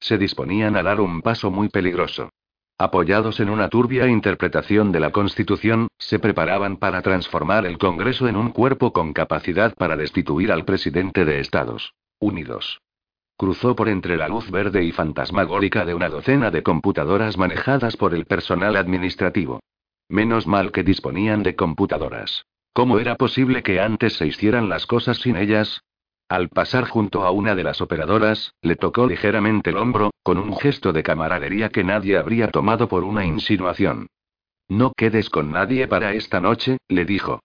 Se 0.00 0.18
disponían 0.18 0.76
a 0.76 0.82
dar 0.82 1.00
un 1.00 1.22
paso 1.22 1.52
muy 1.52 1.68
peligroso. 1.68 2.30
Apoyados 2.80 3.40
en 3.40 3.50
una 3.50 3.68
turbia 3.68 4.06
interpretación 4.06 4.92
de 4.92 5.00
la 5.00 5.10
Constitución, 5.10 5.88
se 5.98 6.20
preparaban 6.20 6.76
para 6.76 7.02
transformar 7.02 7.66
el 7.66 7.76
Congreso 7.76 8.28
en 8.28 8.36
un 8.36 8.50
cuerpo 8.50 8.92
con 8.92 9.12
capacidad 9.12 9.74
para 9.74 9.96
destituir 9.96 10.52
al 10.52 10.64
presidente 10.64 11.24
de 11.24 11.40
Estados 11.40 11.94
Unidos. 12.20 12.80
Cruzó 13.36 13.74
por 13.74 13.88
entre 13.88 14.16
la 14.16 14.28
luz 14.28 14.48
verde 14.52 14.84
y 14.84 14.92
fantasmagórica 14.92 15.84
de 15.84 15.94
una 15.94 16.08
docena 16.08 16.52
de 16.52 16.62
computadoras 16.62 17.36
manejadas 17.36 17.96
por 17.96 18.14
el 18.14 18.26
personal 18.26 18.76
administrativo. 18.76 19.58
Menos 20.08 20.46
mal 20.46 20.70
que 20.70 20.84
disponían 20.84 21.42
de 21.42 21.56
computadoras. 21.56 22.44
¿Cómo 22.72 23.00
era 23.00 23.16
posible 23.16 23.64
que 23.64 23.80
antes 23.80 24.16
se 24.16 24.28
hicieran 24.28 24.68
las 24.68 24.86
cosas 24.86 25.18
sin 25.18 25.36
ellas? 25.36 25.82
Al 26.28 26.50
pasar 26.50 26.86
junto 26.86 27.24
a 27.24 27.30
una 27.30 27.54
de 27.54 27.64
las 27.64 27.80
operadoras, 27.80 28.52
le 28.60 28.76
tocó 28.76 29.06
ligeramente 29.06 29.70
el 29.70 29.78
hombro, 29.78 30.10
con 30.22 30.36
un 30.36 30.54
gesto 30.58 30.92
de 30.92 31.02
camaradería 31.02 31.70
que 31.70 31.84
nadie 31.84 32.18
habría 32.18 32.50
tomado 32.50 32.86
por 32.86 33.02
una 33.02 33.24
insinuación. 33.24 34.08
No 34.68 34.92
quedes 34.94 35.30
con 35.30 35.50
nadie 35.52 35.88
para 35.88 36.12
esta 36.12 36.38
noche, 36.38 36.76
le 36.86 37.06
dijo. 37.06 37.40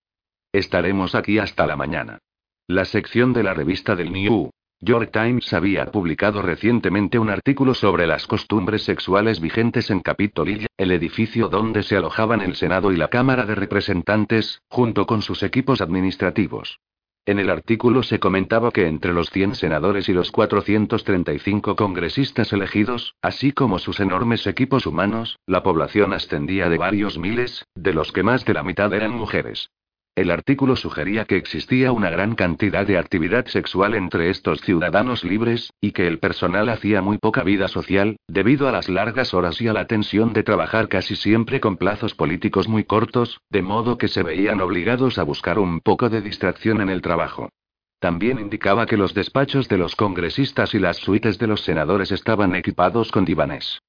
Estaremos 0.51 1.15
aquí 1.15 1.39
hasta 1.39 1.65
la 1.65 1.77
mañana. 1.77 2.19
La 2.67 2.83
sección 2.83 3.31
de 3.31 3.43
la 3.43 3.53
revista 3.53 3.95
del 3.95 4.11
New 4.11 4.51
York 4.81 5.11
Times 5.13 5.53
había 5.53 5.85
publicado 5.85 6.41
recientemente 6.41 7.17
un 7.19 7.29
artículo 7.29 7.73
sobre 7.73 8.05
las 8.05 8.27
costumbres 8.27 8.83
sexuales 8.83 9.39
vigentes 9.39 9.91
en 9.91 10.01
Capitol 10.01 10.49
Hill, 10.49 10.67
el 10.75 10.91
edificio 10.91 11.47
donde 11.47 11.83
se 11.83 11.95
alojaban 11.95 12.41
el 12.41 12.55
Senado 12.55 12.91
y 12.91 12.97
la 12.97 13.07
Cámara 13.07 13.45
de 13.45 13.55
Representantes, 13.55 14.61
junto 14.67 15.05
con 15.05 15.21
sus 15.21 15.41
equipos 15.41 15.79
administrativos. 15.79 16.81
En 17.25 17.39
el 17.39 17.49
artículo 17.49 18.03
se 18.03 18.19
comentaba 18.19 18.71
que 18.71 18.85
entre 18.85 19.13
los 19.13 19.29
100 19.29 19.55
senadores 19.55 20.09
y 20.09 20.13
los 20.13 20.29
435 20.31 21.77
congresistas 21.77 22.51
elegidos, 22.51 23.15
así 23.21 23.53
como 23.53 23.79
sus 23.79 24.01
enormes 24.01 24.45
equipos 24.45 24.85
humanos, 24.85 25.39
la 25.47 25.63
población 25.63 26.11
ascendía 26.11 26.67
de 26.67 26.77
varios 26.77 27.17
miles, 27.17 27.65
de 27.75 27.93
los 27.93 28.11
que 28.11 28.23
más 28.23 28.43
de 28.43 28.53
la 28.53 28.63
mitad 28.63 28.93
eran 28.93 29.11
mujeres. 29.11 29.69
El 30.15 30.29
artículo 30.29 30.75
sugería 30.75 31.25
que 31.25 31.37
existía 31.37 31.91
una 31.91 32.11
gran 32.11 32.35
cantidad 32.35 32.85
de 32.85 32.99
actividad 32.99 33.47
sexual 33.47 33.95
entre 33.95 34.29
estos 34.29 34.61
ciudadanos 34.61 35.23
libres, 35.23 35.73
y 35.81 35.91
que 35.91 36.05
el 36.05 36.19
personal 36.19 36.69
hacía 36.69 37.01
muy 37.01 37.17
poca 37.17 37.41
vida 37.41 37.67
social, 37.67 38.17
debido 38.27 38.67
a 38.67 38.71
las 38.71 38.89
largas 38.89 39.33
horas 39.33 39.59
y 39.59 39.67
a 39.67 39.73
la 39.73 39.87
tensión 39.87 40.31
de 40.31 40.43
trabajar 40.43 40.87
casi 40.87 41.15
siempre 41.15 41.59
con 41.59 41.77
plazos 41.77 42.13
políticos 42.13 42.67
muy 42.67 42.83
cortos, 42.83 43.41
de 43.49 43.63
modo 43.63 43.97
que 43.97 44.07
se 44.07 44.21
veían 44.21 44.61
obligados 44.61 45.17
a 45.17 45.23
buscar 45.23 45.57
un 45.57 45.79
poco 45.79 46.09
de 46.09 46.21
distracción 46.21 46.79
en 46.81 46.89
el 46.89 47.01
trabajo. 47.01 47.49
También 47.97 48.39
indicaba 48.39 48.85
que 48.85 48.97
los 48.97 49.15
despachos 49.15 49.67
de 49.67 49.79
los 49.79 49.95
congresistas 49.95 50.75
y 50.75 50.79
las 50.79 50.97
suites 50.97 51.39
de 51.39 51.47
los 51.47 51.61
senadores 51.61 52.11
estaban 52.11 52.53
equipados 52.53 53.11
con 53.11 53.25
divanes. 53.25 53.79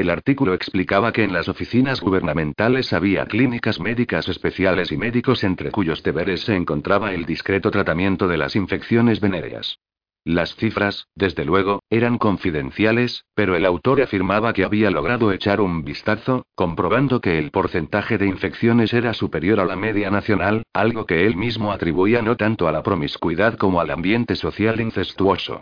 El 0.00 0.08
artículo 0.08 0.54
explicaba 0.54 1.12
que 1.12 1.24
en 1.24 1.34
las 1.34 1.50
oficinas 1.50 2.00
gubernamentales 2.00 2.94
había 2.94 3.26
clínicas 3.26 3.78
médicas 3.80 4.30
especiales 4.30 4.92
y 4.92 4.96
médicos 4.96 5.44
entre 5.44 5.70
cuyos 5.70 6.02
deberes 6.02 6.40
se 6.40 6.56
encontraba 6.56 7.12
el 7.12 7.26
discreto 7.26 7.70
tratamiento 7.70 8.26
de 8.26 8.38
las 8.38 8.56
infecciones 8.56 9.20
venéreas. 9.20 9.78
Las 10.24 10.56
cifras, 10.56 11.06
desde 11.14 11.44
luego, 11.44 11.80
eran 11.90 12.16
confidenciales, 12.16 13.26
pero 13.34 13.54
el 13.56 13.66
autor 13.66 14.00
afirmaba 14.00 14.54
que 14.54 14.64
había 14.64 14.90
logrado 14.90 15.32
echar 15.32 15.60
un 15.60 15.84
vistazo, 15.84 16.46
comprobando 16.54 17.20
que 17.20 17.38
el 17.38 17.50
porcentaje 17.50 18.16
de 18.16 18.26
infecciones 18.26 18.94
era 18.94 19.12
superior 19.12 19.60
a 19.60 19.66
la 19.66 19.76
media 19.76 20.10
nacional, 20.10 20.62
algo 20.72 21.04
que 21.04 21.26
él 21.26 21.36
mismo 21.36 21.72
atribuía 21.72 22.22
no 22.22 22.38
tanto 22.38 22.68
a 22.68 22.72
la 22.72 22.82
promiscuidad 22.82 23.58
como 23.58 23.82
al 23.82 23.90
ambiente 23.90 24.34
social 24.34 24.80
incestuoso. 24.80 25.60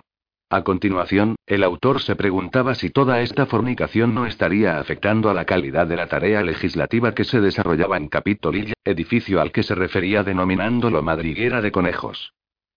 A 0.51 0.65
continuación, 0.65 1.37
el 1.47 1.63
autor 1.63 2.01
se 2.01 2.17
preguntaba 2.17 2.75
si 2.75 2.89
toda 2.89 3.21
esta 3.21 3.45
fornicación 3.45 4.15
no 4.15 4.25
estaría 4.25 4.79
afectando 4.79 5.29
a 5.29 5.35
la 5.35 5.45
calidad 5.45 5.87
de 5.87 5.97
la 5.97 6.07
tarea 6.07 6.43
legislativa 6.43 7.15
que 7.15 7.25
se 7.25 7.43
desarrollaba 7.43 7.99
en 7.99 8.09
Capitolilla, 8.09 8.73
edificio 8.83 9.43
al 9.43 9.53
que 9.53 9.63
se 9.63 9.75
refería 9.75 10.23
denominándolo 10.23 11.03
madriguera 11.03 11.61
de 11.61 11.71
conejos. 11.71 12.33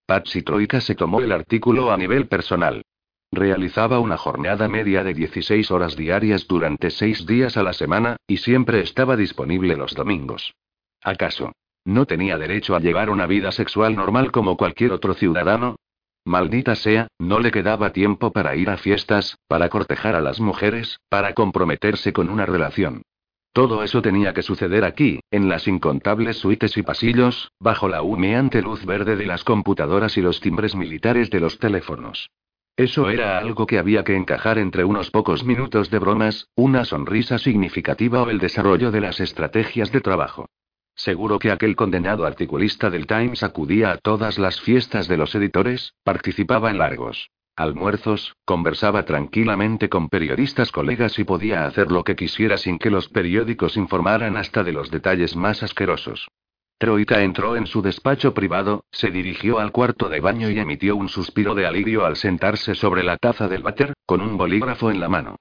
Patsy 0.06 0.42
Troika 0.42 0.82
se 0.82 0.96
tomó 0.96 1.22
el 1.22 1.32
artículo 1.32 1.94
a 1.94 1.98
nivel 1.98 2.28
personal. 2.28 2.82
Realizaba 3.32 4.02
una 4.02 4.18
jornada 4.18 4.68
media 4.68 5.06
de 5.06 5.14
16 5.14 5.72
horas 5.72 5.96
diarias 5.96 6.46
durante 6.50 6.90
seis 6.90 7.26
días 7.26 7.56
a 7.56 7.64
la 7.64 7.72
semana, 7.72 8.18
y 8.28 8.38
siempre 8.38 8.82
estaba 8.82 9.16
disponible 9.16 9.78
los 9.78 9.96
domingos. 9.96 10.54
¿Acaso? 11.02 11.54
¿No 11.86 12.06
tenía 12.06 12.38
derecho 12.38 12.76
a 12.76 12.82
llevar 12.82 13.10
una 13.10 13.28
vida 13.28 13.54
sexual 13.54 13.96
normal 13.96 14.34
como 14.34 14.58
cualquier 14.58 14.92
otro 14.92 15.14
ciudadano? 15.14 15.78
Maldita 16.26 16.76
sea, 16.76 17.08
no 17.18 17.40
le 17.40 17.52
quedaba 17.52 17.94
tiempo 17.94 18.32
para 18.32 18.56
ir 18.56 18.70
a 18.70 18.78
fiestas, 18.78 19.38
para 19.48 19.70
cortejar 19.70 20.16
a 20.16 20.22
las 20.22 20.40
mujeres, 20.40 21.00
para 21.10 21.34
comprometerse 21.34 22.14
con 22.14 22.30
una 22.30 22.46
relación. 22.46 23.02
Todo 23.54 23.84
eso 23.84 24.02
tenía 24.02 24.34
que 24.34 24.44
suceder 24.44 24.86
aquí, 24.86 25.20
en 25.32 25.50
las 25.50 25.68
incontables 25.68 26.38
suites 26.38 26.78
y 26.78 26.84
pasillos, 26.84 27.52
bajo 27.60 27.90
la 27.90 28.02
humeante 28.04 28.62
luz 28.62 28.86
verde 28.86 29.16
de 29.16 29.26
las 29.26 29.44
computadoras 29.44 30.16
y 30.18 30.22
los 30.22 30.40
timbres 30.40 30.76
militares 30.76 31.32
de 31.32 31.40
los 31.40 31.58
teléfonos. 31.58 32.30
Eso 32.78 33.10
era 33.10 33.38
algo 33.38 33.66
que 33.66 33.80
había 33.80 34.04
que 34.04 34.16
encajar 34.16 34.58
entre 34.58 34.86
unos 34.86 35.12
pocos 35.12 35.44
minutos 35.44 35.90
de 35.90 36.00
bromas, 36.00 36.48
una 36.56 36.86
sonrisa 36.86 37.40
significativa 37.40 38.22
o 38.24 38.30
el 38.30 38.40
desarrollo 38.40 38.92
de 38.92 39.02
las 39.02 39.20
estrategias 39.20 39.92
de 39.92 40.02
trabajo. 40.02 40.48
Seguro 40.96 41.40
que 41.40 41.52
aquel 41.52 41.76
condenado 41.76 42.26
articulista 42.26 42.90
del 42.90 43.08
Times 43.08 43.44
acudía 43.44 43.92
a 43.92 43.98
todas 43.98 44.38
las 44.38 44.62
fiestas 44.62 45.08
de 45.08 45.18
los 45.18 45.34
editores, 45.36 45.94
participaba 46.04 46.70
en 46.70 46.78
largos 46.78 47.30
almuerzos, 47.56 48.36
conversaba 48.46 49.04
tranquilamente 49.04 49.90
con 49.90 50.10
periodistas 50.10 50.72
colegas 50.72 51.20
y 51.20 51.24
podía 51.24 51.66
hacer 51.66 51.92
lo 51.92 52.04
que 52.04 52.16
quisiera 52.16 52.58
sin 52.58 52.80
que 52.80 52.90
los 52.90 53.10
periódicos 53.10 53.78
informaran 53.78 54.38
hasta 54.38 54.64
de 54.64 54.72
los 54.72 54.90
detalles 54.90 55.36
más 55.36 55.62
asquerosos. 55.62 56.28
Troika 56.78 57.22
entró 57.22 57.56
en 57.56 57.68
su 57.68 57.84
despacho 57.84 58.34
privado, 58.34 58.86
se 58.92 59.12
dirigió 59.12 59.60
al 59.60 59.72
cuarto 59.72 60.10
de 60.10 60.20
baño 60.20 60.50
y 60.50 60.58
emitió 60.58 60.96
un 60.96 61.10
suspiro 61.10 61.54
de 61.54 61.68
alivio 61.68 62.06
al 62.06 62.16
sentarse 62.16 62.74
sobre 62.74 63.04
la 63.04 63.18
taza 63.18 63.48
del 63.48 63.62
váter, 63.62 63.94
con 64.08 64.22
un 64.22 64.36
bolígrafo 64.36 64.90
en 64.90 65.00
la 65.00 65.08
mano. 65.08 65.36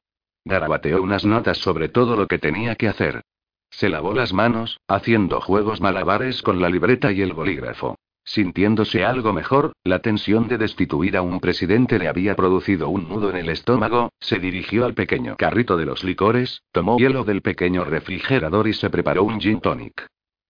Garabateó 0.45 1.03
unas 1.03 1.25
notas 1.25 1.57
sobre 1.57 1.89
todo 1.89 2.17
lo 2.17 2.27
que 2.27 2.39
tenía 2.39 2.75
que 2.77 2.89
hacer. 2.89 3.23
Se 3.71 3.89
lavó 3.89 4.13
las 4.13 4.33
manos, 4.33 4.79
haciendo 4.89 5.41
juegos 5.41 5.81
malabares 5.81 6.43
con 6.43 6.61
la 6.61 6.69
libreta 6.69 7.13
y 7.13 7.23
el 7.23 7.33
bolígrafo. 7.33 7.97
Sintiéndose 8.25 9.05
algo 9.05 9.33
mejor, 9.33 9.73
la 9.83 10.01
tensión 10.01 10.47
de 10.47 10.59
destituir 10.59 11.17
a 11.17 11.23
un 11.23 11.41
presidente 11.41 11.99
le 11.99 12.09
había 12.09 12.37
producido 12.37 12.89
un 12.89 13.09
nudo 13.09 13.31
en 13.31 13.37
el 13.37 13.49
estómago, 13.49 14.11
se 14.21 14.39
dirigió 14.39 14.85
al 14.85 14.95
pequeño 14.95 15.37
carrito 15.37 15.77
de 15.77 15.87
los 15.87 16.05
licores, 16.05 16.63
tomó 16.71 16.99
hielo 16.99 17.25
del 17.25 17.43
pequeño 17.43 17.85
refrigerador 17.85 18.69
y 18.69 18.75
se 18.75 18.91
preparó 18.91 19.25
un 19.25 19.41
gin 19.41 19.61
tonic. 19.61 20.07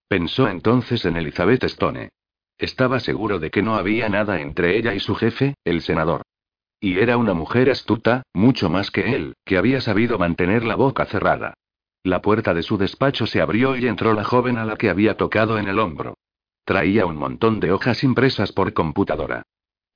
Pensó 0.09 0.49
entonces 0.49 1.05
en 1.05 1.17
Elizabeth 1.17 1.65
Stone. 1.65 2.11
Estaba 2.59 3.01
seguro 3.01 3.39
de 3.39 3.51
que 3.51 3.63
no 3.63 3.77
había 3.77 4.09
nada 4.09 4.41
entre 4.41 4.77
ella 4.77 4.93
y 4.93 5.01
su 5.01 5.15
jefe, 5.15 5.55
el 5.65 5.81
senador. 5.81 6.23
Y 6.81 6.99
era 6.99 7.17
una 7.17 7.33
mujer 7.33 7.71
astuta, 7.71 8.25
mucho 8.35 8.69
más 8.69 8.91
que 8.91 9.15
él, 9.15 9.35
que 9.45 9.57
había 9.57 9.81
sabido 9.81 10.19
mantener 10.19 10.65
la 10.65 10.75
boca 10.75 11.07
cerrada. 11.07 11.55
La 12.03 12.23
puerta 12.23 12.55
de 12.55 12.63
su 12.63 12.79
despacho 12.79 13.27
se 13.27 13.43
abrió 13.43 13.77
y 13.77 13.87
entró 13.87 14.15
la 14.15 14.25
joven 14.25 14.57
a 14.57 14.65
la 14.65 14.77
que 14.77 14.89
había 14.89 15.17
tocado 15.17 15.59
en 15.59 15.69
el 15.69 15.79
hombro. 15.79 16.17
Traía 16.65 17.05
un 17.05 17.17
montón 17.17 17.61
de 17.61 17.73
hojas 17.73 18.03
impresas 18.05 18.53
por 18.53 18.73
computadora. 18.73 19.43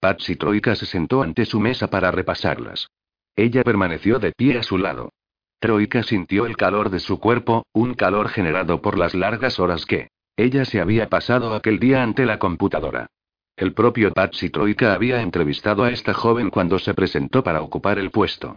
Patsy 0.00 0.36
Troika 0.36 0.74
se 0.74 0.84
sentó 0.84 1.22
ante 1.22 1.46
su 1.46 1.60
mesa 1.60 1.88
para 1.88 2.10
repasarlas. 2.10 2.88
Ella 3.36 3.62
permaneció 3.62 4.18
de 4.18 4.32
pie 4.32 4.58
a 4.58 4.62
su 4.62 4.76
lado. 4.76 5.12
Troika 5.60 6.02
sintió 6.02 6.44
el 6.44 6.58
calor 6.58 6.90
de 6.90 7.00
su 7.00 7.18
cuerpo, 7.18 7.64
un 7.72 7.94
calor 7.94 8.28
generado 8.28 8.82
por 8.82 8.98
las 8.98 9.14
largas 9.14 9.58
horas 9.58 9.86
que 9.86 10.08
ella 10.36 10.66
se 10.66 10.80
había 10.80 11.08
pasado 11.08 11.54
aquel 11.54 11.78
día 11.78 12.02
ante 12.02 12.26
la 12.26 12.38
computadora. 12.38 13.06
El 13.56 13.72
propio 13.72 14.12
Patsy 14.12 14.50
Troika 14.50 14.92
había 14.92 15.22
entrevistado 15.22 15.84
a 15.84 15.90
esta 15.90 16.12
joven 16.12 16.50
cuando 16.50 16.78
se 16.78 16.92
presentó 16.92 17.42
para 17.42 17.62
ocupar 17.62 17.98
el 17.98 18.10
puesto. 18.10 18.56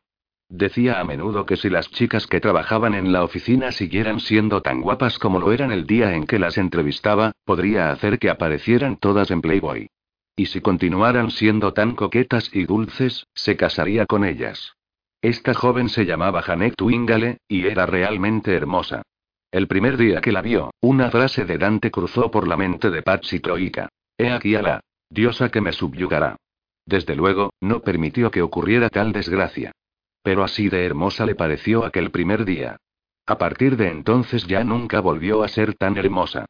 Decía 0.50 1.02
a 1.02 1.04
menudo 1.04 1.46
que 1.46 1.58
si 1.58 1.70
las 1.70 1.92
chicas 1.92 2.26
que 2.26 2.40
trabajaban 2.40 2.96
en 2.96 3.12
la 3.12 3.24
oficina 3.24 3.74
siguieran 3.74 4.22
siendo 4.22 4.62
tan 4.62 4.82
guapas 4.82 5.20
como 5.20 5.40
lo 5.40 5.52
eran 5.52 5.72
el 5.72 5.86
día 5.86 6.16
en 6.16 6.26
que 6.26 6.40
las 6.40 6.58
entrevistaba, 6.58 7.34
podría 7.44 7.92
hacer 7.92 8.18
que 8.18 8.30
aparecieran 8.30 8.96
todas 8.96 9.30
en 9.30 9.42
Playboy. 9.42 9.90
Y 10.38 10.46
si 10.46 10.62
continuaran 10.62 11.32
siendo 11.32 11.74
tan 11.74 11.96
coquetas 11.96 12.50
y 12.54 12.66
dulces, 12.66 13.26
se 13.34 13.58
casaría 13.58 14.06
con 14.06 14.24
ellas. 14.24 14.76
Esta 15.22 15.54
joven 15.54 15.90
se 15.90 16.06
llamaba 16.06 16.42
Janet 16.42 16.76
Twingale, 16.76 17.40
y 17.48 17.66
era 17.66 17.86
realmente 17.86 18.54
hermosa. 18.54 19.02
El 19.52 19.68
primer 19.68 19.98
día 19.98 20.22
que 20.22 20.32
la 20.32 20.42
vio, 20.42 20.72
una 20.80 21.10
frase 21.10 21.44
de 21.44 21.58
Dante 21.58 21.92
cruzó 21.92 22.32
por 22.32 22.48
la 22.48 22.56
mente 22.56 22.90
de 22.90 23.02
Patsy 23.02 23.40
Troika. 23.40 23.90
He 24.18 24.30
aquí 24.30 24.56
a 24.56 24.62
la 24.62 24.80
diosa 25.10 25.50
que 25.50 25.62
me 25.62 25.74
subyugará. 25.74 26.38
Desde 26.86 27.16
luego, 27.16 27.52
no 27.60 27.82
permitió 27.82 28.32
que 28.32 28.42
ocurriera 28.42 28.90
tal 28.90 29.12
desgracia. 29.12 29.72
Pero 30.24 30.44
así 30.44 30.70
de 30.70 30.86
hermosa 30.86 31.26
le 31.26 31.36
pareció 31.36 31.86
aquel 31.86 32.12
primer 32.12 32.46
día. 32.46 32.78
A 33.26 33.38
partir 33.38 33.78
de 33.78 33.90
entonces 33.90 34.48
ya 34.48 34.64
nunca 34.64 35.00
volvió 35.02 35.44
a 35.44 35.48
ser 35.48 35.74
tan 35.74 35.98
hermosa. 35.98 36.46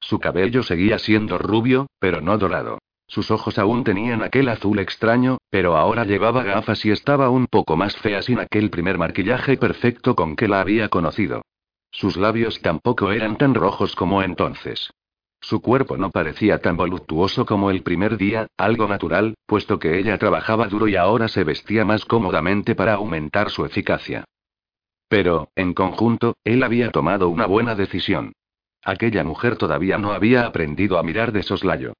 Su 0.00 0.18
cabello 0.18 0.62
seguía 0.62 0.98
siendo 0.98 1.38
rubio, 1.38 1.86
pero 1.98 2.20
no 2.20 2.36
dorado. 2.38 2.78
Sus 3.06 3.30
ojos 3.30 3.58
aún 3.58 3.84
tenían 3.84 4.22
aquel 4.22 4.48
azul 4.48 4.78
extraño, 4.78 5.36
pero 5.50 5.76
ahora 5.76 6.04
llevaba 6.04 6.42
gafas 6.42 6.84
y 6.86 6.90
estaba 6.90 7.28
un 7.28 7.46
poco 7.46 7.76
más 7.76 7.94
fea 7.96 8.22
sin 8.22 8.38
aquel 8.38 8.70
primer 8.70 8.96
maquillaje 8.96 9.58
perfecto 9.58 10.14
con 10.14 10.34
que 10.34 10.48
la 10.48 10.60
había 10.60 10.88
conocido. 10.88 11.42
Sus 11.90 12.16
labios 12.16 12.62
tampoco 12.62 13.12
eran 13.12 13.36
tan 13.36 13.54
rojos 13.54 13.94
como 13.94 14.22
entonces. 14.22 14.90
Su 15.42 15.60
cuerpo 15.60 15.96
no 15.96 16.10
parecía 16.10 16.60
tan 16.60 16.76
voluptuoso 16.76 17.44
como 17.44 17.70
el 17.70 17.82
primer 17.82 18.16
día, 18.16 18.46
algo 18.56 18.86
natural, 18.86 19.34
puesto 19.44 19.80
que 19.80 19.98
ella 19.98 20.16
trabajaba 20.16 20.68
duro 20.68 20.86
y 20.86 20.94
ahora 20.94 21.26
se 21.26 21.42
vestía 21.42 21.84
más 21.84 22.04
cómodamente 22.04 22.76
para 22.76 22.94
aumentar 22.94 23.50
su 23.50 23.64
eficacia. 23.64 24.24
Pero, 25.08 25.48
en 25.56 25.74
conjunto, 25.74 26.36
él 26.44 26.62
había 26.62 26.92
tomado 26.92 27.28
una 27.28 27.46
buena 27.46 27.74
decisión. 27.74 28.32
Aquella 28.84 29.24
mujer 29.24 29.56
todavía 29.56 29.98
no 29.98 30.12
había 30.12 30.46
aprendido 30.46 30.96
a 30.96 31.02
mirar 31.02 31.32
de 31.32 31.42
soslayo. 31.42 31.92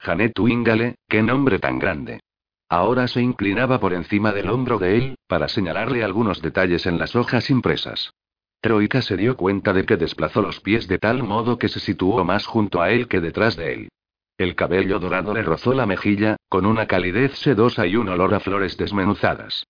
Janet 0.00 0.36
Wingale, 0.38 0.96
qué 1.08 1.22
nombre 1.22 1.60
tan 1.60 1.78
grande. 1.78 2.20
Ahora 2.68 3.06
se 3.06 3.22
inclinaba 3.22 3.78
por 3.78 3.94
encima 3.94 4.32
del 4.32 4.50
hombro 4.50 4.78
de 4.78 4.96
él, 4.96 5.18
para 5.28 5.48
señalarle 5.48 6.02
algunos 6.02 6.42
detalles 6.42 6.84
en 6.84 6.98
las 6.98 7.14
hojas 7.14 7.48
impresas. 7.48 8.12
Troika 8.60 9.02
se 9.02 9.16
dio 9.16 9.36
cuenta 9.36 9.72
de 9.72 9.84
que 9.84 9.96
desplazó 9.96 10.42
los 10.42 10.60
pies 10.60 10.88
de 10.88 10.98
tal 10.98 11.22
modo 11.22 11.58
que 11.58 11.68
se 11.68 11.78
situó 11.78 12.24
más 12.24 12.46
junto 12.46 12.82
a 12.82 12.90
él 12.90 13.06
que 13.06 13.20
detrás 13.20 13.56
de 13.56 13.72
él. 13.72 13.88
El 14.36 14.56
cabello 14.56 14.98
dorado 14.98 15.32
le 15.32 15.42
rozó 15.42 15.74
la 15.74 15.86
mejilla, 15.86 16.36
con 16.48 16.66
una 16.66 16.86
calidez 16.86 17.38
sedosa 17.38 17.86
y 17.86 17.96
un 17.96 18.08
olor 18.08 18.34
a 18.34 18.40
flores 18.40 18.76
desmenuzadas. 18.76 19.64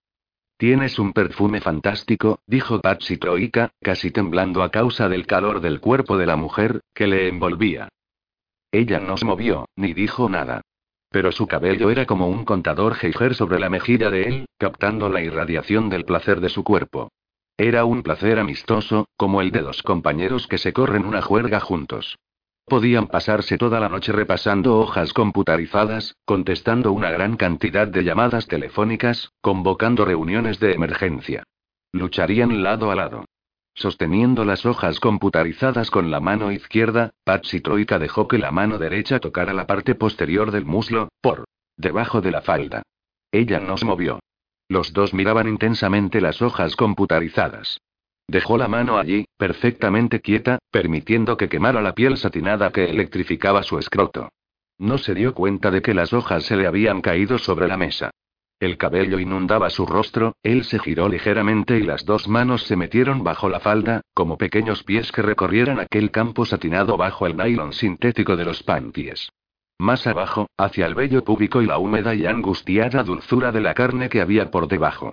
Tienes 0.56 0.98
un 0.98 1.12
perfume 1.12 1.60
fantástico, 1.60 2.40
dijo 2.46 2.80
Patsy 2.80 3.18
Troika, 3.18 3.70
casi 3.80 4.10
temblando 4.10 4.62
a 4.62 4.70
causa 4.70 5.08
del 5.08 5.26
calor 5.26 5.60
del 5.60 5.80
cuerpo 5.80 6.16
de 6.16 6.26
la 6.26 6.36
mujer, 6.36 6.80
que 6.94 7.06
le 7.06 7.28
envolvía. 7.28 7.88
Ella 8.72 9.00
no 9.00 9.16
se 9.16 9.24
movió, 9.24 9.68
ni 9.76 9.92
dijo 9.92 10.28
nada. 10.28 10.62
Pero 11.10 11.30
su 11.32 11.46
cabello 11.46 11.90
era 11.90 12.06
como 12.06 12.28
un 12.28 12.44
contador 12.44 12.94
Geiger 12.94 13.34
sobre 13.34 13.58
la 13.58 13.70
mejilla 13.70 14.10
de 14.10 14.22
él, 14.24 14.46
captando 14.58 15.08
la 15.08 15.22
irradiación 15.22 15.88
del 15.88 16.04
placer 16.04 16.40
de 16.40 16.48
su 16.48 16.64
cuerpo. 16.64 17.10
Era 17.60 17.84
un 17.84 18.04
placer 18.04 18.38
amistoso, 18.38 19.08
como 19.16 19.40
el 19.40 19.50
de 19.50 19.62
dos 19.62 19.82
compañeros 19.82 20.46
que 20.46 20.58
se 20.58 20.72
corren 20.72 21.04
una 21.04 21.22
juerga 21.22 21.58
juntos. 21.58 22.16
Podían 22.64 23.08
pasarse 23.08 23.58
toda 23.58 23.80
la 23.80 23.88
noche 23.88 24.12
repasando 24.12 24.78
hojas 24.78 25.12
computarizadas, 25.12 26.14
contestando 26.24 26.92
una 26.92 27.10
gran 27.10 27.36
cantidad 27.36 27.88
de 27.88 28.04
llamadas 28.04 28.46
telefónicas, 28.46 29.32
convocando 29.40 30.04
reuniones 30.04 30.60
de 30.60 30.72
emergencia. 30.72 31.42
Lucharían 31.92 32.62
lado 32.62 32.92
a 32.92 32.94
lado. 32.94 33.24
Sosteniendo 33.74 34.44
las 34.44 34.64
hojas 34.64 35.00
computarizadas 35.00 35.90
con 35.90 36.12
la 36.12 36.20
mano 36.20 36.52
izquierda, 36.52 37.10
Patsy 37.24 37.60
Troika 37.60 37.98
dejó 37.98 38.28
que 38.28 38.38
la 38.38 38.52
mano 38.52 38.78
derecha 38.78 39.18
tocara 39.18 39.52
la 39.52 39.66
parte 39.66 39.96
posterior 39.96 40.52
del 40.52 40.64
muslo, 40.64 41.08
por 41.20 41.44
debajo 41.76 42.20
de 42.20 42.30
la 42.30 42.42
falda. 42.42 42.82
Ella 43.32 43.58
no 43.58 43.76
se 43.76 43.84
movió. 43.84 44.20
Los 44.68 44.92
dos 44.92 45.14
miraban 45.14 45.48
intensamente 45.48 46.20
las 46.20 46.42
hojas 46.42 46.76
computarizadas. 46.76 47.80
Dejó 48.28 48.58
la 48.58 48.68
mano 48.68 48.98
allí, 48.98 49.24
perfectamente 49.38 50.20
quieta, 50.20 50.58
permitiendo 50.70 51.38
que 51.38 51.48
quemara 51.48 51.80
la 51.80 51.94
piel 51.94 52.18
satinada 52.18 52.70
que 52.70 52.90
electrificaba 52.90 53.62
su 53.62 53.78
escroto. 53.78 54.28
No 54.76 54.98
se 54.98 55.14
dio 55.14 55.32
cuenta 55.32 55.70
de 55.70 55.80
que 55.80 55.94
las 55.94 56.12
hojas 56.12 56.44
se 56.44 56.56
le 56.56 56.66
habían 56.66 57.00
caído 57.00 57.38
sobre 57.38 57.66
la 57.66 57.78
mesa. 57.78 58.10
El 58.60 58.76
cabello 58.76 59.18
inundaba 59.18 59.70
su 59.70 59.86
rostro, 59.86 60.34
él 60.42 60.64
se 60.64 60.78
giró 60.78 61.08
ligeramente 61.08 61.78
y 61.78 61.82
las 61.84 62.04
dos 62.04 62.28
manos 62.28 62.64
se 62.64 62.76
metieron 62.76 63.24
bajo 63.24 63.48
la 63.48 63.60
falda, 63.60 64.02
como 64.12 64.36
pequeños 64.36 64.82
pies 64.82 65.10
que 65.12 65.22
recorrieran 65.22 65.80
aquel 65.80 66.10
campo 66.10 66.44
satinado 66.44 66.96
bajo 66.96 67.26
el 67.26 67.36
nylon 67.36 67.72
sintético 67.72 68.36
de 68.36 68.44
los 68.44 68.62
panties. 68.62 69.30
Más 69.78 70.06
abajo, 70.06 70.48
hacia 70.58 70.86
el 70.86 70.94
vello 70.94 71.22
púbico 71.22 71.62
y 71.62 71.66
la 71.66 71.78
húmeda 71.78 72.14
y 72.14 72.26
angustiada 72.26 73.04
dulzura 73.04 73.52
de 73.52 73.60
la 73.60 73.74
carne 73.74 74.08
que 74.08 74.20
había 74.20 74.50
por 74.50 74.66
debajo. 74.66 75.12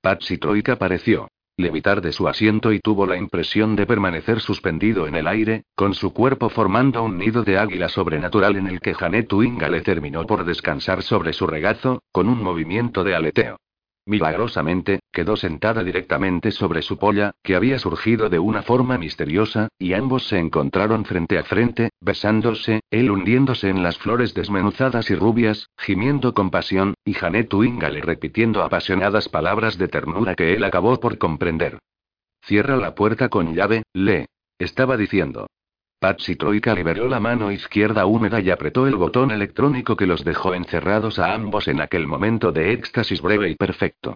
Patsy 0.00 0.38
Troika 0.38 0.74
apareció 0.74 1.28
levitar 1.56 2.00
de 2.00 2.12
su 2.12 2.26
asiento 2.26 2.72
y 2.72 2.80
tuvo 2.80 3.06
la 3.06 3.16
impresión 3.16 3.76
de 3.76 3.86
permanecer 3.86 4.40
suspendido 4.40 5.06
en 5.06 5.14
el 5.14 5.26
aire, 5.28 5.64
con 5.76 5.94
su 5.94 6.12
cuerpo 6.12 6.48
formando 6.48 7.02
un 7.02 7.16
nido 7.16 7.44
de 7.44 7.58
águila 7.58 7.88
sobrenatural 7.88 8.56
en 8.56 8.66
el 8.66 8.80
que 8.80 8.94
Janet 8.94 9.32
le 9.32 9.80
terminó 9.82 10.26
por 10.26 10.44
descansar 10.44 11.02
sobre 11.02 11.32
su 11.32 11.46
regazo, 11.46 12.02
con 12.10 12.28
un 12.28 12.42
movimiento 12.42 13.04
de 13.04 13.14
aleteo. 13.14 13.58
Milagrosamente, 14.06 15.00
quedó 15.10 15.34
sentada 15.36 15.82
directamente 15.82 16.50
sobre 16.50 16.82
su 16.82 16.98
polla, 16.98 17.32
que 17.42 17.56
había 17.56 17.78
surgido 17.78 18.28
de 18.28 18.38
una 18.38 18.62
forma 18.62 18.98
misteriosa, 18.98 19.68
y 19.78 19.94
ambos 19.94 20.28
se 20.28 20.38
encontraron 20.38 21.06
frente 21.06 21.38
a 21.38 21.44
frente, 21.44 21.88
besándose, 22.00 22.80
él 22.90 23.10
hundiéndose 23.10 23.70
en 23.70 23.82
las 23.82 23.96
flores 23.96 24.34
desmenuzadas 24.34 25.10
y 25.10 25.14
rubias, 25.14 25.70
gimiendo 25.78 26.34
con 26.34 26.50
pasión, 26.50 26.94
y 27.04 27.14
Janet 27.14 27.52
Wingale 27.54 28.02
repitiendo 28.02 28.62
apasionadas 28.62 29.30
palabras 29.30 29.78
de 29.78 29.88
ternura 29.88 30.34
que 30.34 30.54
él 30.54 30.64
acabó 30.64 31.00
por 31.00 31.16
comprender. 31.16 31.78
Cierra 32.42 32.76
la 32.76 32.94
puerta 32.94 33.30
con 33.30 33.54
llave, 33.54 33.84
le. 33.94 34.26
Estaba 34.58 34.98
diciendo. 34.98 35.46
Patsy 36.04 36.36
Troika 36.36 36.74
liberó 36.74 37.08
la 37.08 37.18
mano 37.18 37.50
izquierda 37.50 38.04
húmeda 38.04 38.38
y 38.38 38.50
apretó 38.50 38.86
el 38.86 38.94
botón 38.94 39.30
electrónico 39.30 39.96
que 39.96 40.06
los 40.06 40.22
dejó 40.22 40.52
encerrados 40.52 41.18
a 41.18 41.32
ambos 41.32 41.66
en 41.66 41.80
aquel 41.80 42.06
momento 42.06 42.52
de 42.52 42.72
éxtasis 42.74 43.22
breve 43.22 43.48
y 43.48 43.54
perfecto. 43.54 44.14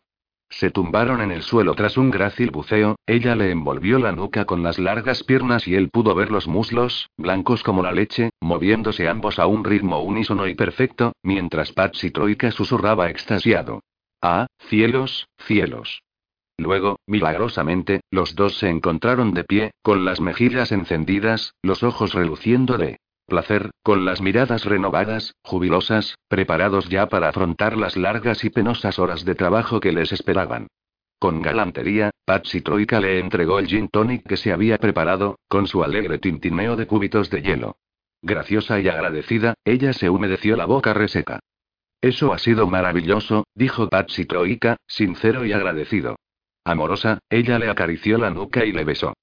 Se 0.50 0.70
tumbaron 0.70 1.22
en 1.22 1.30
el 1.30 1.40
suelo 1.40 1.72
tras 1.74 1.96
un 1.96 2.10
grácil 2.10 2.50
buceo, 2.50 2.96
ella 3.06 3.34
le 3.34 3.50
envolvió 3.50 3.98
la 3.98 4.12
nuca 4.12 4.44
con 4.44 4.62
las 4.62 4.78
largas 4.78 5.24
piernas 5.24 5.66
y 5.66 5.76
él 5.76 5.88
pudo 5.88 6.14
ver 6.14 6.30
los 6.30 6.46
muslos, 6.46 7.08
blancos 7.16 7.62
como 7.62 7.82
la 7.82 7.92
leche, 7.92 8.32
moviéndose 8.42 9.08
ambos 9.08 9.38
a 9.38 9.46
un 9.46 9.64
ritmo 9.64 10.00
unísono 10.02 10.46
y 10.46 10.54
perfecto, 10.54 11.12
mientras 11.22 11.72
Patsy 11.72 12.10
Troika 12.10 12.50
susurraba 12.50 13.08
extasiado. 13.08 13.80
Ah, 14.20 14.46
cielos, 14.58 15.26
cielos. 15.38 16.02
Luego, 16.58 16.98
milagrosamente, 17.06 18.00
los 18.10 18.34
dos 18.34 18.58
se 18.58 18.68
encontraron 18.68 19.32
de 19.32 19.44
pie, 19.44 19.70
con 19.80 20.04
las 20.04 20.20
mejillas 20.20 20.72
encendidas, 20.72 21.54
los 21.62 21.84
ojos 21.84 22.12
reluciendo 22.12 22.76
de 22.76 22.98
placer, 23.26 23.70
con 23.82 24.04
las 24.04 24.20
miradas 24.20 24.64
renovadas, 24.64 25.34
jubilosas, 25.42 26.16
preparados 26.28 26.88
ya 26.88 27.08
para 27.08 27.28
afrontar 27.28 27.76
las 27.76 27.96
largas 27.96 28.42
y 28.42 28.50
penosas 28.50 28.98
horas 28.98 29.24
de 29.24 29.34
trabajo 29.34 29.80
que 29.80 29.92
les 29.92 30.12
esperaban. 30.12 30.66
Con 31.20 31.42
galantería, 31.42 32.10
Patsy 32.24 32.60
Troika 32.60 33.00
le 33.00 33.20
entregó 33.20 33.58
el 33.58 33.66
gin 33.66 33.88
tonic 33.88 34.26
que 34.26 34.36
se 34.36 34.52
había 34.52 34.78
preparado, 34.78 35.38
con 35.48 35.66
su 35.66 35.84
alegre 35.84 36.18
tintineo 36.18 36.74
de 36.74 36.86
cúbitos 36.86 37.30
de 37.30 37.42
hielo. 37.42 37.76
Graciosa 38.22 38.80
y 38.80 38.88
agradecida, 38.88 39.54
ella 39.64 39.92
se 39.92 40.10
humedeció 40.10 40.56
la 40.56 40.64
boca 40.64 40.92
reseca. 40.92 41.38
Eso 42.00 42.32
ha 42.32 42.38
sido 42.38 42.66
maravilloso, 42.66 43.46
dijo 43.54 43.88
Patsy 43.88 44.24
Troika, 44.24 44.76
sincero 44.86 45.44
y 45.44 45.52
agradecido. 45.52 46.16
Amorosa, 46.68 47.20
ella 47.30 47.58
le 47.58 47.70
acarició 47.70 48.18
la 48.18 48.28
nuca 48.28 48.62
y 48.66 48.72
le 48.72 48.84
besó. 48.84 49.14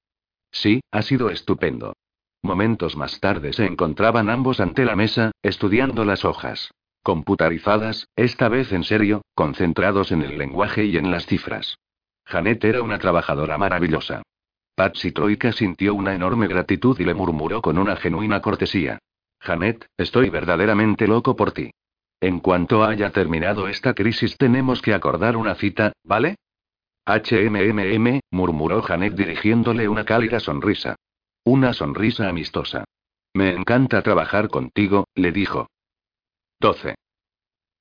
Sí, 0.51 0.81
ha 0.89 1.03
sido 1.03 1.29
estupendo. 1.29 1.93
Momentos 2.41 2.95
más 2.95 3.19
tarde 3.19 3.53
se 3.53 3.65
encontraban 3.65 4.31
ambos 4.31 4.59
ante 4.59 4.83
la 4.83 4.95
mesa, 4.95 5.29
estudiando 5.43 6.05
las 6.05 6.25
hojas. 6.25 6.71
Computarizadas, 7.03 8.07
esta 8.15 8.49
vez 8.49 8.71
en 8.71 8.83
serio, 8.83 9.21
concentrados 9.35 10.11
en 10.11 10.23
el 10.23 10.39
lenguaje 10.39 10.85
y 10.85 10.97
en 10.97 11.11
las 11.11 11.27
cifras. 11.27 11.77
Janet 12.25 12.63
era 12.63 12.81
una 12.81 12.97
trabajadora 12.97 13.59
maravillosa. 13.59 14.23
Patsy 14.73 15.11
Troika 15.11 15.51
sintió 15.51 15.93
una 15.93 16.15
enorme 16.15 16.47
gratitud 16.47 16.99
y 16.99 17.03
le 17.03 17.13
murmuró 17.13 17.61
con 17.61 17.77
una 17.77 17.95
genuina 17.95 18.41
cortesía. 18.41 18.97
Janet, 19.39 19.85
estoy 19.97 20.31
verdaderamente 20.31 21.07
loco 21.07 21.35
por 21.35 21.51
ti. 21.51 21.69
En 22.19 22.39
cuanto 22.39 22.83
haya 22.83 23.11
terminado 23.11 23.67
esta 23.67 23.93
crisis 23.93 24.35
tenemos 24.35 24.81
que 24.81 24.95
acordar 24.95 25.37
una 25.37 25.53
cita, 25.53 25.93
¿vale? 26.03 26.37
HMMM, 27.05 28.19
murmuró 28.31 28.81
Janet 28.81 29.13
dirigiéndole 29.13 29.87
una 29.87 30.05
cálida 30.05 30.39
sonrisa. 30.39 30.95
Una 31.43 31.73
sonrisa 31.73 32.27
amistosa. 32.27 32.85
Me 33.33 33.49
encanta 33.53 34.01
trabajar 34.01 34.49
contigo, 34.49 35.05
le 35.13 35.31
dijo. 35.31 35.67
12. 36.59 36.95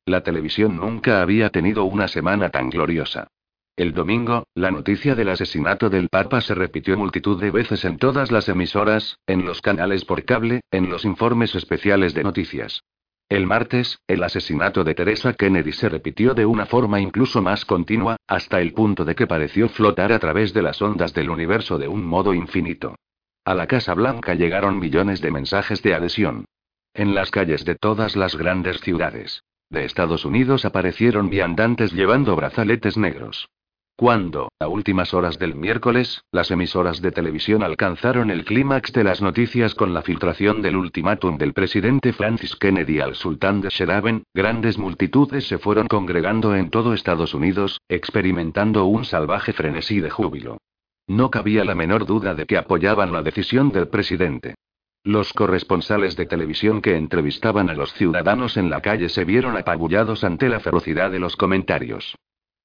La 0.06 0.22
televisión 0.22 0.76
nunca 0.76 1.22
había 1.22 1.48
tenido 1.48 1.84
una 1.84 2.08
semana 2.08 2.50
tan 2.50 2.68
gloriosa. 2.68 3.28
El 3.76 3.94
domingo, 3.94 4.44
la 4.54 4.70
noticia 4.70 5.14
del 5.14 5.30
asesinato 5.30 5.88
del 5.88 6.08
Papa 6.08 6.40
se 6.40 6.54
repitió 6.54 6.96
multitud 6.98 7.40
de 7.40 7.50
veces 7.50 7.84
en 7.84 7.98
todas 7.98 8.30
las 8.30 8.48
emisoras, 8.48 9.18
en 9.26 9.46
los 9.46 9.62
canales 9.62 10.04
por 10.04 10.24
cable, 10.24 10.60
en 10.70 10.90
los 10.90 11.04
informes 11.04 11.54
especiales 11.54 12.12
de 12.12 12.22
noticias. 12.24 12.82
El 13.28 13.46
martes, 13.46 13.98
el 14.06 14.22
asesinato 14.22 14.84
de 14.84 14.94
Teresa 14.94 15.32
Kennedy 15.32 15.72
se 15.72 15.88
repitió 15.88 16.34
de 16.34 16.44
una 16.44 16.66
forma 16.66 17.00
incluso 17.00 17.40
más 17.40 17.64
continua, 17.64 18.16
hasta 18.26 18.60
el 18.60 18.72
punto 18.72 19.04
de 19.04 19.14
que 19.14 19.26
pareció 19.26 19.68
flotar 19.68 20.12
a 20.12 20.18
través 20.18 20.52
de 20.52 20.62
las 20.62 20.82
ondas 20.82 21.14
del 21.14 21.30
universo 21.30 21.78
de 21.78 21.88
un 21.88 22.04
modo 22.04 22.34
infinito. 22.34 22.96
A 23.44 23.54
la 23.54 23.66
Casa 23.66 23.94
Blanca 23.94 24.34
llegaron 24.34 24.78
millones 24.78 25.20
de 25.20 25.30
mensajes 25.30 25.82
de 25.82 25.94
adhesión. 25.94 26.44
En 26.92 27.14
las 27.14 27.30
calles 27.30 27.64
de 27.64 27.74
todas 27.74 28.14
las 28.14 28.36
grandes 28.36 28.80
ciudades 28.80 29.42
de 29.70 29.84
Estados 29.84 30.24
Unidos 30.24 30.64
aparecieron 30.64 31.28
viandantes 31.28 31.92
llevando 31.92 32.36
brazaletes 32.36 32.96
negros. 32.96 33.48
Cuando, 33.96 34.48
a 34.58 34.66
últimas 34.66 35.14
horas 35.14 35.38
del 35.38 35.54
miércoles, 35.54 36.24
las 36.32 36.50
emisoras 36.50 37.00
de 37.00 37.12
televisión 37.12 37.62
alcanzaron 37.62 38.32
el 38.32 38.44
clímax 38.44 38.92
de 38.92 39.04
las 39.04 39.22
noticias 39.22 39.76
con 39.76 39.94
la 39.94 40.02
filtración 40.02 40.62
del 40.62 40.74
ultimátum 40.74 41.38
del 41.38 41.52
presidente 41.52 42.12
Francis 42.12 42.56
Kennedy 42.56 42.98
al 42.98 43.14
sultán 43.14 43.60
de 43.60 43.68
Sheraben, 43.68 44.24
grandes 44.34 44.78
multitudes 44.78 45.46
se 45.46 45.58
fueron 45.58 45.86
congregando 45.86 46.56
en 46.56 46.70
todo 46.70 46.92
Estados 46.92 47.34
Unidos, 47.34 47.80
experimentando 47.88 48.84
un 48.86 49.04
salvaje 49.04 49.52
frenesí 49.52 50.00
de 50.00 50.10
júbilo. 50.10 50.58
No 51.06 51.30
cabía 51.30 51.64
la 51.64 51.76
menor 51.76 52.04
duda 52.04 52.34
de 52.34 52.46
que 52.46 52.56
apoyaban 52.56 53.12
la 53.12 53.22
decisión 53.22 53.70
del 53.70 53.86
presidente. 53.86 54.56
Los 55.04 55.32
corresponsales 55.32 56.16
de 56.16 56.26
televisión 56.26 56.82
que 56.82 56.96
entrevistaban 56.96 57.70
a 57.70 57.74
los 57.74 57.92
ciudadanos 57.92 58.56
en 58.56 58.70
la 58.70 58.80
calle 58.80 59.08
se 59.08 59.24
vieron 59.24 59.56
apabullados 59.56 60.24
ante 60.24 60.48
la 60.48 60.58
ferocidad 60.58 61.12
de 61.12 61.20
los 61.20 61.36
comentarios. 61.36 62.16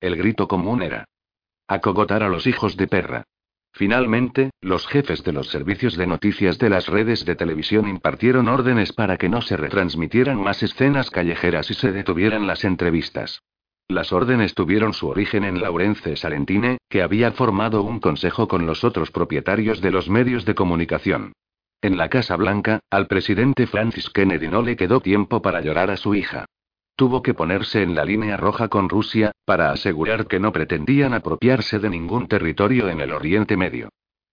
El 0.02 0.16
grito 0.16 0.48
común 0.48 0.82
era, 0.82 1.06
acogotar 1.70 2.24
a 2.24 2.30
los 2.30 2.48
hijos 2.48 2.76
de 2.76 2.88
perra. 2.88 3.24
Finalmente, 3.72 4.50
los 4.60 4.88
jefes 4.88 5.24
de 5.24 5.32
los 5.32 5.48
servicios 5.50 5.96
de 5.96 6.08
noticias 6.08 6.58
de 6.58 6.70
las 6.70 6.88
redes 6.88 7.24
de 7.24 7.36
televisión 7.36 7.88
impartieron 7.88 8.48
órdenes 8.48 8.92
para 8.92 9.18
que 9.18 9.30
no 9.30 9.42
se 9.42 9.56
retransmitieran 9.56 10.42
más 10.42 10.64
escenas 10.64 11.12
callejeras 11.12 11.70
y 11.70 11.76
se 11.76 11.92
detuvieran 11.92 12.48
las 12.48 12.66
entrevistas. 12.66 13.42
Las 13.88 14.12
órdenes 14.12 14.54
tuvieron 14.54 14.94
su 14.94 15.08
origen 15.08 15.44
en 15.44 15.62
Laurence 15.62 16.16
Salentine, 16.16 16.78
que 16.90 17.02
había 17.02 17.32
formado 17.32 17.84
un 17.84 18.00
consejo 18.00 18.48
con 18.48 18.66
los 18.66 18.84
otros 18.84 19.12
propietarios 19.12 19.82
de 19.82 19.92
los 19.92 20.10
medios 20.10 20.46
de 20.46 20.56
comunicación. 20.56 21.34
En 21.82 21.98
la 21.98 22.10
Casa 22.10 22.36
Blanca, 22.36 22.82
al 22.90 23.08
presidente 23.08 23.66
Francis 23.66 24.10
Kennedy 24.10 24.48
no 24.48 24.62
le 24.62 24.76
quedó 24.76 25.00
tiempo 25.00 25.42
para 25.42 25.62
llorar 25.62 25.90
a 25.92 25.98
su 25.98 26.14
hija. 26.14 26.46
Tuvo 27.00 27.24
que 27.24 27.34
ponerse 27.34 27.82
en 27.82 27.96
la 27.96 28.04
línea 28.04 28.36
roja 28.36 28.68
con 28.68 28.90
Rusia, 28.90 29.32
para 29.46 29.72
asegurar 29.72 30.28
que 30.28 30.38
no 30.38 30.52
pretendían 30.52 31.14
apropiarse 31.14 31.80
de 31.80 31.90
ningún 31.90 32.28
territorio 32.28 32.90
en 32.90 33.00
el 33.00 33.14
Oriente 33.14 33.56
Medio. 33.56 33.88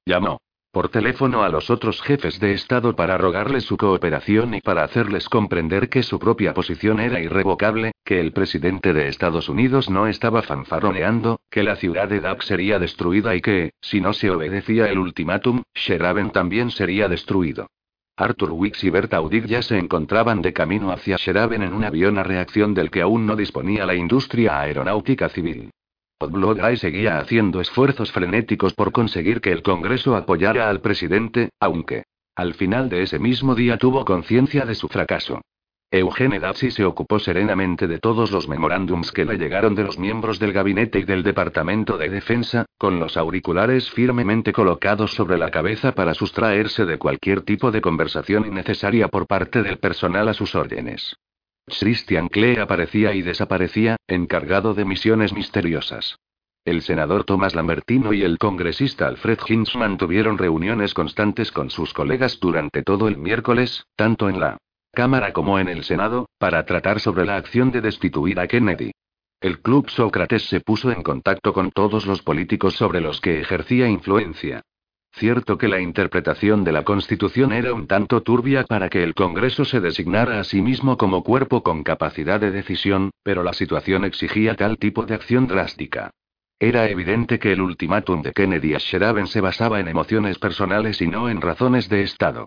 Llamó 0.04 0.40
por 0.72 0.88
teléfono 0.88 1.44
a 1.44 1.48
los 1.48 1.70
otros 1.70 2.02
jefes 2.02 2.40
de 2.40 2.54
Estado 2.54 2.96
para 2.96 3.18
rogarles 3.18 3.62
su 3.62 3.76
cooperación 3.76 4.54
y 4.54 4.60
para 4.62 4.82
hacerles 4.82 5.28
comprender 5.28 5.88
que 5.88 6.02
su 6.02 6.18
propia 6.18 6.54
posición 6.54 6.98
era 6.98 7.20
irrevocable, 7.20 7.92
que 8.04 8.18
el 8.18 8.32
presidente 8.32 8.92
de 8.92 9.06
Estados 9.06 9.48
Unidos 9.48 9.88
no 9.88 10.08
estaba 10.08 10.42
fanfaroneando, 10.42 11.38
que 11.48 11.62
la 11.62 11.76
ciudad 11.76 12.08
de 12.08 12.18
Dak 12.18 12.42
sería 12.42 12.80
destruida 12.80 13.36
y 13.36 13.42
que, 13.42 13.74
si 13.80 14.00
no 14.00 14.12
se 14.12 14.28
obedecía 14.28 14.90
el 14.90 14.98
ultimátum, 14.98 15.62
Sheraben 15.72 16.32
también 16.32 16.72
sería 16.72 17.08
destruido. 17.08 17.68
Arthur 18.18 18.52
Wicks 18.52 18.82
y 18.82 18.88
Bert 18.88 19.12
Audig 19.12 19.44
ya 19.44 19.60
se 19.60 19.76
encontraban 19.76 20.40
de 20.40 20.54
camino 20.54 20.90
hacia 20.90 21.18
Sheraben 21.18 21.62
en 21.62 21.74
un 21.74 21.84
avión 21.84 22.16
a 22.16 22.22
reacción 22.22 22.72
del 22.72 22.90
que 22.90 23.02
aún 23.02 23.26
no 23.26 23.36
disponía 23.36 23.84
la 23.84 23.94
industria 23.94 24.58
aeronáutica 24.58 25.28
civil. 25.28 25.70
Guy 26.18 26.78
seguía 26.78 27.18
haciendo 27.18 27.60
esfuerzos 27.60 28.10
frenéticos 28.10 28.72
por 28.72 28.90
conseguir 28.90 29.42
que 29.42 29.52
el 29.52 29.62
Congreso 29.62 30.16
apoyara 30.16 30.70
al 30.70 30.80
presidente, 30.80 31.50
aunque, 31.60 32.04
al 32.34 32.54
final 32.54 32.88
de 32.88 33.02
ese 33.02 33.18
mismo 33.18 33.54
día 33.54 33.76
tuvo 33.76 34.02
conciencia 34.06 34.64
de 34.64 34.74
su 34.74 34.88
fracaso. 34.88 35.42
Eugene 35.92 36.40
Dazzi 36.40 36.72
se 36.72 36.84
ocupó 36.84 37.20
serenamente 37.20 37.86
de 37.86 38.00
todos 38.00 38.32
los 38.32 38.48
memorándums 38.48 39.12
que 39.12 39.24
le 39.24 39.38
llegaron 39.38 39.76
de 39.76 39.84
los 39.84 40.00
miembros 40.00 40.40
del 40.40 40.52
gabinete 40.52 40.98
y 40.98 41.04
del 41.04 41.22
Departamento 41.22 41.96
de 41.96 42.08
Defensa, 42.08 42.66
con 42.76 42.98
los 42.98 43.16
auriculares 43.16 43.88
firmemente 43.90 44.52
colocados 44.52 45.14
sobre 45.14 45.38
la 45.38 45.52
cabeza 45.52 45.92
para 45.92 46.14
sustraerse 46.14 46.86
de 46.86 46.98
cualquier 46.98 47.42
tipo 47.42 47.70
de 47.70 47.80
conversación 47.80 48.46
innecesaria 48.46 49.06
por 49.08 49.28
parte 49.28 49.62
del 49.62 49.78
personal 49.78 50.28
a 50.28 50.34
sus 50.34 50.56
órdenes. 50.56 51.14
Christian 51.66 52.28
Klee 52.28 52.58
aparecía 52.58 53.14
y 53.14 53.22
desaparecía, 53.22 53.96
encargado 54.08 54.74
de 54.74 54.84
misiones 54.84 55.32
misteriosas. 55.32 56.18
El 56.64 56.82
senador 56.82 57.22
Thomas 57.22 57.54
Lambertino 57.54 58.12
y 58.12 58.24
el 58.24 58.38
congresista 58.38 59.06
Alfred 59.06 59.38
Hinz 59.46 59.76
mantuvieron 59.76 60.36
reuniones 60.36 60.94
constantes 60.94 61.52
con 61.52 61.70
sus 61.70 61.94
colegas 61.94 62.40
durante 62.40 62.82
todo 62.82 63.06
el 63.06 63.18
miércoles, 63.18 63.86
tanto 63.94 64.28
en 64.28 64.40
la 64.40 64.58
Cámara 64.96 65.34
como 65.34 65.58
en 65.58 65.68
el 65.68 65.84
Senado, 65.84 66.30
para 66.38 66.64
tratar 66.64 67.00
sobre 67.00 67.26
la 67.26 67.36
acción 67.36 67.70
de 67.70 67.82
destituir 67.82 68.40
a 68.40 68.46
Kennedy. 68.46 68.92
El 69.42 69.60
Club 69.60 69.90
Sócrates 69.90 70.48
se 70.48 70.60
puso 70.60 70.90
en 70.90 71.02
contacto 71.02 71.52
con 71.52 71.70
todos 71.70 72.06
los 72.06 72.22
políticos 72.22 72.76
sobre 72.76 73.02
los 73.02 73.20
que 73.20 73.38
ejercía 73.38 73.88
influencia. 73.88 74.62
Cierto 75.12 75.58
que 75.58 75.68
la 75.68 75.80
interpretación 75.80 76.64
de 76.64 76.72
la 76.72 76.82
Constitución 76.82 77.52
era 77.52 77.74
un 77.74 77.86
tanto 77.86 78.22
turbia 78.22 78.64
para 78.64 78.88
que 78.88 79.02
el 79.02 79.12
Congreso 79.12 79.66
se 79.66 79.80
designara 79.80 80.40
a 80.40 80.44
sí 80.44 80.62
mismo 80.62 80.96
como 80.96 81.22
cuerpo 81.22 81.62
con 81.62 81.82
capacidad 81.82 82.40
de 82.40 82.50
decisión, 82.50 83.10
pero 83.22 83.42
la 83.42 83.52
situación 83.52 84.06
exigía 84.06 84.54
tal 84.54 84.78
tipo 84.78 85.04
de 85.04 85.14
acción 85.14 85.46
drástica. 85.46 86.10
Era 86.58 86.88
evidente 86.88 87.38
que 87.38 87.52
el 87.52 87.60
ultimátum 87.60 88.22
de 88.22 88.32
Kennedy 88.32 88.72
a 88.72 88.78
Sheraben 88.78 89.26
se 89.26 89.42
basaba 89.42 89.78
en 89.78 89.88
emociones 89.88 90.38
personales 90.38 91.02
y 91.02 91.06
no 91.06 91.28
en 91.28 91.42
razones 91.42 91.90
de 91.90 92.00
Estado. 92.00 92.46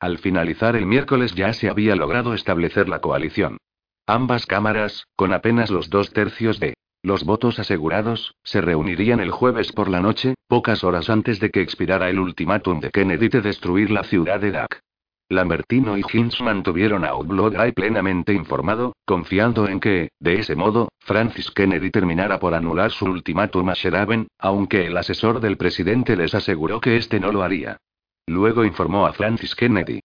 Al 0.00 0.16
finalizar 0.16 0.76
el 0.76 0.86
miércoles 0.86 1.34
ya 1.34 1.52
se 1.52 1.68
había 1.68 1.94
logrado 1.94 2.32
establecer 2.32 2.88
la 2.88 3.00
coalición. 3.00 3.58
Ambas 4.06 4.46
cámaras, 4.46 5.04
con 5.14 5.34
apenas 5.34 5.70
los 5.70 5.90
dos 5.90 6.12
tercios 6.14 6.58
de 6.58 6.72
los 7.02 7.24
votos 7.24 7.58
asegurados, 7.58 8.34
se 8.42 8.62
reunirían 8.62 9.20
el 9.20 9.30
jueves 9.30 9.72
por 9.72 9.88
la 9.88 10.00
noche, 10.00 10.34
pocas 10.48 10.84
horas 10.84 11.10
antes 11.10 11.38
de 11.38 11.50
que 11.50 11.60
expirara 11.60 12.08
el 12.08 12.18
ultimátum 12.18 12.80
de 12.80 12.90
Kennedy 12.90 13.28
de 13.28 13.42
destruir 13.42 13.90
la 13.90 14.02
ciudad 14.04 14.40
de 14.40 14.52
Dak. 14.52 14.80
Lambertino 15.28 15.96
y 15.96 16.02
Hinz 16.12 16.40
mantuvieron 16.40 17.04
a 17.04 17.12
Guy 17.12 17.72
plenamente 17.72 18.32
informado, 18.32 18.94
confiando 19.06 19.68
en 19.68 19.80
que, 19.80 20.08
de 20.18 20.40
ese 20.40 20.56
modo, 20.56 20.88
Francis 20.98 21.50
Kennedy 21.50 21.90
terminara 21.90 22.40
por 22.40 22.54
anular 22.54 22.90
su 22.90 23.04
ultimátum 23.04 23.68
a 23.68 23.74
Sheraben, 23.74 24.28
aunque 24.38 24.86
el 24.86 24.96
asesor 24.96 25.40
del 25.40 25.56
presidente 25.56 26.16
les 26.16 26.34
aseguró 26.34 26.80
que 26.80 26.96
este 26.96 27.20
no 27.20 27.32
lo 27.32 27.42
haría. 27.42 27.78
Luego 28.26 28.64
informó 28.64 29.06
a 29.06 29.12
Francis 29.12 29.54
Kennedy. 29.54 30.00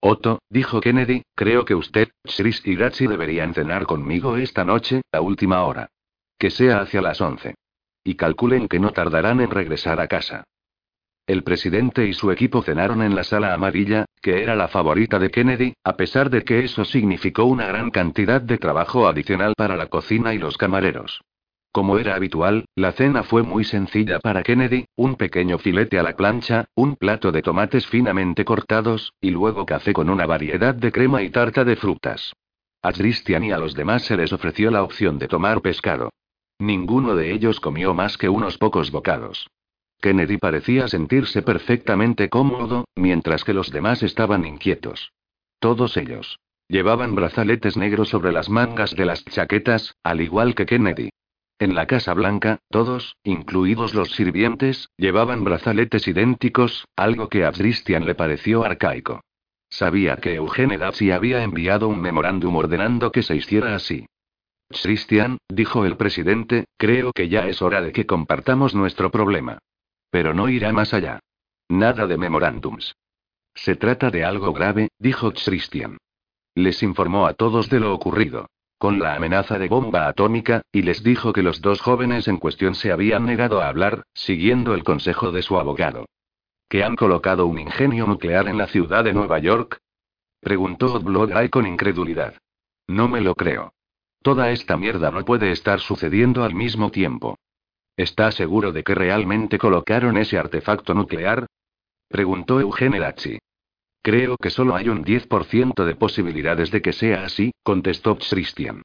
Otto, 0.00 0.40
dijo 0.48 0.80
Kennedy, 0.80 1.22
creo 1.34 1.64
que 1.64 1.74
usted, 1.74 2.08
Chris 2.24 2.62
y 2.64 2.74
Grazzi 2.74 3.06
deberían 3.06 3.52
cenar 3.52 3.86
conmigo 3.86 4.36
esta 4.36 4.64
noche, 4.64 5.02
a 5.12 5.20
última 5.20 5.64
hora. 5.64 5.90
Que 6.38 6.50
sea 6.50 6.80
hacia 6.80 7.02
las 7.02 7.20
once. 7.20 7.54
Y 8.02 8.14
calculen 8.14 8.66
que 8.66 8.80
no 8.80 8.92
tardarán 8.92 9.40
en 9.40 9.50
regresar 9.50 10.00
a 10.00 10.08
casa. 10.08 10.44
El 11.26 11.44
presidente 11.44 12.06
y 12.06 12.12
su 12.12 12.32
equipo 12.32 12.62
cenaron 12.62 13.02
en 13.02 13.14
la 13.14 13.24
sala 13.24 13.54
amarilla, 13.54 14.06
que 14.20 14.42
era 14.42 14.56
la 14.56 14.68
favorita 14.68 15.18
de 15.18 15.30
Kennedy, 15.30 15.74
a 15.84 15.96
pesar 15.96 16.28
de 16.30 16.42
que 16.42 16.64
eso 16.64 16.84
significó 16.84 17.44
una 17.44 17.66
gran 17.66 17.90
cantidad 17.90 18.40
de 18.40 18.58
trabajo 18.58 19.06
adicional 19.06 19.54
para 19.56 19.76
la 19.76 19.86
cocina 19.86 20.34
y 20.34 20.38
los 20.38 20.56
camareros. 20.56 21.20
Como 21.72 21.98
era 21.98 22.16
habitual, 22.16 22.64
la 22.74 22.90
cena 22.92 23.22
fue 23.22 23.44
muy 23.44 23.62
sencilla 23.62 24.18
para 24.18 24.42
Kennedy, 24.42 24.86
un 24.96 25.14
pequeño 25.14 25.58
filete 25.58 26.00
a 26.00 26.02
la 26.02 26.16
plancha, 26.16 26.64
un 26.74 26.96
plato 26.96 27.30
de 27.30 27.42
tomates 27.42 27.86
finamente 27.86 28.44
cortados, 28.44 29.14
y 29.20 29.30
luego 29.30 29.64
café 29.66 29.92
con 29.92 30.10
una 30.10 30.26
variedad 30.26 30.74
de 30.74 30.90
crema 30.90 31.22
y 31.22 31.30
tarta 31.30 31.64
de 31.64 31.76
frutas. 31.76 32.32
A 32.82 32.92
Christian 32.92 33.44
y 33.44 33.52
a 33.52 33.58
los 33.58 33.74
demás 33.74 34.02
se 34.02 34.16
les 34.16 34.32
ofreció 34.32 34.72
la 34.72 34.82
opción 34.82 35.18
de 35.18 35.28
tomar 35.28 35.60
pescado. 35.60 36.10
Ninguno 36.58 37.14
de 37.14 37.32
ellos 37.32 37.60
comió 37.60 37.94
más 37.94 38.18
que 38.18 38.28
unos 38.28 38.58
pocos 38.58 38.90
bocados. 38.90 39.46
Kennedy 40.00 40.38
parecía 40.38 40.88
sentirse 40.88 41.42
perfectamente 41.42 42.28
cómodo, 42.28 42.86
mientras 42.96 43.44
que 43.44 43.54
los 43.54 43.70
demás 43.70 44.02
estaban 44.02 44.44
inquietos. 44.44 45.12
Todos 45.60 45.96
ellos. 45.96 46.40
Llevaban 46.68 47.14
brazaletes 47.14 47.76
negros 47.76 48.08
sobre 48.08 48.32
las 48.32 48.48
mangas 48.48 48.96
de 48.96 49.04
las 49.04 49.24
chaquetas, 49.24 49.94
al 50.02 50.20
igual 50.20 50.54
que 50.54 50.66
Kennedy. 50.66 51.10
En 51.60 51.74
la 51.74 51.86
Casa 51.86 52.14
Blanca, 52.14 52.60
todos, 52.70 53.18
incluidos 53.22 53.92
los 53.92 54.12
sirvientes, 54.12 54.88
llevaban 54.96 55.44
brazaletes 55.44 56.08
idénticos, 56.08 56.88
algo 56.96 57.28
que 57.28 57.44
a 57.44 57.52
Christian 57.52 58.06
le 58.06 58.14
pareció 58.14 58.64
arcaico. 58.64 59.20
Sabía 59.68 60.16
que 60.16 60.36
Eugene 60.36 60.78
Dapsi 60.78 61.10
había 61.10 61.44
enviado 61.44 61.88
un 61.88 62.00
memorándum 62.00 62.56
ordenando 62.56 63.12
que 63.12 63.22
se 63.22 63.36
hiciera 63.36 63.74
así. 63.74 64.06
Christian, 64.70 65.36
dijo 65.50 65.84
el 65.84 65.98
presidente, 65.98 66.64
creo 66.78 67.12
que 67.12 67.28
ya 67.28 67.46
es 67.46 67.60
hora 67.60 67.82
de 67.82 67.92
que 67.92 68.06
compartamos 68.06 68.74
nuestro 68.74 69.10
problema. 69.10 69.58
Pero 70.10 70.32
no 70.32 70.48
irá 70.48 70.72
más 70.72 70.94
allá. 70.94 71.20
Nada 71.68 72.06
de 72.06 72.16
memorándums. 72.16 72.96
Se 73.54 73.76
trata 73.76 74.10
de 74.10 74.24
algo 74.24 74.54
grave, 74.54 74.88
dijo 74.98 75.30
Christian. 75.32 75.98
Les 76.54 76.82
informó 76.82 77.26
a 77.26 77.34
todos 77.34 77.68
de 77.68 77.80
lo 77.80 77.92
ocurrido. 77.92 78.46
Con 78.80 78.98
la 78.98 79.14
amenaza 79.14 79.58
de 79.58 79.68
bomba 79.68 80.08
atómica, 80.08 80.62
y 80.72 80.80
les 80.80 81.02
dijo 81.02 81.34
que 81.34 81.42
los 81.42 81.60
dos 81.60 81.82
jóvenes 81.82 82.26
en 82.28 82.38
cuestión 82.38 82.74
se 82.74 82.90
habían 82.90 83.26
negado 83.26 83.60
a 83.60 83.68
hablar, 83.68 84.04
siguiendo 84.14 84.72
el 84.72 84.84
consejo 84.84 85.32
de 85.32 85.42
su 85.42 85.58
abogado. 85.58 86.06
¿Que 86.66 86.82
han 86.82 86.96
colocado 86.96 87.44
un 87.44 87.58
ingenio 87.58 88.06
nuclear 88.06 88.48
en 88.48 88.56
la 88.56 88.68
ciudad 88.68 89.04
de 89.04 89.12
Nueva 89.12 89.38
York? 89.38 89.80
Preguntó 90.40 90.98
Bloodeye 90.98 91.50
con 91.50 91.66
incredulidad. 91.66 92.38
No 92.86 93.06
me 93.06 93.20
lo 93.20 93.34
creo. 93.34 93.74
Toda 94.22 94.50
esta 94.50 94.78
mierda 94.78 95.10
no 95.10 95.26
puede 95.26 95.52
estar 95.52 95.80
sucediendo 95.80 96.42
al 96.42 96.54
mismo 96.54 96.90
tiempo. 96.90 97.36
¿Está 97.98 98.32
seguro 98.32 98.72
de 98.72 98.82
que 98.82 98.94
realmente 98.94 99.58
colocaron 99.58 100.16
ese 100.16 100.38
artefacto 100.38 100.94
nuclear? 100.94 101.44
Preguntó 102.08 102.58
Eugene 102.58 102.98
Lachi. 102.98 103.40
Creo 104.02 104.36
que 104.36 104.50
solo 104.50 104.74
hay 104.74 104.88
un 104.88 105.04
10% 105.04 105.84
de 105.84 105.94
posibilidades 105.94 106.70
de 106.70 106.80
que 106.80 106.92
sea 106.92 107.24
así, 107.24 107.52
contestó 107.62 108.16
Christian. 108.16 108.82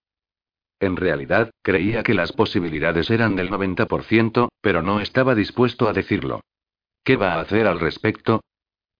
En 0.80 0.98
realidad, 0.98 1.52
creía 1.62 2.04
que 2.04 2.14
las 2.14 2.34
posibilidades 2.34 3.10
eran 3.10 3.36
del 3.36 3.50
90%, 3.50 4.50
pero 4.62 4.82
no 4.82 5.00
estaba 5.00 5.34
dispuesto 5.34 5.88
a 5.88 5.94
decirlo. 5.94 6.42
¿Qué 7.04 7.16
va 7.16 7.36
a 7.36 7.42
hacer 7.42 7.68
al 7.68 7.80
respecto? 7.80 8.42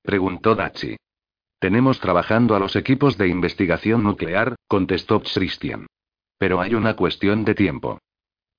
preguntó 0.02 0.56
Dachi. 0.56 0.96
Tenemos 1.60 2.00
trabajando 2.00 2.56
a 2.56 2.60
los 2.60 2.76
equipos 2.76 3.18
de 3.18 3.28
investigación 3.28 4.04
nuclear, 4.04 4.56
contestó 4.68 5.22
Christian. 5.22 5.88
Pero 6.38 6.62
hay 6.62 6.76
una 6.76 6.96
cuestión 6.96 7.44
de 7.44 7.56
tiempo. 7.56 8.00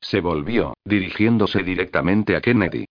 Se 0.00 0.20
volvió, 0.20 0.74
dirigiéndose 0.84 1.62
directamente 1.62 2.36
a 2.36 2.40
Kennedy. 2.40 2.86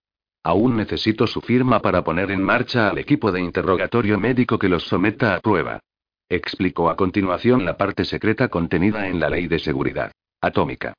Aún 0.46 0.78
necesito 0.78 1.26
su 1.26 1.42
firma 1.42 1.80
para 1.80 2.04
poner 2.04 2.30
en 2.30 2.44
marcha 2.44 2.88
al 2.88 3.00
equipo 3.00 3.32
de 3.32 3.42
interrogatorio 3.42 4.20
médico 4.20 4.60
que 4.60 4.70
los 4.70 4.84
someta 4.84 5.34
a 5.34 5.40
prueba. 5.40 5.80
Explicó 6.30 6.92
a 6.92 6.96
continuación 6.96 7.66
la 7.66 7.78
parte 7.78 8.06
secreta 8.06 8.48
contenida 8.48 9.08
en 9.08 9.20
la 9.20 9.28
ley 9.28 9.48
de 9.48 9.58
seguridad 9.58 10.12
atómica. 10.40 10.94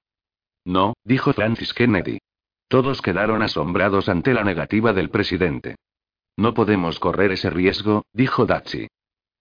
No, 0.65 0.95
dijo 1.05 1.33
Francis 1.33 1.73
Kennedy. 1.73 2.19
Todos 2.67 3.01
quedaron 3.01 3.41
asombrados 3.41 4.09
ante 4.09 4.35
la 4.35 4.43
negativa 4.43 4.93
del 4.93 5.11
presidente. 5.11 5.77
No 6.37 6.53
podemos 6.53 6.99
correr 6.99 7.31
ese 7.31 7.49
riesgo, 7.49 8.03
dijo 8.13 8.47
Dachi. 8.47 8.89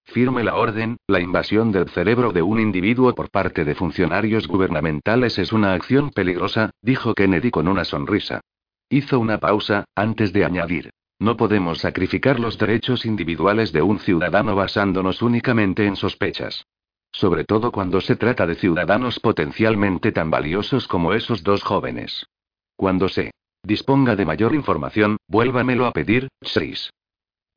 Firme 0.04 0.44
la 0.44 0.54
orden, 0.54 0.98
la 1.08 1.20
invasión 1.20 1.72
del 1.72 1.90
cerebro 1.90 2.32
de 2.32 2.44
un 2.44 2.60
individuo 2.60 3.16
por 3.16 3.32
parte 3.32 3.66
de 3.66 3.74
funcionarios 3.74 4.48
gubernamentales 4.48 5.40
es 5.40 5.52
una 5.52 5.74
acción 5.74 6.12
peligrosa, 6.12 6.70
dijo 6.84 7.16
Kennedy 7.16 7.50
con 7.50 7.68
una 7.68 7.86
sonrisa. 7.86 8.42
Hizo 8.90 9.20
una 9.20 9.40
pausa, 9.40 9.86
antes 9.96 10.32
de 10.32 10.46
añadir. 10.46 10.92
No 11.20 11.38
podemos 11.38 11.80
sacrificar 11.80 12.40
los 12.40 12.58
derechos 12.58 13.06
individuales 13.06 13.72
de 13.72 13.82
un 13.82 14.00
ciudadano 14.00 14.56
basándonos 14.56 15.22
únicamente 15.22 15.86
en 15.86 15.96
sospechas. 15.96 16.66
Sobre 17.12 17.46
todo 17.46 17.72
cuando 17.72 18.02
se 18.02 18.16
trata 18.16 18.46
de 18.46 18.56
ciudadanos 18.56 19.20
potencialmente 19.20 20.12
tan 20.12 20.30
valiosos 20.30 20.88
como 20.88 21.14
esos 21.14 21.44
dos 21.44 21.64
jóvenes. 21.64 22.28
Cuando 22.76 23.08
se 23.08 23.32
disponga 23.64 24.16
de 24.16 24.26
mayor 24.26 24.54
información, 24.54 25.18
vuélvamelo 25.28 25.86
a 25.86 25.92
pedir, 25.92 26.28
Chris. 26.42 26.92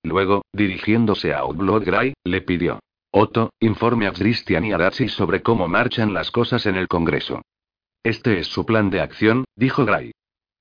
Luego, 0.05 0.43
dirigiéndose 0.53 1.35
a 1.35 1.41
Outblood 1.41 1.85
Gray, 1.85 2.15
le 2.25 2.41
pidió. 2.41 2.79
Otto, 3.11 3.51
informe 3.59 4.07
a 4.07 4.13
Christian 4.13 4.65
y 4.65 4.73
a 4.73 4.91
sobre 4.91 5.43
cómo 5.43 5.67
marchan 5.67 6.15
las 6.15 6.31
cosas 6.31 6.67
en 6.67 6.77
el 6.77 6.87
Congreso. 6.89 7.43
Este 8.05 8.39
es 8.39 8.47
su 8.47 8.65
plan 8.65 8.91
de 8.91 9.01
acción, 9.01 9.45
dijo 9.57 9.85
Gray. 9.85 10.13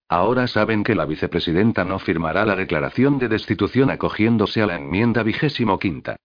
Ahora 0.10 0.48
saben 0.48 0.84
que 0.84 0.96
la 0.96 1.06
vicepresidenta 1.06 1.84
no 1.84 2.00
firmará 2.00 2.46
la 2.46 2.56
declaración 2.56 3.20
de 3.20 3.28
destitución 3.28 3.90
acogiéndose 3.90 4.62
a 4.62 4.68
la 4.68 4.76
enmienda 4.76 5.22
vigésimo 5.24 5.80
quinta. 5.80 6.16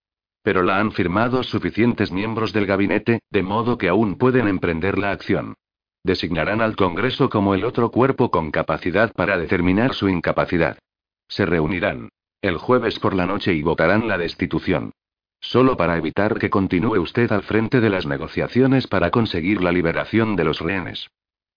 Pero 0.43 0.63
la 0.63 0.79
han 0.79 0.93
firmado 0.93 1.43
suficientes 1.43 2.13
miembros 2.13 2.53
del 2.53 2.67
gabinete, 2.67 3.21
de 3.31 3.43
modo 3.43 3.79
que 3.79 3.89
aún 3.89 4.17
pueden 4.17 4.47
emprender 4.49 4.99
la 4.99 5.11
acción. 5.11 5.55
Designarán 6.05 6.61
al 6.61 6.77
Congreso 6.77 7.29
como 7.29 7.55
el 7.55 7.65
otro 7.65 7.91
cuerpo 7.91 8.31
con 8.31 8.51
capacidad 8.51 9.13
para 9.13 9.39
determinar 9.39 9.95
su 9.95 10.09
incapacidad. 10.09 10.79
Se 11.29 11.47
reunirán 11.47 12.11
el 12.41 12.59
jueves 12.59 12.99
por 12.99 13.15
la 13.15 13.25
noche 13.25 13.55
y 13.55 13.63
votarán 13.63 14.09
la 14.09 14.19
destitución. 14.19 14.91
Solo 15.41 15.77
para 15.77 15.97
evitar 15.97 16.39
que 16.39 16.51
continúe 16.51 16.99
usted 16.99 17.31
al 17.31 17.45
frente 17.45 17.81
de 17.81 17.89
las 17.89 18.05
negociaciones 18.05 18.89
para 18.89 19.11
conseguir 19.11 19.63
la 19.63 19.71
liberación 19.71 20.35
de 20.35 20.45
los 20.45 20.59
rehenes. 20.59 21.09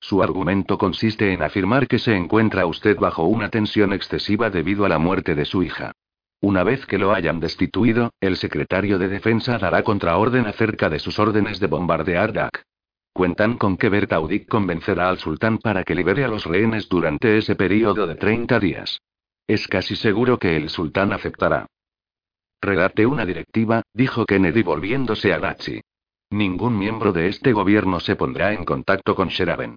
Su 0.07 0.21
argumento 0.21 0.77
consiste 0.77 1.33
en 1.33 1.41
afirmar 1.41 1.87
que 1.87 1.97
se 1.97 2.15
encuentra 2.15 2.67
usted 2.67 2.95
bajo 2.95 3.23
una 3.23 3.49
tensión 3.49 3.91
excesiva 3.91 4.51
debido 4.51 4.85
a 4.85 4.89
la 4.89 4.99
muerte 4.99 5.33
de 5.33 5.45
su 5.45 5.63
hija. 5.63 5.93
Una 6.41 6.63
vez 6.63 6.85
que 6.85 6.99
lo 6.99 7.11
hayan 7.11 7.39
destituido, 7.39 8.11
el 8.21 8.37
secretario 8.37 8.99
de 8.99 9.07
Defensa 9.07 9.57
dará 9.57 9.81
contraorden 9.81 10.45
acerca 10.45 10.91
de 10.91 10.99
sus 10.99 11.17
órdenes 11.17 11.59
de 11.59 11.65
bombardear 11.65 12.33
Dak. 12.33 12.61
Cuentan 13.13 13.57
con 13.57 13.77
que 13.77 13.89
Bertaudik 13.89 14.47
convencerá 14.47 15.09
al 15.09 15.17
sultán 15.17 15.57
para 15.57 15.83
que 15.83 15.95
libere 15.95 16.23
a 16.23 16.27
los 16.27 16.45
rehenes 16.45 16.87
durante 16.87 17.39
ese 17.39 17.55
periodo 17.55 18.05
de 18.05 18.13
30 18.13 18.59
días. 18.59 19.01
Es 19.47 19.67
casi 19.67 19.95
seguro 19.95 20.37
que 20.37 20.55
el 20.55 20.69
sultán 20.69 21.13
aceptará. 21.13 21.65
Redacte 22.61 23.07
una 23.07 23.25
directiva, 23.25 23.81
dijo 23.91 24.27
Kennedy 24.27 24.61
volviéndose 24.61 25.33
a 25.33 25.39
Gachi. 25.39 25.81
Ningún 26.29 26.77
miembro 26.77 27.11
de 27.11 27.27
este 27.27 27.53
gobierno 27.53 27.99
se 27.99 28.15
pondrá 28.15 28.53
en 28.53 28.65
contacto 28.65 29.15
con 29.15 29.29
Sheraben. 29.29 29.75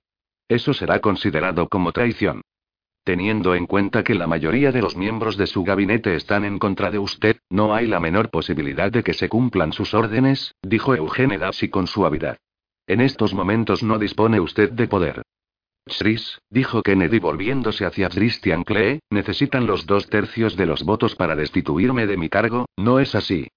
Eso 0.48 0.72
será 0.72 1.00
considerado 1.00 1.68
como 1.68 1.92
traición. 1.92 2.42
Teniendo 3.04 3.54
en 3.54 3.66
cuenta 3.66 4.04
que 4.04 4.14
la 4.14 4.26
mayoría 4.26 4.72
de 4.72 4.82
los 4.82 4.96
miembros 4.96 5.36
de 5.36 5.46
su 5.46 5.64
gabinete 5.64 6.14
están 6.14 6.44
en 6.44 6.58
contra 6.58 6.90
de 6.90 6.98
usted, 6.98 7.38
no 7.48 7.74
hay 7.74 7.86
la 7.86 8.00
menor 8.00 8.30
posibilidad 8.30 8.90
de 8.90 9.02
que 9.02 9.14
se 9.14 9.28
cumplan 9.28 9.72
sus 9.72 9.94
órdenes, 9.94 10.54
dijo 10.62 10.94
Eugene 10.94 11.38
Darcy 11.38 11.68
con 11.68 11.86
suavidad. 11.86 12.36
En 12.86 13.00
estos 13.00 13.34
momentos 13.34 13.82
no 13.82 13.98
dispone 13.98 14.40
usted 14.40 14.72
de 14.72 14.88
poder. 14.88 15.22
Chris, 15.86 16.38
dijo 16.50 16.82
Kennedy 16.82 17.18
volviéndose 17.18 17.86
hacia 17.86 18.08
Christian 18.08 18.62
Klee, 18.62 19.00
necesitan 19.10 19.66
los 19.66 19.86
dos 19.86 20.08
tercios 20.08 20.56
de 20.56 20.66
los 20.66 20.82
votos 20.84 21.14
para 21.14 21.34
destituirme 21.34 22.06
de 22.06 22.16
mi 22.16 22.28
cargo, 22.28 22.66
¿no 22.76 23.00
es 23.00 23.14
así? 23.14 23.48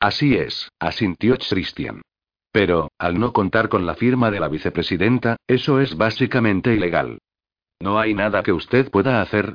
Así 0.00 0.34
es, 0.34 0.70
asintió 0.78 1.36
Christian. 1.36 2.02
Pero, 2.56 2.90
al 2.96 3.20
no 3.20 3.34
contar 3.34 3.68
con 3.68 3.84
la 3.84 3.96
firma 3.96 4.30
de 4.30 4.40
la 4.40 4.48
vicepresidenta, 4.48 5.36
eso 5.46 5.78
es 5.78 5.94
básicamente 5.94 6.72
ilegal. 6.72 7.18
¿No 7.80 7.98
hay 7.98 8.14
nada 8.14 8.42
que 8.42 8.50
usted 8.50 8.90
pueda 8.90 9.20
hacer? 9.20 9.52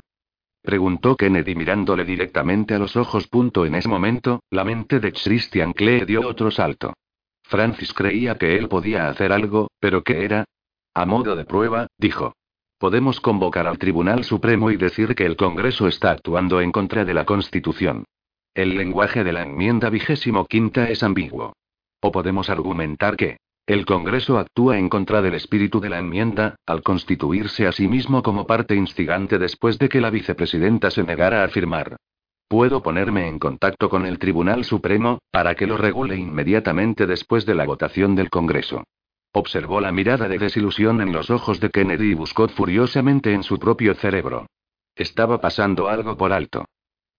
Preguntó 0.62 1.16
Kennedy 1.16 1.56
mirándole 1.56 2.04
directamente 2.04 2.74
a 2.74 2.78
los 2.78 2.94
ojos. 2.94 3.28
En 3.32 3.74
ese 3.74 3.88
momento, 3.88 4.44
la 4.50 4.62
mente 4.62 5.00
de 5.00 5.10
Christian 5.10 5.72
Klee 5.72 6.04
dio 6.04 6.24
otro 6.24 6.52
salto. 6.52 6.94
Francis 7.42 7.92
creía 7.92 8.38
que 8.38 8.56
él 8.56 8.68
podía 8.68 9.08
hacer 9.08 9.32
algo, 9.32 9.66
pero 9.80 10.04
¿qué 10.04 10.24
era? 10.24 10.44
A 10.94 11.04
modo 11.04 11.34
de 11.34 11.44
prueba, 11.44 11.88
dijo. 11.98 12.36
Podemos 12.78 13.20
convocar 13.20 13.66
al 13.66 13.78
Tribunal 13.78 14.22
Supremo 14.22 14.70
y 14.70 14.76
decir 14.76 15.16
que 15.16 15.26
el 15.26 15.36
Congreso 15.36 15.88
está 15.88 16.12
actuando 16.12 16.60
en 16.60 16.70
contra 16.70 17.04
de 17.04 17.14
la 17.14 17.24
Constitución. 17.24 18.04
El 18.54 18.76
lenguaje 18.76 19.24
de 19.24 19.32
la 19.32 19.42
enmienda 19.42 19.90
vigésimo 19.90 20.46
quinta 20.46 20.88
es 20.88 21.02
ambiguo. 21.02 21.54
O 22.04 22.10
podemos 22.10 22.50
argumentar 22.50 23.16
que 23.16 23.38
el 23.64 23.86
Congreso 23.86 24.38
actúa 24.38 24.76
en 24.76 24.88
contra 24.88 25.22
del 25.22 25.34
espíritu 25.34 25.80
de 25.80 25.88
la 25.88 26.00
enmienda, 26.00 26.56
al 26.66 26.82
constituirse 26.82 27.68
a 27.68 27.72
sí 27.72 27.86
mismo 27.86 28.22
como 28.24 28.44
parte 28.44 28.74
instigante 28.74 29.38
después 29.38 29.78
de 29.78 29.88
que 29.88 30.00
la 30.00 30.10
vicepresidenta 30.10 30.90
se 30.90 31.04
negara 31.04 31.44
a 31.44 31.48
firmar. 31.48 31.96
Puedo 32.48 32.82
ponerme 32.82 33.28
en 33.28 33.38
contacto 33.38 33.88
con 33.88 34.04
el 34.04 34.18
Tribunal 34.18 34.64
Supremo, 34.64 35.20
para 35.30 35.54
que 35.54 35.68
lo 35.68 35.76
regule 35.76 36.16
inmediatamente 36.16 37.06
después 37.06 37.46
de 37.46 37.54
la 37.54 37.64
votación 37.64 38.16
del 38.16 38.30
Congreso. 38.30 38.82
Observó 39.32 39.80
la 39.80 39.92
mirada 39.92 40.28
de 40.28 40.38
desilusión 40.38 41.00
en 41.00 41.12
los 41.12 41.30
ojos 41.30 41.60
de 41.60 41.70
Kennedy 41.70 42.10
y 42.10 42.14
buscó 42.14 42.48
furiosamente 42.48 43.32
en 43.32 43.44
su 43.44 43.60
propio 43.60 43.94
cerebro. 43.94 44.46
Estaba 44.96 45.40
pasando 45.40 45.88
algo 45.88 46.16
por 46.16 46.32
alto. 46.32 46.66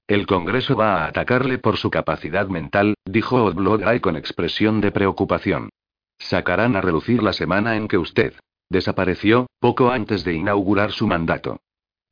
El 0.07 0.27
Congreso 0.27 0.75
va 0.75 1.03
a 1.03 1.07
atacarle 1.07 1.59
por 1.59 1.77
su 1.77 1.89
capacidad 1.89 2.47
mental, 2.47 2.95
dijo 3.05 3.43
Odblogay 3.43 4.01
con 4.01 4.17
expresión 4.17 4.81
de 4.81 4.91
preocupación. 4.91 5.69
Sacarán 6.19 6.75
a 6.75 6.81
relucir 6.81 7.23
la 7.23 7.33
semana 7.33 7.77
en 7.77 7.87
que 7.87 7.97
usted 7.97 8.33
desapareció, 8.69 9.47
poco 9.59 9.91
antes 9.91 10.23
de 10.23 10.33
inaugurar 10.33 10.91
su 10.91 11.07
mandato. 11.07 11.59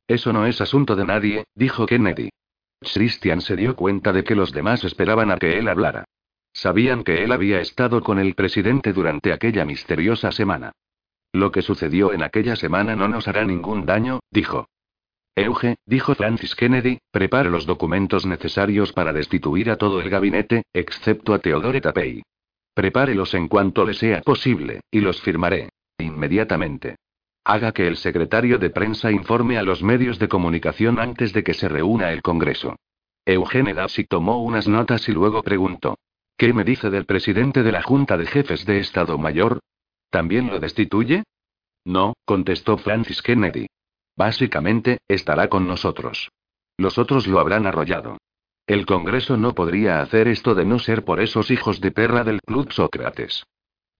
Eso 0.06 0.32
no 0.32 0.46
es 0.46 0.60
asunto 0.60 0.96
de 0.96 1.04
nadie, 1.04 1.44
dijo 1.54 1.86
Kennedy. 1.86 2.30
Christian 2.80 3.40
se 3.40 3.56
dio 3.56 3.76
cuenta 3.76 4.12
de 4.12 4.24
que 4.24 4.34
los 4.34 4.52
demás 4.52 4.84
esperaban 4.84 5.30
a 5.30 5.36
que 5.36 5.58
él 5.58 5.68
hablara. 5.68 6.04
Sabían 6.52 7.04
que 7.04 7.24
él 7.24 7.32
había 7.32 7.60
estado 7.60 8.02
con 8.02 8.18
el 8.18 8.34
presidente 8.34 8.92
durante 8.92 9.32
aquella 9.32 9.64
misteriosa 9.64 10.32
semana. 10.32 10.72
Lo 11.32 11.50
que 11.50 11.62
sucedió 11.62 12.12
en 12.12 12.22
aquella 12.22 12.56
semana 12.56 12.94
no 12.94 13.08
nos 13.08 13.26
hará 13.26 13.44
ningún 13.44 13.86
daño, 13.86 14.20
dijo. 14.30 14.68
Euge, 15.34 15.76
dijo 15.86 16.14
Francis 16.14 16.54
Kennedy, 16.54 16.98
prepare 17.10 17.48
los 17.48 17.64
documentos 17.64 18.26
necesarios 18.26 18.92
para 18.92 19.12
destituir 19.12 19.70
a 19.70 19.76
todo 19.76 20.00
el 20.00 20.10
gabinete, 20.10 20.64
excepto 20.72 21.32
a 21.32 21.38
Theodore 21.38 21.80
Tapey. 21.80 22.22
Prepárelos 22.74 23.32
en 23.34 23.48
cuanto 23.48 23.84
le 23.84 23.94
sea 23.94 24.20
posible, 24.22 24.80
y 24.90 25.00
los 25.00 25.22
firmaré. 25.22 25.70
Inmediatamente. 25.98 26.96
Haga 27.44 27.72
que 27.72 27.86
el 27.86 27.96
secretario 27.96 28.58
de 28.58 28.70
prensa 28.70 29.10
informe 29.10 29.58
a 29.58 29.62
los 29.62 29.82
medios 29.82 30.18
de 30.18 30.28
comunicación 30.28 30.98
antes 30.98 31.32
de 31.32 31.42
que 31.42 31.54
se 31.54 31.68
reúna 31.68 32.12
el 32.12 32.22
Congreso. 32.22 32.76
Eugene 33.24 33.74
Dassi 33.74 34.04
tomó 34.04 34.42
unas 34.42 34.68
notas 34.68 35.08
y 35.08 35.12
luego 35.12 35.42
preguntó. 35.42 35.96
¿Qué 36.36 36.52
me 36.52 36.64
dice 36.64 36.90
del 36.90 37.04
presidente 37.04 37.62
de 37.62 37.72
la 37.72 37.82
Junta 37.82 38.16
de 38.16 38.26
Jefes 38.26 38.66
de 38.66 38.78
Estado 38.80 39.16
Mayor? 39.18 39.60
¿También 40.10 40.48
lo 40.48 40.60
destituye? 40.60 41.24
No, 41.84 42.14
contestó 42.24 42.78
Francis 42.78 43.22
Kennedy. 43.22 43.66
Básicamente, 44.16 44.98
estará 45.08 45.48
con 45.48 45.66
nosotros. 45.66 46.30
Los 46.76 46.98
otros 46.98 47.26
lo 47.26 47.40
habrán 47.40 47.66
arrollado. 47.66 48.18
El 48.66 48.86
Congreso 48.86 49.36
no 49.36 49.54
podría 49.54 50.00
hacer 50.00 50.28
esto 50.28 50.54
de 50.54 50.64
no 50.64 50.78
ser 50.78 51.04
por 51.04 51.20
esos 51.20 51.50
hijos 51.50 51.80
de 51.80 51.90
perra 51.90 52.24
del 52.24 52.40
Club 52.40 52.72
Sócrates. 52.72 53.44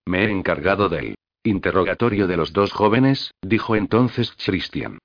Me 0.07 0.25
he 0.25 0.31
encargado 0.31 0.89
del 0.89 1.17
interrogatorio 1.45 2.27
de 2.27 2.37
los 2.37 2.53
dos 2.53 2.73
jóvenes, 2.73 3.33
dijo 3.43 3.75
entonces 3.75 4.33
Christian. 4.45 4.99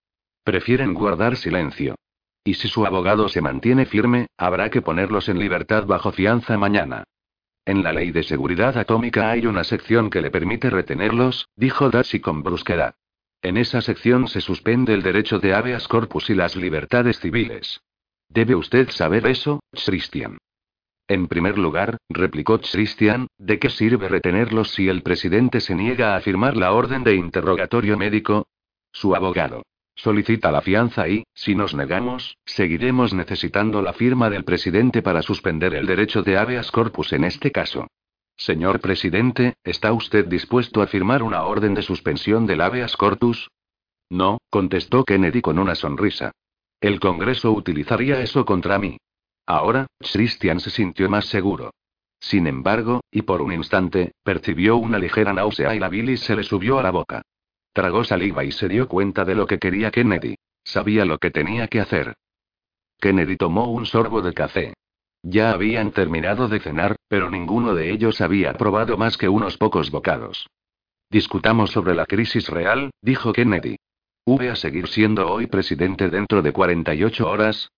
Prefieren 0.44 0.94
guardar 0.94 1.36
silencio. 1.36 1.96
Y 2.44 2.54
si 2.54 2.68
su 2.68 2.86
abogado 2.86 3.28
se 3.28 3.42
mantiene 3.42 3.86
firme, 3.86 4.28
habrá 4.38 4.70
que 4.70 4.82
ponerlos 4.82 5.28
en 5.28 5.40
libertad 5.40 5.86
bajo 5.86 6.12
fianza 6.12 6.58
mañana. 6.58 7.04
En 7.66 7.84
la 7.84 7.92
ley 7.92 8.12
de 8.12 8.24
seguridad 8.24 8.78
atómica 8.78 9.32
hay 9.32 9.46
una 9.46 9.66
sección 9.66 10.10
que 10.10 10.22
le 10.22 10.32
permite 10.32 10.70
retenerlos, 10.70 11.50
dijo 11.58 11.90
Darcy 11.90 12.22
con 12.22 12.44
brusquedad. 12.44 12.96
En 13.42 13.58
esa 13.58 13.82
sección 13.82 14.28
se 14.28 14.42
suspende 14.42 14.94
el 14.94 15.04
derecho 15.04 15.40
de 15.40 15.54
habeas 15.54 15.88
corpus 15.88 16.30
y 16.30 16.36
las 16.36 16.56
libertades 16.56 17.20
civiles. 17.20 17.82
Debe 18.30 18.56
usted 18.56 18.90
saber 18.90 19.28
eso, 19.28 19.62
Christian. 19.86 20.38
En 21.08 21.28
primer 21.28 21.58
lugar, 21.58 21.98
replicó 22.10 22.60
Christian, 22.60 23.28
¿de 23.38 23.60
qué 23.60 23.70
sirve 23.70 24.10
retenerlos 24.10 24.72
si 24.72 24.90
el 24.90 25.04
presidente 25.04 25.62
se 25.62 25.74
niega 25.74 26.16
a 26.16 26.20
firmar 26.20 26.58
la 26.58 26.74
orden 26.74 27.04
de 27.04 27.16
interrogatorio 27.16 27.98
médico? 27.98 28.48
Su 28.92 29.16
abogado. 29.16 29.64
Solicita 29.96 30.52
la 30.52 30.62
fianza 30.62 31.08
y, 31.08 31.24
si 31.34 31.56
nos 31.56 31.74
negamos, 31.74 32.38
seguiremos 32.46 33.14
necesitando 33.14 33.82
la 33.82 33.94
firma 33.94 34.30
del 34.30 34.44
presidente 34.44 35.02
para 35.02 35.22
suspender 35.22 35.74
el 35.74 35.86
derecho 35.86 36.22
de 36.24 36.38
habeas 36.38 36.72
corpus 36.72 37.14
en 37.14 37.24
este 37.24 37.52
caso. 37.52 37.88
Señor 38.38 38.80
presidente, 38.80 39.56
¿está 39.64 39.92
usted 39.94 40.26
dispuesto 40.26 40.82
a 40.84 40.88
firmar 40.88 41.24
una 41.24 41.44
orden 41.44 41.74
de 41.74 41.82
suspensión 41.82 42.46
del 42.46 42.62
habeas 42.62 42.96
corpus? 42.96 43.50
No, 44.10 44.38
contestó 44.50 45.04
Kennedy 45.04 45.42
con 45.42 45.58
una 45.58 45.74
sonrisa. 45.74 46.32
El 46.80 47.00
Congreso 47.00 47.52
utilizaría 47.52 48.22
eso 48.22 48.46
contra 48.46 48.78
mí. 48.78 48.98
Ahora, 49.48 49.88
Christian 50.00 50.60
se 50.60 50.70
sintió 50.70 51.10
más 51.10 51.26
seguro. 51.26 51.72
Sin 52.20 52.46
embargo, 52.48 53.02
y 53.12 53.24
por 53.24 53.42
un 53.42 53.54
instante, 53.54 54.12
percibió 54.24 54.78
una 54.78 55.00
ligera 55.00 55.34
náusea 55.34 55.76
y 55.76 55.80
la 55.80 55.90
bilis 55.90 56.22
se 56.22 56.36
le 56.36 56.44
subió 56.44 56.78
a 56.78 56.84
la 56.84 56.92
boca. 56.92 57.24
Tragó 57.74 58.04
saliva 58.04 58.44
y 58.44 58.52
se 58.52 58.68
dio 58.68 58.88
cuenta 58.88 59.26
de 59.26 59.36
lo 59.36 59.48
que 59.48 59.58
quería 59.58 59.92
Kennedy. 59.92 60.36
Sabía 60.64 61.06
lo 61.06 61.18
que 61.18 61.32
tenía 61.32 61.68
que 61.68 61.80
hacer. 61.80 62.16
Kennedy 63.00 63.38
tomó 63.38 63.72
un 63.72 63.86
sorbo 63.86 64.22
de 64.22 64.34
café. 64.34 64.74
Ya 65.24 65.52
habían 65.52 65.92
terminado 65.92 66.48
de 66.48 66.60
cenar, 66.60 66.96
pero 67.08 67.30
ninguno 67.30 67.74
de 67.74 67.92
ellos 67.92 68.22
había 68.22 68.54
probado 68.54 68.98
más 68.98 69.18
que 69.18 69.30
unos 69.30 69.58
pocos 69.58 69.92
bocados. 69.92 70.48
Discutamos 71.10 71.72
sobre 71.72 71.96
la 71.96 72.06
crisis 72.06 72.50
real, 72.50 72.92
dijo 73.02 73.34
Kennedy. 73.34 73.78
¿V 74.26 74.50
a 74.50 74.56
seguir 74.56 74.88
siendo 74.88 75.32
hoy 75.32 75.48
presidente 75.48 76.10
dentro 76.10 76.42
de 76.42 76.52
48 76.52 77.30
horas? 77.30 77.70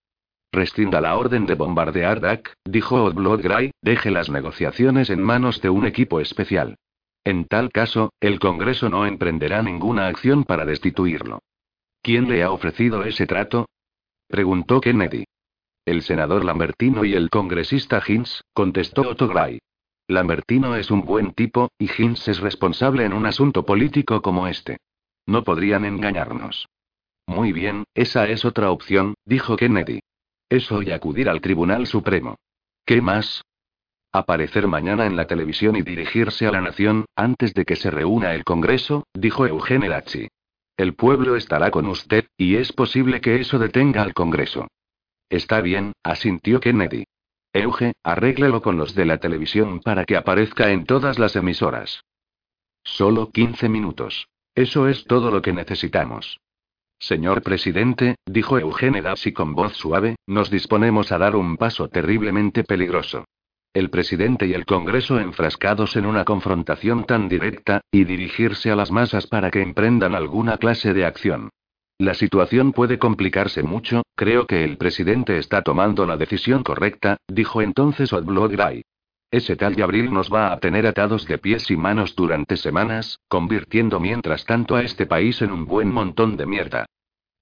Restinda 0.52 1.00
la 1.00 1.16
orden 1.16 1.46
de 1.46 1.54
bombardear 1.54 2.22
Dak, 2.22 2.54
dijo 2.66 3.04
Oddblood 3.04 3.42
Gray, 3.42 3.72
deje 3.84 4.10
las 4.10 4.30
negociaciones 4.30 5.12
en 5.12 5.22
manos 5.22 5.62
de 5.62 5.70
un 5.70 5.86
equipo 5.86 6.20
especial. 6.20 6.76
En 7.24 7.46
tal 7.46 7.72
caso, 7.72 8.14
el 8.20 8.40
Congreso 8.40 8.90
no 8.90 9.06
emprenderá 9.06 9.62
ninguna 9.62 10.08
acción 10.08 10.44
para 10.44 10.66
destituirlo. 10.66 11.44
¿Quién 12.02 12.28
le 12.28 12.42
ha 12.42 12.52
ofrecido 12.52 13.04
ese 13.04 13.28
trato? 13.28 13.68
preguntó 14.28 14.82
Kennedy. 14.82 15.26
El 15.90 16.04
senador 16.04 16.46
Lambertino 16.46 17.04
y 17.04 17.16
el 17.16 17.32
congresista 17.32 18.00
Hinz, 18.08 18.42
contestó 18.54 19.02
Otto 19.02 19.28
Gray. 19.28 19.58
Lambertino 20.08 20.76
es 20.76 20.92
un 20.92 21.02
buen 21.02 21.34
tipo, 21.34 21.72
y 21.80 21.90
Hinz 21.90 22.28
es 22.28 22.42
responsable 22.42 23.06
en 23.06 23.14
un 23.14 23.26
asunto 23.26 23.66
político 23.66 24.22
como 24.22 24.46
este. 24.46 24.78
No 25.26 25.44
podrían 25.44 25.86
engañarnos. 25.86 26.68
Muy 27.26 27.54
bien, 27.54 27.86
esa 27.96 28.28
es 28.28 28.46
otra 28.46 28.70
opción, 28.70 29.16
dijo 29.26 29.58
Kennedy. 29.58 30.02
Eso 30.48 30.84
y 30.84 30.92
acudir 30.92 31.28
al 31.28 31.42
Tribunal 31.42 31.88
Supremo. 31.88 32.36
¿Qué 32.86 33.02
más? 33.02 33.44
Aparecer 34.12 34.68
mañana 34.68 35.08
en 35.08 35.16
la 35.16 35.26
televisión 35.26 35.76
y 35.76 35.82
dirigirse 35.82 36.46
a 36.46 36.52
la 36.52 36.62
nación, 36.62 37.06
antes 37.16 37.56
de 37.56 37.66
que 37.66 37.76
se 37.76 37.90
reúna 37.90 38.36
el 38.36 38.44
Congreso, 38.44 39.08
dijo 39.16 39.48
Eugene 39.48 39.90
Lacci. 39.90 40.28
El 40.78 40.94
pueblo 40.94 41.36
estará 41.36 41.72
con 41.72 41.88
usted, 41.88 42.28
y 42.38 42.58
es 42.58 42.74
posible 42.74 43.22
que 43.22 43.42
eso 43.42 43.58
detenga 43.58 44.04
al 44.04 44.14
Congreso. 44.14 44.68
Está 45.30 45.62
bien, 45.62 45.94
asintió 46.04 46.60
Kennedy. 46.60 47.06
Euge, 47.54 47.94
arréglelo 48.04 48.62
con 48.62 48.78
los 48.78 48.96
de 48.96 49.06
la 49.06 49.18
televisión 49.18 49.80
para 49.80 50.06
que 50.06 50.18
aparezca 50.18 50.72
en 50.72 50.86
todas 50.86 51.20
las 51.20 51.36
emisoras. 51.36 52.04
Solo 52.84 53.32
15 53.32 53.70
minutos. 53.70 54.28
Eso 54.56 54.88
es 54.88 55.06
todo 55.06 55.32
lo 55.32 55.42
que 55.42 55.54
necesitamos. 55.54 56.40
Señor 57.00 57.44
presidente, 57.44 58.16
dijo 58.26 58.60
Eugene 58.60 59.02
Dassy 59.02 59.32
con 59.32 59.56
voz 59.56 59.74
suave, 59.74 60.18
nos 60.28 60.50
disponemos 60.50 61.12
a 61.12 61.18
dar 61.18 61.36
un 61.36 61.56
paso 61.58 61.88
terriblemente 61.88 62.64
peligroso. 62.64 63.26
El 63.74 63.90
presidente 63.90 64.48
y 64.48 64.54
el 64.54 64.66
Congreso 64.66 65.20
enfrascados 65.20 65.96
en 65.96 66.06
una 66.06 66.26
confrontación 66.26 67.06
tan 67.06 67.30
directa, 67.30 67.82
y 67.92 68.04
dirigirse 68.04 68.72
a 68.72 68.76
las 68.76 68.92
masas 68.92 69.28
para 69.28 69.52
que 69.52 69.62
emprendan 69.62 70.16
alguna 70.16 70.58
clase 70.58 70.94
de 70.94 71.06
acción. 71.06 71.50
La 72.00 72.14
situación 72.14 72.72
puede 72.72 72.98
complicarse 72.98 73.62
mucho, 73.62 74.04
creo 74.16 74.48
que 74.48 74.64
el 74.64 74.78
presidente 74.78 75.38
está 75.38 75.64
tomando 75.64 76.06
la 76.06 76.16
decisión 76.16 76.64
correcta, 76.64 77.18
dijo 77.28 77.62
entonces 77.62 78.14
Oddblood 78.14 78.54
Gray. 78.54 78.84
Ese 79.32 79.58
tal 79.58 79.76
de 79.76 79.84
abril 79.84 80.14
nos 80.14 80.34
va 80.34 80.54
a 80.54 80.60
tener 80.62 80.88
atados 80.88 81.28
de 81.28 81.38
pies 81.38 81.70
y 81.70 81.76
manos 81.76 82.16
durante 82.16 82.56
semanas, 82.56 83.20
convirtiendo 83.28 84.00
mientras 84.00 84.46
tanto 84.46 84.78
a 84.78 84.82
este 84.82 85.08
país 85.08 85.42
en 85.42 85.52
un 85.52 85.66
buen 85.66 85.92
montón 85.92 86.38
de 86.38 86.46
mierda. 86.46 86.86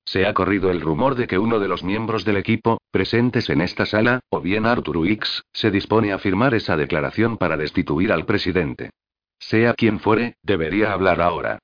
Se 0.05 0.25
ha 0.25 0.33
corrido 0.33 0.71
el 0.71 0.81
rumor 0.81 1.13
de 1.13 1.27
que 1.27 1.37
uno 1.37 1.59
de 1.59 1.67
los 1.67 1.83
miembros 1.83 2.25
del 2.25 2.37
equipo, 2.37 2.79
presentes 2.89 3.51
en 3.51 3.61
esta 3.61 3.85
sala, 3.85 4.21
o 4.29 4.41
bien 4.41 4.65
Arthur 4.65 4.97
Wicks, 4.97 5.43
se 5.53 5.69
dispone 5.69 6.13
a 6.13 6.17
firmar 6.17 6.55
esa 6.55 6.75
declaración 6.75 7.37
para 7.37 7.57
destituir 7.57 8.11
al 8.11 8.25
presidente. 8.25 8.89
Sea 9.37 9.75
quien 9.75 9.99
fuere, 9.99 10.35
debería 10.41 10.93
hablar 10.93 11.21
ahora. 11.21 11.59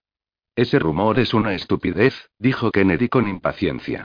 Ese 0.55 0.77
rumor 0.77 1.19
es 1.19 1.33
una 1.33 1.53
estupidez, 1.53 2.29
dijo 2.37 2.71
Kennedy 2.71 3.09
con 3.09 3.27
impaciencia. 3.27 4.03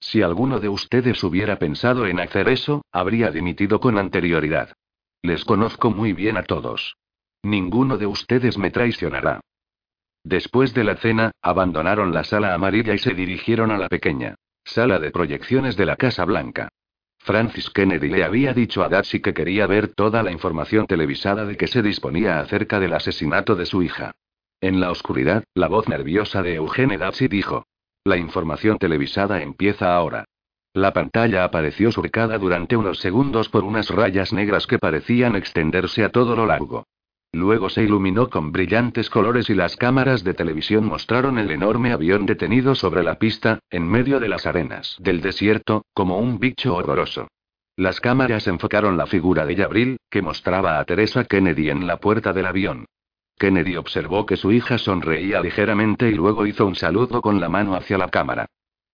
Si 0.00 0.22
alguno 0.22 0.58
de 0.58 0.70
ustedes 0.70 1.22
hubiera 1.22 1.58
pensado 1.58 2.06
en 2.06 2.20
hacer 2.20 2.48
eso, 2.48 2.82
habría 2.90 3.30
dimitido 3.30 3.80
con 3.80 3.98
anterioridad. 3.98 4.72
Les 5.22 5.44
conozco 5.44 5.90
muy 5.90 6.14
bien 6.14 6.38
a 6.38 6.42
todos. 6.42 6.96
Ninguno 7.42 7.98
de 7.98 8.06
ustedes 8.06 8.56
me 8.56 8.70
traicionará. 8.70 9.40
Después 10.24 10.72
de 10.72 10.84
la 10.84 10.96
cena, 10.96 11.32
abandonaron 11.42 12.12
la 12.12 12.24
sala 12.24 12.54
amarilla 12.54 12.94
y 12.94 12.98
se 12.98 13.14
dirigieron 13.14 13.70
a 13.70 13.78
la 13.78 13.88
pequeña 13.88 14.36
sala 14.64 14.98
de 14.98 15.10
proyecciones 15.10 15.76
de 15.76 15.86
la 15.86 15.96
Casa 15.96 16.24
Blanca. 16.24 16.68
Francis 17.18 17.70
Kennedy 17.70 18.08
le 18.08 18.24
había 18.24 18.54
dicho 18.54 18.82
a 18.82 18.88
Darcy 18.88 19.20
que 19.20 19.34
quería 19.34 19.66
ver 19.66 19.88
toda 19.88 20.22
la 20.22 20.30
información 20.30 20.86
televisada 20.86 21.44
de 21.44 21.56
que 21.56 21.66
se 21.66 21.82
disponía 21.82 22.40
acerca 22.40 22.78
del 22.78 22.94
asesinato 22.94 23.56
de 23.56 23.66
su 23.66 23.82
hija. 23.82 24.12
En 24.60 24.78
la 24.78 24.90
oscuridad, 24.90 25.44
la 25.54 25.68
voz 25.68 25.88
nerviosa 25.88 26.42
de 26.42 26.56
Eugene 26.56 26.98
Darcy 26.98 27.28
dijo: 27.28 27.64
La 28.04 28.18
información 28.18 28.78
televisada 28.78 29.42
empieza 29.42 29.94
ahora. 29.94 30.26
La 30.74 30.92
pantalla 30.92 31.44
apareció 31.44 31.90
surcada 31.90 32.38
durante 32.38 32.76
unos 32.76 32.98
segundos 32.98 33.48
por 33.48 33.64
unas 33.64 33.88
rayas 33.88 34.32
negras 34.32 34.66
que 34.66 34.78
parecían 34.78 35.34
extenderse 35.34 36.04
a 36.04 36.10
todo 36.10 36.36
lo 36.36 36.46
largo. 36.46 36.84
Luego 37.32 37.70
se 37.70 37.84
iluminó 37.84 38.28
con 38.28 38.52
brillantes 38.52 39.08
colores 39.08 39.48
y 39.50 39.54
las 39.54 39.76
cámaras 39.76 40.24
de 40.24 40.34
televisión 40.34 40.84
mostraron 40.84 41.38
el 41.38 41.50
enorme 41.50 41.92
avión 41.92 42.26
detenido 42.26 42.74
sobre 42.74 43.02
la 43.02 43.18
pista, 43.18 43.60
en 43.70 43.88
medio 43.88 44.20
de 44.20 44.28
las 44.28 44.46
arenas 44.46 44.96
del 44.98 45.20
desierto, 45.20 45.84
como 45.94 46.18
un 46.18 46.38
bicho 46.38 46.74
horroroso. 46.74 47.28
Las 47.76 48.00
cámaras 48.00 48.46
enfocaron 48.46 48.96
la 48.96 49.06
figura 49.06 49.46
de 49.46 49.54
Yabril, 49.54 49.96
que 50.10 50.22
mostraba 50.22 50.78
a 50.78 50.84
Teresa 50.84 51.24
Kennedy 51.24 51.70
en 51.70 51.86
la 51.86 51.96
puerta 51.98 52.32
del 52.32 52.46
avión. 52.46 52.84
Kennedy 53.40 53.76
observó 53.76 54.26
que 54.26 54.36
su 54.36 54.52
hija 54.52 54.76
sonreía 54.76 55.40
ligeramente 55.40 56.10
y 56.10 56.12
luego 56.12 56.44
hizo 56.44 56.66
un 56.66 56.74
saludo 56.76 57.22
con 57.22 57.40
la 57.40 57.48
mano 57.48 57.74
hacia 57.74 57.96
la 57.96 58.10
cámara. 58.10 58.44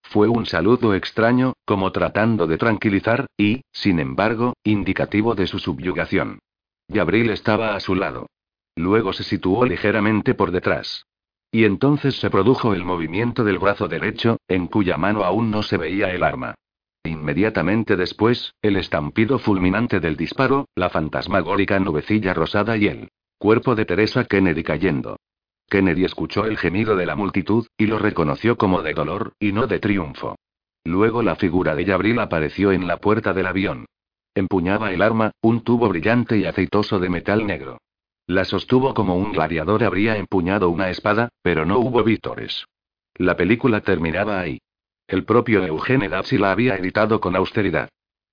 Fue 0.03 0.29
un 0.29 0.45
saludo 0.45 0.95
extraño, 0.95 1.51
como 1.65 1.91
tratando 1.91 2.47
de 2.47 2.57
tranquilizar, 2.57 3.25
y, 3.37 3.63
sin 3.73 3.99
embargo, 3.99 4.53
indicativo 4.63 5.35
de 5.35 5.47
su 5.47 5.59
subyugación. 5.59 6.39
Gabriel 6.87 7.29
estaba 7.31 7.75
a 7.75 7.81
su 7.81 7.93
lado. 7.93 8.27
Luego 8.77 9.11
se 9.11 9.25
situó 9.25 9.65
ligeramente 9.65 10.33
por 10.33 10.51
detrás. 10.51 11.05
Y 11.51 11.65
entonces 11.65 12.17
se 12.17 12.29
produjo 12.29 12.73
el 12.73 12.85
movimiento 12.85 13.43
del 13.43 13.59
brazo 13.59 13.89
derecho, 13.89 14.37
en 14.47 14.67
cuya 14.67 14.95
mano 14.95 15.25
aún 15.25 15.51
no 15.51 15.61
se 15.61 15.75
veía 15.75 16.11
el 16.11 16.23
arma. 16.23 16.55
Inmediatamente 17.03 17.97
después, 17.97 18.53
el 18.61 18.77
estampido 18.77 19.39
fulminante 19.39 19.99
del 19.99 20.15
disparo, 20.15 20.69
la 20.73 20.89
fantasmagórica 20.89 21.79
nubecilla 21.79 22.33
rosada 22.33 22.77
y 22.77 22.87
el 22.87 23.09
cuerpo 23.37 23.75
de 23.75 23.85
Teresa 23.85 24.25
Kennedy 24.25 24.63
cayendo. 24.63 25.17
Kennedy 25.69 26.05
escuchó 26.05 26.45
el 26.45 26.57
gemido 26.57 26.95
de 26.95 27.05
la 27.05 27.15
multitud, 27.15 27.67
y 27.77 27.87
lo 27.87 27.99
reconoció 27.99 28.57
como 28.57 28.81
de 28.81 28.93
dolor, 28.93 29.33
y 29.39 29.51
no 29.51 29.67
de 29.67 29.79
triunfo. 29.79 30.35
Luego 30.83 31.21
la 31.21 31.35
figura 31.35 31.75
de 31.75 31.85
Yabril 31.85 32.19
apareció 32.19 32.71
en 32.71 32.87
la 32.87 32.97
puerta 32.97 33.33
del 33.33 33.47
avión. 33.47 33.85
Empuñaba 34.33 34.91
el 34.91 35.01
arma, 35.01 35.31
un 35.41 35.61
tubo 35.61 35.89
brillante 35.89 36.37
y 36.37 36.45
aceitoso 36.45 36.99
de 36.99 37.09
metal 37.09 37.45
negro. 37.45 37.79
La 38.25 38.45
sostuvo 38.45 38.93
como 38.93 39.15
un 39.15 39.31
gladiador 39.31 39.83
habría 39.83 40.17
empuñado 40.17 40.69
una 40.69 40.89
espada, 40.89 41.29
pero 41.41 41.65
no 41.65 41.79
hubo 41.79 42.03
vítores. 42.03 42.65
La 43.15 43.35
película 43.35 43.81
terminaba 43.81 44.39
ahí. 44.39 44.59
El 45.07 45.25
propio 45.25 45.65
Eugene 45.65 46.09
Dapsi 46.09 46.37
la 46.37 46.51
había 46.51 46.75
editado 46.75 47.19
con 47.19 47.35
austeridad. 47.35 47.89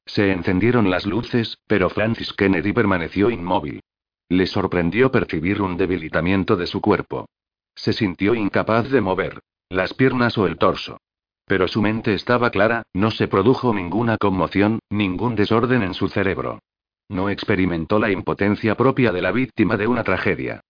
Se 0.07 0.33
encendieron 0.33 0.91
las 0.91 1.07
luces, 1.07 1.59
pero 1.67 1.89
Francis 1.91 2.33
Kennedy 2.33 2.73
permaneció 2.73 3.31
inmóvil. 3.31 3.81
Le 4.29 4.47
sorprendió 4.47 5.11
percibir 5.11 5.61
un 5.61 5.77
debilitamiento 5.77 6.57
de 6.57 6.67
su 6.67 6.81
cuerpo. 6.81 7.27
Se 7.75 7.93
sintió 7.93 8.35
incapaz 8.35 8.91
de 8.91 9.01
mover 9.01 9.41
las 9.71 9.95
piernas 9.95 10.39
o 10.39 10.47
el 10.47 10.57
torso. 10.57 10.99
Pero 11.47 11.69
su 11.69 11.83
mente 11.83 12.15
estaba 12.15 12.51
clara, 12.51 12.85
no 12.95 13.11
se 13.11 13.29
produjo 13.29 13.75
ninguna 13.75 14.17
conmoción, 14.19 14.79
ningún 14.89 15.35
desorden 15.35 15.83
en 15.83 15.95
su 15.95 16.09
cerebro. 16.09 16.61
No 17.09 17.29
experimentó 17.29 17.99
la 17.99 18.11
impotencia 18.11 18.77
propia 18.77 19.13
de 19.13 19.21
la 19.21 19.33
víctima 19.33 19.77
de 19.77 19.87
una 19.87 20.05
tragedia. 20.05 20.61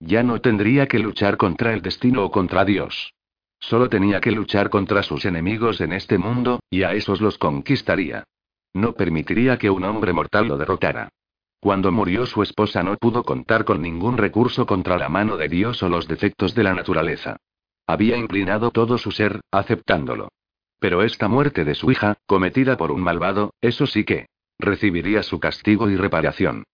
Ya 0.00 0.22
no 0.22 0.40
tendría 0.40 0.86
que 0.86 0.98
luchar 0.98 1.36
contra 1.36 1.72
el 1.72 1.82
destino 1.82 2.24
o 2.24 2.30
contra 2.30 2.64
Dios. 2.64 3.12
Solo 3.60 3.88
tenía 3.88 4.20
que 4.20 4.32
luchar 4.32 4.70
contra 4.70 5.02
sus 5.02 5.24
enemigos 5.24 5.80
en 5.80 5.92
este 5.92 6.18
mundo, 6.18 6.60
y 6.68 6.82
a 6.82 6.92
esos 6.94 7.20
los 7.20 7.38
conquistaría. 7.38 8.24
No 8.74 8.92
permitiría 8.94 9.56
que 9.56 9.70
un 9.70 9.84
hombre 9.84 10.12
mortal 10.12 10.48
lo 10.48 10.58
derrotara. 10.58 11.10
Cuando 11.64 11.90
murió 11.90 12.26
su 12.26 12.42
esposa 12.42 12.82
no 12.82 12.94
pudo 12.98 13.22
contar 13.22 13.64
con 13.64 13.80
ningún 13.80 14.18
recurso 14.18 14.66
contra 14.66 14.98
la 14.98 15.08
mano 15.08 15.38
de 15.38 15.48
Dios 15.48 15.82
o 15.82 15.88
los 15.88 16.06
defectos 16.06 16.54
de 16.54 16.62
la 16.62 16.74
naturaleza. 16.74 17.38
Había 17.86 18.18
inclinado 18.18 18.70
todo 18.70 18.98
su 18.98 19.10
ser, 19.10 19.40
aceptándolo. 19.50 20.28
Pero 20.78 21.02
esta 21.02 21.26
muerte 21.26 21.64
de 21.64 21.74
su 21.74 21.90
hija, 21.90 22.18
cometida 22.26 22.76
por 22.76 22.92
un 22.92 23.00
malvado, 23.00 23.54
eso 23.62 23.86
sí 23.86 24.04
que 24.04 24.26
recibiría 24.58 25.22
su 25.22 25.40
castigo 25.40 25.88
y 25.88 25.96
reparación. 25.96 26.64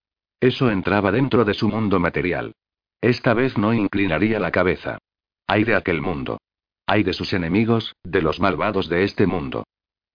Eso 0.41 0.69
entraba 0.69 1.13
dentro 1.13 1.45
de 1.45 1.53
su 1.53 1.69
mundo 1.69 1.97
material. 2.01 2.51
Esta 2.99 3.33
vez 3.33 3.57
no 3.57 3.73
inclinaría 3.73 4.41
la 4.41 4.51
cabeza. 4.51 4.97
Hay 5.47 5.63
de 5.63 5.75
aquel 5.75 6.01
mundo. 6.01 6.41
Hay 6.85 7.03
de 7.03 7.13
sus 7.13 7.31
enemigos, 7.31 7.95
de 8.03 8.21
los 8.21 8.41
malvados 8.41 8.89
de 8.89 9.05
este 9.05 9.25
mundo. 9.25 9.63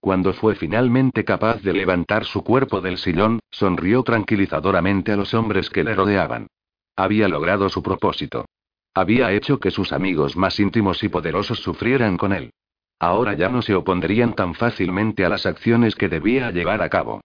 Cuando 0.07 0.31
fue 0.31 0.55
finalmente 0.55 1.25
capaz 1.25 1.61
de 1.61 1.73
levantar 1.73 2.23
su 2.23 2.41
cuerpo 2.41 2.79
del 2.79 2.97
sillón, 2.97 3.41
sonrió 3.51 4.03
tranquilizadoramente 4.03 5.11
a 5.11 5.17
los 5.17 5.33
hombres 5.33 5.69
que 5.69 5.83
le 5.83 5.95
rodeaban. 5.95 6.47
Había 6.95 7.27
logrado 7.27 7.67
su 7.67 7.83
propósito. 7.83 8.45
Había 8.93 9.33
hecho 9.33 9.59
que 9.59 9.69
sus 9.69 9.91
amigos 9.91 10.37
más 10.37 10.61
íntimos 10.61 11.03
y 11.03 11.09
poderosos 11.09 11.59
sufrieran 11.59 12.15
con 12.15 12.31
él. 12.31 12.51
Ahora 12.97 13.33
ya 13.33 13.49
no 13.49 13.61
se 13.61 13.75
opondrían 13.75 14.33
tan 14.33 14.53
fácilmente 14.53 15.25
a 15.25 15.29
las 15.29 15.45
acciones 15.45 15.93
que 15.93 16.07
debía 16.07 16.51
llevar 16.51 16.81
a 16.83 16.87
cabo. 16.87 17.19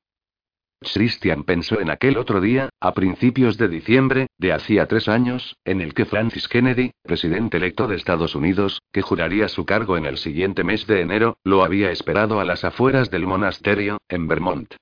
Christian 0.83 1.45
pensó 1.45 1.81
en 1.81 1.91
aquel 1.91 2.17
otro 2.17 2.41
día, 2.41 2.69
a 2.81 2.93
principios 2.95 3.59
de 3.59 3.69
diciembre, 3.69 4.27
de 4.39 4.53
hacía 4.53 4.87
tres 4.87 5.09
años, 5.09 5.57
en 5.65 5.81
el 5.81 5.95
que 5.95 6.05
Francis 6.05 6.49
Kennedy, 6.49 6.93
presidente 7.03 7.57
electo 7.57 7.87
de 7.87 7.97
Estados 7.97 8.35
Unidos, 8.35 8.81
que 8.93 9.03
juraría 9.03 9.49
su 9.49 9.65
cargo 9.65 9.97
en 9.97 10.07
el 10.07 10.19
siguiente 10.19 10.65
mes 10.65 10.87
de 10.87 11.01
enero, 11.01 11.37
lo 11.45 11.65
había 11.65 11.91
esperado 11.91 12.41
a 12.41 12.45
las 12.45 12.65
afueras 12.65 13.11
del 13.11 13.27
monasterio, 13.27 13.99
en 14.09 14.29
Vermont. 14.29 14.75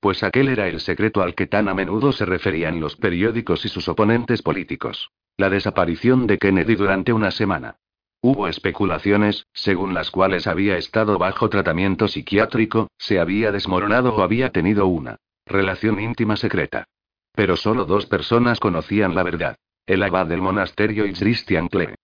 Pues 0.00 0.22
aquel 0.22 0.48
era 0.48 0.68
el 0.68 0.80
secreto 0.80 1.22
al 1.22 1.34
que 1.34 1.46
tan 1.46 1.68
a 1.68 1.74
menudo 1.74 2.12
se 2.12 2.26
referían 2.26 2.80
los 2.80 2.96
periódicos 2.96 3.64
y 3.64 3.68
sus 3.68 3.88
oponentes 3.88 4.42
políticos. 4.42 5.10
La 5.36 5.50
desaparición 5.50 6.26
de 6.26 6.38
Kennedy 6.38 6.76
durante 6.76 7.12
una 7.12 7.30
semana. 7.30 7.76
Hubo 8.22 8.48
especulaciones, 8.48 9.46
según 9.52 9.94
las 9.94 10.10
cuales 10.10 10.46
había 10.46 10.78
estado 10.78 11.18
bajo 11.18 11.48
tratamiento 11.48 12.08
psiquiátrico, 12.08 12.88
se 12.98 13.20
había 13.20 13.52
desmoronado 13.52 14.14
o 14.14 14.22
había 14.22 14.50
tenido 14.50 14.86
una 14.86 15.16
Relación 15.46 16.00
íntima 16.00 16.36
secreta. 16.36 16.88
Pero 17.32 17.56
solo 17.56 17.84
dos 17.84 18.06
personas 18.06 18.58
conocían 18.58 19.14
la 19.14 19.22
verdad. 19.22 19.56
El 19.86 20.02
abad 20.02 20.26
del 20.26 20.42
monasterio 20.42 21.06
y 21.06 21.12
Christian 21.12 21.68
Klee. 21.68 21.94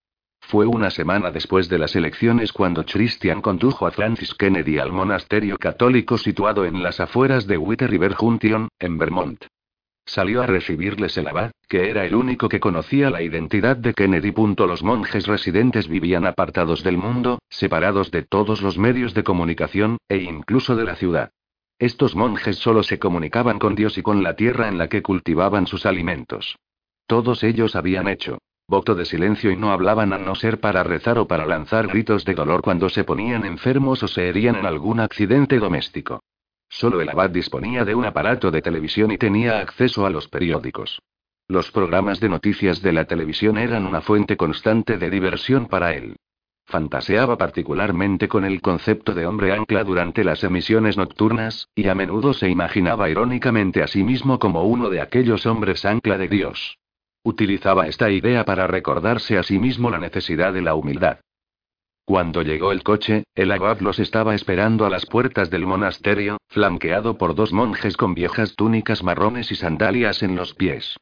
Fue 0.41 0.67
una 0.67 0.91
semana 0.91 1.33
después 1.33 1.69
de 1.69 1.79
las 1.79 1.97
elecciones 1.97 2.53
cuando 2.53 2.85
Christian 2.85 3.41
condujo 3.43 3.87
a 3.87 3.91
Francis 3.91 4.35
Kennedy 4.35 4.79
al 4.79 4.93
monasterio 4.93 5.59
católico 5.59 6.19
situado 6.19 6.65
en 6.65 6.83
las 6.85 7.01
afueras 7.01 7.49
de 7.49 7.59
White 7.59 7.89
River 7.89 8.15
Junction, 8.15 8.69
en 8.79 8.99
Vermont. 8.99 9.45
Salió 10.05 10.43
a 10.43 10.47
recibirles 10.47 11.17
el 11.17 11.27
abad, 11.27 11.51
que 11.69 11.91
era 11.91 12.05
el 12.05 12.15
único 12.15 12.49
que 12.49 12.61
conocía 12.61 13.11
la 13.11 13.23
identidad 13.23 13.77
de 13.77 13.95
Kennedy. 13.95 14.33
Los 14.59 14.83
monjes 14.85 15.27
residentes 15.27 15.89
vivían 15.89 16.27
apartados 16.27 16.85
del 16.85 16.97
mundo, 16.97 17.41
separados 17.49 18.11
de 18.11 18.23
todos 18.23 18.62
los 18.62 18.79
medios 18.79 19.15
de 19.15 19.25
comunicación, 19.25 19.99
e 20.09 20.19
incluso 20.19 20.77
de 20.77 20.85
la 20.85 20.97
ciudad. 20.97 21.31
Estos 21.83 22.15
monjes 22.15 22.59
solo 22.59 22.85
se 22.85 23.01
comunicaban 23.01 23.59
con 23.59 23.75
Dios 23.75 23.99
y 23.99 24.02
con 24.02 24.23
la 24.23 24.36
tierra 24.36 24.69
en 24.69 24.78
la 24.78 24.86
que 24.86 25.02
cultivaban 25.02 25.67
sus 25.67 25.85
alimentos. 25.85 26.57
Todos 27.09 27.43
ellos 27.43 27.75
habían 27.75 28.07
hecho 28.07 28.39
voto 28.69 28.94
de 28.94 29.05
silencio 29.05 29.51
y 29.51 29.57
no 29.57 29.73
hablaban 29.73 30.12
a 30.12 30.19
no 30.19 30.36
ser 30.36 30.61
para 30.61 30.85
rezar 30.85 31.19
o 31.19 31.27
para 31.27 31.44
lanzar 31.44 31.89
gritos 31.89 32.25
de 32.25 32.35
dolor 32.35 32.62
cuando 32.62 32.89
se 32.89 33.02
ponían 33.02 33.44
enfermos 33.44 34.01
o 34.05 34.07
se 34.07 34.28
herían 34.28 34.55
en 34.55 34.65
algún 34.65 35.01
accidente 35.01 35.59
doméstico. 35.59 36.23
Solo 36.69 37.01
el 37.01 37.09
abad 37.09 37.31
disponía 37.31 37.85
de 37.85 37.97
un 37.97 38.05
aparato 38.05 38.52
de 38.52 38.62
televisión 38.62 39.11
y 39.11 39.19
tenía 39.19 39.59
acceso 39.59 40.07
a 40.07 40.11
los 40.11 40.28
periódicos. 40.28 41.02
Los 41.49 41.73
programas 41.73 42.20
de 42.20 42.28
noticias 42.28 42.81
de 42.81 42.93
la 42.93 43.07
televisión 43.07 43.59
eran 43.59 43.86
una 43.86 44.02
fuente 44.02 44.36
constante 44.36 44.99
de 44.99 45.11
diversión 45.11 45.67
para 45.67 45.94
él. 45.94 46.15
Fantaseaba 46.65 47.36
particularmente 47.36 48.28
con 48.28 48.44
el 48.44 48.60
concepto 48.60 49.15
de 49.15 49.26
hombre 49.26 49.52
ancla 49.52 49.84
durante 49.84 50.24
las 50.24 50.42
emisiones 50.44 50.97
nocturnas, 50.97 51.68
y 51.74 51.89
a 51.89 51.94
menudo 51.94 52.32
se 52.32 52.49
imaginaba 52.49 53.10
irónicamente 53.10 53.82
a 53.82 53.86
sí 53.86 54.05
mismo 54.05 54.39
como 54.39 54.65
uno 54.65 54.89
de 54.89 55.00
aquellos 55.00 55.44
hombres 55.47 55.84
ancla 55.84 56.18
de 56.18 56.28
Dios. 56.28 56.78
Utilizaba 57.24 57.86
esta 57.86 58.10
idea 58.10 58.44
para 58.44 58.66
recordarse 58.66 59.39
a 59.39 59.42
sí 59.42 59.58
mismo 59.58 59.91
la 59.91 59.99
necesidad 59.99 60.52
de 60.52 60.62
la 60.62 60.74
humildad. 60.74 61.18
Cuando 62.05 62.42
llegó 62.42 62.73
el 62.73 62.82
coche, 62.82 63.24
el 63.34 63.52
abad 63.52 63.81
los 63.81 64.00
estaba 64.00 64.34
esperando 64.34 64.84
a 64.84 64.91
las 64.91 65.07
puertas 65.07 65.50
del 65.50 65.66
monasterio, 65.66 66.39
flanqueado 66.49 67.16
por 67.16 67.34
dos 67.34 67.52
monjes 67.52 67.97
con 67.97 68.15
viejas 68.15 68.57
túnicas 68.57 69.05
marrones 69.05 69.52
y 69.52 69.55
sandalias 69.55 70.23
en 70.23 70.34
los 70.34 70.55
pies. 70.55 70.97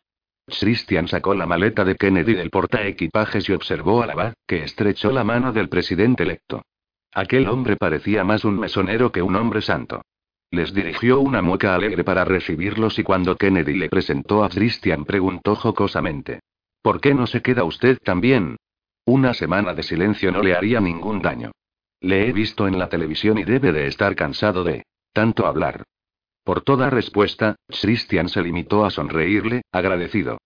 Christian 0.50 1.08
sacó 1.08 1.34
la 1.34 1.46
maleta 1.46 1.84
de 1.84 1.96
Kennedy 1.96 2.34
del 2.34 2.50
portaequipajes 2.50 3.48
y 3.48 3.52
observó 3.52 4.02
al 4.02 4.10
abad, 4.10 4.34
que 4.46 4.64
estrechó 4.64 5.10
la 5.10 5.24
mano 5.24 5.52
del 5.52 5.68
presidente 5.68 6.24
electo. 6.24 6.62
Aquel 7.12 7.48
hombre 7.48 7.76
parecía 7.76 8.24
más 8.24 8.44
un 8.44 8.58
mesonero 8.58 9.10
que 9.10 9.22
un 9.22 9.36
hombre 9.36 9.62
santo. 9.62 10.02
Les 10.50 10.74
dirigió 10.74 11.20
una 11.20 11.42
mueca 11.42 11.74
alegre 11.74 12.02
para 12.02 12.24
recibirlos 12.24 12.98
y 12.98 13.04
cuando 13.04 13.36
Kennedy 13.36 13.74
le 13.74 13.88
presentó 13.88 14.42
a 14.42 14.48
Christian 14.48 15.04
preguntó 15.04 15.54
jocosamente. 15.54 16.40
¿Por 16.82 17.00
qué 17.00 17.14
no 17.14 17.26
se 17.26 17.40
queda 17.40 17.64
usted 17.64 17.98
también? 17.98 18.56
Una 19.04 19.34
semana 19.34 19.74
de 19.74 19.82
silencio 19.82 20.32
no 20.32 20.42
le 20.42 20.54
haría 20.54 20.80
ningún 20.80 21.22
daño. 21.22 21.52
Le 22.00 22.28
he 22.28 22.32
visto 22.32 22.66
en 22.66 22.78
la 22.78 22.88
televisión 22.88 23.38
y 23.38 23.44
debe 23.44 23.72
de 23.72 23.86
estar 23.86 24.16
cansado 24.16 24.64
de 24.64 24.84
tanto 25.12 25.46
hablar. 25.46 25.84
Por 26.44 26.62
toda 26.62 26.90
respuesta, 26.90 27.56
Christian 27.68 28.28
se 28.28 28.42
limitó 28.42 28.84
a 28.84 28.90
sonreírle, 28.90 29.62
agradecido. 29.70 30.38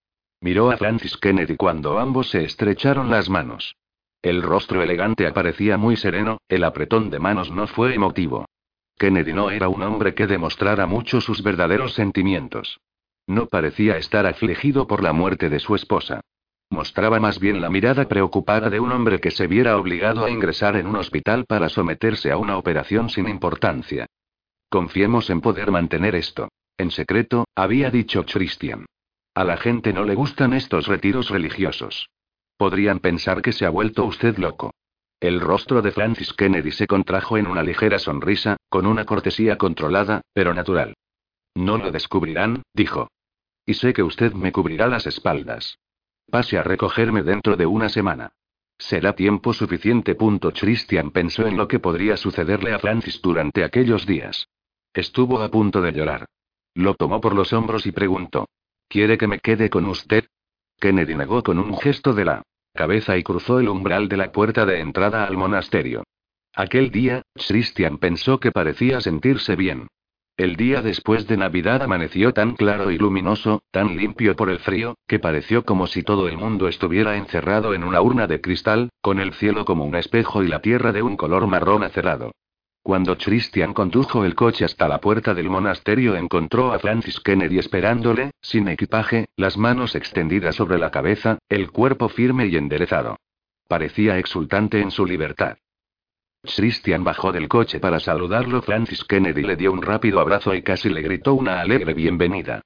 Miró 0.44 0.70
a 0.70 0.76
Francis 0.76 1.16
Kennedy 1.16 1.56
cuando 1.56 1.98
ambos 1.98 2.28
se 2.28 2.44
estrecharon 2.44 3.10
las 3.10 3.30
manos. 3.30 3.76
El 4.20 4.42
rostro 4.42 4.82
elegante 4.82 5.26
aparecía 5.26 5.78
muy 5.78 5.96
sereno, 5.96 6.36
el 6.50 6.64
apretón 6.64 7.08
de 7.08 7.18
manos 7.18 7.50
no 7.50 7.66
fue 7.66 7.94
emotivo. 7.94 8.44
Kennedy 8.98 9.32
no 9.32 9.48
era 9.48 9.70
un 9.70 9.82
hombre 9.82 10.14
que 10.14 10.26
demostrara 10.26 10.84
mucho 10.84 11.22
sus 11.22 11.42
verdaderos 11.42 11.94
sentimientos. 11.94 12.78
No 13.26 13.46
parecía 13.46 13.96
estar 13.96 14.26
afligido 14.26 14.86
por 14.86 15.02
la 15.02 15.14
muerte 15.14 15.48
de 15.48 15.60
su 15.60 15.74
esposa. 15.74 16.20
Mostraba 16.68 17.18
más 17.20 17.40
bien 17.40 17.62
la 17.62 17.70
mirada 17.70 18.06
preocupada 18.06 18.68
de 18.68 18.80
un 18.80 18.92
hombre 18.92 19.20
que 19.20 19.30
se 19.30 19.46
viera 19.46 19.78
obligado 19.78 20.26
a 20.26 20.30
ingresar 20.30 20.76
en 20.76 20.88
un 20.88 20.96
hospital 20.96 21.46
para 21.46 21.70
someterse 21.70 22.30
a 22.30 22.36
una 22.36 22.58
operación 22.58 23.08
sin 23.08 23.30
importancia. 23.30 24.04
Confiemos 24.68 25.30
en 25.30 25.40
poder 25.40 25.70
mantener 25.70 26.14
esto. 26.14 26.50
En 26.76 26.90
secreto, 26.90 27.46
había 27.54 27.90
dicho 27.90 28.26
Christian. 28.26 28.84
A 29.34 29.42
la 29.42 29.56
gente 29.56 29.92
no 29.92 30.04
le 30.04 30.14
gustan 30.14 30.52
estos 30.52 30.86
retiros 30.86 31.28
religiosos. 31.28 32.08
Podrían 32.56 33.00
pensar 33.00 33.42
que 33.42 33.52
se 33.52 33.66
ha 33.66 33.70
vuelto 33.70 34.04
usted 34.04 34.38
loco. 34.38 34.72
El 35.18 35.40
rostro 35.40 35.82
de 35.82 35.90
Francis 35.90 36.32
Kennedy 36.32 36.70
se 36.70 36.86
contrajo 36.86 37.36
en 37.36 37.48
una 37.48 37.64
ligera 37.64 37.98
sonrisa, 37.98 38.56
con 38.68 38.86
una 38.86 39.04
cortesía 39.04 39.58
controlada, 39.58 40.20
pero 40.32 40.54
natural. 40.54 40.94
No 41.54 41.78
lo 41.78 41.90
descubrirán, 41.90 42.62
dijo. 42.74 43.08
Y 43.66 43.74
sé 43.74 43.92
que 43.92 44.04
usted 44.04 44.32
me 44.34 44.52
cubrirá 44.52 44.86
las 44.86 45.06
espaldas. 45.06 45.78
Pase 46.30 46.56
a 46.56 46.62
recogerme 46.62 47.22
dentro 47.22 47.56
de 47.56 47.66
una 47.66 47.88
semana. 47.88 48.32
Será 48.78 49.14
tiempo 49.14 49.52
suficiente. 49.52 50.16
Christian 50.60 51.10
pensó 51.10 51.46
en 51.46 51.56
lo 51.56 51.66
que 51.66 51.80
podría 51.80 52.16
sucederle 52.16 52.72
a 52.72 52.78
Francis 52.78 53.20
durante 53.20 53.64
aquellos 53.64 54.06
días. 54.06 54.48
Estuvo 54.92 55.40
a 55.40 55.50
punto 55.50 55.80
de 55.80 55.92
llorar. 55.92 56.26
Lo 56.74 56.94
tomó 56.94 57.20
por 57.20 57.34
los 57.34 57.52
hombros 57.52 57.86
y 57.86 57.92
preguntó. 57.92 58.46
¿Quiere 58.94 59.18
que 59.18 59.26
me 59.26 59.40
quede 59.40 59.70
con 59.70 59.86
usted? 59.86 60.26
Kennedy 60.78 61.16
negó 61.16 61.42
con 61.42 61.58
un 61.58 61.76
gesto 61.78 62.12
de 62.12 62.24
la 62.24 62.42
cabeza 62.72 63.16
y 63.16 63.24
cruzó 63.24 63.58
el 63.58 63.68
umbral 63.68 64.08
de 64.08 64.16
la 64.16 64.30
puerta 64.30 64.64
de 64.66 64.78
entrada 64.78 65.24
al 65.24 65.36
monasterio. 65.36 66.04
Aquel 66.54 66.92
día, 66.92 67.22
Christian 67.34 67.98
pensó 67.98 68.38
que 68.38 68.52
parecía 68.52 69.00
sentirse 69.00 69.56
bien. 69.56 69.88
El 70.36 70.54
día 70.54 70.80
después 70.80 71.26
de 71.26 71.36
Navidad 71.36 71.82
amaneció 71.82 72.32
tan 72.32 72.54
claro 72.54 72.92
y 72.92 72.98
luminoso, 72.98 73.64
tan 73.72 73.96
limpio 73.96 74.36
por 74.36 74.48
el 74.48 74.60
frío, 74.60 74.94
que 75.08 75.18
pareció 75.18 75.64
como 75.64 75.88
si 75.88 76.04
todo 76.04 76.28
el 76.28 76.38
mundo 76.38 76.68
estuviera 76.68 77.16
encerrado 77.16 77.74
en 77.74 77.82
una 77.82 78.00
urna 78.00 78.28
de 78.28 78.40
cristal, 78.40 78.90
con 79.00 79.18
el 79.18 79.34
cielo 79.34 79.64
como 79.64 79.84
un 79.84 79.96
espejo 79.96 80.44
y 80.44 80.46
la 80.46 80.60
tierra 80.60 80.92
de 80.92 81.02
un 81.02 81.16
color 81.16 81.48
marrón 81.48 81.82
acerado. 81.82 82.30
Cuando 82.84 83.16
Christian 83.16 83.72
condujo 83.72 84.26
el 84.26 84.34
coche 84.34 84.66
hasta 84.66 84.86
la 84.86 85.00
puerta 85.00 85.32
del 85.32 85.48
monasterio 85.48 86.16
encontró 86.16 86.74
a 86.74 86.78
Francis 86.78 87.18
Kennedy 87.18 87.58
esperándole, 87.58 88.32
sin 88.42 88.68
equipaje, 88.68 89.24
las 89.38 89.56
manos 89.56 89.94
extendidas 89.94 90.56
sobre 90.56 90.78
la 90.78 90.90
cabeza, 90.90 91.38
el 91.48 91.70
cuerpo 91.70 92.10
firme 92.10 92.46
y 92.46 92.56
enderezado. 92.56 93.16
Parecía 93.68 94.18
exultante 94.18 94.82
en 94.82 94.90
su 94.90 95.06
libertad. 95.06 95.56
Christian 96.42 97.04
bajó 97.04 97.32
del 97.32 97.48
coche 97.48 97.80
para 97.80 98.00
saludarlo. 98.00 98.60
Francis 98.60 99.02
Kennedy 99.04 99.44
le 99.44 99.56
dio 99.56 99.72
un 99.72 99.80
rápido 99.80 100.20
abrazo 100.20 100.54
y 100.54 100.60
casi 100.60 100.90
le 100.90 101.00
gritó 101.00 101.32
una 101.32 101.62
alegre 101.62 101.94
bienvenida. 101.94 102.60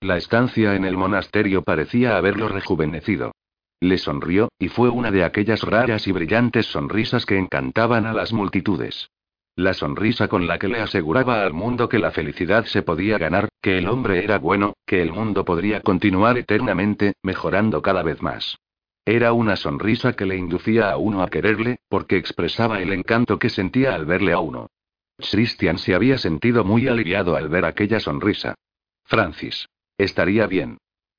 La 0.00 0.16
estancia 0.16 0.76
en 0.76 0.84
el 0.84 0.96
monasterio 0.96 1.62
parecía 1.62 2.16
haberlo 2.16 2.46
rejuvenecido. 2.46 3.32
Le 3.80 3.98
sonrió, 3.98 4.50
y 4.56 4.68
fue 4.68 4.88
una 4.88 5.10
de 5.10 5.24
aquellas 5.24 5.62
raras 5.62 6.06
y 6.06 6.12
brillantes 6.12 6.66
sonrisas 6.66 7.26
que 7.26 7.38
encantaban 7.38 8.06
a 8.06 8.12
las 8.12 8.32
multitudes. 8.32 9.10
La 9.56 9.72
sonrisa 9.72 10.26
con 10.26 10.48
la 10.48 10.58
que 10.58 10.66
le 10.66 10.80
aseguraba 10.80 11.44
al 11.44 11.52
mundo 11.52 11.88
que 11.88 12.00
la 12.00 12.10
felicidad 12.10 12.64
se 12.64 12.82
podía 12.82 13.18
ganar, 13.18 13.48
que 13.62 13.78
el 13.78 13.86
hombre 13.86 14.24
era 14.24 14.38
bueno, 14.38 14.74
que 14.84 15.00
el 15.00 15.12
mundo 15.12 15.44
podría 15.44 15.80
continuar 15.80 16.36
eternamente, 16.38 17.12
mejorando 17.22 17.80
cada 17.80 18.02
vez 18.02 18.20
más. 18.20 18.58
Era 19.04 19.32
una 19.32 19.54
sonrisa 19.54 20.14
que 20.14 20.26
le 20.26 20.36
inducía 20.36 20.90
a 20.90 20.96
uno 20.96 21.22
a 21.22 21.28
quererle, 21.28 21.78
porque 21.88 22.16
expresaba 22.16 22.80
el 22.80 22.92
encanto 22.92 23.38
que 23.38 23.48
sentía 23.48 23.94
al 23.94 24.06
verle 24.06 24.32
a 24.32 24.40
uno. 24.40 24.70
Christian 25.18 25.78
se 25.78 25.94
había 25.94 26.18
sentido 26.18 26.64
muy 26.64 26.88
aliviado 26.88 27.36
al 27.36 27.48
ver 27.48 27.64
aquella 27.64 28.00
sonrisa. 28.00 28.56
Francis. 29.04 29.68
Estaría 29.98 30.48
bien. 30.48 30.78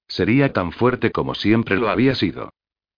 Sería 0.09 0.51
tan 0.51 0.73
fuerte 0.73 1.11
como 1.11 1.35
siempre 1.35 1.77
lo 1.77 1.89
había 1.89 2.15
sido. 2.15 2.49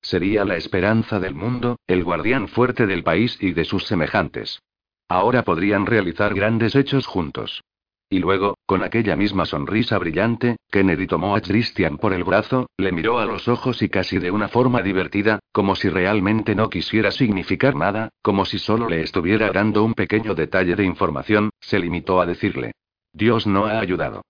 Sería 0.01 0.45
la 0.45 0.55
esperanza 0.55 1.19
del 1.19 1.35
mundo, 1.35 1.77
el 1.85 2.03
guardián 2.03 2.47
fuerte 2.47 2.87
del 2.87 3.03
país 3.03 3.37
y 3.39 3.51
de 3.51 3.65
sus 3.65 3.85
semejantes. 3.85 4.61
Ahora 5.09 5.43
podrían 5.43 5.85
realizar 5.85 6.33
grandes 6.33 6.75
hechos 6.75 7.05
juntos. 7.07 7.61
Y 8.09 8.19
luego, 8.19 8.57
con 8.65 8.83
aquella 8.83 9.17
misma 9.17 9.45
sonrisa 9.45 9.97
brillante, 9.97 10.55
Kennedy 10.71 11.07
tomó 11.07 11.35
a 11.35 11.41
Christian 11.41 11.97
por 11.97 12.13
el 12.13 12.23
brazo, 12.23 12.69
le 12.77 12.93
miró 12.93 13.19
a 13.19 13.25
los 13.25 13.49
ojos 13.49 13.81
y 13.81 13.89
casi 13.89 14.17
de 14.17 14.31
una 14.31 14.47
forma 14.47 14.81
divertida, 14.81 15.39
como 15.51 15.75
si 15.75 15.89
realmente 15.89 16.55
no 16.55 16.69
quisiera 16.69 17.11
significar 17.11 17.75
nada, 17.75 18.09
como 18.21 18.45
si 18.45 18.59
solo 18.59 18.87
le 18.87 19.01
estuviera 19.01 19.51
dando 19.51 19.83
un 19.83 19.93
pequeño 19.93 20.35
detalle 20.35 20.75
de 20.75 20.85
información, 20.85 21.49
se 21.59 21.79
limitó 21.79 22.21
a 22.21 22.25
decirle. 22.25 22.71
Dios 23.11 23.45
no 23.45 23.65
ha 23.65 23.79
ayudado. 23.79 24.21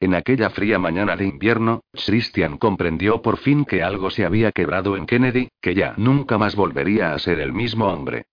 En 0.00 0.14
aquella 0.14 0.50
fría 0.50 0.78
mañana 0.78 1.16
de 1.16 1.26
invierno, 1.26 1.80
Christian 1.92 2.58
comprendió 2.58 3.20
por 3.20 3.38
fin 3.38 3.64
que 3.64 3.82
algo 3.82 4.10
se 4.10 4.24
había 4.24 4.52
quebrado 4.52 4.96
en 4.96 5.06
Kennedy, 5.06 5.48
que 5.60 5.74
ya 5.74 5.94
nunca 5.98 6.38
más 6.38 6.54
volvería 6.54 7.12
a 7.12 7.18
ser 7.18 7.40
el 7.40 7.52
mismo 7.52 7.86
hombre. 7.86 8.24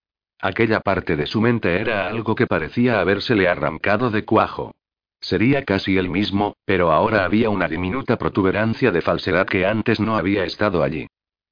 Aquella 0.43 0.81
parte 0.81 1.15
de 1.15 1.25
su 1.25 1.39
mente 1.39 1.79
era 1.79 2.05
algo 2.05 2.35
que 2.35 2.47
parecía 2.47 2.99
habérsele 2.99 3.47
arrancado 3.47 4.11
de 4.11 4.25
cuajo. 4.25 4.75
Sería 5.21 5.63
casi 5.63 5.95
el 5.95 6.09
mismo, 6.09 6.57
pero 6.65 6.91
ahora 6.91 7.23
había 7.23 7.49
una 7.49 7.69
diminuta 7.69 8.17
protuberancia 8.17 8.91
de 8.91 8.99
falsedad 8.99 9.47
que 9.47 9.65
antes 9.65 10.01
no 10.01 10.17
había 10.17 10.43
estado 10.43 10.83
allí. 10.83 11.07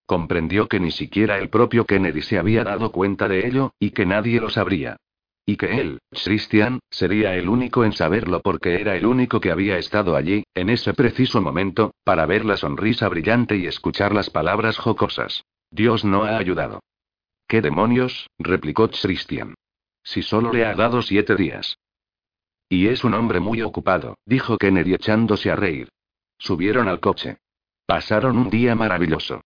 Comprendió 0.06 0.68
que 0.68 0.82
ni 0.82 0.92
siquiera 0.92 1.38
el 1.38 1.48
propio 1.48 1.86
Kennedy 1.86 2.22
se 2.22 2.38
había 2.38 2.66
dado 2.66 2.92
cuenta 2.92 3.30
de 3.30 3.48
ello, 3.48 3.72
y 3.80 3.92
que 3.92 4.06
nadie 4.06 4.42
lo 4.42 4.50
sabría. 4.50 4.98
Y 5.46 5.56
que 5.56 5.80
él, 5.80 6.00
Christian, 6.12 6.82
sería 6.90 7.34
el 7.36 7.48
único 7.48 7.86
en 7.86 7.94
saberlo 7.94 8.42
porque 8.42 8.82
era 8.82 8.98
el 8.98 9.06
único 9.06 9.40
que 9.40 9.52
había 9.52 9.78
estado 9.78 10.18
allí, 10.18 10.44
en 10.54 10.70
ese 10.70 10.94
preciso 10.94 11.40
momento, 11.40 11.94
para 12.04 12.26
ver 12.26 12.44
la 12.44 12.58
sonrisa 12.58 13.08
brillante 13.08 13.56
y 13.56 13.68
escuchar 13.68 14.14
las 14.14 14.30
palabras 14.30 14.78
jocosas. 14.78 15.46
Dios 15.72 16.04
no 16.04 16.26
ha 16.26 16.36
ayudado. 16.36 16.82
¿Qué 17.52 17.62
demonios? 17.62 18.30
replicó 18.40 18.90
Christian. 18.90 19.56
Si 20.06 20.22
solo 20.22 20.54
le 20.54 20.66
ha 20.66 20.74
dado 20.74 21.02
siete 21.02 21.36
días. 21.36 21.78
Y 22.70 22.88
es 22.88 23.04
un 23.04 23.14
hombre 23.14 23.42
muy 23.42 23.62
ocupado, 23.62 24.16
dijo 24.26 24.58
Kennedy 24.58 24.94
echándose 24.94 25.52
a 25.52 25.58
reír. 25.58 25.90
Subieron 26.38 26.88
al 26.88 27.02
coche. 27.02 27.40
Pasaron 27.86 28.38
un 28.38 28.50
día 28.50 28.74
maravilloso. 28.74 29.42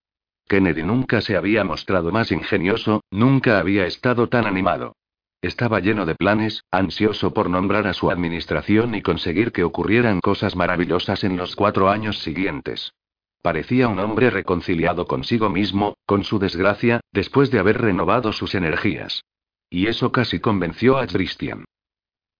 Kennedy 0.47 0.83
nunca 0.83 1.19
se 1.19 1.35
había 1.35 1.63
mostrado 1.63 2.11
más 2.11 2.31
ingenioso, 2.31 3.01
nunca 3.09 3.57
había 3.57 3.87
estado 3.87 4.29
tan 4.29 4.45
animado. 4.45 4.95
Estaba 5.41 5.79
lleno 5.79 6.05
de 6.05 6.13
planes, 6.13 6.63
ansioso 6.69 7.33
por 7.33 7.49
nombrar 7.49 7.87
a 7.87 7.95
su 7.95 8.11
administración 8.11 8.93
y 8.93 9.01
conseguir 9.01 9.51
que 9.51 9.63
ocurrieran 9.63 10.19
cosas 10.19 10.55
maravillosas 10.55 11.23
en 11.23 11.37
los 11.37 11.55
cuatro 11.55 11.89
años 11.89 12.19
siguientes. 12.19 12.93
Parecía 13.45 13.89
un 13.89 13.99
hombre 13.99 14.31
reconciliado 14.31 15.05
consigo 15.05 15.51
mismo, 15.51 15.93
con 16.07 16.23
su 16.23 16.39
desgracia, 16.39 17.01
después 17.11 17.51
de 17.51 17.59
haber 17.59 17.79
renovado 17.79 18.33
sus 18.33 18.55
energías. 18.55 19.23
Y 19.69 19.85
eso 19.85 20.11
casi 20.11 20.39
convenció 20.39 20.97
a 20.97 21.05
Christian. 21.05 21.63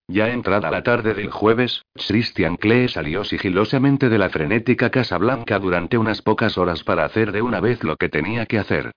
Ya 0.08 0.30
entrada 0.30 0.72
la 0.72 0.82
tarde 0.82 1.14
del 1.14 1.30
jueves, 1.30 1.84
Christian 1.94 2.58
Klee 2.58 2.88
salió 2.88 3.24
sigilosamente 3.24 4.10
de 4.10 4.18
la 4.18 4.32
frenética 4.32 4.90
Casa 4.90 5.20
Blanca 5.20 5.60
durante 5.60 6.00
unas 6.00 6.24
pocas 6.24 6.58
horas 6.58 6.84
para 6.84 7.06
hacer 7.06 7.32
de 7.32 7.44
una 7.44 7.60
vez 7.60 7.84
lo 7.84 7.98
que 7.98 8.10
tenía 8.10 8.48
que 8.48 8.58
hacer. 8.58 8.92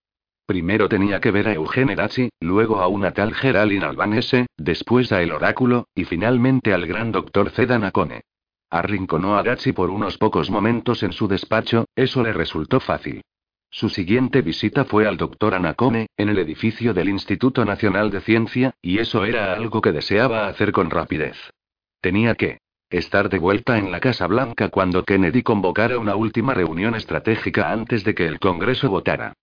Primero 0.46 0.88
tenía 0.88 1.20
que 1.20 1.30
ver 1.30 1.48
a 1.48 1.52
Eugene 1.52 1.94
Dachi, 1.94 2.30
luego 2.40 2.80
a 2.80 2.88
una 2.88 3.12
tal 3.12 3.34
Geraldine 3.34 3.84
Albanese, 3.84 4.46
después 4.56 5.12
a 5.12 5.20
el 5.20 5.30
oráculo, 5.30 5.88
y 5.94 6.04
finalmente 6.04 6.72
al 6.72 6.86
gran 6.86 7.12
doctor 7.12 7.50
Zeda 7.50 7.78
Nakone. 7.78 8.22
Arrinconó 8.70 9.38
a 9.38 9.42
Dachi 9.42 9.72
por 9.72 9.88
unos 9.88 10.18
pocos 10.18 10.50
momentos 10.50 11.02
en 11.02 11.12
su 11.12 11.26
despacho, 11.26 11.86
eso 11.96 12.22
le 12.22 12.32
resultó 12.32 12.80
fácil. 12.80 13.22
Su 13.70 13.88
siguiente 13.88 14.42
visita 14.42 14.84
fue 14.84 15.06
al 15.06 15.16
doctor 15.16 15.54
Anacone, 15.54 16.08
en 16.16 16.28
el 16.28 16.38
edificio 16.38 16.92
del 16.92 17.08
Instituto 17.08 17.64
Nacional 17.64 18.10
de 18.10 18.20
Ciencia, 18.20 18.74
y 18.82 18.98
eso 18.98 19.24
era 19.24 19.52
algo 19.52 19.80
que 19.80 19.92
deseaba 19.92 20.48
hacer 20.48 20.72
con 20.72 20.90
rapidez. 20.90 21.36
Tenía 22.00 22.34
que 22.34 22.58
estar 22.90 23.28
de 23.28 23.38
vuelta 23.38 23.78
en 23.78 23.90
la 23.90 24.00
Casa 24.00 24.26
Blanca 24.26 24.68
cuando 24.68 25.04
Kennedy 25.04 25.42
convocara 25.42 25.98
una 25.98 26.16
última 26.16 26.54
reunión 26.54 26.94
estratégica 26.94 27.70
antes 27.70 28.04
de 28.04 28.14
que 28.14 28.26
el 28.26 28.38
Congreso 28.38 28.88
votara. 28.88 29.34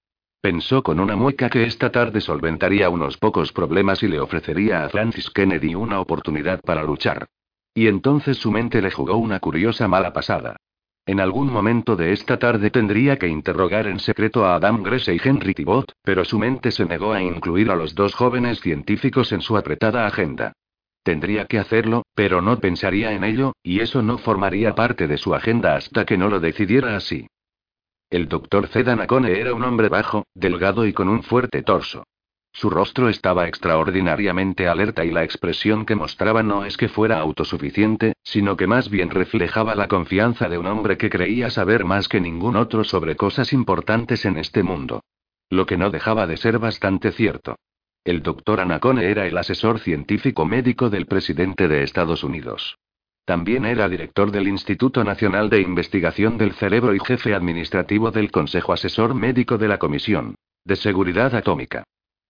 Pensó 0.41 0.83
con 0.83 0.99
una 0.99 1.15
mueca 1.15 1.49
que 1.49 1.63
esta 1.63 1.91
tarde 1.91 2.21
solventaría 2.21 2.89
unos 2.89 3.17
pocos 3.17 3.51
problemas 3.51 4.03
y 4.03 4.07
le 4.07 4.19
ofrecería 4.19 4.83
a 4.83 4.89
Francis 4.89 5.29
Kennedy 5.31 5.73
una 5.73 5.99
oportunidad 5.99 6.61
para 6.61 6.83
luchar. 6.83 7.27
Y 7.75 7.87
entonces 7.87 8.37
su 8.37 8.51
mente 8.51 8.81
le 8.81 8.89
jugó 8.89 9.17
una 9.17 9.39
curiosa 9.39 9.87
mala 9.87 10.13
pasada. 10.13 10.55
En 11.05 11.19
algún 11.19 11.51
momento 11.51 11.95
de 11.95 12.13
esta 12.13 12.39
tarde 12.39 12.71
tendría 12.71 13.19
que 13.19 13.27
interrogar 13.27 13.85
en 13.85 13.99
secreto 13.99 14.45
a 14.45 14.55
Adam 14.55 14.81
Grese 14.81 15.13
y 15.13 15.19
Henry 15.23 15.53
Tibot, 15.53 15.91
pero 16.01 16.25
su 16.25 16.39
mente 16.39 16.71
se 16.71 16.85
negó 16.85 17.13
a 17.13 17.21
incluir 17.21 17.69
a 17.69 17.75
los 17.75 17.93
dos 17.93 18.15
jóvenes 18.15 18.61
científicos 18.61 19.31
en 19.33 19.41
su 19.41 19.57
apretada 19.57 20.07
agenda. 20.07 20.53
Tendría 21.03 21.45
que 21.45 21.59
hacerlo, 21.59 22.03
pero 22.15 22.41
no 22.41 22.59
pensaría 22.59 23.11
en 23.11 23.23
ello, 23.23 23.53
y 23.61 23.81
eso 23.81 24.01
no 24.01 24.17
formaría 24.17 24.73
parte 24.73 25.07
de 25.07 25.17
su 25.17 25.35
agenda 25.35 25.75
hasta 25.75 26.05
que 26.05 26.17
no 26.17 26.29
lo 26.29 26.39
decidiera 26.39 26.95
así. 26.95 27.27
El 28.09 28.27
doctor 28.27 28.67
Zedanacone 28.67 29.39
era 29.39 29.53
un 29.53 29.63
hombre 29.63 29.89
bajo, 29.89 30.25
delgado 30.33 30.87
y 30.87 30.93
con 30.93 31.09
un 31.09 31.21
fuerte 31.21 31.61
torso. 31.61 32.05
Su 32.55 32.69
rostro 32.69 33.09
estaba 33.09 33.49
extraordinariamente 33.49 34.69
alerta 34.69 35.03
y 35.03 35.11
la 35.11 35.25
expresión 35.25 35.85
que 35.85 35.93
mostraba 35.93 36.41
no 36.41 36.63
es 36.63 36.77
que 36.77 36.87
fuera 36.87 37.19
autosuficiente, 37.19 38.13
sino 38.23 38.55
que 38.55 38.65
más 38.65 38.89
bien 38.89 39.09
reflejaba 39.09 39.75
la 39.75 39.89
confianza 39.89 40.47
de 40.47 40.57
un 40.57 40.65
hombre 40.65 40.97
que 40.97 41.09
creía 41.09 41.49
saber 41.49 41.83
más 41.83 42.07
que 42.07 42.21
ningún 42.21 42.55
otro 42.55 42.85
sobre 42.85 43.17
cosas 43.17 43.51
importantes 43.51 44.23
en 44.23 44.37
este 44.37 44.63
mundo. 44.63 45.01
Lo 45.49 45.65
que 45.65 45.75
no 45.75 45.89
dejaba 45.89 46.27
de 46.27 46.37
ser 46.37 46.57
bastante 46.57 47.11
cierto. 47.11 47.57
El 48.05 48.23
doctor 48.23 48.61
Anacone 48.61 49.03
era 49.03 49.27
el 49.27 49.37
asesor 49.37 49.79
científico 49.79 50.45
médico 50.45 50.89
del 50.89 51.07
presidente 51.07 51.67
de 51.67 51.83
Estados 51.83 52.23
Unidos. 52.23 52.77
También 53.25 53.65
era 53.65 53.89
director 53.89 54.31
del 54.31 54.47
Instituto 54.47 55.03
Nacional 55.03 55.49
de 55.49 55.59
Investigación 55.59 56.37
del 56.37 56.53
Cerebro 56.53 56.95
y 56.95 56.99
jefe 56.99 57.35
administrativo 57.35 58.11
del 58.11 58.31
Consejo 58.31 58.71
Asesor 58.71 59.13
Médico 59.13 59.57
de 59.57 59.67
la 59.67 59.77
Comisión 59.77 60.35
de 60.63 60.77
Seguridad 60.77 61.35
Atómica. 61.35 61.83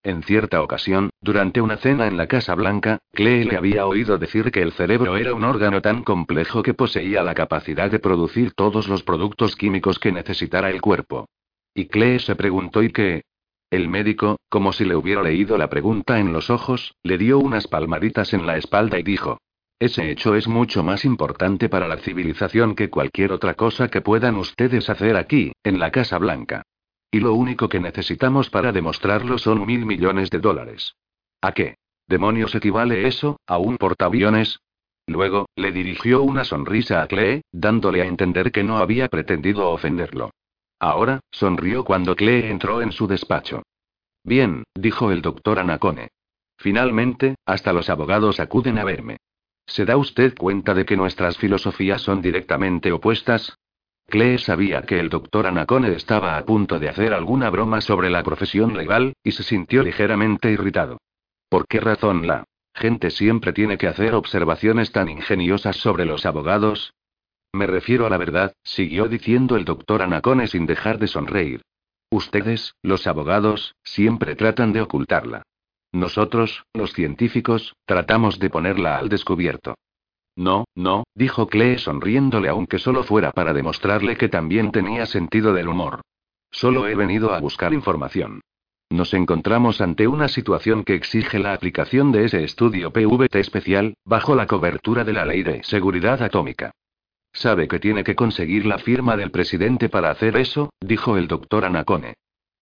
En 0.06 0.22
cierta 0.22 0.62
ocasión, 0.62 1.10
durante 1.20 1.62
una 1.62 1.78
cena 1.78 2.06
en 2.06 2.16
la 2.16 2.28
Casa 2.28 2.54
Blanca, 2.54 3.00
Clee 3.12 3.44
le 3.44 3.58
había 3.58 3.88
oído 3.88 4.20
decir 4.20 4.52
que 4.52 4.62
el 4.62 4.72
cerebro 4.72 5.18
era 5.18 5.34
un 5.34 5.44
órgano 5.44 5.82
tan 5.82 6.04
complejo 6.04 6.62
que 6.62 6.76
poseía 6.76 7.24
la 7.24 7.34
capacidad 7.34 7.90
de 7.90 7.98
producir 7.98 8.54
todos 8.54 8.88
los 8.88 9.02
productos 9.02 9.56
químicos 9.56 9.98
que 9.98 10.12
necesitara 10.12 10.70
el 10.70 10.80
cuerpo. 10.80 11.28
Y 11.74 11.88
Clee 11.88 12.20
se 12.20 12.36
preguntó 12.36 12.84
¿y 12.84 12.92
qué? 12.92 13.24
El 13.72 13.90
médico, 13.90 14.38
como 14.48 14.74
si 14.74 14.86
le 14.86 14.96
hubiera 14.96 15.24
leído 15.24 15.58
la 15.58 15.72
pregunta 15.72 16.20
en 16.20 16.34
los 16.34 16.52
ojos, 16.52 16.94
le 17.02 17.18
dio 17.18 17.40
unas 17.40 17.68
palmaditas 17.68 18.36
en 18.36 18.46
la 18.46 18.58
espalda 18.58 19.00
y 19.00 19.04
dijo, 19.04 19.40
ese 19.80 20.12
hecho 20.12 20.36
es 20.36 20.48
mucho 20.48 20.84
más 20.84 21.04
importante 21.04 21.68
para 21.68 21.88
la 21.88 21.98
civilización 21.98 22.76
que 22.76 22.92
cualquier 22.92 23.32
otra 23.32 23.56
cosa 23.56 23.88
que 23.88 24.02
puedan 24.02 24.36
ustedes 24.36 24.88
hacer 24.88 25.18
aquí, 25.18 25.52
en 25.64 25.80
la 25.80 25.90
Casa 25.90 26.20
Blanca. 26.20 26.62
Y 27.16 27.22
lo 27.22 27.34
único 27.34 27.70
que 27.70 27.80
necesitamos 27.80 28.50
para 28.50 28.74
demostrarlo 28.74 29.38
son 29.38 29.66
mil 29.66 29.86
millones 29.86 30.30
de 30.30 30.40
dólares. 30.40 30.98
¿A 31.40 31.54
qué? 31.54 31.78
¿Demonios 32.08 32.54
equivale 32.56 33.08
eso, 33.08 33.40
a 33.48 33.58
un 33.58 33.78
portaaviones? 33.78 34.60
Luego, 35.08 35.48
le 35.56 35.72
dirigió 35.72 36.24
una 36.24 36.44
sonrisa 36.44 37.02
a 37.02 37.08
Clee, 37.08 37.42
dándole 37.54 38.02
a 38.02 38.06
entender 38.06 38.52
que 38.52 38.66
no 38.66 38.80
había 38.80 39.08
pretendido 39.08 39.70
ofenderlo. 39.70 40.32
Ahora, 40.78 41.22
sonrió 41.32 41.86
cuando 41.86 42.18
Clee 42.18 42.48
entró 42.52 42.82
en 42.82 42.92
su 42.92 43.08
despacho. 43.08 43.64
Bien, 44.26 44.66
dijo 44.74 45.10
el 45.10 45.22
doctor 45.22 45.60
Anacone. 45.60 46.10
Finalmente, 46.58 47.36
hasta 47.46 47.72
los 47.72 47.90
abogados 47.90 48.42
acuden 48.42 48.78
a 48.78 48.84
verme. 48.84 49.20
¿Se 49.66 49.86
da 49.86 49.96
usted 49.96 50.36
cuenta 50.38 50.74
de 50.74 50.86
que 50.86 50.98
nuestras 50.98 51.38
filosofías 51.38 52.02
son 52.02 52.22
directamente 52.22 52.92
opuestas? 52.92 53.58
Clee 54.08 54.38
sabía 54.38 54.84
que 54.84 55.00
el 55.00 55.10
doctor 55.10 55.48
Anacone 55.48 55.92
estaba 55.94 56.38
a 56.38 56.46
punto 56.46 56.80
de 56.80 56.90
hacer 56.90 57.14
alguna 57.14 57.50
broma 57.50 57.82
sobre 57.82 58.10
la 58.10 58.24
profesión 58.24 58.78
legal, 58.78 59.14
y 59.24 59.32
se 59.32 59.44
sintió 59.44 59.84
ligeramente 59.84 60.52
irritado. 60.52 61.00
¿Por 61.50 61.68
qué 61.68 61.80
razón 61.80 62.28
la 62.28 62.46
gente 62.74 63.10
siempre 63.10 63.54
tiene 63.54 63.78
que 63.78 63.88
hacer 63.88 64.14
observaciones 64.14 64.92
tan 64.92 65.10
ingeniosas 65.10 65.78
sobre 65.78 66.06
los 66.06 66.26
abogados? 66.26 66.94
Me 67.54 67.68
refiero 67.68 68.06
a 68.06 68.10
la 68.10 68.18
verdad, 68.18 68.54
siguió 68.64 69.08
diciendo 69.08 69.56
el 69.56 69.66
doctor 69.66 70.02
Anacone 70.02 70.48
sin 70.48 70.66
dejar 70.66 71.00
de 71.00 71.08
sonreír. 71.08 71.62
Ustedes, 72.10 72.76
los 72.82 73.08
abogados, 73.08 73.76
siempre 73.84 74.36
tratan 74.36 74.74
de 74.74 74.82
ocultarla. 74.82 75.44
Nosotros, 75.92 76.66
los 76.74 76.94
científicos, 76.94 77.74
tratamos 77.86 78.40
de 78.40 78.50
ponerla 78.50 78.98
al 78.98 79.08
descubierto. 79.08 79.76
No, 80.36 80.66
no, 80.76 81.06
dijo 81.16 81.48
Clee 81.48 81.78
sonriéndole 81.78 82.50
aunque 82.50 82.80
solo 82.80 83.04
fuera 83.04 83.32
para 83.32 83.54
demostrarle 83.54 84.18
que 84.18 84.30
también 84.30 84.72
tenía 84.72 85.06
sentido 85.06 85.54
del 85.54 85.70
humor. 85.70 86.02
Solo 86.52 86.88
he 86.88 86.96
venido 86.96 87.34
a 87.34 87.40
buscar 87.40 87.74
información. 87.74 88.42
Nos 88.90 89.14
encontramos 89.14 89.82
ante 89.82 90.08
una 90.08 90.28
situación 90.28 90.84
que 90.84 90.94
exige 90.94 91.40
la 91.40 91.54
aplicación 91.54 92.12
de 92.12 92.26
ese 92.26 92.44
estudio 92.44 92.92
PVT 92.92 93.36
especial, 93.40 93.96
bajo 94.06 94.36
la 94.36 94.46
cobertura 94.46 95.04
de 95.04 95.14
la 95.14 95.26
Ley 95.26 95.44
de 95.44 95.64
Seguridad 95.64 96.22
Atómica. 96.22 96.72
Sabe 97.34 97.68
que 97.68 97.80
tiene 97.80 98.04
que 98.04 98.16
conseguir 98.16 98.66
la 98.66 98.78
firma 98.78 99.18
del 99.18 99.32
presidente 99.32 99.90
para 99.90 100.12
hacer 100.12 100.38
eso, 100.38 100.70
dijo 100.80 101.18
el 101.18 101.28
doctor 101.28 101.66
Anacone. 101.66 102.14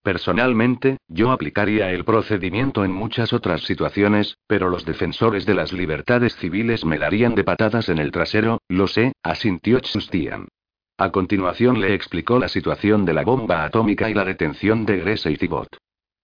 Personalmente, 0.03 0.97
yo 1.07 1.31
aplicaría 1.31 1.91
el 1.91 2.03
procedimiento 2.03 2.83
en 2.83 2.91
muchas 2.91 3.31
otras 3.31 3.61
situaciones, 3.61 4.37
pero 4.47 4.69
los 4.69 4.85
defensores 4.85 5.45
de 5.45 5.53
las 5.53 5.71
libertades 5.71 6.35
civiles 6.35 6.83
me 6.83 6.99
darían 6.99 7.35
de 7.35 7.45
patadas 7.45 7.87
en 7.87 7.99
el 7.99 8.11
trasero, 8.11 8.59
lo 8.67 8.87
sé, 8.87 9.13
asintió 9.23 9.79
Chustian. 9.79 10.49
A 10.97 11.09
continuación 11.11 11.79
le 11.79 11.93
explicó 11.93 12.37
la 12.37 12.49
situación 12.49 13.05
de 13.05 13.13
la 13.13 13.23
bomba 13.23 13.63
atómica 13.63 14.09
y 14.09 14.13
la 14.13 14.25
detención 14.25 14.85
de 14.85 14.97
Grese 14.97 15.31
y 15.31 15.37
Thibot. 15.37 15.69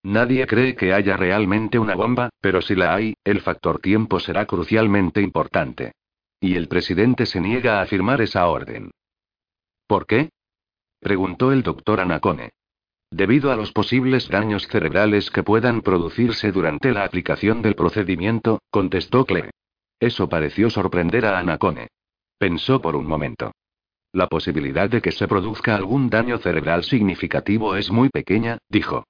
Nadie 0.04 0.46
cree 0.46 0.76
que 0.76 0.94
haya 0.94 1.16
realmente 1.16 1.80
una 1.80 1.96
bomba, 1.96 2.30
pero 2.42 2.62
si 2.62 2.76
la 2.76 2.94
hay, 2.94 3.16
el 3.24 3.40
factor 3.40 3.80
tiempo 3.80 4.20
será 4.20 4.46
crucialmente 4.46 5.22
importante. 5.22 5.94
Y 6.42 6.56
el 6.56 6.68
presidente 6.68 7.26
se 7.26 7.40
niega 7.40 7.82
a 7.82 7.86
firmar 7.86 8.22
esa 8.22 8.46
orden. 8.48 8.92
¿Por 9.88 10.06
qué? 10.06 10.30
preguntó 11.00 11.54
el 11.54 11.64
doctor 11.64 12.02
Anacone. 12.02 12.52
Debido 13.12 13.52
a 13.52 13.56
los 13.56 13.72
posibles 13.72 14.30
daños 14.30 14.68
cerebrales 14.68 15.32
que 15.32 15.42
puedan 15.42 15.82
producirse 15.82 16.52
durante 16.52 16.92
la 16.92 17.04
aplicación 17.04 17.62
del 17.64 17.76
procedimiento, 17.76 18.62
contestó 18.70 19.26
Cle. 19.26 19.50
Eso 20.00 20.30
pareció 20.30 20.70
sorprender 20.70 21.26
a 21.26 21.40
Anacone. 21.40 21.88
Pensó 22.38 22.82
por 22.82 22.96
un 22.96 23.08
momento. 23.08 23.52
La 24.14 24.28
posibilidad 24.28 24.90
de 24.90 25.02
que 25.02 25.12
se 25.12 25.28
produzca 25.28 25.76
algún 25.76 26.10
daño 26.10 26.38
cerebral 26.38 26.84
significativo 26.84 27.76
es 27.76 27.92
muy 27.92 28.10
pequeña, 28.10 28.60
dijo. 28.70 29.06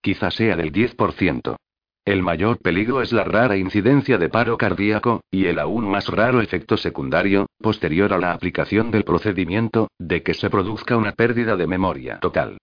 Quizá 0.00 0.30
sea 0.30 0.54
del 0.56 0.72
10%. 0.72 1.56
El 2.04 2.22
mayor 2.22 2.58
peligro 2.58 3.02
es 3.02 3.12
la 3.12 3.24
rara 3.24 3.56
incidencia 3.56 4.16
de 4.16 4.28
paro 4.28 4.56
cardíaco, 4.56 5.22
y 5.30 5.46
el 5.46 5.58
aún 5.58 5.90
más 5.90 6.08
raro 6.08 6.40
efecto 6.40 6.76
secundario, 6.76 7.46
posterior 7.58 8.12
a 8.12 8.18
la 8.18 8.32
aplicación 8.32 8.90
del 8.90 9.04
procedimiento, 9.04 9.88
de 9.98 10.22
que 10.22 10.34
se 10.34 10.48
produzca 10.48 10.96
una 10.96 11.12
pérdida 11.12 11.56
de 11.56 11.66
memoria 11.66 12.18
total. 12.20 12.58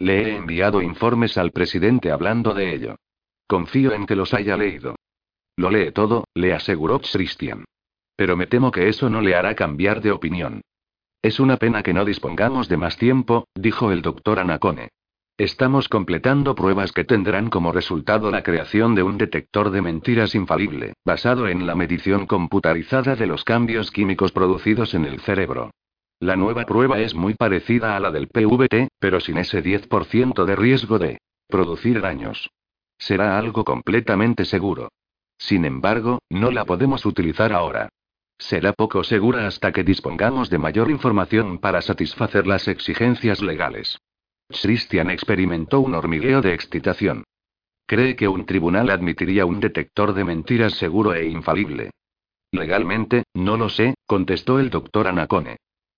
Le 0.00 0.22
he 0.22 0.36
enviado 0.36 0.80
informes 0.80 1.36
al 1.36 1.52
presidente 1.52 2.10
hablando 2.10 2.54
de 2.54 2.74
ello. 2.74 2.96
Confío 3.46 3.92
en 3.92 4.06
que 4.06 4.16
los 4.16 4.32
haya 4.32 4.56
leído. 4.56 4.96
Lo 5.56 5.70
lee 5.70 5.92
todo, 5.92 6.24
le 6.34 6.54
aseguró 6.54 7.00
Christian. 7.00 7.66
Pero 8.16 8.34
me 8.34 8.46
temo 8.46 8.70
que 8.70 8.88
eso 8.88 9.10
no 9.10 9.20
le 9.20 9.34
hará 9.34 9.54
cambiar 9.54 10.00
de 10.00 10.10
opinión. 10.10 10.62
Es 11.20 11.38
una 11.38 11.58
pena 11.58 11.82
que 11.82 11.92
no 11.92 12.06
dispongamos 12.06 12.70
de 12.70 12.78
más 12.78 12.96
tiempo, 12.96 13.46
dijo 13.54 13.92
el 13.92 14.00
doctor 14.00 14.38
Anacone. 14.38 14.88
Estamos 15.36 15.88
completando 15.88 16.54
pruebas 16.54 16.92
que 16.92 17.04
tendrán 17.04 17.50
como 17.50 17.70
resultado 17.70 18.30
la 18.30 18.42
creación 18.42 18.94
de 18.94 19.02
un 19.02 19.18
detector 19.18 19.70
de 19.70 19.82
mentiras 19.82 20.34
infalible, 20.34 20.94
basado 21.04 21.46
en 21.46 21.66
la 21.66 21.74
medición 21.74 22.26
computarizada 22.26 23.16
de 23.16 23.26
los 23.26 23.44
cambios 23.44 23.90
químicos 23.90 24.32
producidos 24.32 24.94
en 24.94 25.04
el 25.04 25.20
cerebro. 25.20 25.72
La 26.20 26.36
nueva 26.36 26.66
prueba 26.66 27.00
es 27.00 27.14
muy 27.14 27.32
parecida 27.32 27.96
a 27.96 28.00
la 28.00 28.10
del 28.10 28.28
PVT, 28.28 28.90
pero 28.98 29.20
sin 29.20 29.38
ese 29.38 29.64
10% 29.64 30.44
de 30.44 30.54
riesgo 30.54 30.98
de 30.98 31.18
producir 31.48 32.02
daños. 32.02 32.50
Será 32.98 33.38
algo 33.38 33.64
completamente 33.64 34.44
seguro. 34.44 34.90
Sin 35.38 35.64
embargo, 35.64 36.18
no 36.28 36.50
la 36.50 36.66
podemos 36.66 37.06
utilizar 37.06 37.54
ahora. 37.54 37.88
Será 38.36 38.74
poco 38.74 39.02
segura 39.02 39.46
hasta 39.46 39.72
que 39.72 39.82
dispongamos 39.82 40.50
de 40.50 40.58
mayor 40.58 40.90
información 40.90 41.58
para 41.58 41.80
satisfacer 41.80 42.46
las 42.46 42.68
exigencias 42.68 43.40
legales. 43.40 43.98
Christian 44.48 45.08
experimentó 45.08 45.80
un 45.80 45.94
hormigueo 45.94 46.42
de 46.42 46.52
excitación. 46.52 47.24
¿Cree 47.86 48.14
que 48.14 48.28
un 48.28 48.44
tribunal 48.44 48.90
admitiría 48.90 49.46
un 49.46 49.58
detector 49.58 50.12
de 50.12 50.24
mentiras 50.24 50.74
seguro 50.74 51.14
e 51.14 51.28
infalible? 51.28 51.92
Legalmente, 52.52 53.24
no 53.32 53.56
lo 53.56 53.70
sé, 53.70 53.94
contestó 54.06 54.58
el 54.58 54.68
doctor 54.68 55.08
Anacone. 55.08 55.56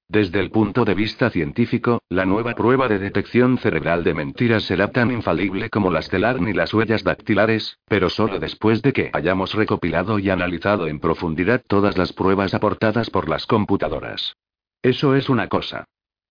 Desde 0.08 0.40
el 0.40 0.50
punto 0.50 0.84
de 0.84 0.94
vista 0.94 1.30
científico, 1.30 2.02
la 2.10 2.26
nueva 2.26 2.54
prueba 2.54 2.86
de 2.86 2.98
detección 2.98 3.56
cerebral 3.58 4.04
de 4.04 4.12
mentiras 4.12 4.64
será 4.64 4.90
tan 4.90 5.10
infalible 5.10 5.70
como 5.70 5.90
las 5.90 6.10
telar 6.10 6.40
ni 6.40 6.52
las 6.52 6.74
huellas 6.74 7.02
dactilares, 7.02 7.78
pero 7.86 8.10
solo 8.10 8.38
después 8.38 8.82
de 8.82 8.92
que 8.92 9.10
hayamos 9.14 9.54
recopilado 9.54 10.18
y 10.18 10.28
analizado 10.28 10.86
en 10.86 11.00
profundidad 11.00 11.62
todas 11.66 11.96
las 11.96 12.12
pruebas 12.12 12.52
aportadas 12.52 13.08
por 13.08 13.28
las 13.28 13.46
computadoras. 13.46 14.36
Eso 14.82 15.14
es 15.14 15.28
una 15.30 15.48
cosa. 15.48 15.84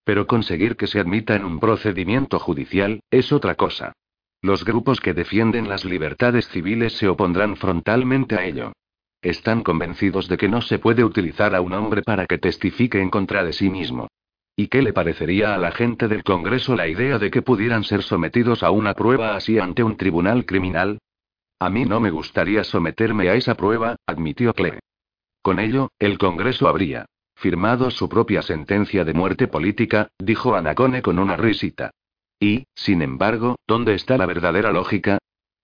Pero 0.04 0.28
conseguir 0.28 0.76
que 0.76 0.88
se 0.88 1.00
admita 1.00 1.36
en 1.36 1.46
un 1.46 1.60
procedimiento 1.60 2.40
judicial, 2.40 3.02
es 3.10 3.32
otra 3.32 3.56
cosa. 3.56 3.94
Los 4.42 4.66
grupos 4.66 5.00
que 5.00 5.14
defienden 5.14 5.70
las 5.70 5.86
libertades 5.86 6.48
civiles 6.50 6.94
se 6.94 7.08
opondrán 7.08 7.56
frontalmente 7.56 8.36
a 8.36 8.46
ello. 8.46 8.74
Están 9.22 9.62
convencidos 9.62 10.28
de 10.28 10.38
que 10.38 10.50
no 10.50 10.62
se 10.62 10.80
puede 10.80 11.04
utilizar 11.04 11.54
a 11.54 11.62
un 11.62 11.74
hombre 11.74 12.02
para 12.02 12.26
que 12.26 12.40
testifique 12.40 13.00
en 13.00 13.10
contra 13.10 13.44
de 13.44 13.54
sí 13.54 13.70
mismo. 13.70 14.08
¿Y 14.56 14.68
qué 14.68 14.82
le 14.82 14.94
parecería 14.94 15.54
a 15.54 15.58
la 15.58 15.72
gente 15.72 16.08
del 16.08 16.24
Congreso 16.24 16.76
la 16.76 16.88
idea 16.88 17.20
de 17.20 17.30
que 17.30 17.42
pudieran 17.42 17.84
ser 17.84 18.04
sometidos 18.04 18.64
a 18.64 18.72
una 18.72 18.94
prueba 18.94 19.36
así 19.36 19.60
ante 19.60 19.84
un 19.84 19.96
tribunal 19.96 20.46
criminal? 20.46 21.00
A 21.60 21.70
mí 21.70 21.86
no 21.86 22.00
me 22.00 22.10
gustaría 22.10 22.64
someterme 22.64 23.30
a 23.30 23.36
esa 23.36 23.56
prueba, 23.56 23.96
admitió 24.08 24.54
Clay. 24.54 24.80
Con 25.44 25.60
ello, 25.60 25.90
el 26.00 26.18
Congreso 26.18 26.68
habría 26.68 27.06
firmado 27.36 27.90
su 27.90 28.08
propia 28.08 28.44
sentencia 28.44 29.04
de 29.04 29.14
muerte 29.14 29.48
política, 29.48 30.10
dijo 30.20 30.56
Anacone 30.56 31.02
con 31.02 31.18
una 31.18 31.38
risita. 31.38 31.90
Y, 32.40 32.66
sin 32.76 33.02
embargo, 33.02 33.56
¿dónde 33.68 33.96
está 33.96 34.18
la 34.18 34.28
verdadera 34.28 34.72
lógica? 34.72 35.18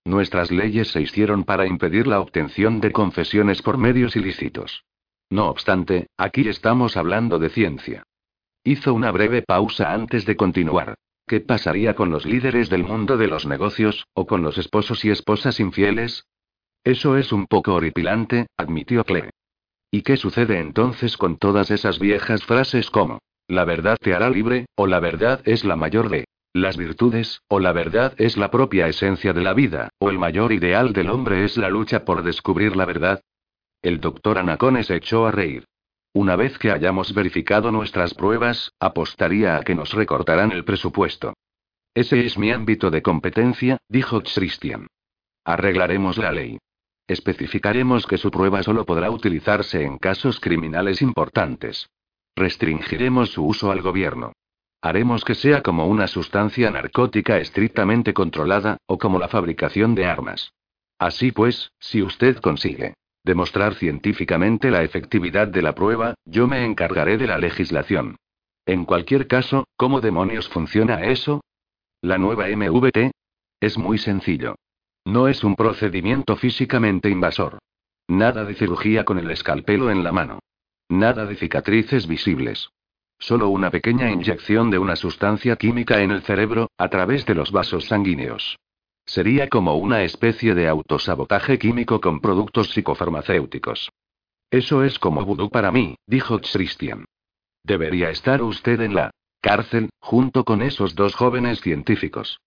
Nuestras 0.08 0.50
leyes 0.50 0.88
se 0.88 1.02
hicieron 1.02 1.44
para 1.44 1.66
impedir 1.66 2.06
la 2.06 2.18
obtención 2.18 2.80
de 2.80 2.92
confesiones 2.92 3.60
por 3.60 3.76
medios 3.76 4.16
ilícitos. 4.16 4.86
No 5.28 5.50
obstante, 5.50 6.06
aquí 6.16 6.48
estamos 6.48 6.96
hablando 6.96 7.38
de 7.38 7.50
ciencia. 7.50 8.04
Hizo 8.64 8.94
una 8.94 9.10
breve 9.10 9.42
pausa 9.42 9.92
antes 9.92 10.24
de 10.24 10.34
continuar. 10.34 10.94
¿Qué 11.26 11.40
pasaría 11.40 11.94
con 11.94 12.08
los 12.08 12.24
líderes 12.24 12.70
del 12.70 12.84
mundo 12.84 13.18
de 13.18 13.26
los 13.26 13.44
negocios, 13.44 14.06
o 14.14 14.26
con 14.26 14.40
los 14.40 14.56
esposos 14.56 15.04
y 15.04 15.10
esposas 15.10 15.60
infieles? 15.60 16.24
Eso 16.84 17.18
es 17.18 17.30
un 17.30 17.46
poco 17.46 17.74
horripilante, 17.74 18.46
admitió 18.56 19.04
Cle. 19.04 19.28
¿Y 19.90 20.00
qué 20.00 20.16
sucede 20.16 20.58
entonces 20.58 21.18
con 21.18 21.36
todas 21.36 21.70
esas 21.70 21.98
viejas 21.98 22.46
frases 22.46 22.88
como, 22.88 23.18
la 23.46 23.66
verdad 23.66 23.98
te 24.00 24.14
hará 24.14 24.30
libre, 24.30 24.68
o 24.74 24.86
la 24.86 25.00
verdad 25.00 25.42
es 25.44 25.66
la 25.66 25.76
mayor 25.76 26.08
de 26.08 26.24
las 26.54 26.76
virtudes, 26.76 27.42
o 27.48 27.60
la 27.60 27.72
verdad 27.72 28.14
es 28.18 28.36
la 28.36 28.50
propia 28.50 28.88
esencia 28.88 29.32
de 29.32 29.42
la 29.42 29.54
vida, 29.54 29.90
o 29.98 30.10
el 30.10 30.18
mayor 30.18 30.52
ideal 30.52 30.92
del 30.92 31.10
hombre 31.10 31.44
es 31.44 31.56
la 31.56 31.68
lucha 31.68 32.04
por 32.04 32.22
descubrir 32.22 32.74
la 32.74 32.84
verdad. 32.84 33.22
El 33.82 34.00
doctor 34.00 34.38
Anacone 34.38 34.82
se 34.82 34.96
echó 34.96 35.26
a 35.26 35.30
reír. 35.30 35.64
Una 36.14 36.36
vez 36.36 36.58
que 36.58 36.72
hayamos 36.72 37.14
verificado 37.14 37.70
nuestras 37.70 38.14
pruebas, 38.14 38.72
apostaría 38.80 39.56
a 39.56 39.62
que 39.62 39.74
nos 39.74 39.92
recortarán 39.92 40.52
el 40.52 40.64
presupuesto. 40.64 41.34
Ese 41.94 42.24
es 42.24 42.38
mi 42.38 42.50
ámbito 42.50 42.90
de 42.90 43.02
competencia, 43.02 43.78
dijo 43.88 44.22
Christian. 44.22 44.86
Arreglaremos 45.44 46.16
la 46.16 46.32
ley. 46.32 46.58
Especificaremos 47.06 48.06
que 48.06 48.18
su 48.18 48.30
prueba 48.30 48.62
solo 48.62 48.84
podrá 48.84 49.10
utilizarse 49.10 49.82
en 49.82 49.98
casos 49.98 50.40
criminales 50.40 51.02
importantes. 51.02 51.88
Restringiremos 52.36 53.30
su 53.30 53.46
uso 53.46 53.70
al 53.70 53.80
gobierno. 53.80 54.32
Haremos 54.80 55.24
que 55.24 55.34
sea 55.34 55.62
como 55.62 55.86
una 55.86 56.06
sustancia 56.06 56.70
narcótica 56.70 57.38
estrictamente 57.38 58.14
controlada, 58.14 58.78
o 58.86 58.98
como 58.98 59.18
la 59.18 59.28
fabricación 59.28 59.94
de 59.94 60.06
armas. 60.06 60.52
Así 60.98 61.32
pues, 61.32 61.72
si 61.78 62.02
usted 62.02 62.36
consigue 62.38 62.94
demostrar 63.24 63.74
científicamente 63.74 64.70
la 64.70 64.82
efectividad 64.82 65.48
de 65.48 65.60
la 65.60 65.74
prueba, 65.74 66.14
yo 66.24 66.46
me 66.46 66.64
encargaré 66.64 67.18
de 67.18 67.26
la 67.26 67.36
legislación. 67.36 68.16
En 68.64 68.86
cualquier 68.86 69.26
caso, 69.26 69.64
¿cómo 69.76 70.00
demonios 70.00 70.48
funciona 70.48 71.04
eso? 71.04 71.42
La 72.00 72.16
nueva 72.16 72.46
MVT 72.48 73.10
es 73.60 73.76
muy 73.76 73.98
sencillo. 73.98 74.54
No 75.04 75.28
es 75.28 75.44
un 75.44 75.56
procedimiento 75.56 76.36
físicamente 76.36 77.10
invasor. 77.10 77.58
Nada 78.06 78.44
de 78.44 78.54
cirugía 78.54 79.04
con 79.04 79.18
el 79.18 79.30
escalpelo 79.30 79.90
en 79.90 80.04
la 80.04 80.12
mano. 80.12 80.38
Nada 80.88 81.26
de 81.26 81.36
cicatrices 81.36 82.06
visibles. 82.06 82.70
Solo 83.18 83.48
una 83.48 83.70
pequeña 83.70 84.10
inyección 84.10 84.70
de 84.70 84.78
una 84.78 84.96
sustancia 84.96 85.56
química 85.56 86.02
en 86.02 86.12
el 86.12 86.22
cerebro, 86.22 86.70
a 86.78 86.88
través 86.88 87.26
de 87.26 87.34
los 87.34 87.50
vasos 87.50 87.86
sanguíneos. 87.86 88.58
Sería 89.04 89.48
como 89.48 89.76
una 89.76 90.02
especie 90.02 90.54
de 90.54 90.68
autosabotaje 90.68 91.58
químico 91.58 92.00
con 92.00 92.20
productos 92.20 92.70
psicofarmacéuticos. 92.70 93.90
Eso 94.50 94.84
es 94.84 94.98
como 94.98 95.24
vudú 95.24 95.50
para 95.50 95.72
mí, 95.72 95.96
dijo 96.06 96.40
Christian. 96.40 97.04
Debería 97.64 98.10
estar 98.10 98.42
usted 98.42 98.80
en 98.80 98.94
la 98.94 99.10
cárcel, 99.40 99.90
junto 100.00 100.44
con 100.44 100.62
esos 100.62 100.94
dos 100.94 101.14
jóvenes 101.14 101.60
científicos. 101.60 102.38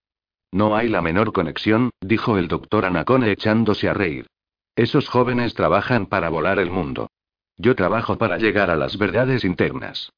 No 0.52 0.76
hay 0.76 0.90
la 0.90 1.02
menor 1.02 1.32
conexión, 1.32 1.92
dijo 2.02 2.38
el 2.38 2.48
doctor 2.48 2.86
Anacone 2.86 3.32
echándose 3.32 3.88
a 3.88 3.94
reír. 3.94 4.28
Esos 4.76 5.08
jóvenes 5.10 5.54
trabajan 5.54 6.06
para 6.06 6.30
volar 6.30 6.60
el 6.60 6.72
mundo. 6.72 7.10
Yo 7.58 7.76
trabajo 7.76 8.18
para 8.18 8.38
llegar 8.38 8.70
a 8.70 8.76
las 8.76 8.98
verdades 8.98 9.44
internas. 9.44 10.12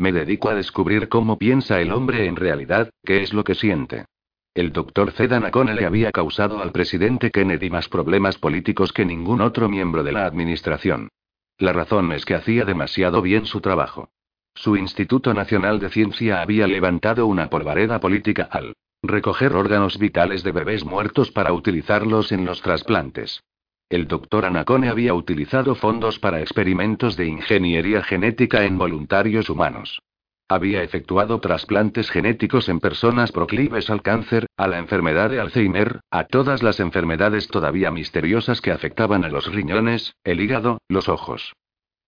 Me 0.00 0.12
dedico 0.12 0.48
a 0.48 0.54
descubrir 0.54 1.10
cómo 1.10 1.36
piensa 1.36 1.78
el 1.82 1.92
hombre 1.92 2.24
en 2.24 2.36
realidad, 2.36 2.88
qué 3.04 3.22
es 3.22 3.34
lo 3.34 3.44
que 3.44 3.54
siente. 3.54 4.06
El 4.54 4.72
doctor 4.72 5.12
Zed 5.12 5.30
Anacone 5.30 5.74
le 5.74 5.84
había 5.84 6.10
causado 6.10 6.62
al 6.62 6.72
presidente 6.72 7.30
Kennedy 7.30 7.68
más 7.68 7.90
problemas 7.90 8.38
políticos 8.38 8.94
que 8.94 9.04
ningún 9.04 9.42
otro 9.42 9.68
miembro 9.68 10.02
de 10.02 10.12
la 10.12 10.24
administración. 10.24 11.10
La 11.58 11.74
razón 11.74 12.12
es 12.12 12.24
que 12.24 12.34
hacía 12.34 12.64
demasiado 12.64 13.20
bien 13.20 13.44
su 13.44 13.60
trabajo. 13.60 14.08
Su 14.54 14.74
Instituto 14.74 15.34
Nacional 15.34 15.78
de 15.80 15.90
Ciencia 15.90 16.40
había 16.40 16.66
levantado 16.66 17.26
una 17.26 17.50
polvareda 17.50 18.00
política 18.00 18.48
al 18.50 18.72
Recoger 19.02 19.54
órganos 19.54 19.98
vitales 19.98 20.42
de 20.42 20.52
bebés 20.52 20.84
muertos 20.84 21.30
para 21.30 21.52
utilizarlos 21.52 22.32
en 22.32 22.46
los 22.46 22.62
trasplantes. 22.62 23.42
El 23.90 24.06
doctor 24.06 24.44
Anacone 24.44 24.88
había 24.88 25.14
utilizado 25.14 25.74
fondos 25.74 26.20
para 26.20 26.40
experimentos 26.40 27.16
de 27.16 27.26
ingeniería 27.26 28.04
genética 28.04 28.64
en 28.64 28.78
voluntarios 28.78 29.50
humanos. 29.50 30.00
Había 30.48 30.84
efectuado 30.84 31.40
trasplantes 31.40 32.08
genéticos 32.08 32.68
en 32.68 32.78
personas 32.78 33.32
proclives 33.32 33.90
al 33.90 34.02
cáncer, 34.02 34.46
a 34.56 34.68
la 34.68 34.78
enfermedad 34.78 35.28
de 35.28 35.40
Alzheimer, 35.40 35.98
a 36.08 36.22
todas 36.24 36.62
las 36.62 36.78
enfermedades 36.78 37.48
todavía 37.48 37.90
misteriosas 37.90 38.60
que 38.60 38.70
afectaban 38.70 39.24
a 39.24 39.28
los 39.28 39.52
riñones, 39.52 40.14
el 40.22 40.40
hígado, 40.40 40.78
los 40.88 41.08
ojos. 41.08 41.52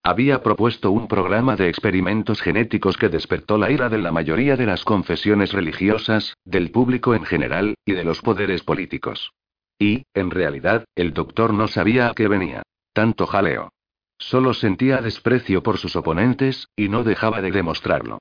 Había 0.04 0.40
propuesto 0.44 0.92
un 0.92 1.08
programa 1.08 1.56
de 1.56 1.68
experimentos 1.68 2.42
genéticos 2.42 2.96
que 2.96 3.08
despertó 3.08 3.58
la 3.58 3.72
ira 3.72 3.88
de 3.88 3.98
la 3.98 4.12
mayoría 4.12 4.56
de 4.56 4.66
las 4.66 4.84
confesiones 4.84 5.52
religiosas, 5.52 6.34
del 6.44 6.70
público 6.70 7.16
en 7.16 7.24
general, 7.24 7.74
y 7.84 7.92
de 7.92 8.04
los 8.04 8.22
poderes 8.22 8.62
políticos. 8.62 9.32
Y, 9.78 10.04
en 10.14 10.30
realidad, 10.30 10.84
el 10.94 11.12
doctor 11.12 11.52
no 11.52 11.68
sabía 11.68 12.08
a 12.08 12.14
qué 12.14 12.28
venía. 12.28 12.62
Tanto 12.92 13.26
jaleo. 13.26 13.72
Solo 14.18 14.54
sentía 14.54 14.98
desprecio 14.98 15.62
por 15.62 15.78
sus 15.78 15.96
oponentes, 15.96 16.68
y 16.76 16.88
no 16.88 17.02
dejaba 17.02 17.40
de 17.40 17.50
demostrarlo. 17.50 18.18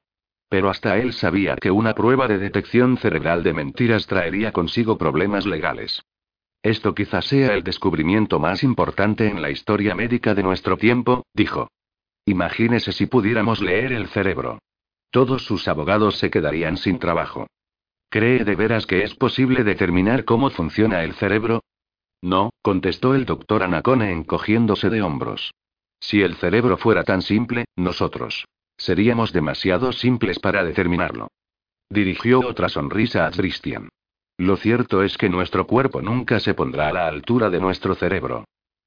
Pero 0.50 0.70
hasta 0.70 0.98
él 0.98 1.14
sabía 1.14 1.56
que 1.56 1.72
una 1.72 1.94
prueba 1.94 2.28
de 2.28 2.38
detección 2.38 2.98
cerebral 2.98 3.44
de 3.44 3.54
mentiras 3.54 4.08
traería 4.08 4.52
consigo 4.52 4.98
problemas 4.98 5.46
legales. 5.46 6.02
Esto 6.64 6.94
quizás 6.94 7.26
sea 7.26 7.54
el 7.54 7.64
descubrimiento 7.64 8.40
más 8.40 8.64
importante 8.64 9.28
en 9.28 9.42
la 9.42 9.50
historia 9.50 9.96
médica 9.96 10.36
de 10.36 10.44
nuestro 10.44 10.78
tiempo, 10.78 11.24
dijo. 11.34 11.70
Imagínese 12.26 12.92
si 12.92 13.08
pudiéramos 13.08 13.62
leer 13.62 13.94
el 13.94 14.08
cerebro. 14.08 14.60
Todos 15.10 15.44
sus 15.46 15.68
abogados 15.68 16.18
se 16.18 16.30
quedarían 16.30 16.78
sin 16.78 17.00
trabajo. 17.00 17.48
¿Cree 18.12 18.44
de 18.44 18.56
veras 18.56 18.86
que 18.86 19.04
es 19.04 19.16
posible 19.16 19.64
determinar 19.64 20.26
cómo 20.26 20.50
funciona 20.50 21.02
el 21.06 21.14
cerebro? 21.14 21.64
No, 22.22 22.50
contestó 22.62 23.16
el 23.16 23.24
doctor 23.26 23.64
Anacone 23.64 24.12
encogiéndose 24.12 24.90
de 24.90 25.02
hombros. 25.02 25.54
Si 26.02 26.22
el 26.22 26.36
cerebro 26.36 26.76
fuera 26.76 27.06
tan 27.06 27.22
simple, 27.22 27.64
nosotros 27.78 28.44
seríamos 28.76 29.32
demasiado 29.32 29.94
simples 29.94 30.40
para 30.40 30.66
determinarlo. 30.66 31.30
Dirigió 31.90 32.42
otra 32.42 32.68
sonrisa 32.68 33.28
a 33.28 33.32
Christian. 33.32 33.88
Lo 34.38 34.58
cierto 34.58 35.04
es 35.04 35.18
que 35.18 35.30
nuestro 35.30 35.66
cuerpo 35.66 36.02
nunca 36.02 36.42
se 36.42 36.54
pondrá 36.54 36.90
a 36.90 36.94
la 36.94 37.08
altura 37.08 37.50
de 37.50 37.62
nuestro 37.62 37.96
cerebro. 37.96 38.44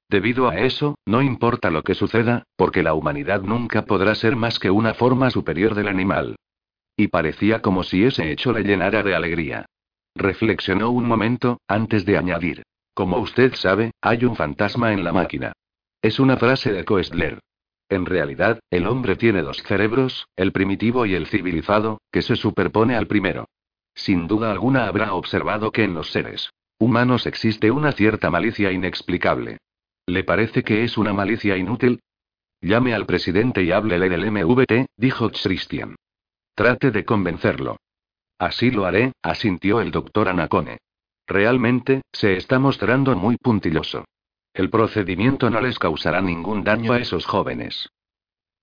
Debido 0.07 0.49
a 0.49 0.59
eso, 0.59 0.99
no 1.07 1.23
importa 1.23 1.71
lo 1.71 1.81
que 1.81 1.95
suceda, 1.95 2.43
porque 2.55 2.83
la 2.83 2.93
humanidad 2.93 3.41
nunca 3.41 3.85
podrá 3.85 4.13
ser 4.13 4.35
más 4.35 4.59
que 4.59 4.69
una 4.69 4.93
forma 4.93 5.31
superior 5.31 5.73
del 5.73 5.87
animal. 5.87 6.35
Y 6.97 7.07
parecía 7.07 7.61
como 7.61 7.83
si 7.83 8.03
ese 8.03 8.31
hecho 8.31 8.53
le 8.53 8.63
llenara 8.63 9.03
de 9.03 9.15
alegría. 9.15 9.65
Reflexionó 10.15 10.91
un 10.91 11.05
momento, 11.05 11.59
antes 11.67 12.05
de 12.05 12.17
añadir. 12.17 12.63
Como 12.93 13.17
usted 13.17 13.53
sabe, 13.55 13.91
hay 14.01 14.23
un 14.23 14.35
fantasma 14.35 14.93
en 14.93 15.03
la 15.03 15.11
máquina. 15.11 15.53
Es 16.01 16.19
una 16.19 16.37
frase 16.37 16.71
de 16.71 16.85
Koestler. 16.85 17.39
En 17.89 18.05
realidad, 18.05 18.59
el 18.71 18.87
hombre 18.87 19.15
tiene 19.15 19.41
dos 19.41 19.61
cerebros, 19.63 20.27
el 20.35 20.51
primitivo 20.51 21.05
y 21.05 21.13
el 21.13 21.27
civilizado, 21.27 21.99
que 22.11 22.21
se 22.21 22.35
superpone 22.35 22.95
al 22.95 23.07
primero. 23.07 23.45
Sin 23.93 24.27
duda 24.27 24.51
alguna 24.51 24.87
habrá 24.87 25.13
observado 25.13 25.71
que 25.71 25.83
en 25.83 25.93
los 25.93 26.11
seres 26.11 26.49
humanos 26.77 27.25
existe 27.25 27.71
una 27.71 27.93
cierta 27.93 28.29
malicia 28.29 28.71
inexplicable. 28.71 29.57
¿Le 30.05 30.23
parece 30.23 30.63
que 30.63 30.83
es 30.83 30.97
una 30.97 31.13
malicia 31.13 31.57
inútil? 31.57 32.01
Llame 32.61 32.93
al 32.93 33.05
presidente 33.05 33.63
y 33.63 33.71
háblele 33.71 34.09
del 34.09 34.29
MVT, 34.29 34.87
dijo 34.97 35.31
Christian. 35.31 35.95
Trate 36.55 36.91
de 36.91 37.05
convencerlo. 37.05 37.77
Así 38.39 38.71
lo 38.71 38.85
haré, 38.85 39.11
asintió 39.21 39.81
el 39.81 39.91
doctor 39.91 40.29
Anacone. 40.29 40.79
Realmente, 41.27 42.01
se 42.11 42.37
está 42.37 42.59
mostrando 42.59 43.15
muy 43.15 43.37
puntilloso. 43.37 44.05
El 44.53 44.69
procedimiento 44.69 45.49
no 45.49 45.59
les 45.61 45.77
causará 45.77 46.21
ningún 46.21 46.63
daño 46.63 46.93
a 46.93 46.99
esos 46.99 47.25
jóvenes. 47.25 47.89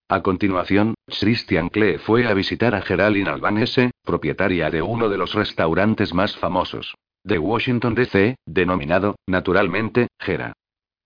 A 0.09 0.23
continuación, 0.23 0.95
Christian 1.07 1.69
Klee 1.69 1.99
fue 1.99 2.27
a 2.27 2.35
visitar 2.35 2.75
a 2.75 2.83
Geraldine 2.83 3.31
Albanese, 3.31 3.91
propietaria 4.03 4.71
de 4.71 4.83
uno 4.83 5.09
de 5.09 5.19
los 5.19 5.35
restaurantes 5.35 6.13
más 6.13 6.37
famosos 6.37 6.95
de 7.25 7.39
Washington 7.39 7.95
DC, 7.95 8.37
denominado, 8.47 9.17
naturalmente, 9.27 10.09
Gera. 10.19 10.55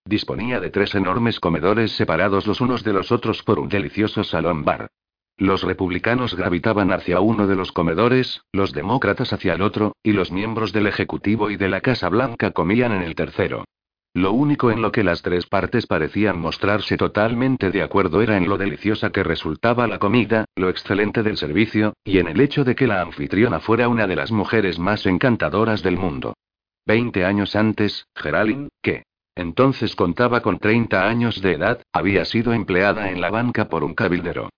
Disponía 0.05 0.61
de 0.61 0.71
tres 0.71 0.95
enormes 0.95 1.41
comedores 1.41 1.93
separados 1.93 2.47
los 2.47 2.61
unos 2.61 2.85
de 2.85 2.93
los 2.93 3.13
otros 3.13 3.43
por 3.43 3.59
un 3.59 3.69
delicioso 3.69 4.25
salón 4.25 4.65
bar. 4.65 4.89
Los 5.39 5.63
republicanos 5.63 6.35
gravitaban 6.35 6.93
hacia 6.93 7.21
uno 7.21 7.47
de 7.47 7.57
los 7.57 7.71
comedores, 7.71 8.41
los 8.53 8.73
demócratas 8.73 9.35
hacia 9.35 9.53
el 9.53 9.61
otro, 9.61 9.95
y 10.03 10.13
los 10.13 10.33
miembros 10.33 10.73
del 10.73 10.87
Ejecutivo 10.87 11.51
y 11.51 11.57
de 11.57 11.69
la 11.69 11.83
Casa 11.83 12.09
Blanca 12.09 12.53
comían 12.53 12.93
en 12.93 13.03
el 13.03 13.15
tercero. 13.15 13.65
Lo 14.15 14.33
único 14.33 14.71
en 14.71 14.81
lo 14.81 14.93
que 14.93 15.05
las 15.05 15.21
tres 15.21 15.45
partes 15.45 15.87
parecían 15.87 16.41
mostrarse 16.41 16.97
totalmente 16.97 17.71
de 17.71 17.83
acuerdo 17.83 18.23
era 18.23 18.39
en 18.39 18.49
lo 18.49 18.57
deliciosa 18.57 19.11
que 19.11 19.23
resultaba 19.23 19.87
la 19.87 19.99
comida, 19.99 20.47
lo 20.57 20.71
excelente 20.71 21.23
del 21.23 21.37
servicio, 21.37 21.93
y 22.03 22.17
en 22.17 22.29
el 22.29 22.41
hecho 22.41 22.65
de 22.65 22.75
que 22.75 22.87
la 22.87 23.03
anfitriona 23.03 23.61
fuera 23.61 23.89
una 23.89 24.07
de 24.07 24.17
las 24.17 24.33
mujeres 24.33 24.79
más 24.79 25.05
encantadoras 25.05 25.83
del 25.83 25.99
mundo. 25.99 26.33
Veinte 26.87 27.27
años 27.27 27.57
antes, 27.57 28.07
Geraldine, 28.15 28.71
que 28.81 29.03
entonces 29.35 29.95
contaba 29.95 30.41
con 30.41 30.59
30 30.59 31.07
años 31.07 31.43
de 31.43 31.53
edad, 31.53 31.83
había 31.93 32.25
sido 32.25 32.55
empleada 32.55 33.11
en 33.11 33.21
la 33.21 33.29
banca 33.29 33.69
por 33.69 33.85
un 33.85 33.95
cabildero. 33.95 34.49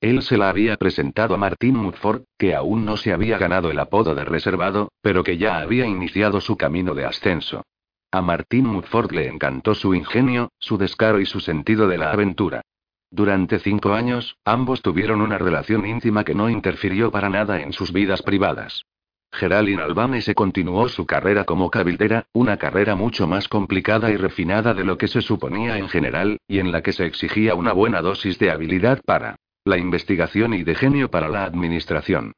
Él 0.00 0.22
se 0.22 0.36
la 0.36 0.48
había 0.48 0.76
presentado 0.76 1.34
a 1.34 1.38
Martin 1.38 1.76
Mudford, 1.76 2.22
que 2.38 2.54
aún 2.54 2.84
no 2.84 2.96
se 2.96 3.12
había 3.12 3.36
ganado 3.36 3.72
el 3.72 3.80
apodo 3.80 4.14
de 4.14 4.24
reservado, 4.24 4.92
pero 5.02 5.24
que 5.24 5.38
ya 5.38 5.58
había 5.58 5.86
iniciado 5.86 6.40
su 6.40 6.56
camino 6.56 6.94
de 6.94 7.04
ascenso. 7.04 7.64
A 8.12 8.22
Martin 8.22 8.66
Mudford 8.66 9.10
le 9.10 9.26
encantó 9.26 9.74
su 9.74 9.94
ingenio, 9.94 10.52
su 10.60 10.78
descaro 10.78 11.20
y 11.20 11.26
su 11.26 11.40
sentido 11.40 11.88
de 11.88 11.98
la 11.98 12.12
aventura. 12.12 12.62
Durante 13.10 13.58
cinco 13.58 13.92
años, 13.92 14.36
ambos 14.44 14.82
tuvieron 14.82 15.20
una 15.20 15.36
relación 15.36 15.84
íntima 15.84 16.24
que 16.24 16.34
no 16.34 16.48
interfirió 16.48 17.10
para 17.10 17.28
nada 17.28 17.60
en 17.60 17.72
sus 17.72 17.92
vidas 17.92 18.22
privadas. 18.22 18.84
Geraldine 19.32 19.82
Albane 19.82 20.22
se 20.22 20.34
continuó 20.34 20.88
su 20.88 21.06
carrera 21.06 21.44
como 21.44 21.70
cabildera, 21.70 22.26
una 22.32 22.56
carrera 22.56 22.94
mucho 22.94 23.26
más 23.26 23.48
complicada 23.48 24.10
y 24.10 24.16
refinada 24.16 24.74
de 24.74 24.84
lo 24.84 24.96
que 24.96 25.08
se 25.08 25.22
suponía 25.22 25.76
en 25.76 25.88
general, 25.88 26.38
y 26.46 26.60
en 26.60 26.70
la 26.70 26.82
que 26.82 26.92
se 26.92 27.04
exigía 27.04 27.54
una 27.54 27.72
buena 27.72 28.00
dosis 28.00 28.38
de 28.38 28.50
habilidad 28.50 29.00
para 29.04 29.36
la 29.68 29.78
investigación 29.78 30.54
y 30.54 30.64
de 30.64 30.74
genio 30.74 31.10
para 31.10 31.28
la 31.28 31.44
administración. 31.44 32.32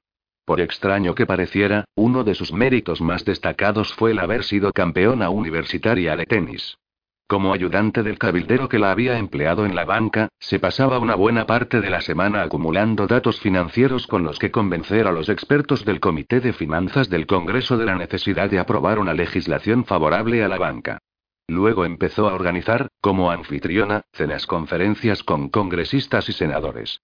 Por 0.45 0.61
extraño 0.61 1.15
que 1.15 1.27
pareciera, 1.27 1.85
uno 1.95 2.25
de 2.25 2.35
sus 2.35 2.53
méritos 2.53 3.01
más 3.01 3.25
destacados 3.25 3.95
fue 3.95 4.11
el 4.11 4.19
haber 4.19 4.45
sido 4.45 4.73
campeona 4.73 5.31
universitaria 5.31 6.17
de 6.17 6.27
tenis. 6.27 6.77
Como 7.29 7.53
ayudante 7.53 8.03
del 8.03 8.19
cabildero 8.19 8.69
que 8.69 8.81
la 8.81 8.91
había 8.91 9.17
empleado 9.17 9.65
en 9.65 9.77
la 9.77 9.85
banca, 9.85 10.31
se 10.41 10.59
pasaba 10.59 10.99
una 10.99 11.15
buena 11.15 11.47
parte 11.47 11.81
de 11.81 11.89
la 11.89 12.01
semana 12.01 12.43
acumulando 12.43 13.07
datos 13.07 13.39
financieros 13.39 14.09
con 14.09 14.25
los 14.25 14.41
que 14.41 14.51
convencer 14.51 15.07
a 15.07 15.13
los 15.13 15.29
expertos 15.29 15.85
del 15.85 16.01
Comité 16.01 16.41
de 16.41 16.53
Finanzas 16.53 17.09
del 17.09 17.29
Congreso 17.29 17.79
de 17.79 17.87
la 17.87 17.95
necesidad 17.95 18.51
de 18.51 18.59
aprobar 18.59 18.99
una 18.99 19.15
legislación 19.15 19.85
favorable 19.85 20.43
a 20.43 20.49
la 20.49 20.59
banca. 20.59 20.99
Luego 21.47 21.85
empezó 21.85 22.29
a 22.29 22.35
organizar, 22.35 22.89
como 23.01 23.31
anfitriona, 23.31 24.03
cenas 24.13 24.47
conferencias 24.47 25.23
con 25.23 25.51
congresistas 25.51 26.29
y 26.29 26.33
senadores. 26.33 27.01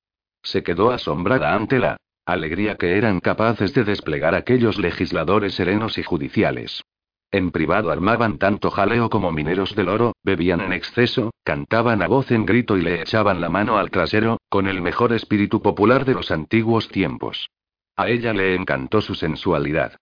Se 0.47 0.63
quedó 0.63 0.93
asombrada 0.93 1.55
ante 1.55 1.81
la 1.81 1.97
alegría 2.25 2.77
que 2.77 2.97
eran 2.97 3.19
capaces 3.19 3.75
de 3.75 3.83
desplegar 3.83 4.37
aquellos 4.37 4.79
legisladores 4.79 5.57
serenos 5.57 5.99
y 5.99 6.05
judiciales. 6.05 6.85
En 7.33 7.51
privado 7.51 7.91
armaban 7.91 8.39
tanto 8.39 8.71
jaleo 8.71 9.11
como 9.11 9.33
mineros 9.33 9.75
del 9.75 9.89
oro, 9.89 10.13
bebían 10.23 10.61
en 10.61 10.73
exceso, 10.73 11.33
cantaban 11.43 12.01
a 12.01 12.07
voz 12.07 12.31
en 12.31 12.47
grito 12.47 12.77
y 12.77 12.83
le 12.83 13.01
echaban 13.01 13.41
la 13.41 13.49
mano 13.49 13.77
al 13.77 13.91
trasero, 13.91 14.39
con 14.49 14.69
el 14.69 14.83
mejor 14.83 15.13
espíritu 15.13 15.61
popular 15.61 16.05
de 16.05 16.15
los 16.15 16.31
antiguos 16.31 16.89
tiempos. 16.91 17.51
A 17.97 18.09
ella 18.09 18.33
le 18.33 18.55
encantó 18.55 19.01
su 19.01 19.17
sensualidad. 19.17 19.97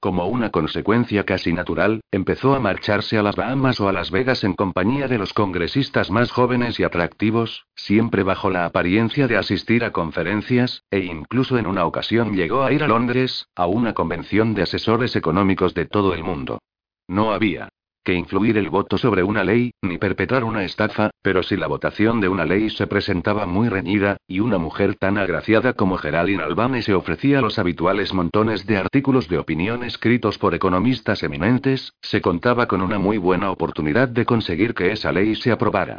Como 0.00 0.28
una 0.28 0.50
consecuencia 0.50 1.24
casi 1.24 1.52
natural, 1.52 2.02
empezó 2.12 2.54
a 2.54 2.60
marcharse 2.60 3.18
a 3.18 3.22
las 3.22 3.34
Bahamas 3.34 3.80
o 3.80 3.88
a 3.88 3.92
Las 3.92 4.12
Vegas 4.12 4.44
en 4.44 4.54
compañía 4.54 5.08
de 5.08 5.18
los 5.18 5.32
congresistas 5.32 6.12
más 6.12 6.30
jóvenes 6.30 6.78
y 6.78 6.84
atractivos, 6.84 7.66
siempre 7.74 8.22
bajo 8.22 8.48
la 8.48 8.64
apariencia 8.64 9.26
de 9.26 9.36
asistir 9.36 9.82
a 9.82 9.90
conferencias, 9.90 10.84
e 10.92 11.00
incluso 11.00 11.58
en 11.58 11.66
una 11.66 11.84
ocasión 11.84 12.36
llegó 12.36 12.62
a 12.62 12.72
ir 12.72 12.84
a 12.84 12.88
Londres, 12.88 13.48
a 13.56 13.66
una 13.66 13.92
convención 13.92 14.54
de 14.54 14.62
asesores 14.62 15.16
económicos 15.16 15.74
de 15.74 15.86
todo 15.86 16.14
el 16.14 16.22
mundo. 16.22 16.60
No 17.08 17.32
había 17.32 17.68
que 18.08 18.14
influir 18.14 18.56
el 18.56 18.70
voto 18.70 18.96
sobre 18.96 19.22
una 19.22 19.44
ley, 19.44 19.70
ni 19.82 19.98
perpetrar 19.98 20.42
una 20.42 20.64
estafa, 20.64 21.10
pero 21.20 21.42
si 21.42 21.58
la 21.58 21.66
votación 21.66 22.22
de 22.22 22.30
una 22.30 22.46
ley 22.46 22.70
se 22.70 22.86
presentaba 22.86 23.44
muy 23.44 23.68
reñida, 23.68 24.16
y 24.26 24.40
una 24.40 24.56
mujer 24.56 24.94
tan 24.94 25.18
agraciada 25.18 25.74
como 25.74 25.98
Geraldine 25.98 26.42
Albane 26.42 26.80
se 26.80 26.94
ofrecía 26.94 27.42
los 27.42 27.58
habituales 27.58 28.14
montones 28.14 28.64
de 28.64 28.78
artículos 28.78 29.28
de 29.28 29.36
opinión 29.36 29.84
escritos 29.84 30.38
por 30.38 30.54
economistas 30.54 31.22
eminentes, 31.22 31.92
se 32.00 32.22
contaba 32.22 32.66
con 32.66 32.80
una 32.80 32.98
muy 32.98 33.18
buena 33.18 33.50
oportunidad 33.50 34.08
de 34.08 34.24
conseguir 34.24 34.72
que 34.72 34.90
esa 34.90 35.12
ley 35.12 35.34
se 35.34 35.52
aprobara. 35.52 35.98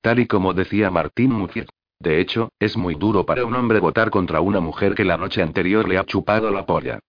Tal 0.00 0.18
y 0.20 0.26
como 0.26 0.54
decía 0.54 0.90
Martín 0.90 1.30
Mutier. 1.30 1.66
De 1.98 2.22
hecho, 2.22 2.48
es 2.58 2.78
muy 2.78 2.94
duro 2.94 3.26
para 3.26 3.44
un 3.44 3.54
hombre 3.54 3.80
votar 3.80 4.08
contra 4.08 4.40
una 4.40 4.60
mujer 4.60 4.94
que 4.94 5.04
la 5.04 5.18
noche 5.18 5.42
anterior 5.42 5.86
le 5.86 5.98
ha 5.98 6.06
chupado 6.06 6.50
la 6.50 6.64
polla. 6.64 7.00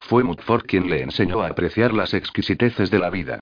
Fue 0.00 0.24
Mutford 0.24 0.64
quien 0.66 0.90
le 0.90 1.00
enseñó 1.02 1.42
a 1.42 1.46
apreciar 1.46 1.92
las 1.92 2.12
exquisiteces 2.12 2.90
de 2.90 2.98
la 2.98 3.10
vida. 3.10 3.38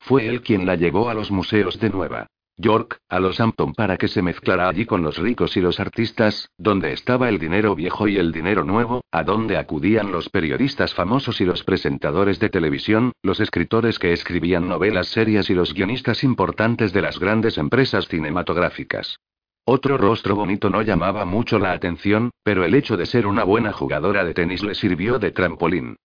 Fue 0.00 0.26
él 0.26 0.42
quien 0.42 0.66
la 0.66 0.74
llevó 0.74 1.08
a 1.08 1.14
los 1.14 1.30
museos 1.30 1.78
de 1.78 1.90
Nueva 1.90 2.26
York, 2.56 2.98
a 3.08 3.20
los 3.20 3.40
Hampton 3.40 3.72
para 3.74 3.96
que 3.96 4.08
se 4.08 4.20
mezclara 4.22 4.68
allí 4.68 4.84
con 4.84 5.02
los 5.02 5.16
ricos 5.16 5.56
y 5.56 5.60
los 5.60 5.80
artistas, 5.80 6.50
donde 6.58 6.92
estaba 6.92 7.28
el 7.28 7.38
dinero 7.38 7.74
viejo 7.74 8.06
y 8.06 8.18
el 8.18 8.32
dinero 8.32 8.64
nuevo, 8.64 9.02
a 9.10 9.24
donde 9.24 9.56
acudían 9.56 10.12
los 10.12 10.28
periodistas 10.28 10.92
famosos 10.94 11.40
y 11.40 11.46
los 11.46 11.64
presentadores 11.64 12.38
de 12.38 12.50
televisión, 12.50 13.12
los 13.22 13.40
escritores 13.40 13.98
que 13.98 14.12
escribían 14.12 14.68
novelas 14.68 15.08
serias 15.08 15.48
y 15.48 15.54
los 15.54 15.72
guionistas 15.72 16.22
importantes 16.22 16.92
de 16.92 17.02
las 17.02 17.18
grandes 17.18 17.56
empresas 17.56 18.08
cinematográficas. 18.08 19.16
Otro 19.64 19.96
rostro 19.96 20.34
bonito 20.34 20.68
no 20.68 20.82
llamaba 20.82 21.24
mucho 21.24 21.58
la 21.58 21.72
atención, 21.72 22.30
pero 22.42 22.64
el 22.64 22.74
hecho 22.74 22.96
de 22.96 23.06
ser 23.06 23.26
una 23.26 23.44
buena 23.44 23.72
jugadora 23.72 24.24
de 24.24 24.34
tenis 24.34 24.62
le 24.62 24.74
sirvió 24.74 25.18
de 25.18 25.30
trampolín. 25.30 25.96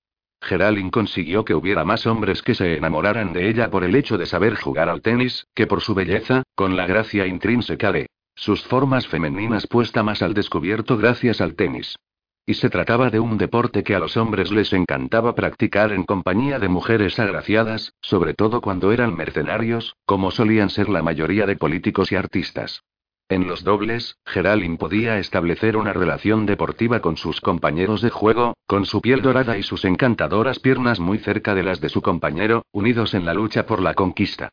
Geraldine 0.42 0.92
consiguió 0.92 1.44
que 1.44 1.56
hubiera 1.56 1.84
más 1.84 2.06
hombres 2.06 2.42
que 2.42 2.56
se 2.56 2.78
enamoraran 2.78 3.34
de 3.34 3.50
ella 3.50 3.70
por 3.70 3.84
el 3.84 3.96
hecho 3.96 4.18
de 4.18 4.26
saber 4.26 4.56
jugar 4.56 4.90
al 4.90 5.02
tenis, 5.02 5.48
que 5.56 5.68
por 5.68 5.82
su 5.82 5.94
belleza, 5.96 6.44
con 6.56 6.76
la 6.76 6.86
gracia 6.86 7.26
intrínseca 7.26 7.92
de 7.92 8.08
sus 8.36 8.64
formas 8.64 9.08
femeninas 9.08 9.66
puesta 9.66 10.04
más 10.04 10.22
al 10.22 10.34
descubierto 10.34 10.98
gracias 10.98 11.42
al 11.42 11.56
tenis. 11.56 11.98
Y 12.46 12.56
se 12.56 12.70
trataba 12.70 13.10
de 13.10 13.20
un 13.20 13.38
deporte 13.40 13.84
que 13.84 13.96
a 13.96 14.00
los 14.00 14.18
hombres 14.18 14.52
les 14.52 14.72
encantaba 14.74 15.34
practicar 15.34 15.92
en 15.92 16.04
compañía 16.04 16.60
de 16.60 16.68
mujeres 16.68 17.18
agraciadas, 17.18 17.94
sobre 18.02 18.36
todo 18.36 18.62
cuando 18.62 18.92
eran 18.92 19.16
mercenarios, 19.16 19.96
como 20.06 20.30
solían 20.30 20.70
ser 20.70 20.90
la 20.90 21.02
mayoría 21.02 21.48
de 21.48 21.56
políticos 21.56 22.12
y 22.12 22.16
artistas. 22.16 22.84
En 23.28 23.48
los 23.48 23.64
dobles, 23.64 24.18
Geraldine 24.24 24.78
podía 24.78 25.18
establecer 25.18 25.78
una 25.78 25.94
relación 25.94 26.46
deportiva 26.46 27.00
con 27.00 27.18
sus 27.18 27.42
compañeros 27.42 28.04
de 28.04 28.12
juego, 28.12 28.54
con 28.68 28.86
su 28.86 29.02
piel 29.02 29.24
dorada 29.24 29.58
y 29.58 29.64
sus 29.64 29.84
encantadoras 29.84 30.60
piernas 30.60 31.00
muy 31.00 31.18
cerca 31.18 31.56
de 31.56 31.64
las 31.64 31.82
de 31.82 31.90
su 31.90 32.04
compañero, 32.04 32.66
unidos 32.72 33.16
en 33.16 33.26
la 33.26 33.34
lucha 33.34 33.66
por 33.66 33.82
la 33.82 33.96
conquista. 33.96 34.50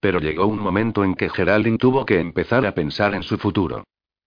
Pero 0.00 0.18
llegó 0.18 0.46
un 0.46 0.58
momento 0.58 1.04
en 1.04 1.14
que 1.14 1.28
Geraldine 1.28 1.78
tuvo 1.78 2.04
que 2.04 2.18
empezar 2.18 2.66
a 2.66 2.74
pensar 2.74 3.14
en 3.14 3.22
su 3.22 3.38
futuro. 3.38 3.84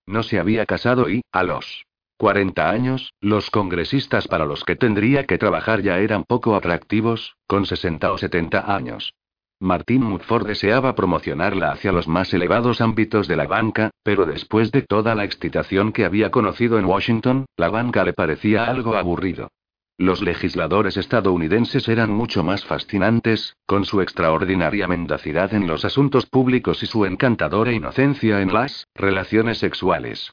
No 0.08 0.24
se 0.24 0.40
había 0.40 0.66
casado 0.66 1.10
y, 1.10 1.22
a 1.34 1.44
los 1.44 1.84
40 2.20 2.70
años, 2.70 3.14
los 3.20 3.50
congresistas 3.50 4.30
para 4.30 4.46
los 4.46 4.64
que 4.64 4.78
tendría 4.78 5.26
que 5.26 5.38
trabajar 5.38 5.82
ya 5.82 6.00
eran 6.00 6.24
poco 6.24 6.56
atractivos, 6.56 7.36
con 7.48 7.66
60 7.66 8.14
o 8.14 8.18
70 8.18 8.74
años. 8.74 9.14
Martin 9.62 10.04
Mudford 10.04 10.48
deseaba 10.48 10.96
promocionarla 10.96 11.74
hacia 11.74 11.92
los 11.92 12.08
más 12.08 12.34
elevados 12.34 12.80
ámbitos 12.80 13.28
de 13.28 13.36
la 13.36 13.46
banca, 13.46 13.92
pero 14.04 14.26
después 14.26 14.72
de 14.72 14.84
toda 14.84 15.16
la 15.16 15.26
excitación 15.26 15.92
que 15.92 16.06
había 16.06 16.32
conocido 16.32 16.80
en 16.80 16.86
Washington, 16.86 17.46
la 17.58 17.70
banca 17.70 18.06
le 18.06 18.14
parecía 18.14 18.64
algo 18.66 18.96
aburrido. 18.96 19.50
Los 19.98 20.22
legisladores 20.22 20.96
estadounidenses 20.96 21.90
eran 21.90 22.10
mucho 22.10 22.42
más 22.42 22.64
fascinantes, 22.64 23.58
con 23.66 23.84
su 23.84 24.00
extraordinaria 24.00 24.88
mendacidad 24.88 25.54
en 25.54 25.68
los 25.68 25.84
asuntos 25.84 26.26
públicos 26.26 26.82
y 26.82 26.86
su 26.86 27.04
encantadora 27.04 27.74
inocencia 27.74 28.42
en 28.42 28.54
las 28.54 28.88
relaciones 28.96 29.58
sexuales. 29.58 30.32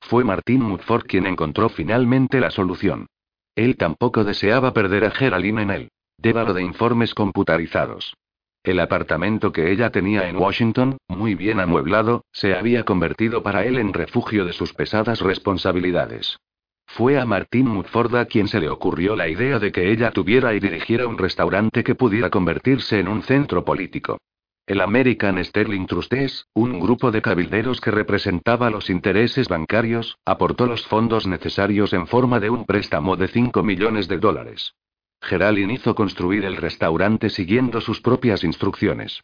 Fue 0.00 0.22
Martin 0.22 0.62
Mudford 0.62 1.06
quien 1.06 1.26
encontró 1.26 1.68
finalmente 1.68 2.38
la 2.38 2.52
solución. 2.52 3.08
Él 3.56 3.76
tampoco 3.76 4.22
deseaba 4.22 4.72
perder 4.72 5.04
a 5.04 5.10
Geraldine 5.10 5.62
en 5.62 5.70
él. 5.70 5.88
Débalo 6.16 6.54
de 6.54 6.62
informes 6.62 7.12
computarizados. 7.12 8.14
El 8.62 8.80
apartamento 8.80 9.52
que 9.52 9.70
ella 9.70 9.90
tenía 9.90 10.28
en 10.28 10.36
Washington, 10.36 10.98
muy 11.08 11.34
bien 11.34 11.60
amueblado, 11.60 12.24
se 12.32 12.54
había 12.54 12.84
convertido 12.84 13.42
para 13.42 13.64
él 13.64 13.78
en 13.78 13.92
refugio 13.92 14.44
de 14.44 14.52
sus 14.52 14.74
pesadas 14.74 15.20
responsabilidades. 15.20 16.38
Fue 16.86 17.18
a 17.18 17.26
Martín 17.26 17.68
Mudford 17.68 18.16
a 18.16 18.24
quien 18.24 18.48
se 18.48 18.60
le 18.60 18.68
ocurrió 18.68 19.14
la 19.14 19.28
idea 19.28 19.58
de 19.58 19.70
que 19.70 19.90
ella 19.92 20.10
tuviera 20.10 20.54
y 20.54 20.60
dirigiera 20.60 21.06
un 21.06 21.18
restaurante 21.18 21.84
que 21.84 21.94
pudiera 21.94 22.30
convertirse 22.30 22.98
en 22.98 23.08
un 23.08 23.22
centro 23.22 23.64
político. 23.64 24.18
El 24.66 24.80
American 24.80 25.42
Sterling 25.42 25.86
Trustees, 25.86 26.46
un 26.54 26.80
grupo 26.80 27.10
de 27.10 27.22
cabilderos 27.22 27.80
que 27.80 27.90
representaba 27.90 28.68
los 28.68 28.90
intereses 28.90 29.48
bancarios, 29.48 30.18
aportó 30.26 30.66
los 30.66 30.86
fondos 30.86 31.26
necesarios 31.26 31.92
en 31.92 32.06
forma 32.06 32.40
de 32.40 32.50
un 32.50 32.64
préstamo 32.66 33.16
de 33.16 33.28
5 33.28 33.62
millones 33.62 34.08
de 34.08 34.18
dólares. 34.18 34.74
Geraldine 35.20 35.74
hizo 35.74 35.94
construir 35.94 36.44
el 36.44 36.56
restaurante 36.56 37.30
siguiendo 37.30 37.80
sus 37.80 38.00
propias 38.00 38.44
instrucciones. 38.44 39.20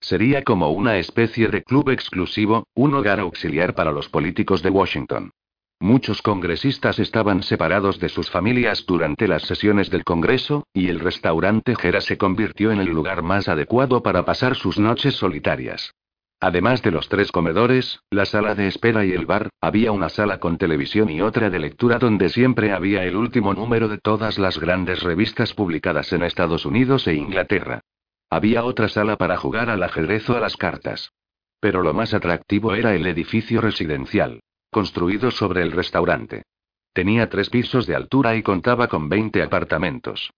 Sería 0.00 0.42
como 0.42 0.70
una 0.70 0.98
especie 0.98 1.48
de 1.48 1.62
club 1.62 1.90
exclusivo, 1.90 2.66
un 2.74 2.94
hogar 2.94 3.20
auxiliar 3.20 3.74
para 3.74 3.92
los 3.92 4.08
políticos 4.08 4.62
de 4.62 4.70
Washington. 4.70 5.30
Muchos 5.80 6.22
congresistas 6.22 6.98
estaban 6.98 7.42
separados 7.42 7.98
de 7.98 8.08
sus 8.08 8.30
familias 8.30 8.84
durante 8.86 9.26
las 9.28 9.42
sesiones 9.42 9.90
del 9.90 10.04
Congreso, 10.04 10.66
y 10.72 10.88
el 10.88 11.00
restaurante 11.00 11.74
Gera 11.74 12.00
se 12.00 12.16
convirtió 12.16 12.70
en 12.70 12.80
el 12.80 12.88
lugar 12.88 13.22
más 13.22 13.48
adecuado 13.48 14.02
para 14.02 14.24
pasar 14.24 14.56
sus 14.56 14.78
noches 14.78 15.14
solitarias. 15.14 15.94
Además 16.46 16.82
de 16.82 16.90
los 16.90 17.08
tres 17.08 17.32
comedores, 17.32 18.00
la 18.10 18.26
sala 18.26 18.54
de 18.54 18.66
espera 18.66 19.06
y 19.06 19.12
el 19.12 19.24
bar, 19.24 19.48
había 19.62 19.92
una 19.92 20.10
sala 20.10 20.40
con 20.40 20.58
televisión 20.58 21.08
y 21.08 21.22
otra 21.22 21.48
de 21.48 21.58
lectura 21.58 21.98
donde 21.98 22.28
siempre 22.28 22.70
había 22.70 23.02
el 23.04 23.16
último 23.16 23.54
número 23.54 23.88
de 23.88 23.96
todas 23.96 24.38
las 24.38 24.58
grandes 24.58 25.02
revistas 25.02 25.54
publicadas 25.54 26.12
en 26.12 26.22
Estados 26.22 26.66
Unidos 26.66 27.06
e 27.06 27.14
Inglaterra. 27.14 27.80
Había 28.28 28.62
otra 28.64 28.90
sala 28.90 29.16
para 29.16 29.38
jugar 29.38 29.70
al 29.70 29.82
ajedrez 29.82 30.28
o 30.28 30.36
a 30.36 30.40
las 30.40 30.58
cartas. 30.58 31.12
Pero 31.60 31.82
lo 31.82 31.94
más 31.94 32.12
atractivo 32.12 32.74
era 32.74 32.94
el 32.94 33.06
edificio 33.06 33.62
residencial, 33.62 34.40
construido 34.70 35.30
sobre 35.30 35.62
el 35.62 35.72
restaurante. 35.72 36.42
Tenía 36.92 37.30
tres 37.30 37.48
pisos 37.48 37.86
de 37.86 37.96
altura 37.96 38.36
y 38.36 38.42
contaba 38.42 38.88
con 38.88 39.08
20 39.08 39.42
apartamentos. 39.42 40.30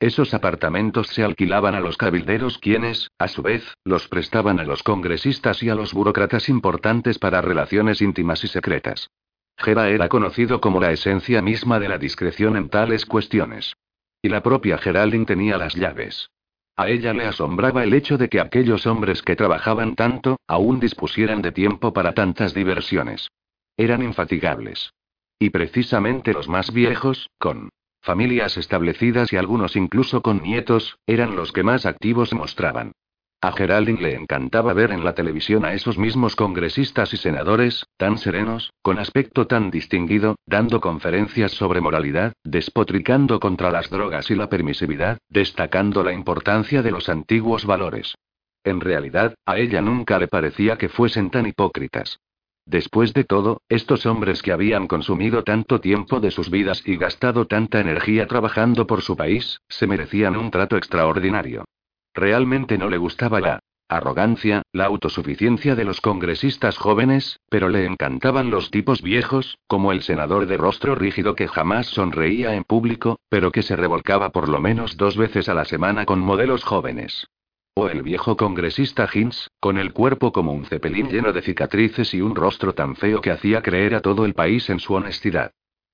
Esos 0.00 0.34
apartamentos 0.34 1.08
se 1.08 1.22
alquilaban 1.22 1.74
a 1.74 1.80
los 1.80 1.96
cabilderos 1.96 2.58
quienes, 2.58 3.10
a 3.18 3.28
su 3.28 3.42
vez, 3.42 3.74
los 3.84 4.08
prestaban 4.08 4.58
a 4.58 4.64
los 4.64 4.82
congresistas 4.82 5.62
y 5.62 5.70
a 5.70 5.74
los 5.74 5.94
burócratas 5.94 6.48
importantes 6.48 7.18
para 7.18 7.40
relaciones 7.40 8.02
íntimas 8.02 8.44
y 8.44 8.48
secretas. 8.48 9.10
Gera 9.56 9.88
era 9.88 10.08
conocido 10.08 10.60
como 10.60 10.80
la 10.80 10.90
esencia 10.90 11.40
misma 11.40 11.78
de 11.78 11.88
la 11.88 11.98
discreción 11.98 12.56
en 12.56 12.68
tales 12.68 13.06
cuestiones. 13.06 13.74
Y 14.20 14.28
la 14.28 14.42
propia 14.42 14.78
Geraldine 14.78 15.26
tenía 15.26 15.58
las 15.58 15.74
llaves. 15.74 16.30
A 16.76 16.88
ella 16.88 17.14
le 17.14 17.24
asombraba 17.24 17.84
el 17.84 17.94
hecho 17.94 18.18
de 18.18 18.28
que 18.28 18.40
aquellos 18.40 18.86
hombres 18.86 19.22
que 19.22 19.36
trabajaban 19.36 19.94
tanto, 19.94 20.38
aún 20.48 20.80
dispusieran 20.80 21.40
de 21.40 21.52
tiempo 21.52 21.92
para 21.92 22.14
tantas 22.14 22.52
diversiones. 22.52 23.28
Eran 23.76 24.02
infatigables. 24.02 24.92
Y 25.38 25.50
precisamente 25.50 26.32
los 26.32 26.48
más 26.48 26.72
viejos, 26.72 27.30
con 27.38 27.70
familias 28.04 28.58
establecidas 28.58 29.32
y 29.32 29.36
algunos 29.38 29.76
incluso 29.76 30.20
con 30.20 30.42
nietos, 30.42 30.98
eran 31.06 31.36
los 31.36 31.52
que 31.52 31.62
más 31.62 31.86
activos 31.86 32.34
mostraban. 32.34 32.92
A 33.40 33.52
Geraldine 33.52 34.00
le 34.00 34.14
encantaba 34.14 34.74
ver 34.74 34.90
en 34.90 35.04
la 35.04 35.14
televisión 35.14 35.64
a 35.64 35.72
esos 35.72 35.98
mismos 35.98 36.36
congresistas 36.36 37.12
y 37.14 37.16
senadores, 37.16 37.84
tan 37.96 38.18
serenos, 38.18 38.72
con 38.82 38.98
aspecto 38.98 39.46
tan 39.46 39.70
distinguido, 39.70 40.36
dando 40.46 40.80
conferencias 40.80 41.52
sobre 41.52 41.80
moralidad, 41.80 42.34
despotricando 42.44 43.40
contra 43.40 43.70
las 43.70 43.88
drogas 43.88 44.30
y 44.30 44.34
la 44.34 44.48
permisividad, 44.48 45.18
destacando 45.28 46.02
la 46.02 46.12
importancia 46.12 46.82
de 46.82 46.90
los 46.90 47.08
antiguos 47.08 47.64
valores. 47.64 48.14
En 48.64 48.80
realidad, 48.80 49.34
a 49.46 49.58
ella 49.58 49.80
nunca 49.80 50.18
le 50.18 50.28
parecía 50.28 50.76
que 50.76 50.88
fuesen 50.88 51.30
tan 51.30 51.46
hipócritas. 51.46 52.18
Después 52.66 53.12
de 53.12 53.24
todo, 53.24 53.60
estos 53.68 54.06
hombres 54.06 54.42
que 54.42 54.52
habían 54.52 54.86
consumido 54.86 55.44
tanto 55.44 55.80
tiempo 55.80 56.20
de 56.20 56.30
sus 56.30 56.50
vidas 56.50 56.82
y 56.86 56.96
gastado 56.96 57.46
tanta 57.46 57.80
energía 57.80 58.26
trabajando 58.26 58.86
por 58.86 59.02
su 59.02 59.16
país, 59.16 59.60
se 59.68 59.86
merecían 59.86 60.36
un 60.36 60.50
trato 60.50 60.76
extraordinario. 60.76 61.64
Realmente 62.14 62.78
no 62.78 62.88
le 62.88 62.96
gustaba 62.96 63.40
la 63.40 63.60
arrogancia, 63.88 64.62
la 64.72 64.86
autosuficiencia 64.86 65.74
de 65.74 65.84
los 65.84 66.00
congresistas 66.00 66.78
jóvenes, 66.78 67.38
pero 67.50 67.68
le 67.68 67.84
encantaban 67.84 68.50
los 68.50 68.70
tipos 68.70 69.02
viejos, 69.02 69.58
como 69.66 69.92
el 69.92 70.02
senador 70.02 70.46
de 70.46 70.56
rostro 70.56 70.94
rígido 70.94 71.34
que 71.34 71.48
jamás 71.48 71.86
sonreía 71.88 72.54
en 72.54 72.64
público, 72.64 73.18
pero 73.28 73.52
que 73.52 73.62
se 73.62 73.76
revolcaba 73.76 74.30
por 74.30 74.48
lo 74.48 74.60
menos 74.60 74.96
dos 74.96 75.18
veces 75.18 75.50
a 75.50 75.54
la 75.54 75.66
semana 75.66 76.06
con 76.06 76.20
modelos 76.20 76.64
jóvenes. 76.64 77.26
O 77.76 77.88
el 77.88 78.02
viejo 78.02 78.36
congresista 78.36 79.08
Hinz, 79.12 79.48
con 79.58 79.78
el 79.78 79.92
cuerpo 79.92 80.32
como 80.32 80.52
un 80.52 80.64
cepelín 80.64 81.08
lleno 81.08 81.32
de 81.32 81.42
cicatrices 81.42 82.14
y 82.14 82.20
un 82.20 82.36
rostro 82.36 82.72
tan 82.72 82.94
feo 82.94 83.20
que 83.20 83.32
hacía 83.32 83.62
creer 83.62 83.96
a 83.96 84.00
todo 84.00 84.24
el 84.24 84.34
país 84.34 84.70
en 84.70 84.78
su 84.78 84.94
honestidad. 84.94 85.50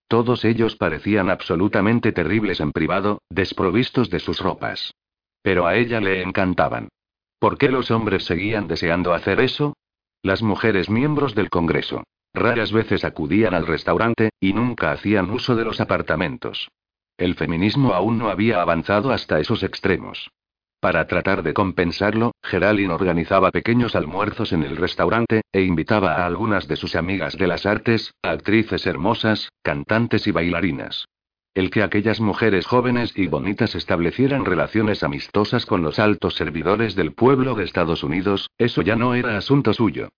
Todos 0.07 0.45
ellos 0.45 0.77
parecían 0.77 1.31
absolutamente 1.31 2.13
terribles 2.13 2.61
en 2.61 2.73
privado, 2.73 3.23
desprovistos 3.31 4.11
de 4.11 4.21
sus 4.21 4.41
ropas. 4.41 4.93
Pero 5.41 5.67
a 5.67 5.77
ella 5.77 6.01
le 6.01 6.21
encantaban. 6.21 6.91
¿Por 7.39 7.57
qué 7.57 7.71
los 7.71 7.91
hombres 7.91 8.25
seguían 8.25 8.69
deseando 8.69 9.15
hacer 9.15 9.41
eso? 9.41 9.75
Las 10.23 10.43
mujeres 10.43 10.91
miembros 10.91 11.35
del 11.35 11.49
Congreso. 11.49 12.05
Raras 12.35 12.73
veces 12.73 13.05
acudían 13.05 13.55
al 13.55 13.67
restaurante, 13.67 14.29
y 14.39 14.53
nunca 14.53 14.93
hacían 14.93 15.31
uso 15.31 15.57
de 15.57 15.65
los 15.65 15.81
apartamentos. 15.81 16.69
El 17.17 17.37
feminismo 17.37 17.95
aún 17.95 18.19
no 18.19 18.29
había 18.29 18.61
avanzado 18.61 19.13
hasta 19.13 19.41
esos 19.41 19.63
extremos. 19.63 20.31
Para 20.81 21.07
tratar 21.07 21.43
de 21.43 21.53
compensarlo, 21.53 22.33
Geraldine 22.43 22.95
organizaba 22.95 23.51
pequeños 23.51 23.95
almuerzos 23.95 24.55
en 24.55 24.63
el 24.63 24.79
restaurante, 24.79 25.43
e 25.53 25.61
invitaba 25.61 26.15
a 26.15 26.25
algunas 26.25 26.69
de 26.69 26.77
sus 26.77 26.97
amigas 26.97 27.37
de 27.37 27.47
las 27.47 27.67
artes, 27.67 28.15
actrices 28.23 28.87
hermosas, 28.87 29.51
cantantes 29.63 30.27
y 30.27 30.31
bailarinas. 30.31 31.05
El 31.53 31.71
que 31.71 31.83
aquellas 31.83 32.21
mujeres 32.21 32.67
jóvenes 32.67 33.13
y 33.15 33.27
bonitas 33.27 33.75
establecieran 33.75 34.47
relaciones 34.47 35.03
amistosas 35.03 35.67
con 35.67 35.83
los 35.83 35.99
altos 35.99 36.35
servidores 36.37 36.95
del 36.95 37.13
pueblo 37.13 37.55
de 37.55 37.65
Estados 37.65 38.03
Unidos, 38.03 38.49
eso 38.57 38.81
ya 38.81 38.97
no 38.97 39.15
era 39.15 39.37
asunto 39.37 39.75
suyo. 39.75 40.09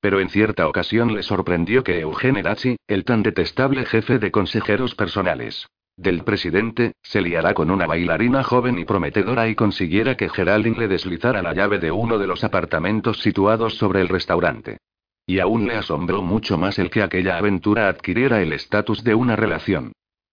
Pero 0.00 0.20
en 0.20 0.28
cierta 0.28 0.68
ocasión 0.68 1.14
le 1.14 1.22
sorprendió 1.22 1.82
que 1.82 2.00
Eugene 2.00 2.42
Dachi, 2.42 2.76
el 2.88 3.04
tan 3.04 3.22
detestable 3.22 3.86
jefe 3.86 4.18
de 4.18 4.30
consejeros 4.30 4.94
personales, 4.94 5.66
del 5.96 6.24
presidente, 6.24 6.92
se 7.02 7.20
liará 7.20 7.52
con 7.52 7.70
una 7.70 7.86
bailarina 7.86 8.42
joven 8.42 8.78
y 8.78 8.84
prometedora 8.84 9.48
y 9.48 9.54
consiguiera 9.54 10.16
que 10.16 10.30
Geraldine 10.30 10.78
le 10.78 10.88
deslizara 10.88 11.42
la 11.42 11.52
llave 11.52 11.78
de 11.78 11.90
uno 11.90 12.18
de 12.18 12.26
los 12.26 12.42
apartamentos 12.42 13.20
situados 13.20 13.76
sobre 13.76 14.00
el 14.00 14.08
restaurante. 14.08 14.78
Y 15.26 15.40
aún 15.40 15.66
le 15.66 15.74
asombró 15.74 16.22
mucho 16.22 16.56
más 16.56 16.78
el 16.78 16.90
que 16.90 17.02
aquella 17.02 17.36
aventura 17.36 17.88
adquiriera 17.88 18.40
el 18.40 18.52
estatus 18.52 19.04
de 19.04 19.14
una 19.14 19.36
relación. 19.36 19.92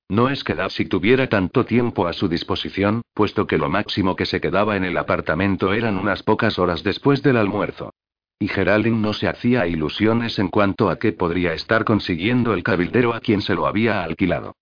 No 0.09 0.29
es 0.29 0.45
que 0.45 0.55
Darcy 0.55 0.85
tuviera 0.85 1.27
tanto 1.27 1.65
tiempo 1.65 2.07
a 2.07 2.13
su 2.13 2.29
disposición, 2.29 3.01
puesto 3.13 3.45
que 3.45 3.57
lo 3.57 3.69
máximo 3.69 4.15
que 4.15 4.25
se 4.25 4.39
quedaba 4.39 4.77
en 4.77 4.85
el 4.85 4.97
apartamento 4.97 5.73
eran 5.73 5.97
unas 5.97 6.23
pocas 6.23 6.57
horas 6.59 6.81
después 6.81 7.21
del 7.23 7.35
almuerzo. 7.35 7.93
Y 8.39 8.47
Geraldine 8.47 8.99
no 8.99 9.11
se 9.11 9.27
hacía 9.27 9.67
ilusiones 9.67 10.39
en 10.39 10.47
cuanto 10.47 10.89
a 10.89 10.97
qué 10.97 11.11
podría 11.11 11.53
estar 11.53 11.83
consiguiendo 11.83 12.53
el 12.53 12.63
cabildero 12.63 13.13
a 13.13 13.19
quien 13.19 13.41
se 13.41 13.53
lo 13.53 13.67
había 13.67 14.03
alquilado. 14.03 14.55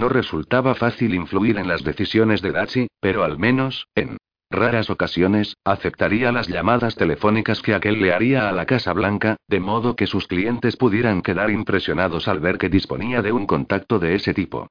No 0.00 0.08
resultaba 0.08 0.74
fácil 0.74 1.14
influir 1.14 1.58
en 1.58 1.68
las 1.68 1.84
decisiones 1.84 2.40
de 2.40 2.52
Dachi, 2.52 2.86
pero 3.00 3.22
al 3.22 3.38
menos, 3.38 3.86
en 3.94 4.16
raras 4.50 4.88
ocasiones, 4.88 5.58
aceptaría 5.62 6.32
las 6.32 6.48
llamadas 6.48 6.96
telefónicas 6.96 7.60
que 7.60 7.74
aquel 7.74 8.00
le 8.00 8.14
haría 8.14 8.48
a 8.48 8.52
la 8.52 8.64
Casa 8.64 8.94
Blanca, 8.94 9.36
de 9.46 9.60
modo 9.60 9.96
que 9.96 10.06
sus 10.06 10.26
clientes 10.26 10.78
pudieran 10.78 11.20
quedar 11.20 11.50
impresionados 11.50 12.28
al 12.28 12.40
ver 12.40 12.56
que 12.56 12.70
disponía 12.70 13.20
de 13.20 13.32
un 13.32 13.44
contacto 13.44 13.98
de 13.98 14.14
ese 14.14 14.32
tipo. 14.32 14.68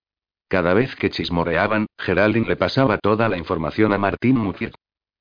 Cada 0.48 0.74
vez 0.74 0.95
que 0.95 1.11
chismoreaban, 1.11 1.85
Geraldine 1.99 2.48
le 2.48 2.56
pasaba 2.56 2.98
toda 2.98 3.30
la 3.30 3.38
información 3.38 3.93
a 3.93 3.99
Martín 3.99 4.35
Mutier. 4.35 4.74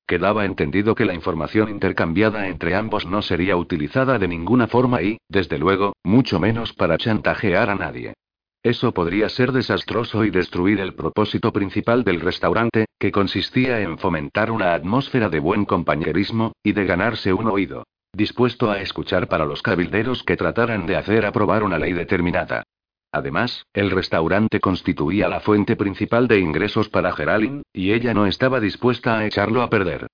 Quedaba 0.07 0.45
entendido 0.45 0.95
que 0.95 1.05
la 1.05 1.13
información 1.13 1.69
intercambiada 1.69 2.47
entre 2.47 2.73
ambos 2.73 3.05
no 3.05 3.21
sería 3.21 3.57
utilizada 3.57 4.17
de 4.17 4.27
ninguna 4.27 4.65
forma 4.65 5.03
y, 5.03 5.19
desde 5.29 5.59
luego, 5.59 5.93
mucho 6.03 6.39
menos 6.39 6.73
para 6.73 6.97
chantajear 6.97 7.69
a 7.69 7.75
nadie. 7.75 8.15
Eso 8.61 8.93
podría 8.93 9.29
ser 9.29 9.53
desastroso 9.53 10.25
y 10.25 10.31
destruir 10.31 10.81
el 10.81 10.93
propósito 10.93 11.53
principal 11.53 12.03
del 12.03 12.19
restaurante, 12.19 12.85
que 12.99 13.11
consistía 13.11 13.79
en 13.79 13.97
fomentar 13.97 14.51
una 14.51 14.73
atmósfera 14.73 15.29
de 15.29 15.39
buen 15.39 15.63
compañerismo, 15.63 16.51
y 16.61 16.73
de 16.73 16.85
ganarse 16.85 17.31
un 17.31 17.47
oído. 17.47 17.85
Dispuesto 18.13 18.69
a 18.69 18.81
escuchar 18.81 19.27
para 19.27 19.45
los 19.45 19.61
cabilderos 19.61 20.23
que 20.23 20.35
trataran 20.35 20.85
de 20.87 20.97
hacer 20.97 21.25
aprobar 21.25 21.63
una 21.63 21.79
ley 21.79 21.93
determinada. 21.93 22.63
Además, 23.11 23.65
el 23.73 23.91
restaurante 23.91 24.59
constituía 24.59 25.29
la 25.29 25.39
fuente 25.39 25.75
principal 25.75 26.27
de 26.27 26.39
ingresos 26.39 26.89
para 26.89 27.13
Geraldine, 27.13 27.63
y 27.71 27.93
ella 27.93 28.13
no 28.13 28.25
estaba 28.25 28.59
dispuesta 28.59 29.17
a 29.17 29.25
echarlo 29.25 29.61
a 29.61 29.69
perder. 29.69 30.07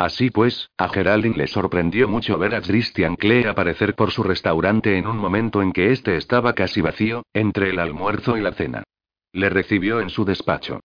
Así 0.00 0.30
pues, 0.30 0.70
a 0.78 0.88
Geraldine 0.88 1.36
le 1.36 1.46
sorprendió 1.46 2.08
mucho 2.08 2.38
ver 2.38 2.54
a 2.54 2.62
Christian 2.62 3.16
Klee 3.16 3.44
aparecer 3.44 3.94
por 3.94 4.12
su 4.12 4.22
restaurante 4.22 4.96
en 4.96 5.06
un 5.06 5.18
momento 5.18 5.60
en 5.60 5.72
que 5.72 5.92
éste 5.92 6.16
estaba 6.16 6.54
casi 6.54 6.80
vacío, 6.80 7.24
entre 7.34 7.68
el 7.68 7.78
almuerzo 7.78 8.38
y 8.38 8.40
la 8.40 8.52
cena. 8.52 8.82
Le 9.34 9.50
recibió 9.50 10.00
en 10.00 10.08
su 10.08 10.24
despacho. 10.24 10.80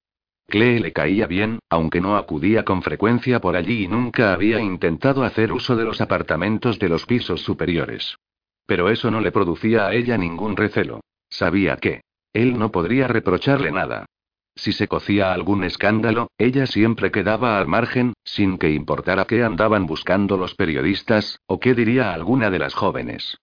Klee 0.50 0.80
le 0.80 0.92
caía 0.92 1.28
bien, 1.28 1.60
aunque 1.70 2.02
no 2.02 2.18
acudía 2.18 2.66
con 2.66 2.82
frecuencia 2.82 3.40
por 3.40 3.56
allí 3.56 3.86
y 3.86 3.88
nunca 3.88 4.34
había 4.34 4.60
intentado 4.60 5.24
hacer 5.24 5.54
uso 5.54 5.78
de 5.78 5.86
los 5.86 6.02
apartamentos 6.02 6.78
de 6.78 6.90
los 6.90 7.06
pisos 7.06 7.40
superiores. 7.40 8.18
Pero 8.66 8.90
eso 8.90 9.10
no 9.12 9.22
le 9.22 9.32
producía 9.32 9.88
a 9.88 9.94
ella 9.94 10.18
ningún 10.18 10.58
recelo. 10.58 11.00
Sabía 11.30 11.78
que 11.78 12.02
él 12.34 12.60
no 12.60 12.70
podría 12.70 13.08
reprocharle 13.08 13.72
nada. 13.72 14.08
Si 14.56 14.72
se 14.72 14.88
cocía 14.88 15.34
algún 15.34 15.64
escándalo, 15.64 16.30
ella 16.38 16.66
siempre 16.66 17.12
quedaba 17.12 17.58
al 17.58 17.68
margen, 17.68 18.14
sin 18.24 18.58
que 18.58 18.72
importara 18.72 19.26
qué 19.26 19.44
andaban 19.44 19.86
buscando 19.86 20.38
los 20.38 20.56
periodistas, 20.56 21.40
o 21.46 21.60
qué 21.60 21.74
diría 21.74 22.14
alguna 22.14 22.50
de 22.50 22.60
las 22.60 22.74
jóvenes. 22.74 23.38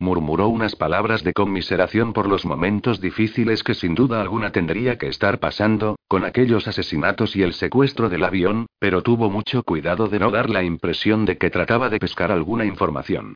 Murmuró 0.00 0.48
unas 0.48 0.76
palabras 0.76 1.24
de 1.24 1.32
conmiseración 1.32 2.12
por 2.12 2.28
los 2.28 2.44
momentos 2.44 3.00
difíciles 3.00 3.64
que 3.64 3.74
sin 3.74 3.96
duda 3.96 4.20
alguna 4.20 4.52
tendría 4.52 4.96
que 4.96 5.08
estar 5.08 5.40
pasando, 5.40 5.96
con 6.06 6.24
aquellos 6.24 6.68
asesinatos 6.68 7.34
y 7.34 7.42
el 7.42 7.52
secuestro 7.52 8.08
del 8.08 8.24
avión, 8.24 8.66
pero 8.78 9.02
tuvo 9.02 9.28
mucho 9.28 9.64
cuidado 9.64 10.06
de 10.06 10.20
no 10.20 10.30
dar 10.30 10.50
la 10.50 10.62
impresión 10.62 11.24
de 11.24 11.36
que 11.36 11.50
trataba 11.50 11.88
de 11.88 11.98
pescar 11.98 12.30
alguna 12.30 12.64
información. 12.64 13.34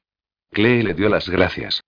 Clee 0.51 0.83
le 0.83 0.95
dio 0.95 1.09
las 1.09 1.29
gracias. 1.29 1.83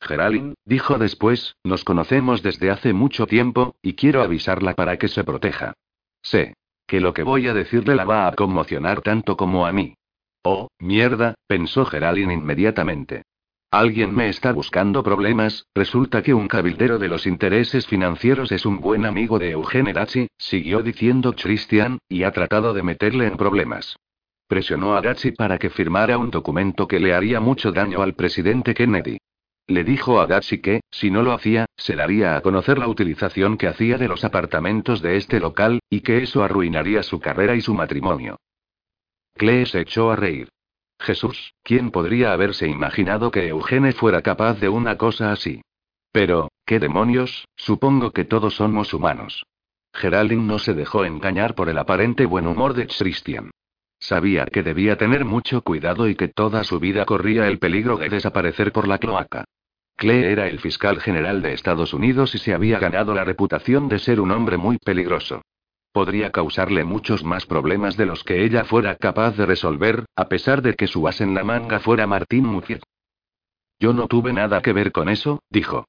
Geraldine, 0.00 0.54
dijo 0.64 0.98
después, 0.98 1.56
nos 1.64 1.84
conocemos 1.84 2.42
desde 2.42 2.70
hace 2.70 2.92
mucho 2.92 3.26
tiempo, 3.26 3.76
y 3.82 3.94
quiero 3.94 4.22
avisarla 4.22 4.74
para 4.74 4.96
que 4.96 5.08
se 5.08 5.24
proteja. 5.24 5.74
Sé 6.22 6.54
que 6.86 7.00
lo 7.00 7.14
que 7.14 7.22
voy 7.22 7.46
a 7.46 7.54
decirle 7.54 7.94
la 7.94 8.04
va 8.04 8.26
a 8.26 8.32
conmocionar 8.32 9.00
tanto 9.00 9.36
como 9.36 9.64
a 9.64 9.72
mí. 9.72 9.94
Oh, 10.42 10.66
mierda, 10.80 11.34
pensó 11.46 11.84
Geraldine 11.84 12.34
inmediatamente. 12.34 13.22
Alguien 13.70 14.12
me 14.12 14.28
está 14.28 14.52
buscando 14.52 15.04
problemas, 15.04 15.66
resulta 15.72 16.20
que 16.20 16.34
un 16.34 16.48
cabildero 16.48 16.98
de 16.98 17.06
los 17.06 17.28
intereses 17.28 17.86
financieros 17.86 18.50
es 18.50 18.66
un 18.66 18.80
buen 18.80 19.06
amigo 19.06 19.38
de 19.38 19.52
Eugene 19.52 19.92
Dachi, 19.92 20.26
siguió 20.36 20.82
diciendo 20.82 21.32
Christian, 21.34 22.00
y 22.08 22.24
ha 22.24 22.32
tratado 22.32 22.74
de 22.74 22.82
meterle 22.82 23.28
en 23.28 23.36
problemas. 23.36 23.96
Presionó 24.48 24.96
a 24.96 25.00
Dachi 25.00 25.30
para 25.30 25.58
que 25.58 25.70
firmara 25.70 26.18
un 26.18 26.32
documento 26.32 26.88
que 26.88 26.98
le 26.98 27.14
haría 27.14 27.38
mucho 27.38 27.70
daño 27.70 28.02
al 28.02 28.14
presidente 28.14 28.74
Kennedy. 28.74 29.18
Le 29.66 29.84
dijo 29.84 30.20
a 30.20 30.26
Dachi 30.26 30.60
que, 30.60 30.80
si 30.90 31.10
no 31.10 31.22
lo 31.22 31.32
hacía, 31.32 31.66
se 31.76 31.94
daría 31.94 32.36
a 32.36 32.40
conocer 32.40 32.78
la 32.78 32.88
utilización 32.88 33.56
que 33.56 33.68
hacía 33.68 33.98
de 33.98 34.08
los 34.08 34.24
apartamentos 34.24 35.00
de 35.00 35.16
este 35.16 35.38
local, 35.38 35.80
y 35.88 36.00
que 36.00 36.22
eso 36.22 36.42
arruinaría 36.42 37.02
su 37.02 37.20
carrera 37.20 37.54
y 37.54 37.60
su 37.60 37.74
matrimonio. 37.74 38.36
Clee 39.34 39.66
se 39.66 39.80
echó 39.80 40.10
a 40.10 40.16
reír. 40.16 40.48
Jesús, 40.98 41.54
¿quién 41.62 41.90
podría 41.90 42.32
haberse 42.32 42.68
imaginado 42.68 43.30
que 43.30 43.48
Eugene 43.48 43.92
fuera 43.92 44.22
capaz 44.22 44.60
de 44.60 44.68
una 44.68 44.98
cosa 44.98 45.32
así? 45.32 45.62
Pero, 46.12 46.50
¿qué 46.66 46.78
demonios? 46.78 47.46
Supongo 47.56 48.10
que 48.10 48.24
todos 48.24 48.56
somos 48.56 48.92
humanos. 48.92 49.44
Geraldine 49.94 50.44
no 50.44 50.58
se 50.58 50.74
dejó 50.74 51.04
engañar 51.04 51.54
por 51.54 51.68
el 51.68 51.78
aparente 51.78 52.26
buen 52.26 52.46
humor 52.46 52.74
de 52.74 52.86
Christian. 52.86 53.50
Sabía 54.00 54.46
que 54.46 54.62
debía 54.62 54.96
tener 54.96 55.26
mucho 55.26 55.60
cuidado 55.60 56.08
y 56.08 56.14
que 56.14 56.28
toda 56.28 56.64
su 56.64 56.80
vida 56.80 57.04
corría 57.04 57.46
el 57.48 57.58
peligro 57.58 57.98
de 57.98 58.08
desaparecer 58.08 58.72
por 58.72 58.88
la 58.88 58.98
cloaca. 58.98 59.44
Clay 59.96 60.24
era 60.24 60.48
el 60.48 60.58
fiscal 60.58 60.98
general 61.00 61.42
de 61.42 61.52
Estados 61.52 61.92
Unidos 61.92 62.34
y 62.34 62.38
se 62.38 62.54
había 62.54 62.78
ganado 62.78 63.14
la 63.14 63.24
reputación 63.24 63.88
de 63.88 63.98
ser 63.98 64.18
un 64.18 64.30
hombre 64.30 64.56
muy 64.56 64.78
peligroso. 64.78 65.42
Podría 65.92 66.32
causarle 66.32 66.84
muchos 66.84 67.22
más 67.24 67.44
problemas 67.44 67.98
de 67.98 68.06
los 68.06 68.24
que 68.24 68.42
ella 68.42 68.64
fuera 68.64 68.96
capaz 68.96 69.36
de 69.36 69.44
resolver, 69.44 70.06
a 70.16 70.28
pesar 70.28 70.62
de 70.62 70.74
que 70.74 70.86
su 70.86 71.06
as 71.06 71.20
en 71.20 71.34
la 71.34 71.44
manga 71.44 71.80
fuera 71.80 72.06
Martín 72.06 72.46
Mutier. 72.46 72.80
Yo 73.78 73.92
no 73.92 74.06
tuve 74.06 74.32
nada 74.32 74.62
que 74.62 74.72
ver 74.72 74.92
con 74.92 75.10
eso, 75.10 75.42
dijo. 75.50 75.86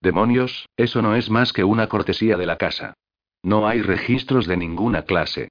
Demonios, 0.00 0.68
eso 0.76 1.02
no 1.02 1.16
es 1.16 1.28
más 1.28 1.52
que 1.52 1.64
una 1.64 1.88
cortesía 1.88 2.36
de 2.36 2.46
la 2.46 2.56
casa. 2.56 2.94
No 3.42 3.66
hay 3.66 3.82
registros 3.82 4.46
de 4.46 4.56
ninguna 4.56 5.02
clase. 5.02 5.48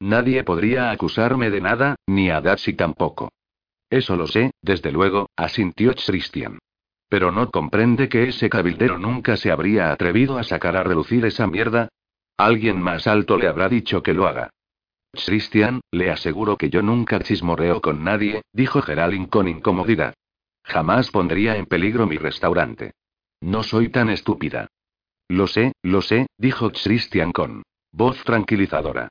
Nadie 0.00 0.44
podría 0.44 0.90
acusarme 0.90 1.50
de 1.50 1.60
nada, 1.60 1.96
ni 2.06 2.30
a 2.30 2.40
Dachi 2.40 2.72
tampoco. 2.72 3.30
Eso 3.90 4.16
lo 4.16 4.26
sé, 4.26 4.52
desde 4.62 4.92
luego, 4.92 5.28
asintió 5.36 5.94
Christian. 5.94 6.58
Pero 7.08 7.32
no 7.32 7.50
comprende 7.50 8.08
que 8.08 8.28
ese 8.28 8.48
cabildero 8.48 8.98
nunca 8.98 9.36
se 9.36 9.50
habría 9.50 9.92
atrevido 9.92 10.38
a 10.38 10.44
sacar 10.44 10.76
a 10.76 10.84
relucir 10.84 11.26
esa 11.26 11.46
mierda. 11.46 11.88
Alguien 12.38 12.80
más 12.80 13.06
alto 13.06 13.36
le 13.36 13.48
habrá 13.48 13.68
dicho 13.68 14.02
que 14.02 14.14
lo 14.14 14.26
haga. 14.26 14.50
Christian, 15.12 15.80
le 15.90 16.10
aseguro 16.10 16.56
que 16.56 16.70
yo 16.70 16.82
nunca 16.82 17.18
chismorreo 17.20 17.80
con 17.80 18.04
nadie, 18.04 18.42
dijo 18.52 18.80
Geraldine 18.80 19.28
con 19.28 19.48
incomodidad. 19.48 20.14
Jamás 20.62 21.10
pondría 21.10 21.56
en 21.56 21.66
peligro 21.66 22.06
mi 22.06 22.16
restaurante. 22.16 22.92
No 23.40 23.64
soy 23.64 23.88
tan 23.88 24.08
estúpida. 24.08 24.68
Lo 25.28 25.46
sé, 25.46 25.72
lo 25.82 26.00
sé, 26.00 26.26
dijo 26.38 26.70
Christian 26.70 27.32
con 27.32 27.64
voz 27.92 28.22
tranquilizadora. 28.22 29.08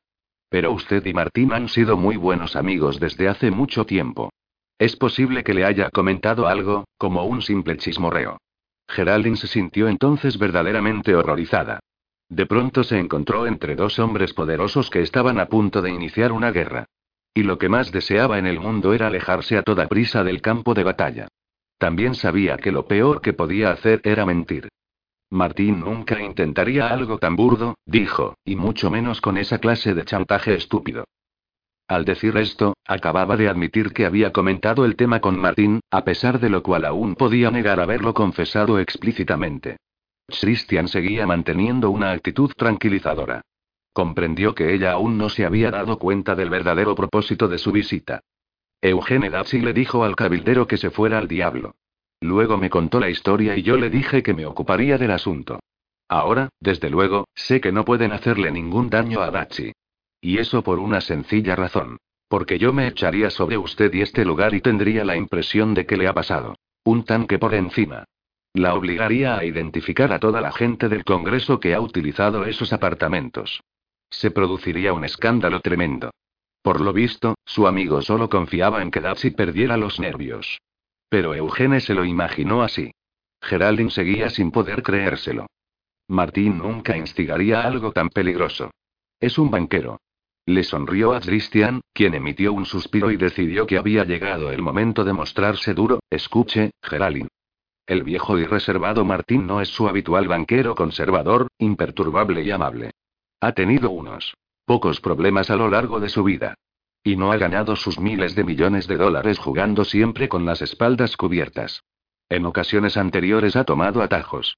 Pero 0.50 0.72
usted 0.72 1.06
y 1.06 1.14
Martín 1.14 1.53
han 1.53 1.69
sido 1.69 1.95
muy 1.95 2.18
buenos 2.18 2.56
amigos 2.56 3.00
desde 3.00 3.28
hace 3.28 3.52
mucho 3.52 3.86
tiempo. 3.86 4.32
Es 4.80 4.95
posible 4.95 5.44
que 5.44 5.53
le 5.53 5.66
haya 5.66 5.90
comentado 5.90 6.48
algo, 6.48 6.86
como 6.98 7.24
un 7.26 7.42
simple 7.42 7.78
chismorreo. 7.78 8.38
Geraldine 8.88 9.38
se 9.38 9.48
sintió 9.48 9.88
entonces 9.88 10.40
verdaderamente 10.40 11.16
horrorizada. 11.16 11.80
De 12.30 12.45
pronto 12.45 12.84
se 12.84 12.98
encontró 12.98 13.45
entre 13.45 13.76
dos 13.76 14.00
hombres 14.00 14.34
poderosos 14.34 14.90
que 14.90 15.02
estaban 15.02 15.40
a 15.40 15.48
punto 15.48 15.82
de 15.82 15.92
iniciar 15.92 16.32
una 16.32 16.52
guerra. 16.52 16.86
Y 17.34 17.44
lo 17.44 17.58
que 17.58 17.69
más 17.69 17.92
deseaba 17.92 18.40
en 18.40 18.48
el 18.48 18.60
mundo 18.60 18.94
era 18.94 19.08
alejarse 19.08 19.58
a 19.58 19.64
toda 19.64 19.88
prisa 19.88 20.24
del 20.24 20.42
campo 20.42 20.74
de 20.74 20.84
batalla. 20.84 21.28
También 21.78 22.16
sabía 22.16 22.58
que 22.58 22.72
lo 22.72 22.88
peor 22.88 23.22
que 23.22 23.34
podía 23.34 23.72
hacer 23.72 24.02
era 24.03 24.26
mentir. 24.26 24.69
Martín 25.32 25.82
nunca 25.82 26.19
intentaría 26.19 26.88
algo 26.88 27.19
tan 27.19 27.35
burdo, 27.35 27.77
dijo, 27.85 28.35
y 28.43 28.56
mucho 28.56 28.90
menos 28.90 29.22
con 29.22 29.38
esa 29.38 29.59
clase 29.59 29.93
de 29.93 30.03
chantaje 30.03 30.56
estúpido. 30.56 31.06
Al 31.88 32.06
decir 32.06 32.38
esto, 32.38 32.75
acababa 32.85 33.38
de 33.38 33.49
admitir 33.49 33.93
que 33.93 34.06
había 34.06 34.32
comentado 34.32 34.85
el 34.85 34.95
tema 34.95 35.22
con 35.22 35.40
Martín, 35.40 35.82
a 35.90 36.03
pesar 36.03 36.40
de 36.40 36.49
lo 36.49 36.61
cual 36.64 36.85
aún 36.85 37.16
podía 37.16 37.51
negar 37.51 37.80
haberlo 37.80 38.14
confesado 38.14 38.80
explícitamente. 38.80 39.77
Christian 40.27 40.88
seguía 40.88 41.25
manteniendo 41.25 41.90
una 41.90 42.11
actitud 42.11 42.51
tranquilizadora. 42.56 43.41
Comprendió 43.93 44.53
que 44.53 44.74
ella 44.74 44.91
aún 44.91 45.17
no 45.17 45.30
se 45.30 45.45
había 45.45 45.72
dado 45.72 45.98
cuenta 45.98 46.35
del 46.35 46.49
verdadero 46.49 46.95
propósito 46.95 47.48
de 47.48 47.58
su 47.58 47.72
visita. 47.72 48.22
Eugene 48.82 49.30
Dapsi 49.30 49.59
le 49.59 49.74
dijo 49.74 50.03
al 50.03 50.16
cabildero 50.16 50.67
que 50.67 50.77
se 50.77 50.91
fuera 50.91 51.17
al 51.17 51.27
diablo. 51.27 51.75
Luego 52.22 52.57
me 52.57 52.69
contó 52.69 52.99
la 52.99 53.09
historia 53.09 53.56
y 53.56 53.61
yo 53.61 53.77
le 53.77 53.89
dije 53.89 54.23
que 54.23 54.33
me 54.33 54.45
ocuparía 54.45 54.98
del 54.98 55.11
asunto. 55.11 55.59
Ahora, 56.07 56.49
desde 56.59 56.89
luego, 56.89 57.27
sé 57.35 57.61
que 57.61 57.72
no 57.72 57.85
pueden 57.85 58.11
hacerle 58.11 58.51
ningún 58.51 58.89
daño 58.89 59.22
a 59.22 59.31
Dachi. 59.31 59.72
Y 60.22 60.39
eso 60.39 60.64
por 60.64 60.80
una 60.80 61.01
sencilla 61.01 61.56
razón. 61.56 61.98
Porque 62.27 62.59
yo 62.59 62.73
me 62.73 62.88
echaría 62.88 63.30
sobre 63.30 63.57
usted 63.57 63.93
y 63.93 64.01
este 64.01 64.25
lugar 64.25 64.53
y 64.53 64.61
tendría 64.61 65.06
la 65.06 65.15
impresión 65.15 65.73
de 65.73 65.85
que 65.85 65.98
le 65.98 66.07
ha 66.07 66.14
pasado. 66.14 66.56
Un 66.83 67.03
tanque 67.03 67.39
por 67.39 67.53
encima. 67.53 68.06
La 68.53 68.73
obligaría 68.73 69.38
a 69.38 69.45
identificar 69.45 70.11
a 70.11 70.19
toda 70.19 70.41
la 70.41 70.51
gente 70.51 70.89
del 70.89 71.06
Congreso 71.06 71.59
que 71.59 71.73
ha 71.73 71.81
utilizado 71.81 72.45
esos 72.45 72.73
apartamentos. 72.73 73.61
Se 74.09 74.31
produciría 74.31 74.93
un 74.93 75.06
escándalo 75.06 75.59
tremendo. 75.59 76.11
Por 76.61 76.81
lo 76.81 76.91
visto, 76.91 77.35
su 77.45 77.67
amigo 77.67 78.01
solo 78.01 78.30
confiaba 78.30 78.81
en 78.81 78.91
que 78.91 79.01
Datsy 79.01 79.31
perdiera 79.31 79.77
los 79.77 79.99
nervios. 79.99 80.59
Pero 81.09 81.33
Eugene 81.33 81.79
se 81.81 81.93
lo 81.93 82.05
imaginó 82.05 82.61
así. 82.61 82.91
Geraldine 83.41 83.89
seguía 83.89 84.29
sin 84.29 84.51
poder 84.51 84.83
creérselo. 84.83 85.47
Martín 86.07 86.57
nunca 86.57 86.97
instigaría 86.97 87.61
algo 87.61 87.91
tan 87.91 88.09
peligroso. 88.09 88.71
Es 89.19 89.38
un 89.38 89.51
banquero. 89.51 89.99
Le 90.45 90.63
sonrió 90.63 91.13
a 91.13 91.19
Christian, 91.19 91.81
quien 91.93 92.15
emitió 92.15 92.53
un 92.53 92.65
suspiro 92.65 93.11
y 93.11 93.17
decidió 93.17 93.67
que 93.67 93.77
había 93.77 94.03
llegado 94.03 94.51
el 94.51 94.61
momento 94.61 95.03
de 95.03 95.13
mostrarse 95.13 95.73
duro. 95.73 95.99
Escuche, 96.09 96.71
Geraldine. 96.81 97.29
El 97.85 98.03
viejo 98.03 98.38
y 98.38 98.45
reservado 98.45 99.03
Martín 99.03 99.47
no 99.47 99.61
es 99.61 99.69
su 99.69 99.88
habitual 99.88 100.27
banquero 100.27 100.75
conservador, 100.75 101.47
imperturbable 101.57 102.43
y 102.43 102.51
amable. 102.51 102.91
Ha 103.41 103.53
tenido 103.53 103.89
unos 103.89 104.35
pocos 104.65 105.01
problemas 105.01 105.49
a 105.49 105.55
lo 105.55 105.69
largo 105.69 105.99
de 105.99 106.09
su 106.09 106.23
vida. 106.23 106.55
Y 107.03 107.16
no 107.16 107.32
ha 107.32 107.38
ganado 107.38 107.76
sus 107.76 108.00
miles 108.00 108.36
de 108.36 108.44
millones 108.44 108.88
de 108.88 108.98
dólares 108.98 109.40
jugando 109.40 109.86
siempre 109.86 110.28
con 110.28 110.45
las 110.45 110.61
espaldas 110.61 111.16
cubiertas. 111.16 111.84
En 112.28 112.45
ocasiones 112.45 112.98
anteriores 112.98 113.56
ha 113.56 113.64
tomado 113.64 114.02
atajos. 114.02 114.58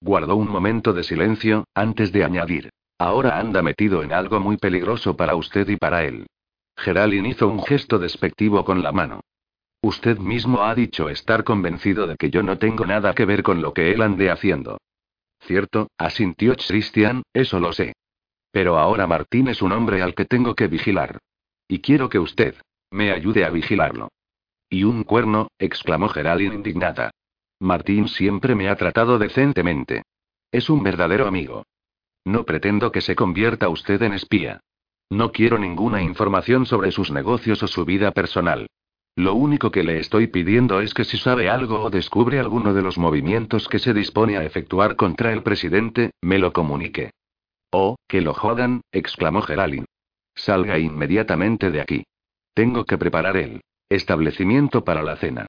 Guardó 0.00 0.36
un 0.36 0.48
momento 0.48 0.92
de 0.92 1.04
silencio, 1.04 1.64
antes 1.74 2.12
de 2.12 2.24
añadir. 2.24 2.70
Ahora 2.98 3.38
anda 3.38 3.62
metido 3.62 4.02
en 4.02 4.12
algo 4.12 4.40
muy 4.40 4.56
peligroso 4.56 5.16
para 5.16 5.36
usted 5.36 5.68
y 5.68 5.76
para 5.76 6.04
él. 6.04 6.26
Geraldine 6.76 7.28
hizo 7.28 7.48
un 7.48 7.62
gesto 7.62 7.98
despectivo 7.98 8.64
con 8.64 8.82
la 8.82 8.92
mano. 8.92 9.20
Usted 9.82 10.18
mismo 10.18 10.62
ha 10.62 10.74
dicho 10.74 11.08
estar 11.08 11.44
convencido 11.44 12.06
de 12.06 12.16
que 12.16 12.30
yo 12.30 12.42
no 12.42 12.58
tengo 12.58 12.86
nada 12.86 13.14
que 13.14 13.26
ver 13.26 13.42
con 13.42 13.60
lo 13.60 13.74
que 13.74 13.92
él 13.92 14.02
ande 14.02 14.30
haciendo. 14.30 14.78
Cierto, 15.40 15.88
asintió 15.98 16.56
Christian, 16.56 17.22
eso 17.34 17.60
lo 17.60 17.72
sé. 17.72 17.92
Pero 18.50 18.78
ahora 18.78 19.06
Martín 19.06 19.48
es 19.48 19.60
un 19.60 19.72
hombre 19.72 20.00
al 20.00 20.14
que 20.14 20.24
tengo 20.24 20.54
que 20.54 20.68
vigilar. 20.68 21.18
Y 21.68 21.80
quiero 21.80 22.08
que 22.08 22.18
usted 22.18 22.56
me 22.90 23.10
ayude 23.12 23.44
a 23.44 23.50
vigilarlo. 23.50 24.08
Y 24.68 24.84
un 24.84 25.04
cuerno, 25.04 25.48
exclamó 25.58 26.08
Geraldine 26.08 26.54
indignada. 26.54 27.10
Martín 27.60 28.08
siempre 28.08 28.54
me 28.54 28.68
ha 28.68 28.76
tratado 28.76 29.18
decentemente. 29.18 30.02
Es 30.52 30.70
un 30.70 30.82
verdadero 30.82 31.26
amigo. 31.26 31.64
No 32.24 32.44
pretendo 32.44 32.92
que 32.92 33.00
se 33.00 33.16
convierta 33.16 33.68
usted 33.68 34.02
en 34.02 34.12
espía. 34.12 34.60
No 35.10 35.32
quiero 35.32 35.58
ninguna 35.58 36.02
información 36.02 36.66
sobre 36.66 36.90
sus 36.90 37.10
negocios 37.10 37.62
o 37.62 37.66
su 37.66 37.84
vida 37.84 38.12
personal. 38.12 38.66
Lo 39.16 39.34
único 39.34 39.70
que 39.70 39.84
le 39.84 40.00
estoy 40.00 40.26
pidiendo 40.26 40.80
es 40.80 40.92
que 40.92 41.04
si 41.04 41.18
sabe 41.18 41.48
algo 41.48 41.82
o 41.82 41.90
descubre 41.90 42.40
alguno 42.40 42.74
de 42.74 42.82
los 42.82 42.98
movimientos 42.98 43.68
que 43.68 43.78
se 43.78 43.94
dispone 43.94 44.36
a 44.36 44.44
efectuar 44.44 44.96
contra 44.96 45.32
el 45.32 45.42
presidente, 45.42 46.10
me 46.20 46.38
lo 46.38 46.52
comunique. 46.52 47.10
Oh, 47.70 47.96
que 48.08 48.22
lo 48.22 48.34
jodan, 48.34 48.80
exclamó 48.92 49.42
Geraldine. 49.42 49.86
Salga 50.34 50.78
inmediatamente 50.78 51.70
de 51.70 51.80
aquí. 51.80 52.04
Tengo 52.54 52.84
que 52.84 52.98
preparar 52.98 53.36
el 53.36 53.60
establecimiento 53.88 54.84
para 54.84 55.02
la 55.02 55.16
cena. 55.16 55.46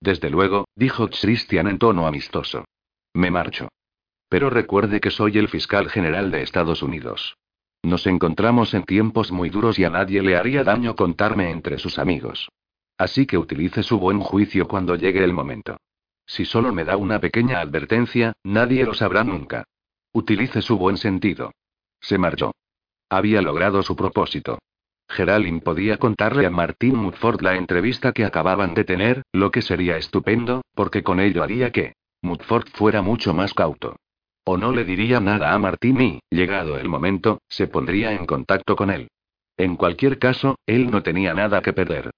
Desde 0.00 0.30
luego, 0.30 0.66
dijo 0.74 1.08
Christian 1.08 1.68
en 1.68 1.78
tono 1.78 2.06
amistoso. 2.06 2.64
Me 3.14 3.30
marcho. 3.30 3.68
Pero 4.28 4.50
recuerde 4.50 5.00
que 5.00 5.10
soy 5.10 5.38
el 5.38 5.48
fiscal 5.48 5.88
general 5.88 6.30
de 6.30 6.42
Estados 6.42 6.82
Unidos. 6.82 7.36
Nos 7.82 8.06
encontramos 8.06 8.74
en 8.74 8.84
tiempos 8.84 9.30
muy 9.30 9.48
duros 9.48 9.78
y 9.78 9.84
a 9.84 9.90
nadie 9.90 10.22
le 10.22 10.36
haría 10.36 10.64
daño 10.64 10.96
contarme 10.96 11.50
entre 11.50 11.78
sus 11.78 11.98
amigos. 11.98 12.48
Así 12.98 13.26
que 13.26 13.38
utilice 13.38 13.82
su 13.82 13.98
buen 13.98 14.20
juicio 14.20 14.66
cuando 14.66 14.96
llegue 14.96 15.22
el 15.22 15.32
momento. 15.32 15.76
Si 16.26 16.44
solo 16.44 16.72
me 16.72 16.84
da 16.84 16.96
una 16.96 17.20
pequeña 17.20 17.60
advertencia, 17.60 18.32
nadie 18.42 18.84
lo 18.84 18.94
sabrá 18.94 19.22
nunca. 19.22 19.64
Utilice 20.12 20.62
su 20.62 20.76
buen 20.76 20.96
sentido. 20.96 21.52
Se 22.00 22.18
marchó. 22.18 22.52
Había 23.08 23.40
logrado 23.40 23.82
su 23.82 23.94
propósito. 23.94 24.58
Geraldine 25.08 25.60
podía 25.60 25.98
contarle 25.98 26.46
a 26.46 26.50
Martin 26.50 26.96
Mudford 26.96 27.40
la 27.40 27.56
entrevista 27.56 28.12
que 28.12 28.24
acababan 28.24 28.74
de 28.74 28.84
tener, 28.84 29.22
lo 29.32 29.50
que 29.50 29.62
sería 29.62 29.96
estupendo, 29.96 30.62
porque 30.74 31.02
con 31.04 31.20
ello 31.20 31.42
haría 31.42 31.70
que 31.70 31.94
Mudford 32.22 32.68
fuera 32.72 33.02
mucho 33.02 33.32
más 33.32 33.54
cauto. 33.54 33.96
O 34.44 34.56
no 34.56 34.72
le 34.72 34.84
diría 34.84 35.20
nada 35.20 35.52
a 35.52 35.58
Martín 35.58 36.00
y, 36.00 36.20
llegado 36.30 36.78
el 36.78 36.88
momento, 36.88 37.40
se 37.48 37.68
pondría 37.68 38.12
en 38.12 38.26
contacto 38.26 38.74
con 38.74 38.90
él. 38.90 39.08
En 39.56 39.76
cualquier 39.76 40.18
caso, 40.18 40.56
él 40.66 40.90
no 40.90 41.02
tenía 41.02 41.34
nada 41.34 41.62
que 41.62 41.72
perder. 41.72 42.10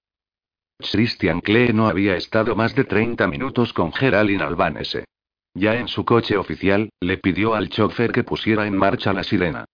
Christian 0.79 1.41
Klee 1.41 1.73
no 1.73 1.87
había 1.87 2.15
estado 2.15 2.55
más 2.55 2.73
de 2.73 2.85
30 2.85 3.27
minutos 3.27 3.73
con 3.73 3.93
Geraldine 3.93 4.43
Albanese. 4.43 5.05
Ya 5.53 5.75
en 5.75 5.87
su 5.87 6.05
coche 6.05 6.37
oficial, 6.37 6.89
le 6.99 7.17
pidió 7.17 7.53
al 7.53 7.69
chofer 7.69 8.11
que 8.11 8.23
pusiera 8.23 8.65
en 8.65 8.77
marcha 8.77 9.13
la 9.13 9.23
sirena. 9.23 9.65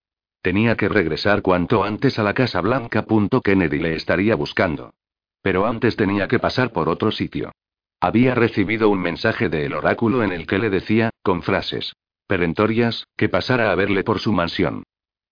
Tenía 0.46 0.78
que 0.78 0.90
regresar 0.90 1.42
cuanto 1.42 1.84
antes 1.84 2.20
a 2.20 2.24
la 2.24 2.36
Casa 2.36 2.62
Blanca. 2.62 3.04
Kennedy 3.44 3.80
le 3.80 3.96
estaría 3.96 4.36
buscando. 4.36 4.94
Pero 5.42 5.66
antes 5.66 5.96
tenía 5.96 6.28
que 6.28 6.38
pasar 6.38 6.72
por 6.72 6.88
otro 6.88 7.10
sitio. 7.10 7.52
Había 8.00 8.36
recibido 8.36 8.90
un 8.90 9.00
mensaje 9.00 9.50
del 9.50 9.74
oráculo 9.74 10.24
en 10.24 10.32
el 10.32 10.46
que 10.46 10.60
le 10.60 10.70
decía, 10.70 11.10
con 11.24 11.42
frases 11.42 11.96
perentorias, 12.28 13.08
que 13.18 13.28
pasara 13.28 13.72
a 13.72 13.76
verle 13.76 14.04
por 14.04 14.20
su 14.20 14.34
mansión. 14.34 14.84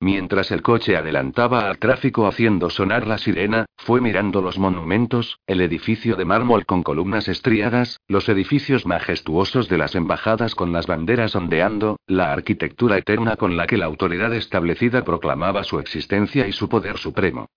Mientras 0.04 0.52
el 0.52 0.62
coche 0.62 0.98
adelantaba 0.98 1.70
al 1.70 1.78
tráfico 1.78 2.28
haciendo 2.28 2.70
sonar 2.70 3.08
la 3.08 3.18
sirena, 3.18 3.68
fue 3.78 4.02
mirando 4.02 4.42
los 4.42 4.60
monumentos, 4.60 5.40
el 5.48 5.62
edificio 5.62 6.18
de 6.18 6.26
mármol 6.26 6.66
con 6.66 6.84
columnas 6.84 7.30
estriadas, 7.30 8.02
los 8.10 8.28
edificios 8.28 8.86
majestuosos 8.86 9.70
de 9.70 9.78
las 9.78 9.96
embajadas 9.96 10.56
con 10.56 10.74
las 10.74 10.88
banderas 10.88 11.38
ondeando, 11.38 12.02
la 12.06 12.34
arquitectura 12.34 12.98
eterna 12.98 13.38
con 13.38 13.56
la 13.56 13.66
que 13.66 13.78
la 13.78 13.86
autoridad 13.86 14.34
establecida 14.34 15.06
proclamaba 15.06 15.64
su 15.64 15.80
existencia 15.80 16.50
y 16.50 16.52
su 16.52 16.68
poder 16.68 16.98
supremo. 16.98 17.48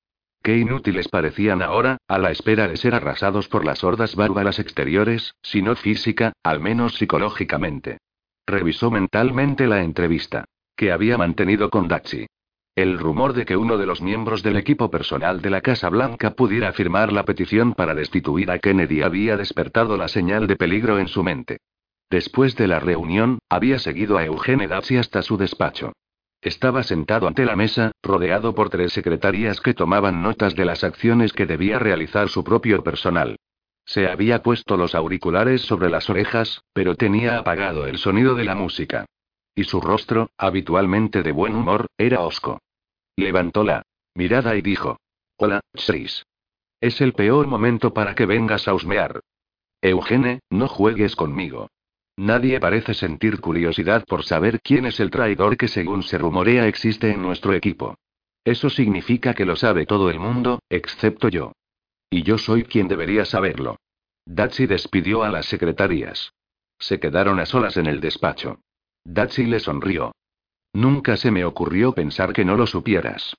Qué 0.41 0.57
inútiles 0.57 1.09
parecían 1.09 1.63
ahora, 1.63 1.97
a 2.07 2.19
la 2.21 2.31
espera 2.31 2.69
de 2.69 2.77
ser 2.77 2.95
arrasados 2.95 3.49
por 3.49 3.65
las 3.65 3.83
hordas 3.83 4.15
bárbaras 4.15 4.61
exteriores, 4.61 5.35
si 5.43 5.63
no 5.63 5.75
física, 5.75 6.33
al 6.45 6.61
menos 6.61 6.95
psicológicamente. 6.95 7.99
Revisó 8.47 8.93
mentalmente 8.93 9.67
la 9.67 9.83
entrevista 9.83 10.45
que 10.77 10.93
había 10.93 11.17
mantenido 11.17 11.71
con 11.71 11.89
Dachi. 11.89 12.27
El 12.77 12.99
rumor 12.99 13.33
de 13.33 13.47
que 13.47 13.57
uno 13.57 13.79
de 13.79 13.87
los 13.87 14.03
miembros 14.03 14.43
del 14.43 14.59
equipo 14.59 14.91
personal 14.91 15.41
de 15.41 15.49
la 15.49 15.63
Casa 15.63 15.89
Blanca 15.89 16.33
pudiera 16.33 16.75
firmar 16.75 17.11
la 17.11 17.25
petición 17.25 17.73
para 17.73 17.95
destituir 17.95 18.51
a 18.51 18.59
Kennedy 18.59 19.01
había 19.01 19.39
despertado 19.39 19.97
la 19.97 20.09
señal 20.09 20.47
de 20.47 20.57
peligro 20.57 20.99
en 20.99 21.09
su 21.09 21.25
mente. 21.25 21.57
Después 22.11 22.55
de 22.55 22.69
la 22.69 22.79
reunión, 22.79 23.39
había 23.49 23.79
seguido 23.79 24.19
a 24.19 24.27
Eugene 24.27 24.69
Datsy 24.69 24.99
hasta 24.99 25.23
su 25.23 25.39
despacho. 25.39 25.95
Estaba 26.43 26.83
sentado 26.83 27.27
ante 27.27 27.47
la 27.47 27.57
mesa, 27.57 27.93
rodeado 28.03 28.55
por 28.55 28.69
tres 28.69 28.93
secretarias 28.93 29.63
que 29.63 29.73
tomaban 29.73 30.23
notas 30.23 30.55
de 30.55 30.67
las 30.67 30.85
acciones 30.85 31.33
que 31.33 31.47
debía 31.47 31.79
realizar 31.79 32.29
su 32.29 32.45
propio 32.45 32.85
personal. 32.85 33.37
Se 33.87 34.07
había 34.07 34.43
puesto 34.43 34.77
los 34.77 34.95
auriculares 34.95 35.63
sobre 35.63 35.89
las 35.89 36.11
orejas, 36.11 36.61
pero 36.75 36.95
tenía 36.95 37.39
apagado 37.39 37.87
el 37.87 37.97
sonido 37.97 38.35
de 38.35 38.45
la 38.45 38.55
música. 38.55 39.07
Y 39.55 39.65
su 39.65 39.81
rostro, 39.81 40.29
habitualmente 40.37 41.23
de 41.23 41.33
buen 41.33 41.55
humor, 41.55 41.87
era 41.97 42.21
hosco. 42.21 42.59
Levantó 43.17 43.65
la 43.65 43.83
mirada 44.15 44.55
y 44.57 44.63
dijo: 44.63 44.99
Hola, 45.39 45.61
Chris. 45.73 46.25
Es 46.81 47.01
el 47.01 47.15
peor 47.15 47.47
momento 47.47 47.93
para 47.95 48.15
que 48.15 48.27
vengas 48.27 48.69
a 48.69 48.75
husmear. 48.75 49.21
Eugene, 49.81 50.41
no 50.51 50.69
juegues 50.69 51.17
conmigo. 51.17 51.69
Nadie 52.17 52.61
parece 52.61 52.95
sentir 52.95 53.41
curiosidad 53.41 54.05
por 54.07 54.25
saber 54.25 54.61
quién 54.63 54.87
es 54.87 55.01
el 55.01 55.11
traidor 55.11 55.57
que 55.57 55.69
según 55.69 56.03
se 56.03 56.19
rumorea 56.19 56.67
existe 56.67 57.11
en 57.11 57.21
nuestro 57.23 57.53
equipo. 57.53 57.97
Eso 58.45 58.71
significa 58.71 59.35
que 59.35 59.45
lo 59.45 59.57
sabe 59.57 59.87
todo 59.87 60.09
el 60.09 60.21
mundo, 60.21 60.61
excepto 60.71 61.29
yo. 61.29 61.53
Y 62.09 62.23
yo 62.23 62.39
soy 62.39 62.65
quien 62.65 62.89
debería 62.89 63.25
saberlo. 63.25 63.77
Datsy 64.25 64.67
despidió 64.67 65.25
a 65.25 65.31
las 65.31 65.47
secretarias. 65.47 66.33
Se 66.79 67.01
quedaron 67.01 67.41
a 67.41 67.47
solas 67.47 67.77
en 67.77 67.87
el 67.87 68.01
despacho. 68.01 68.61
Datsy 69.05 69.47
le 69.47 69.61
sonrió. 69.61 70.13
Nunca 70.77 71.17
se 71.17 71.31
me 71.31 71.43
ocurrió 71.47 71.93
pensar 71.93 72.35
que 72.35 72.45
no 72.45 72.55
lo 72.55 72.67
supieras. 72.67 73.35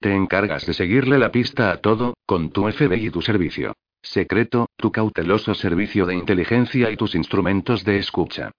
Te 0.00 0.12
encargas 0.12 0.66
de 0.66 0.74
seguirle 0.74 1.20
la 1.20 1.30
pista 1.30 1.70
a 1.70 1.76
todo, 1.76 2.14
con 2.26 2.50
tu 2.50 2.68
FBI 2.68 3.06
y 3.06 3.10
tu 3.10 3.22
servicio 3.22 3.74
secreto, 4.02 4.66
tu 4.76 4.90
cauteloso 4.90 5.54
servicio 5.54 6.04
de 6.04 6.16
inteligencia 6.16 6.90
y 6.90 6.96
tus 6.96 7.14
instrumentos 7.14 7.84
de 7.84 7.98
escucha. 7.98 8.50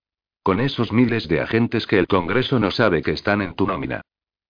Con 0.44 0.62
esos 0.62 0.94
miles 0.94 1.28
de 1.28 1.42
agentes 1.42 1.86
que 1.86 2.00
el 2.00 2.08
Congreso 2.08 2.58
no 2.58 2.72
sabe 2.72 3.02
que 3.02 3.12
están 3.12 3.42
en 3.42 3.54
tu 3.54 3.68
nómina. 3.68 4.00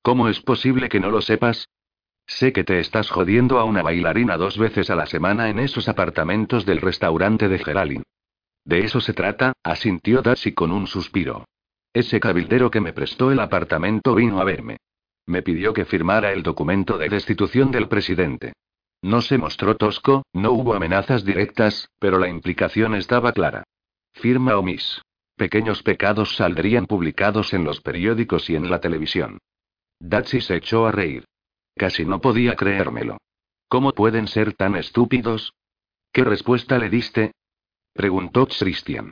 ¿Cómo 0.03 0.27
es 0.27 0.41
posible 0.41 0.87
que 0.87 0.99
no 0.99 1.09
lo 1.09 1.21
sepas? 1.21 1.67
Sé 2.27 2.53
que 2.53 2.63
te 2.63 2.79
estás 2.79 3.09
jodiendo 3.09 3.57
a 3.57 3.63
una 3.63 3.81
bailarina 3.81 4.37
dos 4.37 4.59
veces 4.59 4.91
a 4.91 4.95
la 4.95 5.07
semana 5.07 5.49
en 5.49 5.57
esos 5.57 5.89
apartamentos 5.89 6.67
del 6.67 6.81
restaurante 6.81 7.49
de 7.49 7.57
Geraldine. 7.57 8.03
De 8.63 8.81
eso 8.81 9.01
se 9.01 9.13
trata, 9.13 9.53
asintió 9.63 10.21
Darcy 10.21 10.51
con 10.51 10.71
un 10.71 10.85
suspiro. 10.85 11.45
Ese 11.93 12.19
cabildero 12.19 12.71
que 12.71 12.79
me 12.79 12.93
prestó 12.93 13.31
el 13.31 13.39
apartamento 13.39 14.15
vino 14.15 14.39
a 14.39 14.45
verme. 14.45 14.77
Me 15.25 15.41
pidió 15.41 15.73
que 15.73 15.85
firmara 15.85 16.31
el 16.31 16.41
documento 16.41 16.97
de 16.97 17.09
destitución 17.09 17.71
del 17.71 17.87
presidente. 17.87 18.53
No 19.01 19.21
se 19.21 19.37
mostró 19.37 19.75
tosco, 19.75 20.23
no 20.33 20.51
hubo 20.51 20.73
amenazas 20.73 21.25
directas, 21.25 21.89
pero 21.99 22.17
la 22.17 22.29
implicación 22.29 22.95
estaba 22.95 23.33
clara. 23.33 23.63
Firma 24.13 24.57
o 24.57 24.63
mis 24.63 25.01
pequeños 25.35 25.81
pecados 25.81 26.35
saldrían 26.35 26.85
publicados 26.85 27.53
en 27.53 27.63
los 27.63 27.81
periódicos 27.81 28.49
y 28.49 28.55
en 28.55 28.69
la 28.69 28.79
televisión. 28.79 29.39
Datsy 29.99 30.39
se 30.41 30.57
echó 30.57 30.85
a 30.85 30.91
reír. 30.91 31.25
Casi 31.75 32.05
no 32.05 32.21
podía 32.21 32.55
creérmelo. 32.55 33.17
¿Cómo 33.67 33.93
pueden 33.93 34.27
ser 34.27 34.53
tan 34.53 34.75
estúpidos? 34.75 35.53
¿Qué 36.11 36.23
respuesta 36.23 36.77
le 36.77 36.89
diste? 36.89 37.31
preguntó 37.93 38.47
Christian. 38.47 39.11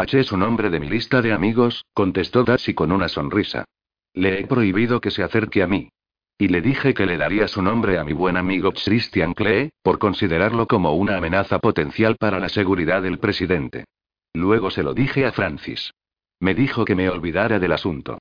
Taché 0.00 0.24
su 0.24 0.38
nombre 0.38 0.70
de 0.70 0.80
mi 0.80 0.88
lista 0.88 1.20
de 1.20 1.30
amigos, 1.30 1.84
contestó 1.92 2.42
Datsy 2.42 2.72
con 2.72 2.90
una 2.90 3.06
sonrisa. 3.06 3.66
Le 4.14 4.40
he 4.40 4.46
prohibido 4.46 4.98
que 4.98 5.10
se 5.10 5.22
acerque 5.22 5.62
a 5.62 5.66
mí. 5.66 5.90
Y 6.38 6.48
le 6.48 6.62
dije 6.62 6.94
que 6.94 7.04
le 7.04 7.18
daría 7.18 7.46
su 7.48 7.60
nombre 7.60 7.98
a 7.98 8.04
mi 8.04 8.14
buen 8.14 8.38
amigo 8.38 8.72
Christian 8.72 9.34
Klee, 9.34 9.68
por 9.82 9.98
considerarlo 9.98 10.66
como 10.66 10.94
una 10.94 11.18
amenaza 11.18 11.58
potencial 11.58 12.16
para 12.16 12.40
la 12.40 12.48
seguridad 12.48 13.02
del 13.02 13.18
presidente. 13.18 13.84
Luego 14.32 14.70
se 14.70 14.82
lo 14.82 14.94
dije 14.94 15.26
a 15.26 15.32
Francis. 15.32 15.92
Me 16.40 16.54
dijo 16.54 16.86
que 16.86 16.94
me 16.94 17.10
olvidara 17.10 17.58
del 17.58 17.72
asunto. 17.72 18.20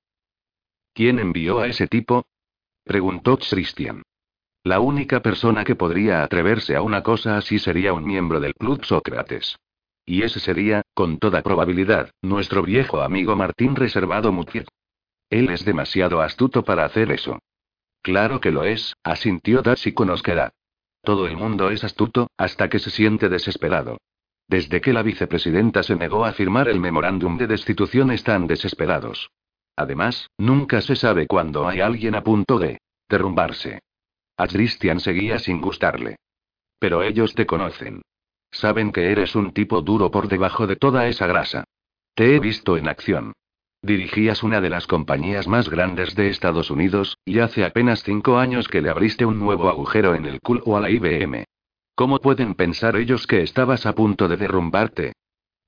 ¿Quién 0.93 1.17
envió 1.17 1.61
a 1.61 1.67
ese 1.67 1.87
tipo? 1.87 2.25
preguntó 2.83 3.37
Christian. 3.37 4.03
La 4.65 4.81
única 4.81 5.21
persona 5.21 5.63
que 5.63 5.77
podría 5.77 6.23
atreverse 6.23 6.75
a 6.75 6.81
una 6.81 7.03
cosa 7.03 7.37
así 7.37 7.57
sería 7.57 7.93
un 7.93 8.03
miembro 8.03 8.41
del 8.41 8.53
Club 8.53 8.83
Sócrates. 8.83 9.55
Y 10.09 10.23
ese 10.23 10.39
sería, 10.39 10.81
con 10.95 11.19
toda 11.19 11.43
probabilidad, 11.43 12.09
nuestro 12.23 12.63
viejo 12.63 13.03
amigo 13.03 13.35
Martín 13.35 13.75
Reservado 13.75 14.31
Mutier. 14.31 14.65
Él 15.29 15.51
es 15.51 15.63
demasiado 15.65 16.23
astuto 16.23 16.63
para 16.63 16.83
hacer 16.83 17.11
eso. 17.11 17.37
Claro 18.01 18.41
que 18.41 18.49
lo 18.49 18.63
es, 18.63 18.95
asintió 19.03 19.61
Darcy 19.61 19.91
con 19.91 20.09
osquedad. 20.09 20.51
Todo 21.03 21.27
el 21.27 21.37
mundo 21.37 21.69
es 21.69 21.83
astuto, 21.83 22.31
hasta 22.37 22.69
que 22.69 22.79
se 22.79 22.89
siente 22.89 23.29
desesperado. 23.29 23.99
Desde 24.47 24.81
que 24.81 24.93
la 24.93 25.03
vicepresidenta 25.03 25.83
se 25.83 25.95
negó 25.95 26.25
a 26.25 26.33
firmar 26.33 26.69
el 26.69 26.79
memorándum 26.79 27.37
de 27.37 27.45
destitución 27.45 28.09
están 28.09 28.47
desesperados. 28.47 29.29
Además, 29.75 30.31
nunca 30.39 30.81
se 30.81 30.95
sabe 30.95 31.27
cuándo 31.27 31.67
hay 31.67 31.81
alguien 31.81 32.15
a 32.15 32.23
punto 32.23 32.57
de 32.57 32.79
derrumbarse. 33.07 33.83
A 34.37 34.47
Christian 34.47 35.01
seguía 35.01 35.37
sin 35.37 35.61
gustarle. 35.61 36.15
Pero 36.79 37.03
ellos 37.03 37.35
te 37.35 37.45
conocen. 37.45 38.01
Saben 38.51 38.91
que 38.91 39.11
eres 39.11 39.35
un 39.35 39.51
tipo 39.51 39.81
duro 39.81 40.11
por 40.11 40.27
debajo 40.27 40.67
de 40.67 40.75
toda 40.75 41.07
esa 41.07 41.27
grasa. 41.27 41.63
Te 42.15 42.35
he 42.35 42.39
visto 42.39 42.77
en 42.77 42.87
acción. 42.87 43.33
Dirigías 43.81 44.43
una 44.43 44.59
de 44.59 44.69
las 44.69 44.87
compañías 44.87 45.47
más 45.47 45.69
grandes 45.69 46.15
de 46.15 46.29
Estados 46.29 46.69
Unidos, 46.69 47.17
y 47.23 47.39
hace 47.39 47.63
apenas 47.63 48.03
cinco 48.03 48.37
años 48.37 48.67
que 48.67 48.81
le 48.81 48.89
abriste 48.89 49.25
un 49.25 49.39
nuevo 49.39 49.69
agujero 49.69 50.15
en 50.15 50.25
el 50.25 50.41
culo 50.41 50.75
a 50.75 50.81
la 50.81 50.89
IBM. 50.89 51.45
¿Cómo 51.95 52.19
pueden 52.19 52.55
pensar 52.55 52.95
ellos 52.97 53.25
que 53.27 53.41
estabas 53.41 53.85
a 53.85 53.93
punto 53.93 54.27
de 54.27 54.37
derrumbarte? 54.37 55.13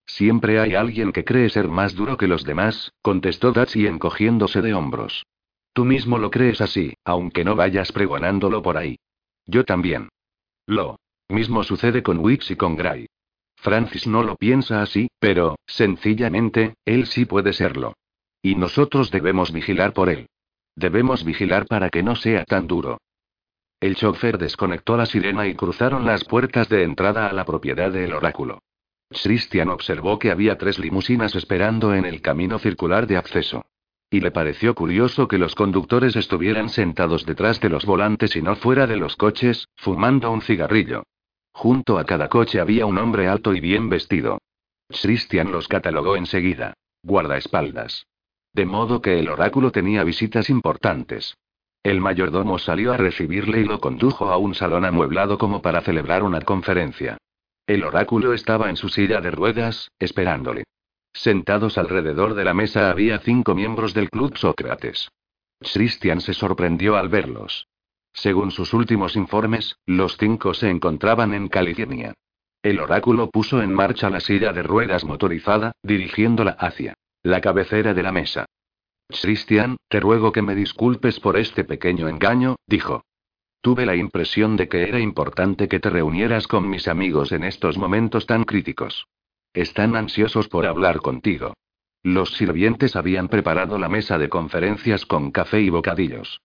Siempre 0.06 0.60
hay 0.60 0.76
alguien 0.76 1.14
que 1.14 1.24
cree 1.24 1.50
ser 1.50 1.70
más 1.70 1.96
duro 1.96 2.18
que 2.18 2.28
los 2.28 2.44
demás, 2.44 2.92
contestó 3.02 3.54
Datsy 3.54 3.88
encogiéndose 3.88 4.62
de 4.62 4.74
hombros. 4.74 5.26
Tú 5.74 5.86
mismo 5.86 6.18
lo 6.18 6.32
crees 6.32 6.60
así, 6.60 6.96
aunque 7.06 7.46
no 7.46 7.56
vayas 7.56 7.94
pregonándolo 7.94 8.62
por 8.62 8.76
ahí. 8.78 8.98
Yo 9.46 9.64
también. 9.64 10.10
Lo 10.66 10.98
Mismo 11.32 11.64
sucede 11.64 12.04
con 12.04 12.20
Wix 12.20 12.52
y 12.52 12.58
con 12.58 12.76
Gray. 12.76 13.08
Francis 13.56 14.06
no 14.06 14.22
lo 14.22 14.36
piensa 14.36 14.82
así, 14.82 15.08
pero, 15.18 15.56
sencillamente, 15.66 16.76
él 16.84 17.06
sí 17.06 17.24
puede 17.24 17.54
serlo. 17.54 17.94
Y 18.42 18.56
nosotros 18.56 19.12
debemos 19.12 19.54
vigilar 19.54 19.94
por 19.94 20.10
él. 20.10 20.28
Debemos 20.76 21.24
vigilar 21.24 21.68
para 21.68 21.90
que 21.90 22.04
no 22.04 22.18
sea 22.18 22.44
tan 22.44 22.68
duro. 22.68 22.98
El 23.80 23.96
chofer 23.96 24.38
desconectó 24.38 24.98
la 24.98 25.06
sirena 25.06 25.48
y 25.48 25.56
cruzaron 25.56 26.06
las 26.06 26.26
puertas 26.26 26.68
de 26.68 26.84
entrada 26.84 27.28
a 27.28 27.34
la 27.34 27.46
propiedad 27.46 27.92
del 27.92 28.14
oráculo. 28.14 28.60
Christian 29.10 29.70
observó 29.70 30.20
que 30.20 30.32
había 30.32 30.58
tres 30.58 30.80
limusinas 30.80 31.34
esperando 31.36 31.94
en 31.96 32.06
el 32.06 32.22
camino 32.22 32.60
circular 32.60 33.08
de 33.08 33.16
acceso. 33.16 33.66
Y 34.10 34.20
le 34.20 34.32
pareció 34.32 34.76
curioso 34.76 35.30
que 35.30 35.38
los 35.38 35.56
conductores 35.56 36.18
estuvieran 36.18 36.68
sentados 36.68 37.26
detrás 37.26 37.62
de 37.62 37.70
los 37.70 37.86
volantes 37.86 38.36
y 38.36 38.42
no 38.42 38.58
fuera 38.58 38.86
de 38.86 38.98
los 38.98 39.16
coches, 39.16 39.70
fumando 39.78 40.30
un 40.30 40.42
cigarrillo. 40.42 41.04
Junto 41.54 41.98
a 41.98 42.06
cada 42.06 42.30
coche 42.30 42.60
había 42.60 42.86
un 42.86 42.98
hombre 42.98 43.28
alto 43.28 43.54
y 43.54 43.60
bien 43.60 43.90
vestido. 43.90 44.40
Christian 44.90 45.52
los 45.52 45.68
catalogó 45.68 46.16
enseguida. 46.16 46.74
Guardaespaldas. 47.04 48.06
De 48.54 48.66
modo 48.66 49.02
que 49.02 49.20
el 49.20 49.30
oráculo 49.30 49.72
tenía 49.72 50.04
visitas 50.04 50.50
importantes. 50.50 51.36
El 51.84 52.00
mayordomo 52.00 52.60
salió 52.60 52.94
a 52.94 52.98
recibirle 52.98 53.62
y 53.62 53.64
lo 53.64 53.80
condujo 53.80 54.30
a 54.30 54.38
un 54.38 54.54
salón 54.54 54.86
amueblado 54.86 55.38
como 55.38 55.62
para 55.62 55.82
celebrar 55.82 56.24
una 56.24 56.42
conferencia. 56.42 57.18
El 57.66 57.84
oráculo 57.84 58.34
estaba 58.34 58.70
en 58.70 58.76
su 58.76 58.90
silla 58.90 59.22
de 59.22 59.32
ruedas, 59.32 59.90
esperándole. 59.98 60.64
Sentados 61.14 61.78
alrededor 61.78 62.36
de 62.36 62.44
la 62.44 62.54
mesa 62.54 62.90
había 62.90 63.20
cinco 63.20 63.56
miembros 63.56 63.94
del 63.94 64.10
Club 64.10 64.38
Sócrates. 64.38 65.10
Christian 65.60 66.22
se 66.22 66.34
sorprendió 66.34 66.98
al 66.98 67.10
verlos. 67.10 67.68
Según 68.14 68.52
sus 68.52 68.74
últimos 68.74 69.16
informes, 69.16 69.78
los 69.86 70.18
cinco 70.18 70.54
se 70.54 70.70
encontraban 70.70 71.34
en 71.34 71.48
California. 71.48 72.14
El 72.64 72.80
oráculo 72.80 73.30
puso 73.30 73.62
en 73.62 73.74
marcha 73.74 74.10
la 74.10 74.20
silla 74.20 74.54
de 74.54 74.64
ruedas 74.64 75.04
motorizada, 75.04 75.72
dirigiéndola 75.82 76.52
hacia 76.52 76.94
la 77.24 77.42
cabecera 77.42 77.94
de 77.94 78.04
la 78.04 78.12
mesa. 78.12 78.46
Christian, 79.08 79.78
te 79.90 80.00
ruego 80.00 80.32
que 80.32 80.42
me 80.42 80.56
disculpes 80.56 81.20
por 81.20 81.38
este 81.38 81.64
pequeño 81.64 82.08
engaño, 82.08 82.56
dijo. 82.68 83.04
Tuve 83.62 83.86
la 83.86 83.96
impresión 83.96 84.58
de 84.58 84.68
que 84.68 84.84
era 84.84 85.00
importante 85.00 85.68
que 85.68 85.80
te 85.80 85.90
reunieras 85.90 86.48
con 86.48 86.70
mis 86.70 86.88
amigos 86.88 87.32
en 87.32 87.44
estos 87.44 87.78
momentos 87.78 88.26
tan 88.26 88.44
críticos. 88.44 89.08
Están 89.54 89.96
ansiosos 89.96 90.48
por 90.48 90.66
hablar 90.66 91.02
contigo. 91.02 91.54
Los 92.04 92.34
sirvientes 92.36 92.96
habían 92.96 93.28
preparado 93.28 93.78
la 93.78 93.90
mesa 93.90 94.18
de 94.18 94.30
conferencias 94.30 95.06
con 95.06 95.32
café 95.32 95.62
y 95.62 95.70
bocadillos. 95.70 96.42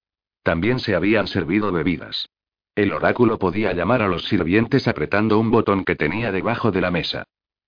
También 0.47 0.79
se 0.79 0.95
habían 0.95 1.27
servido 1.27 1.73
bebidas. 1.73 2.29
El 2.77 2.93
oráculo 2.93 3.37
podía 3.37 3.73
llamar 3.73 4.01
a 4.01 4.07
los 4.07 4.27
sirvientes 4.29 4.87
apretando 4.87 5.41
un 5.41 5.51
botón 5.51 5.85
que 5.85 5.97
tenía 5.97 6.31
debajo 6.31 6.71
de 6.71 6.81
la 6.81 6.93
mesa. 6.93 7.25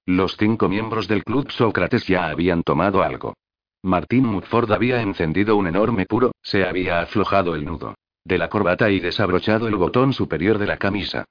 Los 0.07 0.37
cinco 0.37 0.69
miembros 0.69 1.09
del 1.09 1.25
club 1.25 1.51
Sócrates 1.51 2.07
ya 2.07 2.29
habían 2.29 2.63
tomado 2.63 3.03
algo. 3.03 3.35
Martín 3.83 4.27
Mutford 4.27 4.71
había 4.71 5.03
encendido 5.03 5.57
un 5.57 5.67
enorme 5.67 6.07
puro, 6.07 6.31
se 6.41 6.65
había 6.65 7.01
aflojado 7.01 7.57
el 7.57 7.65
nudo 7.65 7.97
de 8.25 8.39
la 8.39 8.49
corbata 8.49 8.89
y 8.91 9.01
desabrochado 9.01 9.67
el 9.67 9.75
botón 9.75 10.13
superior 10.13 10.59
de 10.59 10.67
la 10.67 10.77
camisa. 10.77 11.25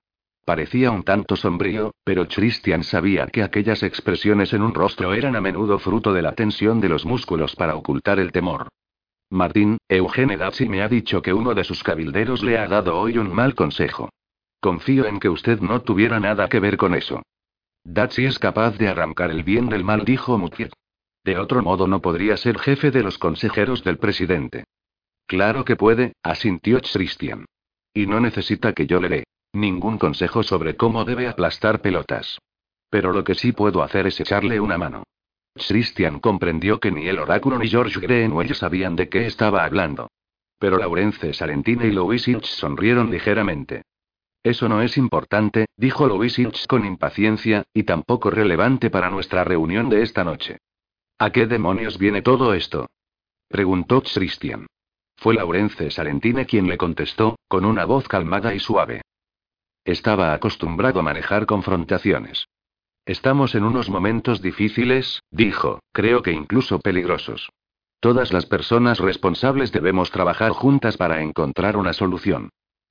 Parecía 0.43 0.91
un 0.91 1.03
tanto 1.03 1.37
sombrío, 1.37 1.91
pero 2.03 2.27
Christian 2.27 2.83
sabía 2.83 3.25
que 3.27 3.43
aquellas 3.43 3.83
expresiones 3.83 4.51
en 4.51 4.63
un 4.63 4.73
rostro 4.73 5.13
eran 5.13 5.37
a 5.37 5.39
menudo 5.39 5.79
fruto 5.79 6.11
de 6.11 6.23
la 6.23 6.33
tensión 6.33 6.81
de 6.81 6.89
los 6.89 7.05
músculos 7.05 7.55
para 7.55 7.77
ocultar 7.77 8.19
el 8.19 8.33
temor. 8.33 8.67
Martín, 9.29 9.77
Eugene 9.89 10.37
Dazzi 10.37 10.69
me 10.69 10.81
ha 10.81 10.87
dicho 10.87 11.21
que 11.21 11.33
uno 11.33 11.53
de 11.53 11.65
sus 11.65 11.83
cabilderos 11.83 12.43
le 12.43 12.57
ha 12.57 12.67
dado 12.67 12.97
hoy 12.97 13.17
un 13.17 13.33
mal 13.33 13.55
consejo. 13.55 14.09
Confío 14.61 15.05
en 15.05 15.19
que 15.19 15.29
usted 15.29 15.59
no 15.59 15.81
tuviera 15.81 16.19
nada 16.19 16.47
que 16.47 16.59
ver 16.59 16.77
con 16.77 16.95
eso. 16.95 17.21
Dazzi 17.83 18.25
es 18.25 18.39
capaz 18.39 18.77
de 18.77 18.87
arrancar 18.87 19.31
el 19.31 19.43
bien 19.43 19.69
del 19.69 19.83
mal, 19.83 20.05
dijo 20.05 20.37
Mutier. 20.37 20.71
De 21.23 21.37
otro 21.37 21.61
modo 21.61 21.87
no 21.87 22.01
podría 22.01 22.37
ser 22.37 22.57
jefe 22.57 22.89
de 22.89 23.03
los 23.03 23.17
consejeros 23.17 23.83
del 23.83 23.97
presidente. 23.97 24.63
Claro 25.25 25.65
que 25.65 25.75
puede, 25.75 26.13
asintió 26.23 26.79
Christian. 26.79 27.45
Y 27.93 28.07
no 28.07 28.21
necesita 28.21 28.71
que 28.71 28.87
yo 28.87 29.01
le 29.01 29.09
dé 29.09 29.23
ningún 29.53 29.97
consejo 29.97 30.43
sobre 30.43 30.75
cómo 30.77 31.03
debe 31.03 31.27
aplastar 31.27 31.81
pelotas. 31.81 32.37
Pero 32.89 33.11
lo 33.11 33.23
que 33.23 33.35
sí 33.35 33.51
puedo 33.51 33.83
hacer 33.83 34.07
es 34.07 34.19
echarle 34.19 34.59
una 34.59 34.77
mano. 34.77 35.03
Christian 35.65 36.19
comprendió 36.19 36.79
que 36.79 36.91
ni 36.91 37.07
el 37.07 37.19
oráculo 37.19 37.57
ni 37.57 37.67
George 37.67 37.99
Greenwell 37.99 38.53
sabían 38.55 38.95
de 38.95 39.09
qué 39.09 39.25
estaba 39.25 39.63
hablando. 39.63 40.09
Pero 40.59 40.77
Laurence 40.77 41.33
Salentine 41.33 41.87
y 41.87 41.91
Louis 41.91 42.27
Hitch 42.27 42.45
sonrieron 42.45 43.11
ligeramente. 43.11 43.83
Eso 44.43 44.69
no 44.69 44.81
es 44.81 44.97
importante, 44.97 45.67
dijo 45.75 46.07
Louis 46.07 46.37
Hitch 46.37 46.67
con 46.67 46.85
impaciencia, 46.85 47.63
y 47.73 47.83
tampoco 47.83 48.29
relevante 48.29 48.89
para 48.89 49.09
nuestra 49.09 49.43
reunión 49.43 49.89
de 49.89 50.03
esta 50.03 50.23
noche. 50.23 50.59
¿A 51.19 51.31
qué 51.31 51.47
demonios 51.47 51.97
viene 51.97 52.21
todo 52.21 52.53
esto? 52.53 52.87
preguntó 53.47 54.01
Christian. 54.01 54.67
Fue 55.15 55.33
Laurence 55.33 55.89
Salentine 55.89 56.45
quien 56.45 56.67
le 56.67 56.77
contestó, 56.77 57.37
con 57.47 57.65
una 57.65 57.85
voz 57.85 58.07
calmada 58.07 58.53
y 58.53 58.59
suave. 58.59 59.01
Estaba 59.83 60.33
acostumbrado 60.33 60.99
a 60.99 61.03
manejar 61.03 61.45
confrontaciones. 61.45 62.47
Estamos 63.07 63.55
en 63.55 63.63
unos 63.63 63.89
momentos 63.89 64.41
difíciles, 64.41 65.23
dijo, 65.31 65.79
creo 65.93 66.21
que 66.21 66.33
incluso 66.33 66.79
peligrosos. 66.79 67.49
Todas 68.01 68.33
las 68.33 68.45
personas 68.45 68.99
responsables 68.99 69.71
debemos 69.71 70.11
trabajar 70.11 70.51
juntas 70.51 70.97
para 70.97 71.21
encontrar 71.21 71.77
una 71.77 71.93
solución. 71.93 72.49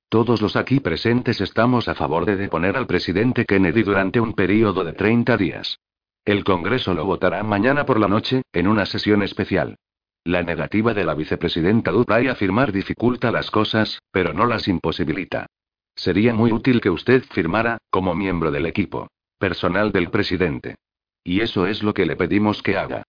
Todos 0.09 0.41
los 0.41 0.55
aquí 0.55 0.79
presentes 0.79 1.39
estamos 1.39 1.87
a 1.87 1.93
favor 1.93 2.25
de 2.25 2.35
deponer 2.35 2.77
al 2.77 2.87
presidente 2.87 3.45
Kennedy 3.45 3.83
durante 3.83 4.19
un 4.19 4.33
periodo 4.33 4.83
de 4.83 4.93
30 4.93 5.37
días. 5.37 5.77
El 6.25 6.43
Congreso 6.43 6.95
lo 6.95 7.05
votará 7.05 7.43
mañana 7.43 7.85
por 7.85 7.99
la 7.99 8.07
noche, 8.07 8.41
en 8.53 8.67
una 8.67 8.87
sesión 8.87 9.21
especial. 9.21 9.75
La 10.23 10.41
negativa 10.41 10.95
de 10.95 11.05
la 11.05 11.13
vicepresidenta 11.13 11.91
Dupay 11.91 12.27
a 12.27 12.33
firmar 12.33 12.71
dificulta 12.71 13.31
las 13.31 13.51
cosas, 13.51 13.99
pero 14.11 14.33
no 14.33 14.47
las 14.47 14.67
imposibilita. 14.67 15.45
Sería 15.93 16.33
muy 16.33 16.51
útil 16.51 16.81
que 16.81 16.89
usted 16.89 17.21
firmara, 17.21 17.77
como 17.91 18.15
miembro 18.15 18.49
del 18.49 18.65
equipo 18.65 19.09
personal 19.37 19.91
del 19.91 20.09
presidente. 20.09 20.75
Y 21.23 21.41
eso 21.41 21.67
es 21.67 21.83
lo 21.83 21.93
que 21.93 22.05
le 22.05 22.15
pedimos 22.15 22.61
que 22.61 22.77
haga. 22.77 23.03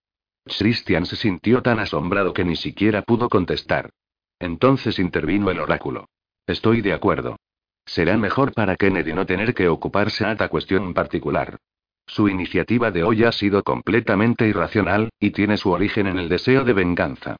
Christian 0.44 1.07
se 1.07 1.16
sintió 1.16 1.62
tan 1.62 1.78
asombrado 1.78 2.32
que 2.32 2.44
ni 2.44 2.57
siquiera 2.57 3.02
pudo 3.02 3.28
contestar. 3.28 3.90
Entonces 4.39 4.98
intervino 4.98 5.50
el 5.50 5.60
oráculo. 5.60 6.08
Estoy 6.47 6.81
de 6.81 6.92
acuerdo. 6.92 7.36
Será 7.84 8.16
mejor 8.16 8.52
para 8.52 8.76
Kennedy 8.76 9.12
no 9.12 9.26
tener 9.26 9.55
que 9.55 9.68
ocuparse 9.68 10.24
de 10.24 10.32
esta 10.32 10.48
cuestión 10.48 10.94
particular. 10.94 11.58
Su 12.07 12.28
iniciativa 12.28 12.90
de 12.90 13.05
hoy 13.05 13.24
ha 13.24 13.32
sido 13.32 13.62
completamente 13.62 14.48
irracional, 14.48 15.10
y 15.20 15.31
tiene 15.31 15.57
su 15.58 15.70
origen 15.70 16.07
en 16.07 16.18
el 16.18 16.28
deseo 16.28 16.65
de 16.65 16.73
venganza. 16.73 17.36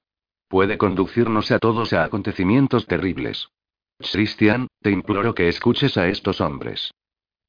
Puede 0.49 0.79
conducirnos 0.79 1.51
a 1.51 1.59
todos 1.59 1.93
a 1.93 2.05
acontecimientos 2.05 2.87
terribles. 2.87 3.49
Christian, 3.99 4.69
te 4.81 4.91
imploro 4.91 5.35
que 5.35 5.49
escuches 5.49 5.97
a 5.97 6.09
estos 6.09 6.41
hombres. 6.41 6.93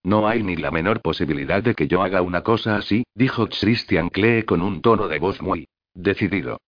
No 0.04 0.28
hay 0.28 0.44
ni 0.44 0.56
la 0.56 0.72
menor 0.72 1.02
posibilidad 1.02 1.62
de 1.62 1.76
que 1.76 1.88
yo 1.88 2.02
haga 2.02 2.22
una 2.22 2.42
cosa 2.42 2.78
así, 2.78 3.04
dijo 3.14 3.48
Christian 3.48 4.10
Klee 4.10 4.44
con 4.44 4.62
un 4.62 4.82
tono 4.82 5.08
de 5.08 5.20
voz 5.20 5.42
muy 5.42 5.68
decidido. 5.94 6.60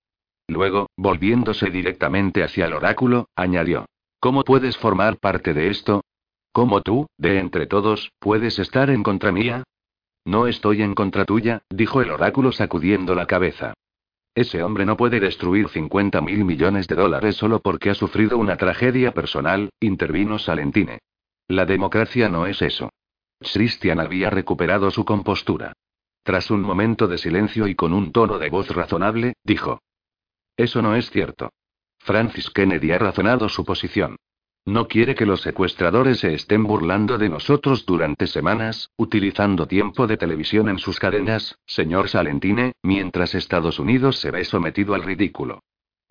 Luego, 0.48 0.90
volviéndose 0.98 1.70
directamente 1.70 2.44
hacia 2.44 2.66
el 2.66 2.74
oráculo, 2.74 3.30
añadió. 3.36 3.86
¿Cómo 4.20 4.44
puedes 4.44 4.78
formar 4.78 5.18
parte 5.18 5.54
de 5.54 5.70
esto? 5.70 6.02
¿Cómo 6.52 6.82
tú, 6.82 7.08
de 7.18 7.40
entre 7.40 7.68
todos, 7.68 8.12
puedes 8.20 8.60
estar 8.60 8.90
en 8.90 9.04
contra 9.04 9.32
mía? 9.32 9.64
No 10.26 10.48
estoy 10.48 10.82
en 10.82 10.94
contra 10.94 11.26
tuya, 11.26 11.62
dijo 11.70 12.02
el 12.02 12.12
oráculo 12.12 12.52
sacudiendo 12.52 13.16
la 13.16 13.26
cabeza. 13.26 13.74
Ese 14.36 14.62
hombre 14.62 14.86
no 14.86 14.96
puede 14.98 15.20
destruir 15.20 15.70
50 15.70 16.22
mil 16.22 16.46
millones 16.46 16.88
de 16.88 16.96
dólares 16.96 17.36
solo 17.36 17.60
porque 17.60 17.90
ha 17.90 17.96
sufrido 17.96 18.38
una 18.38 18.58
tragedia 18.58 19.14
personal, 19.14 19.70
intervino 19.80 20.38
Salentine. 20.38 21.00
La 21.48 21.66
democracia 21.66 22.30
no 22.30 22.46
es 22.46 22.62
eso. 22.62 22.92
Christian 23.42 24.00
había 24.00 24.30
recuperado 24.30 24.92
su 24.92 25.04
compostura. 25.06 25.74
Tras 26.24 26.52
un 26.52 26.62
momento 26.62 27.08
de 27.08 27.18
silencio 27.18 27.68
y 27.68 27.76
con 27.76 27.94
un 27.94 28.12
tono 28.12 28.38
de 28.38 28.50
voz 28.50 28.70
razonable, 28.70 29.34
dijo. 29.44 29.82
Eso 30.56 30.82
no 30.82 30.96
es 30.96 31.10
cierto. 31.10 31.50
Francis 32.00 32.50
Kennedy 32.50 32.92
ha 32.92 33.00
razonado 33.00 33.50
su 33.50 33.66
posición. 33.66 34.18
No 34.66 34.88
quiere 34.88 35.16
que 35.16 35.26
los 35.26 35.42
secuestradores 35.42 36.20
se 36.20 36.36
estén 36.36 36.64
burlando 36.64 37.18
de 37.18 37.30
nosotros 37.30 37.84
durante 37.86 38.28
semanas, 38.28 38.92
utilizando 38.96 39.68
tiempo 39.68 40.06
de 40.06 40.18
televisión 40.18 40.70
en 40.70 40.78
sus 40.78 41.00
cadenas, 41.00 41.58
señor 41.66 42.10
Salentine, 42.10 42.74
mientras 42.84 43.34
Estados 43.34 43.80
Unidos 43.80 44.20
se 44.20 44.30
ve 44.30 44.44
sometido 44.44 44.94
al 44.94 45.02
ridículo. 45.02 45.62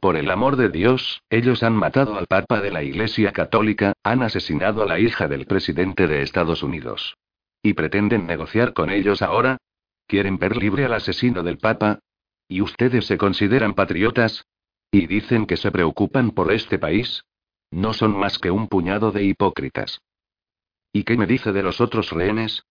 Por 0.01 0.17
el 0.17 0.31
amor 0.31 0.57
de 0.57 0.71
Dios, 0.71 1.23
ellos 1.29 1.63
han 1.63 1.75
matado 1.75 2.17
al 2.17 2.27
Papa 2.27 2.63
de 2.63 2.71
la 2.71 2.83
Iglesia 2.83 3.33
Católica, 3.33 3.93
han 4.03 4.23
asesinado 4.23 4.83
a 4.83 4.87
la 4.87 4.99
hija 4.99 5.29
del 5.29 5.45
presidente 5.45 6.07
de 6.07 6.23
Estados 6.23 6.63
Unidos. 6.63 7.19
¿Y 7.63 7.75
pretenden 7.75 8.27
negociar 8.27 8.73
con 8.73 8.89
ellos 8.89 9.21
ahora? 9.21 9.59
¿Quieren 10.07 10.39
ver 10.39 10.57
libre 10.57 10.87
al 10.87 10.95
asesino 10.95 11.43
del 11.43 11.59
Papa? 11.59 11.99
¿Y 12.49 12.63
ustedes 12.63 13.07
se 13.07 13.19
consideran 13.19 13.75
patriotas? 13.75 14.47
¿Y 14.91 15.07
dicen 15.07 15.45
que 15.47 15.59
se 15.59 15.71
preocupan 15.71 16.31
por 16.31 16.51
este 16.51 16.79
país? 16.79 17.25
No 17.71 17.93
son 17.93 18.19
más 18.19 18.39
que 18.39 18.51
un 18.51 18.69
puñado 18.69 19.13
de 19.13 19.25
hipócritas. 19.25 20.01
¿Y 20.95 21.05
qué 21.05 21.19
me 21.19 21.27
dice 21.27 21.53
de 21.53 21.63
los 21.63 21.83
otros 21.83 22.11
rehenes? 22.11 22.65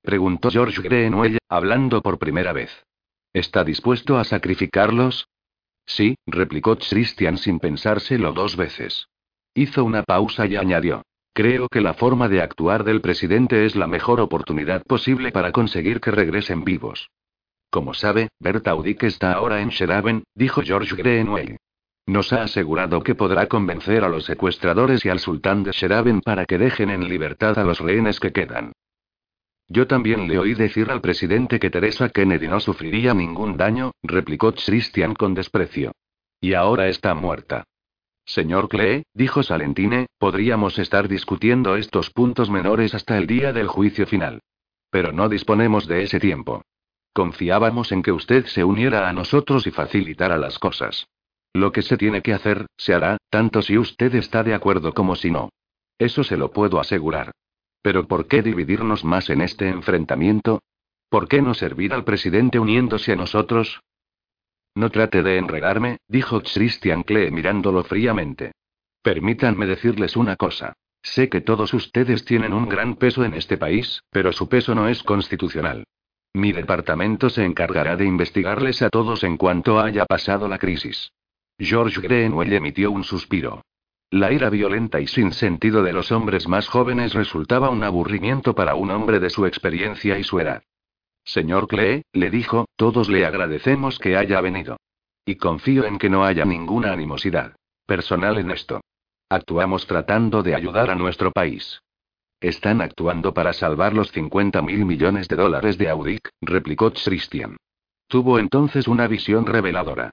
Preguntó 0.00 0.48
George 0.48 0.80
Greenwell, 0.80 1.38
hablando 1.48 2.02
por 2.02 2.20
primera 2.20 2.52
vez. 2.52 2.70
¿Está 3.32 3.64
dispuesto 3.64 4.16
a 4.16 4.22
sacrificarlos? 4.22 5.28
Sí, 5.88 6.16
replicó 6.26 6.76
Christian 6.76 7.38
sin 7.38 7.58
pensárselo 7.58 8.32
dos 8.32 8.56
veces. 8.56 9.08
Hizo 9.54 9.84
una 9.84 10.02
pausa 10.02 10.46
y 10.46 10.54
añadió. 10.54 11.02
Creo 11.32 11.68
que 11.68 11.80
la 11.80 11.94
forma 11.94 12.28
de 12.28 12.42
actuar 12.42 12.84
del 12.84 13.00
presidente 13.00 13.64
es 13.64 13.74
la 13.74 13.86
mejor 13.86 14.20
oportunidad 14.20 14.82
posible 14.84 15.32
para 15.32 15.50
conseguir 15.50 16.00
que 16.00 16.10
regresen 16.10 16.62
vivos. 16.62 17.10
Como 17.70 17.94
sabe, 17.94 18.28
Bertaudic 18.38 19.02
está 19.04 19.32
ahora 19.32 19.62
en 19.62 19.70
Sheraben, 19.70 20.24
dijo 20.34 20.62
George 20.62 20.94
Greenway. 20.94 21.56
Nos 22.06 22.32
ha 22.32 22.42
asegurado 22.42 23.02
que 23.02 23.14
podrá 23.14 23.46
convencer 23.46 24.04
a 24.04 24.08
los 24.08 24.24
secuestradores 24.24 25.04
y 25.04 25.08
al 25.08 25.20
sultán 25.20 25.62
de 25.62 25.72
Sheraben 25.72 26.20
para 26.20 26.44
que 26.44 26.58
dejen 26.58 26.90
en 26.90 27.08
libertad 27.08 27.58
a 27.58 27.64
los 27.64 27.80
rehenes 27.80 28.20
que 28.20 28.32
quedan. 28.32 28.72
Yo 29.68 29.86
también 29.86 30.26
le 30.28 30.38
oí 30.38 30.54
decir 30.54 30.90
al 30.90 31.02
presidente 31.02 31.60
que 31.60 31.70
Teresa 31.70 32.08
Kennedy 32.08 32.48
no 32.48 32.58
sufriría 32.58 33.12
ningún 33.12 33.56
daño, 33.56 33.92
replicó 34.02 34.54
Christian 34.54 35.14
con 35.14 35.34
desprecio. 35.34 35.92
Y 36.40 36.54
ahora 36.54 36.88
está 36.88 37.14
muerta. 37.14 37.64
Señor 38.24 38.68
Clee, 38.68 39.04
dijo 39.14 39.42
Salentine, 39.42 40.06
podríamos 40.18 40.78
estar 40.78 41.08
discutiendo 41.08 41.76
estos 41.76 42.10
puntos 42.10 42.50
menores 42.50 42.94
hasta 42.94 43.18
el 43.18 43.26
día 43.26 43.52
del 43.52 43.68
juicio 43.68 44.06
final. 44.06 44.40
Pero 44.90 45.12
no 45.12 45.28
disponemos 45.28 45.86
de 45.86 46.02
ese 46.02 46.18
tiempo. 46.18 46.62
Confiábamos 47.12 47.92
en 47.92 48.02
que 48.02 48.12
usted 48.12 48.46
se 48.46 48.64
uniera 48.64 49.08
a 49.08 49.12
nosotros 49.12 49.66
y 49.66 49.70
facilitara 49.70 50.38
las 50.38 50.58
cosas. 50.58 51.08
Lo 51.52 51.72
que 51.72 51.82
se 51.82 51.96
tiene 51.96 52.22
que 52.22 52.32
hacer, 52.32 52.66
se 52.76 52.94
hará, 52.94 53.18
tanto 53.30 53.62
si 53.62 53.76
usted 53.76 54.14
está 54.14 54.44
de 54.44 54.54
acuerdo 54.54 54.94
como 54.94 55.16
si 55.16 55.30
no. 55.30 55.50
Eso 55.98 56.22
se 56.22 56.36
lo 56.36 56.52
puedo 56.52 56.78
asegurar. 56.80 57.32
Pero 57.82 58.06
¿por 58.06 58.26
qué 58.26 58.42
dividirnos 58.42 59.04
más 59.04 59.30
en 59.30 59.40
este 59.40 59.68
enfrentamiento? 59.68 60.62
¿Por 61.08 61.28
qué 61.28 61.40
no 61.40 61.54
servir 61.54 61.94
al 61.94 62.04
presidente 62.04 62.58
uniéndose 62.58 63.12
a 63.12 63.16
nosotros? 63.16 63.80
No 64.74 64.90
trate 64.90 65.22
de 65.22 65.38
enredarme, 65.38 65.98
dijo 66.06 66.42
Christian 66.42 67.02
Klee 67.02 67.30
mirándolo 67.30 67.82
fríamente. 67.84 68.52
Permítanme 69.02 69.66
decirles 69.66 70.16
una 70.16 70.36
cosa. 70.36 70.74
Sé 71.02 71.28
que 71.28 71.40
todos 71.40 71.72
ustedes 71.74 72.24
tienen 72.24 72.52
un 72.52 72.68
gran 72.68 72.96
peso 72.96 73.24
en 73.24 73.34
este 73.34 73.56
país, 73.56 74.02
pero 74.10 74.32
su 74.32 74.48
peso 74.48 74.74
no 74.74 74.88
es 74.88 75.02
constitucional. 75.02 75.84
Mi 76.34 76.52
departamento 76.52 77.30
se 77.30 77.44
encargará 77.44 77.96
de 77.96 78.04
investigarles 78.04 78.82
a 78.82 78.90
todos 78.90 79.24
en 79.24 79.36
cuanto 79.36 79.80
haya 79.80 80.04
pasado 80.04 80.46
la 80.48 80.58
crisis. 80.58 81.10
George 81.58 82.00
Greenwell 82.00 82.52
emitió 82.52 82.90
un 82.90 83.02
suspiro. 83.02 83.62
La 84.10 84.32
ira 84.32 84.48
violenta 84.48 85.00
y 85.00 85.06
sin 85.06 85.32
sentido 85.32 85.82
de 85.82 85.92
los 85.92 86.12
hombres 86.12 86.48
más 86.48 86.66
jóvenes 86.66 87.12
resultaba 87.12 87.68
un 87.68 87.84
aburrimiento 87.84 88.54
para 88.54 88.74
un 88.74 88.90
hombre 88.90 89.20
de 89.20 89.28
su 89.28 89.44
experiencia 89.44 90.18
y 90.18 90.24
su 90.24 90.40
edad. 90.40 90.62
Señor 91.24 91.68
Clee, 91.68 92.02
le 92.14 92.30
dijo, 92.30 92.66
todos 92.76 93.10
le 93.10 93.26
agradecemos 93.26 93.98
que 93.98 94.16
haya 94.16 94.40
venido. 94.40 94.78
Y 95.26 95.34
confío 95.34 95.84
en 95.84 95.98
que 95.98 96.08
no 96.08 96.24
haya 96.24 96.46
ninguna 96.46 96.92
animosidad 96.92 97.54
personal 97.84 98.38
en 98.38 98.50
esto. 98.50 98.80
Actuamos 99.28 99.86
tratando 99.86 100.42
de 100.42 100.54
ayudar 100.54 100.90
a 100.90 100.94
nuestro 100.94 101.30
país. 101.32 101.80
Están 102.40 102.80
actuando 102.80 103.34
para 103.34 103.52
salvar 103.52 103.92
los 103.92 104.10
50 104.12 104.62
mil 104.62 104.86
millones 104.86 105.28
de 105.28 105.36
dólares 105.36 105.76
de 105.76 105.90
Audic, 105.90 106.30
replicó 106.40 106.92
Christian. 106.92 107.56
Tuvo 108.06 108.38
entonces 108.38 108.88
una 108.88 109.06
visión 109.06 109.44
reveladora. 109.44 110.12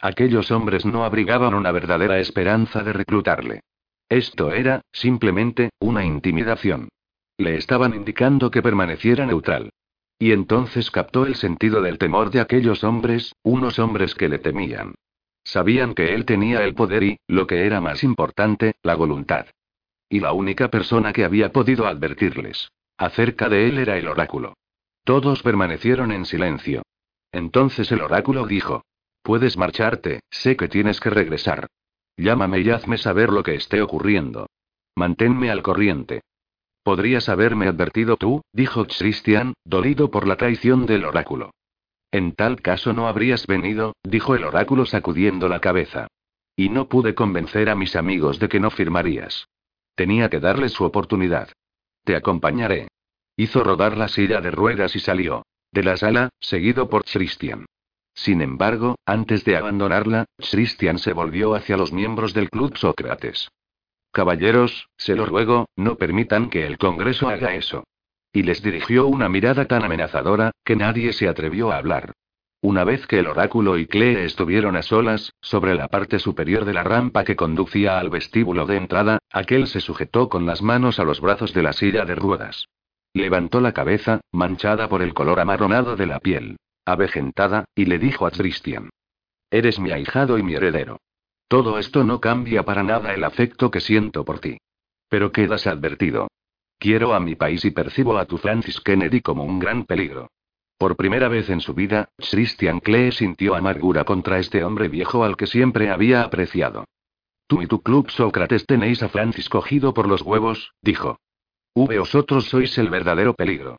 Aquellos 0.00 0.50
hombres 0.50 0.84
no 0.84 1.04
abrigaban 1.04 1.54
una 1.54 1.72
verdadera 1.72 2.18
esperanza 2.18 2.82
de 2.82 2.92
reclutarle. 2.92 3.60
Esto 4.08 4.52
era, 4.52 4.82
simplemente, 4.92 5.70
una 5.80 6.04
intimidación. 6.04 6.88
Le 7.38 7.56
estaban 7.56 7.94
indicando 7.94 8.50
que 8.50 8.62
permaneciera 8.62 9.26
neutral. 9.26 9.70
Y 10.18 10.32
entonces 10.32 10.90
captó 10.90 11.26
el 11.26 11.34
sentido 11.34 11.82
del 11.82 11.98
temor 11.98 12.30
de 12.30 12.40
aquellos 12.40 12.84
hombres, 12.84 13.34
unos 13.42 13.78
hombres 13.78 14.14
que 14.14 14.28
le 14.28 14.38
temían. 14.38 14.94
Sabían 15.44 15.94
que 15.94 16.14
él 16.14 16.24
tenía 16.24 16.64
el 16.64 16.74
poder 16.74 17.02
y, 17.02 17.18
lo 17.26 17.46
que 17.46 17.66
era 17.66 17.80
más 17.80 18.02
importante, 18.02 18.76
la 18.82 18.94
voluntad. 18.94 19.46
Y 20.08 20.20
la 20.20 20.32
única 20.32 20.68
persona 20.68 21.12
que 21.12 21.24
había 21.24 21.52
podido 21.52 21.86
advertirles 21.86 22.70
acerca 22.98 23.48
de 23.48 23.68
él 23.68 23.78
era 23.78 23.98
el 23.98 24.08
oráculo. 24.08 24.54
Todos 25.04 25.42
permanecieron 25.42 26.12
en 26.12 26.24
silencio. 26.24 26.82
Entonces 27.30 27.92
el 27.92 28.00
oráculo 28.00 28.46
dijo, 28.46 28.84
Puedes 29.26 29.56
marcharte, 29.56 30.20
sé 30.30 30.56
que 30.56 30.68
tienes 30.68 31.00
que 31.00 31.10
regresar. 31.10 31.66
Llámame 32.16 32.60
y 32.60 32.70
hazme 32.70 32.96
saber 32.96 33.30
lo 33.30 33.42
que 33.42 33.56
esté 33.56 33.82
ocurriendo. 33.82 34.46
Manténme 34.94 35.50
al 35.50 35.64
corriente. 35.64 36.20
Podrías 36.84 37.28
haberme 37.28 37.66
advertido 37.66 38.16
tú, 38.16 38.42
dijo 38.52 38.86
Christian, 38.86 39.54
dolido 39.64 40.12
por 40.12 40.28
la 40.28 40.36
traición 40.36 40.86
del 40.86 41.04
oráculo. 41.04 41.50
En 42.12 42.36
tal 42.36 42.62
caso 42.62 42.92
no 42.92 43.08
habrías 43.08 43.48
venido, 43.48 43.96
dijo 44.04 44.36
el 44.36 44.44
oráculo 44.44 44.86
sacudiendo 44.86 45.48
la 45.48 45.58
cabeza. 45.58 46.06
Y 46.54 46.68
no 46.68 46.88
pude 46.88 47.16
convencer 47.16 47.68
a 47.68 47.74
mis 47.74 47.96
amigos 47.96 48.38
de 48.38 48.48
que 48.48 48.60
no 48.60 48.70
firmarías. 48.70 49.48
Tenía 49.96 50.30
que 50.30 50.38
darles 50.38 50.70
su 50.70 50.84
oportunidad. 50.84 51.48
Te 52.04 52.14
acompañaré. 52.14 52.86
Hizo 53.36 53.64
rodar 53.64 53.96
la 53.96 54.06
silla 54.06 54.40
de 54.40 54.52
ruedas 54.52 54.94
y 54.94 55.00
salió 55.00 55.42
de 55.72 55.82
la 55.82 55.96
sala, 55.96 56.28
seguido 56.38 56.88
por 56.88 57.04
Christian. 57.04 57.66
Sin 58.16 58.40
embargo, 58.40 58.96
antes 59.04 59.44
de 59.44 59.56
abandonarla, 59.56 60.24
Christian 60.38 60.98
se 60.98 61.12
volvió 61.12 61.54
hacia 61.54 61.76
los 61.76 61.92
miembros 61.92 62.32
del 62.32 62.48
Club 62.48 62.76
Sócrates. 62.76 63.50
Caballeros, 64.10 64.88
se 64.96 65.14
lo 65.14 65.26
ruego, 65.26 65.68
no 65.76 65.96
permitan 65.96 66.48
que 66.48 66.66
el 66.66 66.78
Congreso 66.78 67.28
haga 67.28 67.54
eso. 67.54 67.84
Y 68.32 68.42
les 68.42 68.62
dirigió 68.62 69.06
una 69.06 69.28
mirada 69.28 69.66
tan 69.66 69.84
amenazadora, 69.84 70.52
que 70.64 70.76
nadie 70.76 71.12
se 71.12 71.28
atrevió 71.28 71.70
a 71.70 71.76
hablar. 71.76 72.12
Una 72.62 72.84
vez 72.84 73.06
que 73.06 73.18
el 73.18 73.26
oráculo 73.26 73.76
y 73.76 73.86
Clee 73.86 74.16
estuvieron 74.24 74.76
a 74.76 74.82
solas, 74.82 75.34
sobre 75.42 75.74
la 75.74 75.88
parte 75.88 76.18
superior 76.18 76.64
de 76.64 76.72
la 76.72 76.82
rampa 76.82 77.22
que 77.22 77.36
conducía 77.36 77.98
al 77.98 78.08
vestíbulo 78.08 78.64
de 78.64 78.78
entrada, 78.78 79.18
aquel 79.30 79.66
se 79.66 79.80
sujetó 79.80 80.30
con 80.30 80.46
las 80.46 80.62
manos 80.62 80.98
a 80.98 81.04
los 81.04 81.20
brazos 81.20 81.52
de 81.52 81.62
la 81.62 81.74
silla 81.74 82.06
de 82.06 82.14
ruedas. 82.14 82.66
Levantó 83.12 83.60
la 83.60 83.72
cabeza, 83.72 84.20
manchada 84.32 84.88
por 84.88 85.02
el 85.02 85.12
color 85.12 85.38
amarronado 85.38 85.96
de 85.96 86.06
la 86.06 86.18
piel 86.18 86.56
avejentada, 86.86 87.66
y 87.74 87.84
le 87.84 87.98
dijo 87.98 88.26
a 88.26 88.30
Christian. 88.30 88.88
Eres 89.50 89.78
mi 89.78 89.90
ahijado 89.90 90.38
y 90.38 90.42
mi 90.42 90.54
heredero. 90.54 91.00
Todo 91.48 91.78
esto 91.78 92.02
no 92.02 92.20
cambia 92.20 92.64
para 92.64 92.82
nada 92.82 93.12
el 93.12 93.22
afecto 93.22 93.70
que 93.70 93.80
siento 93.80 94.24
por 94.24 94.40
ti. 94.40 94.58
Pero 95.08 95.30
quedas 95.30 95.66
advertido. 95.66 96.28
Quiero 96.78 97.14
a 97.14 97.20
mi 97.20 97.36
país 97.36 97.64
y 97.64 97.70
percibo 97.70 98.16
a 98.18 98.26
tu 98.26 98.38
Francis 98.38 98.80
Kennedy 98.80 99.20
como 99.20 99.44
un 99.44 99.58
gran 99.58 99.84
peligro. 99.84 100.30
Por 100.78 100.96
primera 100.96 101.28
vez 101.28 101.48
en 101.48 101.60
su 101.60 101.72
vida, 101.72 102.10
Christian 102.18 102.80
Klee 102.80 103.12
sintió 103.12 103.54
amargura 103.54 104.04
contra 104.04 104.38
este 104.38 104.62
hombre 104.62 104.88
viejo 104.88 105.24
al 105.24 105.36
que 105.36 105.46
siempre 105.46 105.90
había 105.90 106.22
apreciado. 106.22 106.84
Tú 107.46 107.62
y 107.62 107.66
tu 107.66 107.80
club 107.80 108.10
Sócrates 108.10 108.66
tenéis 108.66 109.02
a 109.02 109.08
Francis 109.08 109.48
cogido 109.48 109.94
por 109.94 110.08
los 110.08 110.22
huevos, 110.22 110.72
dijo. 110.82 111.18
V 111.74 111.98
vosotros 111.98 112.46
sois 112.48 112.76
el 112.78 112.90
verdadero 112.90 113.34
peligro. 113.34 113.78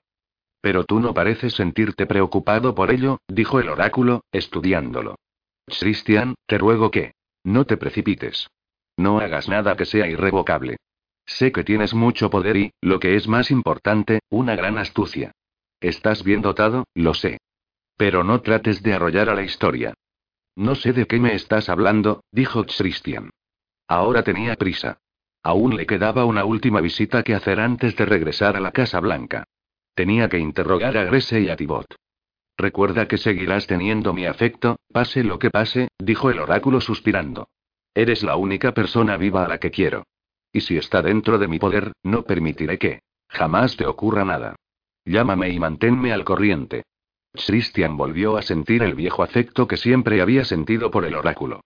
Pero 0.61 0.83
tú 0.83 0.99
no 0.99 1.13
pareces 1.13 1.53
sentirte 1.53 2.05
preocupado 2.05 2.75
por 2.75 2.91
ello, 2.91 3.19
dijo 3.27 3.59
el 3.59 3.69
oráculo, 3.69 4.23
estudiándolo. 4.31 5.15
Christian, 5.67 6.35
te 6.45 6.57
ruego 6.57 6.91
que. 6.91 7.13
No 7.43 7.65
te 7.65 7.77
precipites. 7.77 8.49
No 8.97 9.19
hagas 9.19 9.47
nada 9.47 9.75
que 9.75 9.85
sea 9.85 10.07
irrevocable. 10.07 10.77
Sé 11.25 11.51
que 11.51 11.63
tienes 11.63 11.93
mucho 11.93 12.29
poder 12.29 12.57
y, 12.57 12.71
lo 12.81 12.99
que 12.99 13.15
es 13.15 13.27
más 13.27 13.51
importante, 13.51 14.21
una 14.29 14.55
gran 14.55 14.77
astucia. 14.77 15.33
Estás 15.79 16.23
bien 16.23 16.41
dotado, 16.41 16.85
lo 16.95 17.13
sé. 17.13 17.37
Pero 17.97 18.23
no 18.23 18.41
trates 18.41 18.81
de 18.81 18.93
arrollar 18.93 19.29
a 19.29 19.35
la 19.35 19.43
historia. 19.43 19.93
No 20.55 20.73
sé 20.73 20.93
de 20.93 21.05
qué 21.05 21.19
me 21.19 21.35
estás 21.35 21.69
hablando, 21.69 22.23
dijo 22.31 22.65
Christian. 22.65 23.29
Ahora 23.87 24.23
tenía 24.23 24.55
prisa. 24.55 24.99
Aún 25.43 25.77
le 25.77 25.85
quedaba 25.85 26.25
una 26.25 26.45
última 26.45 26.81
visita 26.81 27.23
que 27.23 27.35
hacer 27.35 27.59
antes 27.59 27.95
de 27.95 28.05
regresar 28.05 28.57
a 28.57 28.59
la 28.59 28.71
Casa 28.71 28.99
Blanca. 28.99 29.45
Tenía 29.97 30.29
que 30.29 30.37
interrogar 30.37 30.95
a 30.95 31.05
Grese 31.05 31.41
y 31.41 31.49
a 31.49 31.55
Tibot. 31.55 31.87
Recuerda 32.55 33.07
que 33.07 33.17
seguirás 33.17 33.65
teniendo 33.65 34.13
mi 34.13 34.27
afecto, 34.27 34.75
pase 34.93 35.23
lo 35.23 35.39
que 35.39 35.49
pase, 35.49 35.87
dijo 35.97 36.29
el 36.29 36.37
oráculo 36.37 36.81
suspirando. 36.81 37.49
Eres 37.95 38.21
la 38.21 38.35
única 38.35 38.75
persona 38.75 39.17
viva 39.17 39.43
a 39.43 39.47
la 39.47 39.57
que 39.57 39.71
quiero. 39.71 40.03
Y 40.53 40.61
si 40.61 40.77
está 40.77 41.01
dentro 41.01 41.39
de 41.39 41.47
mi 41.47 41.57
poder, 41.57 41.93
no 42.03 42.21
permitiré 42.25 42.77
que 42.77 42.99
jamás 43.27 43.75
te 43.75 43.87
ocurra 43.87 44.23
nada. 44.23 44.55
Llámame 45.03 45.49
y 45.49 45.57
manténme 45.57 46.13
al 46.13 46.23
corriente. 46.23 46.83
Christian 47.33 47.97
volvió 47.97 48.37
a 48.37 48.43
sentir 48.43 48.83
el 48.83 48.93
viejo 48.93 49.23
afecto 49.23 49.67
que 49.67 49.77
siempre 49.77 50.21
había 50.21 50.45
sentido 50.45 50.91
por 50.91 51.05
el 51.05 51.15
oráculo. 51.15 51.61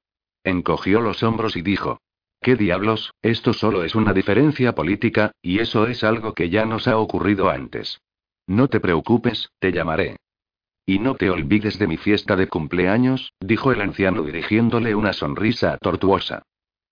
Encogió 0.46 1.02
los 1.02 1.22
hombros 1.22 1.58
y 1.58 1.64
dijo: 1.64 2.00
¿Qué 2.40 2.56
diablos? 2.56 3.12
Esto 3.22 3.52
solo 3.52 3.84
es 3.84 3.94
una 3.94 4.14
diferencia 4.14 4.74
política, 4.74 5.34
y 5.42 5.60
eso 5.60 5.86
es 5.88 6.06
algo 6.06 6.34
que 6.34 6.50
ya 6.50 6.66
nos 6.66 6.88
ha 6.88 6.98
ocurrido 6.98 7.50
antes. 7.50 8.00
No 8.48 8.68
te 8.68 8.80
preocupes, 8.80 9.50
te 9.60 9.72
llamaré. 9.72 10.18
Y 10.86 11.00
no 11.00 11.16
te 11.16 11.30
olvides 11.30 11.78
de 11.80 11.88
mi 11.88 11.98
fiesta 11.98 12.36
de 12.36 12.48
cumpleaños, 12.48 13.34
dijo 13.40 13.72
el 13.72 13.82
anciano 13.82 14.24
dirigiéndole 14.24 14.96
una 14.96 15.14
sonrisa 15.14 15.78
tortuosa. 15.78 16.44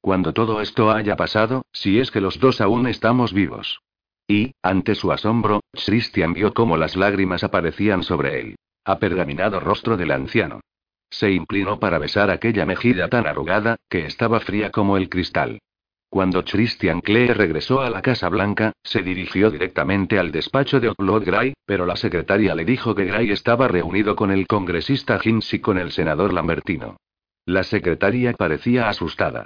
Cuando 0.01 0.33
todo 0.33 0.61
esto 0.61 0.91
haya 0.91 1.15
pasado, 1.15 1.63
si 1.73 1.99
es 1.99 2.11
que 2.11 2.21
los 2.21 2.39
dos 2.39 2.61
aún 2.61 2.87
estamos 2.87 3.33
vivos. 3.33 3.81
Y, 4.27 4.53
ante 4.61 4.95
su 4.95 5.11
asombro, 5.11 5.61
Christian 5.73 6.33
vio 6.33 6.53
cómo 6.53 6.77
las 6.77 6.95
lágrimas 6.95 7.43
aparecían 7.43 8.03
sobre 8.03 8.39
él. 8.39 8.55
Apergaminado 8.85 9.59
rostro 9.59 9.97
del 9.97 10.11
anciano. 10.11 10.61
Se 11.09 11.31
inclinó 11.31 11.79
para 11.79 11.97
besar 11.97 12.29
aquella 12.29 12.65
mejilla 12.65 13.09
tan 13.09 13.25
arrugada, 13.25 13.77
que 13.89 14.05
estaba 14.05 14.39
fría 14.39 14.69
como 14.69 14.97
el 14.97 15.09
cristal. 15.09 15.59
Cuando 16.09 16.43
Christian 16.43 17.01
Klee 17.01 17.27
regresó 17.27 17.81
a 17.81 17.89
la 17.91 18.01
Casa 18.01 18.29
Blanca, 18.29 18.73
se 18.83 19.03
dirigió 19.03 19.51
directamente 19.51 20.17
al 20.17 20.31
despacho 20.31 20.79
de 20.79 20.89
Otlot 20.89 21.23
Gray, 21.23 21.53
pero 21.65 21.85
la 21.85 21.95
secretaria 21.95 22.55
le 22.55 22.65
dijo 22.65 22.95
que 22.95 23.05
Gray 23.05 23.29
estaba 23.29 23.67
reunido 23.67 24.15
con 24.15 24.31
el 24.31 24.47
congresista 24.47 25.19
Hinz 25.23 25.53
y 25.53 25.59
con 25.59 25.77
el 25.77 25.91
senador 25.91 26.33
Lambertino. 26.33 26.97
La 27.45 27.63
secretaria 27.63 28.33
parecía 28.33 28.89
asustada. 28.89 29.45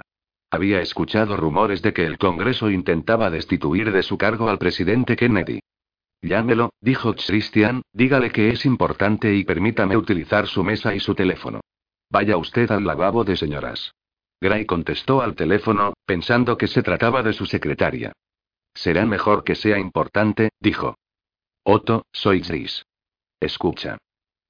Había 0.50 0.80
escuchado 0.80 1.36
rumores 1.36 1.82
de 1.82 1.92
que 1.92 2.06
el 2.06 2.16
Congreso 2.16 2.70
intentaba 2.70 3.28
destituir 3.28 3.92
de 3.92 4.02
su 4.02 4.16
cargo 4.16 4.48
al 4.48 4.58
presidente 4.58 5.16
Kennedy. 5.16 5.60
Llámelo, 6.22 6.72
dijo 6.80 7.14
Christian, 7.14 7.82
dígale 7.92 8.30
que 8.30 8.48
es 8.48 8.64
importante 8.64 9.34
y 9.34 9.44
permítame 9.44 9.98
utilizar 9.98 10.46
su 10.46 10.64
mesa 10.64 10.94
y 10.94 11.00
su 11.00 11.14
teléfono. 11.14 11.60
Vaya 12.08 12.38
usted 12.38 12.70
al 12.70 12.84
lavabo 12.84 13.24
de 13.24 13.36
señoras. 13.36 13.92
Gray 14.44 14.66
contestó 14.66 15.22
al 15.22 15.34
teléfono, 15.34 15.94
pensando 16.04 16.58
que 16.58 16.66
se 16.66 16.82
trataba 16.82 17.22
de 17.22 17.32
su 17.32 17.46
secretaria. 17.46 18.12
Será 18.74 19.06
mejor 19.06 19.42
que 19.42 19.54
sea 19.54 19.78
importante, 19.78 20.50
dijo. 20.60 20.98
Otto, 21.62 22.04
soy 22.12 22.40
Gris. 22.40 22.84
Escucha. 23.40 23.96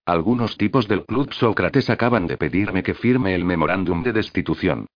Algunos 0.05 0.59
tipos 0.59 0.89
del 0.89 1.05
Club 1.05 1.33
Sócrates 1.33 1.91
acaban 1.91 2.27
de 2.27 2.37
pedirme 2.37 2.83
que 2.83 2.95
firme 2.95 3.37
el 3.37 3.45
memorándum 3.45 4.03
de 4.03 4.13
destitución. 4.13 4.87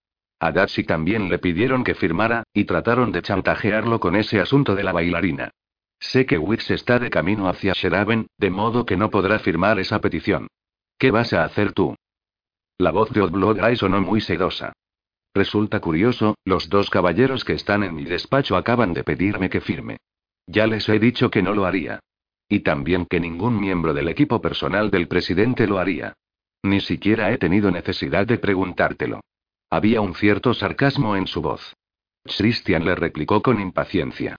A 0.40 0.50
Datsy 0.50 0.82
también 0.82 1.28
le 1.28 1.38
pidieron 1.38 1.84
que 1.84 1.94
firmara, 1.94 2.42
y 2.52 2.64
trataron 2.64 3.12
de 3.12 3.22
chantajearlo 3.22 4.00
con 4.00 4.16
ese 4.16 4.40
asunto 4.40 4.74
de 4.74 4.82
la 4.82 4.90
bailarina. 4.90 5.52
Sé 6.00 6.26
que 6.26 6.38
Wix 6.38 6.72
está 6.72 6.98
de 6.98 7.08
camino 7.08 7.48
hacia 7.48 7.72
Sheraben, 7.72 8.26
de 8.36 8.50
modo 8.50 8.84
que 8.84 8.96
no 8.96 9.10
podrá 9.10 9.38
firmar 9.38 9.78
esa 9.78 10.00
petición. 10.00 10.48
¿Qué 10.98 11.12
vas 11.12 11.32
a 11.34 11.44
hacer 11.44 11.72
tú? 11.72 11.94
La 12.78 12.90
voz 12.90 13.10
de 13.10 13.24
Gray 13.28 13.76
sonó 13.76 14.00
muy 14.00 14.20
sedosa. 14.20 14.72
Resulta 15.38 15.78
curioso, 15.78 16.34
los 16.44 16.68
dos 16.68 16.90
caballeros 16.90 17.44
que 17.44 17.52
están 17.52 17.84
en 17.84 17.94
mi 17.94 18.04
despacho 18.04 18.56
acaban 18.56 18.92
de 18.92 19.04
pedirme 19.04 19.48
que 19.48 19.60
firme. 19.60 19.98
Ya 20.48 20.66
les 20.66 20.88
he 20.88 20.98
dicho 20.98 21.30
que 21.30 21.42
no 21.42 21.54
lo 21.54 21.64
haría. 21.64 22.00
Y 22.48 22.60
también 22.60 23.06
que 23.06 23.20
ningún 23.20 23.60
miembro 23.60 23.94
del 23.94 24.08
equipo 24.08 24.40
personal 24.40 24.90
del 24.90 25.06
presidente 25.06 25.68
lo 25.68 25.78
haría. 25.78 26.14
Ni 26.64 26.80
siquiera 26.80 27.30
he 27.30 27.38
tenido 27.38 27.70
necesidad 27.70 28.26
de 28.26 28.38
preguntártelo. 28.38 29.20
Había 29.70 30.00
un 30.00 30.16
cierto 30.16 30.54
sarcasmo 30.54 31.14
en 31.14 31.28
su 31.28 31.40
voz. 31.40 31.72
Christian 32.24 32.84
le 32.84 32.96
replicó 32.96 33.40
con 33.40 33.60
impaciencia. 33.60 34.34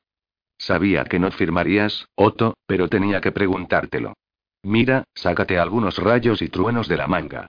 Sabía 0.57 1.05
que 1.05 1.17
no 1.17 1.31
firmarías, 1.31 2.09
Otto, 2.15 2.57
pero 2.67 2.89
tenía 2.89 3.21
que 3.21 3.31
preguntártelo. 3.31 4.15
Mira, 4.63 5.05
sácate 5.15 5.59
algunos 5.59 5.97
rayos 5.97 6.41
y 6.41 6.49
truenos 6.49 6.89
de 6.89 6.97
la 6.97 7.07
manga. 7.07 7.47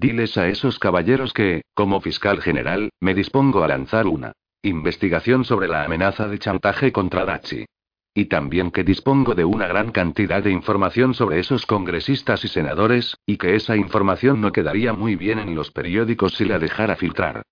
Diles 0.00 0.38
a 0.38 0.48
esos 0.48 0.78
caballeros 0.78 1.34
que, 1.34 1.60
como 1.74 2.00
fiscal 2.00 2.40
general, 2.40 2.88
me 3.00 3.12
dispongo 3.12 3.62
a 3.62 3.68
lanzar 3.68 4.06
una 4.06 4.32
investigación 4.62 5.44
sobre 5.44 5.68
la 5.68 5.84
amenaza 5.84 6.26
de 6.26 6.38
chantaje 6.38 6.90
contra 6.90 7.26
Dachi. 7.26 7.66
Y 8.14 8.24
también 8.24 8.70
que 8.70 8.82
dispongo 8.82 9.34
de 9.34 9.44
una 9.44 9.66
gran 9.66 9.92
cantidad 9.92 10.42
de 10.42 10.52
información 10.52 11.12
sobre 11.12 11.38
esos 11.38 11.66
congresistas 11.66 12.42
y 12.46 12.48
senadores, 12.48 13.18
y 13.26 13.36
que 13.36 13.56
esa 13.56 13.76
información 13.76 14.40
no 14.40 14.52
quedaría 14.52 14.94
muy 14.94 15.16
bien 15.16 15.38
en 15.38 15.54
los 15.54 15.70
periódicos 15.70 16.32
si 16.32 16.46
la 16.46 16.58
dejara 16.58 16.96
filtrar. 16.96 17.42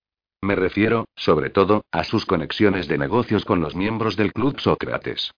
Me 0.41 0.55
refiero, 0.55 1.05
sobre 1.15 1.51
todo, 1.51 1.83
a 1.91 2.03
sus 2.03 2.25
conexiones 2.25 2.87
de 2.87 2.97
negocios 2.97 3.45
con 3.45 3.61
los 3.61 3.75
miembros 3.75 4.15
del 4.15 4.33
Club 4.33 4.59
Sócrates. 4.59 5.29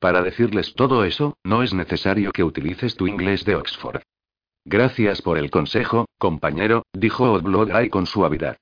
Para 0.00 0.20
decirles 0.20 0.74
todo 0.74 1.04
eso, 1.04 1.36
no 1.44 1.62
es 1.62 1.72
necesario 1.72 2.32
que 2.32 2.42
utilices 2.42 2.96
tu 2.96 3.06
inglés 3.06 3.44
de 3.44 3.54
Oxford. 3.54 4.02
Gracias 4.68 5.22
por 5.22 5.38
el 5.38 5.48
consejo, 5.48 6.06
compañero, 6.18 6.82
dijo 6.92 7.30
Odblogay 7.30 7.88
con 7.88 8.04
suavidad. 8.04 8.56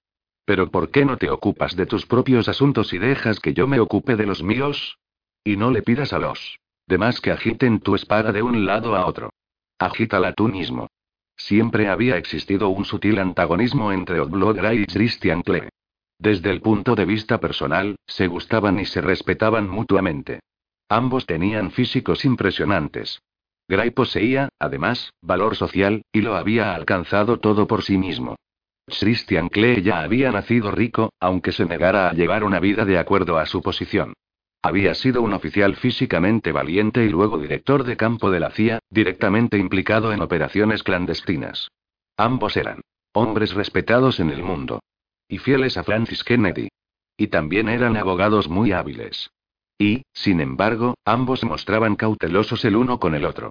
Pero 0.44 0.70
¿por 0.70 0.90
qué 0.90 1.06
no 1.06 1.16
te 1.16 1.30
ocupas 1.30 1.76
de 1.76 1.86
tus 1.86 2.04
propios 2.04 2.46
asuntos 2.46 2.92
y 2.92 2.98
dejas 2.98 3.40
que 3.40 3.54
yo 3.54 3.66
me 3.66 3.80
ocupe 3.80 4.14
de 4.14 4.26
los 4.26 4.42
míos? 4.42 4.98
Y 5.42 5.56
no 5.56 5.70
le 5.70 5.80
pidas 5.80 6.12
a 6.12 6.18
los 6.18 6.58
demás 6.86 7.22
que 7.22 7.30
agiten 7.30 7.80
tu 7.80 7.94
espada 7.94 8.32
de 8.32 8.42
un 8.42 8.66
lado 8.66 8.94
a 8.94 9.06
otro. 9.06 9.30
Agítala 9.78 10.34
tú 10.34 10.48
mismo. 10.48 10.88
Siempre 11.38 11.88
había 11.88 12.18
existido 12.18 12.68
un 12.68 12.84
sutil 12.84 13.18
antagonismo 13.18 13.90
entre 13.90 14.20
Odblogay 14.20 14.82
y 14.82 14.86
Christian 14.86 15.40
Klee. 15.40 15.70
Desde 16.18 16.50
el 16.50 16.60
punto 16.60 16.94
de 16.94 17.06
vista 17.06 17.40
personal, 17.40 17.96
se 18.06 18.26
gustaban 18.26 18.78
y 18.78 18.84
se 18.84 19.00
respetaban 19.00 19.70
mutuamente. 19.70 20.40
Ambos 20.90 21.24
tenían 21.24 21.70
físicos 21.70 22.26
impresionantes. 22.26 23.22
Gray 23.68 23.90
poseía, 23.90 24.48
además, 24.58 25.12
valor 25.22 25.56
social, 25.56 26.02
y 26.12 26.20
lo 26.20 26.36
había 26.36 26.74
alcanzado 26.74 27.38
todo 27.38 27.66
por 27.66 27.82
sí 27.82 27.96
mismo. 27.96 28.36
Christian 28.86 29.48
Klee 29.48 29.82
ya 29.82 30.00
había 30.00 30.30
nacido 30.30 30.70
rico, 30.70 31.12
aunque 31.18 31.52
se 31.52 31.64
negara 31.64 32.10
a 32.10 32.12
llevar 32.12 32.44
una 32.44 32.60
vida 32.60 32.84
de 32.84 32.98
acuerdo 32.98 33.38
a 33.38 33.46
su 33.46 33.62
posición. 33.62 34.12
Había 34.62 34.94
sido 34.94 35.22
un 35.22 35.32
oficial 35.32 35.76
físicamente 35.76 36.52
valiente 36.52 37.04
y 37.04 37.08
luego 37.08 37.38
director 37.38 37.84
de 37.84 37.96
campo 37.96 38.30
de 38.30 38.40
la 38.40 38.50
CIA, 38.50 38.78
directamente 38.90 39.58
implicado 39.58 40.12
en 40.12 40.22
operaciones 40.22 40.82
clandestinas. 40.82 41.68
Ambos 42.16 42.56
eran 42.56 42.80
hombres 43.12 43.54
respetados 43.54 44.20
en 44.20 44.30
el 44.30 44.42
mundo. 44.42 44.80
Y 45.28 45.38
fieles 45.38 45.76
a 45.76 45.84
Francis 45.84 46.24
Kennedy. 46.24 46.68
Y 47.16 47.28
también 47.28 47.68
eran 47.68 47.96
abogados 47.96 48.48
muy 48.48 48.72
hábiles. 48.72 49.30
Y, 49.78 50.02
sin 50.12 50.40
embargo, 50.40 50.94
ambos 51.04 51.44
mostraban 51.44 51.96
cautelosos 51.96 52.64
el 52.64 52.76
uno 52.76 52.98
con 53.00 53.14
el 53.14 53.24
otro. 53.24 53.50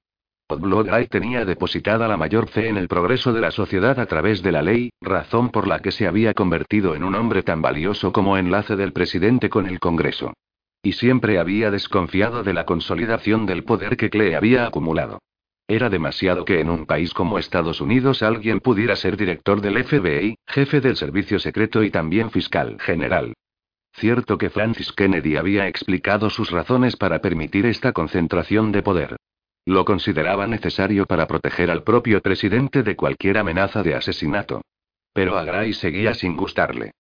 Odblogay 0.50 1.08
tenía 1.08 1.46
depositada 1.46 2.08
la 2.08 2.18
mayor 2.18 2.48
fe 2.48 2.68
en 2.68 2.78
el 2.78 2.88
progreso 2.88 3.34
de 3.34 3.42
la 3.42 3.52
sociedad 3.52 4.00
a 4.00 4.06
través 4.06 4.44
de 4.44 4.52
la 4.52 4.62
ley, 4.62 4.92
razón 5.02 5.50
por 5.50 5.68
la 5.68 5.80
que 5.80 5.92
se 5.92 6.08
había 6.08 6.34
convertido 6.34 6.96
en 6.96 7.04
un 7.04 7.16
hombre 7.16 7.44
tan 7.44 7.62
valioso 7.62 8.12
como 8.12 8.38
enlace 8.38 8.76
del 8.76 8.94
presidente 8.94 9.50
con 9.50 9.68
el 9.68 9.80
Congreso. 9.80 10.34
Y 10.82 10.94
siempre 10.94 11.40
había 11.40 11.72
desconfiado 11.72 12.44
de 12.44 12.54
la 12.54 12.66
consolidación 12.66 13.46
del 13.46 13.64
poder 13.64 13.96
que 13.96 14.10
Klee 14.10 14.34
había 14.34 14.68
acumulado. 14.68 15.20
Era 15.68 15.90
demasiado 15.90 16.44
que 16.44 16.60
en 16.60 16.70
un 16.70 16.86
país 16.86 17.14
como 17.14 17.40
Estados 17.40 17.80
Unidos 17.80 18.22
alguien 18.22 18.60
pudiera 18.60 18.98
ser 18.98 19.16
director 19.16 19.62
del 19.62 19.82
FBI, 19.82 20.36
jefe 20.46 20.82
del 20.82 20.98
servicio 20.98 21.40
secreto 21.40 21.84
y 21.84 21.90
también 21.90 22.32
fiscal 22.32 22.78
general. 22.82 23.34
Cierto 23.94 24.38
que 24.38 24.50
Francis 24.50 24.92
Kennedy 24.92 25.38
había 25.38 25.68
explicado 25.68 26.30
sus 26.30 26.52
razones 26.52 26.98
para 26.98 27.20
permitir 27.20 27.66
esta 27.66 27.94
concentración 27.94 28.72
de 28.72 28.82
poder. 28.82 29.18
Lo 29.66 29.86
consideraba 29.86 30.48
necesario 30.48 31.06
para 31.06 31.28
proteger 31.28 31.72
al 31.72 31.84
propio 31.84 32.22
presidente 32.22 32.84
de 32.84 32.96
cualquier 32.96 33.38
amenaza 33.38 33.82
de 33.84 33.96
asesinato. 33.96 34.62
Pero 35.14 35.38
a 35.38 35.44
Gray 35.46 35.74
seguía 35.74 36.14
sin 36.16 36.36
gustarle. 36.36 36.92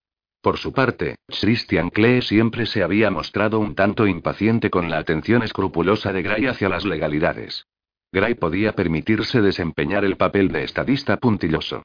Por 0.41 0.57
su 0.57 0.71
parte, 0.71 1.15
Christian 1.27 1.89
Klee 1.89 2.21
siempre 2.21 2.65
se 2.65 2.83
había 2.83 3.09
mostrado 3.09 3.59
un 3.59 3.75
tanto 3.75 4.07
impaciente 4.07 4.69
con 4.69 4.89
la 4.89 4.99
atención 4.99 5.41
escrupulosa 5.41 6.13
de 6.13 6.21
Gray 6.21 6.45
hacia 6.45 6.69
las 6.69 6.85
legalidades. 6.85 7.65
Gray 8.11 8.35
podía 8.35 8.73
permitirse 8.73 9.41
desempeñar 9.41 10.05
el 10.05 10.17
papel 10.17 10.49
de 10.49 10.63
estadista 10.63 11.17
puntilloso. 11.17 11.83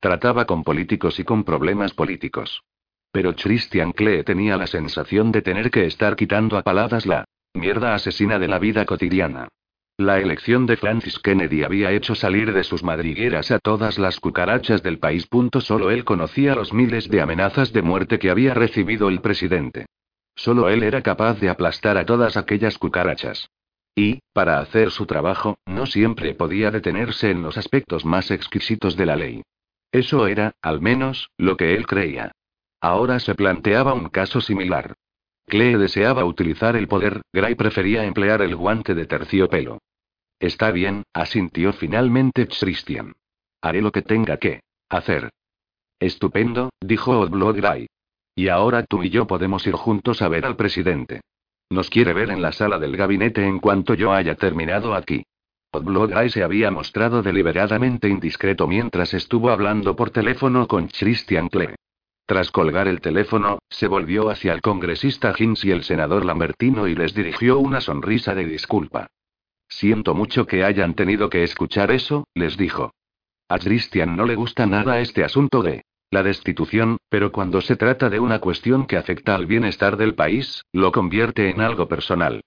Trataba 0.00 0.44
con 0.44 0.64
políticos 0.64 1.18
y 1.18 1.24
con 1.24 1.44
problemas 1.44 1.94
políticos. 1.94 2.62
Pero 3.12 3.34
Christian 3.34 3.92
Klee 3.92 4.22
tenía 4.22 4.56
la 4.56 4.66
sensación 4.66 5.32
de 5.32 5.42
tener 5.42 5.70
que 5.70 5.86
estar 5.86 6.16
quitando 6.16 6.56
a 6.56 6.62
paladas 6.62 7.06
la 7.06 7.24
mierda 7.54 7.94
asesina 7.94 8.38
de 8.38 8.48
la 8.48 8.58
vida 8.58 8.84
cotidiana. 8.84 9.48
La 10.00 10.18
elección 10.18 10.64
de 10.64 10.78
Francis 10.78 11.18
Kennedy 11.18 11.62
había 11.62 11.92
hecho 11.92 12.14
salir 12.14 12.54
de 12.54 12.64
sus 12.64 12.82
madrigueras 12.82 13.50
a 13.50 13.58
todas 13.58 13.98
las 13.98 14.18
cucarachas 14.18 14.82
del 14.82 14.98
país. 14.98 15.28
Solo 15.58 15.90
él 15.90 16.04
conocía 16.04 16.54
los 16.54 16.72
miles 16.72 17.10
de 17.10 17.20
amenazas 17.20 17.72
de 17.72 17.82
muerte 17.82 18.18
que 18.18 18.30
había 18.30 18.54
recibido 18.54 19.08
el 19.08 19.20
presidente. 19.20 19.84
Solo 20.34 20.70
él 20.70 20.84
era 20.84 21.02
capaz 21.02 21.38
de 21.38 21.50
aplastar 21.50 21.98
a 21.98 22.06
todas 22.06 22.38
aquellas 22.38 22.78
cucarachas. 22.78 23.50
Y, 23.94 24.20
para 24.32 24.60
hacer 24.60 24.90
su 24.90 25.04
trabajo, 25.04 25.58
no 25.66 25.84
siempre 25.84 26.34
podía 26.34 26.70
detenerse 26.70 27.30
en 27.30 27.42
los 27.42 27.58
aspectos 27.58 28.06
más 28.06 28.30
exquisitos 28.30 28.96
de 28.96 29.04
la 29.04 29.16
ley. 29.16 29.42
Eso 29.92 30.26
era, 30.28 30.52
al 30.62 30.80
menos, 30.80 31.28
lo 31.36 31.58
que 31.58 31.74
él 31.74 31.86
creía. 31.86 32.32
Ahora 32.80 33.20
se 33.20 33.34
planteaba 33.34 33.92
un 33.92 34.08
caso 34.08 34.40
similar. 34.40 34.94
Clee 35.46 35.74
deseaba 35.74 36.24
utilizar 36.24 36.76
el 36.76 36.88
poder, 36.88 37.22
Gray 37.32 37.54
prefería 37.54 38.04
emplear 38.04 38.40
el 38.40 38.56
guante 38.56 38.94
de 38.94 39.06
terciopelo. 39.06 39.78
Está 40.38 40.70
bien, 40.70 41.02
asintió 41.12 41.72
finalmente 41.72 42.46
Christian. 42.46 43.12
Haré 43.60 43.82
lo 43.82 43.92
que 43.92 44.00
tenga 44.00 44.38
que 44.38 44.62
hacer. 44.88 45.30
Estupendo, 45.98 46.70
dijo 46.80 47.18
Odblot 47.18 47.56
Gray. 47.56 47.86
Y 48.34 48.48
ahora 48.48 48.84
tú 48.84 49.02
y 49.02 49.10
yo 49.10 49.26
podemos 49.26 49.66
ir 49.66 49.74
juntos 49.74 50.22
a 50.22 50.28
ver 50.28 50.46
al 50.46 50.56
presidente. 50.56 51.20
Nos 51.68 51.90
quiere 51.90 52.14
ver 52.14 52.30
en 52.30 52.40
la 52.40 52.52
sala 52.52 52.78
del 52.78 52.96
gabinete 52.96 53.44
en 53.44 53.58
cuanto 53.58 53.92
yo 53.94 54.12
haya 54.12 54.36
terminado 54.36 54.94
aquí. 54.94 55.24
Odblot 55.72 56.10
Gray 56.10 56.30
se 56.30 56.42
había 56.42 56.70
mostrado 56.70 57.22
deliberadamente 57.22 58.08
indiscreto 58.08 58.66
mientras 58.66 59.12
estuvo 59.12 59.50
hablando 59.50 59.94
por 59.94 60.10
teléfono 60.10 60.66
con 60.66 60.88
Christian 60.88 61.48
Klee. 61.48 61.74
Tras 62.30 62.52
colgar 62.52 62.86
el 62.86 63.00
teléfono, 63.00 63.58
se 63.68 63.88
volvió 63.88 64.30
hacia 64.30 64.52
el 64.52 64.60
congresista 64.60 65.34
Hinz 65.36 65.64
y 65.64 65.72
el 65.72 65.82
senador 65.82 66.24
Lambertino 66.24 66.86
y 66.86 66.94
les 66.94 67.12
dirigió 67.12 67.58
una 67.58 67.80
sonrisa 67.80 68.36
de 68.36 68.44
disculpa. 68.44 69.08
Siento 69.68 70.14
mucho 70.14 70.46
que 70.46 70.62
hayan 70.62 70.94
tenido 70.94 71.28
que 71.28 71.42
escuchar 71.42 71.90
eso, 71.90 72.28
les 72.34 72.56
dijo. 72.56 72.92
A 73.48 73.58
Christian 73.58 74.14
no 74.14 74.26
le 74.26 74.36
gusta 74.36 74.64
nada 74.66 75.00
este 75.00 75.24
asunto 75.24 75.64
de 75.64 75.82
la 76.12 76.22
destitución, 76.22 76.98
pero 77.08 77.32
cuando 77.32 77.60
se 77.60 77.74
trata 77.74 78.08
de 78.08 78.20
una 78.20 78.38
cuestión 78.38 78.86
que 78.86 78.96
afecta 78.96 79.34
al 79.34 79.46
bienestar 79.46 79.96
del 79.96 80.14
país, 80.14 80.62
lo 80.72 80.92
convierte 80.92 81.50
en 81.50 81.60
algo 81.60 81.88
personal. 81.88 82.42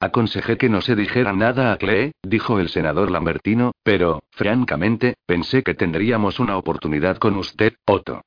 Aconsejé 0.00 0.56
que 0.56 0.70
no 0.70 0.80
se 0.80 0.96
dijera 0.96 1.34
nada 1.34 1.74
a 1.74 1.76
Clee, 1.76 2.12
dijo 2.22 2.60
el 2.60 2.70
senador 2.70 3.10
Lambertino, 3.10 3.72
pero, 3.82 4.22
francamente, 4.30 5.16
pensé 5.26 5.62
que 5.62 5.74
tendríamos 5.74 6.40
una 6.40 6.56
oportunidad 6.56 7.18
con 7.18 7.36
usted, 7.36 7.74
Otto. 7.84 8.22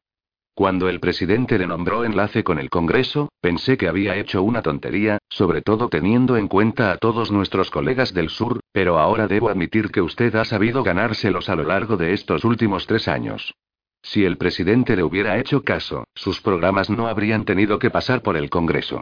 Cuando 0.62 0.90
el 0.90 1.00
presidente 1.00 1.58
le 1.58 1.66
nombró 1.66 2.06
enlace 2.06 2.44
con 2.44 2.60
el 2.60 2.70
Congreso, 2.70 3.30
pensé 3.42 3.78
que 3.78 3.88
había 3.88 4.16
hecho 4.16 4.44
una 4.44 4.62
tontería, 4.62 5.18
sobre 5.28 5.64
todo 5.64 5.90
teniendo 5.90 6.38
en 6.38 6.48
cuenta 6.48 6.92
a 6.92 6.98
todos 6.98 7.32
nuestros 7.32 7.72
colegas 7.72 8.14
del 8.14 8.30
sur, 8.30 8.60
pero 8.72 9.00
ahora 9.00 9.28
debo 9.28 9.50
admitir 9.50 9.90
que 9.90 10.04
usted 10.04 10.36
ha 10.36 10.46
sabido 10.46 10.84
ganárselos 10.84 11.50
a 11.50 11.56
lo 11.56 11.64
largo 11.64 11.98
de 11.98 12.14
estos 12.14 12.46
últimos 12.46 12.86
tres 12.86 13.08
años. 13.08 13.56
Si 14.04 14.24
el 14.24 14.38
presidente 14.38 14.96
le 14.96 15.02
hubiera 15.02 15.40
hecho 15.40 15.64
caso, 15.64 16.04
sus 16.14 16.42
programas 16.42 16.92
no 16.92 17.08
habrían 17.08 17.44
tenido 17.44 17.80
que 17.80 17.90
pasar 17.90 18.22
por 18.22 18.38
el 18.38 18.52
Congreso. 18.52 19.02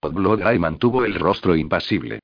Podblogay 0.00 0.58
mantuvo 0.58 1.06
el 1.06 1.14
rostro 1.14 1.56
impasible. 1.56 2.20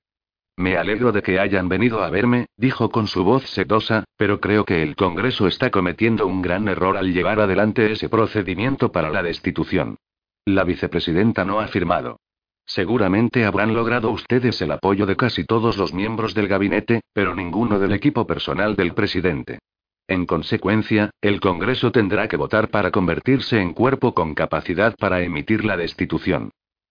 Me 0.56 0.76
alegro 0.76 1.12
de 1.12 1.22
que 1.22 1.38
hayan 1.38 1.68
venido 1.68 2.02
a 2.02 2.10
verme, 2.10 2.46
dijo 2.56 2.90
con 2.90 3.06
su 3.06 3.24
voz 3.24 3.44
sedosa, 3.48 4.04
pero 4.16 4.40
creo 4.40 4.64
que 4.64 4.82
el 4.82 4.96
Congreso 4.96 5.46
está 5.46 5.70
cometiendo 5.70 6.26
un 6.26 6.42
gran 6.42 6.68
error 6.68 6.96
al 6.96 7.12
llevar 7.12 7.40
adelante 7.40 7.90
ese 7.90 8.08
procedimiento 8.08 8.92
para 8.92 9.10
la 9.10 9.22
destitución. 9.22 9.96
La 10.44 10.64
vicepresidenta 10.64 11.44
no 11.44 11.60
ha 11.60 11.68
firmado. 11.68 12.18
Seguramente 12.66 13.44
habrán 13.44 13.74
logrado 13.74 14.10
ustedes 14.10 14.60
el 14.62 14.72
apoyo 14.72 15.06
de 15.06 15.16
casi 15.16 15.44
todos 15.44 15.76
los 15.76 15.92
miembros 15.92 16.34
del 16.34 16.48
gabinete, 16.48 17.00
pero 17.12 17.34
ninguno 17.34 17.78
del 17.78 17.92
equipo 17.92 18.26
personal 18.26 18.76
del 18.76 18.94
presidente. 18.94 19.58
En 20.06 20.26
consecuencia, 20.26 21.10
el 21.20 21.40
Congreso 21.40 21.92
tendrá 21.92 22.28
que 22.28 22.36
votar 22.36 22.68
para 22.68 22.90
convertirse 22.90 23.60
en 23.60 23.72
cuerpo 23.72 24.14
con 24.14 24.34
capacidad 24.34 24.94
para 24.96 25.22
emitir 25.22 25.64
la 25.64 25.76
destitución. 25.76 26.50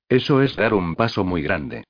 Eso 0.10 0.42
es 0.42 0.56
dar 0.56 0.74
un 0.74 0.96
paso 0.96 1.24
muy 1.24 1.42
grande. 1.42 1.84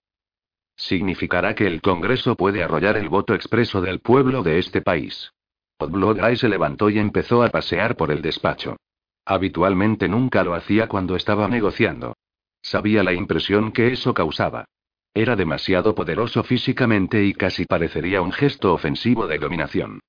Significará 0.82 1.54
que 1.54 1.68
el 1.68 1.80
Congreso 1.80 2.36
puede 2.36 2.64
arrollar 2.64 2.98
el 2.98 3.08
voto 3.08 3.36
expreso 3.36 3.82
del 3.82 4.00
pueblo 4.00 4.42
de 4.42 4.58
este 4.58 4.82
país. 4.82 5.32
Podblogay 5.78 6.36
se 6.38 6.50
levantó 6.50 6.90
y 6.90 6.98
empezó 6.98 7.44
a 7.44 7.50
pasear 7.50 7.96
por 7.96 8.10
el 8.10 8.24
despacho. 8.24 8.78
Habitualmente 9.24 10.10
nunca 10.10 10.44
lo 10.44 10.56
hacía 10.56 10.88
cuando 10.88 11.16
estaba 11.16 11.48
negociando. 11.48 12.16
Sabía 12.64 13.04
la 13.04 13.14
impresión 13.14 13.72
que 13.72 13.94
eso 13.94 14.16
causaba. 14.16 14.66
Era 15.14 15.36
demasiado 15.36 15.94
poderoso 15.94 16.44
físicamente 16.44 17.24
y 17.26 17.34
casi 17.34 17.66
parecería 17.66 18.24
un 18.24 18.32
gesto 18.32 18.74
ofensivo 18.74 19.28
de 19.28 19.38
dominación. 19.38 20.00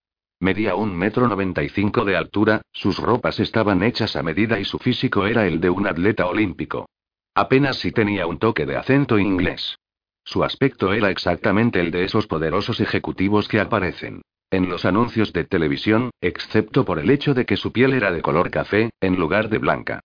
Medía 0.41 0.75
un 0.75 0.97
metro 0.97 1.29
noventa 1.29 1.63
y 1.63 1.69
cinco 1.69 2.07
de 2.07 2.17
altura, 2.17 2.63
sus 2.73 2.99
ropas 2.99 3.41
estaban 3.41 3.83
hechas 3.83 4.17
a 4.17 4.23
medida 4.23 4.59
y 4.59 4.65
su 4.65 4.79
físico 4.79 5.27
era 5.27 5.47
el 5.47 5.61
de 5.61 5.69
un 5.69 5.87
atleta 5.87 6.25
olímpico. 6.27 6.89
Apenas 7.35 7.77
si 7.77 7.93
tenía 7.93 8.27
un 8.27 8.39
toque 8.39 8.65
de 8.65 8.77
acento 8.77 9.19
inglés. 9.19 9.77
Su 10.25 10.45
aspecto 10.45 10.93
era 10.93 11.11
exactamente 11.11 11.81
el 11.81 11.91
de 11.91 12.05
esos 12.05 12.27
poderosos 12.27 12.81
ejecutivos 12.81 13.49
que 13.49 13.61
aparecen 13.61 14.23
en 14.53 14.69
los 14.69 14.85
anuncios 14.85 15.33
de 15.33 15.45
televisión, 15.45 16.11
excepto 16.21 16.85
por 16.85 16.99
el 16.99 17.11
hecho 17.11 17.33
de 17.33 17.47
que 17.47 17.57
su 17.57 17.73
piel 17.73 17.95
era 17.95 18.13
de 18.13 18.21
color 18.21 18.51
café, 18.51 18.91
en 19.01 19.17
lugar 19.19 19.49
de 19.49 19.57
blanca. 19.57 20.01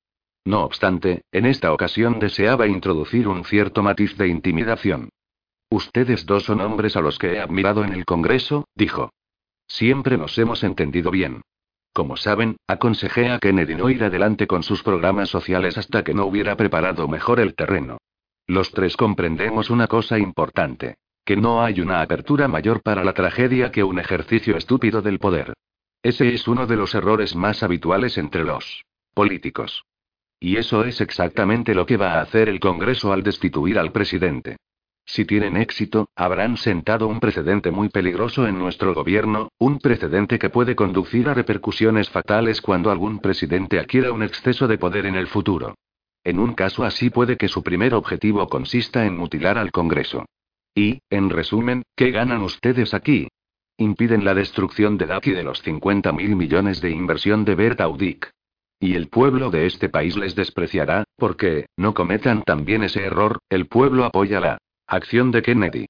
No 0.46 0.64
obstante, 0.64 1.24
en 1.34 1.46
esta 1.46 1.74
ocasión 1.74 2.20
deseaba 2.20 2.66
introducir 2.66 3.28
un 3.28 3.44
cierto 3.44 3.84
matiz 3.84 4.16
de 4.18 4.30
intimidación. 4.30 5.10
Ustedes 5.70 6.26
dos 6.26 6.44
son 6.44 6.62
hombres 6.62 6.96
a 6.96 7.02
los 7.02 7.20
que 7.20 7.34
he 7.34 7.40
admirado 7.42 7.84
en 7.84 7.92
el 7.92 8.06
Congreso, 8.06 8.70
dijo. 8.74 9.12
Siempre 9.68 10.18
nos 10.18 10.38
hemos 10.38 10.64
entendido 10.64 11.12
bien. 11.12 11.42
Como 11.92 12.16
saben, 12.16 12.56
aconsejé 12.68 13.30
a 13.30 13.40
Kennedy 13.40 13.76
no 13.76 13.90
ir 13.90 14.02
adelante 14.02 14.48
con 14.48 14.64
sus 14.64 14.82
programas 14.82 15.28
sociales 15.28 15.78
hasta 15.78 16.06
que 16.06 16.14
no 16.14 16.26
hubiera 16.26 16.56
preparado 16.56 17.10
mejor 17.10 17.42
el 17.42 17.54
terreno. 17.54 17.98
Los 18.48 18.72
tres 18.72 18.96
comprendemos 18.96 19.70
una 19.70 19.88
cosa 19.88 20.18
importante. 20.18 20.96
Que 21.26 21.36
no 21.36 21.62
hay 21.62 21.82
una 21.82 22.02
apertura 22.02 22.48
mayor 22.48 22.82
para 22.82 23.04
la 23.04 23.12
tragedia 23.14 23.72
que 23.72 23.84
un 23.84 24.00
ejercicio 24.00 24.56
estúpido 24.56 25.02
del 25.02 25.20
poder. 25.20 25.54
Ese 26.02 26.34
es 26.34 26.48
uno 26.48 26.66
de 26.66 26.78
los 26.78 26.96
errores 26.96 27.36
más 27.36 27.62
habituales 27.62 28.18
entre 28.18 28.46
los 28.46 28.86
políticos. 29.14 29.84
Y 30.40 30.56
eso 30.56 30.86
es 30.86 31.02
exactamente 31.02 31.76
lo 31.76 31.86
que 31.86 31.98
va 31.98 32.14
a 32.14 32.22
hacer 32.22 32.48
el 32.48 32.62
Congreso 32.62 33.12
al 33.12 33.24
destituir 33.24 33.78
al 33.78 33.92
presidente. 33.92 34.56
Si 35.06 35.26
tienen 35.26 35.58
éxito, 35.58 36.10
habrán 36.16 36.56
sentado 36.56 37.08
un 37.08 37.20
precedente 37.20 37.72
muy 37.72 37.90
peligroso 37.90 38.48
en 38.48 38.58
nuestro 38.58 38.94
gobierno, 38.94 39.50
un 39.58 39.80
precedente 39.80 40.40
que 40.40 40.50
puede 40.50 40.76
conducir 40.76 41.28
a 41.28 41.34
repercusiones 41.34 42.10
fatales 42.10 42.62
cuando 42.62 42.92
algún 42.92 43.20
presidente 43.20 43.80
adquiera 43.80 44.14
un 44.14 44.24
exceso 44.24 44.68
de 44.68 44.78
poder 44.78 45.06
en 45.06 45.16
el 45.16 45.28
futuro. 45.28 45.76
En 46.28 46.40
un 46.40 46.56
caso 46.56 46.84
así 46.84 47.10
puede 47.10 47.38
que 47.38 47.48
su 47.48 47.64
primer 47.64 47.94
objetivo 47.94 48.50
consista 48.50 49.06
en 49.06 49.16
mutilar 49.16 49.58
al 49.58 49.72
Congreso. 49.72 50.26
Y, 50.76 51.00
en 51.10 51.30
resumen, 51.30 51.84
¿qué 51.96 52.12
ganan 52.12 52.42
ustedes 52.42 52.94
aquí? 52.94 53.30
Impiden 53.78 54.26
la 54.26 54.34
destrucción 54.34 54.98
de 54.98 55.06
DAC 55.06 55.28
y 55.28 55.32
de 55.32 55.44
los 55.44 55.62
50 55.62 56.12
mil 56.12 56.36
millones 56.36 56.82
de 56.82 56.90
inversión 56.90 57.46
de 57.46 57.56
Bert 57.56 57.80
Audic. 57.80 58.30
Y 58.78 58.96
el 58.96 59.08
pueblo 59.08 59.52
de 59.52 59.68
este 59.68 59.88
país 59.88 60.18
les 60.18 60.36
despreciará, 60.36 61.06
porque, 61.16 61.68
no 61.78 61.94
cometan 61.94 62.44
también 62.44 62.84
ese 62.84 63.06
error, 63.06 63.40
el 63.50 63.68
pueblo 63.68 64.04
apoya 64.04 64.42
la 64.42 64.58
acción 64.86 65.32
de 65.32 65.42
Kennedy. 65.42 65.86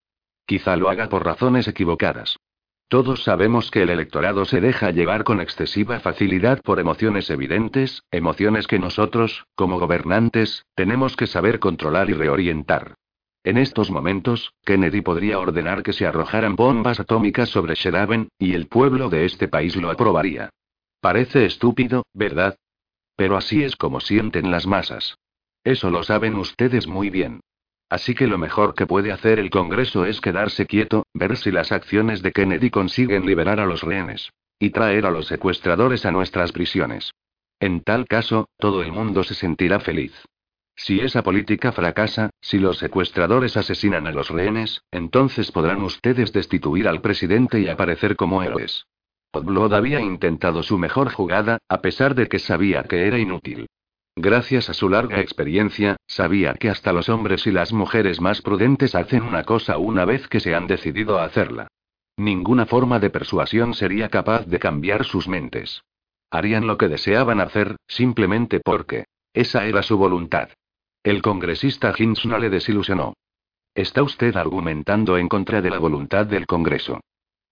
Quizá 0.45 0.75
lo 0.75 0.91
haga 0.91 1.09
por 1.09 1.25
razones 1.25 1.67
equivocadas. 1.67 2.37
Todos 2.89 3.23
sabemos 3.23 3.69
que 3.69 3.83
el 3.83 3.89
electorado 3.89 4.45
se 4.45 4.61
deja 4.61 4.91
llevar 4.91 5.25
con 5.25 5.41
excesiva 5.41 5.99
facilidad 5.99 6.61
por 6.61 6.79
emociones 6.79 7.29
evidentes, 7.29 8.03
emociones 8.11 8.65
que 8.65 8.79
nosotros, 8.79 9.45
como 9.55 9.77
gobernantes, 9.77 10.65
tenemos 10.73 11.17
que 11.17 11.27
saber 11.27 11.59
controlar 11.59 12.09
y 12.09 12.13
reorientar. 12.13 12.95
En 13.43 13.57
estos 13.57 13.91
momentos, 13.91 14.53
Kennedy 14.63 15.01
podría 15.01 15.37
ordenar 15.39 15.83
que 15.83 15.91
se 15.91 16.05
arrojaran 16.05 16.55
bombas 16.55 17.01
atómicas 17.01 17.49
sobre 17.49 17.75
Sheraben, 17.75 18.29
y 18.39 18.53
el 18.53 18.67
pueblo 18.67 19.09
de 19.09 19.25
este 19.25 19.49
país 19.49 19.75
lo 19.75 19.91
aprobaría. 19.91 20.49
Parece 21.01 21.45
estúpido, 21.45 22.03
¿verdad? 22.13 22.55
Pero 23.17 23.35
así 23.35 23.63
es 23.63 23.75
como 23.75 23.99
sienten 23.99 24.49
las 24.49 24.65
masas. 24.65 25.17
Eso 25.63 25.89
lo 25.89 26.03
saben 26.03 26.35
ustedes 26.35 26.87
muy 26.87 27.09
bien. 27.09 27.41
Así 27.89 28.15
que 28.15 28.27
lo 28.27 28.37
mejor 28.37 28.75
que 28.75 28.85
puede 28.85 29.11
hacer 29.11 29.39
el 29.39 29.49
Congreso 29.49 30.05
es 30.05 30.19
quedarse 30.19 30.65
quieto, 30.65 31.05
ver 31.13 31.37
si 31.37 31.51
las 31.51 31.71
acciones 31.71 32.21
de 32.21 32.31
Kennedy 32.31 32.69
consiguen 32.69 33.25
liberar 33.25 33.59
a 33.59 33.65
los 33.65 33.81
rehenes. 33.81 34.31
Y 34.59 34.71
traer 34.71 35.05
a 35.05 35.11
los 35.11 35.27
secuestradores 35.27 36.05
a 36.05 36.11
nuestras 36.11 36.51
prisiones. 36.51 37.11
En 37.59 37.81
tal 37.81 38.07
caso, 38.07 38.49
todo 38.57 38.81
el 38.81 38.91
mundo 38.91 39.23
se 39.23 39.35
sentirá 39.35 39.79
feliz. 39.79 40.13
Si 40.75 40.99
esa 40.99 41.23
política 41.23 41.71
fracasa, 41.71 42.29
si 42.39 42.59
los 42.59 42.77
secuestradores 42.77 43.57
asesinan 43.57 44.05
a 44.05 44.11
los 44.11 44.29
rehenes, 44.29 44.83
entonces 44.91 45.51
podrán 45.51 45.81
ustedes 45.81 46.33
destituir 46.33 46.87
al 46.87 47.01
presidente 47.01 47.59
y 47.59 47.67
aparecer 47.67 48.15
como 48.15 48.43
héroes. 48.43 48.85
Podblod 49.31 49.73
había 49.73 49.99
intentado 49.99 50.61
su 50.61 50.77
mejor 50.77 51.11
jugada, 51.11 51.57
a 51.67 51.81
pesar 51.81 52.15
de 52.15 52.27
que 52.27 52.39
sabía 52.39 52.83
que 52.83 53.07
era 53.07 53.17
inútil. 53.17 53.67
Gracias 54.19 54.67
a 54.67 54.73
su 54.73 54.89
larga 54.89 55.19
experiencia, 55.19 55.95
sabía 56.07 56.55
que 56.55 56.71
hasta 56.71 56.91
los 56.91 57.07
hombres 57.07 57.45
y 57.45 57.51
las 57.51 57.71
mujeres 57.71 58.19
más 58.19 58.41
prudentes 58.41 58.95
hacen 58.95 59.21
una 59.21 59.43
cosa 59.43 59.77
una 59.77 60.05
vez 60.05 60.27
que 60.27 60.39
se 60.39 60.55
han 60.55 60.65
decidido 60.65 61.19
a 61.19 61.25
hacerla. 61.25 61.67
Ninguna 62.17 62.65
forma 62.65 62.97
de 62.99 63.11
persuasión 63.11 63.75
sería 63.75 64.09
capaz 64.09 64.47
de 64.47 64.57
cambiar 64.57 65.05
sus 65.05 65.27
mentes. 65.27 65.83
Harían 66.31 66.65
lo 66.65 66.79
que 66.79 66.87
deseaban 66.87 67.39
hacer, 67.39 67.75
simplemente 67.87 68.59
porque. 68.59 69.05
Esa 69.33 69.67
era 69.67 69.83
su 69.83 69.99
voluntad. 69.99 70.49
El 71.03 71.21
congresista 71.21 71.93
Hinz 71.95 72.25
no 72.25 72.39
le 72.39 72.49
desilusionó. 72.49 73.13
Está 73.75 74.01
usted 74.01 74.35
argumentando 74.35 75.19
en 75.19 75.29
contra 75.29 75.61
de 75.61 75.69
la 75.69 75.77
voluntad 75.77 76.25
del 76.25 76.47
Congreso. 76.47 77.01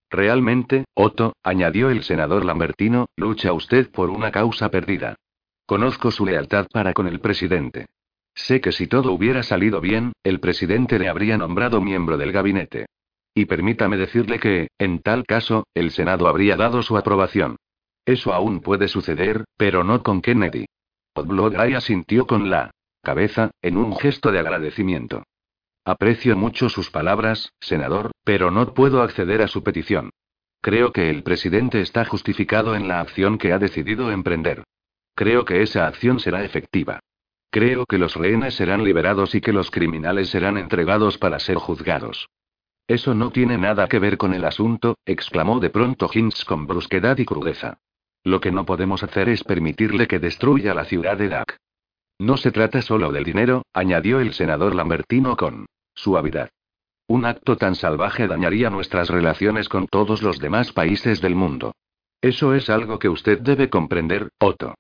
Realmente, 0.10 0.86
Otto, 0.96 1.34
añadió 1.44 1.92
el 1.92 2.02
senador 2.02 2.44
Lambertino, 2.44 3.06
lucha 3.18 3.54
usted 3.54 3.92
por 3.92 4.10
una 4.10 4.32
causa 4.32 4.72
perdida. 4.72 5.16
Conozco 5.66 6.12
su 6.12 6.26
lealtad 6.26 6.68
para 6.72 6.94
con 6.94 7.08
el 7.08 7.20
presidente. 7.20 7.88
Sé 8.36 8.62
que 8.62 8.72
si 8.72 8.86
todo 8.86 9.12
hubiera 9.12 9.42
salido 9.42 9.82
bien, 9.82 10.14
el 10.24 10.40
presidente 10.40 11.00
le 11.00 11.10
habría 11.10 11.38
nombrado 11.38 11.82
miembro 11.82 12.18
del 12.18 12.32
gabinete. 12.32 12.86
Y 13.34 13.46
permítame 13.46 13.98
decirle 13.98 14.40
que, 14.40 14.68
en 14.78 15.00
tal 15.00 15.26
caso, 15.26 15.66
el 15.74 15.92
Senado 15.92 16.28
habría 16.28 16.56
dado 16.56 16.84
su 16.84 16.98
aprobación. 16.98 17.56
Eso 18.06 18.34
aún 18.34 18.62
puede 18.62 18.88
suceder, 18.88 19.46
pero 19.58 19.84
no 19.84 20.04
con 20.04 20.22
Kennedy. 20.22 20.66
Podblogay 21.14 21.74
asintió 21.74 22.28
con 22.28 22.50
la 22.50 22.72
cabeza, 23.02 23.52
en 23.62 23.78
un 23.78 23.96
gesto 23.96 24.32
de 24.32 24.40
agradecimiento. 24.40 25.24
Aprecio 25.84 26.36
mucho 26.36 26.70
sus 26.70 26.90
palabras, 26.92 27.52
senador, 27.60 28.12
pero 28.24 28.52
no 28.52 28.74
puedo 28.74 29.02
acceder 29.02 29.42
a 29.42 29.48
su 29.48 29.64
petición. 29.64 30.12
Creo 30.62 30.92
que 30.92 31.10
el 31.10 31.24
presidente 31.24 31.82
está 31.82 32.06
justificado 32.06 32.76
en 32.76 32.88
la 32.88 33.00
acción 33.00 33.38
que 33.38 33.54
ha 33.54 33.60
decidido 33.60 34.12
emprender. 34.12 34.64
Creo 35.16 35.46
que 35.46 35.62
esa 35.62 35.88
acción 35.88 36.20
será 36.20 36.44
efectiva. 36.44 37.00
Creo 37.50 37.86
que 37.86 37.98
los 37.98 38.16
rehenes 38.16 38.56
serán 38.56 38.84
liberados 38.84 39.34
y 39.34 39.40
que 39.40 39.54
los 39.54 39.72
criminales 39.72 40.30
serán 40.30 40.58
entregados 40.58 41.18
para 41.18 41.40
ser 41.40 41.56
juzgados. 41.56 42.28
Eso 42.88 43.16
no 43.16 43.32
tiene 43.32 43.58
nada 43.58 43.88
que 43.88 43.98
ver 43.98 44.18
con 44.18 44.34
el 44.34 44.44
asunto, 44.44 44.98
exclamó 45.06 45.60
de 45.60 45.70
pronto 45.70 46.10
Hinz 46.14 46.44
con 46.44 46.68
brusquedad 46.68 47.18
y 47.18 47.26
crudeza. 47.26 47.80
Lo 48.26 48.42
que 48.42 48.52
no 48.52 48.66
podemos 48.66 49.04
hacer 49.04 49.30
es 49.30 49.44
permitirle 49.44 50.08
que 50.08 50.20
destruya 50.20 50.74
la 50.74 50.84
ciudad 50.84 51.18
de 51.18 51.30
Dak. 51.30 51.58
No 52.20 52.36
se 52.36 52.52
trata 52.52 52.82
solo 52.82 53.12
del 53.12 53.24
dinero, 53.24 53.64
añadió 53.74 54.20
el 54.20 54.34
senador 54.34 54.76
Lambertino 54.76 55.38
con 55.38 55.66
suavidad. 55.94 56.50
Un 57.08 57.26
acto 57.26 57.56
tan 57.56 57.76
salvaje 57.76 58.28
dañaría 58.28 58.70
nuestras 58.70 59.10
relaciones 59.10 59.70
con 59.70 59.88
todos 59.88 60.22
los 60.22 60.40
demás 60.40 60.74
países 60.74 61.22
del 61.22 61.36
mundo. 61.36 61.74
Eso 62.22 62.54
es 62.54 62.70
algo 62.70 63.00
que 63.00 63.10
usted 63.10 63.40
debe 63.40 63.70
comprender, 63.70 64.30
Otto. 64.40 64.76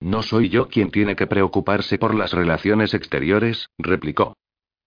No 0.00 0.22
soy 0.22 0.48
yo 0.48 0.68
quien 0.68 0.90
tiene 0.90 1.14
que 1.14 1.26
preocuparse 1.26 1.98
por 1.98 2.14
las 2.14 2.32
relaciones 2.32 2.94
exteriores, 2.94 3.68
replicó. 3.78 4.34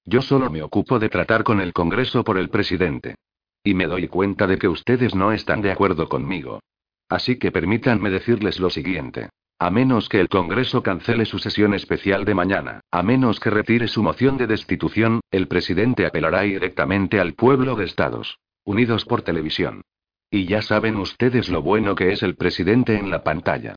Yo 0.06 0.22
solo 0.22 0.50
me 0.50 0.64
ocupo 0.64 1.00
de 1.00 1.10
tratar 1.10 1.44
con 1.44 1.62
el 1.62 1.72
Congreso 1.72 2.24
por 2.24 2.38
el 2.38 2.50
presidente. 2.50 3.16
Y 3.64 3.76
me 3.76 3.86
doy 3.86 4.08
cuenta 4.08 4.48
de 4.48 4.58
que 4.58 4.68
ustedes 4.68 5.16
no 5.16 5.32
están 5.32 5.62
de 5.62 5.72
acuerdo 5.72 6.10
conmigo. 6.10 6.60
Así 7.08 7.38
que 7.38 7.52
permítanme 7.52 8.10
decirles 8.10 8.60
lo 8.60 8.70
siguiente. 8.70 9.30
A 9.60 9.70
menos 9.70 10.10
que 10.10 10.20
el 10.20 10.28
Congreso 10.28 10.84
cancele 10.84 11.26
su 11.26 11.40
sesión 11.40 11.74
especial 11.74 12.26
de 12.26 12.34
mañana, 12.34 12.82
a 12.92 13.04
menos 13.04 13.40
que 13.40 13.50
retire 13.50 13.88
su 13.88 14.04
moción 14.04 14.38
de 14.38 14.48
destitución, 14.48 15.22
el 15.32 15.48
presidente 15.48 16.06
apelará 16.06 16.42
directamente 16.42 17.20
al 17.20 17.34
pueblo 17.34 17.76
de 17.76 17.86
Estados 17.86 18.40
Unidos 18.66 19.06
por 19.06 19.22
televisión. 19.22 19.84
Y 20.30 20.46
ya 20.48 20.62
saben 20.62 20.98
ustedes 20.98 21.50
lo 21.50 21.62
bueno 21.62 21.96
que 21.96 22.12
es 22.12 22.24
el 22.24 22.36
presidente 22.36 22.98
en 22.98 23.10
la 23.10 23.24
pantalla. 23.24 23.76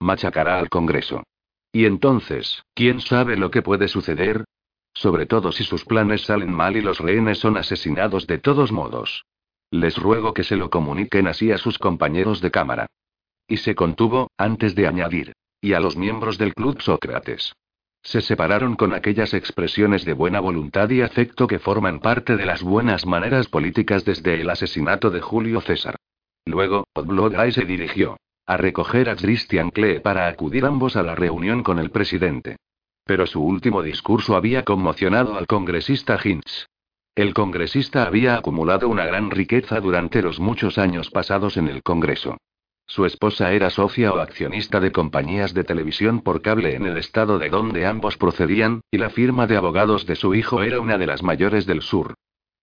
Machacará 0.00 0.58
al 0.58 0.68
Congreso. 0.68 1.24
Y 1.72 1.84
entonces, 1.84 2.62
¿quién 2.74 3.00
sabe 3.00 3.36
lo 3.36 3.50
que 3.50 3.62
puede 3.62 3.88
suceder? 3.88 4.44
Sobre 4.94 5.26
todo 5.26 5.52
si 5.52 5.64
sus 5.64 5.84
planes 5.84 6.22
salen 6.22 6.52
mal 6.52 6.76
y 6.76 6.80
los 6.80 6.98
rehenes 6.98 7.38
son 7.38 7.56
asesinados 7.56 8.26
de 8.26 8.38
todos 8.38 8.72
modos. 8.72 9.24
Les 9.70 9.96
ruego 9.96 10.32
que 10.32 10.44
se 10.44 10.56
lo 10.56 10.70
comuniquen 10.70 11.26
así 11.26 11.52
a 11.52 11.58
sus 11.58 11.78
compañeros 11.78 12.40
de 12.40 12.50
cámara. 12.50 12.86
Y 13.46 13.58
se 13.58 13.74
contuvo, 13.74 14.30
antes 14.36 14.74
de 14.74 14.86
añadir. 14.86 15.32
Y 15.60 15.72
a 15.72 15.80
los 15.80 15.96
miembros 15.96 16.38
del 16.38 16.54
Club 16.54 16.80
Sócrates. 16.80 17.52
Se 18.02 18.20
separaron 18.20 18.76
con 18.76 18.94
aquellas 18.94 19.34
expresiones 19.34 20.04
de 20.04 20.12
buena 20.12 20.40
voluntad 20.40 20.88
y 20.90 21.02
afecto 21.02 21.46
que 21.46 21.58
forman 21.58 21.98
parte 21.98 22.36
de 22.36 22.46
las 22.46 22.62
buenas 22.62 23.04
maneras 23.06 23.48
políticas 23.48 24.04
desde 24.04 24.40
el 24.40 24.48
asesinato 24.50 25.10
de 25.10 25.20
Julio 25.20 25.60
César. 25.60 25.96
Luego, 26.46 26.86
Podblogay 26.92 27.52
se 27.52 27.64
dirigió 27.64 28.16
a 28.48 28.56
recoger 28.56 29.10
a 29.10 29.14
Christian 29.14 29.70
Klee 29.70 30.00
para 30.00 30.26
acudir 30.26 30.64
ambos 30.64 30.96
a 30.96 31.02
la 31.02 31.14
reunión 31.14 31.62
con 31.62 31.78
el 31.78 31.90
presidente. 31.90 32.56
Pero 33.04 33.26
su 33.26 33.42
último 33.42 33.82
discurso 33.82 34.36
había 34.36 34.64
conmocionado 34.64 35.36
al 35.36 35.46
congresista 35.46 36.18
Hinz. 36.22 36.66
El 37.14 37.34
congresista 37.34 38.04
había 38.04 38.36
acumulado 38.36 38.88
una 38.88 39.04
gran 39.04 39.30
riqueza 39.30 39.80
durante 39.80 40.22
los 40.22 40.40
muchos 40.40 40.78
años 40.78 41.10
pasados 41.10 41.58
en 41.58 41.68
el 41.68 41.82
Congreso. 41.82 42.38
Su 42.86 43.04
esposa 43.04 43.52
era 43.52 43.68
socia 43.68 44.14
o 44.14 44.18
accionista 44.18 44.80
de 44.80 44.92
compañías 44.92 45.52
de 45.52 45.64
televisión 45.64 46.22
por 46.22 46.40
cable 46.40 46.74
en 46.74 46.86
el 46.86 46.96
estado 46.96 47.38
de 47.38 47.50
donde 47.50 47.84
ambos 47.84 48.16
procedían, 48.16 48.80
y 48.90 48.96
la 48.96 49.10
firma 49.10 49.46
de 49.46 49.58
abogados 49.58 50.06
de 50.06 50.16
su 50.16 50.34
hijo 50.34 50.62
era 50.62 50.80
una 50.80 50.96
de 50.96 51.06
las 51.06 51.22
mayores 51.22 51.66
del 51.66 51.82
sur. 51.82 52.14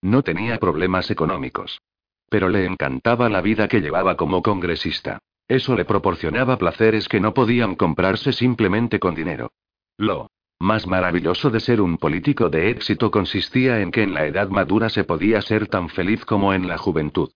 No 0.02 0.22
tenía 0.22 0.58
problemas 0.58 1.12
económicos. 1.12 1.80
Pero 2.28 2.48
le 2.48 2.66
encantaba 2.66 3.28
la 3.28 3.40
vida 3.40 3.68
que 3.68 3.80
llevaba 3.80 4.16
como 4.16 4.42
congresista. 4.42 5.20
Eso 5.48 5.76
le 5.76 5.84
proporcionaba 5.84 6.58
placeres 6.58 7.08
que 7.08 7.20
no 7.20 7.32
podían 7.32 7.76
comprarse 7.76 8.32
simplemente 8.32 8.98
con 8.98 9.14
dinero. 9.14 9.52
Lo 9.96 10.28
más 10.58 10.86
maravilloso 10.86 11.50
de 11.50 11.60
ser 11.60 11.80
un 11.80 11.98
político 11.98 12.48
de 12.48 12.70
éxito 12.70 13.10
consistía 13.10 13.80
en 13.80 13.90
que 13.90 14.02
en 14.02 14.14
la 14.14 14.26
edad 14.26 14.48
madura 14.48 14.88
se 14.88 15.04
podía 15.04 15.42
ser 15.42 15.68
tan 15.68 15.88
feliz 15.90 16.24
como 16.24 16.54
en 16.54 16.66
la 16.66 16.78
juventud. 16.78 17.30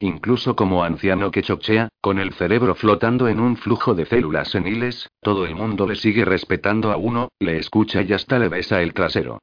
Incluso 0.00 0.56
como 0.56 0.82
anciano 0.82 1.30
que 1.30 1.42
chochea, 1.42 1.88
con 2.00 2.18
el 2.18 2.34
cerebro 2.34 2.74
flotando 2.74 3.28
en 3.28 3.40
un 3.40 3.56
flujo 3.56 3.94
de 3.94 4.04
células 4.04 4.50
seniles, 4.50 5.08
todo 5.20 5.46
el 5.46 5.54
mundo 5.54 5.86
le 5.86 5.94
sigue 5.94 6.24
respetando 6.24 6.90
a 6.90 6.96
uno, 6.96 7.28
le 7.38 7.58
escucha 7.58 8.02
y 8.02 8.12
hasta 8.12 8.38
le 8.38 8.48
besa 8.48 8.82
el 8.82 8.92
trasero. 8.92 9.38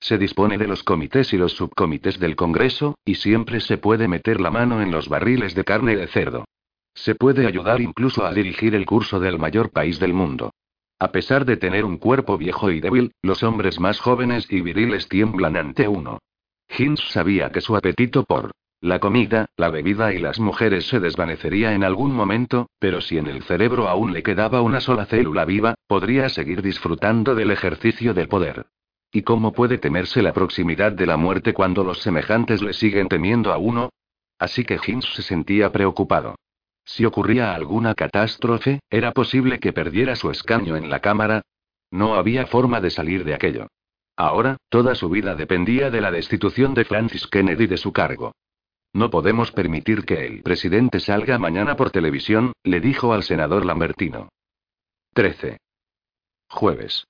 Se 0.00 0.16
dispone 0.16 0.58
de 0.58 0.68
los 0.68 0.84
comités 0.84 1.32
y 1.32 1.36
los 1.36 1.52
subcomités 1.52 2.20
del 2.20 2.36
Congreso, 2.36 2.94
y 3.04 3.16
siempre 3.16 3.60
se 3.60 3.78
puede 3.78 4.06
meter 4.06 4.40
la 4.40 4.50
mano 4.50 4.80
en 4.80 4.92
los 4.92 5.08
barriles 5.08 5.54
de 5.54 5.64
carne 5.64 5.96
de 5.96 6.06
cerdo. 6.06 6.44
Se 6.96 7.14
puede 7.14 7.46
ayudar 7.46 7.80
incluso 7.80 8.24
a 8.24 8.32
dirigir 8.32 8.74
el 8.74 8.86
curso 8.86 9.20
del 9.20 9.38
mayor 9.38 9.70
país 9.70 10.00
del 10.00 10.14
mundo. 10.14 10.52
A 10.98 11.12
pesar 11.12 11.44
de 11.44 11.58
tener 11.58 11.84
un 11.84 11.98
cuerpo 11.98 12.38
viejo 12.38 12.70
y 12.70 12.80
débil, 12.80 13.12
los 13.20 13.42
hombres 13.42 13.78
más 13.78 14.00
jóvenes 14.00 14.46
y 14.50 14.62
viriles 14.62 15.06
tiemblan 15.08 15.56
ante 15.56 15.86
uno. 15.86 16.18
Hinz 16.76 17.00
sabía 17.10 17.52
que 17.52 17.60
su 17.60 17.76
apetito 17.76 18.24
por 18.24 18.52
la 18.80 18.98
comida, 18.98 19.46
la 19.56 19.68
bebida 19.68 20.14
y 20.14 20.18
las 20.18 20.40
mujeres 20.40 20.86
se 20.86 20.98
desvanecería 20.98 21.74
en 21.74 21.84
algún 21.84 22.12
momento, 22.12 22.70
pero 22.78 23.02
si 23.02 23.18
en 23.18 23.26
el 23.26 23.42
cerebro 23.42 23.88
aún 23.88 24.12
le 24.14 24.22
quedaba 24.22 24.62
una 24.62 24.80
sola 24.80 25.04
célula 25.04 25.44
viva, 25.44 25.74
podría 25.86 26.30
seguir 26.30 26.62
disfrutando 26.62 27.34
del 27.34 27.50
ejercicio 27.50 28.14
del 28.14 28.28
poder. 28.28 28.66
¿Y 29.12 29.22
cómo 29.22 29.52
puede 29.52 29.76
temerse 29.78 30.22
la 30.22 30.32
proximidad 30.32 30.92
de 30.92 31.06
la 31.06 31.16
muerte 31.18 31.52
cuando 31.52 31.84
los 31.84 32.00
semejantes 32.00 32.62
le 32.62 32.72
siguen 32.72 33.08
temiendo 33.08 33.52
a 33.52 33.58
uno? 33.58 33.90
Así 34.38 34.64
que 34.64 34.78
Hinz 34.84 35.06
se 35.14 35.22
sentía 35.22 35.70
preocupado. 35.72 36.36
Si 36.86 37.04
ocurría 37.04 37.54
alguna 37.54 37.94
catástrofe, 37.94 38.80
¿era 38.88 39.12
posible 39.12 39.58
que 39.58 39.72
perdiera 39.72 40.14
su 40.14 40.30
escaño 40.30 40.76
en 40.76 40.88
la 40.88 41.00
Cámara? 41.00 41.42
No 41.90 42.14
había 42.14 42.46
forma 42.46 42.80
de 42.80 42.90
salir 42.90 43.24
de 43.24 43.34
aquello. 43.34 43.66
Ahora, 44.16 44.56
toda 44.70 44.94
su 44.94 45.10
vida 45.10 45.34
dependía 45.34 45.90
de 45.90 46.00
la 46.00 46.10
destitución 46.10 46.74
de 46.74 46.84
Francis 46.84 47.26
Kennedy 47.26 47.66
de 47.66 47.76
su 47.76 47.92
cargo. 47.92 48.32
No 48.94 49.10
podemos 49.10 49.50
permitir 49.52 50.04
que 50.04 50.26
el 50.26 50.42
presidente 50.42 51.00
salga 51.00 51.38
mañana 51.38 51.76
por 51.76 51.90
televisión, 51.90 52.52
le 52.62 52.80
dijo 52.80 53.12
al 53.12 53.24
senador 53.24 53.66
Lambertino. 53.66 54.30
13. 55.12 55.58
Jueves. 56.48 57.04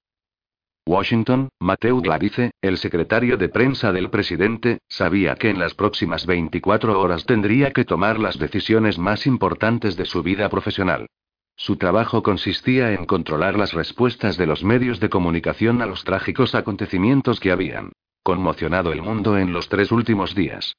Washington, 0.88 1.48
Mateo 1.58 2.00
Glavice, 2.00 2.52
el 2.62 2.78
secretario 2.78 3.36
de 3.36 3.48
prensa 3.48 3.90
del 3.90 4.08
presidente, 4.08 4.78
sabía 4.88 5.34
que 5.34 5.50
en 5.50 5.58
las 5.58 5.74
próximas 5.74 6.26
24 6.26 7.00
horas 7.00 7.26
tendría 7.26 7.72
que 7.72 7.84
tomar 7.84 8.20
las 8.20 8.38
decisiones 8.38 8.96
más 8.96 9.26
importantes 9.26 9.96
de 9.96 10.04
su 10.04 10.22
vida 10.22 10.48
profesional. 10.48 11.08
Su 11.56 11.76
trabajo 11.76 12.22
consistía 12.22 12.92
en 12.92 13.04
controlar 13.04 13.58
las 13.58 13.72
respuestas 13.72 14.36
de 14.36 14.46
los 14.46 14.62
medios 14.62 15.00
de 15.00 15.10
comunicación 15.10 15.82
a 15.82 15.86
los 15.86 16.04
trágicos 16.04 16.54
acontecimientos 16.54 17.40
que 17.40 17.50
habían 17.50 17.90
conmocionado 18.22 18.92
el 18.92 19.02
mundo 19.02 19.38
en 19.38 19.52
los 19.52 19.68
tres 19.68 19.90
últimos 19.90 20.36
días. 20.36 20.76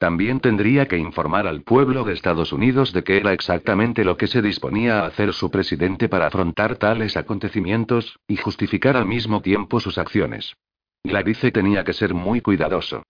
También 0.00 0.40
tendría 0.40 0.88
que 0.88 0.96
informar 0.96 1.46
al 1.46 1.60
pueblo 1.60 2.04
de 2.04 2.14
Estados 2.14 2.54
Unidos 2.54 2.94
de 2.94 3.04
qué 3.04 3.18
era 3.18 3.34
exactamente 3.34 4.02
lo 4.02 4.16
que 4.16 4.28
se 4.28 4.40
disponía 4.40 5.00
a 5.00 5.06
hacer 5.06 5.34
su 5.34 5.50
presidente 5.50 6.08
para 6.08 6.28
afrontar 6.28 6.76
tales 6.76 7.18
acontecimientos, 7.18 8.18
y 8.26 8.38
justificar 8.38 8.96
al 8.96 9.04
mismo 9.04 9.42
tiempo 9.42 9.78
sus 9.78 9.98
acciones. 9.98 10.54
Gladice 11.04 11.52
tenía 11.52 11.84
que 11.84 11.92
ser 11.92 12.14
muy 12.14 12.40
cuidadoso. 12.40 13.02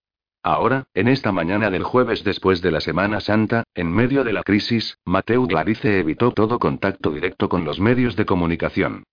Ahora, 0.43 0.83
en 0.93 1.07
esta 1.07 1.31
mañana 1.31 1.69
del 1.69 1.83
jueves 1.83 2.25
después 2.25 2.61
de 2.61 2.71
la 2.71 2.81
Semana 2.81 3.21
Santa, 3.21 3.63
en 3.73 3.89
medio 3.89 4.25
de 4.25 4.33
la 4.33 4.43
crisis, 4.43 4.97
Mateo 5.05 5.47
Gladice 5.47 5.97
evitó 5.97 6.33
todo 6.33 6.59
contacto 6.59 7.11
directo 7.11 7.47
con 7.47 7.63
los 7.63 7.79
medios 7.79 8.17
de 8.17 8.25
comunicación. 8.25 9.03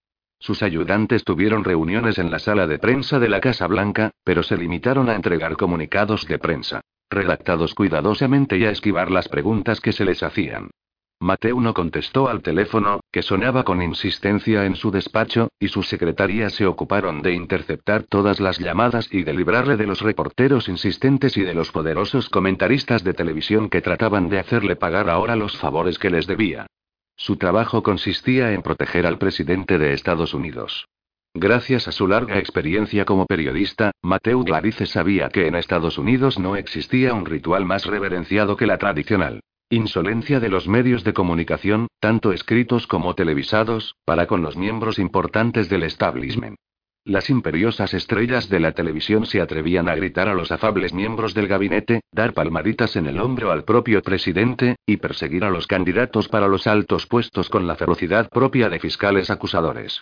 Sus 0.41 0.65
ayudantes 0.65 1.23
tuvieron 1.23 1.63
reuniones 1.63 2.19
en 2.19 2.33
la 2.33 2.41
sala 2.41 2.67
de 2.67 2.81
prensa 2.81 3.21
de 3.21 3.29
la 3.29 3.39
Casa 3.39 3.69
Blanca, 3.69 4.11
pero 4.25 4.43
se 4.43 4.57
limitaron 4.57 5.09
a 5.09 5.15
entregar 5.15 5.57
comunicados 5.57 6.27
de 6.27 6.41
prensa 6.41 6.81
redactados 7.11 7.75
cuidadosamente 7.75 8.59
y 8.59 8.65
a 8.65 8.71
esquivar 8.71 9.11
las 9.11 9.29
preguntas 9.29 9.81
que 9.81 9.93
se 9.93 10.05
les 10.05 10.23
hacían. 10.23 10.71
Mateo 11.21 11.61
no 11.61 11.75
contestó 11.75 12.29
al 12.29 12.43
teléfono, 12.43 13.01
que 13.11 13.23
sonaba 13.23 13.65
con 13.65 13.83
insistencia 13.83 14.67
en 14.67 14.77
su 14.77 14.93
despacho, 14.93 15.49
y 15.59 15.67
su 15.67 15.83
secretaría 15.83 16.49
se 16.49 16.65
ocuparon 16.65 17.23
de 17.23 17.35
interceptar 17.35 18.05
todas 18.05 18.39
las 18.39 18.59
llamadas 18.61 19.09
y 19.13 19.25
de 19.25 19.35
librarle 19.35 19.77
de 19.77 19.87
los 19.89 20.01
reporteros 20.01 20.69
insistentes 20.69 21.37
y 21.37 21.43
de 21.43 21.55
los 21.55 21.73
poderosos 21.73 22.29
comentaristas 22.29 23.03
de 23.03 23.15
televisión 23.15 23.69
que 23.69 23.81
trataban 23.81 24.29
de 24.29 24.39
hacerle 24.39 24.77
pagar 24.77 25.11
ahora 25.11 25.35
los 25.35 25.57
favores 25.57 25.99
que 25.99 26.11
les 26.11 26.29
debía. 26.29 26.67
Su 27.17 27.37
trabajo 27.37 27.83
consistía 27.83 28.53
en 28.53 28.63
proteger 28.63 29.05
al 29.05 29.19
presidente 29.19 29.77
de 29.77 29.95
Estados 29.95 30.35
Unidos. 30.35 30.87
Gracias 31.41 31.87
a 31.87 31.93
su 31.93 32.09
larga 32.09 32.37
experiencia 32.41 33.05
como 33.05 33.25
periodista, 33.25 33.93
Mateo 34.03 34.43
Gladice 34.43 34.87
sabía 34.87 35.29
que 35.29 35.47
en 35.47 35.55
Estados 35.55 35.97
Unidos 35.97 36.37
no 36.37 36.57
existía 36.57 37.15
un 37.15 37.27
ritual 37.27 37.65
más 37.65 37.87
reverenciado 37.87 38.57
que 38.57 38.67
la 38.67 38.77
tradicional 38.77 39.41
insolencia 39.71 40.41
de 40.41 40.49
los 40.49 40.67
medios 40.67 41.05
de 41.05 41.13
comunicación, 41.13 41.87
tanto 42.01 42.33
escritos 42.33 42.89
como 42.89 43.15
televisados, 43.15 43.95
para 44.05 44.27
con 44.27 44.43
los 44.43 44.57
miembros 44.57 44.99
importantes 44.99 45.69
del 45.69 45.85
establishment. 45.85 46.57
Las 47.05 47.31
imperiosas 47.31 47.95
estrellas 47.95 48.49
de 48.49 48.59
la 48.59 48.73
televisión 48.73 49.25
se 49.25 49.41
atrevían 49.41 49.89
a 49.89 49.95
gritar 49.95 50.27
a 50.27 50.35
los 50.35 50.51
afables 50.51 50.93
miembros 50.93 51.35
del 51.35 51.47
gabinete, 51.47 52.01
dar 52.11 52.33
palmaditas 52.33 52.97
en 52.97 53.07
el 53.07 53.21
hombro 53.21 53.53
al 53.53 53.63
propio 53.63 54.03
presidente, 54.03 54.75
y 54.87 54.97
perseguir 54.97 55.45
a 55.45 55.51
los 55.51 55.69
candidatos 55.69 56.29
para 56.29 56.49
los 56.49 56.67
altos 56.67 57.07
puestos 57.07 57.49
con 57.49 57.69
la 57.69 57.77
ferocidad 57.77 58.29
propia 58.31 58.69
de 58.71 58.81
fiscales 58.81 59.31
acusadores. 59.31 60.01